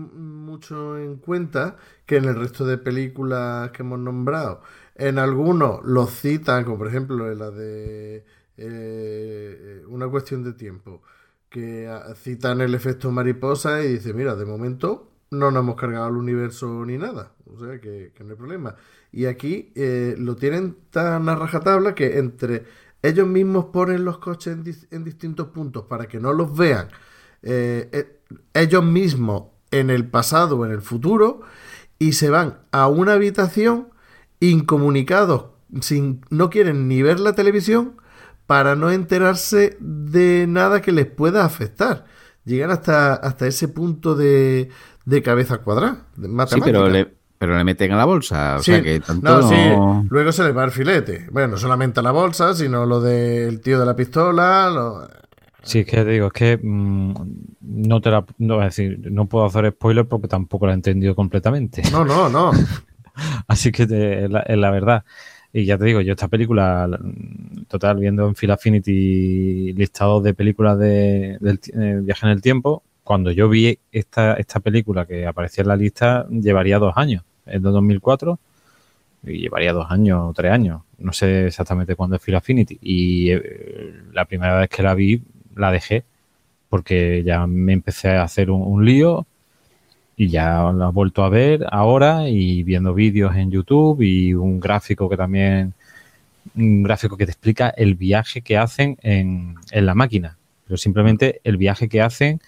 mucho 0.45 0.97
en 0.97 1.17
cuenta 1.17 1.77
que 2.05 2.17
en 2.17 2.25
el 2.25 2.35
resto 2.35 2.65
de 2.65 2.77
películas 2.77 3.71
que 3.71 3.83
hemos 3.83 3.99
nombrado, 3.99 4.61
en 4.95 5.17
algunos 5.17 5.79
los 5.85 6.11
citan, 6.11 6.65
como 6.65 6.77
por 6.77 6.87
ejemplo 6.89 7.31
en 7.31 7.39
la 7.39 7.49
de 7.51 8.25
eh, 8.57 9.83
Una 9.87 10.09
cuestión 10.09 10.43
de 10.43 10.53
tiempo, 10.53 11.01
que 11.49 11.89
citan 12.15 12.59
el 12.61 12.75
efecto 12.75 13.11
mariposa 13.11 13.81
y 13.83 13.93
dice, 13.93 14.13
mira, 14.13 14.35
de 14.35 14.45
momento 14.45 15.09
no 15.31 15.51
nos 15.51 15.61
hemos 15.63 15.75
cargado 15.75 16.09
el 16.09 16.17
universo 16.17 16.85
ni 16.85 16.97
nada, 16.97 17.31
o 17.45 17.57
sea 17.59 17.79
que, 17.79 18.11
que 18.13 18.23
no 18.25 18.31
hay 18.31 18.35
problema. 18.37 18.75
Y 19.11 19.25
aquí 19.25 19.71
eh, 19.75 20.15
lo 20.17 20.35
tienen 20.35 20.77
tan 20.89 21.27
a 21.29 21.35
rajatabla 21.35 21.95
que 21.95 22.17
entre 22.19 22.65
ellos 23.01 23.27
mismos 23.27 23.65
ponen 23.65 24.05
los 24.05 24.19
coches 24.19 24.53
en, 24.53 24.63
dis- 24.63 24.87
en 24.91 25.03
distintos 25.03 25.47
puntos 25.49 25.85
para 25.85 26.07
que 26.07 26.19
no 26.19 26.33
los 26.33 26.55
vean 26.55 26.87
eh, 27.41 27.89
eh, 27.91 28.19
ellos 28.53 28.83
mismos 28.85 29.45
en 29.71 29.89
el 29.89 30.07
pasado 30.09 30.57
o 30.59 30.65
en 30.65 30.71
el 30.71 30.81
futuro 30.81 31.41
y 31.99 32.13
se 32.13 32.29
van 32.29 32.59
a 32.71 32.87
una 32.87 33.13
habitación 33.13 33.89
incomunicados, 34.39 35.45
sin, 35.81 36.21
no 36.29 36.49
quieren 36.49 36.87
ni 36.87 37.01
ver 37.01 37.19
la 37.19 37.33
televisión 37.35 37.97
para 38.47 38.75
no 38.75 38.91
enterarse 38.91 39.77
de 39.79 40.45
nada 40.47 40.81
que 40.81 40.91
les 40.91 41.05
pueda 41.05 41.45
afectar. 41.45 42.05
Llegan 42.45 42.71
hasta, 42.71 43.13
hasta 43.13 43.47
ese 43.47 43.67
punto 43.67 44.15
de, 44.15 44.69
de 45.05 45.21
cabeza 45.23 45.59
cuadrada. 45.59 46.07
de 46.17 46.27
Sí, 46.45 46.61
pero 46.61 46.89
le, 46.89 47.15
pero 47.41 47.57
le 47.57 47.63
meten 47.63 47.91
a 47.91 47.97
la 47.97 48.05
bolsa. 48.05 48.57
O 48.57 48.59
Sí, 48.63 48.71
sea 48.71 48.83
que 48.83 48.99
tanto 48.99 49.27
no, 49.27 49.41
no- 49.41 49.49
sí, 50.03 50.07
luego 50.11 50.31
se 50.31 50.43
le 50.43 50.51
va 50.51 50.63
el 50.63 50.69
filete. 50.69 51.25
Bueno, 51.31 51.47
no 51.53 51.57
solamente 51.57 51.99
a 51.99 52.03
la 52.03 52.11
bolsa, 52.11 52.53
sino 52.53 52.85
lo 52.85 53.01
del 53.01 53.61
tío 53.61 53.79
de 53.79 53.85
la 53.87 53.95
pistola. 53.95 54.69
lo- 54.71 55.07
Sí, 55.63 55.79
es 55.79 55.85
que 55.87 55.97
te 55.97 56.05
digo, 56.05 56.27
es 56.27 56.33
que 56.33 56.59
mm, 56.61 57.13
no 57.61 57.99
te 57.99 58.11
la, 58.11 58.23
no, 58.37 58.61
es 58.61 58.75
decir, 58.75 58.99
no 59.11 59.25
puedo 59.25 59.45
hacer 59.45 59.71
spoiler 59.71 60.05
porque 60.05 60.27
tampoco 60.27 60.67
la 60.67 60.73
he 60.73 60.75
entendido 60.75 61.15
completamente. 61.15 61.81
No, 61.91 62.05
no, 62.05 62.29
no. 62.29 62.51
Así 63.47 63.71
que 63.71 63.87
te- 63.87 64.25
es, 64.25 64.29
la, 64.29 64.41
es 64.41 64.57
la 64.59 64.69
verdad. 64.69 65.03
Y 65.51 65.65
ya 65.65 65.79
te 65.79 65.85
digo, 65.85 65.99
yo 66.01 66.11
esta 66.13 66.27
película, 66.27 66.85
la- 66.87 66.99
total, 67.67 67.97
viendo 67.97 68.27
en 68.27 68.35
Phil 68.35 68.51
Affinity 68.51 69.73
listados 69.73 70.21
de 70.23 70.35
películas 70.35 70.77
de, 70.77 71.37
del 71.41 71.59
ti- 71.59 71.71
eh, 71.73 72.01
viaje 72.03 72.27
en 72.27 72.33
el 72.33 72.41
tiempo, 72.43 72.83
cuando 73.03 73.31
yo 73.31 73.49
vi 73.49 73.79
esta, 73.91 74.35
esta 74.35 74.59
película 74.59 75.07
que 75.07 75.25
aparecía 75.25 75.63
en 75.63 75.67
la 75.69 75.75
lista, 75.75 76.27
llevaría 76.29 76.77
dos 76.77 76.93
años. 76.95 77.23
Es 77.45 77.61
de 77.61 77.69
2004 77.69 78.39
y 79.23 79.39
llevaría 79.39 79.73
dos 79.73 79.89
años 79.89 80.19
o 80.29 80.33
tres 80.33 80.51
años. 80.51 80.81
No 80.97 81.13
sé 81.13 81.47
exactamente 81.47 81.95
cuándo 81.95 82.15
es 82.15 82.21
Phil 82.23 82.35
Affinity. 82.35 82.79
Y 82.81 83.31
eh, 83.31 83.93
la 84.13 84.25
primera 84.25 84.59
vez 84.59 84.69
que 84.69 84.83
la 84.83 84.93
vi, 84.93 85.21
la 85.55 85.71
dejé 85.71 86.03
porque 86.69 87.23
ya 87.25 87.45
me 87.47 87.73
empecé 87.73 88.09
a 88.11 88.23
hacer 88.23 88.49
un, 88.49 88.61
un 88.61 88.85
lío 88.85 89.25
y 90.15 90.29
ya 90.29 90.71
lo 90.71 90.87
he 90.87 90.91
vuelto 90.91 91.23
a 91.23 91.29
ver 91.29 91.65
ahora 91.69 92.29
y 92.29 92.63
viendo 92.63 92.93
vídeos 92.93 93.35
en 93.35 93.51
YouTube 93.51 94.01
y 94.01 94.33
un 94.33 94.59
gráfico 94.59 95.09
que 95.09 95.17
también 95.17 95.73
un 96.55 96.83
gráfico 96.83 97.17
que 97.17 97.25
te 97.25 97.31
explica 97.31 97.69
el 97.69 97.95
viaje 97.95 98.41
que 98.41 98.57
hacen 98.57 98.97
en, 99.01 99.55
en 99.71 99.85
la 99.85 99.95
máquina, 99.95 100.37
pero 100.65 100.77
simplemente 100.77 101.41
el 101.43 101.57
viaje 101.57 101.89
que 101.89 102.01
hacen 102.01 102.39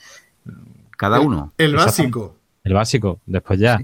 Cada 0.98 1.20
uno. 1.20 1.52
El 1.58 1.76
básico. 1.76 2.36
el 2.64 2.74
básico. 2.74 3.20
Después 3.26 3.60
ya 3.60 3.80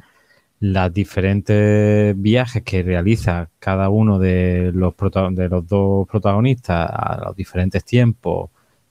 las 0.60 0.94
diferentes 0.94 2.20
viajes 2.22 2.64
que 2.64 2.84
realiza 2.84 3.50
cada 3.60 3.90
uno 3.90 4.20
de 4.20 4.72
los, 4.74 4.94
de 5.32 5.50
los 5.50 5.68
dos 5.68 6.08
protagonistas 6.08 6.90
a 6.92 7.22
los 7.26 7.36
diferentes 7.36 7.84
tiempos 7.86 8.50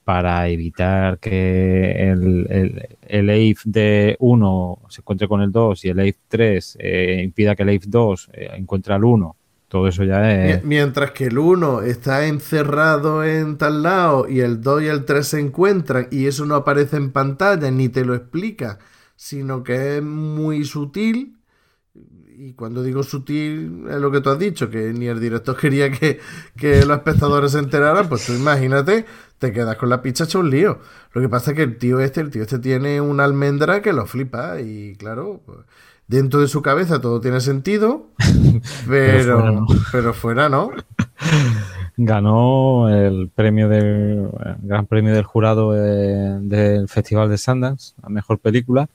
para 0.09 0.49
evitar 0.49 1.19
que 1.19 2.11
el, 2.11 2.47
el, 2.49 2.89
el 3.03 3.29
Ape 3.29 3.61
de 3.67 4.17
1 4.19 4.79
se 4.89 5.03
encuentre 5.03 5.29
con 5.29 5.43
el 5.43 5.53
2 5.53 5.85
y 5.85 5.89
el 5.91 6.01
Ape 6.01 6.17
3 6.29 6.79
eh, 6.81 7.21
impida 7.23 7.55
que 7.55 7.63
el 7.65 7.77
Ape 7.77 7.87
2 7.87 8.31
eh, 8.33 8.49
encuentre 8.55 8.95
al 8.95 9.05
1. 9.05 9.37
Todo 9.69 9.87
eso 9.87 10.05
ya 10.05 10.33
es... 10.33 10.65
Mientras 10.65 11.11
que 11.11 11.27
el 11.27 11.39
1 11.39 11.83
está 11.83 12.27
encerrado 12.27 13.23
en 13.23 13.59
tal 13.59 13.83
lado 13.83 14.27
y 14.27 14.41
el 14.41 14.63
2 14.63 14.83
y 14.85 14.87
el 14.87 15.05
3 15.05 15.27
se 15.27 15.41
encuentran 15.41 16.09
y 16.11 16.25
eso 16.25 16.47
no 16.47 16.55
aparece 16.55 16.97
en 16.97 17.13
pantalla 17.13 17.71
ni 17.71 17.91
te 17.91 18.07
lo 18.07 18.15
explica, 18.15 18.79
sino 19.15 19.63
que 19.63 19.99
es 19.99 20.03
muy 20.03 20.65
sutil. 20.65 21.38
Y 22.41 22.53
cuando 22.53 22.85
digo 22.85 23.03
sutil 23.03 23.87
es 23.91 23.97
lo 23.97 24.13
que 24.13 24.21
tú 24.21 24.31
has 24.31 24.39
dicho, 24.39 24.71
que 24.71 24.93
ni 24.93 25.07
el 25.07 25.19
director 25.19 25.57
quería 25.61 25.91
que, 25.91 26.21
que 26.57 26.85
los 26.85 26.97
espectadores 26.99 27.51
se 27.51 27.59
enteraran, 27.59 28.09
pues 28.09 28.27
tú 28.27 28.33
imagínate, 28.33 29.07
te 29.39 29.53
quedas 29.53 29.77
con 29.77 29.89
la 29.89 30.03
picha 30.03 30.23
hecho 30.23 30.39
un 30.39 30.51
lío. 30.51 30.79
Lo 31.15 31.21
que 31.21 31.29
pasa 31.29 31.51
es 31.51 31.57
que 31.57 31.65
el 31.65 31.79
tío 31.79 31.99
este, 31.99 32.21
el 32.21 32.31
tío 32.31 32.43
este 32.43 32.61
tiene 32.61 33.01
una 33.01 33.25
almendra 33.25 33.83
que 33.83 33.93
lo 33.93 34.07
flipa 34.07 34.61
y 34.61 34.95
claro, 34.95 35.41
pues, 35.45 35.59
dentro 36.07 36.41
de 36.41 36.47
su 36.47 36.63
cabeza 36.63 37.01
todo 37.01 37.21
tiene 37.21 37.41
sentido, 37.41 38.07
pero, 38.89 39.41
fuera 39.41 39.51
no. 39.51 39.67
pero 39.91 40.15
fuera 40.15 40.49
no. 40.49 40.71
ganó 41.97 42.89
el 42.89 43.31
premio 43.35 43.69
del 43.69 44.29
el 44.45 44.57
gran 44.63 44.87
premio 44.87 45.13
del 45.13 45.25
jurado 45.25 45.75
eh, 45.75 46.39
del 46.41 46.89
Festival 46.89 47.29
de 47.31 47.39
Sundance 47.39 47.95
a 48.01 48.09
mejor 48.09 48.39
película 48.39 48.89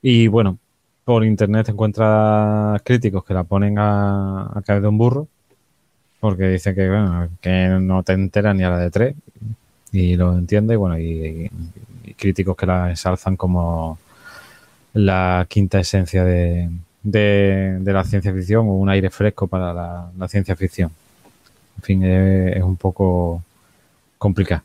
y 0.00 0.28
bueno 0.28 0.58
por 1.06 1.24
internet 1.24 1.66
te 1.66 1.70
encuentras 1.70 2.82
críticos 2.82 3.24
que 3.24 3.32
la 3.32 3.44
ponen 3.44 3.78
a, 3.78 4.58
a 4.58 4.62
caer 4.66 4.82
de 4.82 4.88
un 4.88 4.98
burro 4.98 5.28
porque 6.18 6.48
dicen 6.48 6.74
que 6.74 6.88
bueno, 6.88 7.28
que 7.40 7.68
no 7.80 8.02
te 8.02 8.14
enteras 8.14 8.56
ni 8.56 8.64
a 8.64 8.70
la 8.70 8.78
de 8.78 8.90
tres 8.90 9.14
y 9.92 10.16
lo 10.16 10.36
entiende 10.36 10.74
y 10.74 10.76
bueno 10.76 10.98
y, 10.98 11.48
y 12.04 12.14
críticos 12.14 12.56
que 12.56 12.66
la 12.66 12.90
ensalzan 12.90 13.36
como 13.36 14.00
la 14.94 15.46
quinta 15.48 15.78
esencia 15.78 16.24
de, 16.24 16.70
de, 17.04 17.78
de 17.78 17.92
la 17.92 18.02
ciencia 18.02 18.34
ficción 18.34 18.66
o 18.66 18.72
un 18.72 18.88
aire 18.88 19.08
fresco 19.08 19.46
para 19.46 19.72
la, 19.72 20.10
la 20.18 20.26
ciencia 20.26 20.56
ficción 20.56 20.90
en 21.76 21.82
fin, 21.84 22.02
es, 22.02 22.56
es 22.56 22.62
un 22.64 22.76
poco 22.76 23.44
complicado. 24.18 24.62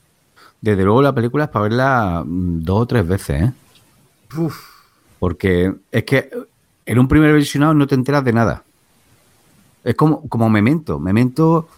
Desde 0.60 0.84
luego 0.84 1.04
la 1.04 1.14
película 1.14 1.44
es 1.44 1.50
para 1.52 1.64
verla 1.64 2.24
mm, 2.26 2.64
dos 2.64 2.82
o 2.82 2.86
tres 2.88 3.08
veces, 3.08 3.44
¿eh? 3.44 3.52
Uf, 4.38 4.71
Porque 5.22 5.72
es 5.92 6.04
que 6.04 6.32
en 6.84 6.98
un 6.98 7.08
primer 7.08 7.32
visionado 7.36 7.76
no 7.76 7.86
te 7.86 7.94
enteras 7.94 8.26
de 8.26 8.34
nada. 8.34 8.64
Es 9.84 9.94
como, 9.94 10.28
como 10.28 10.50
Memento. 10.50 10.98
Memento. 10.98 11.70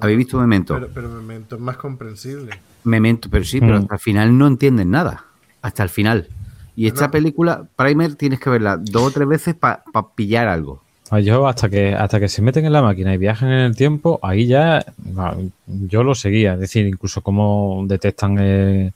¿Habéis 0.00 0.18
visto 0.18 0.38
Memento? 0.38 0.74
pero, 0.74 0.88
pero 0.94 1.08
Memento 1.08 1.56
es 1.56 1.60
más 1.60 1.76
comprensible. 1.76 2.52
Memento, 2.84 3.28
pero 3.28 3.44
sí, 3.44 3.58
pero 3.58 3.72
Mm. 3.80 3.82
hasta 3.82 3.94
el 3.94 4.00
final 4.00 4.38
no 4.38 4.46
entiendes 4.46 4.86
nada. 4.86 5.24
Hasta 5.60 5.82
el 5.82 5.88
final. 5.88 6.28
Y 6.76 6.86
esta 6.86 7.10
película, 7.10 7.64
Primer, 7.74 8.14
tienes 8.14 8.38
que 8.38 8.48
verla 8.48 8.76
dos 8.76 9.02
o 9.02 9.10
tres 9.10 9.26
veces 9.26 9.56
para 9.56 9.82
pillar 10.14 10.46
algo. 10.46 10.84
Ah, 11.10 11.18
Yo 11.18 11.48
hasta 11.48 11.68
que 11.68 11.92
hasta 11.96 12.20
que 12.20 12.28
se 12.28 12.42
meten 12.42 12.64
en 12.64 12.72
la 12.72 12.80
máquina 12.82 13.12
y 13.12 13.18
viajan 13.18 13.50
en 13.50 13.58
el 13.58 13.74
tiempo, 13.76 14.20
ahí 14.22 14.46
ya 14.46 14.84
ah, 15.16 15.34
yo 15.66 16.04
lo 16.04 16.14
seguía. 16.14 16.54
Es 16.54 16.60
decir, 16.60 16.86
incluso 16.86 17.22
cómo 17.22 17.82
detectan, 17.88 18.36
eh, 18.38 18.92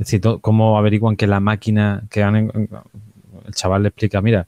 es 0.00 0.06
decir, 0.10 0.22
cómo 0.40 0.78
averiguan 0.78 1.14
que 1.14 1.26
la 1.26 1.40
máquina 1.40 2.04
que 2.10 2.22
han, 2.22 2.36
el 3.46 3.54
chaval 3.54 3.82
le 3.82 3.88
explica, 3.88 4.22
mira, 4.22 4.46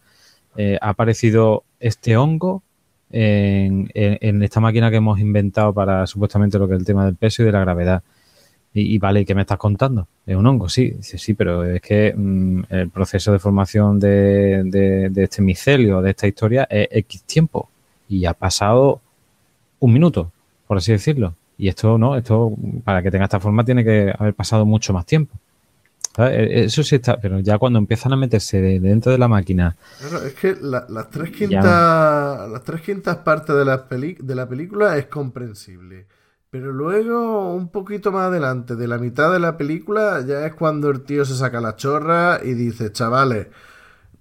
eh, 0.57 0.79
ha 0.81 0.89
aparecido 0.89 1.65
este 1.79 2.17
hongo 2.17 2.63
en, 3.11 3.91
esta 4.43 4.61
máquina 4.61 4.91
que 4.91 4.97
hemos 4.97 5.21
inventado 5.21 5.75
para 5.75 6.07
supuestamente 6.07 6.59
lo 6.59 6.67
que 6.67 6.75
es 6.75 6.81
el 6.81 6.87
tema 6.87 7.05
del 7.05 7.17
peso 7.17 7.43
y 7.43 7.47
de 7.47 7.53
la 7.53 7.61
gravedad. 7.61 8.03
Y, 8.73 8.95
y 8.95 8.99
vale, 8.99 9.27
¿qué 9.27 9.35
me 9.35 9.43
estás 9.43 9.59
contando? 9.59 10.09
Es 10.25 10.35
un 10.35 10.47
hongo, 10.47 10.71
sí. 10.71 10.89
Dice, 10.93 11.19
sí, 11.19 11.35
pero 11.35 11.63
es 11.65 11.83
que 11.83 12.15
mm, 12.17 12.63
el 12.71 12.89
proceso 12.89 13.31
de 13.31 13.39
formación 13.39 14.01
de- 14.01 15.11
de 15.11 15.23
este 15.23 15.43
micelio, 15.43 16.01
de 16.01 16.11
esta 16.11 16.27
historia, 16.27 16.67
es 16.71 16.89
X 16.91 17.25
tiempo. 17.25 17.69
Y 18.09 18.25
ha 18.25 18.33
pasado 18.33 19.03
un 19.81 19.93
minuto, 19.93 20.33
por 20.67 20.79
así 20.79 20.93
decirlo. 20.93 21.35
Y 21.59 21.69
esto 21.69 21.99
no, 21.99 22.17
esto 22.17 22.53
para 22.83 23.03
que 23.03 23.11
tenga 23.11 23.25
esta 23.25 23.39
forma 23.41 23.65
tiene 23.65 23.85
que 23.85 24.13
haber 24.19 24.33
pasado 24.35 24.65
mucho 24.65 24.93
más 24.95 25.05
tiempo. 25.05 25.35
¿Sabes? 26.15 26.33
E- 26.39 26.65
Eso 26.65 26.83
sí 26.83 26.97
está, 26.97 27.19
pero 27.21 27.41
ya 27.41 27.59
cuando 27.59 27.79
empiezan 27.79 28.13
a 28.13 28.17
meterse 28.17 28.61
de- 28.61 28.81
dentro 28.81 29.13
de 29.13 29.19
la 29.19 29.29
máquina, 29.29 29.77
Claro, 29.99 30.23
es 30.27 30.35
que 30.35 30.57
la- 30.61 30.87
las, 30.89 31.11
tres 31.11 31.31
quintas, 31.31 32.51
las 32.51 32.63
tres 32.65 32.81
quintas 32.83 33.17
partes 33.19 33.55
de 33.57 33.65
la, 33.65 33.89
peli- 33.89 34.19
de 34.21 34.35
la 34.35 34.49
película 34.49 34.97
es 34.99 35.07
comprensible. 35.07 36.07
Pero 36.51 36.71
luego, 36.73 37.55
un 37.55 37.69
poquito 37.71 38.13
más 38.13 38.25
adelante, 38.29 38.77
de 38.77 38.87
la 38.87 38.99
mitad 38.99 39.33
de 39.33 39.39
la 39.41 39.57
película, 39.57 40.21
ya 40.27 40.45
es 40.45 40.55
cuando 40.55 40.91
el 40.91 41.01
tío 41.03 41.25
se 41.25 41.35
saca 41.35 41.61
la 41.63 41.77
chorra 41.77 42.41
y 42.45 42.53
dice, 42.53 42.93
chavales, 42.93 43.47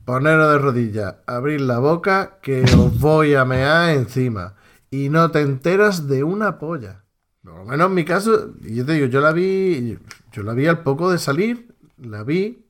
poneros 0.06 0.52
de 0.54 0.58
rodillas, 0.60 1.16
abrir 1.28 1.62
la 1.62 1.80
boca, 1.80 2.40
que 2.42 2.64
os 2.78 3.00
voy 3.00 3.36
a 3.36 3.46
mear 3.46 3.90
encima. 3.96 4.56
Y 4.90 5.10
no 5.10 5.32
te 5.32 5.42
enteras 5.42 6.08
de 6.08 6.24
una 6.24 6.58
polla. 6.60 7.04
Por 7.44 7.56
lo 7.56 7.66
menos 7.66 7.88
en 7.88 7.96
mi 7.96 8.06
caso, 8.06 8.54
yo 8.62 8.86
te 8.86 8.94
digo, 8.94 9.08
yo 9.08 9.20
la 9.22 9.32
vi, 9.32 9.98
yo 10.32 10.44
la 10.44 10.54
vi 10.54 10.68
al 10.68 10.84
poco 10.84 11.12
de 11.12 11.18
salir, 11.18 11.71
la 12.02 12.24
vi 12.24 12.66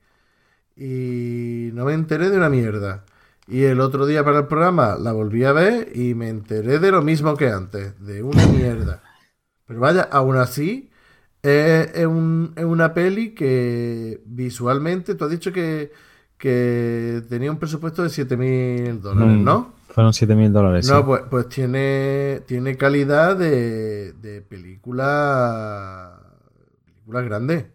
y 0.75 1.71
no 1.73 1.85
me 1.85 1.93
enteré 1.93 2.29
de 2.29 2.37
una 2.37 2.49
mierda. 2.49 3.05
Y 3.47 3.63
el 3.63 3.81
otro 3.81 4.05
día 4.05 4.23
para 4.23 4.39
el 4.39 4.47
programa 4.47 4.95
la 4.97 5.11
volví 5.11 5.43
a 5.43 5.51
ver 5.51 5.91
y 5.97 6.13
me 6.15 6.29
enteré 6.29 6.79
de 6.79 6.91
lo 6.91 7.01
mismo 7.01 7.35
que 7.35 7.49
antes, 7.49 7.99
de 8.05 8.23
una 8.23 8.45
mierda. 8.47 9.01
Pero 9.67 9.79
vaya, 9.79 10.03
aún 10.11 10.37
así, 10.37 10.89
es, 11.43 11.89
es 11.95 12.05
un- 12.05 12.53
es 12.55 12.65
una 12.65 12.93
peli 12.93 13.33
que 13.35 14.21
visualmente, 14.25 15.15
tú 15.15 15.25
has 15.25 15.31
dicho 15.31 15.51
que, 15.51 15.91
que 16.37 17.23
tenía 17.29 17.51
un 17.51 17.57
presupuesto 17.59 18.03
de 18.03 18.09
7 18.09 18.37
mil 18.37 19.01
dólares, 19.01 19.41
Mm, 19.41 19.43
¿no? 19.43 19.73
fueron 19.89 20.13
7 20.13 20.35
mil 20.35 20.51
dólares. 20.53 20.89
No, 20.89 20.99
sí. 20.99 21.03
pues, 21.05 21.21
pues 21.29 21.49
tiene, 21.49 22.41
tiene 22.47 22.77
calidad 22.77 23.35
de, 23.37 24.13
de 24.13 24.41
película, 24.41 26.19
película 26.85 27.21
grande. 27.21 27.71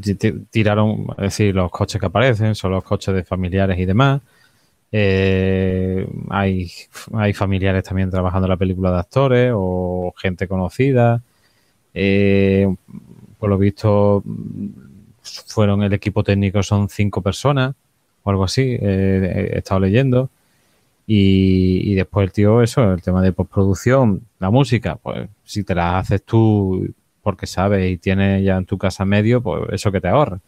Ti- 0.00 0.14
ti- 0.14 0.32
Tiraron, 0.50 1.06
es 1.18 1.24
decir, 1.24 1.54
los 1.54 1.70
coches 1.70 2.00
que 2.00 2.06
aparecen 2.06 2.54
son 2.54 2.70
los 2.72 2.84
coches 2.84 3.14
de 3.14 3.24
familiares 3.24 3.78
y 3.78 3.84
demás. 3.84 4.20
Eh, 4.92 6.06
hay, 6.30 6.70
hay 7.14 7.32
familiares 7.32 7.84
también 7.84 8.10
trabajando 8.10 8.46
en 8.46 8.50
la 8.50 8.56
película 8.56 8.92
de 8.92 8.98
actores 9.00 9.52
o 9.54 10.14
gente 10.16 10.48
conocida. 10.48 11.22
Eh, 11.94 12.68
por 13.38 13.50
lo 13.50 13.58
visto, 13.58 14.22
fueron 15.22 15.82
el 15.82 15.92
equipo 15.92 16.22
técnico, 16.24 16.62
son 16.62 16.88
cinco 16.88 17.22
personas 17.22 17.74
o 18.24 18.30
algo 18.30 18.44
así. 18.44 18.76
eh, 18.80 19.50
he 19.54 19.58
estado 19.58 19.80
leyendo. 19.80 20.30
Y 21.06 21.94
después 21.94 22.24
el 22.26 22.32
tío, 22.32 22.62
eso, 22.62 22.92
el 22.92 23.02
tema 23.02 23.22
de 23.22 23.32
postproducción, 23.32 24.22
la 24.38 24.50
música, 24.50 24.96
pues 24.96 25.28
si 25.44 25.64
te 25.64 25.74
la 25.74 25.98
haces 25.98 26.22
tú 26.24 26.88
porque 27.22 27.46
sabes 27.46 27.90
y 27.90 27.96
tienes 27.98 28.44
ya 28.44 28.56
en 28.56 28.66
tu 28.66 28.78
casa 28.78 29.04
medio, 29.04 29.40
pues 29.42 29.62
eso 29.72 29.90
que 29.92 30.00
te 30.00 30.08
ahorra. 30.08 30.40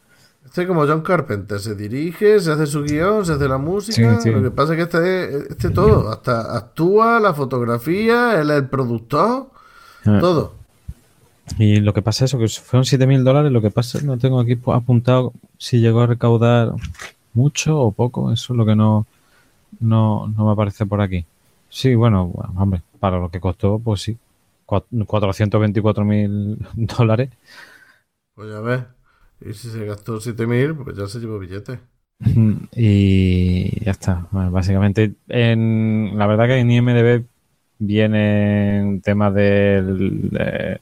Este 0.45 0.63
es 0.63 0.69
como 0.69 0.87
John 0.87 1.01
Carpenter, 1.01 1.59
se 1.59 1.75
dirige, 1.75 2.39
se 2.39 2.53
hace 2.53 2.67
su 2.67 2.83
guion, 2.83 3.25
se 3.25 3.33
hace 3.33 3.49
la 3.49 3.57
música. 3.59 4.17
Sí, 4.17 4.25
sí. 4.25 4.31
Lo 4.31 4.43
que 4.43 4.51
pasa 4.51 4.73
es 4.75 4.77
que 4.77 4.83
este, 4.83 5.25
es- 5.39 5.51
este 5.53 5.71
todo, 5.71 6.11
hasta 6.11 6.55
actúa, 6.57 7.19
la 7.19 7.33
fotografía, 7.33 8.39
él 8.41 8.51
es 8.51 8.57
el 8.59 8.69
productor, 8.69 9.49
Ah. 10.05 10.19
todo. 10.21 10.53
Y 11.59 11.81
lo 11.81 11.93
que 11.95 12.03
pasa 12.03 12.25
es 12.25 12.31
eso, 12.31 12.39
que 12.39 12.49
fueron 12.49 12.85
7 12.85 13.07
mil 13.07 13.23
dólares. 13.25 13.53
Lo 13.53 13.61
que 13.63 13.71
pasa, 13.71 14.01
no 14.03 14.19
tengo 14.19 14.41
aquí 14.41 14.55
pu- 14.57 14.75
apuntado 14.77 15.33
si 15.59 15.81
llegó 15.81 16.01
a 16.03 16.07
recaudar 16.07 16.73
mucho 17.33 17.79
o 17.81 17.93
poco. 17.93 18.33
Eso 18.33 18.53
es 18.53 18.57
lo 18.59 18.67
que 18.67 18.75
no, 18.77 19.07
no, 19.81 20.29
no 20.37 20.47
me 20.47 20.53
aparece 20.53 20.85
por 20.87 21.01
aquí. 21.01 21.25
Sí, 21.69 21.95
bueno, 21.95 22.27
bueno, 22.27 22.53
hombre, 22.57 22.83
para 23.01 23.19
lo 23.19 23.29
que 23.31 23.41
costó, 23.41 23.79
pues 23.79 24.03
sí. 24.03 24.17
Cua- 24.67 24.85
424 25.07 26.05
mil 26.05 26.59
dólares. 26.75 27.31
Pues 28.35 28.49
ya 28.51 28.61
ves. 28.61 28.85
Y 29.41 29.55
si 29.55 29.71
se 29.71 29.85
gastó 29.85 30.21
7000, 30.21 30.77
pues 30.77 30.97
ya 30.97 31.07
se 31.09 31.19
llevó 31.21 31.39
billetes. 31.39 31.81
Y 32.73 33.85
ya 33.85 33.91
está. 33.93 34.27
Bueno, 34.31 34.51
básicamente, 34.51 35.15
en, 35.29 36.13
la 36.19 36.27
verdad 36.27 36.47
que 36.47 36.59
en 36.59 36.71
IMDB 36.71 37.25
vienen 37.79 39.01
temas 39.03 39.35
del, 39.35 40.31
de, 40.31 40.81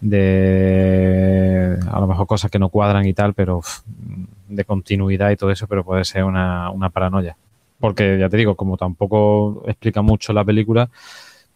de 0.00 1.78
a 1.90 2.00
lo 2.00 2.06
mejor 2.06 2.26
cosas 2.26 2.50
que 2.50 2.58
no 2.58 2.68
cuadran 2.68 3.06
y 3.06 3.14
tal, 3.14 3.34
pero 3.34 3.60
de 4.48 4.64
continuidad 4.64 5.30
y 5.30 5.36
todo 5.36 5.50
eso, 5.50 5.66
pero 5.66 5.84
puede 5.84 6.04
ser 6.04 6.24
una, 6.24 6.70
una 6.70 6.90
paranoia. 6.90 7.36
Porque 7.78 8.18
ya 8.18 8.28
te 8.28 8.36
digo, 8.36 8.56
como 8.56 8.76
tampoco 8.76 9.62
explica 9.66 10.02
mucho 10.02 10.32
la 10.32 10.44
película, 10.44 10.90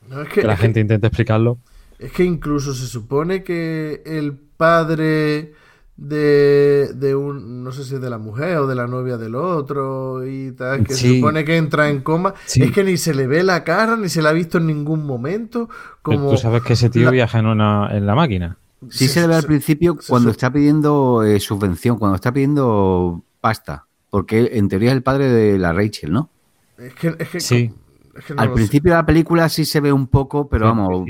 No, 0.09 0.23
es 0.23 0.29
que, 0.29 0.41
que 0.43 0.47
la 0.47 0.55
es 0.55 0.61
gente 0.61 0.75
que- 0.75 0.81
intente 0.83 1.07
explicarlo. 1.07 1.59
es 1.99 2.13
que 2.13 2.25
incluso 2.25 2.75
se 2.75 2.87
supone 2.87 3.43
que 3.43 4.03
el 4.07 4.33
padre 4.35 5.53
de, 5.97 6.91
de 6.95 7.15
un, 7.15 7.65
no 7.65 7.73
sé 7.73 7.83
si 7.85 7.95
es 7.95 8.01
de 8.01 8.11
la 8.11 8.19
mujer 8.19 8.59
o 8.59 8.67
de 8.67 8.75
la 8.75 8.87
novia 8.87 9.17
del 9.17 9.35
otro 9.35 10.27
y 10.27 10.53
tal, 10.53 10.85
que 10.85 10.93
se 10.95 11.17
supone 11.17 11.45
que 11.45 11.57
entra 11.57 11.89
en 11.89 12.01
coma, 12.03 12.35
Sí. 12.45 12.63
es 12.63 12.71
que 12.73 12.85
ni 12.85 12.97
se 12.99 13.15
le 13.15 13.27
ve 13.27 13.43
la 13.43 13.65
cara, 13.65 13.97
ni 13.97 14.09
se 14.11 14.21
la 14.21 14.29
ha 14.31 14.33
visto 14.33 14.59
en 14.59 14.67
ningún 14.67 15.07
momento, 15.07 15.69
Pero 15.69 16.19
como... 16.19 16.31
Tú 16.33 16.37
sabes 16.37 16.63
que 16.63 16.75
ese 16.75 16.91
tío 16.91 17.07
la- 17.07 17.11
viaja 17.13 17.39
en, 17.39 17.47
una, 17.47 17.89
en 17.97 18.05
la 18.07 18.15
máquina. 18.15 18.59
Sí 18.91 19.09
se 19.09 19.23
le 19.23 19.27
ve 19.29 19.35
al 19.37 19.45
principio 19.45 19.97
se- 20.01 20.09
cuando 20.11 20.29
se- 20.29 20.33
está 20.33 20.53
pidiendo 20.53 21.23
eh, 21.25 21.41
subvención, 21.41 21.99
cuando 21.99 22.17
está 22.17 22.31
pidiendo 22.33 23.23
pasta. 23.41 23.87
Porque 24.11 24.51
en 24.53 24.69
teoría 24.69 24.91
es 24.91 24.97
el 24.97 25.03
padre 25.03 25.29
de 25.31 25.59
la 25.59 25.73
Rachel, 25.73 26.13
¿no? 26.13 26.29
Es 26.79 26.95
que, 26.95 27.17
es 27.19 27.29
que- 27.31 27.41
Sí. 27.41 27.73
Es 28.19 28.25
que 28.25 28.35
no 28.35 28.43
Al 28.43 28.49
sé. 28.49 28.55
principio 28.55 28.93
de 28.93 28.97
la 28.99 29.07
película 29.07 29.49
sí 29.49 29.65
se 29.65 29.81
ve 29.81 29.93
un 29.93 30.07
poco, 30.09 30.49
pero 30.49 30.67
vamos. 30.67 31.05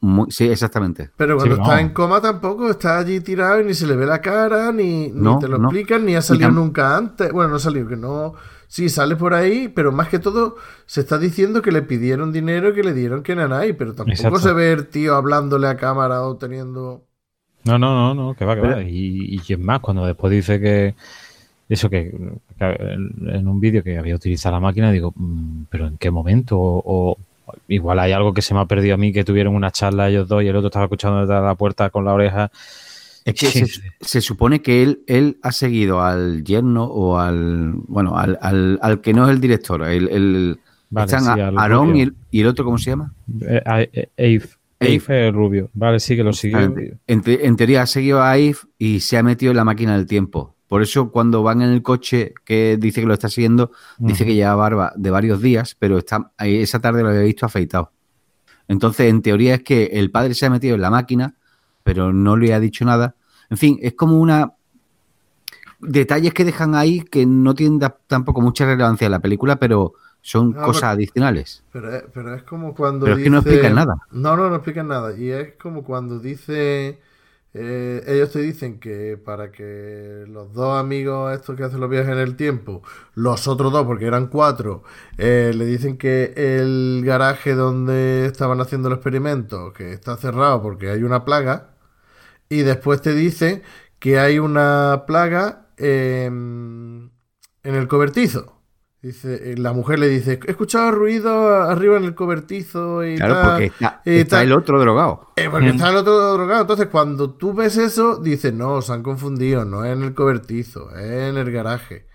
muy- 0.00 0.30
sí, 0.30 0.44
exactamente. 0.48 1.10
Pero 1.16 1.36
cuando 1.36 1.56
Sí, 1.56 1.60
está 1.62 1.74
no. 1.74 1.80
en 1.80 1.88
coma 1.90 2.20
tampoco, 2.20 2.70
está 2.70 2.98
allí 2.98 3.20
tirado 3.20 3.60
y 3.60 3.64
ni 3.64 3.74
se 3.74 3.86
le 3.86 3.96
ve 3.96 4.06
la 4.06 4.20
cara, 4.20 4.70
ni, 4.72 5.08
ni 5.08 5.38
te 5.38 5.48
lo 5.48 5.58
no. 5.58 5.68
explican, 5.68 6.04
ni 6.04 6.14
ha 6.14 6.22
salido 6.22 6.50
nunca 6.50 6.96
antes. 6.96 7.32
Bueno, 7.32 7.50
no 7.50 7.56
ha 7.56 7.60
salido, 7.60 7.88
que 7.88 7.96
no... 7.96 8.34
Sí, 8.68 8.88
sale 8.88 9.14
por 9.14 9.32
ahí, 9.32 9.68
pero 9.68 9.92
más 9.92 10.08
que 10.08 10.18
todo 10.18 10.56
se 10.86 11.00
está 11.00 11.18
diciendo 11.18 11.62
que 11.62 11.70
le 11.70 11.82
pidieron 11.82 12.32
dinero 12.32 12.70
y 12.70 12.74
que 12.74 12.82
le 12.82 12.94
dieron 12.94 13.22
que 13.22 13.36
nanay, 13.36 13.72
pero 13.74 13.94
tampoco 13.94 14.12
Exacto. 14.16 14.38
se 14.40 14.52
ve 14.52 14.72
el 14.72 14.88
tío 14.88 15.14
hablándole 15.14 15.68
a 15.68 15.76
cámara 15.76 16.22
o 16.22 16.36
teniendo... 16.36 17.04
No, 17.64 17.78
no, 17.78 17.94
no, 17.94 18.14
no, 18.14 18.34
que 18.34 18.44
va, 18.44 18.54
que 18.56 18.62
Pero- 18.62 18.76
va. 18.76 18.82
Y, 18.82 19.34
y 19.34 19.38
quién 19.38 19.64
más, 19.64 19.80
cuando 19.80 20.04
después 20.04 20.32
dice 20.32 20.60
que 20.60 20.94
eso 21.68 21.90
que, 21.90 22.14
en 22.60 23.48
un 23.48 23.60
vídeo 23.60 23.82
que 23.82 23.98
había 23.98 24.14
utilizado 24.14 24.54
la 24.56 24.60
máquina, 24.60 24.92
digo, 24.92 25.12
mm, 25.16 25.64
pero 25.70 25.86
¿en 25.86 25.98
qué 25.98 26.10
momento? 26.10 26.56
O, 26.58 26.82
o 26.84 27.18
igual 27.68 27.98
hay 27.98 28.12
algo 28.12 28.32
que 28.32 28.42
se 28.42 28.54
me 28.54 28.60
ha 28.60 28.66
perdido 28.66 28.94
a 28.94 28.98
mí, 28.98 29.12
que 29.12 29.24
tuvieron 29.24 29.54
una 29.54 29.70
charla 29.70 30.08
ellos 30.08 30.28
dos 30.28 30.42
y 30.42 30.48
el 30.48 30.56
otro 30.56 30.68
estaba 30.68 30.84
escuchando 30.86 31.20
detrás 31.20 31.42
de 31.42 31.46
la 31.46 31.54
puerta 31.54 31.90
con 31.90 32.04
la 32.04 32.12
oreja. 32.14 32.50
Es 33.24 33.34
que 33.34 33.46
se, 33.48 33.66
se 34.00 34.20
supone 34.20 34.62
que 34.62 34.84
él, 34.84 35.00
él 35.08 35.38
ha 35.42 35.50
seguido 35.50 36.00
al 36.00 36.44
yerno 36.44 36.84
o 36.84 37.18
al. 37.18 37.72
Bueno, 37.88 38.16
al, 38.16 38.38
al, 38.40 38.78
al 38.80 39.00
que 39.00 39.12
no 39.12 39.24
es 39.24 39.32
el 39.32 39.40
director. 39.40 39.82
El, 39.82 40.08
el- 40.08 40.58
Vale, 40.88 41.06
están 41.06 41.24
sí, 41.34 41.40
Aarón 41.40 41.96
y 41.96 42.02
el, 42.02 42.14
y 42.30 42.40
el 42.42 42.46
otro, 42.46 42.64
¿cómo 42.64 42.78
se 42.78 42.90
llama? 42.90 43.12
Eh, 43.40 43.60
eh, 43.66 43.90
eh, 43.92 44.08
Eve. 44.16 44.46
Ave 44.78 44.94
es 44.94 45.08
el 45.08 45.32
rubio. 45.32 45.68
Vale, 45.74 45.98
sí, 45.98 46.14
que 46.14 46.22
lo 46.22 46.32
siguió. 46.32 46.60
En, 46.60 47.22
en 47.26 47.56
teoría 47.56 47.82
ha 47.82 47.86
seguido 47.86 48.22
a 48.22 48.36
Eve 48.38 48.58
y 48.78 49.00
se 49.00 49.18
ha 49.18 49.24
metido 49.24 49.50
en 49.50 49.56
la 49.56 49.64
máquina 49.64 49.96
del 49.96 50.06
tiempo. 50.06 50.54
Por 50.68 50.82
eso 50.82 51.10
cuando 51.12 51.42
van 51.42 51.62
en 51.62 51.70
el 51.70 51.82
coche 51.82 52.34
que 52.44 52.76
dice 52.78 53.00
que 53.00 53.06
lo 53.06 53.14
está 53.14 53.28
siguiendo, 53.28 53.70
dice 53.98 54.24
Ujú. 54.24 54.28
que 54.30 54.34
lleva 54.34 54.54
barba 54.56 54.92
de 54.96 55.10
varios 55.10 55.40
días, 55.40 55.76
pero 55.78 55.98
está, 55.98 56.32
esa 56.38 56.80
tarde 56.80 57.02
lo 57.02 57.10
había 57.10 57.20
visto 57.22 57.46
afeitado. 57.46 57.92
Entonces, 58.68 59.08
en 59.08 59.22
teoría 59.22 59.54
es 59.54 59.62
que 59.62 59.84
el 59.92 60.10
padre 60.10 60.34
se 60.34 60.44
ha 60.46 60.50
metido 60.50 60.74
en 60.74 60.80
la 60.80 60.90
máquina, 60.90 61.36
pero 61.84 62.12
no 62.12 62.36
le 62.36 62.52
ha 62.52 62.58
dicho 62.58 62.84
nada. 62.84 63.14
En 63.48 63.56
fin, 63.58 63.78
es 63.80 63.94
como 63.94 64.18
una... 64.20 64.54
Detalles 65.78 66.32
que 66.32 66.44
dejan 66.44 66.74
ahí 66.74 67.02
que 67.02 67.26
no 67.26 67.54
tienen 67.54 67.78
tampoco 68.06 68.40
mucha 68.40 68.64
relevancia 68.64 69.04
en 69.06 69.12
la 69.12 69.20
película, 69.20 69.56
pero 69.56 69.92
son 70.22 70.50
No, 70.52 70.62
cosas 70.62 70.80
pero- 70.82 70.92
adicionales. 70.92 71.62
Pero 71.70 71.94
es, 71.94 72.04
pero 72.12 72.34
es 72.34 72.42
como 72.42 72.74
cuando 72.74 73.04
Pero 73.04 73.18
es 73.18 73.22
que 73.22 73.30
no 73.30 73.38
dice- 73.38 73.50
explican 73.50 73.76
nada. 73.76 73.94
No, 74.10 74.36
no, 74.36 74.48
no 74.48 74.56
explican 74.56 74.88
nada. 74.88 75.16
Y 75.16 75.30
es 75.30 75.54
como 75.60 75.84
cuando 75.84 76.18
dice... 76.18 76.98
eh, 77.58 78.04
ellos 78.06 78.30
te 78.32 78.40
dicen 78.40 78.78
que 78.80 79.16
para 79.16 79.50
que 79.50 80.24
los 80.28 80.52
dos 80.52 80.78
amigos 80.78 81.34
estos 81.34 81.56
que 81.56 81.64
hacen 81.64 81.80
los 81.80 81.88
viajes 81.90 82.12
en 82.12 82.18
el 82.18 82.36
tiempo, 82.36 82.82
los 83.14 83.48
otros 83.48 83.72
dos, 83.72 83.86
porque 83.86 84.06
eran 84.06 84.26
cuatro, 84.28 84.82
eh, 85.18 85.52
le 85.54 85.64
dicen 85.64 85.96
que 85.98 86.34
el 86.36 87.02
garaje 87.04 87.54
donde 87.54 88.26
estaban 88.26 88.60
haciendo 88.60 88.88
el 88.88 88.94
experimento, 88.94 89.72
que 89.72 89.92
está 89.92 90.16
cerrado 90.16 90.62
porque 90.62 90.90
hay 90.90 91.02
una 91.02 91.24
plaga, 91.24 91.70
y 92.48 92.62
después 92.62 93.02
te 93.02 93.14
dicen 93.14 93.62
que 93.98 94.18
hay 94.18 94.38
una 94.38 95.04
plaga 95.06 95.68
en 95.78 97.10
el 97.62 97.88
cobertizo. 97.88 98.55
Dice, 99.06 99.52
eh, 99.52 99.56
la 99.56 99.72
mujer 99.72 100.00
le 100.00 100.08
dice, 100.08 100.40
he 100.44 100.50
escuchado 100.50 100.90
ruido 100.90 101.62
arriba 101.62 101.96
en 101.96 102.02
el 102.04 102.16
cobertizo 102.16 103.04
y 103.06 103.14
Claro, 103.16 103.34
tal". 103.34 103.50
porque 103.50 103.64
está, 103.66 104.02
y 104.04 104.10
está 104.18 104.36
tal. 104.38 104.46
el 104.46 104.52
otro 104.52 104.80
drogado. 104.80 105.28
Eh, 105.36 105.48
porque 105.48 105.68
está 105.68 105.90
el 105.90 105.96
otro 105.96 106.32
drogado. 106.34 106.62
Entonces, 106.62 106.88
cuando 106.88 107.30
tú 107.30 107.54
ves 107.54 107.76
eso, 107.76 108.16
dices, 108.16 108.52
no, 108.52 108.82
se 108.82 108.92
han 108.92 109.04
confundido, 109.04 109.64
no 109.64 109.84
es 109.84 109.92
en 109.96 110.02
el 110.02 110.12
cobertizo, 110.12 110.90
es 110.96 111.30
en 111.30 111.36
el 111.36 111.52
garaje, 111.52 112.06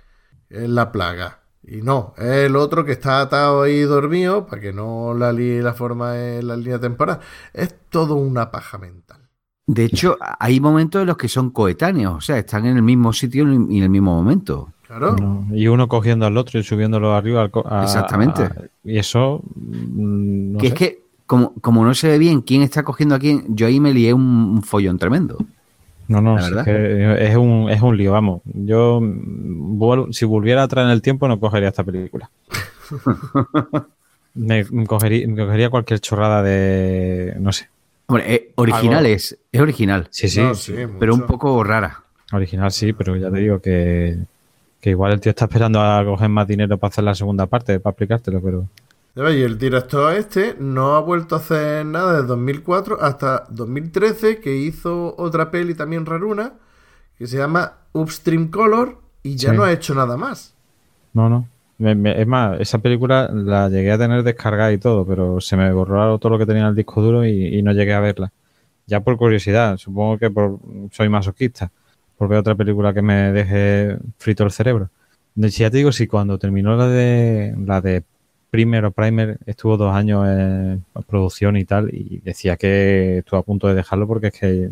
es 0.50 0.68
la 0.70 0.92
plaga. 0.92 1.40
Y 1.64 1.82
no, 1.82 2.14
es 2.18 2.48
el 2.48 2.58
otro 2.58 2.84
que 2.84 2.92
está 2.92 3.22
atado 3.22 3.62
ahí 3.62 3.82
dormido 3.84 4.46
para 4.48 4.62
que 4.62 4.74
no 4.74 5.14
la 5.14 5.32
líe 5.32 5.62
la 5.62 5.74
forma 5.74 6.20
en 6.20 6.46
la 6.48 6.58
línea 6.58 6.80
temporal. 6.80 7.20
Es 7.54 7.74
todo 7.90 8.16
una 8.16 8.52
paja 8.52 8.78
mental. 8.78 9.30
De 9.66 9.86
hecho, 9.86 10.18
hay 10.40 10.60
momentos 10.60 11.00
en 11.02 11.08
los 11.08 11.16
que 11.16 11.30
son 11.30 11.52
coetáneos, 11.52 12.16
o 12.18 12.20
sea, 12.22 12.38
están 12.38 12.66
en 12.66 12.76
el 12.76 12.84
mismo 12.84 13.14
sitio 13.14 13.44
y 13.70 13.78
en 13.78 13.84
el 13.84 13.90
mismo 13.90 14.14
momento. 14.14 14.74
Claro. 14.92 15.16
No, 15.16 15.48
Y 15.56 15.68
uno 15.68 15.88
cogiendo 15.88 16.26
al 16.26 16.36
otro 16.36 16.60
y 16.60 16.64
subiéndolo 16.64 17.14
arriba. 17.14 17.44
al 17.44 17.52
a- 17.66 17.84
Exactamente. 17.84 18.44
a- 18.44 18.56
y 18.84 18.98
eso. 18.98 19.42
mm, 19.56 20.52
no 20.54 20.60
que 20.60 20.68
sé. 20.68 20.74
es 20.74 20.78
que, 20.80 21.00
como, 21.26 21.54
como 21.62 21.86
no 21.86 21.94
se 21.94 22.10
ve 22.10 22.18
bien 22.18 22.42
quién 22.42 22.62
está 22.62 22.84
cogiendo 22.84 23.16
a 23.16 23.20
quién, 23.20 23.46
yo 23.56 23.68
ahí 23.68 23.80
me 23.80 23.94
lié 23.94 24.14
un, 24.14 24.22
un 24.22 24.64
follón 24.64 24.98
tremendo. 24.98 25.38
No, 26.10 26.20
no, 26.20 26.38
es, 26.38 26.50
verdad. 26.50 26.66
que 26.66 27.26
es 27.30 27.38
un, 27.38 27.70
es 27.70 27.82
un 27.82 27.96
lío, 27.96 28.12
vamos. 28.12 28.42
Yo, 28.44 29.00
mm, 29.02 30.12
si 30.12 30.26
volviera 30.26 30.64
atrás 30.64 30.84
en 30.86 30.92
el 30.92 31.02
tiempo, 31.02 31.26
no 31.30 31.40
cogería 31.40 31.70
esta 31.70 31.86
película. 31.86 32.30
me, 34.34 34.66
cogería, 34.86 35.26
me 35.28 35.36
cogería 35.46 35.70
cualquier 35.70 36.00
chorrada 36.02 36.44
de. 36.44 37.36
No 37.40 37.52
sé. 37.54 37.70
Hombre, 38.08 38.34
eh, 38.34 38.52
original 38.56 39.06
Algo- 39.06 39.16
es, 39.16 39.38
es 39.54 39.62
original, 39.62 40.08
Sí, 40.12 40.28
sí, 40.28 40.42
No, 40.42 40.54
sí. 40.54 40.74
pero 41.00 41.14
un 41.16 41.22
poco 41.22 41.64
rara. 41.64 42.02
Original 42.34 42.72
sí, 42.72 42.92
pero 42.92 43.16
ya 43.16 43.32
te 43.32 43.38
digo 43.40 43.62
que, 43.62 44.18
que 44.82 44.90
igual 44.90 45.14
el 45.14 45.20
tío 45.22 45.30
está 45.30 45.46
esperando 45.46 45.80
a 45.82 46.04
coger 46.04 46.28
más 46.30 46.48
dinero 46.48 46.78
para 46.78 46.90
hacer 46.90 47.04
la 47.04 47.16
segunda 47.16 47.46
parte, 47.46 47.80
para 47.80 47.92
aplicártelo, 47.94 48.42
pero. 48.42 48.68
Y 49.16 49.42
el 49.42 49.58
director 49.58 50.14
este 50.16 50.56
no 50.60 50.96
ha 50.96 51.02
vuelto 51.02 51.36
a 51.36 51.40
hacer 51.40 51.86
nada 51.86 52.14
desde 52.14 52.28
2004 52.28 52.98
hasta 53.02 53.44
2013, 53.50 54.40
que 54.40 54.56
hizo 54.56 55.14
otra 55.18 55.52
peli 55.52 55.76
también 55.76 56.06
raruna, 56.06 56.54
que 57.18 57.28
se 57.28 57.38
llama 57.38 57.74
Upstream 57.94 58.50
Color, 58.50 58.98
y 59.22 59.36
ya 59.36 59.52
Sí. 59.52 59.58
no 59.58 59.64
ha 59.64 59.72
hecho 59.72 59.94
nada 59.94 60.18
más. 60.18 60.56
No, 61.14 61.30
no. 61.30 61.48
Me- 61.78 61.94
me- 61.96 62.20
es 62.22 62.26
más, 62.28 62.60
esa 62.62 62.78
película 62.80 63.30
la 63.34 63.68
llegué 63.68 63.92
a 63.92 63.98
tener 63.98 64.24
descargada 64.24 64.72
y 64.72 64.78
todo, 64.78 65.06
pero 65.06 65.42
se 65.42 65.58
me 65.58 65.72
borró 65.74 66.18
todo 66.20 66.32
lo 66.32 66.38
que 66.40 66.46
tenía 66.46 66.62
en 66.64 66.70
el 66.70 66.76
disco 66.76 67.02
duro 67.02 67.26
y, 67.26 67.58
y 67.58 67.62
no 67.64 67.74
llegué 67.74 67.94
a 67.94 68.00
verla. 68.00 68.32
Ya 68.88 69.02
por 69.02 69.18
curiosidad, 69.18 69.78
supongo 69.78 70.18
que 70.20 70.30
por, 70.30 70.58
soy 70.92 71.10
masoquista, 71.10 71.72
por 72.22 72.28
ver 72.30 72.38
otra 72.38 72.54
película 72.54 72.94
que 72.94 73.02
me 73.02 73.32
deje 73.32 73.98
frito 74.20 74.44
el 74.44 74.52
cerebro. 74.52 74.90
Hecho, 75.42 75.64
ya 75.64 75.72
te 75.72 75.78
digo, 75.78 75.92
si 75.92 76.06
cuando 76.06 76.38
terminó 76.38 76.76
la 76.76 76.88
de 76.88 77.56
la 77.66 77.82
de 77.82 78.04
Primer 78.52 78.86
o 78.86 78.92
Primer 78.92 79.40
estuvo 79.48 79.76
dos 79.76 79.92
años 79.96 80.28
en 80.28 80.86
producción 81.08 81.58
y 81.58 81.66
tal, 81.66 81.90
y 81.92 82.20
decía 82.24 82.58
que 82.58 83.18
estuvo 83.20 83.40
a 83.40 83.44
punto 83.44 83.68
de 83.68 83.74
dejarlo 83.74 84.08
porque 84.08 84.28
es 84.28 84.34
que 84.40 84.70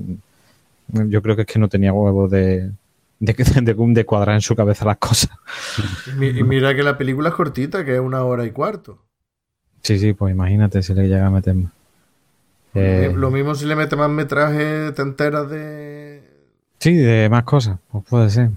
yo 0.88 1.22
creo 1.22 1.36
que 1.36 1.44
es 1.44 1.48
que 1.48 1.60
no 1.60 1.70
tenía 1.70 1.94
huevos 1.94 2.30
de, 2.32 2.72
de, 3.20 3.34
de, 3.34 3.76
de 3.94 4.06
cuadrar 4.06 4.36
en 4.36 4.42
su 4.42 4.56
cabeza 4.56 4.86
las 4.86 4.98
cosas. 4.98 5.32
Y, 6.06 6.12
mi- 6.12 6.28
y 6.38 6.44
mira 6.44 6.76
que 6.76 6.84
la 6.84 6.98
película 6.98 7.30
es 7.30 7.36
cortita, 7.36 7.86
que 7.86 7.94
es 7.96 8.02
una 8.02 8.26
hora 8.26 8.46
y 8.46 8.52
cuarto. 8.52 9.08
Sí, 9.84 10.00
sí, 10.00 10.14
pues 10.14 10.32
imagínate 10.34 10.82
si 10.82 10.94
le 10.94 11.08
llega 11.10 11.28
a 11.28 11.30
meter 11.30 11.54
más. 11.56 11.74
Eh, 12.74 13.12
Lo 13.14 13.32
mismo 13.32 13.56
si 13.56 13.66
le 13.66 13.76
mete 13.76 13.96
más 13.96 14.10
metraje, 14.10 14.92
te 14.94 15.02
enteras 15.02 15.50
de... 15.50 16.09
sí, 16.80 16.94
de 16.96 17.30
más 17.30 17.44
cosas, 17.44 17.78
pues 17.92 18.04
puede 18.06 18.30
ser. 18.30 18.50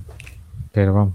Pero 0.72 0.94
vamos. 0.94 1.14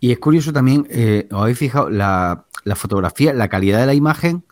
Y 0.00 0.12
es 0.12 0.18
curioso 0.18 0.52
también, 0.52 0.86
eh, 0.90 1.28
os 1.30 1.42
habéis 1.42 1.58
fijado, 1.58 1.90
la, 1.90 2.44
la 2.64 2.74
fotografía, 2.76 3.32
la 3.32 3.48
calidad 3.48 3.80
de 3.80 3.86
la 3.86 3.94
imagen 3.94 4.42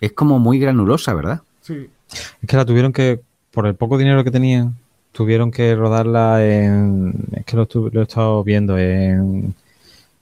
es 0.00 0.12
como 0.12 0.38
muy 0.38 0.58
granulosa, 0.58 1.14
¿verdad? 1.14 1.40
Sí. 1.62 1.88
Es 2.10 2.48
que 2.48 2.56
la 2.56 2.64
tuvieron 2.64 2.92
que, 2.92 3.20
por 3.52 3.66
el 3.66 3.74
poco 3.74 3.96
dinero 3.98 4.22
que 4.22 4.30
tenían, 4.30 4.76
tuvieron 5.12 5.50
que 5.50 5.74
rodarla 5.74 6.44
en. 6.44 7.14
Es 7.32 7.44
que 7.44 7.56
lo, 7.56 7.66
lo 7.90 8.00
he 8.00 8.04
estado 8.04 8.44
viendo 8.44 8.78
en. 8.78 9.54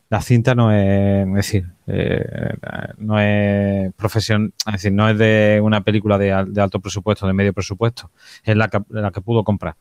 La 0.09 0.21
cinta 0.21 0.57
no 0.57 0.73
es, 0.73 1.27
es 1.29 1.35
decir, 1.35 1.67
eh, 1.87 2.55
no 2.99 3.21
es 3.21 3.93
profesión, 3.95 4.53
es 4.67 4.73
decir, 4.73 4.93
no 4.93 5.09
es 5.09 5.17
de 5.17 5.61
una 5.63 5.83
película 5.83 6.19
de, 6.19 6.33
al- 6.33 6.53
de 6.53 6.61
alto 6.61 6.81
presupuesto, 6.81 7.29
de 7.29 7.33
medio 7.33 7.53
presupuesto, 7.53 8.11
es 8.43 8.57
la 8.57 8.67
que, 8.67 8.81
la 8.89 9.13
que 9.13 9.21
pudo 9.21 9.45
comprar, 9.45 9.77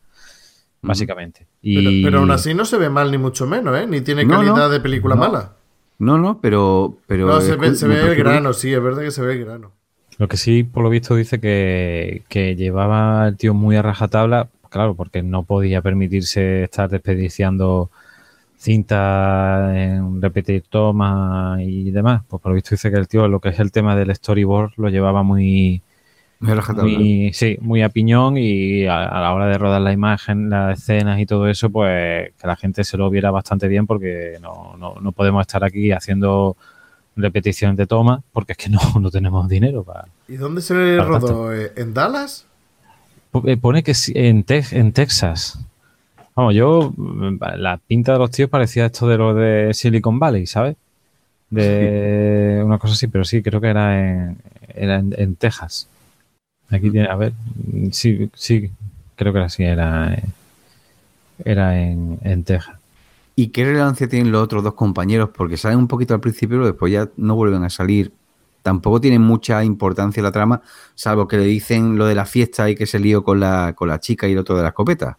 básicamente. 0.82 1.46
Pero, 1.62 1.90
Y, 1.90 2.02
pero 2.04 2.18
aún 2.20 2.30
así 2.30 2.54
no 2.54 2.64
se 2.64 2.76
ve 2.78 2.88
mal 2.90 3.10
ni 3.10 3.18
mucho 3.18 3.46
menos, 3.46 3.76
¿eh? 3.78 3.86
Ni 3.86 4.00
tiene 4.00 4.24
No, 4.24 4.34
calidad 4.36 4.54
no. 4.56 4.68
de 4.70 4.80
película 4.80 5.14
No. 5.14 5.20
mala. 5.20 5.52
No, 5.98 6.16
no, 6.18 6.38
pero... 6.40 6.96
pero 7.06 7.26
No, 7.26 7.40
se 7.42 7.56
ve, 7.56 7.74
se 7.74 7.86
ve 7.86 8.00
el 8.00 8.14
grano, 8.16 8.52
sí, 8.54 8.72
es 8.72 8.82
verdad 8.82 9.02
que 9.02 9.10
se 9.10 9.20
ve 9.22 9.34
el 9.34 9.44
grano. 9.44 9.72
Lo 10.18 10.28
que 10.28 10.36
sí, 10.36 10.64
por 10.64 10.82
lo 10.82 10.90
visto, 10.90 11.14
dice 11.14 11.40
que, 11.40 12.22
que 12.28 12.56
llevaba 12.56 13.28
el 13.28 13.36
tío 13.36 13.52
muy 13.54 13.76
a 13.76 13.82
rajatabla, 13.82 14.48
claro, 14.70 14.94
porque 14.94 15.22
no 15.22 15.42
podía 15.42 15.82
permitirse 15.82 16.64
estar 16.64 16.88
desperdiciando 16.88 17.90
cinta 18.56 19.72
en 19.74 20.20
repetir 20.20 20.64
tomas 20.68 21.60
y 21.60 21.90
demás. 21.90 22.22
Pues 22.28 22.42
por 22.42 22.50
lo 22.50 22.54
visto 22.54 22.70
dice 22.74 22.90
que 22.90 22.96
el 22.98 23.08
tío, 23.08 23.26
lo 23.28 23.40
que 23.40 23.50
es 23.50 23.58
el 23.58 23.72
tema 23.72 23.96
del 23.96 24.14
storyboard, 24.14 24.72
lo 24.76 24.88
llevaba 24.88 25.22
muy, 25.22 25.82
Muy 26.82 27.32
sí, 27.34 27.58
muy 27.60 27.82
a 27.82 27.90
piñón 27.90 28.36
y 28.38 28.86
a, 28.86 29.04
a 29.06 29.20
la 29.20 29.34
hora 29.34 29.46
de 29.46 29.58
rodar 29.58 29.80
la 29.82 29.92
imagen, 29.92 30.48
las 30.48 30.78
escenas 30.78 31.20
y 31.20 31.26
todo 31.26 31.48
eso, 31.48 31.68
pues 31.70 32.32
que 32.40 32.46
la 32.46 32.56
gente 32.56 32.82
se 32.84 32.96
lo 32.96 33.10
viera 33.10 33.30
bastante 33.30 33.68
bien 33.68 33.86
porque 33.86 34.38
no, 34.40 34.74
no, 34.78 34.94
no 35.00 35.12
podemos 35.12 35.42
estar 35.42 35.62
aquí 35.64 35.92
haciendo 35.92 36.56
repeticiones 37.16 37.76
de 37.76 37.86
toma 37.86 38.22
porque 38.32 38.52
es 38.52 38.58
que 38.58 38.68
no, 38.70 38.80
no 39.00 39.10
tenemos 39.10 39.48
dinero 39.48 39.82
para... 39.84 40.06
¿Y 40.28 40.36
dónde 40.36 40.62
se 40.62 40.96
rodó? 40.98 41.52
¿Eh, 41.54 41.72
¿En 41.76 41.92
Dallas? 41.92 42.46
Po- 43.30 43.42
eh, 43.46 43.56
Pone 43.58 43.82
que 43.82 43.92
sí, 43.94 44.12
en, 44.16 44.44
Tex- 44.46 44.72
en 44.72 44.92
Texas. 44.92 45.58
Vamos, 46.34 46.54
yo, 46.54 46.92
mm, 46.96 47.36
la 47.56 47.76
pinta 47.76 48.14
de 48.14 48.18
los 48.18 48.30
tíos 48.30 48.48
parecía 48.48 48.86
esto 48.86 49.06
de 49.06 49.18
lo 49.18 49.34
de 49.34 49.74
Silicon 49.74 50.18
Valley, 50.18 50.46
¿sabes? 50.46 50.76
De 51.50 52.62
una 52.64 52.78
cosa 52.78 52.94
así, 52.94 53.08
pero 53.08 53.24
sí, 53.24 53.42
creo 53.42 53.60
que 53.60 53.68
era 53.68 54.00
en, 54.00 54.38
era 54.74 55.00
en, 55.00 55.14
en 55.18 55.36
Texas. 55.36 55.89
Aquí 56.70 56.90
tiene, 56.90 57.08
a 57.08 57.16
ver, 57.16 57.32
sí, 57.90 58.30
sí, 58.34 58.70
creo 59.16 59.32
que 59.32 59.38
era 59.38 59.46
así, 59.46 59.64
era, 59.64 60.16
era 61.44 61.80
en, 61.80 62.18
en 62.22 62.44
Texas. 62.44 62.76
¿Y 63.34 63.48
qué 63.48 63.64
relevancia 63.64 64.08
tienen 64.08 64.30
los 64.30 64.42
otros 64.42 64.62
dos 64.62 64.74
compañeros? 64.74 65.30
Porque 65.34 65.56
salen 65.56 65.78
un 65.78 65.88
poquito 65.88 66.14
al 66.14 66.20
principio, 66.20 66.58
pero 66.58 66.66
después 66.66 66.92
ya 66.92 67.08
no 67.16 67.34
vuelven 67.34 67.64
a 67.64 67.70
salir. 67.70 68.12
Tampoco 68.62 69.00
tienen 69.00 69.22
mucha 69.22 69.64
importancia 69.64 70.22
la 70.22 70.30
trama, 70.30 70.60
salvo 70.94 71.26
que 71.26 71.38
le 71.38 71.44
dicen 71.44 71.96
lo 71.96 72.06
de 72.06 72.14
la 72.14 72.26
fiesta 72.26 72.68
y 72.68 72.74
que 72.74 72.86
se 72.86 72.98
lío 72.98 73.24
con 73.24 73.40
la, 73.40 73.72
con 73.74 73.88
la 73.88 73.98
chica 73.98 74.28
y 74.28 74.32
el 74.32 74.38
otro 74.38 74.56
de 74.56 74.62
la 74.62 74.68
escopeta. 74.68 75.16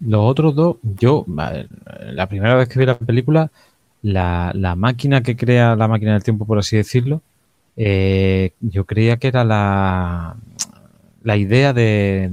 Los 0.00 0.22
otros 0.22 0.54
dos, 0.54 0.76
yo, 0.82 1.24
la 1.28 2.28
primera 2.28 2.54
vez 2.54 2.68
que 2.68 2.78
vi 2.78 2.86
la 2.86 2.98
película, 2.98 3.52
la, 4.00 4.50
la 4.54 4.74
máquina 4.74 5.22
que 5.22 5.36
crea 5.36 5.76
la 5.76 5.86
máquina 5.86 6.14
del 6.14 6.24
tiempo, 6.24 6.46
por 6.46 6.58
así 6.58 6.76
decirlo, 6.76 7.20
eh, 7.76 8.52
yo 8.60 8.84
creía 8.86 9.16
que 9.18 9.28
era 9.28 9.44
la, 9.44 10.36
la 11.22 11.36
idea 11.36 11.72
de, 11.72 12.28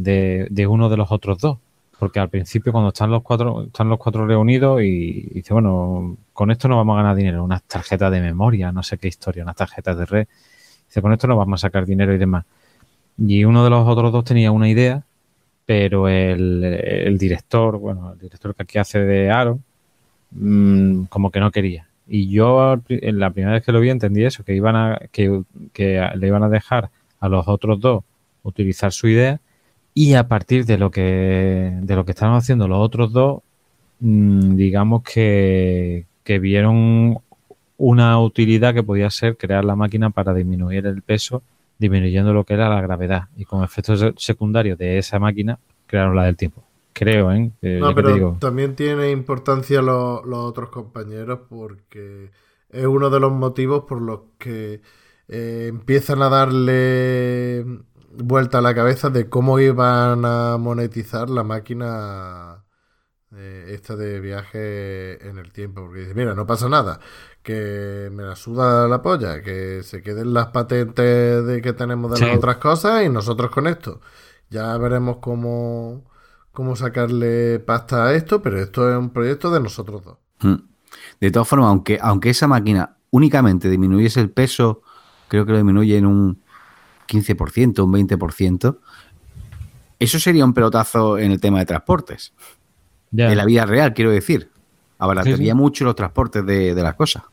de- 0.50 0.68
uno 0.68 0.90
de 0.90 0.98
los 0.98 1.12
otros 1.12 1.40
dos. 1.40 1.58
Porque 2.00 2.20
al 2.20 2.30
principio, 2.30 2.72
cuando 2.72 2.90
están 2.90 3.12
los 3.12 3.24
cuatro, 3.24 3.64
están 3.64 3.90
los 3.90 4.00
cuatro 4.00 4.26
reunidos 4.26 4.82
y, 4.82 4.86
y 5.32 5.34
dice, 5.36 5.54
bueno, 5.54 6.18
con 6.34 6.50
esto 6.52 6.68
no 6.70 6.78
vamos 6.78 6.94
a 6.96 6.98
ganar 7.04 7.16
dinero, 7.16 7.44
unas 7.44 7.64
tarjetas 7.64 8.12
de 8.12 8.22
memoria, 8.22 8.72
no 8.72 8.84
sé 8.84 8.98
qué 8.98 9.10
historia, 9.10 9.44
unas 9.44 9.56
tarjetas 9.58 9.98
de 9.98 10.06
red. 10.06 10.28
Dice, 10.88 11.02
con 11.02 11.14
esto 11.14 11.28
no 11.28 11.38
vamos 11.38 11.62
a 11.64 11.68
sacar 11.68 11.86
dinero 11.86 12.14
y 12.14 12.18
demás. 12.20 12.46
Y 13.18 13.44
uno 13.46 13.64
de 13.64 13.70
los 13.70 13.88
otros 13.88 14.12
dos 14.12 14.24
tenía 14.26 14.52
una 14.52 14.70
idea, 14.70 15.04
pero 15.66 16.10
el, 16.10 16.64
el 16.64 17.18
director, 17.20 17.78
bueno, 17.80 18.14
el 18.14 18.20
director 18.20 18.56
que 18.56 18.64
aquí 18.64 18.80
hace 18.80 19.00
de 19.02 19.32
Aaron, 19.32 19.64
mm, 20.32 21.06
como 21.06 21.32
que 21.32 21.42
no 21.42 21.52
quería. 21.52 21.89
Y 22.10 22.30
yo 22.30 22.82
en 22.90 23.20
la 23.20 23.30
primera 23.32 23.54
vez 23.54 23.64
que 23.64 23.72
lo 23.72 23.80
vi 23.80 23.90
entendí 23.90 24.24
eso, 24.24 24.44
que 24.44 24.56
iban 24.56 24.76
a, 24.76 25.00
que, 25.12 25.44
le 26.16 26.28
iban 26.28 26.44
a 26.44 26.50
dejar 26.50 26.90
a 27.20 27.30
los 27.30 27.48
otros 27.48 27.80
dos 27.80 28.04
utilizar 28.44 28.92
su 28.92 29.08
idea 29.08 29.40
y 29.94 30.14
a 30.14 30.28
partir 30.28 30.66
de 30.66 30.78
lo 30.78 30.92
que 30.92 31.74
de 31.82 31.96
lo 31.96 32.06
que 32.06 32.12
estaban 32.12 32.36
haciendo 32.36 32.68
los 32.68 32.80
otros 32.80 33.12
dos, 33.12 33.42
mm, 34.00 34.56
digamos 34.56 35.04
que, 35.04 36.06
que 36.24 36.40
vieron 36.40 37.20
una 37.78 38.20
utilidad 38.20 38.74
que 38.74 38.84
podía 38.84 39.10
ser 39.10 39.38
crear 39.38 39.64
la 39.66 39.76
máquina 39.76 40.10
para 40.10 40.34
disminuir 40.34 40.86
el 40.86 41.02
peso, 41.02 41.44
disminuyendo 41.78 42.34
lo 42.34 42.44
que 42.44 42.54
era 42.56 42.70
la 42.70 42.82
gravedad. 42.82 43.24
Y 43.38 43.46
con 43.46 43.64
efectos 43.64 44.00
se- 44.00 44.14
secundarios 44.18 44.78
de 44.78 44.98
esa 44.98 45.20
máquina, 45.20 45.60
crearon 45.88 46.16
la 46.16 46.26
del 46.26 46.36
tiempo. 46.38 46.64
Creo, 47.00 47.32
¿eh? 47.32 47.52
Que- 47.62 47.80
No, 47.80 47.96
pero 47.96 48.14
digo. 48.14 48.38
también 48.42 48.76
tiene 48.76 49.10
importancia 49.12 49.82
lo- 49.82 50.22
los 50.26 50.40
otros 50.40 50.70
compañeros 50.70 51.40
porque 51.50 52.32
es 52.70 52.86
uno 52.86 53.10
de 53.10 53.20
los 53.22 53.32
motivos 53.32 53.86
por 53.88 54.02
los 54.02 54.20
que 54.38 54.82
eh, 55.30 55.68
empiezan 55.70 56.22
a 56.22 56.30
darle 56.30 57.64
vuelta 58.18 58.58
a 58.58 58.62
la 58.62 58.74
cabeza 58.76 59.10
de 59.10 59.30
cómo 59.30 59.60
iban 59.60 60.26
a 60.26 60.58
monetizar 60.60 61.30
la 61.30 61.44
máquina 61.44 62.66
eh, 63.36 63.68
esta 63.76 63.96
de 63.96 64.20
viaje 64.20 65.26
en 65.30 65.38
el 65.38 65.54
tiempo. 65.54 65.84
Porque 65.84 66.00
dice, 66.02 66.16
mira, 66.16 66.34
no 66.34 66.48
pasa 66.48 66.68
nada, 66.68 67.00
que 67.44 68.10
me 68.12 68.24
la 68.24 68.36
suda 68.36 68.88
la 68.88 69.02
polla, 69.04 69.42
que 69.44 69.84
se 69.84 70.02
queden 70.02 70.34
las 70.34 70.48
patentes 70.48 71.46
de 71.46 71.62
que 71.62 71.74
tenemos 71.74 72.12
de 72.12 72.18
Sí. 72.18 72.26
las 72.26 72.38
otras 72.38 72.58
cosas 72.58 73.06
y 73.06 73.10
nosotros 73.10 73.52
con 73.52 73.68
esto. 73.68 74.02
Ya 74.50 74.76
veremos 74.80 75.18
cómo, 75.18 76.10
cómo 76.52 76.76
sacarle 76.76 77.60
pasta 77.60 78.06
a 78.08 78.14
esto, 78.14 78.42
pero 78.42 78.60
esto 78.60 78.90
es 78.92 78.98
un 78.98 79.10
proyecto 79.12 79.52
de 79.52 79.60
nosotros 79.60 80.04
dos. 80.04 80.18
Mm. 80.42 80.56
De 81.22 81.32
todas 81.32 81.48
formas, 81.48 81.70
aunque, 81.70 82.00
aunque 82.02 82.30
esa 82.30 82.48
máquina 82.48 82.96
únicamente 83.12 83.70
disminuyese 83.70 84.20
el 84.22 84.30
peso, 84.30 84.82
creo 85.28 85.46
que 85.46 85.52
lo 85.52 85.58
disminuye 85.58 85.98
en 85.98 86.06
un 86.06 86.42
15%, 87.08 87.84
un 87.84 87.94
20%, 87.94 88.78
eso 90.00 90.20
sería 90.20 90.46
un 90.46 90.54
pelotazo 90.54 91.18
en 91.18 91.32
el 91.32 91.42
tema 91.42 91.60
de 91.60 91.66
transportes. 91.66 92.34
Ya, 93.12 93.32
En 93.32 93.38
la 93.38 93.46
vida 93.46 93.66
real, 93.66 93.94
quiero 93.94 94.12
decir. 94.12 94.50
Abarataría 94.98 95.38
Sí, 95.38 95.46
sí. 95.46 95.54
mucho 95.54 95.86
los 95.86 95.96
transportes 95.96 96.46
de, 96.46 96.76
de 96.76 96.84
las 96.84 96.96
cosas. 96.96 97.24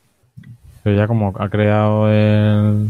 pero 0.82 0.96
ya 0.96 1.06
como 1.08 1.34
ha 1.38 1.48
creado 1.50 2.08
el. 2.08 2.88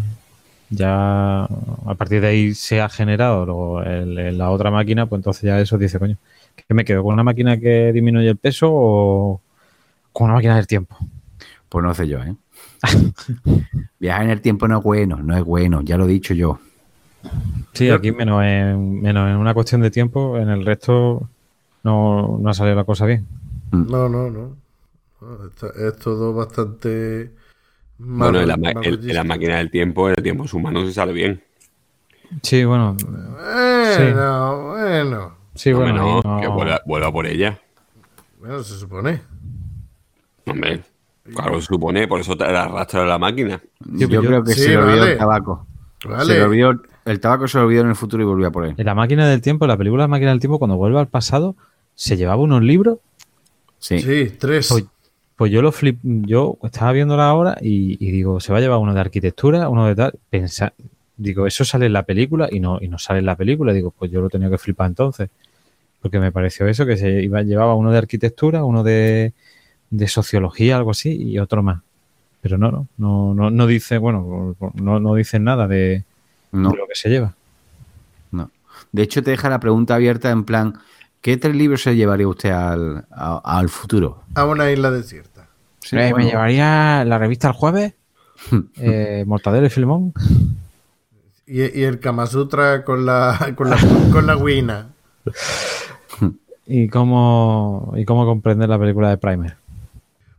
Ya 0.70 1.44
a 1.44 1.94
partir 1.96 2.20
de 2.20 2.28
ahí 2.28 2.54
se 2.54 2.80
ha 2.80 2.88
generado 2.88 3.82
el- 3.82 4.18
el- 4.18 4.38
la 4.38 4.50
otra 4.50 4.70
máquina, 4.70 5.06
pues 5.06 5.20
entonces 5.20 5.42
ya 5.44 5.60
eso 5.60 5.78
dice, 5.78 5.98
coño, 5.98 6.16
¿qué 6.56 6.74
me 6.74 6.84
quedo? 6.84 7.02
¿Con 7.04 7.14
una 7.14 7.22
máquina 7.24 7.58
que 7.58 7.92
disminuye 7.92 8.28
el 8.30 8.36
peso 8.36 8.68
o 8.72 9.40
con 10.12 10.26
una 10.26 10.34
máquina 10.34 10.56
del 10.56 10.66
tiempo? 10.66 10.96
Pues 11.68 11.84
no 11.84 11.94
sé 11.94 12.08
yo, 12.08 12.20
¿eh? 12.22 12.34
Viajar 14.00 14.24
en 14.24 14.30
el 14.30 14.40
tiempo 14.40 14.68
no 14.68 14.78
es 14.78 14.84
bueno, 14.84 15.18
no 15.22 15.36
es 15.36 15.44
bueno, 15.44 15.82
ya 15.82 15.96
lo 15.98 16.04
he 16.06 16.08
dicho 16.08 16.34
yo. 16.34 16.58
Sí, 17.74 17.90
aquí 17.90 18.12
menos 18.12 18.42
en, 18.42 19.02
menos 19.02 19.28
en 19.28 19.36
una 19.36 19.52
cuestión 19.54 19.82
de 19.82 19.90
tiempo, 19.90 20.38
en 20.38 20.48
el 20.48 20.64
resto 20.64 21.28
no, 21.84 22.38
no 22.40 22.50
ha 22.50 22.54
salido 22.54 22.76
la 22.76 22.84
cosa 22.84 23.06
bien. 23.06 23.26
No, 23.72 24.08
no, 24.08 24.30
no. 24.30 24.56
No, 25.20 25.50
Es 25.88 25.96
todo 25.98 26.34
bastante... 26.34 27.32
Bueno, 27.99 28.41
en 28.41 28.49
la, 28.49 28.57
mal 28.57 28.75
en- 28.83 29.08
en 29.08 29.15
la 29.15 29.25
máquina 29.25 29.57
del 29.57 29.70
tiempo, 29.70 30.08
en 30.08 30.15
el 30.18 30.23
tiempo 30.23 30.44
humano 30.52 30.84
se 30.86 30.92
sale 30.92 31.12
bien. 31.12 31.42
Sí, 32.42 32.65
bueno, 32.65 32.97
Bueno, 33.07 34.66
bueno. 34.66 35.34
sí, 35.55 35.73
bueno, 35.73 36.23
no, 36.23 36.41
que 36.41 36.49
vuelva, 36.49 36.81
vuelva 36.84 37.12
por 37.12 37.26
ella. 37.26 37.58
Bueno, 38.39 38.62
se 38.62 38.75
supone. 38.78 39.20
Hombre, 40.47 40.83
claro, 41.34 41.60
se 41.60 41.66
supone, 41.66 42.07
por 42.07 42.20
eso 42.20 42.36
te 42.36 42.44
la 42.50 42.65
arrastra 42.65 43.07
la 43.07 43.18
máquina. 43.18 43.60
Yo, 43.81 44.08
yo- 44.08 44.20
creo 44.23 44.44
que 44.44 44.52
sí, 44.52 44.60
se 44.62 44.68
le 44.70 44.76
olvidó 44.78 44.99
vale. 45.00 45.12
el 45.12 45.18
tabaco. 45.18 45.66
Vale. 46.05 46.25
Se 46.26 46.34
le 46.39 46.42
olvidó, 46.44 46.73
el 47.05 47.20
tabaco 47.20 47.49
se 47.49 47.58
le 47.58 47.65
olvidó 47.65 47.83
en 47.83 47.89
el 47.89 47.97
futuro 47.97 48.23
y 48.23 48.26
volvió 48.26 48.49
a 48.49 48.50
por 48.50 48.66
él. 48.66 48.75
En 48.76 48.86
la 48.86 48.94
máquina 48.94 49.26
del 49.28 49.41
tiempo, 49.41 49.65
en 49.65 49.70
la 49.70 49.76
película 49.76 50.05
La 50.05 50.08
máquina 50.08 50.31
del 50.31 50.41
tiempo, 50.41 50.58
cuando 50.58 50.76
vuelve 50.76 50.99
al 50.99 51.08
pasado, 51.08 51.57
se 51.94 52.16
llevaba 52.16 52.42
unos 52.42 52.62
libros 52.62 52.99
Sí. 53.78 54.00
Sí, 54.00 54.36
tres. 54.39 54.68
Pues, 54.70 54.84
pues 55.36 55.52
yo 55.52 55.60
lo 55.62 55.70
flip, 55.73 55.98
yo 56.02 56.58
estaba 56.62 56.92
viéndola 56.92 57.28
ahora 57.28 57.58
y, 57.60 57.97
y 58.05 58.10
digo, 58.10 58.40
se 58.40 58.52
va 58.52 58.58
a 58.58 58.60
llevar 58.62 58.78
uno 58.78 58.94
de 58.94 59.00
arquitectura, 59.00 59.68
uno 59.68 59.86
de 59.86 59.94
tal. 59.94 60.15
Pensa, 60.31 60.73
digo, 61.16 61.47
eso 61.47 61.65
sale 61.65 61.86
en 61.86 61.92
la 61.92 62.05
película 62.05 62.48
y 62.50 62.58
no, 62.60 62.78
y 62.81 62.89
no 62.89 62.98
sale 62.98 63.18
en 63.20 63.26
la 63.26 63.36
película. 63.36 63.73
Digo, 63.73 63.90
pues 63.90 64.10
yo 64.10 64.20
lo 64.20 64.28
tenía 64.31 64.48
que 64.50 64.58
flipar 64.58 64.86
entonces. 64.89 65.28
Porque 66.00 66.18
me 66.20 66.32
pareció 66.32 66.66
eso, 66.68 66.86
que 66.86 66.97
se 66.97 67.23
iba, 67.23 67.42
llevaba 67.42 67.74
uno 67.74 67.90
de 67.90 67.98
arquitectura, 67.98 68.65
uno 68.65 68.82
de, 68.82 69.32
de 69.90 70.08
sociología, 70.08 70.76
algo 70.76 70.92
así, 70.92 71.10
y 71.10 71.39
otro 71.39 71.62
más. 71.62 71.82
Pero 72.40 72.58
no, 72.58 72.70
no, 72.70 72.86
no, 72.97 73.34
no, 73.34 73.50
no 73.50 73.66
dice, 73.66 73.98
bueno, 73.98 74.55
no, 74.74 75.00
no 75.00 75.15
dicen 75.15 75.44
nada 75.44 75.66
de, 75.66 76.05
No, 76.52 76.70
de 76.70 76.76
lo 76.76 76.86
que 76.86 76.94
se 76.94 77.08
lleva. 77.08 77.34
no. 78.31 78.50
De 78.92 79.02
hecho, 79.02 79.23
te 79.23 79.32
deja 79.32 79.50
la 79.50 79.58
pregunta 79.58 79.97
abierta 79.97 80.31
en 80.31 80.44
plan, 80.44 80.74
¿qué 81.20 81.36
tres 81.36 81.54
libros 81.56 81.82
se 81.82 81.96
llevaría 81.96 82.28
usted 82.28 82.50
al, 82.50 83.06
a- 83.10 83.40
al 83.58 83.68
futuro? 83.68 84.22
A 84.34 84.44
una 84.44 84.70
isla 84.70 84.90
desierta. 84.90 85.48
Sí, 85.80 85.96
Eh, 85.96 86.10
bueno, 86.10 86.24
Me 86.26 86.30
llevaría 86.30 87.04
la 87.04 87.18
revista 87.18 87.48
El 87.48 87.54
Jueves, 87.54 87.94
eh, 88.76 89.24
Mortadelo 89.26 89.66
y 89.66 89.70
Filmón. 89.70 90.12
Y, 91.46 91.62
y 91.80 91.84
el 91.84 92.00
Kama 92.00 92.26
Sutra 92.26 92.84
con 92.84 93.06
la, 93.06 93.52
con 93.56 93.70
la, 93.70 93.76
con 94.12 94.26
la 94.26 94.34
guina. 94.34 94.88
y 96.66 96.88
cómo, 96.88 97.92
y 97.96 98.04
cómo 98.04 98.26
comprender 98.26 98.68
la 98.68 98.78
película 98.78 99.10
de 99.10 99.18
Primer. 99.18 99.56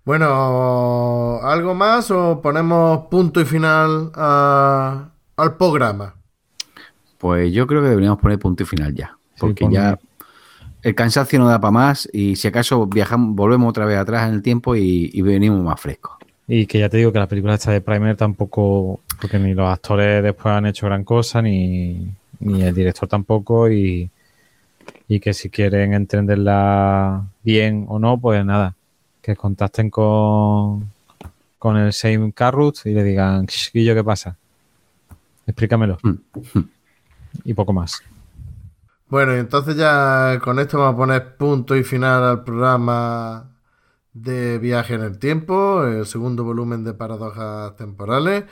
Bueno, 0.03 1.39
¿algo 1.43 1.73
más 1.75 2.11
o 2.11 2.41
ponemos 2.41 3.07
punto 3.07 3.41
y 3.41 3.45
final 3.45 4.11
a- 4.15 5.09
al 5.35 5.55
programa? 5.57 6.13
Pues 7.17 7.51
yo 7.51 7.67
creo 7.67 7.81
que 7.81 7.89
deberíamos 7.89 8.19
poner 8.19 8.39
punto 8.39 8.63
y 8.63 8.65
final 8.65 8.93
ya. 8.93 9.17
Porque 9.39 9.67
ya 9.71 9.97
el 10.87 10.95
cansancio 10.95 11.37
no 11.37 11.49
da 11.49 11.59
para 11.59 11.71
más 11.71 12.07
y 12.13 12.37
si 12.37 12.47
acaso 12.47 12.87
viajamos, 12.87 13.35
volvemos 13.35 13.69
otra 13.69 13.83
vez 13.85 13.97
atrás 13.97 14.29
en 14.29 14.35
el 14.35 14.41
tiempo 14.41 14.73
y, 14.73 15.09
y 15.13 15.21
venimos 15.21 15.61
más 15.61 15.81
frescos. 15.81 16.13
Y 16.47 16.65
que 16.65 16.79
ya 16.79 16.87
te 16.87 16.95
digo 16.95 17.11
que 17.11 17.19
la 17.19 17.27
película 17.27 17.55
esta 17.55 17.73
de 17.73 17.81
Primer 17.81 18.15
tampoco, 18.15 19.01
porque 19.19 19.37
ni 19.37 19.53
los 19.53 19.67
actores 19.67 20.23
después 20.23 20.53
han 20.53 20.65
hecho 20.65 20.85
gran 20.85 21.03
cosa, 21.03 21.41
ni, 21.41 22.07
ni 22.39 22.61
el 22.63 22.73
director 22.73 23.09
tampoco, 23.09 23.69
y, 23.69 24.09
y 25.09 25.19
que 25.19 25.33
si 25.33 25.49
quieren 25.49 25.93
entenderla 25.93 27.21
bien 27.43 27.85
o 27.89 27.99
no, 27.99 28.17
pues 28.17 28.45
nada, 28.45 28.73
que 29.21 29.35
contacten 29.35 29.89
con, 29.89 30.89
con 31.59 31.75
el 31.75 31.91
Same 31.91 32.31
Carrot 32.31 32.77
y 32.85 32.91
le 32.93 33.03
digan, 33.03 33.45
"Shh, 33.45 33.71
Guillo, 33.73 33.93
¿qué 33.93 34.05
pasa? 34.05 34.37
Explícamelo. 35.45 35.97
y 37.43 37.53
poco 37.53 37.73
más. 37.73 38.01
Bueno, 39.09 39.35
y 39.35 39.39
entonces 39.39 39.77
ya 39.77 40.39
con 40.43 40.59
esto 40.59 40.79
vamos 40.79 40.95
a 40.95 40.97
poner 40.97 41.37
punto 41.37 41.75
y 41.77 41.83
final 41.83 42.23
al 42.23 42.43
programa 42.43 43.55
de 44.13 44.57
Viaje 44.59 44.95
en 44.95 45.01
el 45.01 45.17
Tiempo, 45.17 45.85
el 45.85 46.05
segundo 46.05 46.43
volumen 46.43 46.83
de 46.83 46.93
Paradojas 46.93 47.75
Temporales. 47.77 48.43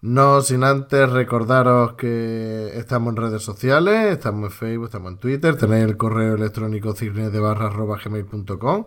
No 0.00 0.40
sin 0.42 0.62
antes 0.62 1.10
recordaros 1.10 1.94
que 1.94 2.70
estamos 2.74 3.10
en 3.10 3.16
redes 3.22 3.42
sociales, 3.42 4.12
estamos 4.12 4.52
en 4.52 4.56
Facebook, 4.56 4.86
estamos 4.86 5.12
en 5.12 5.18
Twitter, 5.18 5.56
tenéis 5.56 5.86
el 5.86 5.96
correo 5.96 6.36
electrónico 6.36 6.94
gmail.com 6.94 8.84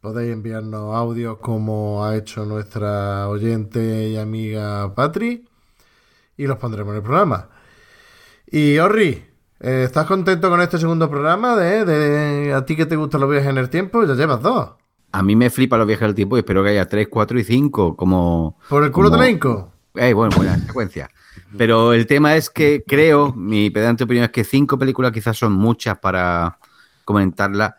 Podéis 0.00 0.32
enviarnos 0.32 0.94
audios 0.96 1.38
como 1.38 2.04
ha 2.04 2.16
hecho 2.16 2.44
nuestra 2.44 3.28
oyente 3.28 4.08
y 4.08 4.16
amiga 4.16 4.92
Patri 4.94 5.44
y 6.36 6.46
los 6.46 6.58
pondremos 6.58 6.92
en 6.92 6.96
el 6.96 7.02
programa. 7.02 7.48
Y 8.46 8.78
Orri, 8.78 9.27
eh, 9.60 9.82
¿estás 9.84 10.06
contento 10.06 10.48
con 10.50 10.60
este 10.60 10.78
segundo 10.78 11.08
programa? 11.10 11.56
De, 11.56 11.84
de 11.84 12.52
a 12.54 12.64
ti 12.64 12.76
que 12.76 12.86
te 12.86 12.96
gustan 12.96 13.20
los 13.20 13.30
viajes 13.30 13.48
en 13.50 13.58
el 13.58 13.68
tiempo, 13.70 14.04
ya 14.04 14.14
llevas 14.14 14.42
dos. 14.42 14.70
A 15.12 15.22
mí 15.22 15.34
me 15.36 15.48
flipa 15.50 15.78
los 15.78 15.86
viajes 15.86 16.06
del 16.06 16.14
tiempo 16.14 16.36
y 16.36 16.40
espero 16.40 16.62
que 16.62 16.70
haya 16.70 16.86
3, 16.86 17.08
4 17.10 17.38
y 17.38 17.44
5 17.44 17.96
como... 17.96 18.58
¿Por 18.68 18.84
el 18.84 18.92
culo 18.92 19.08
como- 19.08 19.18
de 19.20 19.24
la 19.26 19.30
Inco? 19.30 19.72
Eh, 19.94 20.12
bueno, 20.12 20.36
buena 20.36 20.56
secuencia. 20.58 21.10
Pero 21.56 21.92
el 21.94 22.06
tema 22.06 22.36
es 22.36 22.50
que 22.50 22.84
creo, 22.86 23.32
mi 23.32 23.70
pedante 23.70 24.04
opinión 24.04 24.24
es 24.26 24.30
que 24.30 24.44
cinco 24.44 24.78
películas 24.78 25.12
quizás 25.12 25.36
son 25.36 25.52
muchas 25.54 25.98
para 25.98 26.58
comentarlas. 27.04 27.74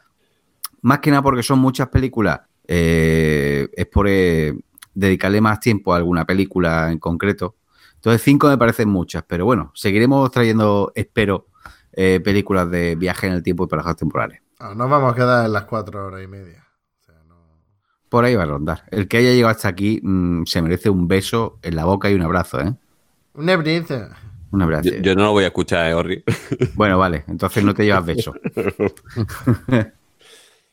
Más 0.82 1.00
que 1.00 1.12
nada 1.12 1.22
porque 1.22 1.44
son 1.44 1.60
muchas 1.60 1.88
películas, 1.90 2.40
eh, 2.68 3.70
es 3.74 3.86
por 3.86 4.08
eh, 4.10 4.54
dedicarle 4.94 5.40
más 5.40 5.60
tiempo 5.60 5.94
a 5.94 5.98
alguna 5.98 6.26
película 6.26 6.92
en 6.92 6.98
concreto. 7.00 7.56
Entonces 7.96 8.22
cinco 8.24 8.48
me 8.48 8.58
parecen 8.58 8.90
muchas, 8.90 9.24
pero 9.28 9.46
bueno, 9.46 9.72
seguiremos 9.76 10.32
trayendo, 10.32 10.92
espero, 10.96 11.48
eh, 11.94 12.20
películas 12.24 12.70
de 12.70 12.96
viaje 12.96 13.28
en 13.28 13.34
el 13.34 13.44
tiempo 13.44 13.66
y 13.66 13.68
paradojas 13.68 13.98
temporales. 13.98 14.42
Ah, 14.60 14.74
nos 14.76 14.90
vamos 14.90 15.14
a 15.14 15.16
quedar 15.16 15.46
en 15.46 15.54
las 15.54 15.64
cuatro 15.64 16.08
horas 16.08 16.24
y 16.24 16.28
media. 16.28 16.66
Por 18.10 18.26
ahí 18.26 18.36
va 18.36 18.44
a 18.44 18.48
rondar. 18.48 18.84
El 18.90 19.08
que 19.08 19.18
haya 19.18 19.32
llegado 19.32 19.52
hasta 19.52 19.68
aquí 19.68 20.00
mm, 20.02 20.46
se 20.46 20.62
merece 20.64 20.90
un 20.90 21.08
beso 21.08 21.60
en 21.62 21.76
la 21.76 21.86
boca 21.86 22.10
y 22.10 22.16
un 22.16 22.24
abrazo, 22.24 22.60
¿eh? 22.60 22.74
Una 23.36 23.56
brisa. 23.56 24.10
Un 24.52 24.64
abrazo. 24.64 24.90
Yo, 24.90 24.98
yo 24.98 25.16
no 25.16 25.26
lo 25.26 25.32
voy 25.32 25.44
a 25.44 25.48
escuchar, 25.48 25.92
eh, 25.92 25.94
Orri. 25.94 26.24
Bueno, 26.74 26.98
vale, 26.98 27.24
entonces 27.28 27.64
no 27.64 27.76
te 27.76 27.86
llevas 27.86 28.06
beso. 28.06 28.34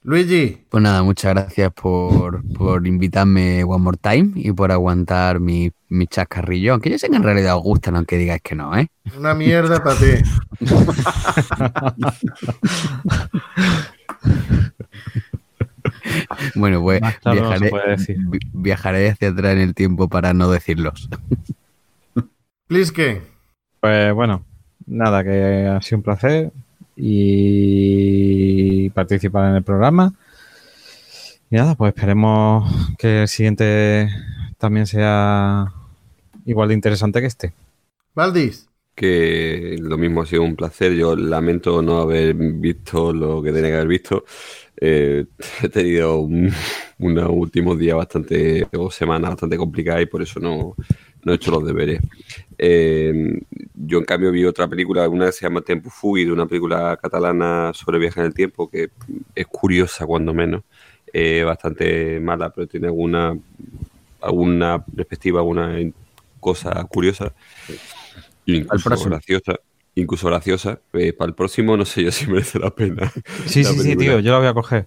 Luigi. 0.07 0.65
Pues 0.69 0.85
nada, 0.85 1.03
muchas 1.03 1.35
gracias 1.35 1.73
por, 1.73 2.41
por 2.55 2.87
invitarme 2.87 3.65
one 3.65 3.83
more 3.83 3.99
time 4.01 4.31
y 4.37 4.53
por 4.53 4.71
aguantar 4.71 5.41
mi, 5.41 5.73
mi 5.89 6.07
chascarrillo. 6.07 6.75
Aunque 6.75 6.91
yo 6.91 6.99
sé 6.99 7.11
que 7.11 7.17
en 7.17 7.25
realidad 7.25 7.57
os 7.57 7.65
gustan, 7.65 7.97
aunque 7.97 8.17
digáis 8.17 8.41
que 8.41 8.55
no, 8.55 8.79
¿eh? 8.79 8.87
Una 9.19 9.35
mierda 9.35 9.83
para 9.83 9.97
ti. 9.99 10.23
Bueno, 16.55 16.81
pues 16.83 17.01
viajaré, 17.25 17.71
viajaré 18.53 19.11
hacia 19.11 19.29
atrás 19.29 19.53
en 19.53 19.59
el 19.61 19.75
tiempo 19.75 20.09
para 20.09 20.33
no 20.35 20.51
decirlos. 20.51 21.09
Plisken. 22.67 23.23
Pues 23.81 24.15
bueno, 24.15 24.45
nada, 24.87 25.23
que 25.25 25.67
ha 25.67 25.81
sido 25.83 25.99
un 25.99 26.03
placer 26.03 26.53
y 26.97 28.91
participar 28.91 29.51
en 29.51 29.57
el 29.57 29.63
programa. 29.63 30.15
Y 31.51 31.57
nada, 31.57 31.75
pues 31.77 31.95
esperemos 31.95 32.71
que 32.99 33.23
el 33.23 33.29
siguiente 33.29 34.09
también 34.59 34.87
sea 34.87 35.73
igual 36.45 36.69
de 36.69 36.75
interesante 36.75 37.21
que 37.21 37.27
este. 37.27 37.53
Valdis. 38.15 38.67
que 38.95 39.77
lo 39.79 39.99
mismo 39.99 40.23
ha 40.23 40.27
sido 40.27 40.43
un 40.43 40.57
placer. 40.57 40.93
Yo 40.95 41.15
lamento 41.15 41.83
no 41.83 42.01
haber 42.01 42.35
visto 42.35 43.13
lo 43.13 43.43
que 43.43 43.53
tenía 43.53 43.69
que 43.71 43.77
haber 43.77 43.89
visto. 43.89 44.25
Eh, 44.81 45.27
he 45.63 45.69
tenido 45.69 46.19
un- 46.21 46.51
unos 46.99 47.29
últimos 47.31 47.79
días 47.79 47.97
bastante, 47.97 48.67
o 48.77 48.91
semanas 48.91 49.31
bastante 49.33 49.57
complicadas 49.59 50.03
y 50.03 50.07
por 50.07 50.23
eso 50.23 50.41
no, 50.41 50.75
no 51.25 51.33
he 51.33 51.37
hecho 51.37 51.51
los 51.51 51.65
deberes. 51.65 52.01
Eh, 52.59 53.41
yo, 53.75 53.99
en 53.99 54.05
cambio, 54.05 54.31
vi 54.31 54.45
otra 54.45 54.69
película, 54.69 55.09
una 55.09 55.27
que 55.27 55.33
se 55.33 55.47
llama 55.47 55.61
Tempo 55.61 55.91
Fugit, 55.91 56.29
una 56.31 56.47
película 56.47 56.99
catalana 57.01 57.73
sobre 57.75 57.99
viaje 57.99 58.21
en 58.21 58.27
el 58.27 58.35
tiempo, 58.35 58.69
que 58.69 58.91
es 59.35 59.47
curiosa, 59.47 60.07
cuando 60.07 60.33
menos. 60.33 60.63
Eh, 61.13 61.45
bastante 61.45 62.21
mala, 62.21 62.51
pero 62.51 62.67
tiene 62.67 62.89
alguna, 62.89 63.39
alguna 64.21 64.85
perspectiva, 64.85 65.41
alguna 65.41 65.79
cosa 66.41 66.85
curiosa. 66.85 67.33
Incluso 68.47 69.09
graciosa. 69.09 69.61
Incluso 69.95 70.27
graciosa. 70.29 70.81
Eh, 70.93 71.13
para 71.13 71.29
el 71.29 71.35
próximo 71.35 71.77
no 71.77 71.85
sé 71.85 72.05
yo 72.05 72.13
si 72.13 72.27
merece 72.31 72.59
la 72.59 72.71
pena. 72.71 73.11
Sí, 73.47 73.63
la 73.63 73.71
sí, 73.71 73.81
sí, 73.81 73.97
tío, 73.97 74.21
yo 74.21 74.33
la 74.33 74.39
voy 74.39 74.49
a 74.49 74.55
coger. 74.55 74.87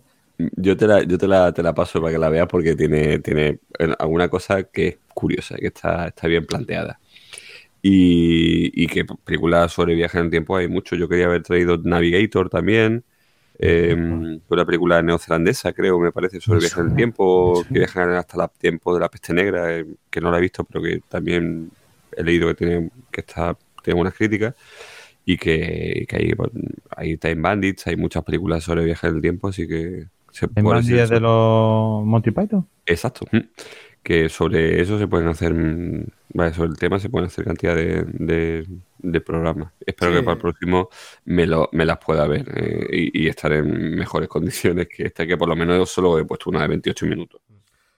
Yo 0.56 0.78
te 0.78 0.88
la, 0.88 1.04
yo 1.04 1.18
te 1.18 1.28
la, 1.28 1.52
te 1.52 1.62
la 1.62 1.74
paso 1.74 2.00
para 2.00 2.14
que 2.14 2.20
la 2.20 2.30
veas 2.30 2.48
porque 2.48 2.76
tiene, 2.76 3.20
tiene 3.20 3.60
alguna 3.98 4.30
cosa 4.30 4.64
que 4.64 4.88
es 4.88 4.98
curiosa, 5.14 5.56
que 5.58 5.68
está, 5.68 6.08
está 6.08 6.28
bien 6.28 6.46
planteada. 6.46 7.00
Y, 7.82 8.72
y 8.84 8.88
que 8.88 9.06
películas 9.06 9.72
sobre 9.74 9.96
viaje 9.96 10.18
en 10.20 10.26
el 10.26 10.32
tiempo 10.32 10.56
hay 10.58 10.68
mucho. 10.68 10.96
Yo 10.96 11.08
quería 11.08 11.26
haber 11.28 11.44
traído 11.44 11.78
Navigator 11.78 12.50
también. 12.50 13.06
eh, 13.60 13.96
una 14.50 14.66
película 14.66 15.02
neozelandesa, 15.02 15.74
creo, 15.74 16.00
me 16.00 16.12
parece, 16.12 16.42
sobre 16.42 16.62
viaje 16.62 16.80
en 16.82 16.88
el 16.88 16.94
tiempo, 16.96 17.68
que 17.72 17.80
viajan 17.80 18.12
hasta 18.14 18.44
el 18.44 18.50
tiempo 18.58 18.94
de 18.94 19.02
la 19.02 19.10
peste 19.10 19.34
negra, 19.34 19.78
eh, 19.78 19.86
que 20.10 20.22
no 20.22 20.32
la 20.32 20.38
he 20.40 20.42
visto, 20.42 20.64
pero 20.66 20.82
que 20.84 21.02
también 21.08 21.74
he 22.12 22.24
leído 22.24 22.48
que 22.50 22.56
tiene, 22.56 22.92
que 23.12 23.22
está, 23.22 23.58
tiene 23.84 23.98
buenas 23.98 24.16
críticas. 24.16 24.56
Y 25.26 25.38
que, 25.38 26.06
que 26.10 26.16
hay, 26.18 26.34
bueno, 26.34 26.54
hay 26.96 27.18
Time 27.18 27.36
Bandits, 27.42 27.88
hay 27.88 27.96
muchas 27.98 28.24
películas 28.24 28.64
sobre 28.64 28.86
viaje 28.86 29.08
en 29.08 29.16
el 29.18 29.22
tiempo, 29.22 29.50
así 29.50 29.68
que 29.68 30.08
se 30.32 30.48
¿En 30.56 30.64
puede 30.64 30.78
más 30.78 30.86
decir 30.86 30.96
días 30.96 31.10
de 31.10 31.20
los 31.20 32.06
Monty 32.06 32.32
Python? 32.32 32.68
Exacto. 32.86 33.28
mm. 33.32 33.40
Que 34.04 34.30
sobre 34.30 34.82
eso 34.82 34.98
se 35.00 35.08
pueden 35.08 35.28
hacer, 35.30 35.54
mm, 35.54 36.06
vale, 36.34 36.54
sobre 36.54 36.70
el 36.70 36.78
tema 36.78 37.00
se 37.00 37.10
pueden 37.10 37.28
hacer 37.28 37.46
cantidad 37.46 37.76
de, 37.76 38.04
de- 38.14 38.68
de 39.02 39.22
programas. 39.22 39.72
Espero 39.86 40.12
Sí. 40.12 40.18
que 40.18 40.24
para 40.24 40.36
el 40.36 40.42
próximo 40.42 40.90
me, 41.26 41.46
lo, 41.48 41.70
me 41.72 41.86
las 41.86 41.98
pueda 42.00 42.28
ver 42.28 42.46
eh, 42.56 42.88
y, 43.14 43.24
y 43.26 43.28
estar 43.28 43.52
en 43.54 43.96
mejores 43.96 44.28
condiciones 44.36 44.88
que 44.88 45.04
esta, 45.08 45.26
que 45.26 45.38
por 45.38 45.48
lo 45.48 45.56
menos 45.56 45.78
yo 45.78 45.86
solo 45.86 46.20
he 46.20 46.26
puesto 46.26 46.50
una 46.50 46.62
de 46.64 46.68
28 46.68 47.06
minutos. 47.06 47.42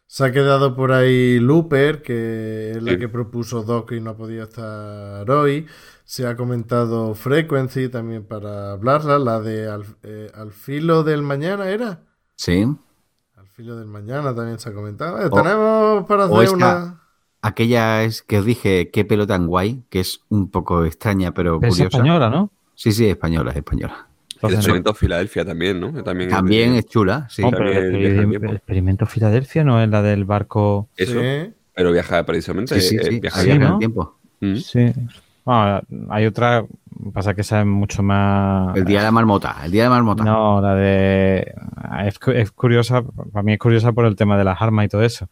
Se 0.05 0.25
ha 0.25 0.31
quedado 0.33 0.75
por 0.75 0.91
ahí 0.91 1.39
Looper, 1.39 2.01
que 2.01 2.71
es 2.71 2.83
la 2.83 2.91
Sí. 2.91 2.97
que 2.99 3.07
propuso 3.07 3.63
Doc 3.63 3.93
y 3.93 4.01
no 4.01 4.09
ha 4.09 4.17
podido 4.17 4.43
estar 4.43 5.29
hoy. 5.31 5.65
Se 6.03 6.27
ha 6.27 6.35
comentado 6.35 7.13
Frequency 7.15 7.87
también 7.87 8.25
para 8.25 8.71
hablarla, 8.73 9.17
la 9.19 9.39
de 9.39 9.69
Al, 9.69 9.85
eh, 10.03 10.29
Al 10.35 10.51
filo 10.51 11.03
del 11.03 11.21
mañana, 11.21 11.69
¿era? 11.69 12.01
Sí. 12.35 12.65
Al 13.37 13.47
filo 13.47 13.77
del 13.77 13.87
mañana 13.87 14.35
también 14.35 14.59
se 14.59 14.67
ha 14.69 14.73
comentado. 14.73 15.17
Eh, 15.21 15.27
O- 15.31 15.41
tenemos 15.41 16.05
para 16.07 16.25
o 16.25 16.35
hacer 16.35 16.43
esta- 16.43 16.55
una... 16.57 17.00
Aquella 17.41 18.03
es 18.03 18.21
que 18.21 18.37
os 18.39 18.45
dije, 18.45 18.89
qué 18.91 19.03
pelo 19.05 19.25
tan 19.25 19.47
guay, 19.47 19.81
que 19.89 19.99
es 19.99 20.21
un 20.29 20.49
poco 20.51 20.85
extraña, 20.85 21.33
pero 21.33 21.55
Es 21.55 21.69
curiosa. 21.69 21.83
española, 21.85 22.29
¿no? 22.29 22.51
Sí, 22.75 22.91
sí, 22.91 23.07
española, 23.07 23.51
es 23.51 23.57
española. 23.57 24.07
El 24.43 24.53
experimento 24.55 24.93
Filadelfia 24.95 25.45
también, 25.45 25.79
¿no? 25.79 26.03
También, 26.03 26.29
es 26.29 26.35
También 26.35 26.73
es 26.73 26.85
chula, 26.87 27.27
sí. 27.29 27.41
no, 27.43 27.51
pero 27.51 27.71
el, 27.71 27.95
el 27.95 28.35
el 28.43 28.55
experimento 28.55 29.05
Filadelfia 29.05 29.63
no 29.63 29.81
es 29.81 29.89
la 29.89 30.01
del 30.01 30.25
barco. 30.25 30.89
Eso, 30.97 31.19
Sí. 31.19 31.53
pero 31.75 31.91
viaja 31.91 32.23
precisamente. 32.25 32.79
Sí, 32.81 32.97
sí, 32.99 33.15
eh, 33.15 33.19
viaja 33.19 33.43
en 33.43 33.59
¿no? 33.59 33.73
el 33.73 33.79
tiempo. 33.79 34.17
Mm. 34.39 34.55
Sí. 34.55 34.93
Bueno, 35.45 35.81
hay 36.09 36.25
otra, 36.27 36.65
pasa 37.13 37.33
que 37.35 37.41
esa 37.41 37.61
es 37.61 37.65
mucho 37.67 38.01
más. 38.03 38.75
El 38.75 38.85
día 38.85 38.99
de 38.99 39.05
la 39.05 39.11
marmota, 39.11 39.57
el 39.63 39.71
día 39.71 39.83
de 39.83 39.89
la 39.89 39.95
marmota. 39.95 40.23
No, 40.23 40.61
la 40.61 40.75
de. 40.75 41.53
Es 42.35 42.51
curiosa, 42.51 43.03
para 43.03 43.43
mí 43.43 43.53
es 43.53 43.59
curiosa 43.59 43.91
por 43.91 44.05
el 44.05 44.15
tema 44.15 44.37
de 44.37 44.43
las 44.43 44.61
armas 44.61 44.85
y 44.85 44.89
todo 44.89 45.01
eso. 45.03 45.27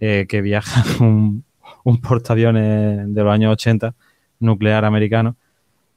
Eh, 0.00 0.26
que 0.28 0.40
viaja 0.42 0.82
un, 1.04 1.44
un 1.84 2.00
portaaviones 2.00 3.12
de 3.14 3.22
los 3.24 3.32
años 3.32 3.52
80, 3.52 3.94
nuclear 4.40 4.84
americano, 4.84 5.36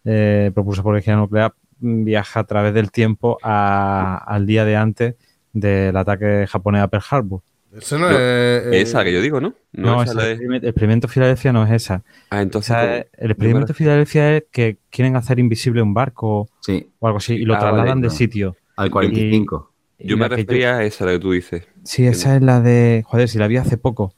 eh, 0.05 0.51
propulsado 0.53 0.83
por 0.83 0.95
energía 0.95 1.15
nuclear, 1.15 1.53
viaja 1.79 2.41
a 2.41 2.43
través 2.45 2.73
del 2.73 2.91
tiempo 2.91 3.37
a- 3.43 4.17
al 4.25 4.45
día 4.45 4.65
de 4.65 4.75
antes 4.75 5.15
del 5.51 5.95
ataque 5.97 6.45
japonés 6.47 6.81
a 6.81 6.87
Pearl 6.87 7.03
Harbor. 7.09 7.41
Ese 7.75 7.97
no, 7.97 8.07
No, 8.09 8.11
es... 8.11 8.17
eh, 8.19 8.81
Esa 8.81 9.03
que 9.03 9.11
yo 9.11 9.19
digo, 9.21 9.41
¿no? 9.41 9.55
No, 9.71 10.03
esa 10.03 10.11
esa- 10.11 10.13
la 10.13 10.21
el, 10.21 10.27
de- 10.27 10.31
experimento, 10.33 10.65
el 10.65 10.69
experimento 10.69 11.07
Filadelfia 11.07 11.53
no 11.53 11.65
es 11.65 11.71
esa. 11.71 12.03
Ah, 12.29 12.37
O 12.37 12.41
entonces. 12.41 13.05
el 13.17 13.31
experimento 13.31 13.73
Filadelfia 13.73 14.37
es 14.37 14.43
que 14.51 14.77
quieren 14.91 15.15
hacer 15.15 15.39
invisible 15.39 15.81
un 15.81 15.93
barco 15.93 16.47
Sí, 16.61 16.87
o 16.99 17.07
algo 17.07 17.17
así 17.17 17.33
y 17.33 17.45
lo 17.45 17.55
Ah, 17.55 17.57
vale, 17.59 17.71
trasladan 17.73 18.01
de 18.01 18.07
no. 18.07 18.13
sitio. 18.13 18.55
al 18.75 18.89
45. 18.91 19.71
Y 19.99 20.07
Yo 20.09 20.17
me 20.17 20.27
refería 20.27 20.77
a 20.77 20.83
esa 20.83 21.05
la 21.05 21.13
que 21.13 21.19
tú 21.19 21.31
dices. 21.31 21.67
Sí, 21.83 22.05
esa 22.05 22.35
es 22.35 22.41
la 22.41 22.59
de. 22.61 23.03
Joder, 23.05 23.27
si 23.27 23.37
la 23.39 23.47
vi 23.47 23.57
hace 23.57 23.77
poco. 23.77 24.13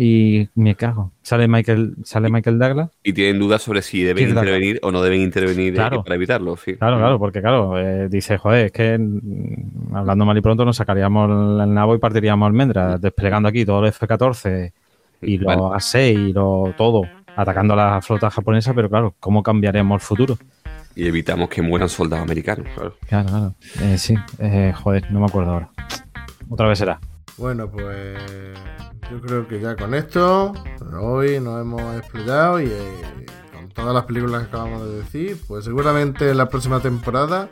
Y 0.00 0.48
me 0.54 0.76
cago. 0.76 1.10
Sale 1.22 1.48
Michael, 1.48 1.96
sale 2.04 2.30
Michael 2.30 2.56
Douglas. 2.60 2.90
Y 3.02 3.12
tienen 3.12 3.40
dudas 3.40 3.62
sobre 3.62 3.82
si 3.82 4.04
deben 4.04 4.28
intervenir 4.28 4.78
o 4.82 4.92
no 4.92 5.02
deben 5.02 5.20
intervenir 5.20 5.72
eh, 5.72 5.76
Claro. 5.76 6.04
para 6.04 6.14
evitarlo. 6.14 6.56
sí. 6.56 6.76
Claro, 6.76 6.98
claro, 6.98 7.18
porque 7.18 7.40
claro, 7.40 7.76
eh, 7.80 8.08
dice, 8.08 8.38
joder, 8.38 8.66
es 8.66 8.72
que 8.72 8.96
mm, 8.96 9.96
hablando 9.96 10.24
mal 10.24 10.38
y 10.38 10.40
pronto 10.40 10.64
nos 10.64 10.76
sacaríamos 10.76 11.28
el 11.60 11.74
nabo 11.74 11.96
y 11.96 11.98
partiríamos 11.98 12.46
almendras, 12.46 13.00
desplegando 13.00 13.48
aquí 13.48 13.64
todo 13.64 13.80
el 13.80 13.86
F-14 13.88 14.72
y 15.22 15.38
los 15.38 15.46
Vale. 15.46 15.62
A6 15.62 16.28
y 16.28 16.32
lo, 16.32 16.72
todo 16.76 17.02
atacando 17.34 17.74
a 17.74 17.76
la 17.76 18.00
flota 18.00 18.30
japonesa, 18.30 18.74
pero 18.74 18.88
claro, 18.88 19.16
¿cómo 19.18 19.42
cambiaremos 19.42 20.00
el 20.00 20.06
futuro? 20.06 20.38
Y 20.94 21.08
evitamos 21.08 21.48
que 21.48 21.60
mueran 21.60 21.88
soldados 21.88 22.22
americanos, 22.24 22.66
claro. 22.72 22.94
Claro, 23.08 23.28
claro. 23.28 23.54
Eh, 23.82 23.98
sí, 23.98 24.14
eh, 24.38 24.72
joder, 24.76 25.10
no 25.10 25.18
me 25.18 25.26
acuerdo 25.26 25.52
ahora. 25.54 25.70
Otra 26.48 26.68
vez 26.68 26.78
será. 26.78 27.00
Bueno, 27.36 27.68
pues 27.68 28.16
yo 29.10 29.20
creo 29.20 29.48
que 29.48 29.60
ya 29.60 29.76
con 29.76 29.94
esto, 29.94 30.52
hoy 31.00 31.40
nos 31.40 31.60
hemos 31.60 31.80
explayado 31.96 32.60
y 32.60 32.66
eh, 32.66 33.26
con 33.54 33.68
todas 33.70 33.94
las 33.94 34.04
películas 34.04 34.42
que 34.42 34.48
acabamos 34.48 34.84
de 34.84 34.96
decir, 34.98 35.40
pues 35.46 35.64
seguramente 35.64 36.30
en 36.30 36.36
la 36.36 36.48
próxima 36.48 36.80
temporada 36.80 37.48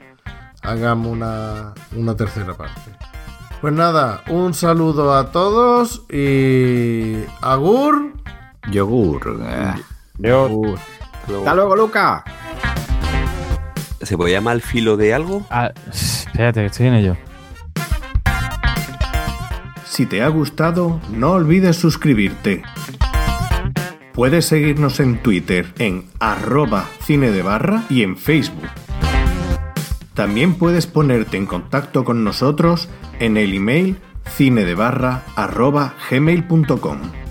hagamos 0.62 1.12
una, 1.12 1.72
una 1.94 2.14
tercera 2.16 2.54
parte. 2.54 2.80
Pues 3.60 3.72
nada, 3.72 4.22
un 4.28 4.52
saludo 4.52 5.14
a 5.16 5.30
todos 5.32 6.02
y 6.10 7.24
agur. 7.40 8.12
Yogur. 8.70 9.40
eh. 9.42 9.74
Dios. 10.18 10.50
Hasta 11.38 11.54
luego, 11.54 11.74
Luca. 11.76 12.22
¿Se 14.02 14.16
puede 14.16 14.32
llamar 14.32 14.52
al 14.54 14.60
filo 14.60 14.96
de 14.96 15.14
algo? 15.14 15.44
Ah, 15.50 15.72
espérate, 15.90 16.60
que 16.60 16.66
estoy 16.66 16.86
en 16.86 16.94
ello. 16.94 17.16
Si 19.88 20.06
te 20.06 20.22
ha 20.22 20.28
gustado, 20.28 21.00
no 21.10 21.32
olvides 21.32 21.76
suscribirte. 21.76 22.62
Puedes 24.12 24.46
seguirnos 24.46 25.00
en 25.00 25.22
Twitter 25.22 25.72
en 25.78 26.06
arroba 26.20 26.88
cine 27.02 27.30
de 27.30 27.42
barra 27.42 27.84
y 27.88 28.02
en 28.02 28.16
Facebook. 28.16 28.68
También 30.14 30.54
puedes 30.54 30.86
ponerte 30.86 31.36
en 31.36 31.46
contacto 31.46 32.04
con 32.04 32.24
nosotros 32.24 32.88
en 33.20 33.36
el 33.36 33.54
email 33.54 33.98
cinedebarra 34.26 35.22
arroba 35.36 35.94
gmail.com. 36.10 37.25